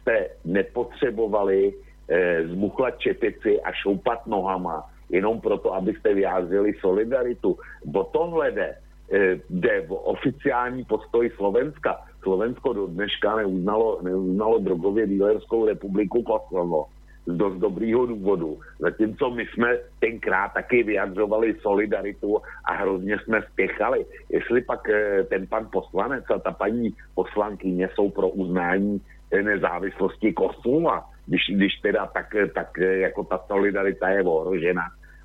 jste 0.00 0.28
nepotřebovali 0.44 1.74
eh, 2.08 2.48
zmuchlat 2.48 2.98
čepici 2.98 3.60
a 3.62 3.72
šoupat 3.72 4.26
nohama, 4.26 4.90
jenom 5.10 5.40
proto, 5.40 5.74
abyste 5.74 6.14
vyjádřili 6.14 6.74
solidaritu. 6.80 7.58
Bo 7.84 8.04
tohle 8.04 8.50
jde, 8.50 8.76
eh, 9.12 9.40
jde 9.50 9.86
o 9.88 9.94
oficiální 9.94 10.84
postoj 10.84 11.30
Slovenska. 11.36 12.06
Slovensko 12.26 12.72
do 12.72 12.86
dneška 12.86 13.36
neuznalo, 13.36 14.02
neuznalo 14.02 14.58
drogově 14.58 15.06
dílerskou 15.06 15.66
republiku 15.66 16.22
Kosovo 16.22 16.86
z 17.26 17.32
dost 17.32 17.54
dobrýho 17.58 18.06
důvodu. 18.06 18.58
Zatímco 18.78 19.30
my 19.30 19.46
jsme 19.46 19.78
tenkrát 20.00 20.48
taky 20.48 20.82
vyjadřovali 20.82 21.54
solidaritu 21.62 22.42
a 22.64 22.72
hrozně 22.74 23.18
jsme 23.18 23.42
spěchali. 23.52 24.06
Jestli 24.30 24.62
pak 24.62 24.88
eh, 24.88 25.24
ten 25.24 25.46
pan 25.46 25.68
poslanec 25.72 26.24
a 26.34 26.38
ta 26.38 26.50
paní 26.50 26.94
poslankyně 27.14 27.88
jsou 27.94 28.10
pro 28.10 28.28
uznání 28.28 29.00
eh, 29.30 29.42
nezávislosti 29.42 30.32
Kosova, 30.32 31.06
když, 31.26 31.42
když 31.54 31.72
teda 31.82 32.06
tak, 32.06 32.34
eh, 32.34 32.46
tak 32.46 32.78
jako 32.78 33.24
ta 33.24 33.38
solidarita 33.46 34.08
je 34.08 34.22
ohrožena 34.22 34.82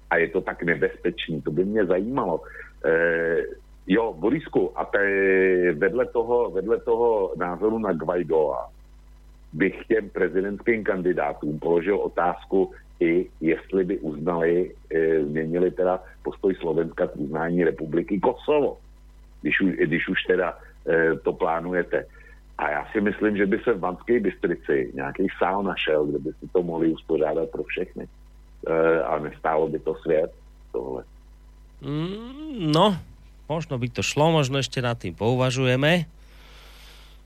a 0.10 0.18
je 0.18 0.28
to 0.30 0.42
tak 0.42 0.64
nebezpečný, 0.64 1.42
to 1.42 1.52
by 1.52 1.66
mě 1.66 1.86
zajímalo. 1.86 2.42
Eh, 2.86 3.42
jo, 3.92 4.14
Borisku, 4.14 4.72
a 4.76 4.86
te, 4.86 5.04
vedle, 5.74 6.06
toho, 6.06 6.50
vedle 6.52 6.80
toho 6.80 7.34
názoru 7.36 7.80
na 7.80 7.94
Guaidoa, 7.94 8.70
bych 9.54 9.76
těm 9.88 10.10
prezidentským 10.10 10.84
kandidátům 10.84 11.60
položil 11.60 11.98
otázku 11.98 12.72
i 13.00 13.30
jestli 13.42 13.84
by 13.84 14.00
uznali, 14.00 14.72
e, 14.94 15.24
změnili 15.26 15.72
teda 15.72 16.00
postoj 16.24 16.56
Slovenska 16.56 17.08
k 17.08 17.16
uznání 17.16 17.64
republiky 17.64 18.20
Kosovo, 18.20 18.78
když 19.42 19.62
už, 19.62 19.72
když 19.72 20.08
už 20.08 20.24
teda 20.24 20.58
e, 20.88 21.16
to 21.16 21.34
plánujete. 21.34 22.06
A 22.58 22.70
já 22.72 22.88
si 22.92 23.02
myslím, 23.02 23.38
že 23.38 23.46
by 23.46 23.60
se 23.60 23.74
v 23.74 23.80
Banské 23.80 24.20
Bystrici 24.20 24.92
nějaký 24.94 25.28
sál 25.38 25.64
našel, 25.64 26.06
kde 26.06 26.20
by 26.20 26.30
si 26.40 26.48
to 26.54 26.64
mohli 26.64 26.94
uspořádat 26.94 27.50
pro 27.50 27.64
všechny. 27.64 28.08
E, 28.68 29.02
a 29.04 29.20
nestálo 29.20 29.68
by 29.68 29.80
to 29.80 29.96
svět, 29.96 30.32
tohle. 30.72 31.04
Mm, 31.82 32.72
no, 32.72 32.98
možno 33.52 33.76
by 33.76 33.88
to 33.92 34.00
šlo, 34.00 34.32
možno 34.32 34.64
ešte 34.64 34.80
nad 34.80 34.96
tým 34.96 35.12
pouvažujeme. 35.12 36.08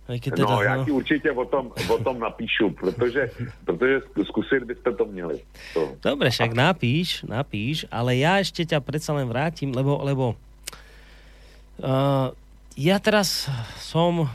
Aj 0.05 0.21
keď 0.21 0.31
teda, 0.37 0.53
no, 0.53 0.61
já 0.61 0.85
ti 0.85 0.91
určitě 0.91 1.31
o 1.31 1.45
tom, 1.45 1.73
o 1.89 1.97
tom 1.97 2.19
napíšu, 2.19 2.69
protože, 2.69 3.29
protože 3.65 4.01
zkusit 4.29 4.63
byste 4.63 4.93
to 4.93 5.05
měli. 5.05 5.41
To. 5.73 5.97
Dobre, 6.01 6.29
však 6.29 6.53
napíš, 6.53 7.25
napíš, 7.25 7.89
ale 7.89 8.21
ja 8.21 8.37
ešte 8.37 8.69
ťa 8.69 8.85
predsa 8.85 9.17
len 9.17 9.25
vrátim, 9.25 9.73
lebo, 9.73 9.97
lebo 10.05 10.25
uh, 11.81 12.29
ja 12.77 13.01
teraz 13.01 13.49
som, 13.81 14.29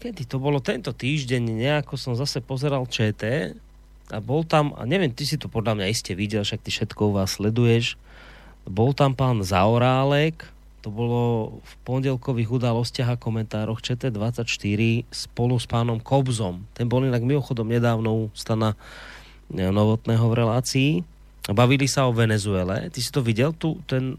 kedy 0.00 0.24
to 0.24 0.40
bolo 0.40 0.64
tento 0.64 0.96
týždeň, 0.96 1.60
nejako 1.60 2.00
som 2.00 2.16
zase 2.16 2.40
pozeral 2.40 2.88
ČT 2.88 3.52
a 4.08 4.16
bol 4.16 4.48
tam, 4.48 4.72
a 4.80 4.88
neviem, 4.88 5.12
ty 5.12 5.28
si 5.28 5.36
to 5.36 5.52
podľa 5.52 5.76
mňa 5.76 5.92
iste 5.92 6.16
videl, 6.16 6.40
však 6.40 6.64
ty 6.64 6.72
všetko 6.72 7.12
u 7.12 7.20
vás 7.20 7.36
sleduješ, 7.36 8.00
bol 8.64 8.96
tam 8.96 9.12
pán 9.12 9.44
Zaorálek, 9.44 10.48
to 10.82 10.90
bolo 10.90 11.22
v 11.62 11.72
pondelkových 11.86 12.50
udalostiach 12.50 13.14
a 13.14 13.20
komentároch 13.20 13.78
ČT24 13.78 15.06
spolu 15.14 15.54
s 15.54 15.70
pánom 15.70 16.02
Kobzom. 16.02 16.66
Ten 16.74 16.90
bol 16.90 17.06
inak 17.06 17.22
mimochodom 17.22 17.70
nedávno 17.70 18.26
u 18.26 18.34
stana 18.34 18.74
e, 19.54 19.70
Novotného 19.70 20.26
v 20.26 20.34
relácii. 20.34 20.90
Bavili 21.54 21.86
sa 21.86 22.10
o 22.10 22.12
Venezuele. 22.14 22.90
Ty 22.90 22.98
si 22.98 23.10
to 23.14 23.22
videl, 23.22 23.54
tu, 23.54 23.78
ten, 23.86 24.18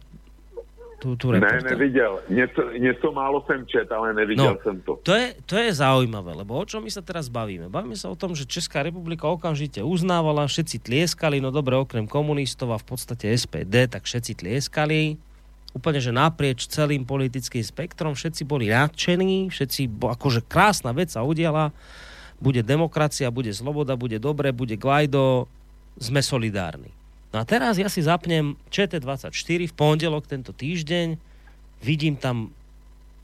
tú, 1.03 1.19
tú 1.19 1.35
Ne, 1.35 1.59
neviděl. 1.63 2.19
Něco, 2.31 2.61
něco 2.79 3.11
málo 3.11 3.43
jsem 3.43 3.67
čet, 3.67 3.91
ale 3.91 4.13
neviděl 4.13 4.57
jsem 4.63 4.81
to. 4.81 4.99
To 5.03 5.11
je, 5.11 5.35
to 5.45 5.55
je 5.59 5.73
zaujímavé, 5.73 6.31
lebo 6.31 6.55
o 6.55 6.63
čom 6.63 6.79
my 6.79 6.91
sa 6.91 7.03
teraz 7.03 7.27
bavíme? 7.27 7.67
Bavíme 7.67 7.99
sa 7.99 8.07
o 8.07 8.15
tom, 8.15 8.31
že 8.31 8.47
Česká 8.47 8.79
republika 8.87 9.27
okamžite 9.27 9.83
uznávala, 9.83 10.47
všetci 10.47 10.79
tlieskali, 10.79 11.43
no 11.43 11.51
dobre, 11.51 11.75
okrem 11.75 12.07
komunistov 12.07 12.71
a 12.71 12.79
v 12.79 12.95
podstate 12.95 13.35
SPD, 13.35 13.91
tak 13.91 14.07
všetci 14.07 14.39
tlieskali. 14.39 15.19
Úplne, 15.73 15.99
že 15.99 16.13
naprieč 16.13 16.69
celým 16.69 17.01
politickým 17.01 17.65
spektrom. 17.65 18.13
Všetci 18.13 18.45
boli 18.45 18.69
nadšení, 18.69 19.49
všetci, 19.49 19.89
akože 19.89 20.45
krásna 20.45 20.93
vec 20.93 21.09
sa 21.09 21.25
udiala, 21.25 21.73
bude 22.37 22.61
demokracia, 22.61 23.33
bude 23.33 23.49
sloboda, 23.49 23.97
bude 23.97 24.21
dobre, 24.21 24.53
bude 24.53 24.77
Guaido, 24.77 25.49
sme 25.97 26.21
solidárni. 26.21 26.93
No 27.33 27.41
a 27.41 27.43
teraz 27.49 27.81
ja 27.81 27.89
si 27.89 28.05
zapnem 28.05 28.53
ČT24 28.69 29.33
v 29.65 29.73
pondelok 29.73 30.29
tento 30.29 30.53
týždeň, 30.53 31.17
vidím 31.81 32.13
tam 32.13 32.53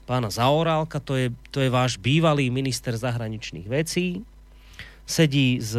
pána 0.10 0.34
Zaorálka, 0.34 0.98
to 0.98 1.14
je, 1.14 1.28
to 1.53 1.61
je 1.61 1.69
váš 1.69 2.02
bývalý 2.02 2.50
minister 2.50 2.98
zahraničných 2.98 3.69
vecí, 3.69 4.26
sedí 5.06 5.61
s, 5.61 5.78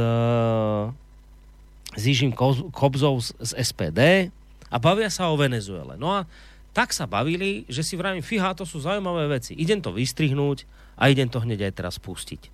s 1.99 2.03
Jižím 2.07 2.31
Kobzou 2.71 3.19
z, 3.19 3.35
z 3.43 3.51
SPD 3.59 4.31
a 4.71 4.77
bavia 4.79 5.11
sa 5.11 5.35
o 5.35 5.39
Venezuele. 5.39 5.99
No 5.99 6.15
a 6.15 6.31
tak 6.71 6.95
sa 6.95 7.11
bavili, 7.11 7.67
že 7.67 7.83
si 7.83 7.99
vravím, 7.99 8.23
fíha, 8.23 8.55
to 8.55 8.63
sú 8.63 8.79
zaujímavé 8.79 9.41
veci. 9.41 9.59
Idem 9.59 9.83
to 9.83 9.91
vystrihnúť 9.91 10.65
a 10.95 11.11
idem 11.11 11.27
to 11.27 11.43
hneď 11.43 11.71
aj 11.71 11.77
teraz 11.77 11.97
pustiť. 11.99 12.51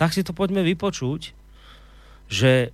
Tak 0.00 0.16
si 0.16 0.24
to 0.24 0.32
poďme 0.32 0.64
vypočuť, 0.64 1.36
že 2.30 2.72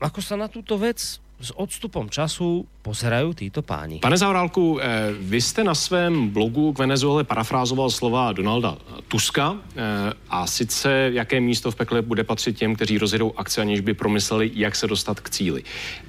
ako 0.00 0.20
sa 0.24 0.40
na 0.40 0.48
túto 0.48 0.80
vec 0.80 1.20
s 1.42 1.50
odstupom 1.58 2.06
času 2.06 2.62
pozerajú 2.86 3.34
títo 3.34 3.66
páni. 3.66 3.98
Pane 3.98 4.18
Zaurálku, 4.18 4.78
eh, 4.78 5.10
vy 5.18 5.40
jste 5.40 5.64
na 5.64 5.74
svém 5.74 6.28
blogu 6.30 6.72
k 6.72 6.78
Venezuele 6.78 7.24
parafrázoval 7.24 7.90
slova 7.90 8.32
Donalda 8.32 8.78
Tuska 9.08 9.58
eh, 9.58 9.82
a 10.30 10.46
sice 10.46 11.10
jaké 11.12 11.40
místo 11.40 11.70
v 11.70 11.74
pekle 11.74 12.02
bude 12.02 12.24
patřit 12.24 12.56
těm, 12.56 12.74
kteří 12.74 12.98
rozjedou 12.98 13.32
akce, 13.36 13.60
aniž 13.60 13.80
by 13.80 13.94
promysleli, 13.94 14.50
jak 14.54 14.76
se 14.76 14.86
dostat 14.86 15.20
k 15.20 15.30
cíli. 15.30 15.62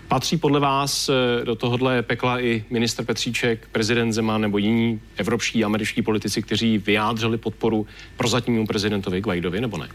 Patří 0.08 0.38
podle 0.38 0.60
vás 0.60 1.10
eh, 1.10 1.46
do 1.46 1.56
tohohle 1.56 2.02
pekla 2.02 2.40
i 2.40 2.66
minister 2.70 3.06
Petříček, 3.06 3.68
prezident 3.72 4.14
Zeman 4.14 4.42
nebo 4.42 4.58
jiní 4.58 5.02
evropští 5.18 5.64
a 5.64 5.66
američtí 5.66 6.02
politici, 6.02 6.42
kteří 6.42 6.78
vyjádřili 6.78 7.38
podporu 7.38 7.88
prozatímnímu 8.18 8.68
prezidentovi 8.68 9.22
Guaidovi, 9.22 9.62
nebo 9.62 9.78
ne? 9.78 9.90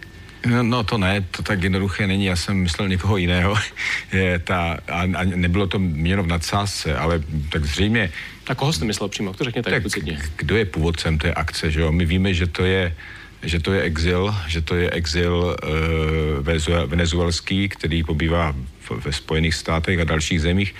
No, 0.46 0.84
to 0.84 0.98
ne, 0.98 1.20
to 1.30 1.42
tak 1.42 1.62
jednoduché 1.62 2.06
není, 2.06 2.24
já 2.24 2.36
jsem 2.36 2.56
myslel 2.56 2.88
někoho 2.88 3.16
jiného. 3.16 3.56
Je 4.12 4.38
ta, 4.38 4.78
a, 4.88 5.00
a 5.02 5.24
nebylo 5.24 5.66
to 5.66 5.78
měno 5.78 6.22
v 6.22 6.26
nadsázce, 6.26 6.96
ale 6.96 7.22
tak 7.48 7.64
zřejmě... 7.64 8.10
A 8.46 8.54
koho 8.54 8.72
jste 8.72 8.84
myslel 8.84 9.08
přímo? 9.08 9.32
To 9.32 9.44
řekněte 9.44 9.70
tak, 9.70 9.76
explicitně. 9.76 10.18
Kdo 10.36 10.56
je 10.56 10.64
původcem 10.64 11.18
té 11.18 11.34
akce, 11.34 11.70
že 11.70 11.80
jo? 11.80 11.92
My 11.92 12.04
víme, 12.04 12.34
že 12.34 12.46
to 12.46 12.64
je 12.64 12.94
že 13.42 13.60
to 13.60 13.72
je 13.72 13.82
exil, 13.82 14.34
že 14.46 14.60
to 14.60 14.74
je 14.74 14.90
exil 14.90 15.56
e, 15.62 16.86
venezuelský, 16.86 17.68
který 17.68 18.02
pobývá 18.02 18.54
v, 18.80 18.90
ve 18.90 19.12
Spojených 19.12 19.54
státech 19.54 20.00
a 20.00 20.04
dalších 20.04 20.40
zemích. 20.40 20.74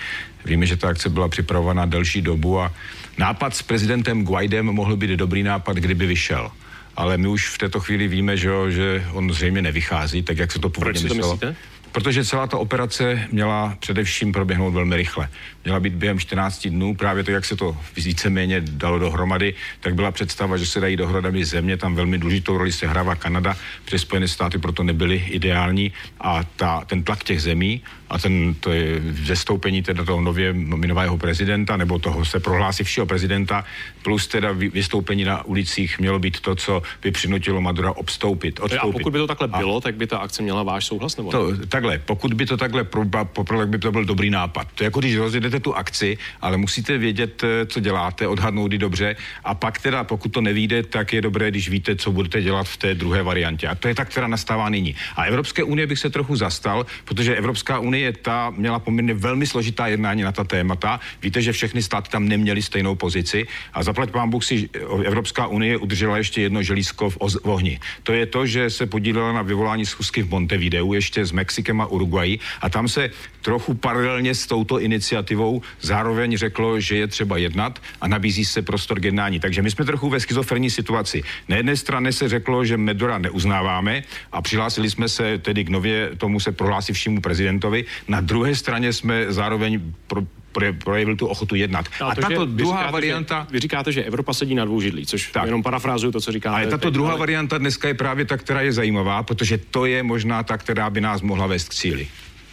Víme, 0.45 0.65
že 0.65 0.75
ta 0.75 0.89
akce 0.89 1.09
byla 1.09 1.27
připravovaná 1.27 1.85
delší 1.85 2.21
dobu 2.21 2.59
a 2.59 2.71
nápad 3.17 3.55
s 3.55 3.61
prezidentem 3.61 4.23
Guaidem 4.23 4.65
mohl 4.65 4.95
být 4.95 5.09
dobrý 5.09 5.43
nápad, 5.43 5.77
kdyby 5.77 6.07
vyšel 6.07 6.51
ale 6.95 7.17
my 7.17 7.27
už 7.27 7.47
v 7.49 7.57
této 7.57 7.79
chvíli 7.79 8.07
víme, 8.07 8.37
že, 8.37 8.49
že 8.69 9.05
on 9.11 9.33
zřejmě 9.33 9.61
nevychází, 9.61 10.23
tak 10.23 10.37
jak 10.37 10.51
se 10.51 10.59
to 10.59 10.69
původně 10.69 11.01
Proč 11.01 11.11
si 11.11 11.19
to 11.19 11.27
myslíte? 11.27 11.55
Protože 11.91 12.25
celá 12.25 12.47
ta 12.47 12.57
operace 12.57 13.27
měla 13.31 13.77
především 13.79 14.31
proběhnout 14.31 14.71
velmi 14.71 14.95
rychle. 14.95 15.29
Měla 15.69 15.79
být 15.79 15.93
během 15.93 16.19
14 16.19 16.67
dnů, 16.67 16.95
právě 16.95 17.23
to, 17.23 17.31
jak 17.31 17.45
se 17.45 17.55
to 17.55 17.77
víceméně 17.95 18.61
dalo 18.61 18.99
dohromady, 18.99 19.53
tak 19.79 19.95
byla 19.95 20.11
představa, 20.11 20.57
že 20.57 20.65
se 20.65 20.79
dají 20.79 20.95
dohromady 20.95 21.45
země, 21.45 21.77
tam 21.77 21.95
velmi 21.95 22.17
důležitou 22.17 22.57
roli 22.57 22.71
se 22.71 22.87
hrává 22.87 23.15
Kanada, 23.15 23.55
protože 23.85 23.99
Spojené 23.99 24.27
státy 24.27 24.57
proto 24.57 24.83
nebyly 24.83 25.15
ideální 25.27 25.91
a 26.21 26.43
ta, 26.43 26.85
ten 26.85 27.03
tlak 27.03 27.23
těch 27.23 27.41
zemí 27.41 27.81
a 28.09 28.17
ten 28.19 28.53
to 28.59 28.71
je 28.71 29.01
zestoupení 29.25 29.81
teda 29.83 30.05
toho 30.05 30.21
nově 30.21 30.53
nominovaného 30.53 31.17
prezidenta, 31.17 31.77
nebo 31.77 31.99
toho 31.99 32.25
se 32.25 32.39
prohlásivšího 32.39 33.05
prezidenta, 33.05 33.63
plus 34.03 34.27
teda 34.27 34.51
vy- 34.51 34.69
vystoupení 34.69 35.23
na 35.23 35.45
ulicích 35.45 35.99
mělo 35.99 36.19
být 36.19 36.39
to, 36.39 36.55
co 36.55 36.81
by 37.01 37.11
přinutilo 37.11 37.61
Madura 37.61 37.91
obstoupit, 37.91 38.59
A 38.59 38.63
odstoupit. 38.63 38.91
pokud 38.97 39.13
by 39.13 39.19
to 39.19 39.27
takhle 39.27 39.47
bylo, 39.47 39.81
tak 39.81 39.95
by 39.95 40.07
ta 40.07 40.17
akce 40.17 40.43
měla 40.43 40.63
váš 40.63 40.85
souhlas, 40.85 41.17
nebo 41.17 41.29
ne? 41.31 41.37
To, 41.37 41.65
takhle, 41.67 41.99
pokud 42.05 42.33
by 42.33 42.45
to 42.45 42.57
takhle 42.57 42.83
poprvé, 43.23 43.65
by 43.65 43.77
to 43.77 43.91
byl 43.91 44.05
dobrý 44.05 44.29
nápad. 44.29 44.67
To 44.75 44.83
je 44.83 44.85
jako 44.85 44.99
když 44.99 45.15
rozjedete 45.15 45.58
tu 45.59 45.75
akci, 45.75 46.17
ale 46.41 46.57
musíte 46.57 46.97
vědět, 46.97 47.43
eh, 47.43 47.65
co 47.65 47.79
děláte, 47.79 48.27
odhadnout 48.27 48.71
ji 48.71 48.77
dobře 48.77 49.15
a 49.43 49.53
pak 49.55 49.81
teda, 49.81 50.03
pokud 50.03 50.29
to 50.29 50.41
nevíde, 50.41 50.83
tak 50.83 51.13
je 51.13 51.21
dobré, 51.21 51.51
když 51.51 51.69
víte, 51.69 51.95
co 51.95 52.11
budete 52.11 52.41
dělat 52.41 52.67
v 52.67 52.77
té 52.77 52.95
druhé 52.95 53.23
variantě. 53.23 53.67
A 53.67 53.75
to 53.75 53.87
je 53.87 53.95
ta, 53.95 54.05
která 54.05 54.27
nastává 54.27 54.69
nyní. 54.69 54.95
A 55.15 55.23
Evropské 55.23 55.63
unie 55.63 55.87
bych 55.87 55.99
se 55.99 56.09
trochu 56.09 56.35
zastal, 56.35 56.85
protože 57.05 57.35
Evropská 57.35 57.79
unie 57.79 58.13
ta 58.13 58.49
měla 58.49 58.79
poměrně 58.79 59.13
velmi 59.13 59.47
složitá 59.47 59.87
jednání 59.87 60.21
na 60.21 60.31
ta 60.31 60.43
témata. 60.43 60.99
Víte, 61.21 61.41
že 61.41 61.51
všechny 61.51 61.83
státy 61.83 62.09
tam 62.09 62.27
neměly 62.27 62.61
stejnou 62.61 62.95
pozici 62.95 63.47
a 63.73 63.83
zaplať 63.83 64.11
pán 64.11 64.29
Bůh 64.29 64.43
si 64.43 64.69
eh, 64.73 64.79
Evropská 65.05 65.47
unie 65.47 65.77
udržela 65.77 66.17
ještě 66.17 66.41
jedno 66.41 66.63
želízko 66.63 67.09
v, 67.09 67.17
oz, 67.19 67.37
v 67.43 67.49
ohni. 67.49 67.79
To 68.03 68.13
je 68.13 68.25
to, 68.25 68.45
že 68.45 68.69
se 68.69 68.85
podílela 68.85 69.33
na 69.33 69.41
vyvolání 69.41 69.85
schůzky 69.85 70.21
v 70.21 70.29
Montevideu 70.29 70.93
ještě 70.93 71.25
s 71.25 71.31
Mexikem 71.31 71.81
a 71.81 71.85
Uruguay 71.85 72.37
a 72.61 72.69
tam 72.69 72.87
se 72.87 73.09
trochu 73.41 73.73
paralelně 73.73 74.35
s 74.35 74.47
touto 74.47 74.79
iniciativou 74.79 75.38
zároveň 75.81 76.37
řeklo, 76.37 76.79
že 76.79 76.95
je 76.95 77.07
třeba 77.07 77.37
jednat 77.37 77.79
a 78.01 78.07
nabízí 78.07 78.45
se 78.45 78.61
prostor 78.61 78.99
k 78.99 79.05
jednání. 79.05 79.39
Takže 79.39 79.61
my 79.61 79.71
jsme 79.71 79.85
trochu 79.85 80.09
ve 80.09 80.19
schizofrenní 80.19 80.69
situaci. 80.69 81.23
Na 81.47 81.57
jedné 81.57 81.75
straně 81.75 82.11
se 82.11 82.29
řeklo, 82.29 82.65
že 82.65 82.77
Medora 82.77 83.17
neuznáváme 83.17 84.03
a 84.31 84.41
přihlásili 84.41 84.89
jsme 84.89 85.09
se 85.09 85.37
tedy 85.37 85.63
k 85.63 85.69
nově 85.69 86.11
tomu 86.17 86.39
se 86.39 86.51
prohlásivšímu 86.51 87.21
prezidentovi. 87.21 87.85
Na 88.07 88.21
druhé 88.21 88.55
straně 88.55 88.93
jsme 88.93 89.25
zároveň 89.29 89.81
pro, 90.07 90.21
pro, 90.51 90.73
projevil 90.73 91.15
tu 91.15 91.27
ochotu 91.27 91.55
jednat. 91.55 91.85
No, 92.01 92.07
a 92.07 92.15
to, 92.15 92.21
tato 92.21 92.45
druhá 92.45 92.77
říkáte, 92.77 92.91
varianta... 92.91 93.47
Že, 93.49 93.53
vy 93.53 93.59
říkáte, 93.59 93.91
že 93.91 94.03
Evropa 94.03 94.33
sedí 94.33 94.55
na 94.55 94.65
dvou 94.65 94.81
židlí, 94.81 95.05
což 95.05 95.31
tak. 95.31 95.45
jenom 95.45 95.63
parafrázuju 95.63 96.11
to, 96.11 96.21
co 96.21 96.31
říkáte. 96.31 96.55
Ale 96.55 96.67
tato 96.67 96.87
teď, 96.87 96.93
druhá 96.93 97.11
ale... 97.11 97.19
varianta 97.19 97.57
dneska 97.57 97.87
je 97.87 97.93
právě 97.93 98.25
ta, 98.25 98.37
která 98.37 98.61
je 98.61 98.73
zajímavá, 98.73 99.23
protože 99.23 99.57
to 99.57 99.85
je 99.85 100.03
možná 100.03 100.43
ta, 100.43 100.57
která 100.57 100.89
by 100.89 101.01
nás 101.01 101.21
mohla 101.21 101.47
vést 101.47 101.69
k 101.69 101.73
cíli. 101.73 102.07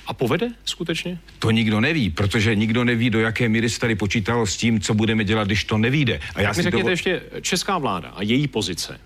A 0.06 0.14
povede 0.14 0.48
skutečně? 0.64 1.18
To 1.38 1.50
nikdo 1.50 1.80
neví, 1.80 2.10
protože 2.10 2.54
nikdo 2.54 2.84
neví, 2.84 3.10
do 3.10 3.20
jaké 3.20 3.48
míry 3.48 3.70
se 3.70 3.80
tady 3.80 3.94
počítalo 3.94 4.46
s 4.46 4.56
tím, 4.56 4.80
co 4.80 4.94
budeme 4.94 5.24
dělat, 5.24 5.46
když 5.46 5.64
to 5.64 5.78
nevyjde. 5.78 6.20
A 6.34 6.40
já 6.40 6.48
tak 6.48 6.56
mi 6.56 6.62
řekněte 6.62 6.82
dovo... 6.82 6.90
ještě 6.90 7.22
česká 7.40 7.78
vláda 7.78 8.08
a 8.08 8.22
její 8.22 8.48
pozice 8.48 8.98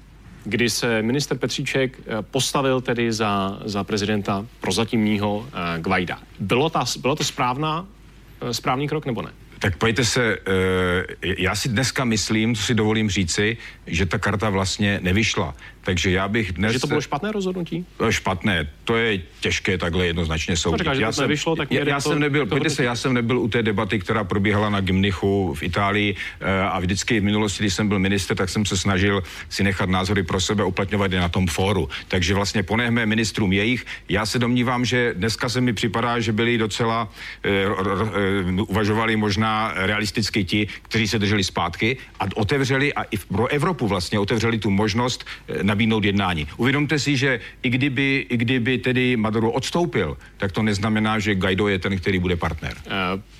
kdy 0.44 0.70
se 0.70 1.02
minister 1.02 1.38
Petříček 1.38 1.98
eh, 1.98 2.22
postavil 2.22 2.80
tedy 2.80 3.12
za, 3.12 3.58
za 3.64 3.84
prezidenta 3.84 4.46
prozatímního 4.60 5.46
eh, 5.48 5.80
Guaida. 5.80 6.18
Bylo, 6.40 6.70
ta, 6.70 6.84
bylo 7.00 7.16
to 7.16 7.24
správná, 7.24 7.86
eh, 8.40 8.54
správný 8.54 8.88
krok 8.88 9.06
nebo 9.06 9.22
ne? 9.22 9.30
Tak 9.58 9.76
pojďte 9.76 10.04
se, 10.04 10.38
já 11.22 11.54
si 11.54 11.68
dneska 11.68 12.04
myslím, 12.04 12.54
co 12.54 12.62
si 12.62 12.74
dovolím 12.74 13.10
říci, 13.10 13.56
že 13.86 14.06
ta 14.06 14.18
karta 14.18 14.50
vlastně 14.50 14.98
nevyšla. 15.02 15.54
Takže 15.82 16.10
já 16.10 16.28
bych 16.28 16.52
dnes... 16.52 16.72
Že 16.72 16.80
to 16.80 16.86
bylo 16.86 17.00
špatné 17.00 17.32
rozhodnutí? 17.32 17.84
Špatné, 18.10 18.68
to 18.84 18.96
je 18.96 19.20
těžké 19.40 19.78
takhle 19.78 20.06
jednoznačně 20.06 20.56
soudit. 20.56 20.78
Říká, 20.78 20.94
že 20.94 21.02
já 21.02 21.12
jsem, 21.12 21.22
nevyšlo, 21.22 21.56
tak 21.56 21.72
já, 21.72 21.88
já 21.88 22.00
to, 22.00 22.10
jsem 22.10 22.18
nebyl, 22.18 22.46
to, 22.46 22.70
se, 22.70 22.84
já 22.84 22.96
jsem 22.96 23.14
nebyl 23.14 23.38
u 23.38 23.48
té 23.48 23.62
debaty, 23.62 23.98
která 23.98 24.24
probíhala 24.24 24.70
na 24.70 24.80
Gimnichu 24.80 25.54
v 25.54 25.62
Itálii 25.62 26.14
a 26.70 26.80
vždycky 26.80 27.20
v 27.20 27.24
minulosti, 27.24 27.62
když 27.62 27.74
jsem 27.74 27.88
byl 27.88 27.98
minister, 27.98 28.36
tak 28.36 28.48
jsem 28.48 28.66
se 28.66 28.76
snažil 28.76 29.22
si 29.48 29.64
nechat 29.64 29.88
názory 29.88 30.22
pro 30.22 30.40
sebe 30.40 30.64
uplatňovat 30.64 31.12
i 31.12 31.16
na 31.16 31.28
tom 31.28 31.46
fóru. 31.46 31.88
Takže 32.08 32.34
vlastně 32.34 32.62
ponechme 32.62 33.06
ministrům 33.06 33.52
jejich. 33.52 33.86
Já 34.08 34.26
se 34.26 34.38
domnívám, 34.38 34.84
že 34.84 35.14
dneska 35.16 35.48
se 35.48 35.60
mi 35.60 35.72
připadá, 35.72 36.20
že 36.20 36.32
byli 36.32 36.58
docela, 36.58 37.08
uh, 38.56 38.70
uvažovali 38.70 39.16
možná 39.16 39.72
realisticky 39.74 40.44
ti, 40.44 40.68
kteří 40.82 41.08
se 41.08 41.18
drželi 41.18 41.44
zpátky 41.44 41.96
a 42.20 42.24
otevřeli 42.34 42.94
a 42.94 43.02
i 43.02 43.16
pro 43.18 43.46
Evropu 43.46 43.88
vlastně 43.88 44.18
otevřeli 44.18 44.58
tu 44.58 44.70
možnost 44.70 45.26
nabídnout 45.70 46.04
jednání. 46.04 46.46
Uvědomte 46.56 46.98
si, 46.98 47.16
že 47.16 47.40
i 47.62 47.70
kdyby, 47.70 48.26
i 48.28 48.36
kdyby 48.36 48.78
tedy 48.78 49.16
Maduro 49.16 49.50
odstoupil, 49.50 50.16
tak 50.36 50.52
to 50.52 50.62
neznamená, 50.62 51.18
že 51.18 51.34
Guaido 51.34 51.68
je 51.68 51.78
ten, 51.78 51.98
který 51.98 52.18
bude 52.18 52.36
partner. 52.36 52.74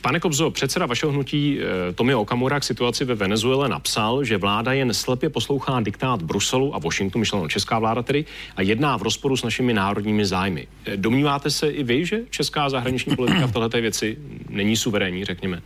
Pane 0.03 0.21
Kobzo, 0.21 0.51
předseda 0.51 0.87
vašeho 0.87 1.13
hnutí 1.13 1.59
Tomio 1.95 2.21
Okamura 2.21 2.61
k 2.61 2.65
situaci 2.65 3.05
ve 3.05 3.15
Venezuele 3.15 3.69
napsal, 3.69 4.25
že 4.25 4.39
vláda 4.39 4.73
jen 4.73 4.95
slepě 4.95 5.29
poslouchá 5.29 5.81
diktát 5.81 6.23
Bruselu 6.23 6.75
a 6.75 6.79
Washingtonu, 6.79 7.21
myšleno 7.21 7.49
česká 7.49 7.79
vláda 7.79 8.03
tedy, 8.03 8.25
a 8.57 8.63
jedná 8.63 8.97
v 8.97 9.03
rozporu 9.03 9.37
s 9.37 9.43
našimi 9.43 9.75
národními 9.75 10.27
zájmy. 10.27 10.67
Domníváte 10.97 11.51
se 11.51 11.69
i 11.69 11.83
vy, 11.83 12.07
že 12.07 12.21
česká 12.31 12.71
zahraniční 12.71 13.17
politika 13.17 13.47
v 13.47 13.53
této 13.53 13.81
věci 13.81 14.17
není 14.49 14.77
suverénní, 14.77 15.25
řekněme? 15.25 15.63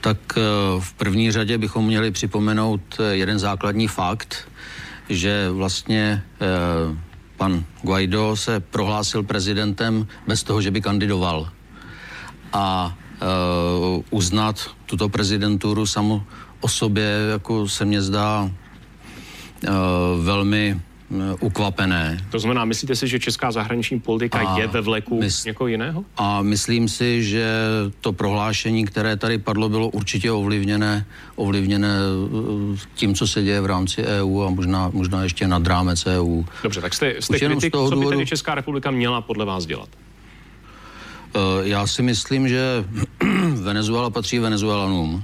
Tak 0.00 0.18
v 0.80 0.92
první 0.92 1.32
řadě 1.32 1.58
bychom 1.58 1.86
měli 1.86 2.10
připomenout 2.10 2.80
jeden 3.10 3.38
základní 3.38 3.88
fakt, 3.88 4.48
že 5.10 5.50
vlastně 5.50 6.22
eh, 6.40 6.46
pan 7.36 7.64
Guaido 7.82 8.36
se 8.36 8.60
prohlásil 8.60 9.22
prezidentem 9.22 10.06
bez 10.26 10.42
toho, 10.42 10.62
že 10.62 10.70
by 10.70 10.80
kandidoval. 10.80 11.50
A 12.52 12.94
eh, 12.94 13.26
uznat 14.10 14.70
tuto 14.86 15.08
prezidenturu 15.08 15.86
samo 15.86 16.24
o 16.60 16.68
sobě, 16.68 17.10
jako 17.30 17.68
se 17.68 17.84
mně 17.84 18.02
zdá 18.02 18.46
eh, 18.46 19.70
velmi 20.22 20.80
ukvapené. 21.40 22.26
To 22.30 22.38
znamená, 22.38 22.64
myslíte 22.64 22.96
si, 22.96 23.08
že 23.08 23.18
česká 23.18 23.52
zahraniční 23.52 24.00
politika 24.00 24.38
a 24.38 24.58
je 24.58 24.66
ve 24.66 24.80
vleku 24.80 25.20
mys- 25.20 25.44
někoho 25.46 25.68
jiného? 25.68 26.04
A 26.16 26.42
myslím 26.42 26.88
si, 26.88 27.24
že 27.24 27.54
to 28.00 28.12
prohlášení, 28.12 28.84
které 28.84 29.16
tady 29.16 29.38
padlo, 29.38 29.68
bylo 29.68 29.88
určitě 29.88 30.32
ovlivněné, 30.32 31.06
ovlivněné 31.36 31.98
eh, 32.74 32.78
tím, 32.94 33.14
co 33.14 33.26
se 33.26 33.42
děje 33.42 33.60
v 33.60 33.66
rámci 33.66 34.04
EU 34.04 34.42
a 34.42 34.50
možná, 34.50 34.90
možná 34.92 35.22
ještě 35.22 35.48
nad 35.48 35.66
rámec 35.66 36.06
EU. 36.06 36.42
Dobře, 36.62 36.80
tak 36.80 36.94
jste, 36.94 37.14
jste 37.20 37.38
kritik, 37.38 37.72
co 37.72 37.84
by 37.84 37.90
důvodu... 37.90 38.10
tedy 38.10 38.26
Česká 38.26 38.54
republika 38.54 38.90
měla 38.90 39.20
podle 39.20 39.44
vás 39.44 39.66
dělat? 39.66 39.88
Eh, 41.34 41.38
já 41.62 41.86
si 41.86 42.02
myslím, 42.02 42.48
že 42.48 42.84
Venezuela 43.62 44.10
patří 44.10 44.38
Venezuelanům 44.38 45.22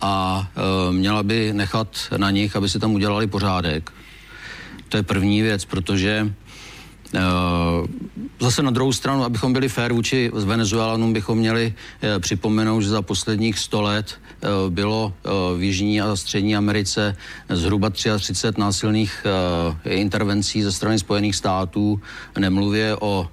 a 0.00 0.46
měla 0.90 1.22
by 1.22 1.52
nechat 1.52 1.88
na 2.16 2.30
nich, 2.30 2.56
aby 2.56 2.68
si 2.68 2.78
tam 2.78 2.94
udělali 2.94 3.26
pořádek 3.26 3.92
to 4.90 4.96
je 4.96 5.02
první 5.02 5.42
věc, 5.42 5.64
protože 5.64 6.34
Uh, 7.14 7.86
zase 8.40 8.62
na 8.62 8.70
druhou 8.70 8.92
stranu, 8.92 9.24
abychom 9.24 9.52
byli 9.52 9.68
fér 9.68 9.92
vůči 9.92 10.30
Venezuelanům, 10.34 11.12
bychom 11.12 11.38
měli 11.38 11.74
uh, 11.74 12.20
připomenout, 12.22 12.80
že 12.80 12.88
za 12.88 13.02
posledních 13.02 13.58
100 13.58 13.82
let 13.82 14.14
uh, 14.14 14.70
bylo 14.70 15.12
v 15.56 15.62
Jižní 15.62 16.00
a 16.00 16.16
Střední 16.16 16.56
Americe 16.56 17.16
zhruba 17.48 17.90
33 17.90 18.46
násilných 18.58 19.26
intervencí 19.84 20.62
ze 20.62 20.72
strany 20.72 20.98
Spojených 20.98 21.36
států, 21.36 22.00
nemluvě 22.38 22.96
o 23.00 23.28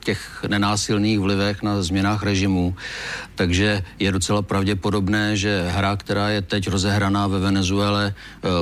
těch 0.00 0.44
nenásilných 0.48 1.20
vlivech 1.20 1.62
na 1.62 1.82
změnách 1.82 2.22
režimu. 2.22 2.76
Takže 3.34 3.82
je 3.98 4.12
docela 4.12 4.42
pravděpodobné, 4.42 5.36
že 5.36 5.64
hra, 5.68 5.96
která 5.96 6.28
je 6.28 6.42
teď 6.42 6.68
rozehraná 6.68 7.26
ve 7.26 7.38
Venezuele, 7.38 8.14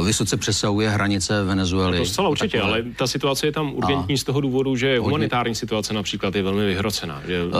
vysoce 0.05 0.37
přesahuje 0.37 0.91
hranice 0.91 1.45
Venezuely. 1.45 1.99
No 1.99 2.05
to 2.05 2.11
zcela 2.11 2.29
určitě, 2.29 2.59
Takhle. 2.59 2.73
ale 2.73 2.85
ta 2.97 3.07
situace 3.07 3.47
je 3.47 3.53
tam 3.53 3.75
urgentní 3.75 4.15
a... 4.15 4.19
z 4.19 4.25
toho 4.25 4.41
důvodu, 4.41 4.63
důvodu, 4.63 4.77
že 4.77 4.99
humanitární 4.99 5.55
situace 5.55 5.95
například 5.95 6.35
je 6.35 6.43
velmi 6.43 6.67
vyhrocená. 6.67 7.23
Že 7.27 7.45
uh, 7.45 7.51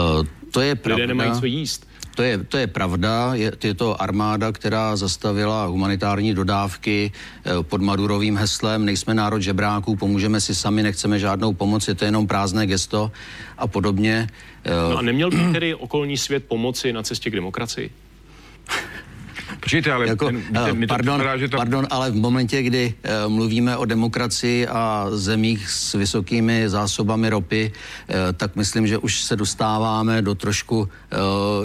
to 0.53 0.61
je 0.61 0.75
pravda. 0.75 1.03
Lidé 1.03 1.07
nemají 1.07 1.41
co 1.41 1.47
jíst. 1.47 1.92
To 2.15 2.23
je, 2.23 2.45
to 2.45 2.57
je 2.57 2.67
pravda, 2.67 3.35
je, 3.35 3.53
je 3.65 3.75
to 3.75 4.03
armáda, 4.03 4.53
která 4.53 4.97
zastavila 4.97 5.65
humanitární 5.65 6.35
dodávky 6.35 7.13
eh, 7.13 7.63
pod 7.63 7.81
Madurovým 7.81 8.37
heslem 8.37 8.85
Nejsme 8.85 9.15
národ 9.15 9.41
žebráků, 9.41 9.97
pomůžeme 9.97 10.41
si 10.41 10.55
sami, 10.55 10.83
nechceme 10.83 11.19
žádnou 11.19 11.55
pomoc, 11.55 11.89
je 11.89 11.95
to 11.95 12.05
jenom 12.05 12.27
prázdné 12.27 12.67
gesto 12.67 13.13
a 13.59 13.67
podobně. 13.67 14.29
No 14.91 14.99
a 14.99 15.03
neměl 15.03 15.31
by 15.31 15.53
tedy 15.53 15.75
okolní 15.75 16.19
svět 16.19 16.45
pomoci 16.49 16.93
na 16.93 17.03
cestě 17.03 17.31
k 17.31 17.35
demokracii? 17.35 17.91
Počkejte, 19.63 19.93
ale 19.93 20.09
jako, 20.09 20.27
ten, 20.27 20.43
ten, 20.43 20.83
uh, 20.83 20.87
pardon, 20.87 21.19
připadá, 21.19 21.37
že 21.37 21.49
to... 21.49 21.57
pardon, 21.57 21.87
ale 21.91 22.11
v 22.11 22.15
momentě, 22.15 22.63
kdy 22.63 22.95
uh, 23.25 23.33
mluvíme 23.33 23.77
o 23.77 23.85
demokracii 23.85 24.67
a 24.67 25.07
zemích 25.11 25.71
s 25.71 25.95
vysokými 25.95 26.69
zásobami 26.69 27.31
ropy, 27.31 27.73
uh, 27.73 28.15
tak 28.37 28.57
myslím, 28.57 28.87
že 28.87 28.99
už 28.99 29.21
se 29.21 29.37
dostáváme 29.37 30.23
do 30.23 30.35
trošku 30.35 30.81
uh, 30.81 30.89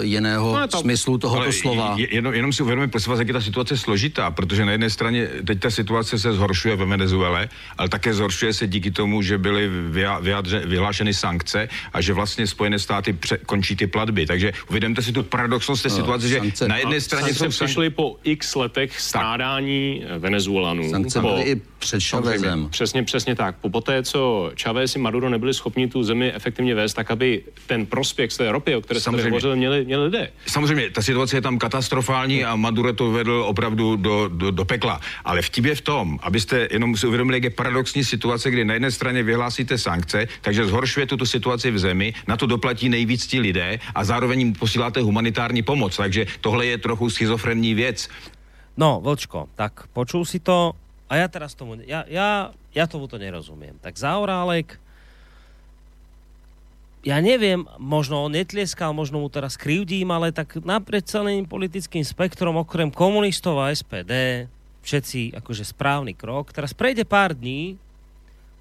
jiného 0.03 0.59
no, 0.59 0.67
to, 0.67 0.77
smyslu 0.77 1.17
tohoto 1.17 1.51
slova. 1.51 1.95
Jenom, 1.97 2.33
jenom 2.33 2.53
si 2.53 2.63
uvědomíme, 2.63 2.87
prosím 2.87 3.09
vás, 3.09 3.19
jak 3.19 3.27
je 3.27 3.33
ta 3.33 3.41
situace 3.41 3.77
složitá, 3.77 4.31
protože 4.31 4.65
na 4.65 4.71
jedné 4.71 4.89
straně 4.89 5.27
teď 5.47 5.59
ta 5.59 5.69
situace 5.69 6.19
se 6.19 6.33
zhoršuje 6.33 6.75
ve 6.75 6.85
Venezuele, 6.85 7.49
ale 7.77 7.89
také 7.89 8.13
zhoršuje 8.13 8.53
se 8.53 8.67
díky 8.67 8.91
tomu, 8.91 9.21
že 9.21 9.37
byly 9.37 9.69
vyjádře, 10.21 10.61
vyhlášeny 10.65 11.13
sankce 11.13 11.69
a 11.93 12.01
že 12.01 12.13
vlastně 12.13 12.47
Spojené 12.47 12.79
státy 12.79 13.13
pře- 13.13 13.37
končí 13.45 13.75
ty 13.75 13.87
platby. 13.87 14.25
Takže 14.25 14.53
uvědomte 14.69 15.01
si 15.01 15.11
tu 15.11 15.23
paradoxnost 15.23 15.81
té 15.81 15.89
situace, 15.89 16.27
že 16.27 16.41
na 16.67 16.77
jedné 16.77 17.01
straně 17.01 17.33
jsou 17.33 17.51
sankce 17.51 17.86
byli 17.89 17.95
po 17.95 18.17
x 18.23 18.55
letech 18.55 19.01
strádání 19.01 20.03
Venezuelanů. 20.19 20.89
Sankce 20.89 21.21
byly 21.21 21.43
i 21.43 21.61
před 21.79 22.03
Chavezem. 22.03 22.67
Přesně, 22.69 23.03
přesně 23.03 23.35
tak. 23.35 23.55
Po 23.61 23.69
poté, 23.69 24.03
co 24.03 24.51
Chavez 24.61 24.95
i 24.95 24.99
Maduro 24.99 25.29
nebyli 25.29 25.53
schopni 25.53 25.87
tu 25.87 26.03
zemi 26.03 26.33
efektivně 26.33 26.75
vést, 26.75 26.93
tak 26.93 27.11
aby 27.11 27.43
ten 27.67 27.85
prospěch 27.85 28.31
z 28.31 28.37
té 28.37 28.51
ropy, 28.51 28.75
o 28.75 28.81
které 28.81 28.99
jste 28.99 29.23
hovořil, 29.23 29.55
měli, 29.55 29.85
měli 29.85 30.03
lidé. 30.03 30.31
Samozřejmě, 30.47 30.89
ta 30.89 31.01
situace 31.01 31.37
je 31.37 31.41
tam 31.41 31.57
katastrofální 31.57 32.45
a 32.45 32.55
Maduro 32.55 32.93
to 32.93 33.11
vedl 33.11 33.43
opravdu 33.47 33.95
do, 33.95 34.27
do, 34.27 34.51
do 34.51 34.65
pekla. 34.65 34.99
Ale 35.25 35.41
vtip 35.41 35.65
je 35.65 35.75
v 35.75 35.81
tom, 35.81 36.19
abyste 36.21 36.67
jenom 36.71 36.97
si 36.97 37.07
uvědomili, 37.07 37.37
jak 37.37 37.43
je 37.43 37.49
paradoxní 37.49 38.03
situace, 38.03 38.51
kdy 38.51 38.65
na 38.65 38.73
jedné 38.73 38.91
straně 38.91 39.23
vyhlásíte 39.23 39.77
sankce, 39.77 40.27
takže 40.41 40.65
zhoršuje 40.65 41.05
tuto 41.05 41.25
situaci 41.25 41.71
v 41.71 41.79
zemi, 41.79 42.13
na 42.27 42.37
to 42.37 42.45
doplatí 42.45 42.89
nejvíc 42.89 43.27
ti 43.27 43.39
lidé 43.39 43.79
a 43.95 44.03
zároveň 44.03 44.39
jim 44.39 44.53
posíláte 44.53 45.01
humanitární 45.01 45.61
pomoc. 45.61 45.97
Takže 45.97 46.25
tohle 46.41 46.65
je 46.65 46.77
trochu 46.77 47.09
schizofrenní 47.09 47.73
věc. 47.77 48.09
No, 48.73 48.97
Vlčko, 48.97 49.53
tak 49.53 49.85
počul 49.93 50.25
si 50.25 50.41
to 50.41 50.73
a 51.07 51.13
ja 51.21 51.27
teraz 51.31 51.55
tomu, 51.55 51.79
ja, 51.85 52.03
ja, 52.09 52.51
ja 52.75 52.85
tomu 52.89 53.07
to 53.07 53.15
nerozumiem. 53.15 53.79
Tak 53.79 53.95
Zaorálek, 53.95 54.75
ja 57.07 57.23
neviem, 57.23 57.63
možno 57.79 58.27
on 58.27 58.35
netlieskal, 58.35 58.91
možno 58.91 59.23
mu 59.23 59.31
teraz 59.31 59.55
krivdím, 59.55 60.11
ale 60.11 60.35
tak 60.35 60.59
naprieč 60.59 61.07
celým 61.07 61.47
politickým 61.47 62.03
spektrom, 62.03 62.59
okrem 62.59 62.91
komunistov 62.91 63.63
a 63.63 63.71
SPD, 63.71 64.45
všetci 64.83 65.39
akože 65.39 65.63
správny 65.63 66.11
krok. 66.11 66.51
Teraz 66.51 66.75
prejde 66.75 67.07
pár 67.07 67.31
dní 67.31 67.79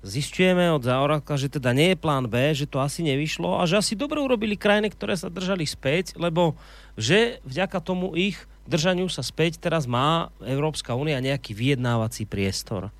zistujeme 0.07 0.71
od 0.71 0.87
Zaorálka, 0.87 1.35
že 1.35 1.51
teda 1.51 1.75
nie 1.75 1.93
je 1.93 1.99
plán 1.99 2.31
B, 2.31 2.55
že 2.55 2.71
to 2.71 2.79
asi 2.79 3.03
nevyšlo 3.03 3.59
a 3.59 3.67
že 3.67 3.83
asi 3.83 3.99
dobre 3.99 4.23
urobili 4.23 4.55
krajiny, 4.55 4.95
ktoré 4.95 5.19
sa 5.19 5.27
držali 5.27 5.67
späť, 5.67 6.15
lebo 6.15 6.55
že 6.95 7.43
vďaka 7.43 7.83
tomu 7.83 8.15
ich 8.15 8.39
držaniu 8.67 9.07
sa 9.09 9.23
späť 9.23 9.59
teraz 9.63 9.87
má 9.87 10.31
Európska 10.43 10.95
únia 10.99 11.23
nejaký 11.23 11.55
vyjednávací 11.55 12.27
priestor. 12.27 12.91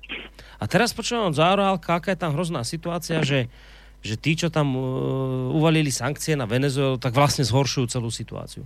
A 0.57 0.63
teraz 0.65 0.95
počúvam 0.95 1.35
Zaorálka, 1.35 2.01
aká 2.01 2.15
je 2.15 2.19
tam 2.19 2.33
hrozná 2.33 2.65
situácia, 2.65 3.21
že, 3.21 3.51
že 4.01 4.17
tí, 4.17 4.33
čo 4.33 4.49
tam 4.49 4.73
uh, 4.73 4.83
uvalili 5.53 5.93
sankcie 5.93 6.33
na 6.33 6.49
Venezuelu, 6.49 6.97
tak 6.97 7.13
vlastne 7.13 7.45
zhoršujú 7.45 7.85
celú 7.93 8.09
situáciu. 8.09 8.65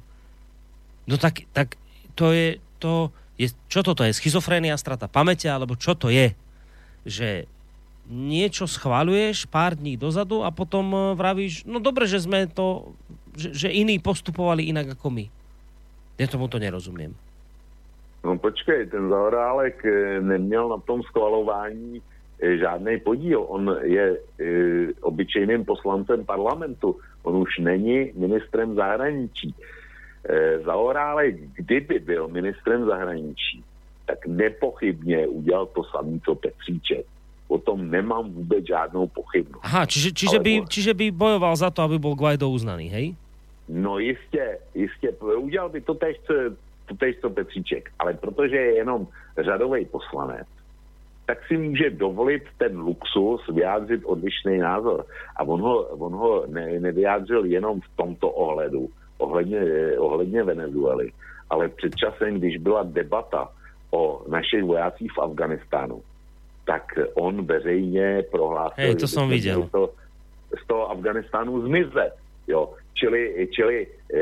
No 1.09 1.19
tak, 1.19 1.43
tak 1.51 1.75
to 2.15 2.31
je, 2.31 2.61
to 2.79 3.11
je, 3.35 3.51
čo 3.67 3.83
toto 3.83 4.05
je? 4.05 4.15
Schizofrénia, 4.15 4.79
strata 4.79 5.11
pamäte, 5.11 5.51
alebo 5.51 5.75
čo 5.75 5.97
to 5.97 6.07
je? 6.07 6.31
Že 7.03 7.49
niečo 8.11 8.67
schváľuješ 8.67 9.47
pár 9.47 9.79
dní 9.79 9.95
dozadu 9.95 10.43
a 10.43 10.51
potom 10.51 10.91
e, 10.91 10.97
vravíš, 11.15 11.63
no 11.63 11.79
dobre, 11.79 12.05
že 12.05 12.19
sme 12.19 12.45
to, 12.45 12.91
že, 13.33 13.55
že 13.55 13.69
iní 13.71 13.97
postupovali 14.03 14.67
inak 14.67 14.99
ako 14.99 15.07
my. 15.09 15.25
Ja 16.21 16.29
tomu 16.29 16.45
to 16.45 16.61
nerozumiem. 16.61 17.17
No 18.21 18.37
počkej, 18.37 18.93
ten 18.93 19.09
Zaorálek 19.09 19.81
e, 19.81 20.21
neměl 20.21 20.69
na 20.69 20.77
tom 20.85 21.01
schvalování 21.01 21.97
e, 21.97 22.57
žádný 22.61 23.01
podíl. 23.01 23.41
On 23.49 23.65
je 23.81 24.05
e, 24.13 24.17
obyčejným 25.01 25.65
poslancem 25.65 26.21
parlamentu. 26.21 27.01
On 27.25 27.41
už 27.41 27.65
není 27.65 28.13
ministrem 28.13 28.77
zahraničí. 28.77 29.49
E, 30.21 30.61
Zaorálek, 30.61 31.57
kdyby 31.57 31.99
byl 31.99 32.29
ministrem 32.29 32.85
zahraničí, 32.85 33.65
tak 34.05 34.29
nepochybně 34.29 35.27
udělal 35.27 35.65
to 35.73 35.81
samé, 35.89 36.21
co 36.21 36.35
Petříček. 36.35 37.05
O 37.49 37.57
tom 37.57 37.89
nemám 37.89 38.29
vůbec 38.31 38.65
žádnou 38.65 39.07
pochybnost. 39.07 39.65
Aha, 39.65 39.89
čiže, 39.89 40.13
čiže, 40.13 40.37
Ale 40.37 40.45
by, 40.45 40.53
čiže 40.69 40.93
by 40.93 41.11
bojoval 41.11 41.57
za 41.57 41.73
to, 41.73 41.83
aby 41.83 41.97
bol 41.97 42.15
Guaido 42.15 42.47
uznaný, 42.47 42.87
hej? 42.87 43.17
No 43.71 43.99
jistě, 43.99 44.59
jistě. 44.75 45.11
Udělal 45.37 45.69
by 45.69 45.81
to 45.81 45.93
tež, 45.93 46.17
to 46.85 46.95
tež, 46.99 47.15
co 47.21 47.29
Petříček. 47.29 47.89
Ale 47.99 48.13
protože 48.13 48.55
je 48.55 48.75
jenom 48.75 49.07
řadový 49.37 49.85
poslanec, 49.85 50.47
tak 51.25 51.47
si 51.47 51.57
může 51.57 51.89
dovolit 51.89 52.43
ten 52.57 52.79
luxus 52.79 53.47
vyjádřit 53.53 54.01
odlišný 54.05 54.57
názor. 54.57 55.05
A 55.35 55.43
on 55.43 55.61
ho, 55.61 55.83
on 55.83 56.13
ho 56.13 56.45
ne, 56.47 56.79
nevyjádřil 56.79 57.45
jenom 57.45 57.81
v 57.81 57.95
tomto 57.95 58.29
ohledu, 58.29 58.89
ohledně, 59.17 59.59
ohledně 59.97 60.43
Venezuely, 60.43 61.11
ale 61.49 61.69
před 61.69 61.95
časem, 61.95 62.39
když 62.39 62.57
byla 62.57 62.83
debata 62.83 63.49
o 63.91 64.23
našich 64.27 64.63
vojácích 64.63 65.11
v 65.11 65.19
Afganistánu, 65.19 66.01
tak 66.65 66.83
on 67.13 67.45
veřejně 67.45 68.23
prohlásil, 68.31 68.83
Hej, 68.85 68.95
to 68.95 69.07
že 69.07 69.25
videl. 69.25 69.55
měli 69.55 69.69
to, 69.69 69.89
z 70.63 70.67
toho 70.67 70.91
Afganistánu 70.91 71.67
zmizet. 71.67 72.15
Jo. 72.47 72.73
Čili, 72.93 73.47
čili 73.51 73.87
e, 74.13 74.19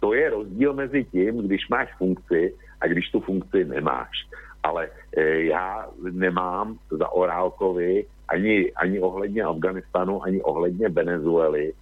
to 0.00 0.14
je 0.14 0.30
rozdíl 0.30 0.74
mezi 0.74 1.04
tím, 1.04 1.38
když 1.46 1.68
máš 1.68 1.88
funkci 1.98 2.54
a 2.80 2.86
když 2.86 3.10
tu 3.10 3.20
funkci 3.20 3.64
nemáš. 3.64 4.28
Ale 4.62 4.88
e, 5.16 5.42
já 5.50 5.86
nemám 6.10 6.78
za 6.90 7.08
Orálkovi 7.08 8.06
ani, 8.28 8.72
ani 8.72 9.00
ohledně 9.00 9.42
Afganistanu, 9.42 10.22
ani 10.22 10.42
ohledně 10.42 10.88
Venezuely 10.88 11.72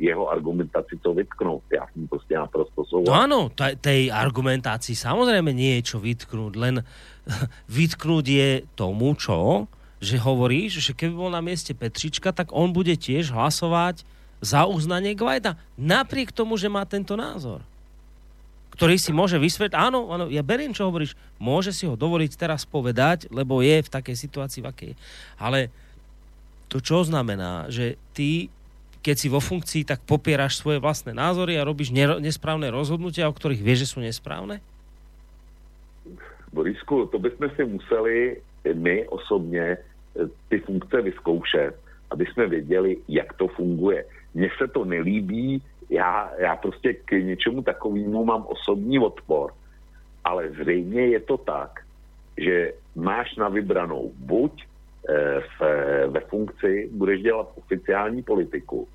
jeho 0.00 0.28
argumentaci 0.30 0.98
co 1.02 1.14
vytknout. 1.14 1.62
Já 1.72 1.86
s 1.86 1.94
ním 1.94 2.08
prostě 2.08 2.34
naprosto 2.34 2.80
No 2.80 2.84
souhlasím. 2.88 3.22
áno, 3.28 3.40
tej 3.80 4.08
argumentácii 4.08 4.96
samozrejme 4.96 5.52
nie 5.52 5.76
je 5.78 5.94
čo 5.94 5.98
vytknúť, 6.00 6.52
len 6.56 6.80
vytknúť 7.68 8.26
je 8.26 8.48
tomu, 8.72 9.12
čo? 9.20 9.68
Že 10.00 10.16
hovoríš, 10.16 10.80
že 10.80 10.96
keby 10.96 11.12
bol 11.12 11.28
na 11.28 11.44
mieste 11.44 11.76
Petrička, 11.76 12.32
tak 12.32 12.56
on 12.56 12.72
bude 12.72 12.96
tiež 12.96 13.36
hlasovať 13.36 14.08
za 14.40 14.64
uznanie 14.66 15.12
Guaida. 15.16 15.56
Napriek 15.76 16.32
tomu, 16.32 16.56
že 16.56 16.72
má 16.72 16.84
tento 16.88 17.16
názor. 17.16 17.60
Ktorý 18.74 18.96
si 18.96 19.12
môže 19.12 19.36
vysvetliť, 19.36 19.76
áno, 19.76 20.08
áno, 20.08 20.32
ja 20.32 20.40
beriem, 20.40 20.72
čo 20.72 20.88
hovoríš, 20.88 21.12
môže 21.36 21.68
si 21.70 21.84
ho 21.84 22.00
dovoliť 22.00 22.32
teraz 22.40 22.64
povedať, 22.64 23.28
lebo 23.28 23.60
je 23.60 23.84
v 23.84 23.92
takej 23.92 24.16
situácii, 24.16 24.64
v 24.64 24.68
akej. 24.72 24.90
je. 24.92 24.96
Ale 25.36 25.68
to 26.72 26.80
čo 26.80 27.04
znamená, 27.04 27.68
že 27.68 28.00
ty 28.16 28.48
keď 29.00 29.16
si 29.16 29.28
vo 29.32 29.40
funkcii, 29.40 29.88
tak 29.88 30.04
popieraš 30.04 30.60
svoje 30.60 30.76
vlastné 30.76 31.16
názory 31.16 31.56
a 31.56 31.64
robíš 31.64 31.92
nesprávne 32.20 32.68
rozhodnutia, 32.68 33.32
o 33.32 33.36
ktorých 33.36 33.64
vieš, 33.64 33.88
že 33.88 33.90
sú 33.96 33.98
nesprávne? 34.04 34.60
Borisku, 36.52 37.08
to 37.08 37.16
bychom 37.16 37.48
si 37.56 37.64
museli 37.64 38.16
my 38.74 39.08
osobně 39.08 39.78
eh, 39.78 40.28
ty 40.48 40.58
funkce 40.58 41.02
vyzkoušet, 41.02 41.72
aby 42.10 42.26
jsme 42.26 42.46
věděli, 42.46 42.96
jak 43.08 43.32
to 43.32 43.48
funguje. 43.48 44.04
Mně 44.34 44.48
se 44.58 44.68
to 44.68 44.84
nelíbí, 44.84 45.62
já, 45.90 46.30
já 46.38 46.56
prostě 46.56 46.94
k 46.94 47.12
něčemu 47.12 47.62
takovému 47.62 48.24
mám 48.24 48.46
osobní 48.46 48.98
odpor, 48.98 49.52
ale 50.24 50.50
zřejmě 50.50 51.06
je 51.06 51.20
to 51.20 51.36
tak, 51.36 51.80
že 52.38 52.72
máš 52.96 53.36
na 53.36 53.48
vybranou 53.48 54.12
buď 54.18 54.64
eh, 55.08 55.40
v, 55.40 55.60
ve 56.06 56.20
funkci 56.20 56.88
budeš 56.92 57.22
dělat 57.22 57.52
oficiální 57.56 58.22
politiku, 58.22 58.88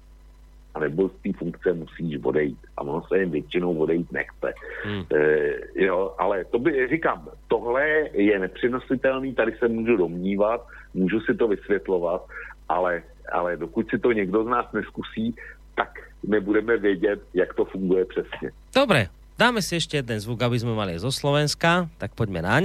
anebo 0.75 1.09
z 1.09 1.15
té 1.23 1.33
funkce 1.33 1.73
musíš 1.73 2.19
odejít. 2.23 2.59
A 2.77 2.81
ono 2.81 3.01
se 3.01 3.19
jim 3.19 3.31
většinou 3.31 3.77
odejít 3.77 4.11
nechce. 4.11 4.53
Hmm. 4.83 5.03
E, 5.15 5.53
jo, 5.75 6.15
ale 6.17 6.45
to 6.45 6.59
by, 6.59 6.87
říkám, 6.87 7.29
tohle 7.47 7.87
je 8.13 8.39
nepřenositelný, 8.39 9.33
tady 9.33 9.51
se 9.51 9.67
můžu 9.67 9.97
domnívat, 9.97 10.67
můžu 10.93 11.19
si 11.19 11.33
to 11.33 11.47
vysvětlovat, 11.47 12.27
ale, 12.69 13.03
ale 13.31 13.57
dokud 13.57 13.89
si 13.89 13.99
to 13.99 14.11
někdo 14.11 14.43
z 14.43 14.47
nás 14.47 14.65
neskusí, 14.73 15.35
tak 15.75 15.89
nebudeme 16.23 16.77
vědět, 16.77 17.19
jak 17.33 17.53
to 17.53 17.65
funguje 17.65 18.05
přesně. 18.05 18.51
Dobre, 18.75 19.07
dáme 19.37 19.61
si 19.61 19.75
ešte 19.75 19.99
jeden 19.99 20.19
zvuk, 20.19 20.39
aby 20.41 20.59
sme 20.59 20.75
mali 20.75 20.95
zo 20.99 21.11
Slovenska, 21.11 21.91
tak 21.99 22.15
poďme 22.15 22.41
naň. 22.43 22.63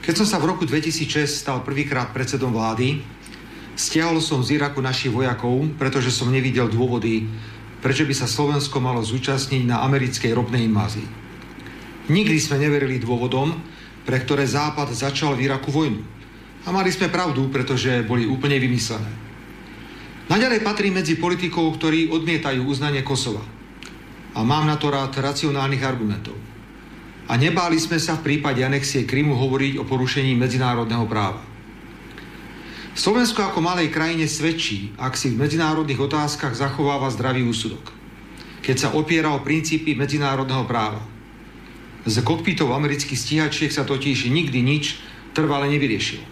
Keď 0.00 0.14
som 0.16 0.26
sa 0.26 0.40
v 0.40 0.48
roku 0.50 0.64
2006 0.64 1.28
stal 1.28 1.60
prvýkrát 1.60 2.10
predsedom 2.10 2.50
vlády, 2.50 3.04
stiahol 3.76 4.18
som 4.18 4.42
z 4.42 4.58
Iraku 4.58 4.80
našich 4.80 5.12
vojakov, 5.12 5.76
pretože 5.76 6.10
som 6.10 6.32
nevidel 6.32 6.66
dôvody, 6.72 7.28
prečo 7.84 8.04
by 8.08 8.14
sa 8.16 8.26
Slovensko 8.26 8.80
malo 8.80 9.04
zúčastniť 9.04 9.62
na 9.68 9.84
americkej 9.86 10.32
ropnej 10.34 10.66
invázii. 10.66 11.06
Nikdy 12.10 12.36
sme 12.42 12.58
neverili 12.58 12.98
dôvodom, 12.98 13.54
pre 14.02 14.18
ktoré 14.18 14.42
Západ 14.48 14.90
začal 14.90 15.38
v 15.38 15.46
Iraku 15.46 15.70
vojnu. 15.70 16.02
A 16.66 16.74
mali 16.74 16.90
sme 16.92 17.08
pravdu, 17.08 17.46
pretože 17.48 18.02
boli 18.04 18.26
úplne 18.26 18.58
vymyslené. 18.58 19.29
Naďalej 20.30 20.62
patrí 20.62 20.94
medzi 20.94 21.18
politikov, 21.18 21.74
ktorí 21.74 22.14
odmietajú 22.14 22.62
uznanie 22.62 23.02
Kosova. 23.02 23.42
A 24.38 24.46
mám 24.46 24.62
na 24.62 24.78
to 24.78 24.86
rád 24.86 25.10
racionálnych 25.18 25.82
argumentov. 25.82 26.38
A 27.26 27.34
nebáli 27.34 27.82
sme 27.82 27.98
sa 27.98 28.14
v 28.14 28.30
prípade 28.30 28.62
anexie 28.62 29.02
Krymu 29.02 29.34
hovoriť 29.34 29.82
o 29.82 29.84
porušení 29.86 30.38
medzinárodného 30.38 31.02
práva. 31.10 31.42
Slovensko 32.94 33.42
ako 33.42 33.58
malej 33.58 33.90
krajine 33.90 34.30
svedčí, 34.30 34.94
ak 35.02 35.18
si 35.18 35.34
v 35.34 35.42
medzinárodných 35.42 35.98
otázkach 35.98 36.54
zachováva 36.54 37.10
zdravý 37.10 37.42
úsudok. 37.50 37.90
Keď 38.62 38.76
sa 38.78 38.88
opiera 38.94 39.34
o 39.34 39.42
princípy 39.42 39.98
medzinárodného 39.98 40.62
práva. 40.62 41.02
Z 42.06 42.22
kokpitov 42.22 42.70
amerických 42.70 43.18
stíhačiek 43.18 43.70
sa 43.74 43.82
totiž 43.82 44.30
nikdy 44.30 44.62
nič 44.62 45.02
trvale 45.34 45.66
nevyriešilo. 45.74 46.29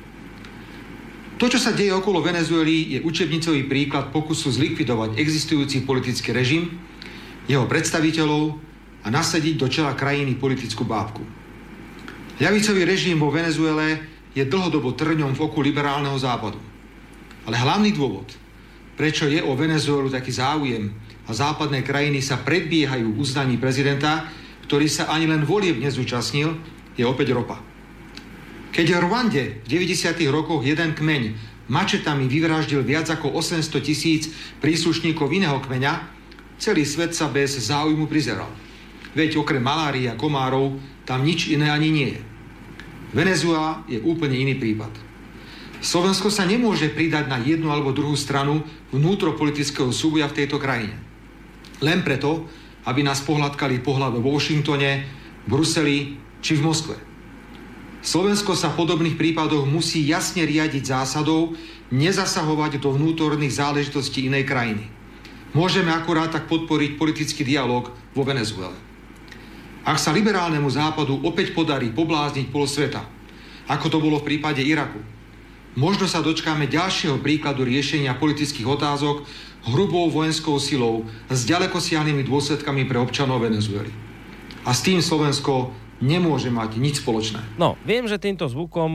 To, 1.38 1.46
čo 1.46 1.62
sa 1.62 1.70
deje 1.70 1.94
okolo 1.94 2.18
Venezuely, 2.18 2.98
je 2.98 2.98
učebnicový 2.98 3.70
príklad 3.70 4.10
pokusu 4.10 4.50
zlikvidovať 4.50 5.14
existujúci 5.22 5.86
politický 5.86 6.34
režim, 6.34 6.82
jeho 7.46 7.62
predstaviteľov 7.62 8.58
a 9.02 9.08
nasadiť 9.08 9.54
do 9.54 9.70
čela 9.70 9.94
krajiny 9.94 10.34
politickú 10.34 10.82
bábku. 10.82 11.22
Ľavicový 12.42 12.82
režim 12.82 13.22
vo 13.22 13.30
Venezuele 13.30 14.02
je 14.34 14.42
dlhodobo 14.42 14.98
trňom 14.98 15.38
v 15.38 15.42
oku 15.46 15.62
liberálneho 15.62 16.18
západu. 16.18 16.58
Ale 17.46 17.54
hlavný 17.54 17.94
dôvod, 17.94 18.34
prečo 18.98 19.30
je 19.30 19.38
o 19.38 19.54
Venezuelu 19.54 20.10
taký 20.10 20.34
záujem 20.34 20.90
a 21.26 21.30
západné 21.30 21.86
krajiny 21.86 22.18
sa 22.18 22.42
predbiehajú 22.42 23.14
uznaní 23.14 23.62
prezidenta, 23.62 24.26
ktorý 24.66 24.90
sa 24.90 25.06
ani 25.14 25.30
len 25.30 25.46
volieb 25.46 25.78
nezúčastnil, 25.78 26.58
je 26.98 27.06
opäť 27.06 27.30
ropa. 27.30 27.67
Keď 28.78 28.94
v 28.94 29.02
Rwande 29.10 29.44
v 29.66 29.90
90. 29.90 30.22
rokoch 30.30 30.62
jeden 30.62 30.94
kmeň 30.94 31.34
mačetami 31.66 32.30
vyvraždil 32.30 32.86
viac 32.86 33.10
ako 33.10 33.34
800 33.34 33.74
tisíc 33.82 34.30
príslušníkov 34.62 35.34
iného 35.34 35.58
kmeňa, 35.58 36.06
celý 36.62 36.86
svet 36.86 37.10
sa 37.10 37.26
bez 37.26 37.58
záujmu 37.58 38.06
prizeral. 38.06 38.46
Veď 39.18 39.42
okrem 39.42 39.58
malárie 39.58 40.06
a 40.06 40.14
komárov 40.14 40.78
tam 41.02 41.26
nič 41.26 41.50
iné 41.50 41.74
ani 41.74 41.90
nie 41.90 42.08
je. 42.14 42.22
Venezuela 43.18 43.82
je 43.90 43.98
úplne 43.98 44.38
iný 44.38 44.54
prípad. 44.54 44.94
Slovensko 45.82 46.30
sa 46.30 46.46
nemôže 46.46 46.86
pridať 46.94 47.26
na 47.26 47.42
jednu 47.42 47.74
alebo 47.74 47.90
druhú 47.90 48.14
stranu 48.14 48.62
vnútropolitického 48.94 49.90
súboja 49.90 50.30
v 50.30 50.38
tejto 50.38 50.62
krajine. 50.62 50.94
Len 51.82 52.06
preto, 52.06 52.46
aby 52.86 53.02
nás 53.02 53.26
pohľadkali 53.26 53.82
pohľad 53.82 54.14
vo 54.22 54.38
Washingtone, 54.38 55.02
Bruseli 55.50 56.14
či 56.38 56.54
v 56.54 56.62
Moskve. 56.62 57.07
Slovensko 57.98 58.54
sa 58.54 58.70
v 58.70 58.78
podobných 58.86 59.18
prípadoch 59.18 59.66
musí 59.66 60.06
jasne 60.06 60.46
riadiť 60.46 60.94
zásadou 60.94 61.58
nezasahovať 61.90 62.78
do 62.78 62.94
vnútorných 62.94 63.58
záležitostí 63.58 64.30
inej 64.30 64.46
krajiny. 64.46 64.86
Môžeme 65.56 65.90
akurát 65.90 66.30
tak 66.30 66.46
podporiť 66.46 67.00
politický 67.00 67.42
dialog 67.42 67.90
vo 68.12 68.22
Venezuele. 68.22 68.76
Ak 69.88 69.96
sa 69.96 70.12
liberálnemu 70.12 70.68
západu 70.68 71.16
opäť 71.24 71.56
podarí 71.56 71.88
poblázniť 71.88 72.52
pol 72.52 72.68
sveta, 72.68 73.02
ako 73.66 73.86
to 73.88 73.98
bolo 73.98 74.20
v 74.20 74.28
prípade 74.36 74.60
Iraku, 74.60 75.00
možno 75.74 76.04
sa 76.04 76.20
dočkáme 76.20 76.68
ďalšieho 76.68 77.18
príkladu 77.24 77.64
riešenia 77.64 78.16
politických 78.20 78.68
otázok 78.68 79.24
hrubou 79.72 80.12
vojenskou 80.12 80.60
silou 80.60 81.08
s 81.32 81.48
ďalekosiahnými 81.48 82.22
dôsledkami 82.28 82.84
pre 82.84 83.00
občanov 83.00 83.42
Venezuely. 83.42 83.90
A 84.68 84.76
s 84.76 84.84
tým 84.84 85.00
Slovensko 85.00 85.72
nemôže 85.98 86.50
mať 86.50 86.78
nič 86.78 87.02
spoločné. 87.02 87.42
No, 87.58 87.74
viem, 87.82 88.06
že 88.06 88.22
týmto 88.22 88.46
zvukom 88.46 88.94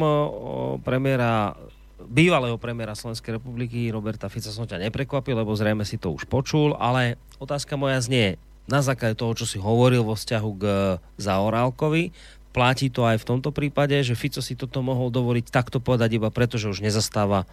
premiéra 0.84 1.56
bývalého 2.04 2.60
premiéra 2.60 3.00
Slovenskej 3.00 3.40
republiky 3.40 3.88
Roberta 3.88 4.28
Fica 4.28 4.52
som 4.52 4.68
ťa 4.68 4.92
neprekvapil, 4.92 5.40
lebo 5.40 5.56
zrejme 5.56 5.88
si 5.88 5.96
to 5.96 6.12
už 6.12 6.28
počul, 6.28 6.76
ale 6.76 7.16
otázka 7.40 7.80
moja 7.80 8.04
znie, 8.04 8.36
na 8.68 8.84
základe 8.84 9.20
toho, 9.20 9.36
čo 9.36 9.48
si 9.48 9.60
hovoril 9.60 10.04
vo 10.04 10.16
vzťahu 10.16 10.50
k 10.60 10.64
Zaorálkovi, 11.20 12.16
platí 12.52 12.88
to 12.92 13.08
aj 13.08 13.24
v 13.24 13.28
tomto 13.28 13.50
prípade, 13.56 13.96
že 14.04 14.20
Fico 14.20 14.40
si 14.40 14.56
toto 14.56 14.84
mohol 14.84 15.12
dovoliť 15.12 15.48
takto 15.48 15.80
povedať 15.80 16.20
iba 16.20 16.30
preto, 16.32 16.60
že 16.60 16.72
už 16.72 16.84
nezastáva 16.84 17.48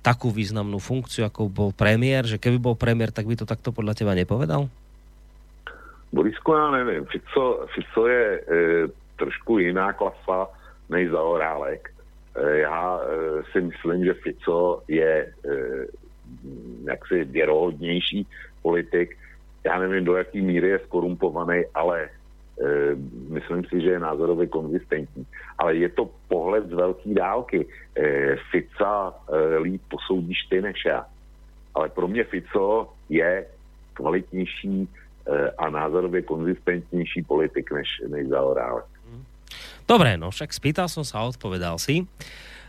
takú 0.00 0.30
významnú 0.30 0.78
funkciu, 0.78 1.26
ako 1.26 1.50
bol 1.50 1.70
premiér, 1.74 2.24
že 2.24 2.38
keby 2.38 2.56
bol 2.60 2.76
premiér, 2.78 3.10
tak 3.10 3.26
by 3.26 3.34
to 3.34 3.44
takto 3.48 3.74
podľa 3.74 3.98
teba 3.98 4.14
nepovedal? 4.14 4.70
Borisku, 6.12 6.52
já 6.52 6.70
nevím, 6.70 7.04
Fico, 7.04 7.66
Fico 7.74 8.06
je 8.06 8.40
e, 8.40 8.42
trošku 9.16 9.58
jiná 9.58 9.92
klasa 9.92 10.48
než 10.88 11.10
Zaorálek. 11.10 11.90
E, 12.34 12.58
já 12.58 13.00
e, 13.00 13.42
si 13.52 13.60
myslím, 13.60 14.04
že 14.04 14.14
Fico 14.14 14.82
je 14.88 15.14
e, 15.14 15.32
jaksi 16.84 17.24
věrohodnější 17.24 18.26
politik. 18.62 19.16
Já 19.64 19.78
nevím, 19.78 20.04
do 20.04 20.16
jaký 20.16 20.40
míry 20.40 20.68
je 20.68 20.78
skorumpovaný, 20.78 21.62
ale 21.74 22.02
e, 22.04 22.08
myslím 23.28 23.64
si, 23.64 23.80
že 23.80 23.90
je 23.90 24.00
názorově 24.00 24.46
konzistentní. 24.46 25.26
Ale 25.58 25.76
je 25.76 25.88
to 25.88 26.10
pohled 26.28 26.66
z 26.66 26.72
velké 26.72 27.14
dálky. 27.14 27.66
E, 27.96 28.36
Fica 28.50 29.14
e, 29.28 29.58
líp 29.58 29.82
posoudíš 29.88 30.42
ty 30.50 30.62
než 30.62 30.84
já. 30.84 31.06
Ale 31.74 31.88
pro 31.88 32.08
mě 32.08 32.24
Fico 32.24 32.92
je 33.08 33.46
kvalitnější 33.94 34.88
a 35.58 35.70
názorově 35.70 36.22
konzistentnější 36.22 37.22
politik 37.22 37.72
než, 37.72 37.88
než 38.08 38.28
Zaorálek. 38.28 38.88
Dobre, 39.88 40.20
no 40.20 40.28
však 40.28 40.52
spýtal 40.52 40.88
som 40.92 41.00
sa 41.00 41.24
a 41.24 41.28
odpovedal 41.32 41.80
si. 41.80 42.04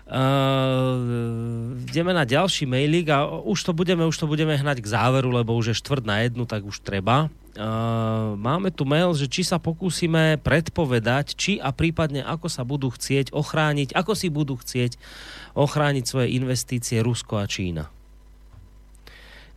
Uh, 0.10 1.78
ideme 1.86 2.16
na 2.18 2.26
ďalší 2.26 2.66
mailik 2.66 3.14
a 3.14 3.30
už 3.30 3.62
to 3.62 3.78
budeme, 3.78 4.02
už 4.10 4.18
to 4.18 4.26
budeme 4.26 4.58
hnať 4.58 4.82
k 4.82 4.90
záveru, 4.90 5.30
lebo 5.30 5.54
už 5.54 5.70
je 5.70 5.80
štvrt 5.86 6.02
na 6.02 6.26
jednu, 6.26 6.50
tak 6.50 6.66
už 6.66 6.82
treba. 6.82 7.30
Uh, 7.54 8.34
máme 8.34 8.74
tu 8.74 8.90
mail, 8.90 9.14
že 9.14 9.30
či 9.30 9.46
sa 9.46 9.62
pokúsime 9.62 10.42
predpovedať, 10.42 11.38
či 11.38 11.62
a 11.62 11.70
prípadne 11.70 12.26
ako 12.26 12.50
sa 12.50 12.66
budú 12.66 12.90
chcieť 12.90 13.30
ochrániť, 13.36 13.94
ako 13.94 14.18
si 14.18 14.34
budú 14.34 14.58
chcieť 14.58 14.98
ochrániť 15.54 16.04
svoje 16.10 16.34
investície 16.34 17.06
Rusko 17.06 17.38
a 17.38 17.46
Čína. 17.46 17.86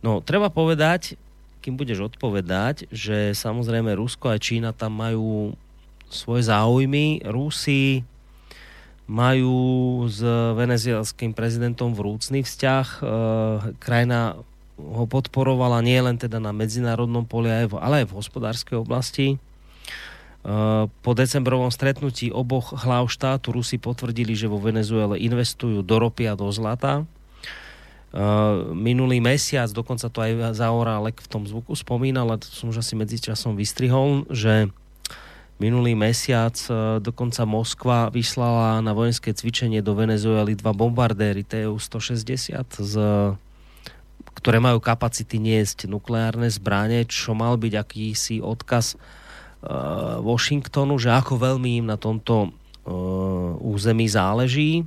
No, 0.05 0.21
treba 0.21 0.53
povedať, 0.53 1.17
kým 1.63 1.79
budeš 1.79 2.11
odpovedať, 2.11 2.91
že 2.91 3.31
samozrejme 3.31 3.95
Rusko 3.95 4.35
a 4.35 4.37
Čína 4.37 4.75
tam 4.75 4.99
majú 4.99 5.55
svoje 6.11 6.51
záujmy. 6.51 7.23
Rusi 7.23 8.03
majú 9.07 10.03
s 10.11 10.19
venezielským 10.59 11.31
prezidentom 11.31 11.95
vrúcný 11.95 12.43
vzťah. 12.43 12.87
E, 12.87 13.01
krajina 13.79 14.35
ho 14.75 15.05
podporovala 15.07 15.79
nie 15.79 15.99
len 16.03 16.19
teda 16.19 16.43
na 16.43 16.51
medzinárodnom 16.51 17.23
poli, 17.23 17.47
ale 17.51 18.03
aj 18.03 18.07
v 18.11 18.15
hospodárskej 18.19 18.75
oblasti. 18.79 19.27
E, 19.33 19.37
po 20.87 21.11
decembrovom 21.15 21.71
stretnutí 21.71 22.31
oboch 22.31 22.75
hlav 22.75 23.07
štátu 23.07 23.55
Rusi 23.55 23.79
potvrdili, 23.79 24.35
že 24.35 24.51
vo 24.51 24.59
Venezuele 24.59 25.19
investujú 25.19 25.83
do 25.83 25.95
ropy 25.99 26.27
a 26.27 26.35
do 26.35 26.47
zlata. 26.51 27.07
E, 28.13 28.25
minulý 28.77 29.17
mesiac, 29.17 29.67
dokonca 29.73 30.05
to 30.07 30.21
aj 30.21 30.53
Zaorálek 30.53 31.17
v 31.17 31.27
tom 31.27 31.49
zvuku 31.49 31.73
spomínal, 31.73 32.29
ale 32.29 32.39
to 32.39 32.47
som 32.53 32.69
už 32.69 32.85
asi 32.85 32.93
medzičasom 32.93 33.57
vystrihol, 33.57 34.29
že 34.29 34.69
Minulý 35.61 35.93
mesiac 35.93 36.57
e, 36.67 36.97
dokonca 36.97 37.45
Moskva 37.45 38.09
vyslala 38.09 38.81
na 38.81 38.91
vojenské 38.91 39.31
cvičenie 39.31 39.85
do 39.85 39.93
Venezuely 39.93 40.57
dva 40.57 40.73
bombardéry 40.73 41.45
TU-160, 41.45 42.83
z, 42.83 42.93
ktoré 44.33 44.57
majú 44.57 44.81
kapacity 44.81 45.37
niesť 45.37 45.85
nukleárne 45.85 46.49
zbranie, 46.49 47.05
čo 47.05 47.37
mal 47.37 47.55
byť 47.61 47.73
akýsi 47.79 48.35
odkaz 48.41 48.97
uh, 48.97 50.19
Washingtonu, 50.25 50.97
že 50.97 51.13
ako 51.13 51.39
veľmi 51.39 51.79
im 51.79 51.87
na 51.87 51.95
tomto 52.01 52.51
území 53.63 54.11
záleží. 54.11 54.83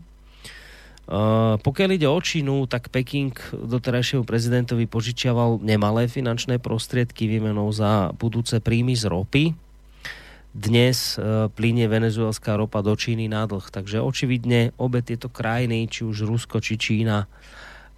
Uh, 1.07 1.55
pokiaľ 1.63 1.91
ide 1.95 2.11
o 2.11 2.19
Čínu, 2.19 2.67
tak 2.67 2.91
Peking 2.91 3.31
doterajšiemu 3.55 4.27
prezidentovi 4.27 4.91
požičiaval 4.91 5.63
nemalé 5.63 6.11
finančné 6.11 6.59
prostriedky 6.59 7.31
výmenou 7.31 7.71
za 7.71 8.11
budúce 8.19 8.59
príjmy 8.59 8.99
z 8.99 9.07
ropy 9.07 9.45
dnes 10.57 11.21
e, 11.21 11.53
plynie 11.53 11.85
venezuelská 11.85 12.57
ropa 12.57 12.81
do 12.81 12.97
Číny 12.97 13.29
na 13.29 13.45
dlh. 13.45 13.69
Takže 13.69 14.01
očividne 14.01 14.73
obe 14.81 15.05
tieto 15.05 15.29
krajiny, 15.29 15.85
či 15.85 16.09
už 16.09 16.25
Rusko, 16.25 16.65
či 16.65 16.81
Čína, 16.81 17.29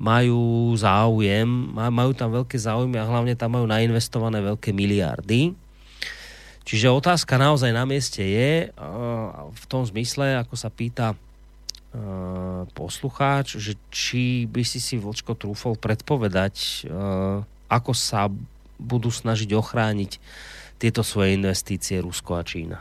majú 0.03 0.75
záujem, 0.75 1.47
majú 1.75 2.15
tam 2.15 2.35
veľké 2.35 2.59
záujmy 2.59 2.99
a 2.99 3.07
hlavne 3.07 3.39
tam 3.39 3.55
majú 3.55 3.67
nainvestované 3.71 4.43
veľké 4.43 4.75
miliardy. 4.75 5.55
Čiže 6.63 6.93
otázka 6.93 7.39
naozaj 7.39 7.71
na 7.71 7.87
mieste 7.87 8.27
je, 8.27 8.67
e, 8.67 8.87
v 9.55 9.65
tom 9.71 9.87
zmysle, 9.87 10.43
ako 10.43 10.59
sa 10.59 10.69
pýta 10.75 11.15
poslucháč, 12.77 13.57
že 13.57 13.73
či 13.89 14.45
by 14.45 14.63
si 14.65 14.79
si 14.79 15.01
Vlčko 15.01 15.33
trúfol 15.33 15.75
predpovedať, 15.75 16.85
ako 17.69 17.93
sa 17.97 18.29
budú 18.79 19.11
snažiť 19.11 19.51
ochrániť 19.57 20.21
tieto 20.79 21.03
svoje 21.03 21.35
investície 21.35 21.99
Rusko 21.99 22.39
a 22.39 22.43
Čína? 22.47 22.79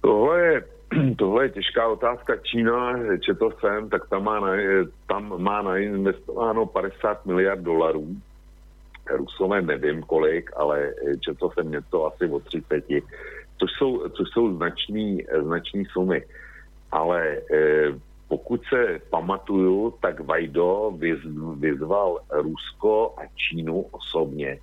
Tohle 0.00 0.40
je, 0.40 0.56
tohle 1.20 1.44
je 1.44 1.50
těžká 1.50 1.88
otázka. 1.88 2.36
Čína, 2.36 2.94
četl 3.20 3.52
jsem, 3.60 3.88
tak 3.88 4.08
tam 4.08 4.24
má, 4.24 4.40
na, 4.40 4.52
tam 5.08 5.42
má 5.42 5.62
nainvestováno 5.62 6.66
50 6.66 7.26
miliard 7.26 7.60
dolarů. 7.60 8.08
Rusové 9.10 9.62
nevím 9.62 10.02
kolik, 10.02 10.50
ale 10.56 10.94
četl 11.20 11.50
jsem 11.54 11.70
něco 11.70 12.06
asi 12.06 12.24
o 12.28 12.40
30, 12.40 12.84
což 13.58 13.70
jsou, 13.78 14.08
což 14.08 14.28
jsou 14.28 14.56
značný, 14.56 15.24
značný 15.42 15.84
sumy. 15.84 16.22
Ale 16.92 17.22
e, 17.26 17.40
pokud 18.28 18.60
se 18.68 19.00
pamatuju, 19.10 19.94
tak 20.02 20.20
Vajdo 20.20 20.92
vyz, 20.98 21.18
vyzval 21.58 22.18
Rusko 22.30 23.14
a 23.18 23.22
Čínu 23.36 23.80
osobně, 23.90 24.58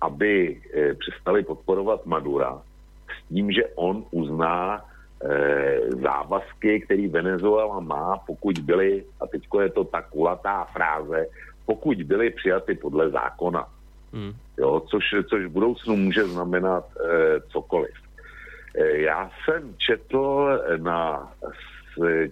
aby 0.00 0.60
e, 0.74 0.94
přestali 0.94 1.42
podporovat 1.42 2.06
Madura 2.06 2.62
s 3.08 3.28
tím, 3.28 3.52
že 3.52 3.66
on 3.74 4.04
uzná 4.10 4.78
e, 4.78 5.80
závazky, 6.02 6.80
který 6.80 7.08
Venezuela 7.08 7.80
má, 7.80 8.18
pokud 8.26 8.58
byly, 8.58 9.04
a 9.20 9.26
teď 9.26 9.42
je 9.60 9.70
to 9.70 9.84
ta 9.84 10.02
kulatá 10.02 10.64
fráze, 10.64 11.26
pokud 11.66 12.02
byly 12.02 12.30
přijaty 12.30 12.74
podle 12.74 13.10
zákona. 13.10 13.66
Hmm. 14.12 14.32
Jo, 14.58 14.82
což, 14.90 15.04
což 15.28 15.44
v 15.44 15.48
budoucnu 15.48 15.96
může 15.96 16.24
znamenat 16.24 16.84
e, 16.96 17.40
cokoliv. 17.40 17.94
E, 18.74 18.98
já 18.98 19.30
jsem 19.44 19.74
četl 19.78 20.48
na 20.76 21.32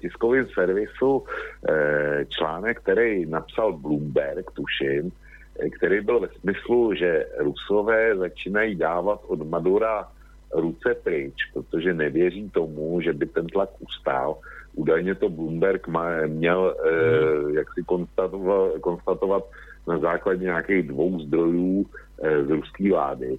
tiskovém 0.00 0.46
servisu 0.46 1.24
eh, 1.68 2.24
článek, 2.28 2.80
který 2.80 3.26
napsal 3.26 3.72
Bloomberg, 3.72 4.50
tuším, 4.50 5.12
eh, 5.60 5.70
který 5.70 6.00
byl 6.00 6.20
ve 6.20 6.28
smyslu, 6.28 6.94
že 6.94 7.26
Rusové 7.38 8.16
začínají 8.16 8.74
dávat 8.74 9.20
od 9.26 9.48
Madura 9.48 10.08
ruce 10.54 10.94
pryč, 10.94 11.34
protože 11.52 11.94
nevěří 11.94 12.50
tomu, 12.50 13.00
že 13.00 13.12
by 13.12 13.26
ten 13.26 13.46
tlak 13.46 13.70
ustál. 13.78 14.38
Údajně 14.74 15.14
to 15.14 15.28
Bloomberg 15.28 15.88
má, 15.88 16.26
měl 16.26 16.76
eh, 16.76 17.58
jak 17.58 17.66
si 17.74 17.82
konstatovat, 17.86 18.80
konstatovat 18.80 19.44
na 19.88 19.98
základě 19.98 20.44
nějakých 20.44 20.88
dvou 20.88 21.20
zdrojů 21.20 21.86
eh, 22.22 22.44
z 22.44 22.50
ruské 22.50 22.90
vlády. 22.90 23.38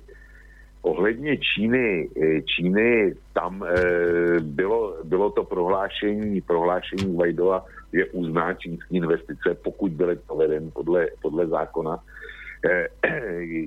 Ohledně 0.81 1.37
Číny, 1.37 2.09
eh, 2.21 2.41
Číny 2.41 3.15
tam 3.33 3.63
e, 3.63 4.39
bylo, 4.39 4.95
bylo 5.03 5.29
to 5.29 5.43
prohlášení, 5.43 6.41
prohlášení 6.41 7.15
Vajdova, 7.15 7.65
že 7.93 8.05
uzná 8.05 8.53
čínské 8.53 8.95
investice, 8.95 9.57
pokud 9.63 9.91
byly 9.91 10.15
provedeny 10.15 10.71
podle, 10.71 11.07
podle 11.21 11.47
zákona. 11.47 11.99
Eh, 12.65 12.87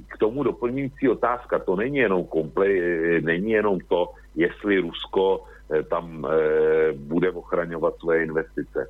K 0.08 0.18
tomu 0.18 0.42
doplňující 0.42 1.08
otázka, 1.08 1.58
to 1.58 1.76
není 1.76 1.96
jenom, 1.96 2.24
komple, 2.24 2.66
eh, 2.68 3.20
není 3.20 3.50
jenom 3.50 3.78
to, 3.88 4.12
jestli 4.36 4.78
Rusko 4.78 5.44
eh, 5.72 5.82
tam 5.82 6.26
eh, 6.26 6.92
bude 6.92 7.30
ochraňovat 7.30 7.96
svoje 7.98 8.22
investice. 8.24 8.88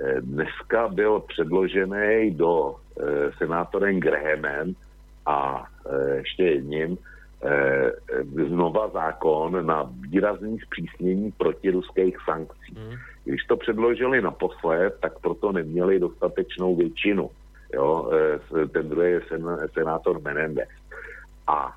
Eh, 0.00 0.20
Dneska 0.20 0.88
byl 0.88 1.20
předložený 1.20 2.30
do 2.30 2.74
eh, 2.74 3.32
senátorem 3.38 4.00
Grahamem 4.00 4.74
a 5.26 5.64
eh, 5.86 6.16
ještě 6.16 6.44
jedním 6.44 6.98
znova 8.48 8.88
zákon 8.88 9.66
na 9.66 9.90
výrazný 10.00 10.58
zpřísnění 10.58 11.32
protiruských 11.32 12.16
sankcí. 12.24 12.76
Když 13.24 13.44
to 13.44 13.56
předložili 13.56 14.22
naposled, 14.22 14.96
tak 15.00 15.18
proto 15.18 15.52
neměli 15.52 16.00
dostatečnou 16.00 16.76
většinu. 16.76 17.30
Jo? 17.74 18.10
eh, 18.62 18.66
Ten 18.68 18.88
druhý 18.88 19.10
je 19.10 19.20
sen, 19.28 19.44
senátor 19.72 20.20
Menendez. 20.20 20.68
A 21.46 21.76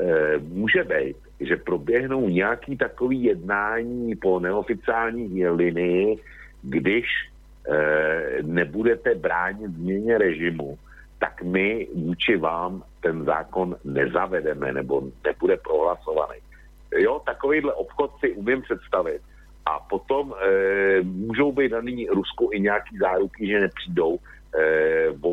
e, 0.00 0.38
může 0.38 0.84
být, 0.84 1.16
že 1.40 1.56
proběhnou 1.56 2.28
nějaký 2.28 2.76
takový 2.76 3.24
jednání 3.24 4.16
po 4.16 4.40
neoficiální 4.40 5.48
linii, 5.48 6.16
když 6.62 7.04
e, 7.68 8.42
nebudete 8.42 9.14
bránit 9.14 9.70
změně 9.70 10.18
režimu, 10.18 10.78
tak 11.18 11.42
my 11.42 11.88
vůči 11.94 12.36
vám 12.36 12.82
ten 13.00 13.24
zákon 13.24 13.76
nezavedeme 13.84 14.72
nebo 14.72 15.02
nebude 15.24 15.56
prohlasovaný. 15.56 16.38
Jo, 16.98 17.20
takovýhle 17.26 17.72
obchod 17.72 18.10
si 18.20 18.32
umím 18.32 18.62
představit. 18.62 19.22
A 19.66 19.80
potom 19.80 20.34
e, 20.34 21.02
můžou 21.02 21.52
být 21.52 21.68
daný 21.68 22.06
Rusku 22.06 22.50
i 22.52 22.60
nějaký 22.60 22.98
záruky, 22.98 23.46
že 23.46 23.60
nepřijdou 23.60 24.18
e, 24.18 25.08
o, 25.22 25.30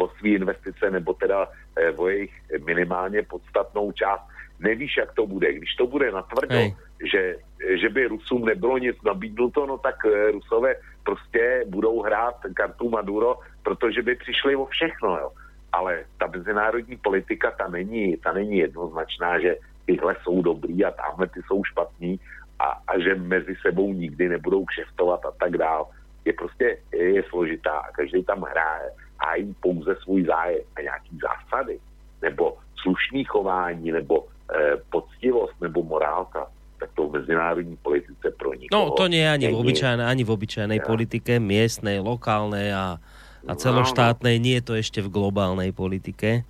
o 0.00 0.08
své 0.18 0.28
investice 0.28 0.90
nebo 0.90 1.14
teda 1.14 1.48
e, 1.76 1.90
o 1.90 2.08
jejich 2.08 2.32
minimálně 2.66 3.22
podstatnou 3.22 3.92
část. 3.92 4.22
Nevíš, 4.60 4.96
jak 4.96 5.12
to 5.12 5.26
bude. 5.26 5.52
Když 5.52 5.74
to 5.74 5.86
bude 5.86 6.12
natvrdo, 6.12 6.54
Hej. 6.54 6.74
že, 7.10 7.36
že 7.80 7.88
by 7.88 8.06
Rusům 8.06 8.44
nebylo 8.44 8.78
nic 8.78 8.96
nabídnuto, 9.04 9.66
no 9.66 9.78
tak 9.78 10.04
e, 10.04 10.30
Rusové 10.30 10.74
prostě 11.04 11.64
budou 11.68 12.02
hrát 12.02 12.36
kartu 12.54 12.90
Maduro, 12.90 13.38
protože 13.64 14.02
by 14.02 14.14
přišli 14.14 14.56
o 14.56 14.66
všechno. 14.66 15.18
Jo. 15.18 15.30
Ale 15.72 16.04
ta 16.18 16.26
mezinárodní 16.26 16.96
politika, 16.96 17.50
ta 17.50 17.68
není, 17.68 18.16
ta 18.16 18.32
není 18.32 18.58
jednoznačná, 18.58 19.40
že 19.40 19.56
tyhle 19.86 20.16
jsou 20.22 20.42
dobrý 20.42 20.84
a 20.84 20.90
tamhle 20.90 21.26
ty 21.26 21.40
jsou 21.46 21.64
špatní 21.64 22.20
a, 22.58 22.64
a 22.86 22.98
že 22.98 23.14
mezi 23.14 23.56
sebou 23.62 23.92
nikdy 23.92 24.28
nebudou 24.28 24.64
kšeftovat 24.64 25.26
a 25.26 25.30
tak 25.40 25.56
dál. 25.58 25.88
Je 26.24 26.32
prostě 26.32 26.78
je 26.92 27.22
složitá 27.28 27.78
a 27.78 27.92
každý 27.92 28.24
tam 28.24 28.42
hraje 28.42 28.90
hájí 29.24 29.54
pouze 29.60 29.96
svůj 30.02 30.24
zájem 30.24 30.62
a 30.76 30.80
nějaký 30.80 31.18
zásady 31.18 31.78
nebo 32.22 32.56
slušný 32.82 33.24
chování 33.24 33.92
nebo 33.92 34.24
eh, 34.54 34.76
poctivost 34.90 35.60
nebo 35.60 35.82
morálka, 35.82 36.46
tak 36.80 36.90
to 36.94 37.08
v 37.08 37.12
mezinárodní 37.12 37.76
politice 37.76 38.30
pro 38.38 38.54
nikoho 38.54 38.84
No, 38.84 38.90
to 38.90 39.08
nie 39.08 39.24
je 39.24 39.30
ani 39.30 39.46
v 39.48 39.56
obyčajnej, 39.56 40.04
ani 40.04 40.22
v 40.24 40.30
obyčajnej 40.30 40.80
politike, 40.84 41.40
miestnej, 41.40 42.00
lokálnej 42.04 42.72
a, 42.76 43.00
a 43.44 43.52
celoštátnej, 43.52 44.40
nie 44.40 44.56
je 44.60 44.64
to 44.64 44.74
ešte 44.78 45.00
v 45.04 45.12
globálnej 45.12 45.70
politike. 45.70 46.48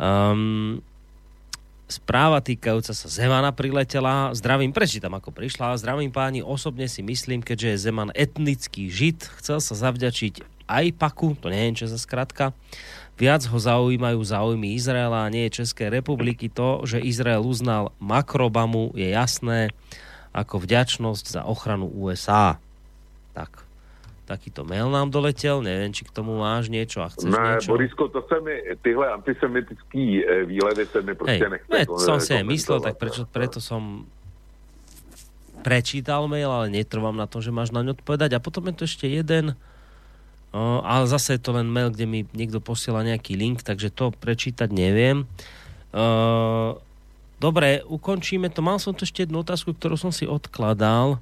Um, 0.00 0.80
správa 1.90 2.40
týkajúca 2.40 2.96
sa 2.96 3.08
Zemana 3.10 3.52
priletela. 3.52 4.32
Zdravím, 4.32 4.72
prečítam 4.72 5.12
ako 5.12 5.34
prišla. 5.34 5.76
Zdravím 5.76 6.14
páni, 6.14 6.40
osobne 6.40 6.88
si 6.88 7.04
myslím, 7.04 7.44
keďže 7.44 7.68
je 7.76 7.82
Zeman 7.90 8.14
etnický 8.16 8.88
žid, 8.88 9.26
chcel 9.42 9.60
sa 9.60 9.74
zavďačiť 9.76 10.64
aj 10.70 10.84
Paku, 10.96 11.34
to 11.34 11.50
neviem, 11.50 11.74
čo 11.74 11.90
za 11.90 11.98
skratka, 11.98 12.54
Viac 13.20 13.44
ho 13.52 13.58
zaujímajú 13.60 14.16
záujmy 14.24 14.72
Izraela 14.72 15.28
a 15.28 15.32
nie 15.32 15.52
Českej 15.52 15.92
republiky. 15.92 16.48
To, 16.56 16.88
že 16.88 17.04
Izrael 17.04 17.44
uznal 17.44 17.92
Makrobamu, 18.00 18.96
je 18.96 19.12
jasné 19.12 19.76
ako 20.32 20.64
vďačnosť 20.64 21.24
za 21.28 21.42
ochranu 21.44 21.84
USA. 21.92 22.56
Tak, 23.36 23.60
takýto 24.30 24.62
mail 24.62 24.86
nám 24.86 25.10
doletel, 25.10 25.58
neviem, 25.58 25.90
či 25.90 26.06
k 26.06 26.14
tomu 26.14 26.38
máš 26.38 26.70
niečo 26.70 27.02
a 27.02 27.10
chceš 27.10 27.26
Ne, 27.26 27.58
niečo. 27.58 27.74
Borisko, 27.74 28.06
to 28.14 28.22
se 28.30 28.38
mi, 28.38 28.54
tyhle 28.78 29.10
antisemitický 29.10 30.22
eh, 30.22 30.46
výlevy 30.46 30.86
se 30.86 31.02
mi 31.02 31.14
prostě 31.18 31.50
Hej, 31.50 31.50
nechce 31.50 31.74
ne, 31.74 31.82
som 31.98 32.22
si 32.22 32.38
myslel, 32.46 32.78
tak 32.78 32.94
prečo, 32.94 33.26
preto 33.26 33.58
som 33.58 34.06
prečítal 35.60 36.24
mail, 36.30 36.48
ale 36.48 36.72
netrvám 36.72 37.12
na 37.12 37.28
tom, 37.28 37.44
že 37.44 37.52
máš 37.52 37.74
na 37.74 37.84
ňu 37.84 37.92
odpovedať. 37.98 38.32
A 38.32 38.42
potom 38.42 38.64
je 38.70 38.74
tu 38.80 38.82
ešte 38.88 39.06
jeden, 39.10 39.52
o, 40.56 40.80
ale 40.80 41.04
zase 41.04 41.36
je 41.36 41.42
to 41.42 41.52
len 41.52 41.68
mail, 41.68 41.92
kde 41.92 42.08
mi 42.08 42.24
niekto 42.32 42.62
posiela 42.64 43.04
nejaký 43.04 43.36
link, 43.36 43.60
takže 43.60 43.92
to 43.92 44.14
prečítať 44.14 44.72
neviem. 44.72 45.28
O, 45.92 46.80
dobre, 47.36 47.84
ukončíme 47.84 48.48
to. 48.48 48.64
Mal 48.64 48.80
som 48.80 48.96
tu 48.96 49.04
ešte 49.04 49.28
jednu 49.28 49.44
otázku, 49.44 49.76
ktorú 49.76 50.00
som 50.00 50.10
si 50.10 50.24
odkladal, 50.24 51.20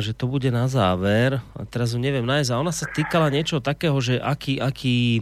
že 0.00 0.16
to 0.16 0.24
bude 0.24 0.48
na 0.48 0.66
záver. 0.66 1.36
A 1.52 1.68
teraz 1.68 1.92
ju 1.92 2.00
neviem 2.00 2.24
nájsť. 2.24 2.50
A 2.52 2.60
ona 2.60 2.72
sa 2.72 2.88
týkala 2.88 3.28
niečo 3.28 3.60
takého, 3.60 3.96
že 4.00 4.16
aký, 4.16 4.56
aký 4.56 5.20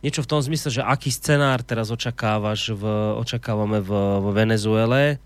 niečo 0.00 0.24
v 0.24 0.30
tom 0.30 0.40
zmysle, 0.40 0.80
že 0.80 0.82
aký 0.84 1.08
scenár 1.12 1.60
teraz 1.64 1.92
očakávaš 1.92 2.72
v, 2.76 2.84
očakávame 3.20 3.80
v, 3.80 3.90
v 4.20 4.26
Venezuele. 4.32 5.16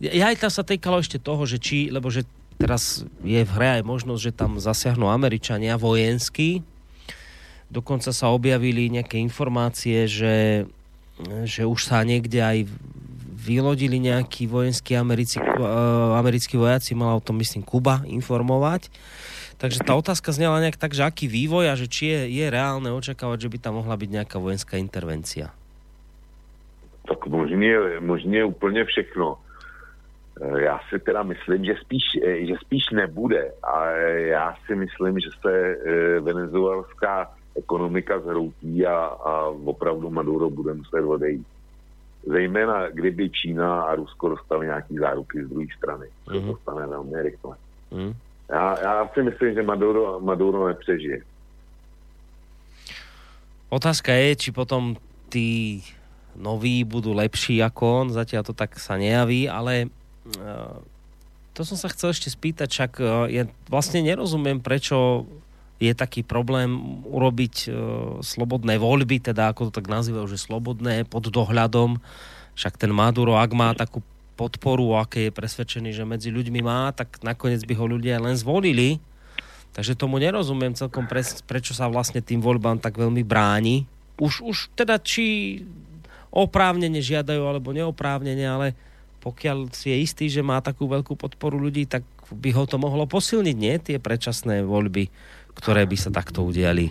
Ja 0.00 0.32
aj 0.32 0.40
tam 0.40 0.52
sa 0.52 0.64
týkalo 0.64 1.00
ešte 1.00 1.20
toho, 1.20 1.44
že 1.48 1.60
či, 1.60 1.88
lebo 1.88 2.08
že 2.12 2.28
teraz 2.60 3.04
je 3.24 3.40
v 3.40 3.50
hre 3.56 3.80
aj 3.80 3.82
možnosť, 3.84 4.20
že 4.20 4.32
tam 4.36 4.60
zasiahnu 4.60 5.08
Američania 5.08 5.80
vojensky. 5.80 6.64
Dokonca 7.72 8.12
sa 8.12 8.32
objavili 8.32 8.92
nejaké 8.92 9.16
informácie, 9.20 10.04
že, 10.08 10.68
že 11.48 11.62
už 11.64 11.80
sa 11.88 12.04
niekde 12.04 12.40
aj 12.40 12.58
vylodili 13.44 14.00
nejakí 14.00 14.48
vojenskí 14.48 14.96
americi, 14.96 15.36
eh, 15.36 15.52
americkí 16.16 16.56
vojaci, 16.56 16.96
mala 16.96 17.20
o 17.20 17.24
tom 17.24 17.36
myslím 17.44 17.60
Kuba 17.60 18.00
informovať. 18.08 18.88
Takže 19.60 19.86
tá 19.86 19.94
otázka 19.94 20.34
znela 20.34 20.58
nejak 20.58 20.80
tak, 20.80 20.96
že 20.96 21.06
aký 21.06 21.30
vývoj 21.30 21.70
a 21.70 21.78
že 21.78 21.86
či 21.86 22.10
je, 22.10 22.20
je 22.42 22.46
reálne 22.50 22.90
očakávať, 22.90 23.46
že 23.46 23.52
by 23.52 23.58
tam 23.60 23.78
mohla 23.78 23.94
byť 23.94 24.10
nejaká 24.10 24.36
vojenská 24.40 24.80
intervencia. 24.80 25.52
Tak 27.04 27.26
možně, 27.26 28.00
možně 28.00 28.44
úplně 28.44 28.84
všechno. 28.84 29.36
Eh, 30.40 30.60
Já 30.62 30.80
si 30.88 30.98
teda 30.98 31.22
myslím, 31.22 31.64
že 31.64 31.74
spíš, 31.80 32.04
eh, 32.24 32.46
že 32.46 32.54
spíš 32.64 32.90
nebude. 32.90 33.52
A 33.62 33.90
já 34.34 34.54
si 34.66 34.74
myslím, 34.74 35.20
že 35.20 35.30
se 35.40 35.76
venezuelská 36.20 37.30
ekonomika 37.56 38.20
zhroutí 38.20 38.86
a, 38.86 38.96
a 38.96 39.32
opravdu 39.64 40.10
Maduro 40.10 40.50
bude 40.50 40.74
muset 40.74 41.02
odejít. 41.04 41.46
Zejména 42.26 42.88
kdyby 42.90 43.30
Čína 43.30 43.82
a 43.82 43.94
Rusko 43.94 44.28
dostali 44.28 44.66
nějaký 44.66 44.98
záruky 44.98 45.44
z 45.44 45.48
druhé 45.48 45.66
strany. 45.76 46.06
To 46.24 46.40
Mhm. 46.40 46.52
se 46.52 46.56
stane 46.62 46.86
velmi 46.86 47.22
rychle. 47.22 47.56
Mm. 47.90 48.14
Já, 48.50 48.80
já 48.80 49.08
si 49.14 49.22
myslím, 49.22 49.54
že 49.54 49.62
Maduro, 49.62 50.20
Maduro 50.20 50.68
nepřežije. 50.68 51.22
Otázka 53.68 54.12
je, 54.12 54.36
či 54.36 54.48
potom 54.54 54.94
tí 55.28 55.82
noví 56.38 56.84
budú 56.86 57.10
lepší 57.14 57.58
ako 57.62 57.82
on, 57.82 58.06
zatiaľ 58.14 58.42
to 58.46 58.54
tak 58.54 58.78
sa 58.78 58.94
nejaví, 58.94 59.50
ale 59.50 59.90
uh, 60.38 60.78
to 61.54 61.62
som 61.66 61.74
sa 61.74 61.90
chcel 61.90 62.10
ešte 62.14 62.30
spýtať, 62.30 62.68
však 62.70 62.92
uh, 63.02 63.26
ja 63.26 63.46
vlastne 63.66 64.02
nerozumiem, 64.02 64.62
prečo 64.62 65.26
je 65.82 65.92
taký 65.92 66.22
problém 66.22 67.02
urobiť 67.08 67.54
uh, 67.66 67.74
slobodné 68.22 68.78
voľby, 68.78 69.18
teda 69.18 69.50
ako 69.50 69.68
to 69.68 69.82
tak 69.82 69.90
nazývajú, 69.90 70.26
že 70.30 70.38
slobodné 70.38 71.04
pod 71.06 71.26
dohľadom. 71.28 71.98
Však 72.54 72.78
ten 72.78 72.94
Maduro, 72.94 73.34
ak 73.34 73.50
má 73.52 73.74
takú 73.74 74.00
podporu, 74.34 74.98
aké 74.98 75.30
je 75.30 75.32
presvedčený, 75.34 75.90
že 75.94 76.06
medzi 76.06 76.30
ľuďmi 76.30 76.60
má, 76.62 76.90
tak 76.94 77.22
nakoniec 77.22 77.62
by 77.66 77.74
ho 77.74 77.86
ľudia 77.86 78.18
len 78.22 78.34
zvolili. 78.34 78.98
Takže 79.74 79.98
tomu 79.98 80.22
nerozumiem 80.22 80.74
celkom, 80.74 81.10
pre, 81.10 81.26
prečo 81.46 81.74
sa 81.74 81.90
vlastne 81.90 82.22
tým 82.22 82.38
voľbám 82.38 82.78
tak 82.78 82.94
veľmi 82.94 83.26
bráni. 83.26 83.86
Už, 84.22 84.46
už 84.46 84.70
teda 84.78 85.02
či 85.02 85.58
oprávnene 86.30 87.02
žiadajú 87.02 87.42
alebo 87.42 87.74
neoprávnene, 87.74 88.46
ale 88.46 88.68
pokiaľ 89.22 89.74
si 89.74 89.90
je 89.90 89.96
istý, 89.98 90.26
že 90.30 90.46
má 90.46 90.62
takú 90.62 90.86
veľkú 90.86 91.18
podporu 91.18 91.58
ľudí, 91.58 91.90
tak 91.90 92.06
by 92.30 92.50
ho 92.54 92.66
to 92.66 92.78
mohlo 92.78 93.06
posilniť, 93.06 93.56
nie? 93.56 93.74
Tie 93.82 93.98
predčasné 93.98 94.62
voľby, 94.62 95.10
ktoré 95.54 95.86
by 95.86 95.96
sa 95.96 96.10
takto 96.10 96.44
udiali. 96.44 96.90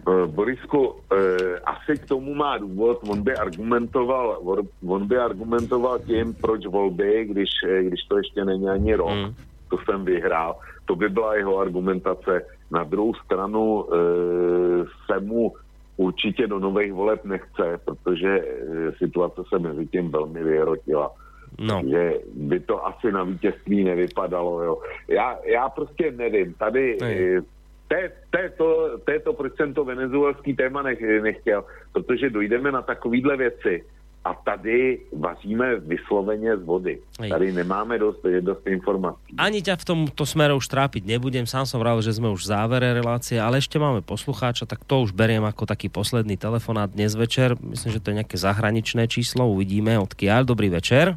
Eh, 0.00 0.26
Borisku, 0.26 0.96
eh, 1.12 1.60
asi 1.60 1.98
k 2.00 2.08
tomu 2.08 2.34
má 2.34 2.58
důvod, 2.58 3.04
on 3.08 3.22
by 3.22 3.36
argumentoval, 3.36 4.40
on 4.86 5.06
by 5.06 5.16
argumentoval 5.18 5.98
tím, 5.98 6.34
proč 6.34 6.66
volby, 6.66 7.24
když, 7.30 7.50
eh, 7.68 7.82
když 7.82 8.02
to 8.08 8.18
ještě 8.18 8.44
není 8.44 8.68
ani 8.68 8.94
rok, 8.94 9.10
Hmm. 9.10 9.34
to 9.68 9.78
jsem 9.84 10.04
vyhrál. 10.04 10.56
To 10.84 10.96
by 10.96 11.08
byla 11.08 11.34
jeho 11.36 11.58
argumentace. 11.58 12.42
Na 12.70 12.84
druhou 12.84 13.14
stranu 13.14 13.84
eh, 13.86 14.84
se 15.06 15.20
mu 15.20 15.52
určitě 15.96 16.46
do 16.46 16.58
nových 16.58 16.92
voleb 16.92 17.24
nechce, 17.24 17.78
protože 17.84 18.30
eh, 18.40 18.92
situace 18.98 19.42
se 19.48 19.58
mezi 19.58 19.86
tím 19.86 20.10
velmi 20.10 20.42
vyhrotila. 20.42 21.12
No. 21.58 21.82
Že 21.82 22.14
by 22.34 22.60
to 22.60 22.86
asi 22.86 23.12
na 23.12 23.24
vítězství 23.24 23.84
nevypadalo. 23.84 24.62
Jo. 24.62 24.74
Já, 25.08 25.38
já 25.44 25.68
prostě 25.68 26.12
nevím. 26.12 26.54
Tady 26.54 26.98
eh, 27.02 27.42
to 27.90 27.94
je, 27.96 28.12
to, 28.30 28.38
je 28.38 28.50
to, 28.50 28.68
to 29.04 29.10
je 29.10 29.20
to, 29.20 29.32
proč 29.32 29.56
jsem 29.56 29.74
to 29.74 29.84
venezuelský 29.84 30.54
téma 30.54 30.82
nech, 30.82 31.00
nechtěl, 31.00 31.64
protože 31.92 32.30
dojdeme 32.30 32.72
na 32.72 32.82
takovýhle 32.82 33.36
věci 33.36 33.84
a 34.24 34.34
tady 34.34 35.00
vaříme 35.16 35.76
vysloveně 35.76 36.56
z 36.56 36.62
vody. 36.62 37.00
Hej. 37.20 37.30
Tady 37.30 37.52
nemáme 37.52 37.98
dost, 37.98 38.20
dost 38.40 38.66
informací. 38.66 39.32
Ani 39.40 39.64
ťa 39.64 39.80
v 39.80 39.84
tomto 39.84 40.28
smere 40.28 40.52
už 40.52 40.68
trápiť 40.68 41.08
nebudem, 41.08 41.48
sám 41.48 41.64
som 41.64 41.80
vral, 41.80 42.04
že 42.04 42.12
sme 42.12 42.28
už 42.28 42.44
v 42.44 42.50
závere 42.52 42.92
relácie, 42.92 43.40
ale 43.40 43.64
ešte 43.64 43.80
máme 43.80 44.04
poslucháča, 44.04 44.68
tak 44.68 44.84
to 44.84 45.00
už 45.00 45.16
beriem 45.16 45.42
ako 45.48 45.64
taký 45.64 45.88
posledný 45.88 46.36
telefonát 46.36 46.92
dnes 46.92 47.16
večer. 47.16 47.56
Myslím, 47.64 47.96
že 47.96 48.00
to 48.04 48.12
je 48.12 48.18
nejaké 48.20 48.36
zahraničné 48.36 49.08
číslo, 49.08 49.48
uvidíme 49.48 49.96
odkiaľ. 49.96 50.44
Dobrý 50.44 50.68
večer. 50.68 51.16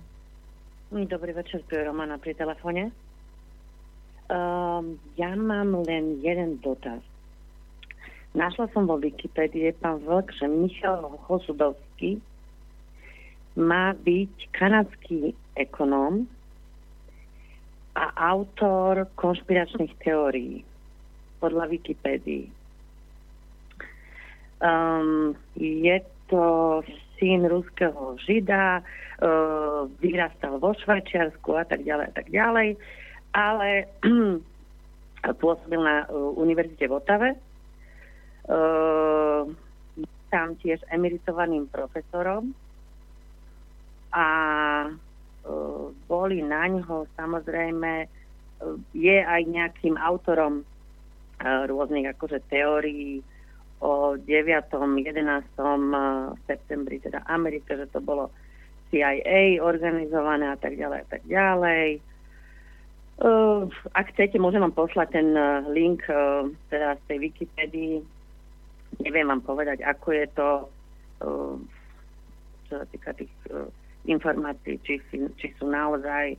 Dobrý 0.94 1.34
večer, 1.34 1.66
tu 1.66 1.74
je 1.74 1.90
Romana 1.90 2.22
pri 2.22 2.38
telefóne. 2.38 2.94
Um, 4.30 5.02
ja 5.18 5.34
mám 5.34 5.74
len 5.90 6.22
jeden 6.22 6.62
dotaz. 6.62 7.02
Našla 8.38 8.70
som 8.78 8.86
vo 8.86 9.02
Wikipedii 9.02 9.74
pán 9.82 10.06
Vlk, 10.06 10.38
že 10.38 10.46
Michal 10.46 11.02
Hosudovský 11.26 12.22
má 13.58 13.98
byť 13.98 14.54
kanadský 14.54 15.34
ekonóm 15.58 16.30
a 17.98 18.14
autor 18.30 19.10
konšpiračných 19.18 19.98
teórií 19.98 20.62
podľa 21.42 21.74
Wikipedii. 21.74 22.46
Um, 24.62 25.34
je 25.58 25.98
to 26.30 26.86
syn 27.18 27.50
ruského 27.50 28.14
žida, 28.22 28.86
uh, 28.86 29.04
vyrastal 30.04 30.60
vo 30.60 30.76
Švajčiarsku 30.76 31.56
a 31.56 31.64
tak 31.64 31.88
ďalej 31.88 32.06
a 32.12 32.14
tak 32.14 32.28
ďalej, 32.28 32.70
ale 33.32 33.70
pôsobil 35.44 35.80
na 35.80 36.04
uh, 36.12 36.36
univerzite 36.36 36.92
v 36.92 36.96
Otave. 36.98 37.30
Uh, 38.44 39.48
tam 40.28 40.58
tiež 40.60 40.82
emeritovaným 40.92 41.70
profesorom 41.70 42.52
a 44.12 44.28
boli 46.08 46.40
na 46.42 46.66
ňo 46.72 47.06
samozrejme, 47.20 48.08
je 48.96 49.18
aj 49.20 49.42
nejakým 49.44 50.00
autorom 50.00 50.64
rôznych 51.44 52.08
akože 52.16 52.40
teórií 52.48 53.20
o 53.84 54.16
9. 54.16 54.24
11. 54.24 55.20
septembri, 56.48 57.04
teda 57.04 57.28
Amerike, 57.28 57.76
že 57.76 57.92
to 57.92 58.00
bolo 58.00 58.32
CIA 58.94 59.58
organizované 59.58 60.54
a 60.54 60.58
tak 60.62 60.78
ďalej 60.78 61.00
a 61.02 61.08
tak 61.10 61.24
ďalej. 61.26 61.98
Uh, 63.18 63.66
ak 63.98 64.14
chcete, 64.14 64.38
môžem 64.38 64.62
vám 64.62 64.78
poslať 64.78 65.18
ten 65.18 65.34
uh, 65.34 65.66
link 65.70 66.06
uh, 66.10 66.46
teda 66.70 66.98
z 66.98 67.02
tej 67.10 67.18
Wikipedii. 67.30 67.96
Neviem 69.02 69.30
vám 69.30 69.42
povedať, 69.42 69.82
ako 69.82 70.08
je 70.14 70.26
to, 70.38 70.50
uh, 71.26 71.54
čo 72.70 72.74
sa 72.78 72.86
týka 72.90 73.14
tých 73.18 73.34
uh, 73.50 73.66
informácií, 74.06 74.78
či, 74.86 75.02
si, 75.10 75.18
či 75.42 75.48
sú 75.58 75.70
naozaj 75.70 76.38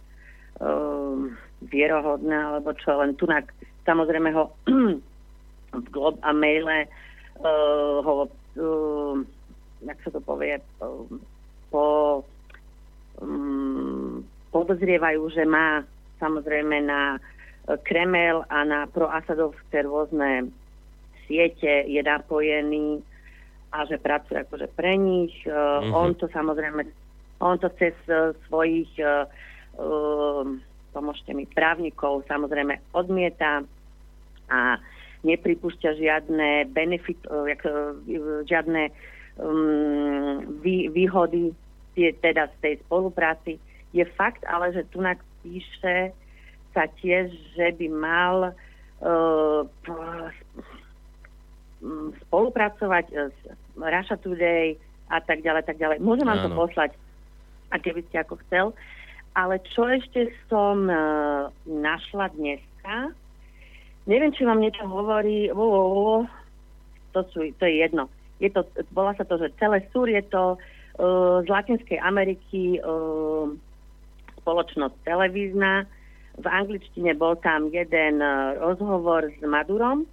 um, 0.62 1.34
vierohodné, 1.66 2.34
alebo 2.34 2.74
čo, 2.78 2.98
len 3.00 3.16
tu 3.18 3.26
samozrejme 3.86 4.30
ho 4.34 4.50
v 5.82 5.86
Glob 5.90 6.18
a 6.22 6.30
maile 6.30 6.90
uh, 7.40 7.98
ho, 8.02 8.28
uh, 8.58 9.14
jak 9.82 9.98
sa 10.04 10.10
to 10.10 10.20
povie, 10.22 10.58
uh, 10.82 11.06
po, 11.70 11.82
um, 12.20 12.33
podozrievajú, 14.54 15.22
že 15.34 15.44
má 15.44 15.82
samozrejme 16.22 16.86
na 16.86 17.16
uh, 17.16 17.20
Kremel 17.82 18.44
a 18.52 18.62
na 18.64 18.86
proasadovské 18.86 19.82
rôzne 19.82 20.52
siete 21.24 21.88
je 21.88 22.02
napojený 22.04 23.00
a 23.74 23.88
že 23.88 23.98
pracuje 23.98 24.38
akože 24.38 24.68
pre 24.76 24.94
nich. 24.94 25.34
Mhm. 25.48 25.90
On 25.90 26.14
to 26.14 26.28
samozrejme 26.30 26.86
on 27.42 27.58
to 27.58 27.68
cez 27.76 27.96
uh, 28.06 28.30
svojich 28.46 28.88
uh, 29.02 29.26
pomôžte 30.94 31.34
mi, 31.34 31.44
právnikov 31.50 32.22
samozrejme 32.30 32.78
odmieta 32.94 33.66
a 34.46 34.78
nepripúšťa 35.26 35.90
žiadne 35.98 36.70
benefit, 36.70 37.18
uh, 37.26 37.44
jak, 37.50 37.66
uh, 37.66 37.98
žiadne 38.46 38.94
um, 39.42 40.62
vý, 40.62 40.88
výhody 40.94 41.50
tie, 41.94 42.12
teda 42.18 42.50
z 42.50 42.56
tej 42.60 42.74
spolupráci. 42.86 43.58
Je 43.94 44.04
fakt 44.18 44.42
ale, 44.44 44.74
že 44.74 44.82
tu 44.90 44.98
píše 45.46 46.10
sa 46.74 46.90
tiež, 46.98 47.30
že 47.54 47.70
by 47.78 47.86
mal 47.86 48.50
uh, 48.50 49.62
spolupracovať 52.26 53.04
uh, 53.14 53.30
s 53.30 53.38
Russia 53.78 54.16
Today 54.18 54.74
a 55.06 55.22
tak 55.22 55.46
ďalej, 55.46 55.62
tak 55.70 55.78
ďalej. 55.78 56.02
Môžem 56.02 56.26
vám 56.26 56.42
to 56.42 56.50
poslať, 56.50 56.90
a 57.70 57.78
keby 57.78 58.02
ste 58.10 58.18
ako 58.18 58.34
chcel. 58.48 58.66
Ale 59.38 59.62
čo 59.70 59.86
ešte 59.86 60.34
som 60.50 60.90
uh, 60.90 61.50
našla 61.66 62.34
dneska, 62.34 63.14
neviem, 64.10 64.34
či 64.34 64.42
vám 64.42 64.58
niečo 64.58 64.82
hovorí, 64.86 65.50
vo, 65.54 65.64
vo, 65.70 65.82
vo, 65.90 66.16
to, 67.14 67.22
sú, 67.30 67.46
to 67.58 67.64
je 67.70 67.86
jedno. 67.86 68.10
Je 68.42 68.50
to, 68.50 68.66
volá 68.90 69.14
sa 69.14 69.22
to, 69.22 69.38
že 69.38 69.54
celé 69.62 69.86
súr 69.94 70.10
je 70.10 70.22
to 70.26 70.58
uh, 70.58 70.73
z 70.94 71.48
Latinskej 71.50 71.98
Ameriky 71.98 72.78
uh, 72.78 73.50
spoločnosť 74.42 74.94
televízna. 75.02 75.90
V 76.38 76.46
angličtine 76.46 77.14
bol 77.18 77.34
tam 77.42 77.70
jeden 77.74 78.22
uh, 78.22 78.58
rozhovor 78.62 79.26
s 79.30 79.42
Madurom. 79.42 80.06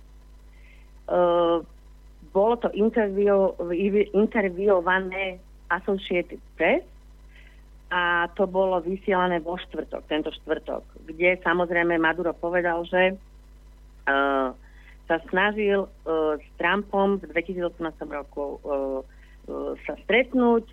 Bolo 2.32 2.56
to 2.64 2.72
interview, 2.72 3.52
interviewované 4.16 5.44
Associated 5.68 6.40
Press 6.56 6.88
a 7.92 8.32
to 8.40 8.48
bolo 8.48 8.80
vysielané 8.80 9.44
vo 9.44 9.60
štvrtok, 9.60 10.08
tento 10.08 10.32
štvrtok, 10.32 10.80
kde 11.12 11.36
samozrejme 11.44 12.00
Maduro 12.00 12.32
povedal, 12.32 12.88
že 12.88 13.20
sa 15.12 15.18
snažil 15.28 15.92
s 16.40 16.48
Trumpom 16.56 17.20
v 17.20 17.36
2018 17.36 17.84
roku 18.16 18.64
sa 19.86 19.94
stretnúť. 20.06 20.66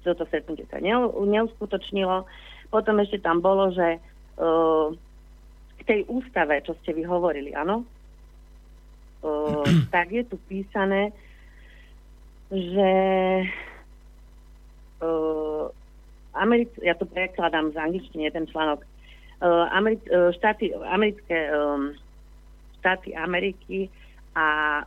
Toto 0.00 0.24
stretnutie 0.26 0.64
sa 0.72 0.80
ne, 0.80 0.96
neuskutočnilo. 1.04 2.24
Potom 2.72 3.02
ešte 3.02 3.20
tam 3.20 3.42
bolo, 3.44 3.74
že 3.74 3.98
uh, 4.40 4.88
k 5.76 5.80
tej 5.84 6.00
ústave, 6.08 6.62
čo 6.64 6.72
ste 6.80 6.96
vy 6.96 7.04
hovorili, 7.04 7.52
áno? 7.52 7.84
Uh, 9.20 9.66
tak 9.94 10.14
je 10.14 10.24
tu 10.24 10.40
písané, 10.48 11.12
že 12.50 12.90
Americ- 16.36 16.76
ja 16.84 16.92
to 16.92 17.08
prekladám 17.08 17.72
z 17.72 17.76
angličtiny, 17.80 18.28
ten 18.28 18.44
článok. 18.48 18.84
Ameri- 19.72 20.04
uh, 20.12 20.28
štáty, 20.36 20.68
americké 20.76 21.48
štáty 22.80 23.12
Ameriky 23.12 23.92
a 24.32 24.80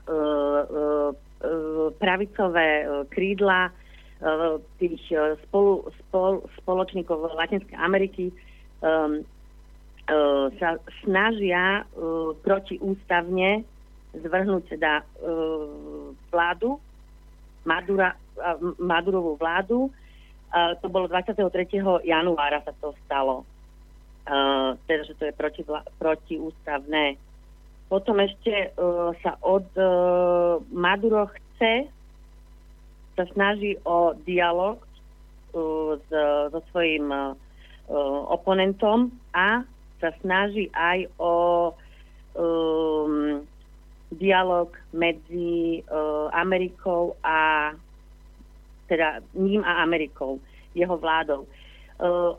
pravicové 2.00 2.88
uh, 2.88 3.04
krídla 3.12 3.70
uh, 3.70 4.60
tých 4.80 5.12
spolu, 5.48 5.88
spol, 6.00 6.44
spoločníkov 6.64 7.36
Latinskej 7.36 7.76
Ameriky 7.76 8.32
um, 8.80 9.22
uh, 10.08 10.48
sa 10.60 10.80
snažia 11.04 11.84
uh, 11.84 12.32
protiústavne 12.44 13.68
zvrhnúť 14.14 14.78
teda 14.78 15.02
uh, 15.02 16.14
vládu, 16.30 16.78
Madura, 17.66 18.14
uh, 18.38 18.58
Madurovú 18.78 19.36
vládu. 19.40 19.90
Uh, 20.54 20.78
to 20.80 20.88
bolo 20.88 21.10
23. 21.10 21.42
januára 22.06 22.62
sa 22.62 22.72
to 22.78 22.94
stalo. 23.06 23.42
Uh, 24.24 24.80
teda, 24.88 25.04
že 25.04 25.18
to 25.20 25.28
je 25.28 25.34
proti, 25.36 25.66
protiústavné. 26.00 27.20
Potom 27.90 28.18
ešte 28.20 28.74
uh, 28.74 29.14
sa 29.22 29.38
od 29.44 29.68
uh, 29.78 30.58
Maduro 30.74 31.30
chce, 31.30 31.88
sa 33.14 33.24
snaží 33.38 33.78
o 33.86 34.18
dialog 34.26 34.82
uh, 35.54 35.96
s, 35.98 36.10
so 36.50 36.60
svojím 36.74 37.12
uh, 37.14 37.38
oponentom 38.34 39.14
a 39.34 39.62
sa 40.02 40.10
snaží 40.20 40.68
aj 40.74 41.08
o 41.22 41.34
um, 42.36 43.46
dialog 44.12 44.74
medzi 44.94 45.82
uh, 45.88 46.30
Amerikou 46.34 47.16
a 47.24 47.72
teda 48.90 49.24
ním 49.34 49.64
a 49.64 49.82
Amerikou, 49.82 50.42
jeho 50.76 50.98
vládou. 50.98 51.48
Uh, 52.02 52.36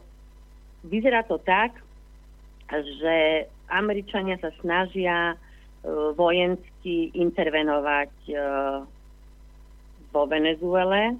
vyzerá 0.85 1.23
to 1.23 1.39
tak, 1.39 1.73
že 3.01 3.47
Američania 3.71 4.37
sa 4.41 4.51
snažia 4.61 5.35
uh, 5.35 6.13
vojensky 6.17 7.13
intervenovať 7.15 8.13
uh, 8.33 8.85
vo 10.15 10.23
Venezuele 10.31 11.19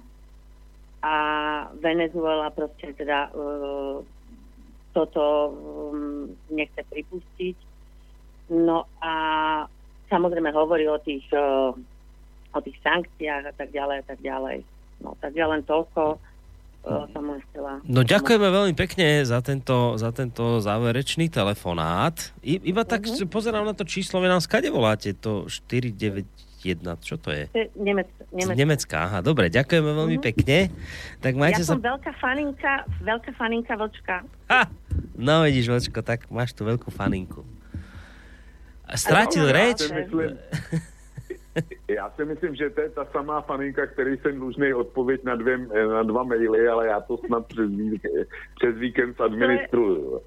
a 1.03 1.15
Venezuela 1.77 2.49
proste 2.49 2.95
teda 2.95 3.29
uh, 3.35 4.01
toto 4.95 5.23
um, 5.51 6.31
nechce 6.49 6.81
pripustiť. 6.87 7.57
No 8.55 8.87
a 9.03 9.13
samozrejme 10.07 10.53
hovorí 10.53 10.87
o 10.87 11.01
tých, 11.01 11.25
o 12.53 12.59
tých 12.61 12.77
sankciách 12.85 13.43
a 13.49 13.53
tak 13.57 13.73
ďalej 13.73 13.97
a 13.99 14.05
tak 14.05 14.19
ďalej. 14.21 14.61
No 15.01 15.17
tak 15.19 15.35
ja 15.35 15.49
len 15.49 15.65
toľko 15.65 16.21
len 16.85 17.39
chcela. 17.49 17.71
No 17.83 18.05
ďakujeme 18.05 18.47
veľmi 18.47 18.73
pekne 18.77 19.25
za 19.25 19.41
tento, 19.41 19.97
za 19.97 20.13
tento 20.13 20.61
záverečný 20.61 21.27
telefonát. 21.27 22.13
I, 22.45 22.61
iba 22.61 22.85
tak 22.85 23.09
uh-huh. 23.09 23.25
pozerám 23.25 23.65
na 23.65 23.73
to 23.73 23.83
číslo, 23.83 24.21
vy 24.21 24.29
nám 24.29 24.41
skade 24.41 24.69
voláte, 24.69 25.11
to 25.17 25.49
491, 25.49 26.25
čo 27.01 27.17
to 27.17 27.33
je? 27.33 27.49
Nemec, 27.73 28.07
Z 28.09 28.33
Nemec. 28.33 28.55
Nemecka, 28.57 28.97
aha, 29.09 29.19
dobre, 29.25 29.49
ďakujeme 29.49 29.91
veľmi 29.91 30.17
Mhm. 30.17 30.23
pekne. 30.23 30.57
Tak 31.21 31.33
majte 31.33 31.61
ja 31.61 31.67
sa... 31.67 31.73
som 31.77 31.81
veľká 31.81 32.11
faninka, 32.21 32.85
veľká 33.01 33.31
faninka 33.33 33.73
vlčka. 33.73 34.15
No 35.15 35.47
vidíš, 35.47 35.71
Vočko, 35.71 36.03
tak 36.03 36.27
máš 36.29 36.51
tu 36.53 36.67
veľkú 36.67 36.91
faninku. 36.91 37.41
Já 38.85 39.51
reč? 39.51 39.81
myslím- 39.91 40.37
Já 41.87 42.09
si 42.09 42.25
myslím, 42.25 42.55
že 42.55 42.69
to 42.69 42.81
je 42.81 42.89
ta 42.89 43.05
samá 43.05 43.41
faninka, 43.41 43.87
který 43.87 44.17
jsem 44.17 44.35
dlužný 44.39 44.73
odpověď 44.73 45.23
na, 45.23 45.35
dvě, 45.35 45.57
na 45.87 46.03
dva 46.03 46.23
maily, 46.23 46.67
ale 46.67 46.87
já 46.87 46.99
to 47.01 47.17
snad 47.17 47.45
přes, 47.47 47.69
vík- 47.71 48.25
přes 48.59 48.75
víkend 48.77 49.21
administruju. 49.21 50.21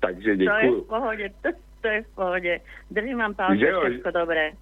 Takže 0.00 0.36
To 0.36 0.42
je 0.60 0.70
v 0.70 0.82
pohode, 0.88 1.28
to, 1.42 1.48
to 1.80 1.88
je 1.88 2.02
v 2.02 2.08
pohode. 2.14 2.60
Držím 2.90 3.18
vám 3.18 3.34
palce, 3.34 3.56
Že 3.58 3.66
jo, 3.66 3.80
všetko 3.80 4.10
dobré. 4.10 4.52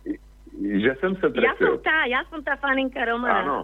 Že 0.62 0.90
jsem 1.00 1.12
se 1.16 1.26
Ja 1.26 1.30
som 1.30 1.32
trefil. 1.34 1.74
tá, 1.82 1.98
ja 2.06 2.20
som 2.30 2.38
tá 2.46 2.54
faninka 2.62 3.02
Romana. 3.04 3.42
Ano, 3.42 3.58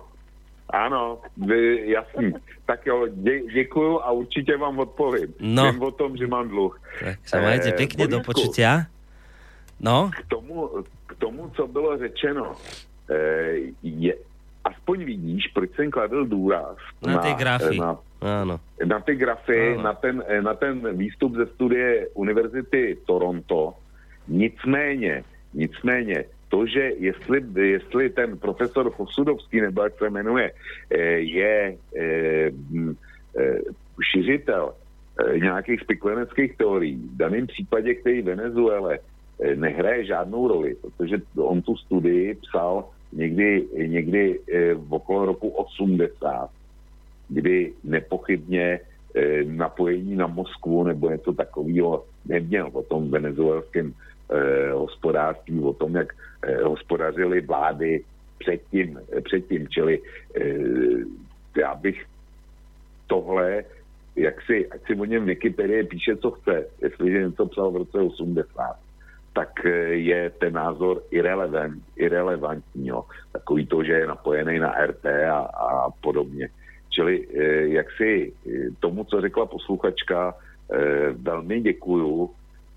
ano, 0.75 1.03
vy, 1.39 1.87
jasný. 1.95 2.35
tak 2.67 2.87
jo, 2.87 3.07
dě, 3.15 3.41
děkuju 3.47 4.01
a 4.01 4.11
určitě 4.11 4.57
vám 4.57 4.79
odpovím. 4.79 5.35
No. 5.41 5.73
Vím 5.73 5.83
o 5.83 5.91
tom, 5.91 6.17
že 6.17 6.27
mám 6.27 6.49
dluh. 6.49 6.75
Tak 7.01 7.19
sa 7.31 7.39
majte 7.39 7.71
Eh, 7.71 7.79
pekne 7.79 8.11
do 8.11 8.19
Borisku, 8.19 8.31
počutia. 8.35 8.91
No, 9.81 10.11
K 10.13 10.21
tomu, 10.29 10.69
k 10.83 10.89
tomu, 11.15 11.51
co 11.57 11.67
bylo 11.67 11.99
řečeno, 11.99 12.53
eh, 13.11 13.55
je, 13.83 14.15
aspoň 14.65 15.05
vidíš, 15.05 15.47
proč 15.47 15.71
jsem 15.75 15.91
kladl 15.91 16.25
důraz 16.25 16.77
na 17.07 17.19
tie 17.19 17.35
grafy. 17.35 17.79
na, 17.79 17.97
Áno. 18.21 18.61
na 18.85 19.01
ty 19.01 19.17
grafy, 19.17 19.75
Ano. 19.75 19.83
na 19.83 19.95
ten, 19.95 20.23
eh, 20.29 20.43
na 20.43 20.55
ten 20.55 20.97
výstup 20.97 21.35
ze 21.37 21.47
studie 21.47 22.09
Univerzity 22.15 22.99
Toronto. 23.07 23.75
Nicméně, 24.29 25.25
nicméně, 25.55 26.25
to, 26.49 26.67
že 26.67 26.93
jestli, 26.99 27.45
jestli 27.55 28.11
ten 28.11 28.39
profesor 28.39 28.91
Fosudovský, 28.91 29.61
nebo 29.61 29.83
jak 29.83 29.99
se 29.99 30.11
jmenuje, 30.11 30.53
eh, 30.91 30.99
je 31.19 31.77
eh, 31.97 32.51
nějakých 35.39 35.81
spikleneckých 35.81 36.57
teorií, 36.57 36.97
v 36.97 37.17
daném 37.17 37.47
případě, 37.47 37.95
který 37.95 38.23
Venezuele 38.23 38.99
eh, 38.99 39.10
nehraje 39.55 40.05
žádnou 40.05 40.49
roli, 40.49 40.77
protože 40.81 41.17
on 41.37 41.63
tu 41.63 41.77
studii 41.77 42.35
psal 42.35 42.85
někdy, 43.13 43.67
někdy 43.87 44.41
eh, 44.53 44.75
v 44.75 44.95
okolo 44.95 45.27
roku 45.27 45.49
80 45.49 46.51
kdy 47.29 47.73
nepochybně 47.85 48.81
eh, 49.15 49.45
napojení 49.45 50.17
na 50.17 50.27
Moskvu 50.27 50.85
nebo 50.85 51.11
něco 51.11 51.33
takového 51.33 52.05
neměl 52.25 52.71
o 52.73 52.83
tom 52.83 53.11
venezuelském 53.11 53.95
hospodářství, 54.73 55.61
o 55.61 55.73
tom, 55.73 55.97
jak 55.97 56.15
hospodařily 56.63 57.41
vlády 57.41 58.05
předtím, 58.39 59.01
předtím. 59.25 59.69
Čili 59.69 59.99
já 61.57 61.75
bych 61.75 62.07
tohle, 63.07 63.65
jak 64.17 64.43
si, 64.43 64.69
ať 64.69 64.81
si 64.87 64.95
o 64.95 65.05
něm 65.05 65.25
Wikipedie 65.25 65.85
píše, 65.85 66.17
co 66.17 66.31
chce, 66.31 66.67
jestliže 66.83 67.23
něco 67.23 67.47
psal 67.47 67.71
v 67.71 67.77
roce 67.77 67.99
80, 67.99 68.77
tak 69.33 69.67
eh, 69.67 69.71
je 69.95 70.31
ten 70.31 70.53
názor 70.53 71.03
irrelevant, 71.11 71.83
irrelevantní. 71.97 72.89
Jo. 72.89 73.05
Takový 73.33 73.67
to, 73.67 73.85
že 73.85 73.93
je 73.93 74.07
napojený 74.07 74.59
na 74.59 74.75
RT 74.87 75.07
a, 75.07 75.39
a 75.39 75.91
podobně. 75.91 76.49
Čili 76.91 77.27
eh, 77.29 77.43
jak 77.69 77.87
si 77.97 78.33
eh, 78.33 78.51
tomu, 78.81 79.05
co 79.05 79.21
řekla 79.21 79.47
posluchačka, 79.47 80.35
velmi 81.13 81.61
děkuju, 81.61 82.31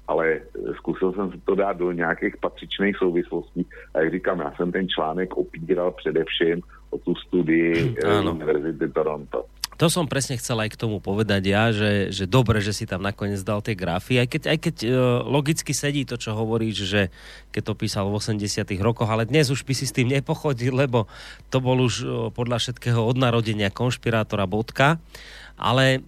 ale 0.07 0.40
zkusil 0.77 1.14
jsem 1.14 1.32
si 1.32 1.38
to 1.45 1.56
dát 1.56 1.77
do 1.77 1.91
nějakých 1.91 2.38
patřičných 2.38 2.98
souvislostí. 2.98 3.67
A 3.93 3.99
jak 3.99 4.11
říkám, 4.11 4.40
já 4.40 4.51
jsem 4.51 4.72
ten 4.72 4.90
článek 4.90 5.38
opíral 5.38 5.91
především 5.91 6.61
o 6.90 6.98
tu 6.98 7.15
studii. 7.15 7.95
Univerzity 8.30 8.90
Toronto. 8.90 9.45
To 9.82 9.90
som 9.90 10.06
presne 10.06 10.38
chcel 10.38 10.61
aj 10.61 10.77
k 10.77 10.80
tomu 10.85 11.02
povedať 11.02 11.42
ja, 11.50 11.74
že, 11.74 12.14
že 12.14 12.30
dobre, 12.30 12.61
že 12.61 12.77
si 12.77 12.85
tam 12.85 13.02
nakoniec 13.02 13.42
dal 13.42 13.66
tie 13.66 13.74
grafy, 13.74 14.22
aj 14.22 14.27
keď, 14.30 14.43
aj 14.53 14.58
keď 14.61 14.76
e, 14.85 14.90
logicky 15.26 15.74
sedí 15.74 16.06
to, 16.06 16.14
čo 16.14 16.38
hovoríš, 16.38 16.77
že 16.85 17.02
keď 17.50 17.61
to 17.66 17.74
písal 17.74 18.06
v 18.14 18.22
80 18.22 18.69
rokoch, 18.85 19.10
ale 19.10 19.26
dnes 19.26 19.50
už 19.50 19.66
by 19.66 19.74
si 19.74 19.90
s 19.90 19.95
tým 19.95 20.14
nepochodil, 20.14 20.77
lebo 20.77 21.10
to 21.50 21.58
bol 21.58 21.82
už 21.82 21.93
e, 22.02 22.06
podľa 22.30 22.61
všetkého 22.61 23.02
od 23.02 23.18
narodenia 23.18 23.74
konšpirátora 23.74 24.45
bodka, 24.45 25.02
ale 25.58 26.06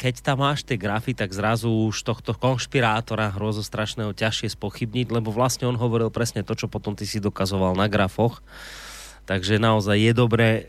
keď 0.00 0.24
tam 0.24 0.40
máš 0.44 0.64
tie 0.64 0.80
grafy, 0.80 1.12
tak 1.12 1.32
zrazu 1.32 1.68
už 1.68 2.04
tohto 2.04 2.32
konšpirátora 2.32 3.36
hrozostrašného 3.36 4.16
ťažšie 4.16 4.56
spochybniť, 4.56 5.12
lebo 5.12 5.28
vlastne 5.28 5.68
on 5.68 5.76
hovoril 5.76 6.08
presne 6.08 6.40
to, 6.40 6.56
čo 6.56 6.72
potom 6.72 6.96
ty 6.96 7.04
si 7.04 7.20
dokazoval 7.20 7.76
na 7.76 7.84
grafoch. 7.84 8.40
Takže 9.28 9.60
naozaj 9.60 9.96
je 10.00 10.12
dobré, 10.12 10.48
e, 10.48 10.62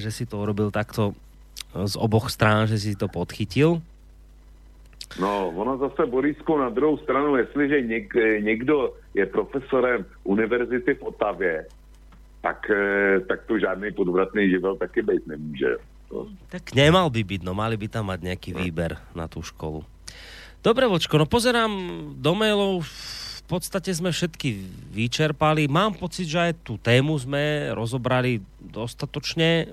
že 0.00 0.08
si 0.08 0.24
to 0.24 0.40
urobil 0.40 0.72
takto 0.72 1.12
z 1.84 1.94
oboch 2.00 2.32
strán, 2.32 2.64
že 2.64 2.80
si 2.80 2.96
to 2.96 3.10
podchytil. 3.12 3.84
No, 5.20 5.54
ono 5.54 5.78
zase, 5.78 6.06
Borisku, 6.06 6.58
na 6.58 6.68
druhou 6.68 6.98
stranu, 6.98 7.36
jestliže 7.36 7.80
něk, 7.82 8.14
někdo 8.40 8.92
je 9.14 9.26
profesorem 9.26 10.04
univerzity 10.24 10.94
v 10.94 11.02
Otavě, 11.02 11.66
tak, 12.42 12.70
eh, 12.70 13.20
tak 13.20 13.46
to 13.46 13.58
žádný 13.58 13.92
podvratný 13.92 14.50
živel 14.50 14.76
taky 14.76 15.02
být 15.02 15.26
nemůže. 15.26 15.76
To, 16.08 16.26
Tak 16.48 16.74
nemal 16.74 17.10
by 17.10 17.22
byť, 17.26 17.40
no 17.42 17.54
mali 17.54 17.74
by 17.74 17.90
tam 17.90 18.14
mať 18.14 18.20
nejaký 18.22 18.50
výber 18.54 18.94
na 19.14 19.26
tú 19.26 19.42
školu. 19.42 19.82
Dobre, 20.62 20.86
Vočko, 20.86 21.18
no 21.18 21.26
pozerám 21.26 21.70
do 22.14 22.32
mailov, 22.34 22.86
v 22.86 23.42
podstate 23.46 23.94
sme 23.94 24.10
všetky 24.10 24.58
vyčerpali. 24.90 25.70
Mám 25.70 25.98
pocit, 25.98 26.26
že 26.26 26.50
aj 26.50 26.52
tú 26.66 26.78
tému 26.78 27.14
sme 27.14 27.70
rozobrali 27.74 28.42
dostatočne. 28.58 29.70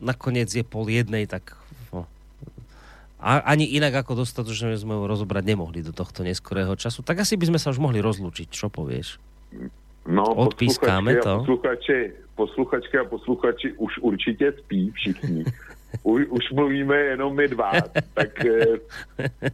Nakoniec 0.00 0.48
je 0.48 0.64
pol 0.64 0.88
jednej, 0.88 1.28
tak 1.28 1.54
no. 1.92 2.08
A 3.20 3.44
ani 3.44 3.68
inak 3.68 4.00
ako 4.00 4.24
dostatočne 4.24 4.72
sme 4.80 4.96
ju 4.96 5.04
rozobrať 5.04 5.44
nemohli 5.44 5.84
do 5.84 5.92
tohto 5.92 6.24
neskorého 6.24 6.72
času. 6.72 7.04
Tak 7.04 7.20
asi 7.20 7.36
by 7.36 7.52
sme 7.52 7.58
sa 7.60 7.68
už 7.68 7.78
mohli 7.78 8.00
rozlúčiť. 8.00 8.48
Čo 8.48 8.72
povieš? 8.72 9.20
no, 10.08 10.24
Odpískáme 10.24 11.20
posluchačky 11.20 11.20
a 11.20 11.26
to. 11.28 11.34
posluchači, 11.44 11.98
posluchačky 12.34 12.96
a 12.98 13.04
posluchači 13.04 13.68
už 13.76 13.92
určitě 13.98 14.52
spí 14.52 14.90
všichni. 14.90 15.44
U, 16.02 16.16
už 16.16 16.50
mluvíme 16.54 16.96
jenom 16.96 17.34
my 17.36 17.48
dva, 17.48 17.72
tak, 18.14 18.32
eh, 18.46 18.78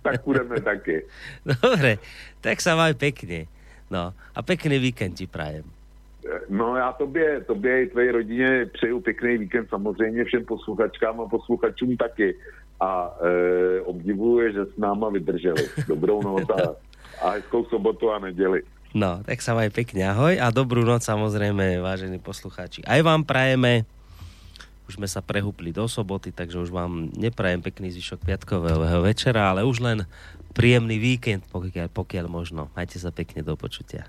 tak 0.02 0.20
budeme 0.25 0.60
taky. 0.60 1.02
Dobre, 1.42 1.97
tak 2.44 2.60
sa 2.60 2.76
maj 2.76 2.92
pekne. 2.92 3.49
No, 3.89 4.12
a 4.12 4.39
pekný 4.44 4.76
víkend 4.78 5.16
ti 5.16 5.26
prajem. 5.26 5.65
No 6.48 6.76
já 6.76 6.92
tobě, 6.92 7.40
tobě 7.40 7.82
i 7.82 7.86
tvé 7.86 8.12
rodině 8.12 8.66
přeju 8.72 9.00
pěkný 9.00 9.38
víkend 9.38 9.68
samozřejmě 9.68 10.24
všem 10.24 10.44
posluchačkám 10.44 11.20
a 11.20 11.28
posluchačům 11.28 11.96
taky. 11.96 12.34
A 12.80 13.16
e, 13.20 13.80
obdivuju, 13.80 14.52
že 14.52 14.62
s 14.64 14.76
náma 14.76 15.08
vydrželi. 15.08 15.68
Dobrou 15.88 16.22
noc 16.22 16.44
a, 16.50 16.76
a 17.22 17.30
hezkou 17.30 17.64
sobotu 17.64 18.10
a 18.12 18.18
neděli. 18.18 18.62
No, 18.96 19.20
tak 19.28 19.44
sa 19.44 19.52
maj 19.52 19.68
pekne, 19.68 20.08
ahoj 20.08 20.40
a 20.40 20.48
dobrú 20.48 20.80
noc 20.80 21.05
samozrejme, 21.05 21.84
vážení 21.84 22.16
poslucháči. 22.16 22.80
Aj 22.88 23.05
vám 23.05 23.28
prajeme, 23.28 23.84
už 24.88 24.96
sme 24.96 25.05
sa 25.05 25.20
prehúpli 25.20 25.68
do 25.68 25.84
soboty, 25.84 26.32
takže 26.32 26.56
už 26.64 26.72
vám 26.72 27.12
neprajem 27.12 27.60
pekný 27.60 27.92
zvyšok 27.92 28.24
piatkového 28.24 29.05
večera, 29.05 29.52
ale 29.52 29.68
už 29.68 29.84
len 29.84 29.98
príjemný 30.56 30.96
víkend, 30.96 31.44
pokiaľ, 31.52 31.92
pokiaľ 31.92 32.26
možno. 32.32 32.72
Majte 32.72 32.96
sa 32.96 33.12
pekne 33.12 33.44
do 33.44 33.52
počutia. 33.52 34.08